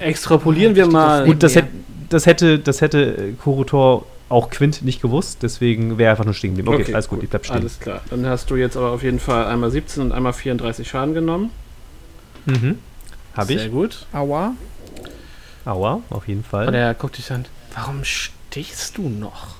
extrapolieren 0.02 0.76
wir 0.76 0.88
mal. 0.88 1.26
Gut, 1.26 1.42
das 1.44 1.54
Ja. 1.56 1.62
hätte, 1.62 1.72
das 2.10 2.26
hätte, 2.26 2.60
das 2.60 2.82
hätte 2.82 3.02
äh, 3.04 3.32
Kurutor 3.42 4.06
auch 4.28 4.50
Quint 4.50 4.82
nicht 4.82 5.02
gewusst, 5.02 5.40
deswegen 5.44 5.98
wäre 5.98 6.08
er 6.08 6.12
einfach 6.12 6.26
nur 6.26 6.34
stehen 6.34 6.56
geblieben. 6.58 6.82
Okay, 6.82 6.94
alles 6.94 7.08
gut, 7.08 7.24
ich 7.24 7.30
bleib 7.30 7.46
stehen. 7.46 7.58
Alles 7.58 7.80
klar. 7.80 8.02
Dann 8.10 8.26
hast 8.26 8.50
du 8.50 8.56
jetzt 8.56 8.76
aber 8.76 8.90
auf 8.90 9.04
jeden 9.04 9.20
Fall 9.20 9.46
einmal 9.46 9.70
17 9.72 10.02
und 10.04 10.12
einmal 10.12 10.34
34 10.34 10.88
Schaden 10.88 11.14
genommen. 11.14 11.52
Mhm. 12.46 12.80
Hab 13.36 13.46
Sehr 13.48 13.66
ich. 13.68 13.72
gut. 13.72 14.06
Aua. 14.14 14.54
Aua, 15.64 16.02
auf 16.10 16.28
jeden 16.28 16.44
Fall. 16.44 16.68
Und 16.68 16.74
er 16.74 16.94
guckt 16.96 17.18
dich 17.18 17.32
an. 17.32 17.46
Warum 17.76 18.04
stichst 18.04 18.98
du 18.98 19.08
noch? 19.10 19.56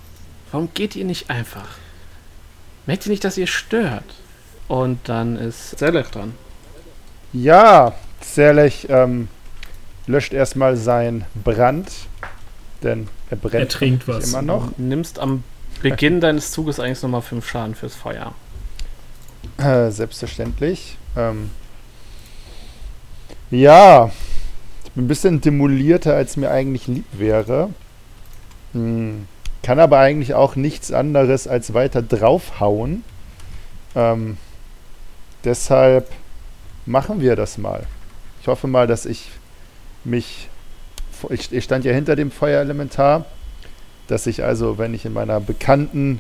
Warum 0.52 0.70
geht 0.74 0.96
ihr 0.96 1.06
nicht 1.06 1.30
einfach? 1.30 1.68
Merkt 2.86 3.06
ihr 3.06 3.10
nicht, 3.12 3.24
dass 3.24 3.38
ihr 3.38 3.48
stört? 3.48 4.04
Und 4.68 5.00
dann 5.10 5.36
ist 5.38 5.78
Zelech 5.78 6.08
dran. 6.08 6.34
Ja, 7.34 7.94
Zerlech 8.22 8.88
ähm, 8.90 9.28
löscht 10.08 10.34
erstmal 10.34 10.78
seinen 10.78 11.26
Brand, 11.44 11.92
denn 12.82 13.08
er 13.30 13.38
brennt 13.38 13.56
Er 13.56 13.68
trinkt 13.68 14.08
was. 14.08 14.30
immer 14.30 14.42
noch. 14.42 14.72
Du 14.74 14.82
nimmst 14.82 15.20
am 15.20 15.44
Beginn 15.82 16.22
deines 16.22 16.52
Zuges 16.52 16.80
eigentlich 16.80 17.02
nochmal 17.04 17.22
5 17.22 17.48
Schaden 17.48 17.76
fürs 17.76 17.96
Feuer. 17.96 18.34
Äh, 19.58 19.92
selbstverständlich. 19.92 20.98
Ähm, 21.16 21.52
ja, 23.52 24.12
ich 24.86 24.92
bin 24.94 25.06
ein 25.06 25.08
bisschen 25.08 25.42
demolierter, 25.42 26.16
als 26.16 26.38
mir 26.38 26.50
eigentlich 26.50 26.88
lieb 26.88 27.06
wäre. 27.12 27.70
Hm, 28.74 29.28
kann 29.66 29.80
aber 29.80 29.98
eigentlich 29.98 30.36
auch 30.36 30.56
nichts 30.56 30.92
anderes 30.92 31.48
als 31.48 31.74
weiter 31.74 32.04
draufhauen. 32.04 33.04
Ähm, 33.96 34.38
deshalb 35.44 36.08
machen 36.86 37.20
wir 37.20 37.36
das 37.36 37.58
mal. 37.58 37.88
Ich 38.42 38.48
hoffe 38.48 38.68
mal, 38.68 38.86
dass 38.86 39.06
ich 39.08 39.30
mich. 40.04 40.50
Ich, 41.30 41.52
ich 41.52 41.64
stand 41.64 41.84
ja 41.84 41.94
hinter 41.94 42.16
dem 42.16 42.30
Feuerelementar. 42.30 43.26
Dass 44.08 44.28
ich 44.28 44.44
also, 44.44 44.78
wenn 44.78 44.94
ich 44.94 45.04
in 45.06 45.14
meiner 45.14 45.40
bekannten, 45.40 46.20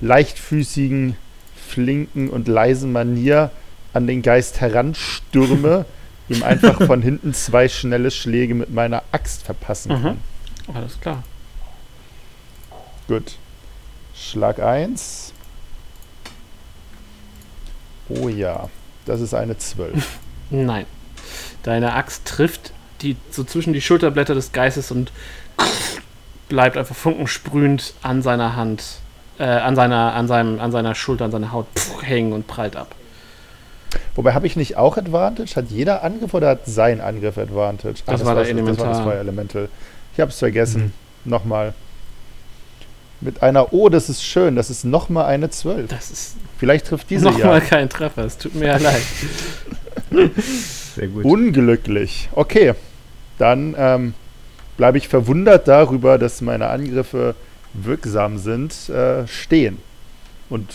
leichtfüßigen, 0.00 1.16
flinken 1.56 2.28
und 2.30 2.46
leisen 2.46 2.92
Manier 2.92 3.50
an 3.92 4.06
den 4.06 4.22
Geist 4.22 4.60
heranstürme, 4.60 5.86
ihm 6.28 6.44
einfach 6.44 6.80
von 6.86 7.02
hinten 7.02 7.34
zwei 7.34 7.68
schnelle 7.68 8.12
Schläge 8.12 8.54
mit 8.54 8.72
meiner 8.72 9.02
Axt 9.10 9.42
verpassen 9.42 9.90
Mhm. 9.92 10.02
kann. 10.02 10.18
Alles 10.74 11.00
klar. 11.00 11.24
Gut. 13.08 13.36
Schlag 14.14 14.60
1. 14.60 15.32
Oh 18.08 18.28
ja, 18.28 18.68
das 19.04 19.20
ist 19.20 19.34
eine 19.34 19.58
12. 19.58 20.18
Nein. 20.50 20.86
Deine 21.62 21.94
Axt 21.94 22.24
trifft 22.24 22.72
die 23.02 23.16
so 23.30 23.44
zwischen 23.44 23.72
die 23.72 23.80
Schulterblätter 23.80 24.34
des 24.34 24.52
Geistes 24.52 24.90
und 24.90 25.12
bleibt 26.48 26.76
einfach 26.76 26.94
funkensprühend 26.94 27.94
an 28.02 28.22
seiner 28.22 28.56
Hand, 28.56 28.84
äh, 29.38 29.44
an 29.44 29.76
seiner, 29.76 30.14
an 30.14 30.28
seinem, 30.28 30.60
an 30.60 30.72
seiner 30.72 30.94
Schulter, 30.94 31.26
an 31.26 31.30
seiner 31.30 31.52
Haut 31.52 31.66
hängen 32.02 32.32
und 32.32 32.46
prallt 32.46 32.76
ab. 32.76 32.94
Wobei, 34.14 34.32
habe 34.32 34.46
ich 34.46 34.56
nicht 34.56 34.76
auch 34.76 34.96
Advantage? 34.96 35.56
Hat 35.56 35.66
jeder 35.68 36.02
Angriff 36.02 36.32
oder 36.32 36.48
hat 36.48 36.66
sein 36.66 37.00
Angriff 37.00 37.36
Advantage? 37.36 38.02
Das 38.06 38.24
war 38.24 38.34
der 38.34 38.54
Das 38.54 38.78
war 38.78 38.88
das. 38.88 39.00
Feuerelemental. 39.00 39.68
Ich 40.14 40.20
habe 40.20 40.30
es 40.30 40.38
vergessen. 40.38 40.92
Nochmal. 41.24 41.74
Mit 43.20 43.42
einer 43.42 43.72
O, 43.72 43.88
das 43.88 44.08
ist 44.08 44.22
schön. 44.22 44.56
Das 44.56 44.70
ist 44.70 44.84
nochmal 44.84 45.26
eine 45.26 45.50
12. 45.50 45.88
Das 45.88 46.10
ist 46.10 46.36
Vielleicht 46.58 46.86
trifft 46.86 47.10
diese 47.10 47.26
nochmal 47.26 47.60
ja. 47.60 47.64
kein 47.64 47.88
Treffer. 47.88 48.24
Es 48.24 48.38
tut 48.38 48.54
mir 48.54 48.66
ja 48.66 48.76
leid. 48.78 49.02
Sehr 50.94 51.08
gut. 51.08 51.24
Unglücklich. 51.24 52.28
Okay. 52.32 52.74
Dann 53.38 53.74
ähm, 53.76 54.14
bleibe 54.78 54.96
ich 54.96 55.08
verwundert 55.08 55.68
darüber, 55.68 56.16
dass 56.18 56.40
meine 56.40 56.68
Angriffe 56.68 57.34
wirksam 57.74 58.38
sind, 58.38 58.88
äh, 58.88 59.26
stehen. 59.26 59.78
Und 60.48 60.74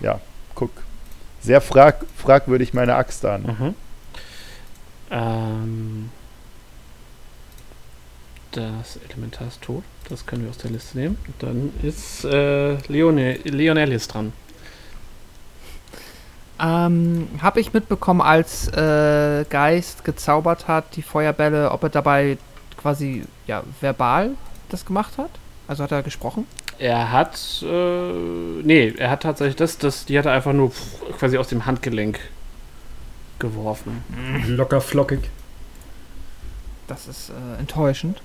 ja, 0.00 0.20
guck. 0.54 0.70
Sehr 1.40 1.60
frag 1.60 2.04
fragwürdig 2.16 2.74
meine 2.74 2.96
Axt 2.96 3.24
an. 3.24 3.42
Mhm. 3.42 3.74
Ähm, 5.10 6.10
das 8.56 8.98
Elementar 9.08 9.48
ist 9.48 9.62
tot. 9.62 9.84
Das 10.08 10.26
können 10.26 10.42
wir 10.42 10.50
aus 10.50 10.58
der 10.58 10.70
Liste 10.70 10.98
nehmen. 10.98 11.18
Dann 11.38 11.72
ist 11.82 12.24
äh, 12.24 12.76
Leone 12.88 13.34
Leonelis 13.44 14.08
dran. 14.08 14.32
Ähm, 16.58 17.28
habe 17.42 17.60
ich 17.60 17.74
mitbekommen, 17.74 18.22
als 18.22 18.68
äh, 18.68 19.44
Geist 19.50 20.04
gezaubert 20.04 20.68
hat, 20.68 20.96
die 20.96 21.02
Feuerbälle, 21.02 21.70
ob 21.70 21.82
er 21.82 21.90
dabei 21.90 22.38
quasi 22.78 23.24
ja 23.46 23.62
verbal 23.80 24.30
das 24.70 24.86
gemacht 24.86 25.18
hat? 25.18 25.30
Also 25.68 25.82
hat 25.82 25.92
er 25.92 26.02
gesprochen? 26.02 26.46
Er 26.78 27.12
hat, 27.12 27.62
äh, 27.62 28.12
nee, 28.62 28.94
er 28.96 29.10
hat 29.10 29.22
tatsächlich 29.22 29.56
das, 29.56 29.78
das, 29.78 30.06
die 30.06 30.18
hat 30.18 30.26
er 30.26 30.32
einfach 30.32 30.52
nur 30.52 30.70
pff, 30.70 31.18
quasi 31.18 31.36
aus 31.36 31.48
dem 31.48 31.66
Handgelenk 31.66 32.20
geworfen. 33.38 34.02
Locker 34.46 34.80
flockig. 34.80 35.30
Das 36.86 37.06
ist 37.06 37.30
äh, 37.30 37.58
enttäuschend. 37.58 38.22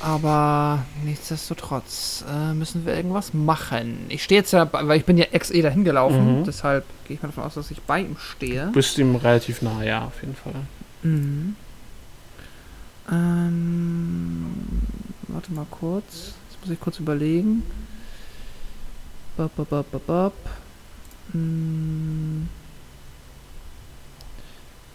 Aber 0.00 0.84
nichtsdestotrotz 1.02 2.24
äh, 2.30 2.52
müssen 2.52 2.84
wir 2.84 2.94
irgendwas 2.94 3.32
machen. 3.32 4.04
Ich 4.10 4.22
stehe 4.24 4.40
jetzt 4.40 4.52
ja, 4.52 4.68
weil 4.70 4.98
ich 4.98 5.04
bin 5.06 5.16
ja 5.16 5.24
ex-E 5.32 5.62
dahin 5.62 5.84
gelaufen, 5.84 6.40
Mhm. 6.40 6.44
deshalb 6.44 6.84
gehe 7.06 7.16
ich 7.16 7.22
mal 7.22 7.28
davon 7.28 7.44
aus, 7.44 7.54
dass 7.54 7.70
ich 7.70 7.80
bei 7.82 8.00
ihm 8.00 8.16
stehe. 8.18 8.66
Du 8.66 8.72
bist 8.72 8.98
ihm 8.98 9.16
relativ 9.16 9.62
nah, 9.62 9.82
ja, 9.82 10.04
auf 10.04 10.20
jeden 10.20 10.34
Fall. 10.36 10.52
Mhm. 11.02 11.56
Ähm, 13.10 14.52
warte 15.28 15.52
mal 15.52 15.66
kurz. 15.70 16.32
Jetzt 16.50 16.60
muss 16.60 16.70
ich 16.70 16.80
kurz 16.80 16.98
überlegen. 16.98 17.62
Bop, 19.36 19.54
bop, 19.56 19.68
bop, 19.70 19.90
bop, 19.90 20.06
bop. 20.06 20.34
Hm. 21.32 22.48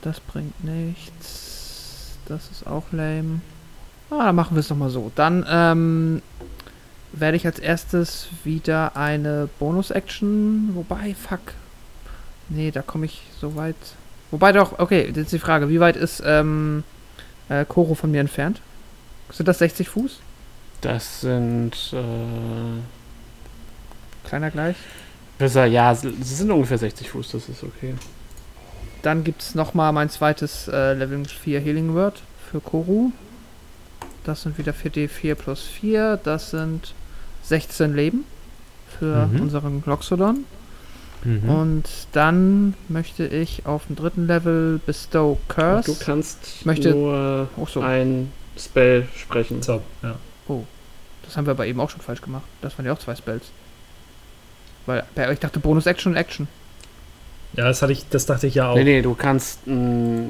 Das 0.01 0.19
bringt 0.19 0.63
nichts. 0.63 2.17
Das 2.25 2.49
ist 2.51 2.65
auch 2.67 2.85
lame. 2.91 3.41
Ah, 4.11 4.25
dann 4.25 4.35
machen 4.35 4.55
wir 4.55 4.59
es 4.61 4.67
doch 4.67 4.75
mal 4.75 4.89
so. 4.89 5.11
Dann 5.15 5.45
ähm, 5.49 6.21
werde 7.13 7.37
ich 7.37 7.45
als 7.45 7.59
erstes 7.59 8.29
wieder 8.43 8.95
eine 8.95 9.49
Bonus-Action. 9.59 10.71
Wobei, 10.73 11.15
fuck. 11.15 11.39
Nee, 12.49 12.71
da 12.71 12.81
komme 12.81 13.05
ich 13.05 13.21
so 13.39 13.55
weit. 13.55 13.75
Wobei 14.31 14.51
doch, 14.51 14.79
okay, 14.79 15.05
jetzt 15.07 15.17
ist 15.17 15.31
die 15.33 15.39
Frage, 15.39 15.69
wie 15.69 15.79
weit 15.79 15.95
ist 15.95 16.21
ähm, 16.25 16.83
äh, 17.49 17.65
Koro 17.65 17.95
von 17.95 18.11
mir 18.11 18.21
entfernt? 18.21 18.61
Sind 19.31 19.47
das 19.47 19.59
60 19.59 19.89
Fuß? 19.89 20.19
Das 20.81 21.21
sind, 21.21 21.73
äh, 21.93 22.79
Kleiner 24.27 24.49
gleich. 24.51 24.77
besser, 25.37 25.65
ja, 25.65 25.93
sie 25.93 26.11
sind 26.21 26.51
ungefähr 26.51 26.77
60 26.77 27.09
Fuß, 27.09 27.31
das 27.31 27.49
ist 27.49 27.63
okay. 27.63 27.95
Dann 29.01 29.23
gibt 29.23 29.41
es 29.41 29.55
nochmal 29.55 29.91
mein 29.93 30.09
zweites 30.09 30.67
äh, 30.67 30.93
Level 30.93 31.25
4 31.25 31.59
Healing 31.59 31.93
Word 31.93 32.21
für 32.51 32.59
Koru. 32.59 33.11
Das 34.29 34.43
sind 34.43 34.59
wieder 34.59 34.73
4d4 34.73 35.33
plus 35.33 35.63
4. 35.63 36.19
Das 36.23 36.51
sind 36.51 36.93
16 37.41 37.95
Leben 37.95 38.25
für 38.99 39.25
Mhm. 39.25 39.41
unseren 39.41 39.81
Gloxodon. 39.81 40.45
Mhm. 41.23 41.49
Und 41.49 41.83
dann 42.11 42.75
möchte 42.89 43.25
ich 43.25 43.65
auf 43.65 43.87
dem 43.87 43.95
dritten 43.95 44.27
Level 44.27 44.79
Bestow 44.85 45.39
Curse. 45.47 45.91
Du 45.91 45.97
kannst 46.05 46.63
möchte- 46.63 46.91
nur 46.91 47.49
Oh, 47.57 47.65
so. 47.65 47.81
ein 47.81 48.31
Spell 48.55 49.07
sprechen. 49.15 49.63
So, 49.63 49.81
ja. 50.03 50.15
Das 51.23 51.35
haben 51.35 51.47
wir 51.47 51.51
aber 51.51 51.65
eben 51.65 51.79
auch 51.79 51.89
schon 51.89 52.01
falsch 52.01 52.21
gemacht. 52.21 52.43
Das 52.61 52.77
waren 52.77 52.85
ja 52.85 52.93
auch 52.93 52.99
zwei 52.99 53.15
Spells. 53.15 53.45
Weil 54.85 55.03
euch 55.17 55.39
dachte 55.39 55.59
Bonus 55.59 55.87
Action 55.87 56.11
und 56.13 56.17
Action. 56.17 56.47
Ja, 57.53 57.63
das 57.65 57.81
hatte 57.81 57.93
ich, 57.93 58.07
das 58.09 58.27
dachte 58.27 58.45
ich 58.45 58.53
ja 58.55 58.69
auch. 58.69 58.75
Nee, 58.75 58.83
nee, 58.83 59.01
du 59.01 59.15
kannst 59.15 59.65
ein, 59.65 60.29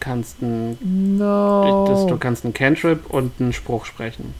kannst 0.00 0.42
ein, 0.42 0.78
No. 1.18 1.86
das, 1.88 2.06
du 2.06 2.16
kannst 2.16 2.44
einen 2.44 2.54
Cantrip 2.54 3.08
und 3.10 3.32
einen 3.40 3.52
Spruch 3.52 3.84
sprechen. 3.84 4.34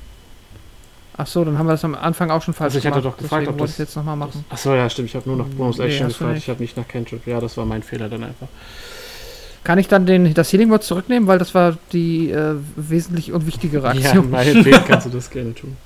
Ach 1.16 1.26
so, 1.28 1.44
dann 1.44 1.58
haben 1.58 1.66
wir 1.66 1.72
das 1.72 1.84
am 1.84 1.94
Anfang 1.94 2.30
auch 2.32 2.42
schon 2.42 2.54
falsch 2.54 2.74
Also 2.74 2.78
ich 2.78 2.86
hatte 2.86 3.00
gemacht. 3.00 3.14
doch 3.18 3.22
gefragt, 3.22 3.42
Deswegen 3.42 3.60
ob 3.60 3.66
das- 3.66 3.72
ich 3.74 3.78
jetzt 3.78 3.96
nochmal 3.96 4.16
machen. 4.16 4.44
Achso, 4.50 4.74
ja, 4.74 4.90
stimmt. 4.90 5.10
Ich 5.10 5.14
habe 5.14 5.28
nur 5.28 5.38
nach 5.38 5.46
Bonus 5.46 5.78
Nee, 5.78 5.84
Action 5.84 6.08
gefragt. 6.08 6.38
Ich 6.38 6.48
habe 6.48 6.60
nicht 6.60 6.76
nach 6.76 6.88
Cantrip. 6.88 7.24
Ja, 7.26 7.40
das 7.40 7.56
war 7.56 7.64
mein 7.64 7.82
Fehler 7.84 8.08
dann 8.08 8.24
einfach. 8.24 8.48
Kann 9.62 9.78
ich 9.78 9.86
dann 9.88 10.06
den, 10.06 10.34
das 10.34 10.52
Healing 10.52 10.70
Word 10.70 10.82
zurücknehmen, 10.82 11.28
weil 11.28 11.38
das 11.38 11.54
war 11.54 11.78
die 11.92 12.30
äh, 12.30 12.56
wesentlich 12.76 13.32
unwichtigere 13.32 13.84
Ja, 13.96 14.08
Aktion. 14.08 14.30
meinetwegen 14.30 14.84
kannst 14.86 15.06
du 15.06 15.10
das 15.10 15.30
gerne 15.30 15.54
tun. 15.54 15.76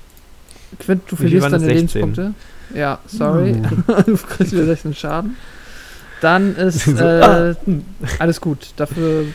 Quint, 0.79 1.03
du 1.07 1.15
verlierst 1.15 1.45
deine 1.45 1.53
das? 1.59 1.61
16? 1.63 1.75
Lebenspunkte. 2.01 2.33
Ja, 2.75 2.99
sorry. 3.07 3.53
Hm. 3.53 3.83
du 4.05 4.17
kriegst 4.17 4.51
wieder 4.53 4.65
16 4.65 4.95
Schaden. 4.95 5.37
Dann 6.21 6.55
ist 6.55 6.85
So, 6.85 6.91
äh, 7.03 7.23
ah. 7.23 7.55
alles 8.19 8.41
gut. 8.41 8.73
Dafür 8.75 9.25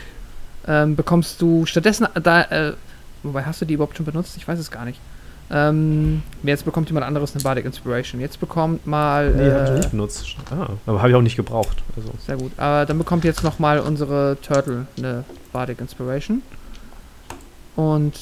ähm, 0.66 0.96
bekommst 0.96 1.40
du 1.40 1.66
stattdessen 1.66 2.06
da, 2.22 2.42
äh, 2.42 2.72
wobei 3.22 3.44
hast 3.44 3.60
du 3.60 3.64
die 3.64 3.74
überhaupt 3.74 3.96
schon 3.96 4.06
benutzt? 4.06 4.36
Ich 4.36 4.46
weiß 4.46 4.58
es 4.58 4.70
gar 4.70 4.84
nicht. 4.84 5.00
Ähm, 5.50 6.22
jetzt 6.42 6.64
bekommt 6.64 6.88
jemand 6.88 7.06
anderes 7.06 7.34
eine 7.34 7.42
Bardic 7.42 7.66
Inspiration. 7.66 8.20
Jetzt 8.20 8.40
bekommt 8.40 8.86
mal. 8.86 9.30
Nee, 9.30 9.50
hab 9.50 9.62
ich 9.64 9.68
noch 9.68 9.74
äh, 9.74 9.78
nicht 9.78 9.90
benutzt. 9.90 10.36
Ah, 10.50 10.68
aber 10.86 10.98
habe 10.98 11.10
ich 11.10 11.14
auch 11.14 11.22
nicht 11.22 11.36
gebraucht. 11.36 11.82
Also. 11.96 12.10
Sehr 12.26 12.36
gut. 12.36 12.52
Aber 12.56 12.86
dann 12.86 12.98
bekommt 12.98 13.24
jetzt 13.24 13.44
nochmal 13.44 13.78
unsere 13.78 14.38
Turtle 14.40 14.86
eine 14.96 15.24
Bardic 15.52 15.80
Inspiration. 15.80 16.42
Und 17.76 18.14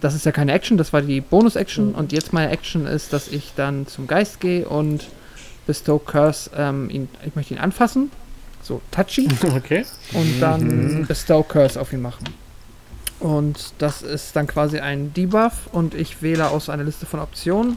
das 0.00 0.14
ist 0.14 0.26
ja 0.26 0.32
keine 0.32 0.52
Action, 0.52 0.76
das 0.76 0.92
war 0.92 1.02
die 1.02 1.20
Bonus-Action. 1.20 1.94
Und 1.94 2.12
jetzt 2.12 2.32
meine 2.32 2.50
Action 2.50 2.86
ist, 2.86 3.12
dass 3.12 3.28
ich 3.28 3.52
dann 3.54 3.86
zum 3.86 4.06
Geist 4.06 4.40
gehe 4.40 4.68
und 4.68 5.06
Bestow 5.66 5.98
Curse, 6.04 6.50
ähm, 6.56 6.90
ihn, 6.90 7.08
ich 7.24 7.36
möchte 7.36 7.54
ihn 7.54 7.60
anfassen. 7.60 8.10
So, 8.62 8.80
touchy. 8.90 9.28
Okay. 9.56 9.84
Und 10.12 10.40
dann 10.40 11.00
Mhm. 11.00 11.06
Bestow 11.06 11.42
Curse 11.42 11.80
auf 11.80 11.92
ihn 11.92 12.02
machen. 12.02 12.24
Und 13.20 13.74
das 13.78 14.02
ist 14.02 14.34
dann 14.34 14.46
quasi 14.46 14.80
ein 14.80 15.12
Debuff 15.14 15.68
und 15.72 15.94
ich 15.94 16.22
wähle 16.22 16.48
aus 16.48 16.68
einer 16.68 16.82
Liste 16.84 17.06
von 17.06 17.20
Optionen. 17.20 17.76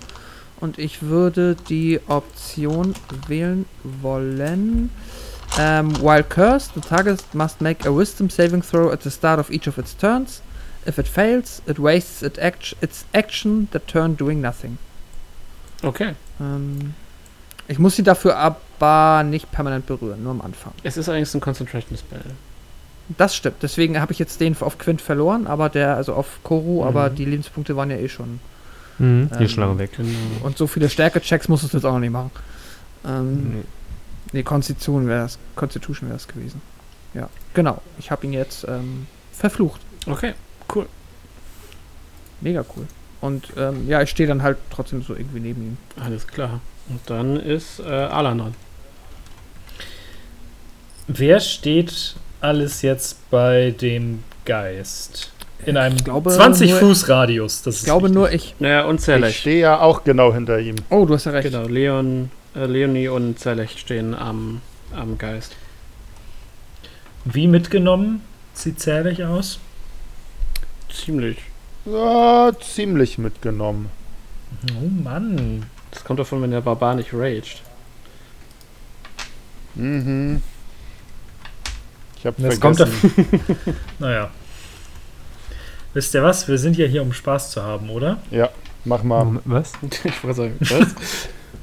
Und 0.59 0.79
ich 0.79 1.01
würde 1.03 1.55
die 1.69 1.99
Option 2.07 2.95
wählen 3.27 3.65
wollen. 3.83 4.89
Ähm, 5.59 5.95
while 6.01 6.23
cursed, 6.23 6.71
the 6.75 6.81
target 6.81 7.21
must 7.33 7.61
make 7.61 7.87
a 7.87 7.91
wisdom 7.95 8.29
saving 8.29 8.61
throw 8.63 8.91
at 8.91 9.03
the 9.03 9.11
start 9.11 9.39
of 9.39 9.49
each 9.51 9.67
of 9.67 9.77
its 9.77 9.95
turns. 9.95 10.41
If 10.87 10.97
it 10.97 11.07
fails, 11.07 11.61
it 11.67 11.77
wastes 11.79 12.21
it 12.21 12.39
act 12.39 12.75
its 12.81 13.05
action 13.13 13.67
the 13.71 13.79
turn 13.79 14.15
doing 14.15 14.39
nothing. 14.41 14.77
Okay. 15.83 16.13
Ähm, 16.39 16.93
ich 17.67 17.77
muss 17.79 17.95
sie 17.95 18.03
dafür 18.03 18.37
aber 18.79 19.23
nicht 19.23 19.51
permanent 19.51 19.85
berühren, 19.85 20.23
nur 20.23 20.31
am 20.31 20.41
Anfang. 20.41 20.73
Es 20.83 20.97
ist 20.97 21.09
eigentlich 21.09 21.33
ein 21.33 21.41
Concentration 21.41 21.97
Spell. 21.97 22.21
Das 23.17 23.35
stimmt. 23.35 23.57
Deswegen 23.61 23.99
habe 24.01 24.11
ich 24.13 24.19
jetzt 24.19 24.39
den 24.41 24.55
auf 24.59 24.77
Quint 24.77 25.01
verloren, 25.01 25.45
aber 25.47 25.69
der, 25.69 25.95
also 25.95 26.13
auf 26.13 26.39
Koru, 26.43 26.83
aber 26.83 27.09
Mhm. 27.11 27.15
die 27.15 27.25
Lebenspunkte 27.25 27.75
waren 27.75 27.91
ja 27.91 27.97
eh 27.97 28.09
schon. 28.09 28.39
Mhm. 28.97 29.29
Die 29.31 29.35
Ähm, 29.37 29.45
ist 29.45 29.51
schon 29.51 29.63
lange 29.63 29.77
weg. 29.77 29.91
Genau. 29.95 30.09
Und 30.43 30.57
so 30.57 30.65
viele 30.67 30.89
Stärke-Checks 30.89 31.47
musstest 31.47 31.73
du 31.73 31.77
jetzt 31.77 31.85
auch 31.85 31.93
noch 31.93 31.99
nicht 31.99 32.11
machen. 32.11 32.31
Ähm, 33.05 33.49
Nee. 33.57 33.63
nee, 34.33 34.43
Constitution 34.43 35.07
wäre 35.07 35.19
das. 35.23 35.37
Constitution 35.55 36.09
wäre 36.09 36.17
es 36.17 36.27
gewesen. 36.27 36.61
Ja, 37.13 37.29
genau. 37.53 37.81
Ich 37.99 38.09
habe 38.09 38.25
ihn 38.25 38.33
jetzt 38.33 38.65
ähm, 38.67 39.05
verflucht. 39.33 39.81
Okay. 40.07 40.33
Mega 42.41 42.65
cool. 42.75 42.87
Und 43.21 43.47
ähm, 43.57 43.87
ja, 43.87 44.01
ich 44.01 44.09
stehe 44.09 44.27
dann 44.27 44.43
halt 44.43 44.57
trotzdem 44.69 45.01
so 45.01 45.15
irgendwie 45.15 45.39
neben 45.39 45.61
ihm. 45.63 45.77
Alles 46.03 46.27
klar. 46.27 46.59
Und 46.89 46.99
dann 47.07 47.37
ist 47.37 47.79
äh, 47.79 47.83
Alan 47.89 48.37
dran. 48.37 48.55
Wer 51.07 51.39
steht 51.39 52.15
alles 52.41 52.81
jetzt 52.81 53.29
bei 53.29 53.71
dem 53.71 54.23
Geist? 54.45 55.31
In 55.65 55.77
einem 55.77 55.95
Ich 55.97 56.03
glaube 56.03 56.29
20 56.31 56.71
nur- 56.71 56.79
Fuß 56.79 57.09
Radius. 57.09 57.61
Das 57.63 57.75
Ich 57.75 57.79
ist 57.81 57.85
glaube 57.85 58.03
wichtig. 58.09 58.15
nur 58.15 58.31
ich. 58.31 58.55
Naja, 58.59 58.85
und 58.85 58.95
Ich 58.95 59.01
Zerlech. 59.01 59.39
stehe 59.39 59.59
ja 59.61 59.79
auch 59.81 60.03
genau 60.03 60.33
hinter 60.33 60.59
ihm. 60.59 60.75
Oh, 60.89 61.05
du 61.05 61.13
hast 61.15 61.25
ja 61.25 61.31
recht. 61.31 61.49
Genau, 61.49 61.67
Leon, 61.67 62.29
äh, 62.55 62.65
Leonie 62.65 63.07
und 63.07 63.39
Zerlech 63.39 63.79
stehen 63.79 64.13
am, 64.13 64.61
am 64.95 65.17
Geist. 65.17 65.55
Wie 67.23 67.47
mitgenommen? 67.47 68.21
Sieht 68.53 68.79
zählig 68.79 69.23
aus? 69.23 69.59
Ziemlich. 70.93 71.37
Ja, 71.85 72.51
ziemlich 72.59 73.17
mitgenommen. 73.17 73.89
Oh 74.79 74.87
Mann. 75.03 75.65
Das 75.91 76.03
kommt 76.03 76.19
davon, 76.19 76.41
wenn 76.41 76.51
der 76.51 76.61
Barbar 76.61 76.95
nicht 76.95 77.13
raged. 77.13 77.61
Mhm. 79.75 80.41
Ich 82.25 82.27
habe 82.27 82.41
Das 82.41 82.57
vergessen. 82.57 83.15
kommt 83.15 83.75
Naja. 83.99 84.31
Wisst 85.93 86.13
ihr 86.15 86.23
was? 86.23 86.47
Wir 86.47 86.57
sind 86.57 86.75
ja 86.75 86.87
hier, 86.87 87.03
um 87.03 87.13
Spaß 87.13 87.51
zu 87.51 87.61
haben, 87.61 87.89
oder? 87.91 88.17
Mach 88.83 89.03
mal. 89.03 89.39
Was? 89.45 89.73
ich 90.03 90.23
wollte 90.23 90.35
sagen, 90.37 90.55
was? 90.59 90.95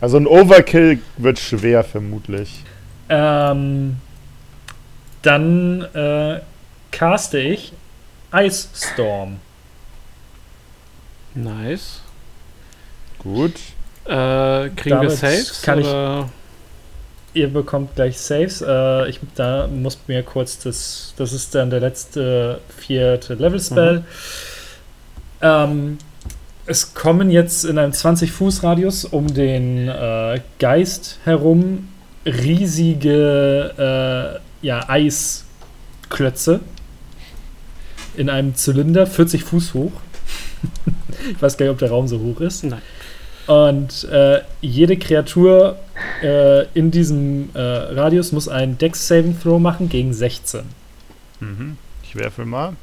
Also 0.00 0.16
ein 0.18 0.26
Overkill 0.26 1.00
wird 1.16 1.39
schwer, 1.41 1.82
vermutlich. 1.84 2.62
Ähm, 3.08 3.97
dann 5.23 5.82
äh, 5.94 6.41
caste 6.92 7.39
ich 7.39 7.73
Ice 8.32 8.68
Storm. 8.74 9.39
nice. 11.34 12.00
Gut. 13.18 13.55
Äh, 14.05 14.08
kriegen 14.70 14.74
wir 14.84 15.08
Damit 15.08 15.10
Saves? 15.12 15.62
kann 15.62 15.81
ich- 15.81 15.86
oder? 15.86 16.28
Ihr 17.34 17.48
bekommt 17.48 17.94
gleich 17.94 18.18
Saves. 18.18 18.62
Äh, 18.62 19.08
ich, 19.08 19.20
da 19.34 19.66
muss 19.66 19.98
mir 20.06 20.22
kurz 20.22 20.58
das. 20.58 21.14
Das 21.16 21.32
ist 21.32 21.54
dann 21.54 21.70
der 21.70 21.80
letzte 21.80 22.60
vierte 22.76 23.34
Level-Spell. 23.34 24.04
Ähm, 25.40 25.98
es 26.66 26.94
kommen 26.94 27.30
jetzt 27.30 27.64
in 27.64 27.78
einem 27.78 27.92
20-Fuß-Radius 27.92 29.06
um 29.06 29.32
den 29.32 29.88
äh, 29.88 30.40
Geist 30.58 31.18
herum 31.24 31.88
riesige 32.24 34.40
äh, 34.62 34.66
ja, 34.66 34.88
Eisklötze 34.88 36.60
in 38.16 38.30
einem 38.30 38.54
Zylinder, 38.54 39.06
40 39.06 39.42
Fuß 39.42 39.74
hoch. 39.74 39.92
ich 41.30 41.42
weiß 41.42 41.56
gar 41.56 41.66
nicht, 41.66 41.72
ob 41.72 41.78
der 41.78 41.90
Raum 41.90 42.06
so 42.06 42.20
hoch 42.20 42.40
ist. 42.40 42.64
Nein. 42.64 42.82
Und 43.46 44.04
äh, 44.04 44.40
jede 44.60 44.96
Kreatur 44.96 45.76
äh, 46.22 46.66
in 46.74 46.90
diesem 46.90 47.50
äh, 47.54 47.60
Radius 47.60 48.30
muss 48.32 48.48
einen 48.48 48.78
Dex 48.78 49.08
Saving 49.08 49.38
Throw 49.40 49.60
machen 49.60 49.88
gegen 49.88 50.14
16. 50.14 50.62
Mhm. 51.40 51.76
Ich 52.04 52.14
werfe 52.16 52.44
mal. 52.44 52.74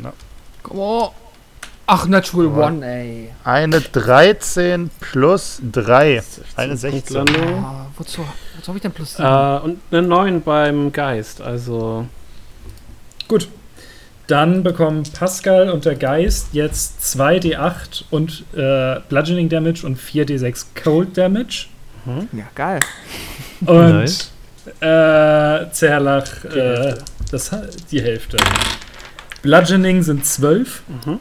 Na, 0.00 0.12
Come 0.62 0.80
on. 0.80 1.08
Ach, 1.86 2.06
Natural 2.06 2.46
Aber- 2.46 2.66
One, 2.66 2.86
ey. 2.86 3.30
eine 3.44 3.80
13 3.80 4.90
plus 5.00 5.60
3. 5.72 6.22
Eine 6.56 6.76
16. 6.76 7.24
Punktlandung. 7.24 7.64
Ah, 7.64 7.86
wozu, 7.98 8.24
wozu 8.56 8.68
habe 8.68 8.78
ich 8.78 8.82
denn 8.82 8.92
plus 8.92 9.16
7? 9.16 9.24
Äh, 9.28 9.58
und 9.64 9.80
eine 9.90 10.02
9 10.06 10.42
beim 10.42 10.92
Geist. 10.92 11.40
Also, 11.40 12.06
Gut. 13.28 13.48
Dann 14.32 14.62
bekommen 14.62 15.02
Pascal 15.12 15.68
und 15.68 15.84
der 15.84 15.94
Geist 15.94 16.48
jetzt 16.52 17.02
2d8 17.02 18.04
und 18.08 18.44
äh, 18.54 18.98
Bludgeoning 19.10 19.50
Damage 19.50 19.84
und 19.84 19.98
4d6 19.98 20.64
Cold 20.82 21.18
Damage. 21.18 21.66
hm? 22.06 22.28
ja, 22.32 22.44
geil. 22.54 22.80
Und 23.66 23.90
Nice. 23.92 24.30
äh, 24.80 25.70
Zerlach 25.72 26.24
Die 26.44 26.48
äh, 26.48 26.76
Hälfte. 26.78 27.04
das, 27.30 27.50
die 27.90 28.00
Hälfte. 28.00 28.38
Bludgeoning 29.42 30.02
sind 30.02 30.24
12. 30.24 30.82
Mhm. 31.04 31.18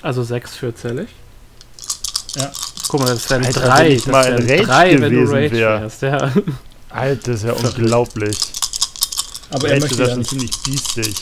Also 0.00 0.22
6 0.22 0.56
für 0.56 0.74
Zerlech. 0.74 1.10
Ja. 2.36 2.50
Guck 2.88 3.00
mal, 3.00 3.10
das 3.10 3.28
wären 3.28 3.44
Alter, 3.44 3.60
3. 3.60 3.84
wenn 3.84 3.92
ich 3.92 4.06
mal 4.06 4.24
in 4.28 4.48
Rage 4.50 4.62
drei, 4.62 4.92
wenn 4.92 5.00
du 5.02 5.08
gewesen 5.26 5.34
Rage 5.34 5.50
wär. 5.52 5.80
wärst. 5.82 6.00
Ja. 6.00 6.32
Alter, 6.88 7.32
das 7.32 7.42
ist 7.42 7.44
ja 7.44 7.52
unglaublich. 7.52 8.38
Aber 9.50 9.68
er 9.68 9.80
möchte 9.80 10.02
ist 10.02 10.08
ja 10.08 10.16
nicht. 10.16 10.30
ziemlich 10.30 10.50
biestig. 10.64 11.14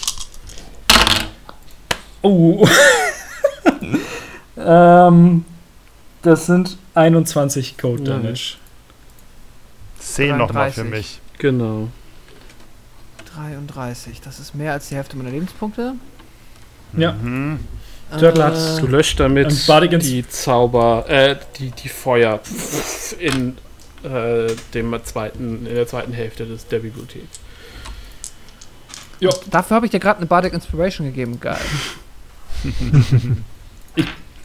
Oh. 2.22 2.66
ähm, 4.56 5.44
das 6.22 6.46
sind 6.46 6.78
21 6.94 7.76
Code 7.76 8.02
Ja. 8.04 8.16
Damage. 8.16 8.56
10 9.98 10.36
nochmal 10.36 10.70
für 10.72 10.82
33. 10.82 10.84
mich. 10.90 11.20
Genau. 11.38 11.88
33, 13.34 14.20
das 14.20 14.38
ist 14.38 14.54
mehr 14.54 14.72
als 14.72 14.88
die 14.88 14.94
Hälfte 14.96 15.16
meiner 15.16 15.30
Lebenspunkte. 15.30 15.94
Ja. 16.96 17.12
Mhm. 17.12 17.58
Turtle 18.18 18.44
hat 18.44 18.54
Äh, 18.54 18.80
Du 18.80 18.86
löscht 18.86 19.18
damit 19.18 19.50
die 20.02 20.28
Zauber, 20.28 21.04
äh, 21.08 21.36
die, 21.58 21.70
die 21.72 21.88
Feuer 21.88 22.40
in, 23.18 23.56
äh, 24.04 24.52
dem 24.72 24.94
zweiten, 25.04 25.66
in 25.66 25.74
der 25.74 25.86
zweiten 25.86 26.12
Hälfte 26.12 26.46
des, 26.46 26.66
der 26.68 26.78
Bibliothek. 26.78 27.24
Dafür 29.50 29.76
habe 29.76 29.86
ich 29.86 29.92
dir 29.92 30.00
gerade 30.00 30.18
eine 30.18 30.26
Bardic 30.26 30.52
Inspiration 30.52 31.06
gegeben. 31.06 31.40
Geil. 31.40 31.56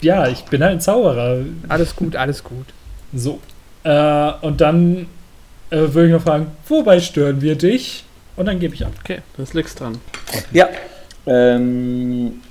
Ja, 0.01 0.27
ich 0.27 0.43
bin 0.45 0.64
halt 0.64 0.74
ein 0.74 0.82
Zauberer. 0.82 1.43
Alles 1.67 1.95
gut, 1.95 2.16
alles 2.16 2.43
gut. 2.43 2.67
So. 3.14 3.40
Äh, 3.83 4.32
und 4.41 4.61
dann 4.61 5.08
äh, 5.72 5.77
würde 5.77 6.08
ich 6.08 6.14
noch 6.14 6.22
fragen, 6.22 6.51
wobei 6.67 6.99
stören 6.99 7.41
wir 7.41 7.56
dich? 7.56 8.06
Und 8.35 8.45
dann 8.45 8.59
gebe 8.59 8.74
ich 8.75 8.85
ab. 8.85 8.93
Okay, 9.01 9.19
dann 9.35 9.43
ist 9.43 9.53
Lix 9.53 9.75
dran. 9.75 9.99
Ja. 10.53 10.69
Ähm, 11.25 12.41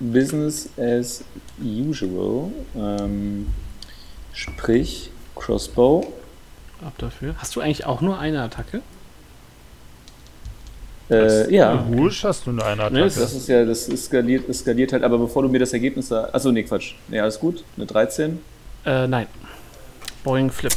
Business 0.00 0.68
as 0.76 1.22
usual. 1.62 2.50
Ähm, 2.76 3.46
sprich, 4.32 5.10
Crossbow. 5.36 6.12
Ab 6.84 6.94
dafür. 6.98 7.36
Hast 7.38 7.54
du 7.54 7.60
eigentlich 7.60 7.86
auch 7.86 8.00
nur 8.00 8.18
eine 8.18 8.42
Attacke? 8.42 8.82
Äh, 11.14 11.54
ja. 11.54 11.72
Rouge 11.74 12.20
hast 12.24 12.46
du 12.46 12.52
nur 12.52 12.64
eine 12.64 12.76
Nee, 12.90 13.00
Attacke. 13.02 13.20
Das 13.20 13.32
ist 13.32 13.48
ja, 13.48 13.64
das 13.64 13.88
eskaliert, 13.88 14.48
eskaliert 14.48 14.92
halt, 14.92 15.02
aber 15.02 15.18
bevor 15.18 15.42
du 15.42 15.48
mir 15.48 15.58
das 15.58 15.72
Ergebnis 15.72 16.08
da. 16.08 16.28
Achso, 16.32 16.52
nee, 16.52 16.62
Quatsch. 16.62 16.94
Nee, 17.08 17.20
alles 17.20 17.38
gut. 17.38 17.64
Eine 17.76 17.86
13. 17.86 18.38
Äh, 18.84 19.06
nein. 19.06 19.26
Boing 20.22 20.50
Flip. 20.50 20.72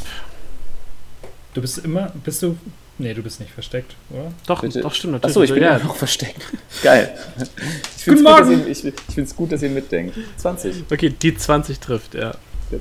Du 1.54 1.60
bist 1.60 1.78
immer, 1.78 2.12
bist 2.22 2.42
du, 2.42 2.56
nee, 2.98 3.14
du 3.14 3.22
bist 3.22 3.40
nicht 3.40 3.52
versteckt, 3.52 3.96
oder? 4.10 4.32
Doch, 4.46 4.60
Bitte. 4.60 4.80
doch, 4.80 4.94
stimmt 4.94 5.14
natürlich. 5.14 5.30
Achso, 5.36 5.42
ich 5.42 5.52
bin 5.52 5.62
ja 5.62 5.78
ja, 5.78 5.84
noch 5.84 5.96
versteckt. 5.96 6.42
Geil. 6.82 7.16
Ich 7.96 8.04
Guten 8.04 8.16
gut, 8.16 8.24
Morgen. 8.24 8.50
ihr, 8.50 8.66
ich, 8.68 8.84
ich 8.84 8.94
find's 9.12 9.34
gut, 9.34 9.50
dass 9.52 9.62
ihr 9.62 9.70
mitdenkt. 9.70 10.16
20. 10.36 10.84
Okay, 10.90 11.10
die 11.10 11.36
20 11.36 11.80
trifft, 11.80 12.14
ja. 12.14 12.32
Gut. 12.70 12.80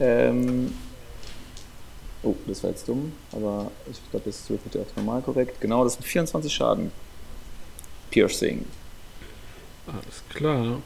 Ähm, 0.00 0.72
oh, 2.22 2.34
das 2.46 2.62
war 2.62 2.70
jetzt 2.70 2.88
dumm, 2.88 3.12
aber 3.32 3.70
ich 3.90 3.98
glaube, 4.10 4.26
das 4.26 4.48
wird 4.48 4.60
ja 4.74 4.80
auch 4.82 4.96
normal 4.96 5.22
korrekt. 5.22 5.60
Genau, 5.60 5.84
das 5.84 5.94
sind 5.94 6.04
24 6.04 6.52
Schaden. 6.52 6.92
Piercing. 8.10 8.64
Alles 9.86 10.22
klar. 10.28 10.80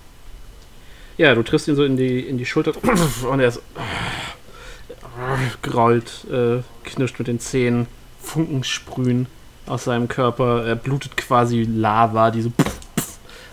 Ja, 1.19 1.35
du 1.35 1.43
triffst 1.43 1.69
ihn 1.69 1.77
so 1.77 1.85
in 1.85 1.97
die, 1.97 2.21
in 2.21 2.39
die 2.39 2.47
Schulter 2.47 2.73
und 3.31 3.41
er 3.41 3.49
ist 3.49 3.61
gerollt, 5.63 6.27
äh, 6.31 6.63
knirscht 6.85 7.19
mit 7.19 7.29
den 7.29 7.41
Zähnen, 7.41 7.87
Funken 8.23 8.65
sprühen 8.65 9.27
aus 9.67 9.85
seinem 9.85 10.09
Körper. 10.09 10.65
Er 10.67 10.77
blutet 10.77 11.17
quasi 11.17 11.63
Lava, 11.63 12.31
die 12.31 12.43
so 12.43 12.53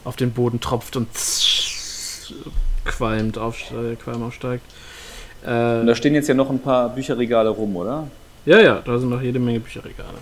auf 0.03 0.15
den 0.15 0.31
Boden 0.31 0.59
tropft 0.59 0.95
und 0.95 1.07
qualmt 2.85 3.37
auf, 3.37 3.59
äh, 3.71 3.95
Qualm 3.95 4.23
aufsteigt. 4.23 4.65
Und 5.45 5.49
Äh, 5.51 5.85
da 5.85 5.95
stehen 5.95 6.13
jetzt 6.13 6.27
ja 6.27 6.33
noch 6.35 6.49
ein 6.49 6.59
paar 6.59 6.89
Bücherregale 6.89 7.49
rum, 7.49 7.75
oder? 7.75 8.07
ja, 8.45 8.59
ja, 8.59 8.81
da 8.83 8.97
sind 8.97 9.09
noch 9.09 9.21
jede 9.21 9.39
Menge 9.39 9.59
Bücherregale. 9.59 10.17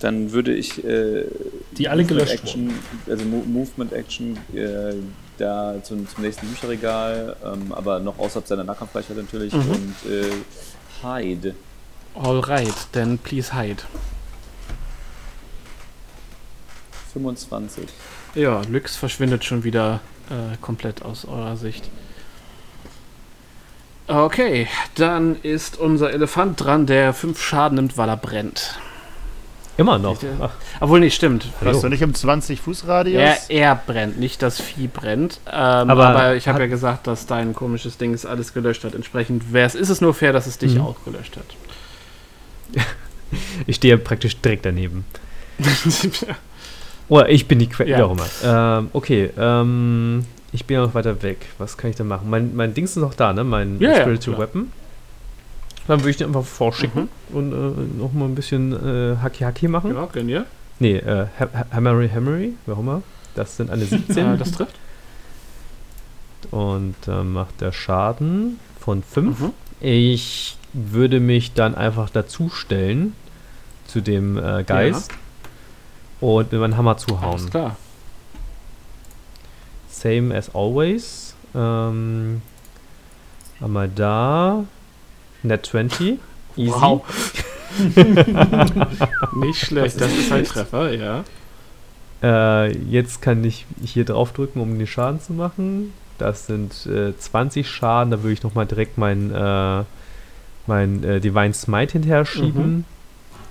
Dann 0.00 0.30
würde 0.32 0.54
ich 0.54 0.84
äh, 0.84 1.24
Die 1.72 1.88
alle 1.88 2.02
Movement 2.02 2.08
gelöscht 2.08 2.34
Action, 2.44 2.70
also 3.08 3.24
Mo 3.24 3.42
Movement 3.46 3.92
Action, 3.92 4.38
äh, 4.54 4.94
da 5.38 5.74
zum, 5.82 6.08
zum 6.08 6.22
nächsten 6.22 6.46
Bücherregal, 6.46 7.36
ähm, 7.44 7.72
aber 7.72 7.98
noch 8.00 8.18
außerhalb 8.18 8.46
seiner 8.46 8.64
Nahkampfreichheit 8.64 9.16
natürlich 9.16 9.52
Mhm. 9.52 9.60
und 9.70 9.94
äh, 10.10 10.30
Hide. 11.02 11.54
Alright, 12.14 12.74
then 12.92 13.18
please 13.18 13.54
hide. 13.60 13.82
25. 17.12 17.88
Ja, 18.34 18.62
Lux 18.70 18.96
verschwindet 18.96 19.44
schon 19.44 19.64
wieder 19.64 20.00
äh, 20.30 20.56
komplett 20.60 21.02
aus 21.02 21.24
eurer 21.24 21.56
Sicht. 21.56 21.88
Okay, 24.08 24.66
dann 24.94 25.36
ist 25.42 25.78
unser 25.78 26.10
Elefant 26.12 26.62
dran, 26.64 26.86
der 26.86 27.12
fünf 27.12 27.42
Schaden 27.42 27.76
nimmt, 27.76 27.98
weil 27.98 28.08
er 28.08 28.16
brennt. 28.16 28.78
Immer 29.76 29.98
noch. 29.98 30.18
Ach, 30.40 30.50
Obwohl, 30.80 30.98
nee, 31.00 31.10
stimmt. 31.10 31.46
Warst 31.60 31.84
du 31.84 31.88
nicht 31.88 32.02
im 32.02 32.12
20-Fuß-Radius? 32.12 33.20
Er, 33.20 33.38
er 33.50 33.74
brennt, 33.76 34.18
nicht 34.18 34.42
das 34.42 34.60
Vieh 34.60 34.88
brennt. 34.88 35.38
Ähm, 35.46 35.54
aber, 35.90 36.08
Aber 36.08 36.34
ich 36.34 36.48
habe 36.48 36.58
ja 36.60 36.66
gesagt, 36.66 37.06
dass 37.06 37.26
dein 37.26 37.54
komisches 37.54 37.96
Ding 37.96 38.12
es 38.12 38.26
alles 38.26 38.52
gelöscht 38.54 38.82
hat. 38.82 38.94
Entsprechend 38.96 39.52
wär's, 39.52 39.76
ist 39.76 39.88
es 39.88 40.00
nur 40.00 40.14
fair, 40.14 40.32
dass 40.32 40.48
es 40.48 40.58
dich 40.58 40.74
Mhm. 40.74 40.80
auch 40.80 40.96
gelöscht 41.04 41.36
hat. 41.36 42.84
ich 43.68 43.76
stehe 43.76 43.98
praktisch 43.98 44.36
direkt 44.40 44.64
daneben. 44.66 45.04
Oder 47.08 47.28
ich 47.28 47.46
bin 47.46 47.58
die 47.60 47.68
Quelle, 47.68 47.90
Ja. 47.90 47.98
wie 47.98 48.02
auch 48.02 48.12
immer. 48.12 48.26
Ähm, 48.78 48.90
okay, 48.94 49.30
ähm, 49.38 50.24
ich 50.52 50.64
bin 50.64 50.76
ja 50.76 50.86
noch 50.86 50.94
weiter 50.94 51.22
weg. 51.22 51.46
Was 51.58 51.76
kann 51.76 51.90
ich 51.90 51.96
denn 51.96 52.06
machen? 52.08 52.28
Mein, 52.30 52.54
mein 52.56 52.74
Dings 52.74 52.90
ist 52.90 52.96
noch 53.02 53.14
da, 53.14 53.32
ne? 53.32 53.44
Mein 53.44 53.78
Ja, 53.80 53.90
ja, 53.90 54.00
Spiritual 54.00 54.36
klar. 54.36 54.48
Weapon. 54.48 54.72
Dann 55.86 56.00
würde 56.00 56.10
ich 56.10 56.16
den 56.18 56.26
einfach 56.28 56.44
vorschicken 56.44 57.08
und 57.32 57.52
äh, 57.52 57.98
noch 57.98 58.12
mal 58.12 58.26
ein 58.26 58.34
bisschen 58.34 58.72
äh, 58.72 59.16
Haki 59.22 59.44
Haki 59.44 59.68
machen. 59.68 59.94
ja, 59.94 60.06
gönn 60.12 60.28
dir. 60.28 60.44
Nee, 60.80 60.96
äh, 60.96 61.26
Ha- 61.40 61.48
Ha- 61.54 61.66
Hammery 61.72 62.08
Hammery, 62.08 62.52
auch 62.70 62.78
immer. 62.78 63.02
Das 63.34 63.56
sind 63.56 63.70
eine 63.70 63.84
17. 63.84 64.34
Äh, 64.34 64.36
das 64.36 64.52
trifft. 64.52 64.74
und 66.50 66.94
dann 67.06 67.32
macht 67.32 67.60
der 67.60 67.72
Schaden 67.72 68.58
von 68.80 69.02
5. 69.02 69.40
Mhm. 69.40 69.50
Ich 69.80 70.56
würde 70.72 71.20
mich 71.20 71.54
dann 71.54 71.74
einfach 71.74 72.10
dazustellen 72.10 73.14
zu 73.86 74.00
dem 74.00 74.36
äh, 74.36 74.64
Geist 74.64 75.10
und 76.20 76.52
mit 76.52 76.60
meinem 76.60 76.76
Hammer 76.76 76.92
Alles 76.92 77.02
zuhauen. 77.06 77.50
klar. 77.50 77.76
Same 79.98 80.34
as 80.34 80.54
always. 80.54 81.34
Ähm, 81.54 82.42
einmal 83.60 83.88
da. 83.88 84.64
Net 85.42 85.66
20. 85.66 86.18
Easy. 86.56 86.72
Wow. 86.72 87.02
Nicht 89.36 89.58
schlecht, 89.58 90.00
das 90.00 90.12
ist 90.12 90.32
ein 90.32 90.44
Treffer, 90.44 90.92
ja. 90.92 91.24
Äh, 92.22 92.76
jetzt 92.78 93.22
kann 93.22 93.44
ich 93.44 93.66
hier 93.84 94.04
drauf 94.04 94.32
drücken, 94.32 94.60
um 94.60 94.76
den 94.78 94.86
Schaden 94.86 95.20
zu 95.20 95.32
machen. 95.32 95.92
Das 96.18 96.46
sind 96.46 96.86
äh, 96.86 97.16
20 97.16 97.68
Schaden. 97.68 98.10
Da 98.10 98.22
würde 98.22 98.32
ich 98.32 98.42
nochmal 98.42 98.66
direkt 98.66 98.98
mein, 98.98 99.32
äh, 99.32 99.84
mein 100.66 101.04
äh, 101.04 101.20
Divine 101.20 101.54
Smite 101.54 101.92
hinterher 101.92 102.24
schieben. 102.24 102.84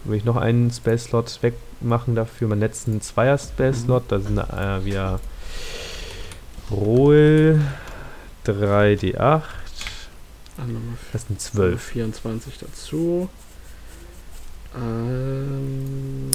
Würde 0.04 0.18
ich 0.18 0.26
noch 0.26 0.36
einen 0.36 0.72
Spell-Slot 0.72 1.40
wegmachen 1.42 2.16
dafür. 2.16 2.48
Meinen 2.50 2.60
letzten 2.60 3.02
Zweier-Spell-Slot. 3.02 4.04
Da 4.10 4.20
sind 4.20 4.38
äh, 4.38 4.84
wieder 4.84 5.20
Roll 6.72 7.60
3d8. 8.46 9.42
Also 10.58 10.74
Das 11.14 11.28
sind 11.28 11.40
12. 11.40 11.82
24 11.82 12.58
dazu. 12.60 13.30
Ähm, 14.76 16.32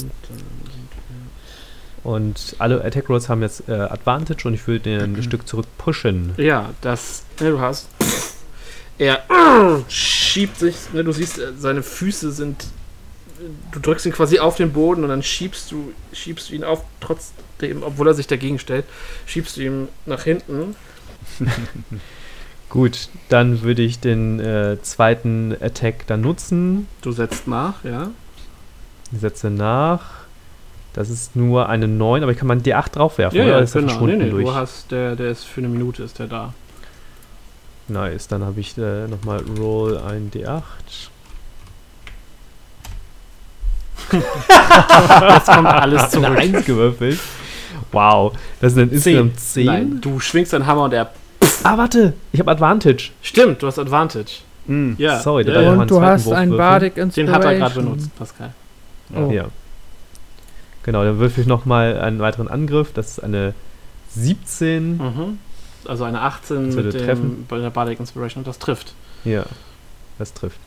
Und 2.02 2.56
alle 2.58 2.84
Attack 2.84 3.08
Rolls 3.08 3.28
haben 3.28 3.42
jetzt 3.42 3.68
äh, 3.68 3.72
Advantage 3.72 4.48
und 4.48 4.54
ich 4.54 4.66
würde 4.66 4.80
den 4.80 5.16
ein 5.16 5.22
Stück 5.22 5.46
zurück 5.46 5.66
pushen. 5.78 6.32
ja, 6.36 6.70
das. 6.80 7.24
Ne, 7.40 7.50
du 7.50 7.60
hast. 7.60 7.88
Er 8.98 9.22
schiebt 9.88 10.58
sich. 10.58 10.76
Ne, 10.92 11.04
du 11.04 11.12
siehst, 11.12 11.38
äh, 11.38 11.52
seine 11.58 11.82
Füße 11.82 12.32
sind. 12.32 12.66
Du 13.72 13.80
drückst 13.80 14.06
ihn 14.06 14.12
quasi 14.12 14.38
auf 14.38 14.56
den 14.56 14.72
Boden 14.72 15.02
und 15.02 15.08
dann 15.08 15.22
schiebst 15.22 15.70
du, 15.72 15.92
schiebst 16.12 16.50
du 16.50 16.54
ihn 16.54 16.62
auf, 16.64 16.84
trotzdem, 17.62 17.82
obwohl 17.82 18.08
er 18.08 18.14
sich 18.14 18.26
dagegen 18.26 18.58
stellt, 18.58 18.84
schiebst 19.26 19.56
du 19.56 19.62
ihn 19.62 19.88
nach 20.06 20.24
hinten. 20.24 20.76
Gut, 22.68 23.08
dann 23.28 23.62
würde 23.62 23.82
ich 23.82 24.00
den 24.00 24.40
äh, 24.40 24.78
zweiten 24.82 25.54
Attack 25.60 26.06
dann 26.06 26.22
nutzen. 26.22 26.88
Du 27.02 27.12
setzt 27.12 27.46
nach, 27.46 27.84
ja. 27.84 28.10
Setze 29.12 29.50
nach. 29.50 30.22
Das 30.94 31.10
ist 31.10 31.36
nur 31.36 31.68
eine 31.68 31.88
9, 31.88 32.22
aber 32.22 32.32
ich 32.32 32.38
kann 32.38 32.48
mal 32.48 32.54
einen 32.54 32.62
D8 32.62 32.92
draufwerfen, 32.92 33.38
Ja, 33.38 33.44
oder? 33.44 33.52
ja, 33.52 33.58
ist 33.60 33.72
genau. 33.72 33.86
Nee, 33.86 33.92
verschwunden 33.92 34.18
nee, 34.18 34.30
durch? 34.30 34.44
du 34.46 34.54
hast, 34.54 34.90
der, 34.90 35.16
der 35.16 35.30
ist 35.30 35.44
für 35.44 35.60
eine 35.60 35.68
Minute 35.68 36.02
ist 36.02 36.18
der 36.18 36.26
da. 36.26 36.54
Nice, 37.88 38.28
dann 38.28 38.42
habe 38.42 38.60
ich 38.60 38.76
äh, 38.78 39.06
nochmal 39.06 39.42
Roll 39.58 39.98
ein 39.98 40.30
D8. 40.30 40.62
Jetzt 44.12 45.46
kommt 45.46 45.66
alles 45.68 46.02
Eine 46.02 46.10
zurück. 46.10 46.38
1 46.38 46.64
gewürfelt. 46.64 47.18
Wow, 47.92 48.32
das 48.60 48.74
sind 48.74 48.92
insgesamt 48.92 49.38
10. 49.38 49.66
Nein, 49.66 49.98
du 50.00 50.18
schwingst 50.20 50.52
deinen 50.52 50.66
Hammer 50.66 50.84
und 50.84 50.92
er. 50.94 51.12
Ah, 51.62 51.76
warte, 51.78 52.14
ich 52.32 52.40
habe 52.40 52.50
Advantage. 52.50 53.10
Stimmt, 53.22 53.62
du 53.62 53.66
hast 53.66 53.78
Advantage. 53.78 54.40
Mm. 54.66 54.92
Ja. 54.98 55.18
Sorry, 55.20 55.46
ja, 55.46 55.60
ja. 55.60 55.70
einen 55.72 55.80
Und 55.80 55.90
du 55.90 56.00
hast 56.00 56.24
Wurf 56.26 56.34
ein 56.36 56.50
würfeln. 56.50 56.58
Bardic 56.58 56.94
Den 56.94 57.04
Inspiration. 57.04 57.34
hat 57.34 57.44
er 57.44 57.58
gerade 57.58 57.74
benutzt, 57.74 58.16
Pascal. 58.16 58.52
Oh. 59.14 59.30
Ja. 59.30 59.46
Genau, 60.84 61.04
dann 61.04 61.18
würfel 61.18 61.42
ich 61.42 61.46
nochmal 61.48 61.98
einen 62.00 62.18
weiteren 62.20 62.48
Angriff. 62.48 62.92
Das 62.92 63.08
ist 63.12 63.20
eine 63.20 63.54
17. 64.10 64.96
Mhm. 64.96 65.38
Also 65.86 66.04
eine 66.04 66.20
18 66.20 66.66
Das 66.66 66.74
mit 66.76 66.94
dem, 66.94 67.04
treffen. 67.04 67.46
bei 67.48 67.58
der 67.58 67.70
Bardic 67.70 67.98
Inspiration 68.00 68.40
und 68.42 68.46
das 68.48 68.58
trifft. 68.58 68.94
Ja, 69.24 69.44
das 70.18 70.32
trifft. 70.32 70.58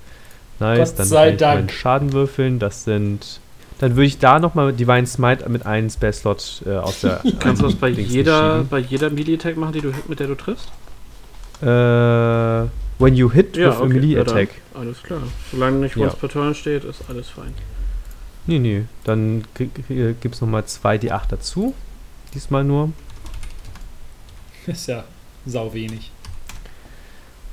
Nice, 0.60 0.90
Gott 0.92 1.00
dann 1.00 1.06
sei 1.08 1.26
kann 1.26 1.34
ich 1.34 1.40
Dank. 1.40 1.56
meinen 1.60 1.70
Schaden 1.70 2.14
würfeln. 2.14 2.60
Das 2.60 2.84
sind. 2.84 3.40
Dann 3.80 3.92
würde 3.95 4.06
ich 4.06 4.20
da 4.20 4.40
nochmal 4.40 4.72
Divine 4.72 5.06
Smite 5.06 5.50
mit 5.50 5.66
einem 5.66 5.90
Spell-Slot 5.90 6.64
äh, 6.66 6.78
aus 6.78 7.02
der. 7.02 7.22
Kannst 7.40 7.62
du 7.62 7.66
das 7.68 7.76
bei 7.76 7.92
Dings 7.92 8.12
jeder, 8.12 8.64
bei 8.64 8.80
jeder 8.80 9.10
Melee-Attack 9.10 9.58
machen, 9.58 9.74
die 9.74 9.82
du, 9.82 9.92
mit 10.08 10.20
der 10.20 10.28
du 10.28 10.36
triffst? 10.36 10.70
Äh, 11.62 11.66
when 13.00 13.16
you 13.16 13.32
hit 13.32 13.58
with 13.58 13.76
a 13.76 13.86
melee 13.86 14.16
ja. 14.16 14.24
Alles 14.74 15.04
klar. 15.04 15.22
Solange 15.52 15.78
nicht 15.78 15.95
Ja. 15.95 16.04
Once 16.06 16.16
per 16.16 16.30
Turn 16.30 16.56
steht, 16.56 16.84
ist 16.84 17.02
alles 17.10 17.30
fein. 17.30 17.54
Nee, 18.48 18.60
nee. 18.60 18.86
Dann 19.04 19.44
gibt 19.58 20.36
es 20.36 20.42
nochmal 20.42 20.66
2 20.66 20.98
D8 20.98 21.24
dazu. 21.30 21.74
Diesmal 22.34 22.64
nur. 22.64 22.92
Ist 24.68 24.88
ja 24.88 25.04
sau 25.45 25.74
wenig. 25.74 26.12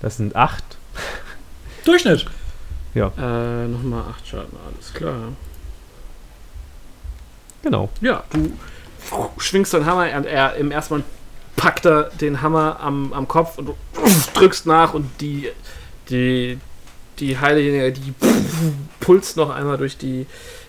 Das 0.00 0.16
sind 0.16 0.34
8. 0.34 0.62
Durchschnitt. 1.84 2.26
Ja, 2.94 3.12
Äh, 3.16 3.68
nochmal 3.68 4.04
8 4.10 4.26
Schaden, 4.26 4.56
alles 4.66 4.92
klar. 4.92 5.32
Genau. 7.62 7.88
Ja, 8.00 8.24
du 8.30 8.52
schwingst 9.38 9.74
deinen 9.74 9.86
Hammer 9.86 10.14
und 10.16 10.26
er 10.26 10.54
im 10.56 10.70
ersten 10.70 10.94
Mal 10.94 11.04
packt 11.56 11.86
er 11.86 12.04
den 12.20 12.42
Hammer 12.42 12.78
am, 12.80 13.12
am 13.12 13.28
Kopf 13.28 13.58
und 13.58 13.66
du 13.66 13.74
drückst 14.34 14.66
nach 14.66 14.94
und 14.94 15.08
die, 15.20 15.50
die, 16.08 16.58
die 17.18 17.38
Heilige, 17.38 17.92
die 17.92 18.14
pulst 19.00 19.36
noch 19.36 19.50
einmal 19.50 19.78
durch 19.78 19.96
die, 19.96 20.26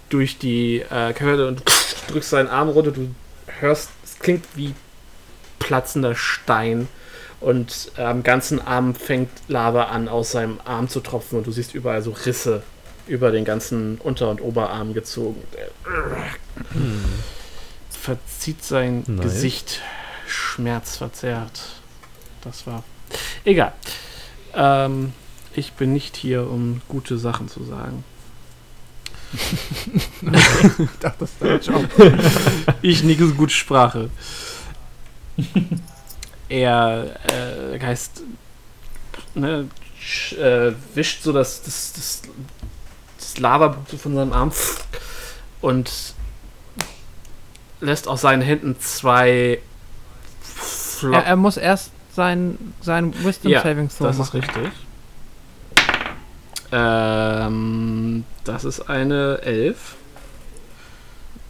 durch 0.09 0.37
die 0.37 0.83
äh, 0.89 1.13
Kölle 1.13 1.47
und 1.47 1.63
drückst 2.07 2.29
seinen 2.29 2.49
Arm 2.49 2.69
runter. 2.69 2.91
Du 2.91 3.09
hörst, 3.59 3.89
es 4.03 4.19
klingt 4.19 4.45
wie 4.55 4.73
platzender 5.59 6.15
Stein 6.15 6.87
und 7.39 7.91
am 7.97 8.23
ganzen 8.23 8.61
Arm 8.61 8.95
fängt 8.95 9.29
Lava 9.47 9.85
an, 9.85 10.07
aus 10.07 10.31
seinem 10.31 10.59
Arm 10.65 10.89
zu 10.89 10.99
tropfen 10.99 11.37
und 11.37 11.47
du 11.47 11.51
siehst 11.51 11.73
überall 11.73 12.01
so 12.01 12.11
Risse 12.11 12.63
über 13.07 13.31
den 13.31 13.45
ganzen 13.45 13.97
Unter- 13.97 14.29
und 14.29 14.41
Oberarm 14.41 14.93
gezogen. 14.93 15.41
Er 15.55 15.69
verzieht 17.89 18.63
sein 18.63 19.03
Nice. 19.07 19.21
Gesicht 19.21 19.81
schmerzverzerrt. 20.27 21.61
Das 22.41 22.67
war. 22.67 22.83
Egal. 23.45 23.73
Ähm, 24.53 25.13
ich 25.55 25.73
bin 25.73 25.93
nicht 25.93 26.17
hier, 26.17 26.49
um 26.49 26.81
gute 26.87 27.17
Sachen 27.17 27.47
zu 27.47 27.63
sagen. 27.63 28.03
Ich 30.21 30.99
dachte, 30.99 31.17
das 31.19 31.37
Deutsch 31.39 31.69
auch. 31.69 31.83
Ich 32.81 33.03
nicke 33.03 33.27
so 33.27 33.33
gute 33.33 33.53
Sprache. 33.53 34.09
er 36.49 37.19
äh, 37.73 37.79
heißt, 37.79 38.21
ne, 39.35 39.67
sch, 39.99 40.33
äh, 40.33 40.73
wischt 40.93 41.23
so 41.23 41.31
das, 41.31 41.63
das, 41.63 41.93
das, 41.93 42.21
das 43.39 43.75
so 43.89 43.97
von 43.97 44.15
seinem 44.15 44.33
Arm 44.33 44.51
und 45.61 45.91
lässt 47.79 48.07
aus 48.07 48.21
seinen 48.21 48.41
Händen 48.41 48.79
zwei 48.79 49.59
Flop 50.41 51.13
Er, 51.15 51.25
er 51.25 51.35
muss 51.35 51.57
erst 51.57 51.91
sein, 52.15 52.57
sein 52.81 53.13
Wisdom 53.23 53.51
Ja, 53.51 53.61
Saving 53.61 53.89
Throw 53.89 54.07
Das 54.07 54.19
ist 54.19 54.33
machen. 54.33 54.39
richtig. 54.39 54.71
Ähm, 56.71 58.25
das 58.43 58.63
ist 58.63 58.89
eine 58.89 59.39
11. 59.43 59.95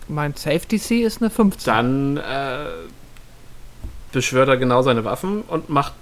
Mein 0.10 0.36
Safety 0.36 0.80
C 0.80 1.02
ist 1.02 1.22
eine 1.22 1.30
15. 1.30 1.66
Dann 1.66 2.18
äh, 2.18 2.66
beschwört 4.12 4.50
er 4.50 4.58
genau 4.58 4.82
seine 4.82 5.06
Waffen 5.06 5.44
und 5.44 5.70
macht 5.70 5.94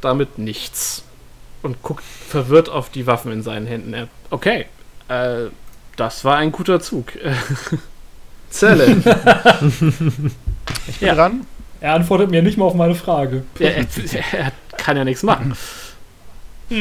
damit 0.00 0.38
nichts. 0.38 1.02
Und 1.62 1.82
guckt 1.82 2.04
verwirrt 2.04 2.68
auf 2.68 2.90
die 2.90 3.06
Waffen 3.06 3.32
in 3.32 3.42
seinen 3.42 3.66
Händen. 3.66 3.94
Er, 3.94 4.08
okay, 4.30 4.66
äh, 5.08 5.50
das 5.96 6.24
war 6.24 6.36
ein 6.36 6.52
guter 6.52 6.80
Zug. 6.80 7.12
Zelle. 8.50 8.96
Ich 10.88 10.98
bin 10.98 11.08
Ja. 11.08 11.14
dran. 11.14 11.46
Er 11.80 11.94
antwortet 11.94 12.30
mir 12.30 12.42
nicht 12.42 12.58
mal 12.58 12.64
auf 12.64 12.74
meine 12.74 12.94
Frage. 12.96 13.44
er, 13.60 13.76
er, 13.76 13.84
er 14.32 14.52
kann 14.76 14.96
ja 14.96 15.04
nichts 15.04 15.22
machen. 15.22 15.54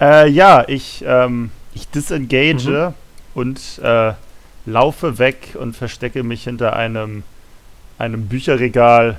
Äh, 0.00 0.28
ja, 0.30 0.64
ich, 0.66 1.04
ähm, 1.06 1.50
ich 1.74 1.86
disengage 1.88 2.94
und 3.34 3.60
äh, 3.82 4.14
laufe 4.66 5.18
weg 5.18 5.54
und 5.58 5.76
verstecke 5.76 6.22
mich 6.22 6.44
hinter 6.44 6.74
einem, 6.74 7.22
einem 7.98 8.26
Bücherregal 8.26 9.18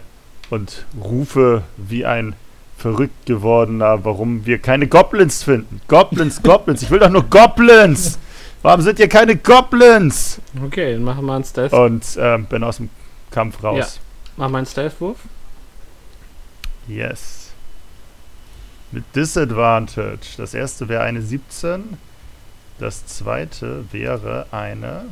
und 0.49 0.85
rufe 1.01 1.63
wie 1.77 2.05
ein 2.05 2.33
verrückt 2.81 3.25
gewordener, 3.25 4.03
warum 4.03 4.45
wir 4.45 4.57
keine 4.57 4.87
Goblins 4.87 5.43
finden. 5.43 5.81
Goblins, 5.87 6.41
Goblins, 6.41 6.81
ich 6.81 6.89
will 6.89 6.99
doch 6.99 7.09
nur 7.09 7.23
Goblins! 7.23 8.17
Warum 8.63 8.81
sind 8.81 8.97
hier 8.97 9.07
keine 9.07 9.35
Goblins? 9.35 10.39
Okay, 10.63 10.93
dann 10.93 11.03
machen 11.03 11.25
wir 11.25 11.33
einen 11.33 11.43
Stealth. 11.43 11.73
Und 11.73 12.03
ähm, 12.19 12.45
bin 12.45 12.63
aus 12.63 12.77
dem 12.77 12.89
Kampf 13.31 13.63
raus. 13.63 13.99
Mach 14.37 14.49
mal 14.49 14.59
einen 14.59 14.67
Stealth-Wurf. 14.67 15.17
Yes. 16.87 17.51
Mit 18.91 19.03
Disadvantage. 19.15 20.37
Das 20.37 20.53
erste 20.53 20.89
wäre 20.89 21.03
eine 21.03 21.21
17. 21.21 21.97
Das 22.79 23.05
zweite 23.05 23.85
wäre 23.91 24.47
eine. 24.51 25.05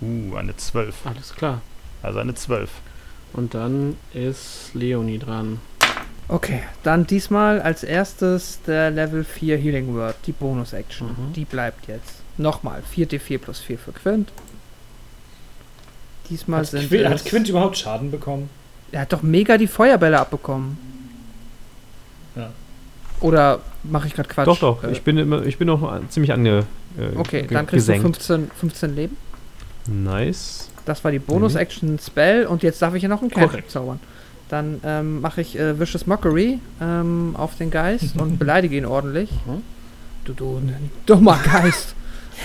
Uh, 0.00 0.36
eine 0.36 0.56
12. 0.56 1.06
Alles 1.06 1.34
klar. 1.34 1.62
Also 2.02 2.18
eine 2.18 2.34
12. 2.34 2.70
Und 3.32 3.54
dann 3.54 3.96
ist 4.12 4.70
Leonie 4.74 5.18
dran. 5.18 5.60
Okay, 6.28 6.60
dann 6.82 7.06
diesmal 7.06 7.60
als 7.60 7.84
erstes 7.84 8.60
der 8.66 8.90
Level 8.90 9.24
4 9.24 9.58
Healing 9.58 9.94
Word, 9.94 10.16
die 10.26 10.32
Bonus-Action. 10.32 11.08
Mhm. 11.08 11.32
Die 11.34 11.44
bleibt 11.44 11.86
jetzt. 11.86 12.14
Nochmal, 12.38 12.82
4d4 12.94 13.38
plus 13.38 13.60
4 13.60 13.78
für 13.78 13.92
Quint. 13.92 14.32
Diesmal 16.30 16.60
Hat, 16.60 16.66
sind 16.68 16.88
Quint, 16.88 17.04
es, 17.04 17.10
hat 17.10 17.24
Quint 17.26 17.48
überhaupt 17.48 17.76
Schaden 17.76 18.10
bekommen? 18.10 18.48
Er 18.90 19.02
hat 19.02 19.12
doch 19.12 19.22
mega 19.22 19.58
die 19.58 19.66
Feuerbälle 19.66 20.18
abbekommen. 20.18 20.78
Ja. 22.34 22.50
Oder 23.20 23.60
mache 23.82 24.06
ich 24.06 24.14
gerade 24.14 24.28
Quatsch? 24.28 24.46
Doch, 24.46 24.58
doch. 24.58 24.84
Äh, 24.84 24.92
Ich 24.92 25.02
bin, 25.02 25.18
immer, 25.18 25.44
ich 25.44 25.58
bin 25.58 25.66
noch 25.66 26.00
ziemlich 26.08 26.32
ange. 26.32 26.64
Äh, 26.98 27.16
okay, 27.16 27.46
dann 27.48 27.66
kriegst 27.66 27.86
gesenkt. 27.86 28.04
du 28.04 28.10
15, 28.12 28.50
15 28.58 28.94
Leben. 28.96 29.16
Nice. 29.86 30.70
Das 30.86 31.04
war 31.04 31.10
die 31.10 31.18
Bonus-Action-Spell 31.18 32.46
und 32.46 32.62
jetzt 32.62 32.80
darf 32.80 32.94
ich 32.94 33.02
ja 33.02 33.08
noch 33.08 33.20
einen 33.20 33.30
Cantrip 33.30 33.70
zaubern. 33.70 34.00
Dann 34.54 34.80
ähm, 34.84 35.20
mache 35.20 35.40
ich 35.40 35.58
äh, 35.58 35.80
Vicious 35.80 36.06
Mockery 36.06 36.60
ähm, 36.80 37.34
auf 37.36 37.56
den 37.56 37.72
Geist 37.72 38.16
und 38.20 38.38
beleidige 38.38 38.76
ihn 38.76 38.86
ordentlich. 38.86 39.28
Mhm. 39.46 39.62
Du, 40.24 40.32
du 40.32 40.62
dummer 41.06 41.40
Geist. 41.42 41.96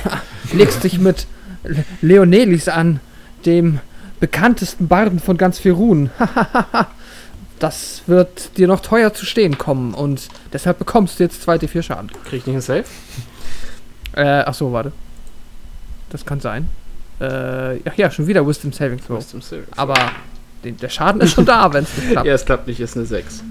Legst 0.54 0.84
dich 0.84 0.98
mit 0.98 1.28
Le- 1.64 1.86
Leonelis 2.02 2.68
an, 2.68 3.00
dem 3.46 3.80
bekanntesten 4.20 4.88
Barden 4.88 5.20
von 5.20 5.38
ganz 5.38 5.60
Firun. 5.60 6.10
das 7.60 8.02
wird 8.08 8.58
dir 8.58 8.66
noch 8.66 8.80
teuer 8.80 9.14
zu 9.14 9.28
stehen 9.28 9.60
kommen 9.60 9.94
und 9.94 10.30
deshalb 10.52 10.80
bekommst 10.80 11.20
du 11.20 11.24
jetzt 11.26 11.48
2d4 11.48 11.84
Schaden. 11.84 12.10
Krieg 12.26 12.40
ich 12.40 12.48
nicht 12.48 12.56
einen 12.56 12.62
Save? 12.64 12.86
Äh, 14.14 14.46
ach 14.48 14.56
so, 14.56 14.74
warte. 14.74 14.94
Das 16.10 16.26
kann 16.26 16.40
sein. 16.40 16.70
Äh, 17.20 17.82
ach 17.88 17.96
ja, 17.98 18.10
schon 18.10 18.26
wieder 18.26 18.48
Wisdom 18.48 18.74
Saving 18.74 19.00
Throw. 19.00 19.20
Wisdom 19.20 19.44
Save. 19.44 19.66
Aber 19.76 19.94
den, 20.64 20.78
der 20.78 20.90
Schaden 20.90 21.22
ist 21.22 21.34
schon 21.34 21.46
da, 21.46 21.72
wenn 21.74 21.84
es 21.84 21.98
nicht 21.98 22.12
klappt. 22.12 22.28
Ja, 22.28 22.34
es 22.34 22.46
klappt 22.46 22.68
nicht, 22.68 22.80
ist 22.80 22.96
eine 22.98 23.06
6. 23.06 23.44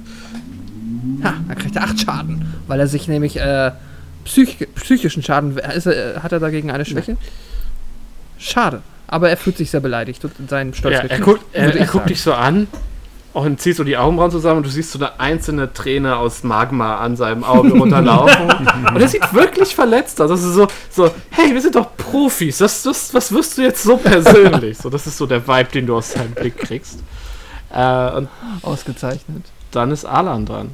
Ha, 1.23 1.35
dann 1.49 1.59
kriegt 1.59 1.77
er 1.77 1.85
8 1.85 2.01
Schaden, 2.01 2.55
weil 2.67 2.81
er 2.81 2.87
sich 2.87 3.09
nämlich 3.09 3.39
äh, 3.39 3.73
psych 4.25 4.69
psychischen 4.75 5.23
Schaden. 5.23 5.57
Ist 5.59 5.87
er, 5.87 6.17
äh, 6.17 6.21
hat 6.21 6.33
er 6.33 6.41
dagegen 6.41 6.71
eine 6.71 6.85
Schwäche? 6.85 7.17
Schade. 8.39 8.83
Aber 9.07 9.31
er 9.31 9.37
fühlt 9.37 9.57
sich 9.57 9.71
sehr 9.71 9.81
beleidigt 9.81 10.23
und 10.25 10.51
sein 10.51 10.75
Stolz 10.75 10.97
Ja, 10.97 11.03
er 11.05 11.19
guckt, 11.21 11.43
er, 11.53 11.75
er 11.75 11.87
guckt 11.87 12.11
dich 12.11 12.21
so 12.21 12.35
an 12.35 12.69
und 13.45 13.61
zieht 13.61 13.77
so 13.77 13.85
die 13.85 13.97
Augenbrauen 13.97 14.31
zusammen 14.31 14.59
und 14.59 14.67
du 14.67 14.71
siehst 14.71 14.91
so 14.93 14.99
eine 14.99 15.19
einzelne 15.21 15.73
Träne 15.73 16.17
aus 16.17 16.43
Magma 16.43 16.97
an 16.99 17.17
seinem 17.17 17.45
Auge 17.45 17.71
runterlaufen. 17.73 18.49
und 18.95 19.01
er 19.01 19.09
sieht 19.09 19.33
wirklich 19.33 19.75
verletzt 19.75 20.21
aus. 20.21 20.29
Das 20.31 20.43
ist 20.43 20.55
so, 20.55 20.67
so 20.91 21.11
hey, 21.31 21.53
wir 21.55 21.61
sind 21.61 21.75
doch 21.75 21.97
Profis. 21.97 22.59
Das, 22.59 22.83
das, 22.83 23.13
was 23.15 23.33
wirst 23.33 23.59
du 23.59 23.63
jetzt 23.63 23.83
so 23.83 23.97
persönlich? 23.97 24.79
So, 24.79 24.91
das 24.91 25.07
ist 25.07 25.17
so 25.19 25.27
der 25.27 25.47
Vibe, 25.47 25.71
den 25.73 25.87
du 25.87 25.97
aus 25.97 26.13
seinem 26.13 26.33
Blick 26.33 26.57
kriegst. 26.57 27.01
Äh, 27.73 28.11
und 28.13 28.29
Ausgezeichnet. 28.63 29.45
dann 29.73 29.91
ist 29.91 30.05
Alan 30.05 30.47
dran. 30.47 30.71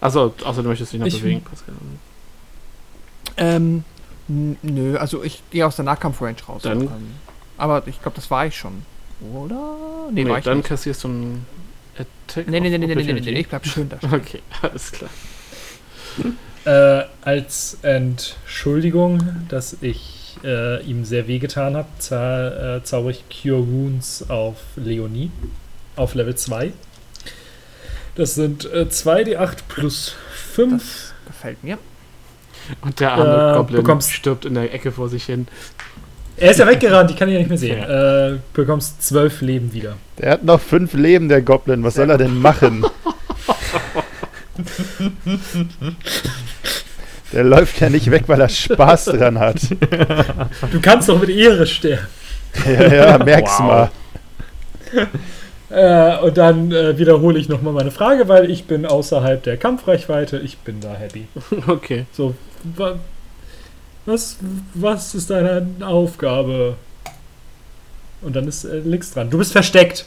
Also, 0.00 0.34
außer 0.44 0.62
du 0.62 0.68
möchtest 0.68 0.92
dich 0.92 1.00
noch 1.00 1.06
Ich- 1.06 1.20
bewegen. 1.22 1.44
Ähm, 3.36 3.84
nö, 4.28 4.96
also 4.96 5.22
ich 5.22 5.42
gehe 5.50 5.66
aus 5.66 5.76
der 5.76 5.84
Nahkampf-Range 5.84 6.36
raus. 6.48 6.62
Dann- 6.62 6.82
Ähm, 6.82 6.90
aber 7.58 7.82
ich 7.86 8.00
glaube, 8.02 8.16
das 8.16 8.30
war 8.30 8.46
ich 8.46 8.56
schon. 8.56 8.82
Oder? 9.32 9.76
Nee, 10.10 10.24
Nee, 10.24 10.30
war 10.30 10.38
ich 10.38 10.44
dann 10.44 10.58
nicht. 10.58 10.68
kassierst 10.68 11.04
du 11.04 11.08
einen 11.08 11.46
Attack. 11.94 12.48
Nee, 12.48 12.60
nee, 12.60 12.70
nee, 12.70 12.78
nee, 12.78 12.94
nee, 12.94 13.12
nee, 13.12 13.20
nee, 13.20 13.40
ich 13.40 13.48
bleib 13.48 13.66
schön 13.66 13.88
da. 13.88 13.98
Okay, 14.12 14.40
alles 14.62 14.92
klar. 14.92 15.10
Äh, 16.64 17.04
als 17.22 17.78
Entschuldigung, 17.82 19.46
dass 19.48 19.76
ich 19.82 20.36
äh, 20.44 20.82
ihm 20.84 21.04
sehr 21.04 21.28
wehgetan 21.28 21.76
habe, 21.76 21.88
za 21.98 22.76
äh, 22.76 22.82
zauber 22.84 23.10
ich 23.10 23.24
Cure 23.28 23.66
Wounds 23.66 24.28
auf 24.30 24.56
Leonie 24.76 25.30
auf 25.96 26.14
Level 26.14 26.34
2. 26.34 26.72
Das 28.14 28.34
sind 28.34 28.64
äh, 28.72 28.86
2d8 28.88 29.56
plus 29.68 30.14
5. 30.54 30.72
Das 30.82 31.14
gefällt 31.26 31.62
mir. 31.64 31.78
Und 32.80 32.98
der 33.00 33.12
arme 33.12 33.52
Äh, 33.52 33.56
Goblin 33.56 33.82
bekommst- 33.82 34.10
stirbt 34.12 34.44
in 34.46 34.54
der 34.54 34.72
Ecke 34.72 34.90
vor 34.92 35.08
sich 35.08 35.24
hin. 35.24 35.46
Er 36.36 36.50
ist 36.50 36.58
ja 36.58 36.66
weggerannt, 36.66 37.10
ich 37.10 37.16
kann 37.16 37.28
ihn 37.28 37.34
ja 37.34 37.38
nicht 37.40 37.48
mehr 37.48 37.58
sehen. 37.58 37.82
Äh, 37.82 38.38
bekommst 38.52 39.02
12 39.02 39.40
Leben 39.42 39.72
wieder. 39.72 39.94
Der 40.18 40.32
hat 40.32 40.44
noch 40.44 40.60
fünf 40.60 40.92
Leben, 40.94 41.28
der 41.28 41.42
Goblin. 41.42 41.84
Was 41.84 41.94
soll 41.94 42.10
er 42.10 42.18
denn 42.18 42.38
machen? 42.40 42.84
Der 47.32 47.44
läuft 47.44 47.80
ja 47.80 47.90
nicht 47.90 48.10
weg, 48.10 48.24
weil 48.26 48.40
er 48.40 48.48
Spaß 48.48 49.06
dran 49.06 49.38
hat. 49.38 49.56
Du 50.72 50.80
kannst 50.80 51.08
doch 51.08 51.20
mit 51.20 51.30
Ehre 51.30 51.66
sterben. 51.66 52.06
Ja, 52.66 52.94
ja 52.94 53.18
merk's 53.18 53.58
Wow. 53.58 53.66
mal. 53.66 53.90
Äh, 55.70 56.18
und 56.18 56.36
dann 56.36 56.70
äh, 56.70 56.96
wiederhole 56.98 57.38
ich 57.38 57.48
nochmal 57.48 57.72
meine 57.72 57.90
Frage, 57.90 58.28
weil 58.28 58.48
ich 58.50 58.64
bin 58.66 58.86
außerhalb 58.86 59.42
der 59.42 59.56
Kampfreichweite. 59.56 60.38
Ich 60.38 60.58
bin 60.58 60.80
da 60.80 60.94
happy. 60.94 61.26
Okay. 61.66 62.06
So, 62.12 62.34
Was, 64.06 64.36
was 64.74 65.14
ist 65.14 65.30
deine 65.30 65.66
Aufgabe? 65.80 66.76
Und 68.20 68.36
dann 68.36 68.48
ist 68.48 68.64
äh, 68.64 68.78
Lix 68.78 69.12
dran. 69.12 69.30
Du 69.30 69.38
bist 69.38 69.52
versteckt. 69.52 70.06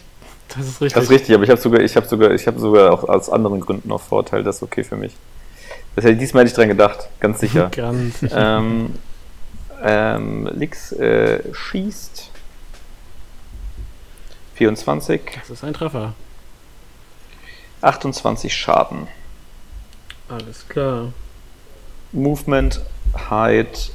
Das 0.50 0.66
ist 0.66 0.82
richtig. 0.82 0.94
Das 0.94 1.04
ist 1.06 1.12
richtig, 1.12 1.36
aber 1.36 1.44
ich 1.44 1.50
habe 1.50 1.60
sogar, 1.60 1.82
ich 1.82 1.96
habe 1.96 2.08
sogar, 2.08 2.32
ich 2.32 2.48
habe 2.48 2.60
sogar 2.60 2.94
auch 2.94 3.04
aus 3.08 3.30
anderen 3.30 3.60
Gründen 3.60 3.90
noch 3.90 4.02
Vorteil, 4.02 4.44
das 4.44 4.58
ist 4.58 4.64
okay 4.64 4.84
für 4.84 4.96
mich. 4.96 5.16
Das 5.96 6.06
hätte 6.06 6.16
diesmal 6.16 6.42
hätte 6.42 6.52
ich 6.52 6.56
dran 6.56 6.68
gedacht, 6.68 7.10
ganz 7.20 7.40
sicher. 7.40 7.70
Ganz 7.76 8.24
ähm, 8.32 8.94
ähm, 9.84 10.50
Lix 10.54 10.92
äh, 10.92 11.42
schießt 11.54 12.32
24, 14.56 15.22
Das 15.40 15.50
ist 15.50 15.64
ein 15.64 15.74
Treffer. 15.74 16.14
28 17.82 18.56
Schaden. 18.56 19.08
Alles 20.30 20.68
klar. 20.68 21.14
Movement, 22.12 22.82
Height 23.30 23.92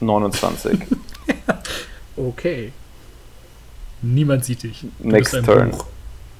29. 0.00 0.80
Okay. 2.16 2.72
Niemand 4.02 4.44
sieht 4.44 4.62
dich. 4.62 4.86
Du 5.00 5.08
Next 5.08 5.32
bist 5.32 5.34
ein 5.34 5.44
turn. 5.44 5.70
Buch. 5.72 5.86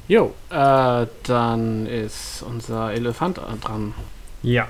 Jo, 0.06 0.34
äh, 0.50 1.06
dann 1.24 1.86
ist 1.86 2.42
unser 2.42 2.92
Elefant 2.92 3.38
dran. 3.62 3.92
Ja. 4.44 4.68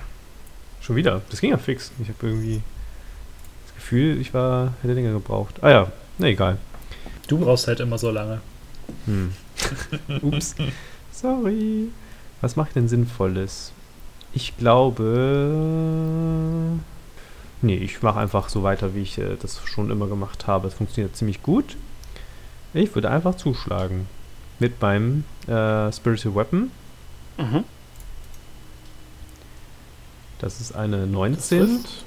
Schon 0.80 0.96
wieder. 0.96 1.20
Das 1.28 1.42
ging 1.42 1.50
ja 1.50 1.58
fix. 1.58 1.92
Ich 2.00 2.08
habe 2.08 2.26
irgendwie 2.26 2.62
das 3.66 3.74
Gefühl, 3.74 4.18
ich 4.18 4.32
war, 4.32 4.72
hätte 4.80 4.94
länger 4.94 5.12
gebraucht. 5.12 5.56
Ah 5.60 5.70
ja, 5.70 5.92
na 6.16 6.28
egal. 6.28 6.56
Du 7.28 7.38
brauchst 7.38 7.66
halt 7.68 7.80
immer 7.80 7.98
so 7.98 8.10
lange. 8.10 8.40
Hm. 9.04 9.34
Ups. 10.22 10.54
Sorry. 11.12 11.88
Was 12.40 12.56
mache 12.56 12.68
ich 12.68 12.74
denn 12.74 12.88
Sinnvolles? 12.88 13.72
Ich 14.34 14.56
glaube. 14.56 16.00
Nee, 17.62 17.76
ich 17.76 18.02
mache 18.02 18.18
einfach 18.20 18.48
so 18.48 18.62
weiter, 18.62 18.94
wie 18.94 19.02
ich 19.02 19.16
äh, 19.18 19.36
das 19.40 19.60
schon 19.64 19.90
immer 19.90 20.06
gemacht 20.06 20.46
habe. 20.46 20.68
Es 20.68 20.74
funktioniert 20.74 21.16
ziemlich 21.16 21.42
gut. 21.42 21.76
Ich 22.74 22.94
würde 22.94 23.10
einfach 23.10 23.36
zuschlagen. 23.36 24.06
Mit 24.58 24.82
meinem 24.82 25.24
äh, 25.46 25.90
Spiritual 25.92 26.34
Weapon. 26.34 26.70
Mhm. 27.38 27.64
Das 30.40 30.60
ist 30.60 30.74
eine 30.74 31.02
Das 31.02 31.08
19. 31.08 31.58
trifft. 31.60 32.04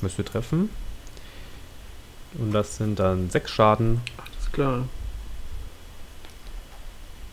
Müsste 0.00 0.24
treffen. 0.24 0.70
Und 2.34 2.52
das 2.52 2.76
sind 2.76 2.98
dann 2.98 3.30
6 3.30 3.50
Schaden. 3.50 4.00
Alles 4.18 4.52
klar. 4.52 4.84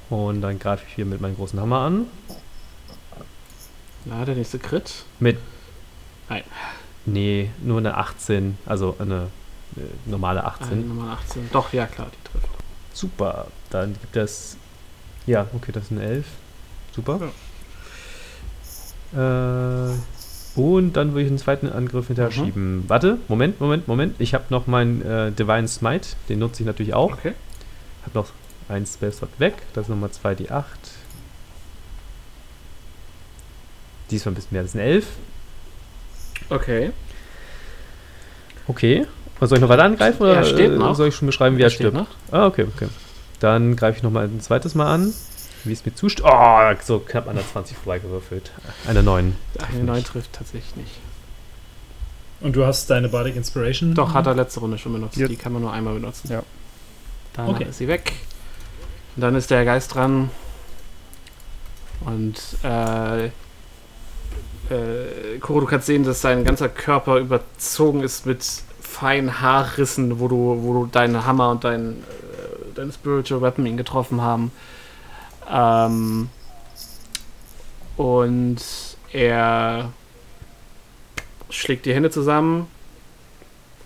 Und 0.09 0.41
dann 0.41 0.57
greife 0.59 0.85
ich 0.87 0.95
hier 0.95 1.05
mit 1.05 1.21
meinem 1.21 1.35
großen 1.35 1.59
Hammer 1.59 1.79
an. 1.79 2.07
Ja, 4.05 4.25
der 4.25 4.35
nächste 4.35 4.59
Crit. 4.59 5.03
Mit. 5.19 5.37
Nein. 6.29 6.43
Nee, 7.05 7.51
nur 7.61 7.79
eine 7.79 7.97
18. 7.97 8.57
Also 8.65 8.95
eine 8.99 9.27
äh, 9.75 9.81
normale 10.09 10.41
Eine 10.43 10.49
18. 10.53 10.87
Nummer 10.87 11.11
18. 11.13 11.49
Doch, 11.51 11.71
ja 11.73 11.85
klar, 11.85 12.07
die 12.11 12.31
trifft. 12.31 12.49
Super. 12.93 13.47
Dann 13.69 13.93
gibt 13.93 14.15
es. 14.17 14.57
Ja, 15.27 15.47
okay, 15.53 15.71
das 15.71 15.87
sind 15.89 15.99
11. 15.99 16.25
Super. 16.95 17.31
Äh, 19.13 20.59
und 20.59 20.93
dann 20.93 21.09
würde 21.11 21.21
ich 21.21 21.27
einen 21.27 21.37
zweiten 21.37 21.69
Angriff 21.69 22.07
hinterher 22.07 22.31
Mhm. 22.31 22.45
schieben. 22.45 22.83
Warte, 22.87 23.17
Moment, 23.27 23.59
Moment, 23.61 23.87
Moment. 23.87 24.15
Ich 24.19 24.33
habe 24.33 24.45
noch 24.49 24.67
meinen 24.67 25.01
äh, 25.01 25.31
Divine 25.31 25.67
Smite. 25.67 26.09
Den 26.27 26.39
nutze 26.39 26.63
ich 26.63 26.67
natürlich 26.67 26.93
auch. 26.93 27.13
Okay. 27.13 27.33
Hab 28.05 28.15
noch 28.15 28.29
ein 28.67 28.85
Spellslot 28.85 29.29
weg. 29.39 29.53
Das 29.73 29.85
sind 29.87 29.95
nochmal 29.95 30.11
2 30.11 30.35
die 30.35 30.49
8. 30.51 30.67
Diesmal 34.11 34.31
ein 34.31 34.35
bisschen 34.35 34.49
mehr. 34.51 34.63
Das 34.63 34.71
sind 34.73 34.81
11. 34.81 35.05
Okay. 36.49 36.91
Okay. 38.67 39.07
Und 39.39 39.47
soll 39.47 39.57
ich 39.57 39.61
noch 39.61 39.69
weiter 39.69 39.83
angreifen 39.83 40.21
oder 40.21 40.35
Er 40.35 40.43
steht 40.43 40.71
äh, 40.71 40.75
noch. 40.75 40.95
soll 40.95 41.07
ich 41.07 41.15
schon 41.15 41.25
beschreiben, 41.25 41.57
wie 41.57 41.61
Er 41.61 41.67
er 41.67 41.69
steht 41.71 41.87
stirbt? 41.87 41.97
noch. 41.97 42.07
Ah, 42.31 42.45
okay, 42.45 42.67
okay. 42.75 42.87
Dann 43.39 43.75
greife 43.75 43.97
ich 43.97 44.03
nochmal 44.03 44.25
ein 44.25 44.39
zweites 44.41 44.75
Mal 44.75 44.93
an. 44.93 45.13
Wie 45.63 45.73
es 45.73 45.85
mir 45.85 45.93
zustimmt. 45.95 46.27
Oh, 46.31 46.71
so 46.83 46.99
knapp 46.99 47.27
an 47.27 47.35
der 47.35 47.47
20 47.47 47.77
vorbeigewürfelt. 47.77 48.51
Eine 48.87 49.01
9. 49.03 49.35
Eine 49.73 49.83
9 49.83 50.03
trifft 50.03 50.33
tatsächlich 50.33 50.75
nicht. 50.75 50.91
Und 52.39 52.55
du 52.55 52.65
hast 52.65 52.89
deine 52.89 53.09
Bardic 53.09 53.35
Inspiration. 53.35 53.93
Doch, 53.93 54.13
hat 54.15 54.25
er 54.25 54.33
letzte 54.35 54.59
Runde 54.59 54.77
schon 54.79 54.93
benutzt. 54.93 55.17
Ja. 55.17 55.27
Die 55.27 55.35
kann 55.35 55.53
man 55.53 55.61
nur 55.61 55.71
einmal 55.71 55.93
benutzen. 55.93 56.31
Ja. 56.31 56.41
Dann 57.33 57.47
Okay. 57.49 57.65
ist 57.69 57.77
sie 57.77 57.87
weg. 57.87 58.13
Und 59.15 59.21
dann 59.21 59.35
ist 59.35 59.49
der 59.51 59.63
Geist 59.65 59.93
dran. 59.93 60.31
Und 62.01 62.35
äh, 62.63 63.29
äh, 64.71 65.37
Koro, 65.39 65.61
du 65.61 65.65
kannst 65.65 65.87
sehen, 65.87 66.03
dass 66.03 66.21
sein 66.21 66.43
ganzer 66.43 66.69
Körper 66.69 67.17
überzogen 67.17 68.01
ist 68.01 68.25
mit 68.25 68.43
feinen 68.79 69.41
Haarrissen, 69.41 70.19
wo 70.19 70.27
du, 70.27 70.59
wo 70.61 70.73
du 70.73 70.85
deinen 70.85 71.25
Hammer 71.25 71.51
und 71.51 71.63
dein, 71.63 71.91
äh, 71.91 72.73
dein 72.75 72.91
Spiritual 72.91 73.41
Weapon 73.41 73.65
ihn 73.65 73.77
getroffen 73.77 74.21
haben. 74.21 74.51
Ähm, 75.49 76.29
und 77.97 78.61
er 79.11 79.91
schlägt 81.49 81.85
die 81.85 81.93
Hände 81.93 82.09
zusammen 82.09 82.67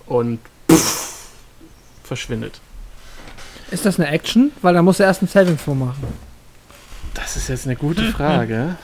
und 0.05 0.39
pff, 0.71 1.29
verschwindet. 2.03 2.61
Ist 3.71 3.85
das 3.85 3.99
eine 3.99 4.09
Action? 4.09 4.51
Weil 4.61 4.75
da 4.75 4.83
muss 4.83 4.99
er 4.99 5.07
erst 5.07 5.23
ein 5.23 5.27
Saving 5.27 5.57
Throw 5.57 5.75
machen. 5.75 6.07
Das 7.15 7.35
ist 7.35 7.47
jetzt 7.47 7.65
eine 7.65 7.75
gute 7.75 8.03
Frage. 8.11 8.75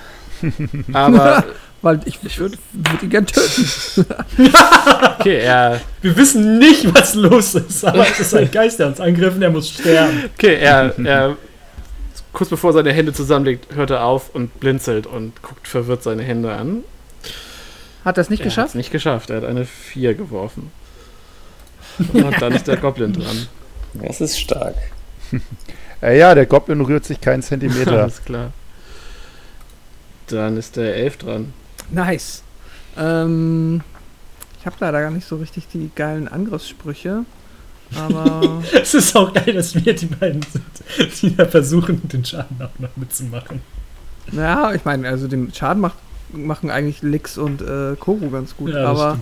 Aber 0.94 1.44
Weil 1.82 2.00
ich, 2.06 2.20
ich 2.24 2.38
würde 2.38 2.58
würd 2.74 3.04
ihn 3.04 3.10
gern 3.10 3.26
töten. 3.26 4.06
okay, 5.20 5.40
er, 5.40 5.82
Wir 6.02 6.16
wissen 6.16 6.60
nicht, 6.60 6.94
was 6.94 7.16
los 7.16 7.56
ist, 7.56 7.84
aber 7.84 8.08
es 8.08 8.20
ist 8.20 8.36
ein 8.36 8.52
Geist, 8.52 8.80
der 8.80 8.88
uns 8.88 9.00
angriff 9.00 9.36
und 9.36 9.42
er 9.42 9.50
muss 9.50 9.70
sterben. 9.70 10.30
okay, 10.36 10.56
er, 10.60 10.94
er 11.04 11.38
kurz 12.34 12.50
bevor 12.50 12.70
er 12.70 12.74
seine 12.74 12.94
Hände 12.94 13.14
zusammenlegt, 13.14 13.74
hört 13.74 13.90
er 13.90 14.04
auf 14.04 14.30
und 14.36 14.60
blinzelt 14.60 15.08
und 15.08 15.42
guckt 15.42 15.68
verwirrt 15.68 16.04
seine 16.04 16.24
Hände 16.24 16.54
an. 16.54 16.84
Hat 18.06 18.18
er 18.18 18.22
es 18.22 18.30
nicht 18.30 18.42
Er 18.42 18.46
geschafft? 18.46 18.76
nicht 18.76 18.92
geschafft. 18.92 19.30
Er 19.30 19.38
hat 19.38 19.46
eine 19.46 19.66
4 19.66 20.14
geworfen. 20.16 20.72
Und 22.14 22.42
dann 22.42 22.54
ist 22.54 22.68
der 22.68 22.78
Goblin 22.78 23.14
dran. 23.14 23.48
Das 23.94 24.22
ist 24.22 24.40
stark. 24.40 24.76
Äh, 26.04 26.18
ja, 26.18 26.34
der 26.34 26.48
Goblin 26.48 26.82
rührt 26.82 27.06
sich 27.06 27.22
keinen 27.22 27.44
Zentimeter. 27.44 28.02
Alles 28.02 28.26
klar. 28.26 28.54
Dann 30.26 30.58
ist 30.58 30.76
der 30.76 30.96
Elf 30.96 31.18
dran. 31.18 31.54
Nice. 31.92 32.44
Ähm, 32.98 33.82
ich 34.60 34.66
habe 34.66 34.76
leider 34.80 35.02
gar 35.02 35.12
nicht 35.12 35.28
so 35.28 35.38
richtig 35.38 35.68
die 35.68 35.90
geilen 35.96 36.28
Angriffssprüche. 36.28 37.26
Aber 37.96 38.62
Es 38.74 38.94
ist 38.94 39.16
auch 39.16 39.34
geil, 39.34 39.54
dass 39.54 39.76
wir 39.76 39.94
die 39.94 40.06
beiden 40.06 40.42
sind, 40.44 40.64
die 41.22 41.36
da 41.36 41.46
versuchen, 41.46 42.08
den 42.08 42.24
Schaden 42.24 42.62
auch 42.62 42.80
noch 42.80 42.96
mitzumachen. 42.96 43.62
naja, 44.32 44.74
ich 44.74 44.86
meine, 44.86 45.08
also 45.08 45.28
den 45.28 45.54
Schaden 45.54 45.82
macht, 45.82 45.98
machen 46.32 46.70
eigentlich 46.72 47.02
Lix 47.02 47.38
und 47.38 47.62
äh, 47.62 47.96
Koru 48.00 48.30
ganz 48.30 48.56
gut. 48.56 48.70
ja, 48.70 48.82
das 48.82 49.00
aber 49.00 49.20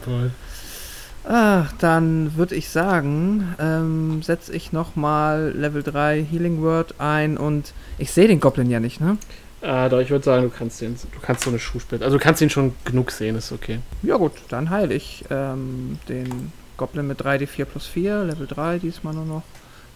ach, 1.29 1.71
dann 1.79 2.35
würde 2.35 2.55
ich 2.55 2.69
sagen, 2.69 3.55
ähm, 3.59 4.21
setze 4.21 4.53
ich 4.53 4.71
nochmal 4.71 5.53
Level 5.55 5.83
3 5.83 6.25
Healing 6.29 6.61
Word 6.61 6.95
ein 6.99 7.37
und 7.37 7.73
ich 7.97 8.11
sehe 8.11 8.27
den 8.27 8.39
Goblin 8.39 8.69
ja 8.69 8.79
nicht, 8.79 8.99
ne? 8.99 9.17
Äh, 9.61 9.89
doch, 9.89 9.99
ich 9.99 10.09
würde 10.09 10.23
sagen, 10.23 10.43
du 10.43 10.49
kannst 10.49 10.79
den, 10.81 10.95
du 10.95 11.19
kannst 11.21 11.43
so 11.43 11.49
eine 11.49 11.59
Schuhspitze. 11.59 12.03
Also 12.03 12.17
du 12.17 12.23
kannst 12.23 12.41
ihn 12.41 12.49
schon 12.49 12.73
genug 12.85 13.11
sehen, 13.11 13.35
ist 13.35 13.51
okay. 13.51 13.79
Ja 14.03 14.15
gut, 14.15 14.31
dann 14.49 14.69
heile 14.69 14.93
ich 14.93 15.25
ähm, 15.29 15.99
den 16.07 16.51
Goblin 16.77 17.07
mit 17.07 17.21
3d4 17.21 17.65
plus 17.65 17.85
4, 17.87 18.23
Level 18.23 18.47
3 18.47 18.79
diesmal 18.79 19.13
nur 19.13 19.25
noch. 19.25 19.43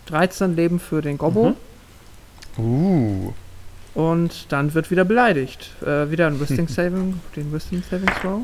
13 0.07 0.55
Leben 0.55 0.79
für 0.79 1.01
den 1.01 1.17
Gobbo. 1.17 1.55
Mhm. 2.57 2.63
Uh. 2.63 3.33
Und 3.95 4.51
dann 4.51 4.73
wird 4.73 4.91
wieder 4.91 5.05
beleidigt. 5.05 5.69
Äh, 5.81 6.11
wieder 6.11 6.27
ein 6.27 6.39
Wisdom 6.39 6.67
Saving, 6.67 7.19
den 7.35 7.53
Wisdom 7.53 7.83
Saving 7.89 8.09
Throw. 8.21 8.41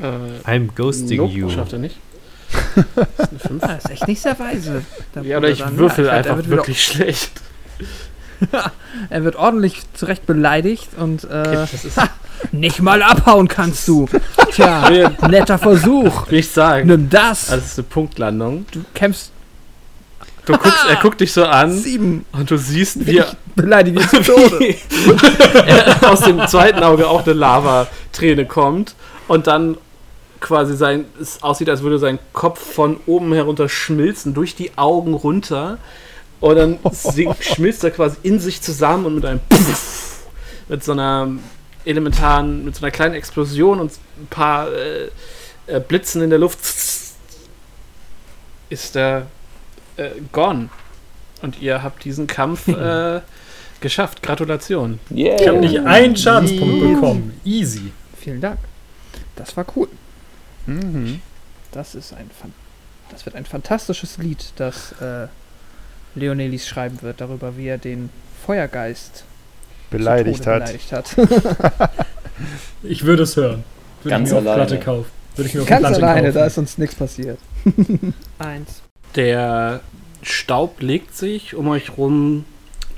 Äh, 0.00 0.48
I'm 0.48 0.70
ghosting 0.74 1.18
nope, 1.18 1.32
you. 1.32 1.50
schafft 1.50 1.74
er 1.74 1.80
nicht. 1.80 1.96
Das 2.74 3.08
ist 3.18 3.30
eine 3.30 3.38
5. 3.38 3.62
Ah, 3.62 3.74
ist 3.74 3.90
echt 3.90 4.08
nicht 4.08 4.20
sehr 4.20 4.38
weise. 4.38 4.84
Ja, 5.22 5.38
oder 5.38 5.50
ich 5.50 5.62
würfel 5.76 6.06
Ja, 6.06 6.12
einfach 6.12 6.46
wirklich 6.46 6.82
schlecht. 6.84 7.30
Er 9.10 9.24
wird 9.24 9.36
ordentlich 9.36 9.82
zurecht 9.94 10.26
beleidigt 10.26 10.88
und 10.98 11.24
äh, 11.24 11.64
ist, 11.64 11.98
nicht 12.52 12.80
mal 12.80 13.02
abhauen 13.02 13.48
kannst 13.48 13.86
du. 13.88 14.08
Tja, 14.52 14.90
netter 15.28 15.58
Versuch. 15.58 16.30
ich 16.30 16.48
sagen. 16.50 16.88
Nimm 16.88 17.08
das. 17.10 17.50
Also, 17.50 17.56
das 17.62 17.72
ist 17.72 17.78
eine 17.78 17.88
Punktlandung. 17.88 18.66
Du 18.72 18.84
kämpfst 18.94 19.32
Du 20.46 20.54
guckst, 20.54 20.86
er 20.88 20.96
guckt 20.96 21.20
dich 21.20 21.32
so 21.32 21.44
an 21.44 21.70
sieben. 21.70 22.24
und 22.32 22.50
du 22.50 22.56
siehst, 22.56 23.06
wie 23.06 23.18
er 23.18 23.36
Beleidige 23.54 24.00
zu 24.00 24.22
Tode. 24.22 24.74
er 25.66 26.10
aus 26.10 26.20
dem 26.20 26.46
zweiten 26.48 26.82
Auge 26.82 27.08
auch 27.08 27.24
eine 27.24 27.34
Lava-Träne 27.34 28.46
kommt 28.46 28.94
und 29.28 29.46
dann 29.46 29.76
quasi 30.40 30.76
sein, 30.76 31.04
es 31.20 31.42
aussieht, 31.42 31.68
als 31.68 31.82
würde 31.82 31.98
sein 31.98 32.18
Kopf 32.32 32.58
von 32.74 32.98
oben 33.06 33.32
herunter 33.32 33.68
schmilzen, 33.68 34.34
durch 34.34 34.56
die 34.56 34.76
Augen 34.76 35.14
runter. 35.14 35.78
Und 36.40 36.56
dann 36.56 36.78
schmilzt 37.40 37.84
er 37.84 37.90
quasi 37.90 38.16
in 38.22 38.40
sich 38.40 38.62
zusammen 38.62 39.06
und 39.06 39.16
mit 39.16 39.26
einem 39.26 39.40
Puff, 39.48 40.26
mit 40.68 40.82
so 40.82 40.92
einer 40.92 41.28
elementaren, 41.84 42.64
mit 42.64 42.76
so 42.76 42.82
einer 42.82 42.90
kleinen 42.90 43.14
Explosion 43.14 43.80
und 43.80 43.92
ein 44.18 44.26
paar 44.28 44.72
äh, 44.72 45.10
äh, 45.66 45.80
Blitzen 45.80 46.22
in 46.22 46.30
der 46.30 46.38
Luft 46.38 46.60
ist 48.70 48.96
er 48.96 49.26
äh, 49.96 50.10
gone. 50.32 50.70
Und 51.42 51.60
ihr 51.60 51.82
habt 51.82 52.04
diesen 52.04 52.26
Kampf 52.26 52.68
äh, 52.68 53.20
geschafft. 53.80 54.22
Gratulation. 54.22 54.98
Yeah. 55.10 55.40
Ich 55.40 55.48
habe 55.48 55.58
nicht 55.58 55.80
einen 55.80 56.16
Schadenspunkt 56.16 56.80
bekommen. 56.80 57.40
Easy. 57.44 57.92
Vielen 58.18 58.40
Dank. 58.40 58.58
Das 59.36 59.56
war 59.56 59.64
cool. 59.74 59.88
Mhm. 60.66 61.20
Das 61.72 61.94
ist 61.94 62.12
ein 62.12 62.30
Fan 62.38 62.52
das 63.10 63.26
wird 63.26 63.36
ein 63.36 63.44
fantastisches 63.44 64.18
Lied, 64.18 64.52
das 64.56 64.92
äh, 65.00 65.26
Leonelis 66.14 66.66
schreiben 66.66 67.02
wird, 67.02 67.20
darüber, 67.20 67.56
wie 67.56 67.66
er 67.66 67.78
den 67.78 68.10
Feuergeist 68.44 69.24
Beleidigt 69.90 70.46
hat. 70.46 70.64
beleidigt 70.64 70.92
hat. 70.92 71.16
Ich 72.82 73.04
würde 73.04 73.24
es 73.24 73.36
hören. 73.36 73.64
Würde 74.02 74.10
Ganz 74.16 74.28
ich 74.28 74.32
mir 74.32 74.38
auf 74.40 74.46
alleine. 74.46 74.66
Platte 74.66 74.82
kaufen. 74.82 75.10
Würde 75.36 75.48
ich 75.48 75.54
mir 75.54 75.60
auf 75.60 75.68
Ganz 75.68 75.80
Platte 75.88 75.96
alleine, 76.02 76.28
kaufen. 76.28 76.34
da 76.38 76.46
ist 76.46 76.58
uns 76.58 76.78
nichts 76.78 76.94
passiert. 76.96 77.38
Eins. 78.38 78.80
Der 79.14 79.80
Staub 80.22 80.80
legt 80.80 81.14
sich 81.14 81.54
um 81.54 81.68
euch 81.68 81.98
rum, 81.98 82.46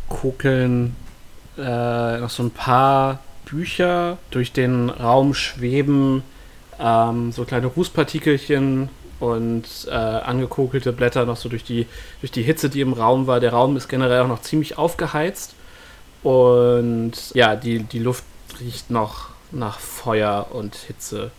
kuckeln 0.09 0.95
äh, 1.59 2.19
noch 2.19 2.31
so 2.31 2.45
ein 2.45 2.51
paar 2.53 3.19
Bücher 3.47 4.19
durch 4.31 4.53
den 4.53 4.91
Raum 4.91 5.35
schweben, 5.35 6.23
ähm, 6.79 7.33
so 7.33 7.45
kleine 7.45 7.67
Rußpartikelchen 7.67 8.89
und 9.23 9.87
äh, 9.89 9.93
angekokelte 9.93 10.93
Blätter 10.93 11.25
noch 11.27 11.37
so 11.37 11.49
durch 11.49 11.63
die, 11.63 11.87
durch 12.21 12.33
die 12.33 12.43
Hitze, 12.43 12.69
die 12.69 12.81
im 12.81 12.93
Raum 12.93 13.29
war. 13.29 13.39
Der 13.39 13.53
Raum 13.53 13.77
ist 13.77 13.89
generell 13.89 14.23
auch 14.23 14.29
noch 14.29 14.43
ziemlich 14.43 14.79
aufgeheizt 14.79 15.55
und 16.25 17.13
ja, 17.33 17.55
die, 17.55 17.85
die 17.85 18.01
Luft 18.01 18.25
riecht 18.59 18.91
noch 18.91 19.29
nach 19.53 19.79
Feuer 19.79 20.49
und 20.51 20.75
Hitze. 20.75 21.31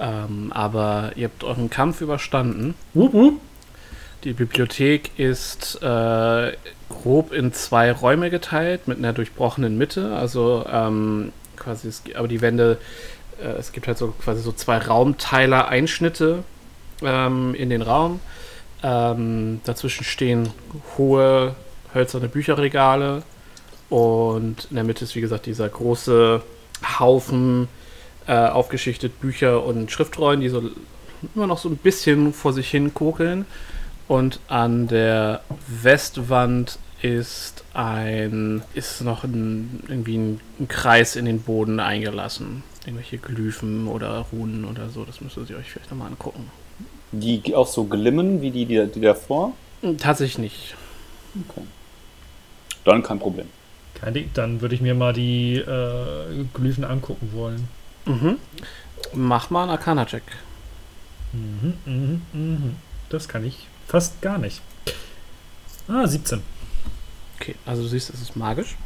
Ähm, 0.00 0.50
aber 0.52 1.12
ihr 1.14 1.26
habt 1.28 1.44
euren 1.44 1.70
Kampf 1.70 2.00
überstanden. 2.00 2.74
Wup, 2.94 3.12
wup. 3.12 3.40
Die 4.24 4.32
Bibliothek 4.32 5.12
ist 5.16 5.80
äh, 5.82 6.52
grob 6.88 7.32
in 7.32 7.52
zwei 7.52 7.92
Räume 7.92 8.30
geteilt 8.30 8.88
mit 8.88 8.98
einer 8.98 9.12
durchbrochenen 9.12 9.78
Mitte. 9.78 10.16
Also 10.16 10.66
ähm, 10.68 11.32
quasi, 11.56 11.86
es, 11.86 12.02
aber 12.16 12.26
die 12.26 12.40
Wände, 12.40 12.78
äh, 13.40 13.50
es 13.50 13.70
gibt 13.70 13.86
halt 13.86 13.98
so 13.98 14.08
quasi 14.20 14.42
so 14.42 14.50
zwei 14.50 14.78
Raumteiler-Einschnitte 14.78 16.42
ähm, 17.02 17.54
in 17.54 17.70
den 17.70 17.82
Raum. 17.82 18.20
Ähm, 18.82 19.60
dazwischen 19.64 20.04
stehen 20.04 20.50
hohe 20.96 21.54
hölzerne 21.92 22.28
Bücherregale 22.28 23.22
und 23.88 24.68
in 24.70 24.76
der 24.76 24.84
Mitte 24.84 25.04
ist 25.04 25.14
wie 25.16 25.20
gesagt 25.20 25.46
dieser 25.46 25.68
große 25.68 26.42
Haufen 26.98 27.68
äh, 28.26 28.34
aufgeschichtet 28.34 29.20
Bücher 29.20 29.64
und 29.64 29.90
Schriftrollen, 29.90 30.40
die 30.40 30.48
so 30.48 30.62
immer 31.34 31.46
noch 31.46 31.58
so 31.58 31.68
ein 31.68 31.76
bisschen 31.76 32.32
vor 32.32 32.52
sich 32.52 32.70
hin 32.70 32.94
kokeln. 32.94 33.44
Und 34.08 34.40
an 34.48 34.88
der 34.88 35.42
Westwand 35.68 36.78
ist 37.02 37.64
ein, 37.74 38.62
ist 38.74 39.02
noch 39.02 39.24
ein, 39.24 39.82
irgendwie 39.88 40.16
ein, 40.16 40.40
ein 40.58 40.68
Kreis 40.68 41.16
in 41.16 41.24
den 41.24 41.42
Boden 41.42 41.80
eingelassen. 41.80 42.62
Irgendwelche 42.84 43.18
Glyphen 43.18 43.88
oder 43.88 44.26
Runen 44.32 44.64
oder 44.64 44.88
so, 44.88 45.04
das 45.04 45.20
müsst 45.20 45.36
ihr 45.36 45.56
euch 45.56 45.70
vielleicht 45.70 45.90
nochmal 45.90 46.08
angucken. 46.08 46.50
Die 47.12 47.54
auch 47.54 47.66
so 47.66 47.84
glimmen 47.84 48.40
wie 48.40 48.50
die, 48.50 48.66
die, 48.66 48.86
die 48.86 49.00
davor? 49.00 49.52
Hm, 49.82 49.98
Tatsächlich 49.98 50.38
nicht. 50.38 50.74
Okay. 51.48 51.66
Dann 52.84 53.02
kein 53.02 53.18
Problem. 53.18 53.46
Kein 53.94 54.14
Ding. 54.14 54.30
Dann 54.34 54.60
würde 54.60 54.74
ich 54.74 54.80
mir 54.80 54.94
mal 54.94 55.12
die 55.12 55.56
äh, 55.56 56.44
Glyphen 56.54 56.84
angucken 56.84 57.30
wollen. 57.32 57.68
Mhm. 58.06 58.36
Mach 59.12 59.50
mal 59.50 59.62
einen 59.62 59.72
Arcana-Check. 59.72 60.22
Mhm, 61.32 61.74
mhm, 61.84 62.22
mhm. 62.32 62.76
Das 63.08 63.28
kann 63.28 63.44
ich 63.44 63.66
fast 63.86 64.20
gar 64.22 64.38
nicht. 64.38 64.60
Ah, 65.88 66.06
17. 66.06 66.42
Okay, 67.38 67.56
also 67.66 67.82
du 67.82 67.88
siehst, 67.88 68.10
es 68.10 68.20
ist 68.22 68.36
magisch. 68.36 68.76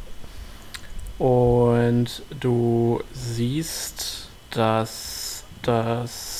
Und 1.17 2.23
du 2.39 3.01
siehst, 3.13 4.27
dass 4.51 5.43
das 5.61 6.34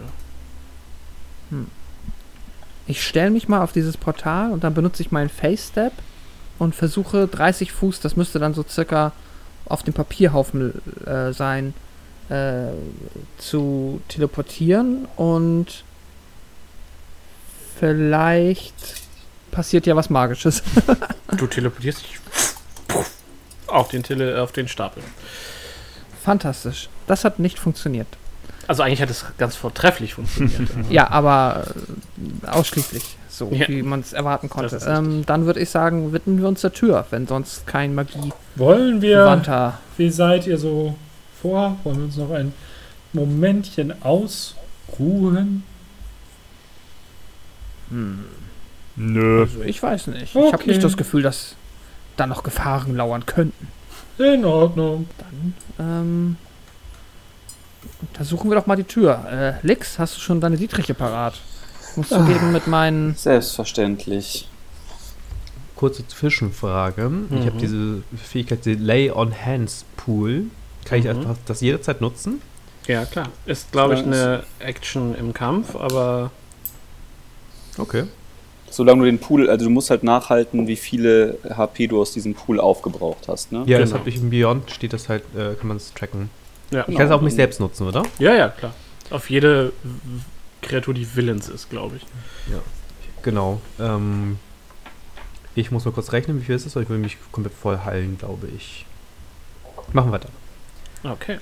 Ich 2.88 3.06
stelle 3.06 3.32
mich 3.32 3.48
mal 3.48 3.62
auf 3.62 3.72
dieses 3.72 3.98
Portal 3.98 4.52
und 4.52 4.64
dann 4.64 4.74
benutze 4.74 5.02
ich 5.02 5.12
meinen 5.12 5.30
Face 5.30 5.68
Step 5.68 5.94
und 6.60 6.76
versuche 6.76 7.28
30 7.28 7.72
Fuß, 7.72 8.00
das 8.00 8.16
müsste 8.16 8.40
dann 8.40 8.54
so 8.54 8.64
circa 8.68 9.12
auf 9.66 9.84
dem 9.84 9.94
Papierhaufen 9.94 10.74
äh, 11.06 11.34
sein, 11.34 11.74
äh, 12.32 12.72
zu 13.38 14.02
teleportieren 14.08 15.08
und 15.18 15.84
vielleicht 17.78 18.74
passiert 19.52 19.86
ja 19.86 19.96
was 19.96 20.10
Magisches. 20.10 20.64
Du 21.38 21.48
teleportierst 21.48 22.02
dich 22.04 22.20
auf 23.68 23.88
den, 23.88 24.04
Tele 24.04 24.42
auf 24.42 24.52
den 24.52 24.68
Stapel. 24.68 25.02
Fantastisch. 26.22 26.90
Das 27.08 27.24
hat 27.24 27.40
nicht 27.40 27.58
funktioniert. 27.58 28.08
Also 28.68 28.84
eigentlich 28.84 29.02
hat 29.02 29.10
es 29.10 29.24
ganz 29.38 29.56
vortrefflich 29.56 30.14
funktioniert. 30.16 30.70
Ja, 30.90 31.10
aber 31.10 31.64
äh, 32.44 32.48
ausschließlich 32.50 33.16
so, 33.30 33.50
Ja. 33.52 33.68
wie 33.70 33.82
man 33.82 34.02
es 34.02 34.12
erwarten 34.12 34.50
konnte. 34.50 34.78
Ähm, 34.86 35.26
dann 35.26 35.46
würde 35.46 35.62
ich 35.62 35.70
sagen, 35.70 36.12
widmen 36.12 36.40
wir 36.42 36.50
uns 36.50 36.62
der 36.62 36.74
Tür, 36.74 37.06
wenn 37.12 37.26
sonst 37.28 37.66
kein 37.66 37.96
Magie 37.96 38.34
Wollen 38.56 39.02
wir, 39.02 39.20
gewandter. 39.20 39.80
wie 39.98 40.10
seid 40.10 40.46
ihr 40.48 40.58
so 40.58 40.96
vor? 41.42 41.78
Wollen 41.84 41.98
wir 41.98 42.04
uns 42.06 42.18
noch 42.18 42.32
ein 42.32 42.54
Momentchen 43.14 43.94
ausruhen? 44.04 45.64
Hm. 47.90 48.20
Nö. 48.96 49.42
Also 49.42 49.62
ich 49.64 49.82
weiß 49.82 50.08
nicht. 50.08 50.24
Ich 50.24 50.36
habe 50.36 50.48
Okay. 50.56 50.68
nicht 50.70 50.84
das 50.84 50.98
Gefühl, 50.98 51.22
dass 51.24 51.56
da 52.18 52.28
noch 52.28 52.44
Gefahren 52.44 52.96
lauern 52.96 53.26
könnten. 53.26 53.68
In 54.18 54.46
Ordnung. 54.46 55.08
Dann 55.18 55.54
ähm, 55.80 56.38
untersuchen 58.02 58.50
wir 58.50 58.56
doch 58.56 58.68
mal 58.68 58.76
die 58.76 58.84
Tür. 58.84 59.26
Äh, 59.64 59.66
Lix, 59.66 59.98
hast 59.98 60.18
du 60.18 60.20
schon 60.22 60.42
deine 60.42 60.58
Dietriche 60.58 60.94
parat? 60.94 61.40
Ich 61.90 61.98
muss 61.98 62.10
zugeben, 62.10 62.52
mit 62.52 62.68
meinen. 62.68 63.16
Selbstverständlich. 63.16 64.48
Kurze 65.76 66.08
Zwischenfrage. 66.08 67.12
Ich 67.32 67.40
Mhm. 67.40 67.46
habe 67.46 67.58
diese 67.60 68.04
Fähigkeit, 68.16 68.66
die 68.66 68.76
Lay 68.76 69.10
on 69.10 69.34
Hands 69.46 69.84
Pool. 69.98 70.44
Kann 70.86 71.00
ich 71.00 71.06
Mhm. 71.06 71.12
einfach 71.12 71.36
das 71.46 71.62
jederzeit 71.62 72.02
nutzen? 72.02 72.42
Ja, 72.88 73.06
klar. 73.06 73.30
Ist, 73.46 73.72
glaube 73.72 73.94
ich, 73.94 74.00
Ja, 74.02 74.06
eine 74.08 74.44
Action 74.60 75.16
im 75.16 75.34
Kampf, 75.34 75.76
aber 75.76 76.32
Okay. 77.78 78.04
Solange 78.70 79.00
du 79.02 79.06
den 79.06 79.20
Pool, 79.20 79.50
also 79.50 79.66
du 79.66 79.72
musst 79.72 79.90
halt 79.90 80.04
nachhalten, 80.04 80.68
wie 80.68 80.76
viele 80.78 81.38
HP 81.50 81.88
du 81.88 82.00
aus 82.02 82.12
diesem 82.14 82.34
Pool 82.36 82.60
aufgebraucht 82.60 83.28
hast, 83.28 83.52
ne? 83.52 83.64
Ja, 83.66 83.80
das 83.80 83.90
Genau. 83.90 84.00
habe 84.00 84.10
ich 84.10 84.16
im 84.18 84.30
Beyond, 84.30 84.72
steht 84.72 84.94
das 84.94 85.10
halt, 85.10 85.24
äh, 85.36 85.56
kann 85.56 85.68
man 85.68 85.78
es 85.78 85.94
tracken. 85.94 86.30
ja. 86.72 86.86
Ich 86.88 86.96
kann 86.96 87.06
es 87.08 87.12
auch 87.12 87.20
mich 87.22 87.32
Genau. 87.32 87.42
selbst 87.42 87.60
nutzen, 87.60 87.88
oder? 87.88 88.04
Ja, 88.20 88.34
ja, 88.34 88.48
klar. 88.50 88.74
Auf 89.10 89.30
jede 89.30 89.74
Kreatur, 90.62 90.94
die 90.94 91.16
Willens 91.16 91.50
ist, 91.50 91.70
glaube 91.70 91.98
ich. 91.98 92.06
genau. 93.24 93.60
Ähm, 93.80 94.40
ich 95.54 95.70
muss 95.72 95.84
mal 95.86 95.92
kurz 95.92 96.12
rechnen, 96.14 96.40
wie 96.40 96.46
viel 96.46 96.56
ist 96.56 96.66
das? 96.66 96.76
Ich 96.78 96.90
will 96.90 96.98
mich 96.98 97.18
komplett 97.34 97.54
voll 97.54 97.80
heilen, 97.86 98.18
glaube 98.18 98.48
ich. 98.56 98.86
Machen 99.92 100.08
wir 100.10 100.14
weiter. 100.14 100.30
Okay. 101.04 101.40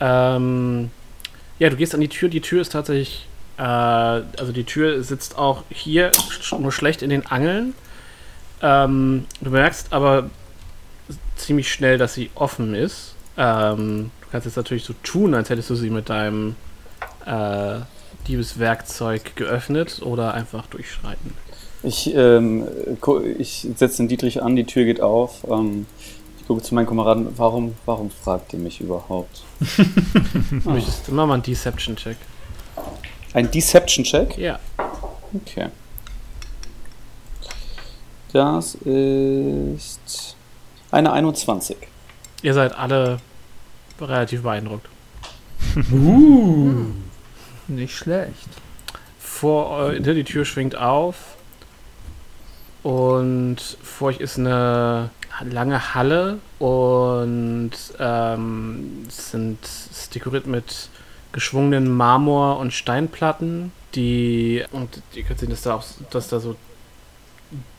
Ähm, 0.00 0.90
ja, 1.58 1.70
du 1.70 1.76
gehst 1.76 1.94
an 1.94 2.00
die 2.00 2.08
Tür. 2.08 2.28
Die 2.28 2.40
Tür 2.40 2.60
ist 2.60 2.72
tatsächlich, 2.72 3.26
äh, 3.58 3.62
also 3.62 4.52
die 4.52 4.64
Tür 4.64 5.02
sitzt 5.02 5.38
auch 5.38 5.64
hier 5.70 6.10
nur 6.58 6.72
schlecht 6.72 7.02
in 7.02 7.10
den 7.10 7.26
Angeln. 7.26 7.74
Ähm, 8.62 9.26
du 9.40 9.50
merkst 9.50 9.92
aber 9.92 10.30
ziemlich 11.36 11.72
schnell, 11.72 11.98
dass 11.98 12.14
sie 12.14 12.30
offen 12.34 12.74
ist. 12.74 13.14
Ähm, 13.36 14.10
du 14.20 14.26
kannst 14.30 14.46
jetzt 14.46 14.56
natürlich 14.56 14.84
so 14.84 14.94
tun, 15.02 15.34
als 15.34 15.50
hättest 15.50 15.70
du 15.70 15.74
sie 15.74 15.90
mit 15.90 16.08
deinem 16.08 16.56
äh, 17.26 17.80
Diebeswerkzeug 18.26 19.36
geöffnet 19.36 20.00
oder 20.02 20.34
einfach 20.34 20.66
durchschreiten. 20.66 21.34
Ich, 21.82 22.14
ähm, 22.14 22.66
ich 23.36 23.68
setze 23.76 23.98
den 23.98 24.08
Dietrich 24.08 24.42
an, 24.42 24.56
die 24.56 24.64
Tür 24.64 24.84
geht 24.84 25.02
auf. 25.02 25.46
Ähm, 25.48 25.86
ich 26.44 26.48
gucke 26.48 26.60
zu 26.60 26.74
meinen 26.74 26.86
Kameraden, 26.86 27.38
warum, 27.38 27.74
warum 27.86 28.10
fragt 28.10 28.52
ihr 28.52 28.58
mich 28.58 28.78
überhaupt? 28.78 29.44
Möchtest 30.64 31.08
du 31.08 31.14
mach 31.14 31.26
mal 31.26 31.34
einen 31.34 31.42
Deception-Check? 31.42 32.18
Ein 33.32 33.50
Deception-Check? 33.50 34.36
Ja. 34.36 34.58
Okay. 35.32 35.70
Das 38.30 38.74
ist 38.74 40.36
eine 40.90 41.14
21. 41.14 41.78
Ihr 42.42 42.52
seid 42.52 42.76
alle 42.76 43.20
relativ 43.98 44.42
beeindruckt. 44.42 44.86
Uh. 45.90 46.74
Nicht 47.68 47.96
schlecht. 47.96 48.50
Vor 49.18 49.92
ne, 49.92 50.12
die 50.12 50.24
Tür 50.24 50.44
schwingt 50.44 50.76
auf 50.76 51.38
und 52.82 53.78
vor 53.82 54.08
euch 54.08 54.20
ist 54.20 54.38
eine 54.38 55.08
lange 55.42 55.94
Halle 55.94 56.38
und 56.58 57.72
ähm, 57.98 59.04
es 59.08 59.30
sind 59.30 59.58
es 59.64 60.10
dekoriert 60.10 60.46
mit 60.46 60.88
geschwungenen 61.32 61.94
Marmor- 61.94 62.58
und 62.58 62.72
Steinplatten, 62.72 63.72
die 63.94 64.64
und 64.72 65.02
ihr 65.14 65.24
könnt 65.24 65.40
sehen, 65.40 65.50
dass 65.50 65.62
da 65.62 65.74
auch 65.74 65.84
dass 66.10 66.28
da 66.28 66.40
so 66.40 66.56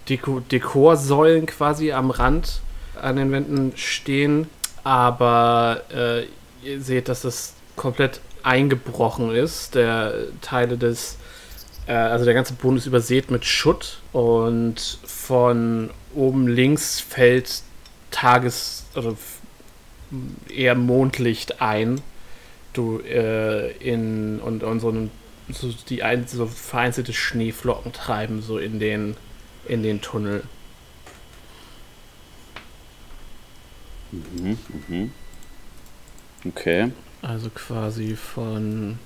Deko 0.09 0.39
Dekorsäulen 0.39 1.45
quasi 1.45 1.91
am 1.91 2.11
Rand 2.11 2.61
an 3.01 3.15
den 3.15 3.31
Wänden 3.31 3.73
stehen, 3.75 4.47
aber 4.83 5.81
äh, 5.93 6.25
ihr 6.63 6.81
seht, 6.81 7.09
dass 7.09 7.21
das 7.21 7.53
komplett 7.75 8.21
eingebrochen 8.43 9.31
ist. 9.31 9.75
Der 9.75 10.13
Teile 10.41 10.77
des, 10.77 11.17
äh, 11.87 11.93
also 11.93 12.25
der 12.25 12.33
ganze 12.33 12.53
Boden 12.53 12.77
ist 12.77 12.85
übersät 12.85 13.31
mit 13.31 13.45
Schutt 13.45 14.01
und 14.13 14.99
von 15.05 15.89
oben 16.15 16.47
links 16.47 16.99
fällt 16.99 17.61
Tages- 18.11 18.85
oder 18.95 19.11
f- 19.11 19.39
eher 20.49 20.75
Mondlicht 20.75 21.61
ein. 21.61 22.01
Du 22.73 22.99
äh, 22.99 23.71
in 23.77 24.39
und, 24.39 24.63
und 24.63 24.79
so, 24.79 24.89
einen, 24.89 25.11
so 25.49 25.73
die 25.89 26.03
ein, 26.03 26.27
so 26.27 26.45
vereinzelte 26.47 27.13
Schneeflocken 27.13 27.93
treiben 27.93 28.41
so 28.41 28.57
in 28.57 28.79
den 28.79 29.15
in 29.67 29.81
den 29.81 30.01
Tunnel. 30.01 30.43
Mhm, 34.11 34.57
mhm. 34.87 35.11
Okay. 36.47 36.91
Also 37.21 37.49
quasi 37.49 38.15
von 38.15 38.99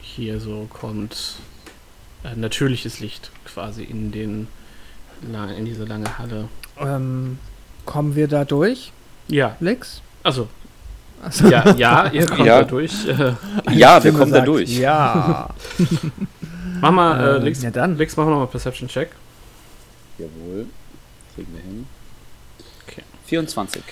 hier 0.00 0.38
so 0.40 0.68
kommt 0.72 1.36
äh, 2.22 2.36
natürliches 2.36 3.00
Licht 3.00 3.30
quasi 3.44 3.82
in 3.82 4.12
den 4.12 4.46
in 5.22 5.64
diese 5.64 5.84
lange 5.84 6.18
Halle. 6.18 6.48
Ähm, 6.78 7.38
kommen 7.84 8.14
wir 8.14 8.28
da 8.28 8.44
durch, 8.44 8.92
Ja, 9.28 9.56
Lex? 9.60 10.00
also 10.22 10.48
Also, 11.22 11.48
ja, 11.48 11.74
ja, 11.76 12.08
ihr 12.10 12.26
kommt 12.26 12.46
Ja. 12.46 12.58
da 12.62 12.64
durch. 12.64 13.06
Äh, 13.06 13.32
Ja, 13.72 14.02
wir 14.02 14.12
kommen 14.12 14.30
da 14.32 14.38
sagt 14.38 14.48
durch. 14.48 14.76
Ja. 14.78 15.48
mach 16.80 16.90
mal, 16.90 17.20
äh, 17.20 17.36
Ähm, 17.36 17.44
Lix, 17.44 17.62
ja, 17.62 17.70
dann. 17.70 17.96
Lix, 17.96 18.16
mach 18.16 18.26
mal 18.26 18.38
einen 18.38 18.48
Perception 18.48 18.88
Check. 18.88 19.10
Jawohl. 20.18 20.66
Kriegen 21.34 21.52
wir 21.54 21.62
hin. 21.62 21.86
Okay. 22.86 23.02
24. 23.26 23.82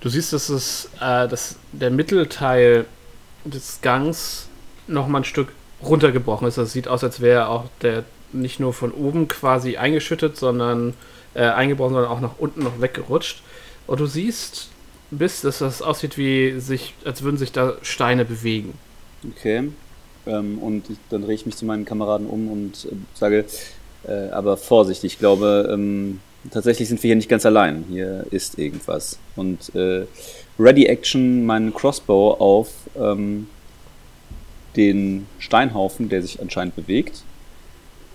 Du 0.00 0.08
siehst, 0.10 0.32
dass 0.32 0.48
es 0.50 0.88
äh, 1.00 1.26
dass 1.26 1.56
der 1.72 1.90
Mittelteil 1.90 2.84
des 3.44 3.80
Gangs 3.82 4.46
noch 4.86 5.08
mal 5.08 5.18
ein 5.18 5.24
Stück 5.24 5.48
runtergebrochen 5.82 6.46
ist. 6.46 6.58
Das 6.58 6.72
sieht 6.72 6.86
aus, 6.86 7.02
als 7.02 7.20
wäre 7.20 7.48
auch 7.48 7.64
der 7.82 8.04
nicht 8.40 8.60
nur 8.60 8.72
von 8.72 8.92
oben 8.92 9.28
quasi 9.28 9.76
eingeschüttet, 9.76 10.36
sondern 10.36 10.94
äh, 11.34 11.42
eingebrochen, 11.42 11.94
sondern 11.94 12.10
auch 12.10 12.20
nach 12.20 12.38
unten 12.38 12.62
noch 12.62 12.80
weggerutscht. 12.80 13.42
Und 13.86 14.00
du 14.00 14.06
siehst, 14.06 14.68
bis 15.10 15.42
dass 15.42 15.58
das 15.58 15.82
aussieht, 15.82 16.18
wie 16.18 16.58
sich, 16.58 16.94
als 17.04 17.22
würden 17.22 17.36
sich 17.36 17.52
da 17.52 17.74
Steine 17.82 18.24
bewegen. 18.24 18.74
Okay. 19.36 19.68
Ähm, 20.26 20.58
und 20.58 20.90
ich, 20.90 20.98
dann 21.10 21.22
drehe 21.22 21.34
ich 21.34 21.46
mich 21.46 21.56
zu 21.56 21.64
meinen 21.64 21.84
Kameraden 21.84 22.26
um 22.26 22.50
und 22.50 22.86
äh, 22.86 22.94
sage, 23.14 23.44
äh, 24.06 24.30
aber 24.30 24.56
Vorsicht, 24.56 25.04
ich 25.04 25.18
glaube, 25.18 25.68
ähm, 25.72 26.20
tatsächlich 26.50 26.88
sind 26.88 27.02
wir 27.02 27.08
hier 27.08 27.16
nicht 27.16 27.28
ganz 27.28 27.46
allein. 27.46 27.84
Hier 27.88 28.26
ist 28.30 28.58
irgendwas. 28.58 29.18
Und 29.36 29.74
äh, 29.74 30.06
Ready 30.58 30.86
Action 30.86 31.44
meinen 31.44 31.72
Crossbow 31.72 32.36
auf 32.38 32.70
ähm, 32.98 33.48
den 34.76 35.26
Steinhaufen, 35.38 36.08
der 36.08 36.22
sich 36.22 36.40
anscheinend 36.40 36.76
bewegt, 36.76 37.22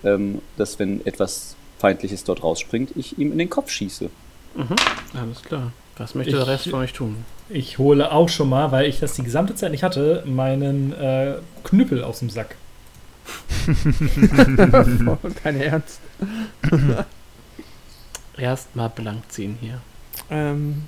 ähm, 0.04 0.40
dass 0.56 0.78
wenn 0.78 1.04
etwas 1.06 1.56
Feindliches 1.78 2.24
dort 2.24 2.42
rausspringt, 2.42 2.90
ich 2.96 3.18
ihm 3.18 3.32
in 3.32 3.38
den 3.38 3.50
Kopf 3.50 3.70
schieße. 3.70 4.10
Mhm. 4.54 4.66
Alles 5.18 5.42
klar. 5.42 5.72
Was 5.98 6.14
möchte 6.14 6.30
Ich- 6.32 6.36
der 6.36 6.46
Rest 6.46 6.68
von 6.68 6.80
euch 6.80 6.92
tun? 6.92 7.24
Ich 7.48 7.76
hole 7.78 8.10
auch 8.12 8.28
schon 8.30 8.48
mal, 8.48 8.72
weil 8.72 8.86
ich 8.86 8.98
das 9.00 9.12
die 9.14 9.22
gesamte 9.22 9.54
Zeit 9.54 9.72
nicht 9.72 9.82
hatte, 9.82 10.22
meinen 10.26 10.92
äh, 10.94 11.34
Knüppel 11.64 12.02
aus 12.02 12.20
dem 12.20 12.30
Sack. 12.30 12.56
Kein 15.42 15.60
Ernst. 15.60 16.00
Erstmal 18.36 18.88
blank 18.88 19.24
ziehen 19.30 19.58
hier. 19.60 19.80
Ähm, 20.30 20.82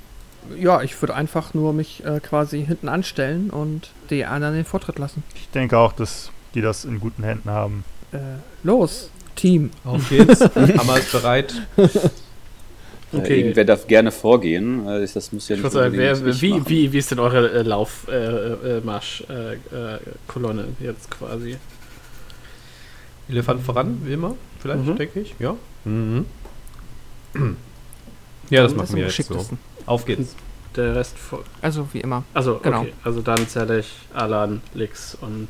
ja, 0.59 0.83
ich 0.83 1.01
würde 1.01 1.15
einfach 1.15 1.55
nur 1.55 1.73
mich 1.73 2.05
äh, 2.05 2.21
quasi 2.21 2.65
hinten 2.65 2.89
anstellen 2.89 3.51
und 3.51 3.91
die 4.11 4.25
anderen 4.25 4.55
den 4.55 4.65
Vortritt 4.65 4.99
lassen. 4.99 5.23
Ich 5.35 5.49
denke 5.51 5.79
auch, 5.79 5.93
dass 5.93 6.31
die 6.55 6.61
das 6.63 6.85
in 6.85 7.01
guten 7.01 7.23
Händen 7.25 7.51
haben. 7.51 7.85
Äh, 8.15 8.19
los, 8.63 9.11
Team. 9.35 9.71
Auf 9.85 10.09
geht's. 10.09 10.41
Hammer 10.41 10.99
ist 10.99 11.13
bereit. 11.13 11.53
Äh, 11.77 11.89
irgendwer 13.39 13.65
darf 13.65 13.87
gerne 13.87 14.11
vorgehen. 14.11 14.87
Äh, 14.89 15.07
das 15.13 15.33
muss 15.33 15.49
ja 15.49 15.57
Ich 15.57 15.63
nicht 15.63 15.73
würde 15.73 15.85
sagen, 15.85 15.97
wer, 15.97 16.15
unbedingt 16.15 16.37
ich 16.37 16.43
wie, 16.43 16.69
wie, 16.69 16.93
wie 16.93 16.99
ist 16.99 17.11
denn 17.11 17.19
eure 17.21 17.51
äh, 17.51 17.63
Laufmarsch-Kolonne 17.63 20.63
äh, 20.63 20.65
äh, 20.65 20.83
äh, 20.83 20.87
jetzt 20.87 21.11
quasi? 21.11 21.57
Elefant 23.29 23.63
voran, 23.63 24.01
wie 24.05 24.13
immer, 24.13 24.35
vielleicht, 24.61 24.85
Mhm. 24.85 24.97
denke 24.97 25.21
ich. 25.21 25.35
Ja. 25.39 25.57
Mhm. 25.85 26.27
Ja, 28.51 28.63
das 28.63 28.75
machen 28.75 28.97
wir 28.97 29.07
jetzt 29.07 29.25
so. 29.25 29.47
Auf 29.87 30.05
geht's. 30.05 30.35
Der 30.77 30.97
Rest. 30.97 31.15
Also 31.63 31.89
wie 31.93 32.01
immer. 32.01 32.25
Also, 32.35 32.59
Genau. 32.63 32.81
okay. 32.81 32.93
Also 33.05 33.23
dann 33.23 33.47
zähle 33.49 33.79
ich 33.79 33.87
Alan, 34.13 34.61
Lix 34.75 35.17
und 35.21 35.49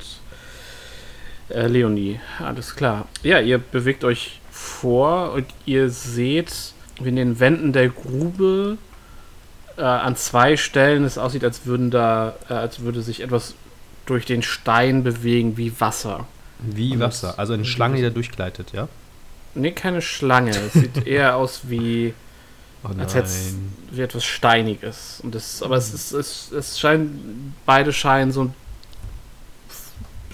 äh, 1.48 1.66
Leonie. 1.66 2.20
Alles 2.38 2.74
klar. 2.76 3.06
Ja, 3.22 3.40
ihr 3.40 3.58
bewegt 3.58 4.04
euch 4.04 4.40
vor 4.50 5.32
und 5.32 5.46
ihr 5.66 5.90
seht, 5.90 6.52
wie 7.00 7.08
in 7.08 7.16
den 7.16 7.40
Wänden 7.40 7.72
der 7.72 7.88
Grube 7.88 8.78
äh, 9.76 9.82
an 9.82 10.16
zwei 10.16 10.56
Stellen 10.56 11.04
es 11.04 11.18
aussieht, 11.18 11.44
als 11.44 11.66
würden 11.66 11.90
da, 11.90 12.34
äh, 12.48 12.54
als 12.54 12.80
würde 12.80 13.02
sich 13.02 13.20
etwas 13.20 13.54
durch 14.06 14.26
den 14.26 14.42
Stein 14.42 15.02
bewegen 15.02 15.56
wie 15.56 15.72
Wasser. 15.80 16.26
Wie 16.60 16.92
Und 16.92 17.00
Wasser. 17.00 17.38
Also 17.38 17.54
eine 17.54 17.64
Schlange, 17.64 17.96
die 17.96 18.02
da 18.02 18.10
durchgleitet, 18.10 18.72
ja? 18.72 18.88
Nee, 19.54 19.72
keine 19.72 20.02
Schlange. 20.02 20.50
Es 20.50 20.72
sieht 20.74 21.06
eher 21.06 21.36
aus 21.36 21.62
wie, 21.64 22.14
Oh 22.84 22.88
als 22.98 23.14
hätte 23.14 23.26
es 23.26 23.54
wie 23.90 24.02
etwas 24.02 24.24
Steiniges. 24.24 25.20
Und 25.22 25.34
das, 25.34 25.62
aber 25.62 25.76
es 25.76 25.92
ist, 25.92 26.12
es, 26.12 26.52
es 26.52 26.78
scheinen, 26.78 27.54
beide 27.66 27.92
scheinen 27.92 28.30
so 28.30 28.42
ein- 28.44 28.54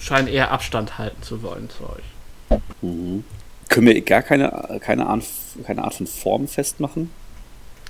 scheinen 0.01 0.27
eher 0.27 0.51
Abstand 0.51 0.97
halten 0.97 1.21
zu 1.23 1.41
wollen 1.43 1.69
zu 1.69 1.83
euch. 1.83 2.61
Mhm. 2.81 3.23
Können 3.69 3.87
wir 3.87 4.01
gar 4.01 4.21
keine, 4.21 4.79
keine, 4.81 5.05
Art, 5.05 5.23
keine 5.65 5.83
Art 5.83 5.93
von 5.93 6.07
Form 6.07 6.47
festmachen? 6.47 7.09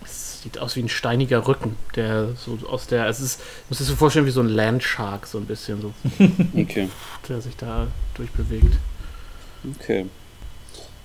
Es 0.03 0.41
sieht 0.43 0.59
aus 0.59 0.75
wie 0.75 0.81
ein 0.81 0.89
steiniger 0.89 1.47
Rücken, 1.47 1.75
der 1.95 2.35
so 2.35 2.59
aus 2.67 2.87
der, 2.87 3.07
es 3.07 3.19
ist, 3.19 3.39
muss 3.69 3.79
dir 3.79 3.85
so 3.85 3.95
vorstellen 3.95 4.25
wie 4.25 4.31
so 4.31 4.41
ein 4.41 4.49
Landshark, 4.49 5.25
so 5.25 5.37
ein 5.37 5.45
bisschen, 5.45 5.81
so, 5.81 5.93
Okay. 6.55 6.89
der 7.27 7.41
sich 7.41 7.55
da 7.55 7.87
durchbewegt. 8.15 8.77
Okay. 9.79 10.05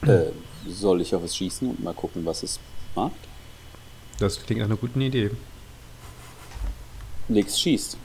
Äh, 0.02 0.30
soll 0.68 1.00
ich 1.00 1.14
auf 1.14 1.22
es 1.22 1.36
schießen 1.36 1.68
und 1.70 1.82
mal 1.82 1.94
gucken, 1.94 2.24
was 2.26 2.42
es 2.42 2.58
macht? 2.94 3.12
Das 4.18 4.42
klingt 4.42 4.60
nach 4.60 4.66
einer 4.66 4.76
guten 4.76 5.00
Idee. 5.00 5.30
Nix 7.28 7.60
schießt. 7.60 7.96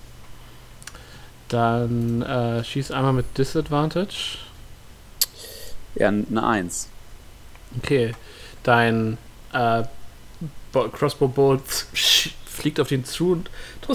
Dann 1.52 2.22
äh, 2.22 2.64
schieß 2.64 2.92
einmal 2.92 3.12
mit 3.12 3.38
Disadvantage. 3.38 4.38
Ja, 5.96 6.08
eine 6.08 6.48
Eins. 6.48 6.88
Okay, 7.78 8.14
dein 8.64 9.18
äh, 9.52 9.84
Bo- 10.72 10.88
Crossbow 10.88 11.28
Bolt 11.28 11.62
fliegt 12.46 12.80
auf 12.80 12.88
den 12.88 13.04
zu 13.04 13.34
und 13.34 13.50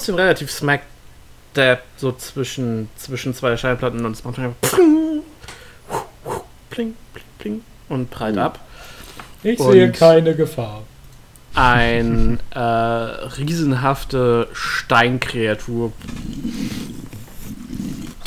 ihn 0.08 0.14
relativ 0.16 0.50
smack 0.50 0.82
dab 1.54 1.80
so 1.96 2.12
zwischen, 2.12 2.90
zwischen 2.96 3.34
zwei 3.34 3.56
Schallplatten 3.56 4.04
und 4.04 4.12
es 4.12 4.22
macht 4.24 4.38
einfach 4.38 4.56
pling, 4.60 5.22
pling, 6.68 6.94
pling, 7.14 7.24
pling 7.38 7.62
und 7.88 8.10
prallt 8.10 8.34
Mhm. 8.36 8.42
ab. 8.42 8.60
Ich 9.42 9.58
Und- 9.58 9.72
sehe 9.72 9.90
keine 9.92 10.34
Gefahr. 10.34 10.82
Ein 11.54 12.38
äh, 12.50 12.58
riesenhafte 12.58 14.48
Steinkreatur 14.52 15.90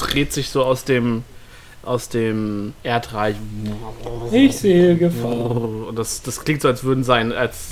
dreht 0.10 0.34
sich 0.34 0.50
so 0.50 0.64
aus 0.64 0.84
dem 0.84 1.24
aus 1.84 2.10
dem 2.10 2.74
Erdreich. 2.84 3.36
Ich 4.32 4.58
sehe 4.58 4.98
Gefahr. 4.98 5.88
Und 5.88 5.98
das, 5.98 6.22
das 6.22 6.44
klingt 6.44 6.62
so, 6.62 6.68
als 6.68 6.84
würden 6.84 7.04
sein, 7.04 7.32
als 7.32 7.70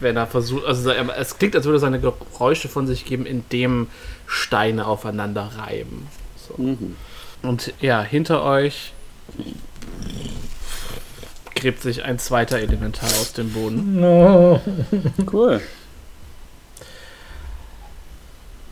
wenn 0.00 0.16
er 0.16 0.26
versucht, 0.26 0.64
also 0.64 0.90
es 0.90 1.38
klingt, 1.38 1.56
als 1.56 1.64
würde 1.64 1.76
er 1.76 1.80
seine 1.80 2.00
Geräusche 2.00 2.68
von 2.68 2.86
sich 2.86 3.04
geben, 3.04 3.26
indem 3.26 3.88
Steine 4.26 4.86
aufeinander 4.86 5.50
reiben. 5.56 6.06
So. 6.36 6.62
Mhm. 6.62 6.96
Und 7.42 7.74
ja, 7.80 8.02
hinter 8.02 8.44
euch 8.44 8.92
gräbt 11.54 11.82
sich 11.82 12.04
ein 12.04 12.18
zweiter 12.18 12.58
Elementar 12.58 13.08
aus 13.20 13.32
dem 13.32 13.52
Boden. 13.52 14.00
No. 14.00 14.60
Cool. 15.32 15.60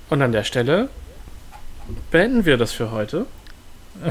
Und 0.08 0.22
an 0.22 0.32
der 0.32 0.44
Stelle 0.44 0.88
beenden 2.10 2.44
wir 2.44 2.56
das 2.56 2.72
für 2.72 2.90
heute. 2.90 3.26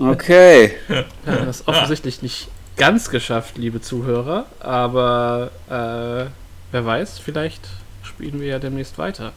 Okay. 0.00 0.72
Wir 0.88 1.04
haben 1.26 1.46
das 1.46 1.68
offensichtlich 1.68 2.22
nicht 2.22 2.48
ganz 2.76 3.10
geschafft, 3.10 3.58
liebe 3.58 3.80
Zuhörer, 3.80 4.46
aber 4.60 5.50
äh, 5.68 6.30
wer 6.72 6.86
weiß, 6.86 7.18
vielleicht 7.18 7.68
spielen 8.02 8.40
wir 8.40 8.48
ja 8.48 8.58
demnächst 8.58 8.98
weiter. 8.98 9.32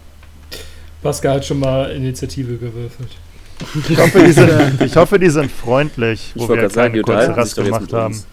Pascal 1.03 1.35
hat 1.35 1.45
schon 1.45 1.59
mal 1.59 1.91
Initiative 1.91 2.57
gewürfelt. 2.57 3.11
Ich 3.89 3.97
hoffe, 3.97 4.23
die 4.23 4.31
sind, 4.31 4.81
ich 4.81 4.95
hoffe, 4.95 5.19
die 5.19 5.29
sind 5.29 5.51
freundlich, 5.51 6.31
Ich 6.33 6.41
wo 6.41 6.49
wir 6.49 6.57
gerade 6.57 6.73
sagen, 6.73 7.01
kurze 7.01 7.35
Rast 7.35 7.57
jetzt 7.57 7.65
gemacht 7.65 7.93
haben. 7.93 8.13
uns. 8.13 8.25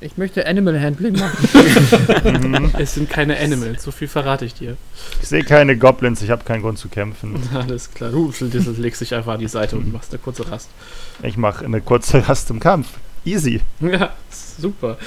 Ich 0.00 0.16
möchte 0.16 0.46
Animal 0.46 0.80
Handling 0.80 1.18
machen. 1.18 2.72
Es 2.78 2.94
sind 2.94 3.10
keine 3.10 3.38
Animals, 3.38 3.82
so 3.82 3.90
viel 3.90 4.06
verrate 4.06 4.44
ich 4.44 4.54
dir. 4.54 4.76
Ich 5.20 5.28
sehe 5.28 5.42
keine 5.42 5.76
Goblins, 5.76 6.22
ich 6.22 6.30
habe 6.30 6.44
keinen 6.44 6.62
Grund 6.62 6.78
zu 6.78 6.88
kämpfen. 6.88 7.36
Alles 7.54 7.92
klar, 7.92 8.10
du 8.10 8.32
legst 8.76 9.00
dich 9.00 9.14
einfach 9.14 9.34
an 9.34 9.40
die 9.40 9.48
Seite 9.48 9.76
und 9.76 9.92
machst 9.92 10.12
eine 10.12 10.20
kurze 10.20 10.48
Rast. 10.50 10.70
Ich 11.22 11.36
mache 11.36 11.64
eine 11.64 11.80
kurze 11.80 12.28
Rast 12.28 12.50
im 12.50 12.60
Kampf. 12.60 12.88
Easy. 13.24 13.60
Ja, 13.80 14.14
super. 14.30 14.98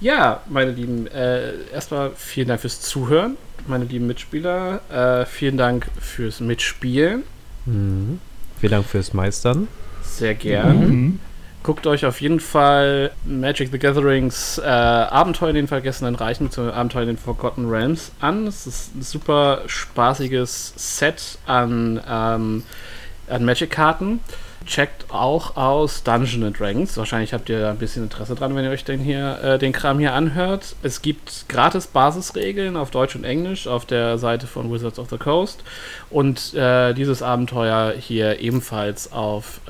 Ja, 0.00 0.40
meine 0.48 0.72
Lieben, 0.72 1.06
äh, 1.06 1.52
erstmal 1.72 2.10
vielen 2.16 2.48
Dank 2.48 2.60
fürs 2.60 2.80
Zuhören, 2.80 3.36
meine 3.66 3.84
lieben 3.84 4.06
Mitspieler. 4.06 4.80
Äh, 4.90 5.26
vielen 5.26 5.56
Dank 5.56 5.86
fürs 6.00 6.40
Mitspielen. 6.40 7.22
Mhm. 7.66 8.18
Vielen 8.58 8.72
Dank 8.72 8.86
fürs 8.86 9.14
Meistern. 9.14 9.68
Sehr 10.02 10.34
gern. 10.34 10.78
Mhm. 10.78 11.20
Guckt 11.64 11.86
euch 11.86 12.04
auf 12.04 12.20
jeden 12.20 12.40
Fall 12.40 13.10
Magic 13.24 13.70
the 13.72 13.78
Gatherings 13.78 14.58
äh, 14.58 14.66
Abenteuer 14.68 15.48
in 15.48 15.54
den 15.54 15.66
vergessenen 15.66 16.14
Reichen 16.14 16.48
bzw. 16.48 16.72
Abenteuer 16.72 17.02
in 17.04 17.08
den 17.08 17.16
Forgotten 17.16 17.70
Realms 17.70 18.12
an. 18.20 18.46
Es 18.46 18.66
ist 18.66 18.94
ein 18.94 19.00
super 19.00 19.62
spaßiges 19.66 20.74
Set 20.76 21.38
an, 21.46 22.02
ähm, 22.06 22.64
an 23.30 23.44
Magic-Karten. 23.46 24.20
Checkt 24.66 25.06
auch 25.08 25.56
aus 25.56 26.02
Dungeon 26.02 26.44
and 26.44 26.60
Dragons. 26.60 26.98
Wahrscheinlich 26.98 27.32
habt 27.32 27.48
ihr 27.48 27.60
da 27.60 27.70
ein 27.70 27.78
bisschen 27.78 28.02
Interesse 28.02 28.34
dran, 28.34 28.54
wenn 28.54 28.66
ihr 28.66 28.70
euch 28.70 28.84
den, 28.84 29.00
hier, 29.00 29.40
äh, 29.42 29.58
den 29.58 29.72
Kram 29.72 29.98
hier 29.98 30.12
anhört. 30.12 30.76
Es 30.82 31.00
gibt 31.00 31.46
gratis 31.48 31.86
Basisregeln 31.86 32.76
auf 32.76 32.90
Deutsch 32.90 33.16
und 33.16 33.24
Englisch 33.24 33.66
auf 33.68 33.86
der 33.86 34.18
Seite 34.18 34.46
von 34.46 34.70
Wizards 34.70 34.98
of 34.98 35.08
the 35.08 35.16
Coast. 35.16 35.64
Und 36.10 36.52
äh, 36.52 36.92
dieses 36.92 37.22
Abenteuer 37.22 37.94
hier 37.98 38.38
ebenfalls 38.40 39.10
auf 39.14 39.62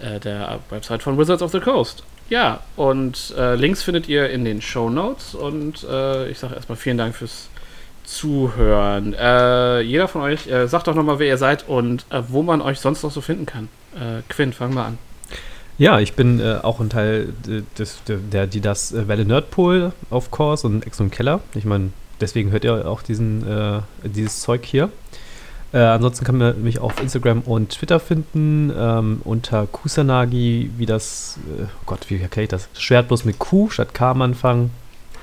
äh, 0.00 0.20
der 0.20 0.60
Website 0.70 1.02
von 1.02 1.18
Wizards 1.18 1.42
of 1.42 1.52
the 1.52 1.60
Coast. 1.60 2.04
Ja, 2.30 2.60
und 2.76 3.34
äh, 3.36 3.54
Links 3.54 3.82
findet 3.82 4.08
ihr 4.08 4.30
in 4.30 4.44
den 4.44 4.62
Show 4.62 4.88
Notes. 4.88 5.34
Und 5.34 5.84
äh, 5.84 6.28
ich 6.28 6.38
sage 6.38 6.54
erstmal 6.54 6.76
vielen 6.76 6.98
Dank 6.98 7.14
fürs 7.14 7.48
Zuhören. 8.04 9.14
Äh, 9.14 9.80
jeder 9.80 10.08
von 10.08 10.22
euch, 10.22 10.46
äh, 10.46 10.66
sagt 10.66 10.86
doch 10.86 10.94
nochmal, 10.94 11.18
wer 11.18 11.26
ihr 11.26 11.38
seid 11.38 11.68
und 11.68 12.06
wo 12.28 12.42
man 12.42 12.60
euch 12.60 12.80
sonst 12.80 13.02
noch 13.02 13.10
so 13.10 13.20
finden 13.20 13.46
kann. 13.46 13.68
Quinn, 14.28 14.52
fang 14.52 14.74
mal 14.74 14.86
an. 14.86 14.98
Ja, 15.76 15.98
ich 15.98 16.12
bin 16.12 16.38
äh, 16.38 16.58
auch 16.62 16.78
ein 16.78 16.88
Teil 16.88 17.32
des, 17.78 18.00
der, 18.06 18.46
die 18.46 18.60
das 18.60 18.92
äh, 18.92 19.08
Welle 19.08 19.24
Nerdpol 19.24 19.92
auf 20.08 20.30
Course 20.30 20.66
und 20.66 20.86
Ex 20.86 21.00
und 21.00 21.10
Keller. 21.10 21.40
Ich 21.54 21.64
meine, 21.64 21.90
deswegen 22.20 22.52
hört 22.52 22.62
ihr 22.62 22.86
auch 22.88 23.02
diesen, 23.02 23.44
äh, 23.46 23.80
dieses 24.04 24.40
Zeug 24.40 24.64
hier. 24.64 24.90
Äh, 25.74 25.78
ansonsten 25.80 26.24
kann 26.24 26.38
man 26.38 26.62
mich 26.62 26.78
auf 26.78 27.00
Instagram 27.02 27.40
und 27.40 27.70
Twitter 27.70 27.98
finden, 27.98 28.72
ähm, 28.76 29.20
unter 29.24 29.66
Kusanagi, 29.66 30.70
wie 30.76 30.86
das, 30.86 31.36
äh, 31.58 31.64
oh 31.64 31.82
Gott, 31.86 32.06
wie 32.10 32.20
erkläre 32.20 32.44
ich 32.44 32.48
das? 32.50 32.68
Schwert 32.78 33.08
bloß 33.08 33.24
mit 33.24 33.40
Q 33.40 33.70
statt 33.70 33.92
K 33.92 34.12
am 34.12 34.22
Anfang. 34.22 34.70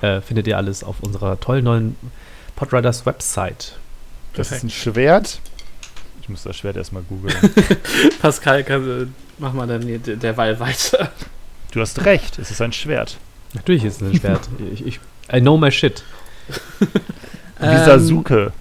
Äh, 0.02 0.20
findet 0.20 0.48
ihr 0.48 0.58
alles 0.58 0.84
auf 0.84 1.00
unserer 1.02 1.40
tollen 1.40 1.64
neuen 1.64 1.96
Podriders 2.58 3.06
Website. 3.06 3.78
Das 4.34 4.52
ist 4.52 4.64
ein 4.64 4.70
Schwert. 4.70 5.40
Ich 6.22 6.28
muss 6.28 6.44
das 6.44 6.58
Schwert 6.58 6.76
erstmal 6.76 7.04
googeln. 7.04 7.34
Pascal, 8.22 8.64
kann, 8.66 9.04
äh, 9.04 9.06
mach 9.38 9.54
mal 9.54 9.68
dann 9.68 9.86
der- 9.88 10.16
derweil 10.18 10.60
weiter. 10.60 11.12
Du 11.72 11.80
hast 11.80 12.04
recht, 12.04 12.40
es 12.40 12.52
ist 12.52 12.62
ein 12.62 12.74
Schwert. 12.74 13.18
Natürlich 13.54 13.86
ist 13.86 14.02
es 14.02 14.10
ein 14.10 14.16
Schwert. 14.20 14.50
ich, 14.74 14.86
ich, 14.86 15.00
I 15.32 15.40
know 15.40 15.56
my 15.58 15.72
shit. 15.72 16.04
Ähm, 17.62 17.86
Sasuke. 17.86 18.52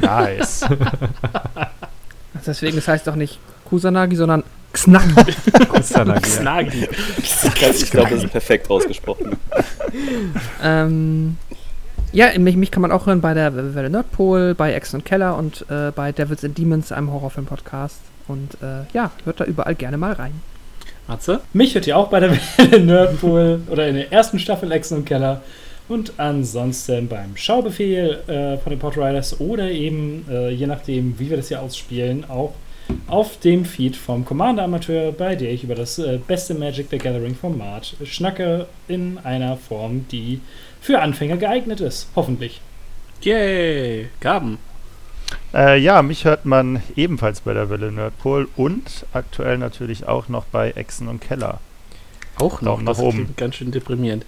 Nice. 0.00 0.64
Deswegen, 2.46 2.78
es 2.78 2.88
heißt 2.88 3.08
auch 3.08 3.14
nicht 3.14 3.38
Kusanagi, 3.64 4.16
sondern 4.16 4.42
Xnaki. 4.72 5.14
Kusanagi. 5.68 6.28
ja. 6.28 6.36
Snagi. 6.36 6.88
Ich 7.18 7.90
glaube, 7.90 8.10
das 8.10 8.24
ist 8.24 8.30
perfekt 8.30 8.70
ausgesprochen. 8.70 9.36
ähm, 10.62 11.36
ja, 12.12 12.36
mich, 12.38 12.56
mich 12.56 12.70
kann 12.70 12.82
man 12.82 12.92
auch 12.92 13.06
hören 13.06 13.20
bei 13.20 13.34
der 13.34 13.74
Welle 13.74 13.90
Nordpol, 13.90 14.54
bei 14.54 14.72
Ex 14.72 14.94
und 14.94 15.04
Keller 15.04 15.36
und 15.36 15.64
äh, 15.70 15.90
bei 15.90 16.12
Devils 16.12 16.44
and 16.44 16.56
Demons, 16.58 16.92
einem 16.92 17.12
Horrorfilm-Podcast. 17.12 18.00
Und 18.26 18.54
äh, 18.62 18.84
ja, 18.92 19.10
hört 19.24 19.40
da 19.40 19.44
überall 19.44 19.74
gerne 19.74 19.96
mal 19.96 20.12
rein. 20.12 20.40
Matze? 21.06 21.40
Mich 21.52 21.74
hört 21.74 21.86
ihr 21.86 21.96
auch 21.96 22.08
bei 22.08 22.20
der 22.20 22.30
Welle 22.30 22.80
Nerdpool 22.80 23.62
oder 23.68 23.88
in 23.88 23.96
der 23.96 24.12
ersten 24.12 24.38
Staffel 24.38 24.72
Exen 24.72 24.98
und 24.98 25.04
Keller. 25.04 25.42
Und 25.88 26.14
ansonsten 26.16 27.08
beim 27.08 27.36
Schaubefehl 27.36 28.22
äh, 28.26 28.56
von 28.58 28.70
den 28.70 28.78
Podriders 28.78 29.38
oder 29.40 29.70
eben, 29.70 30.24
äh, 30.30 30.50
je 30.50 30.66
nachdem, 30.66 31.18
wie 31.18 31.28
wir 31.28 31.36
das 31.36 31.48
hier 31.48 31.60
ausspielen, 31.60 32.24
auch 32.28 32.54
auf 33.06 33.38
dem 33.40 33.64
Feed 33.64 33.96
vom 33.96 34.24
Commander 34.24 34.64
Amateur, 34.64 35.12
bei 35.12 35.36
der 35.36 35.52
ich 35.52 35.64
über 35.64 35.74
das 35.74 35.98
äh, 35.98 36.18
beste 36.26 36.54
Magic 36.54 36.88
the 36.90 36.98
Gathering 36.98 37.34
Format 37.34 37.96
schnacke 38.04 38.66
in 38.88 39.18
einer 39.18 39.56
Form, 39.56 40.06
die 40.10 40.40
für 40.80 41.00
Anfänger 41.00 41.36
geeignet 41.36 41.80
ist. 41.80 42.08
Hoffentlich. 42.16 42.60
Yay! 43.22 44.08
Gaben. 44.20 44.58
äh, 45.54 45.78
ja, 45.78 46.02
mich 46.02 46.24
hört 46.24 46.44
man 46.44 46.82
ebenfalls 46.96 47.40
bei 47.40 47.54
der 47.54 47.70
Welle 47.70 47.92
Nerdpol 47.92 48.48
und 48.56 49.06
aktuell 49.12 49.58
natürlich 49.58 50.06
auch 50.06 50.28
noch 50.28 50.44
bei 50.46 50.70
Echsen 50.72 51.08
und 51.08 51.20
Keller. 51.20 51.60
Auch 52.38 52.60
noch. 52.60 52.80
Nach 52.80 52.92
das 52.92 52.98
oben. 52.98 53.34
Ganz 53.36 53.56
schön 53.56 53.70
deprimierend. 53.70 54.24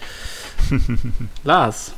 Lars. 1.45 1.93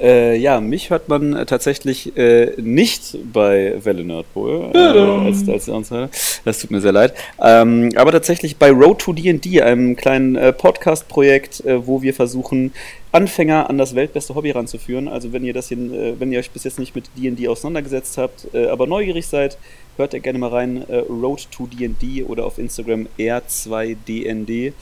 Äh, 0.00 0.36
ja, 0.36 0.60
mich 0.60 0.90
hört 0.90 1.08
man 1.08 1.34
äh, 1.34 1.44
tatsächlich 1.44 2.16
äh, 2.16 2.52
nicht 2.56 3.16
bei 3.32 3.74
Welle 3.84 4.04
Nerdpol. 4.04 4.70
Äh, 4.72 4.78
als, 4.78 5.48
als 5.48 5.66
Insider. 5.66 6.08
das 6.44 6.60
tut 6.60 6.70
mir 6.70 6.80
sehr 6.80 6.92
leid. 6.92 7.14
Ähm, 7.42 7.90
aber 7.96 8.12
tatsächlich 8.12 8.56
bei 8.58 8.70
Road 8.70 9.00
to 9.00 9.12
D&D, 9.12 9.60
einem 9.60 9.96
kleinen 9.96 10.36
äh, 10.36 10.52
Podcast-Projekt, 10.52 11.64
äh, 11.64 11.84
wo 11.84 12.00
wir 12.00 12.14
versuchen, 12.14 12.72
Anfänger 13.10 13.68
an 13.68 13.78
das 13.78 13.94
weltbeste 13.94 14.34
Hobby 14.34 14.52
ranzuführen. 14.52 15.08
Also 15.08 15.32
wenn 15.32 15.44
ihr 15.44 15.52
das 15.54 15.68
hier, 15.68 15.78
äh, 15.78 16.20
wenn 16.20 16.30
ihr 16.30 16.38
euch 16.38 16.50
bis 16.50 16.64
jetzt 16.64 16.78
nicht 16.78 16.94
mit 16.94 17.10
D&D 17.16 17.48
auseinandergesetzt 17.48 18.18
habt, 18.18 18.46
äh, 18.54 18.68
aber 18.68 18.86
neugierig 18.86 19.26
seid, 19.26 19.58
hört 19.96 20.14
ihr 20.14 20.20
gerne 20.20 20.38
mal 20.38 20.50
rein. 20.50 20.84
Äh, 20.88 20.98
Road 20.98 21.48
to 21.50 21.66
D&D 21.66 22.22
oder 22.22 22.46
auf 22.46 22.58
Instagram 22.58 23.08
R2DND. 23.18 24.72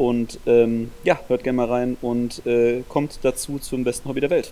Und 0.00 0.38
ähm, 0.46 0.90
ja, 1.04 1.20
hört 1.28 1.44
gerne 1.44 1.56
mal 1.58 1.68
rein 1.68 1.98
und 2.00 2.46
äh, 2.46 2.82
kommt 2.88 3.18
dazu 3.20 3.58
zum 3.58 3.84
besten 3.84 4.08
Hobby 4.08 4.20
der 4.20 4.30
Welt. 4.30 4.50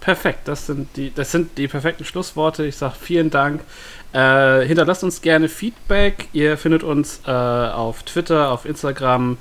Perfekt, 0.00 0.40
das 0.48 0.66
sind 0.66 0.94
die, 0.96 1.14
das 1.14 1.32
sind 1.32 1.56
die 1.56 1.66
perfekten 1.66 2.04
Schlussworte. 2.04 2.66
Ich 2.66 2.76
sage 2.76 2.94
vielen 3.00 3.30
Dank. 3.30 3.62
Äh, 4.12 4.66
hinterlasst 4.66 5.02
uns 5.02 5.22
gerne 5.22 5.48
Feedback. 5.48 6.28
Ihr 6.34 6.58
findet 6.58 6.82
uns 6.82 7.22
äh, 7.26 7.30
auf 7.30 8.02
Twitter, 8.02 8.52
auf 8.52 8.66
Instagram, 8.66 9.38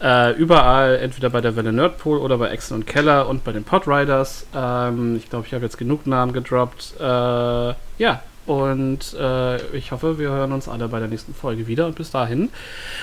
äh, 0.00 0.36
überall, 0.36 0.98
entweder 0.98 1.30
bei 1.30 1.40
der 1.40 1.56
Welle 1.56 1.72
Nerdpool 1.72 2.18
oder 2.18 2.38
bei 2.38 2.50
Exen 2.50 2.74
und 2.74 2.86
Keller 2.86 3.28
und 3.28 3.42
bei 3.42 3.50
den 3.50 3.64
Podriders. 3.64 4.46
Ähm, 4.54 5.16
ich 5.16 5.28
glaube, 5.28 5.48
ich 5.48 5.52
habe 5.52 5.64
jetzt 5.64 5.78
genug 5.78 6.06
Namen 6.06 6.32
gedroppt. 6.32 6.94
Äh, 7.00 7.02
ja, 7.02 8.22
Und 8.50 9.14
äh, 9.14 9.64
ich 9.76 9.92
hoffe, 9.92 10.18
wir 10.18 10.30
hören 10.30 10.50
uns 10.50 10.66
alle 10.66 10.88
bei 10.88 10.98
der 10.98 11.06
nächsten 11.06 11.34
Folge 11.34 11.68
wieder. 11.68 11.86
Und 11.86 11.94
bis 11.94 12.10
dahin, 12.10 12.48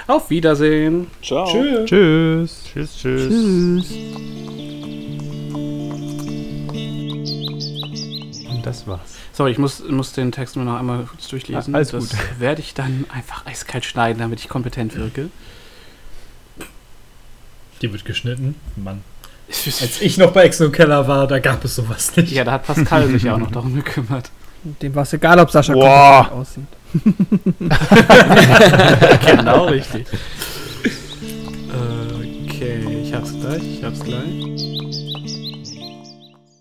auf 0.05 0.29
Wiedersehen. 0.29 1.07
Ciao. 1.23 1.45
Tschüss. 1.45 1.85
Tschüss. 1.85 2.63
Tschüss, 2.65 2.97
tschüss. 2.97 3.29
Tschüss. 3.29 3.91
Und 8.49 8.61
das 8.65 8.85
war's. 8.87 9.15
Sorry, 9.31 9.51
ich 9.51 9.57
muss, 9.57 9.87
muss 9.87 10.11
den 10.11 10.33
Text 10.33 10.57
nur 10.57 10.65
noch 10.65 10.77
einmal 10.77 11.05
kurz 11.05 11.29
durchlesen. 11.29 11.73
Ah, 11.73 11.77
alles 11.77 11.91
das 11.91 12.09
gut. 12.09 12.19
werde 12.39 12.59
ich 12.59 12.73
dann 12.73 13.05
einfach 13.07 13.45
eiskalt 13.45 13.85
schneiden, 13.85 14.19
damit 14.19 14.41
ich 14.41 14.49
kompetent 14.49 14.97
wirke. 14.97 15.29
Die 17.81 17.93
wird 17.93 18.03
geschnitten. 18.03 18.55
Mann. 18.75 19.01
Als 19.47 20.01
ich 20.01 20.17
noch 20.17 20.31
bei 20.31 20.43
Exo 20.43 20.69
Keller 20.71 21.07
war, 21.07 21.25
da 21.25 21.39
gab 21.39 21.63
es 21.63 21.75
sowas 21.75 22.17
nicht. 22.17 22.33
Ja, 22.33 22.43
da 22.43 22.51
hat 22.51 22.65
Pascal 22.65 23.07
sich 23.07 23.23
ja 23.23 23.35
auch 23.35 23.39
noch 23.39 23.51
darum 23.51 23.75
gekümmert. 23.75 24.29
Dem 24.81 24.95
war 24.95 25.03
es 25.03 25.13
egal, 25.13 25.39
ob 25.39 25.49
Sascha 25.49 25.73
Boah. 25.73 26.31
aussieht. 26.31 26.65
genau 29.25 29.65
richtig. 29.65 30.07
Okay, 32.45 33.01
ich 33.03 33.13
hab's 33.13 33.33
gleich, 33.39 33.63
ich 33.63 33.83
hab's 33.83 33.99
gleich. 33.99 34.56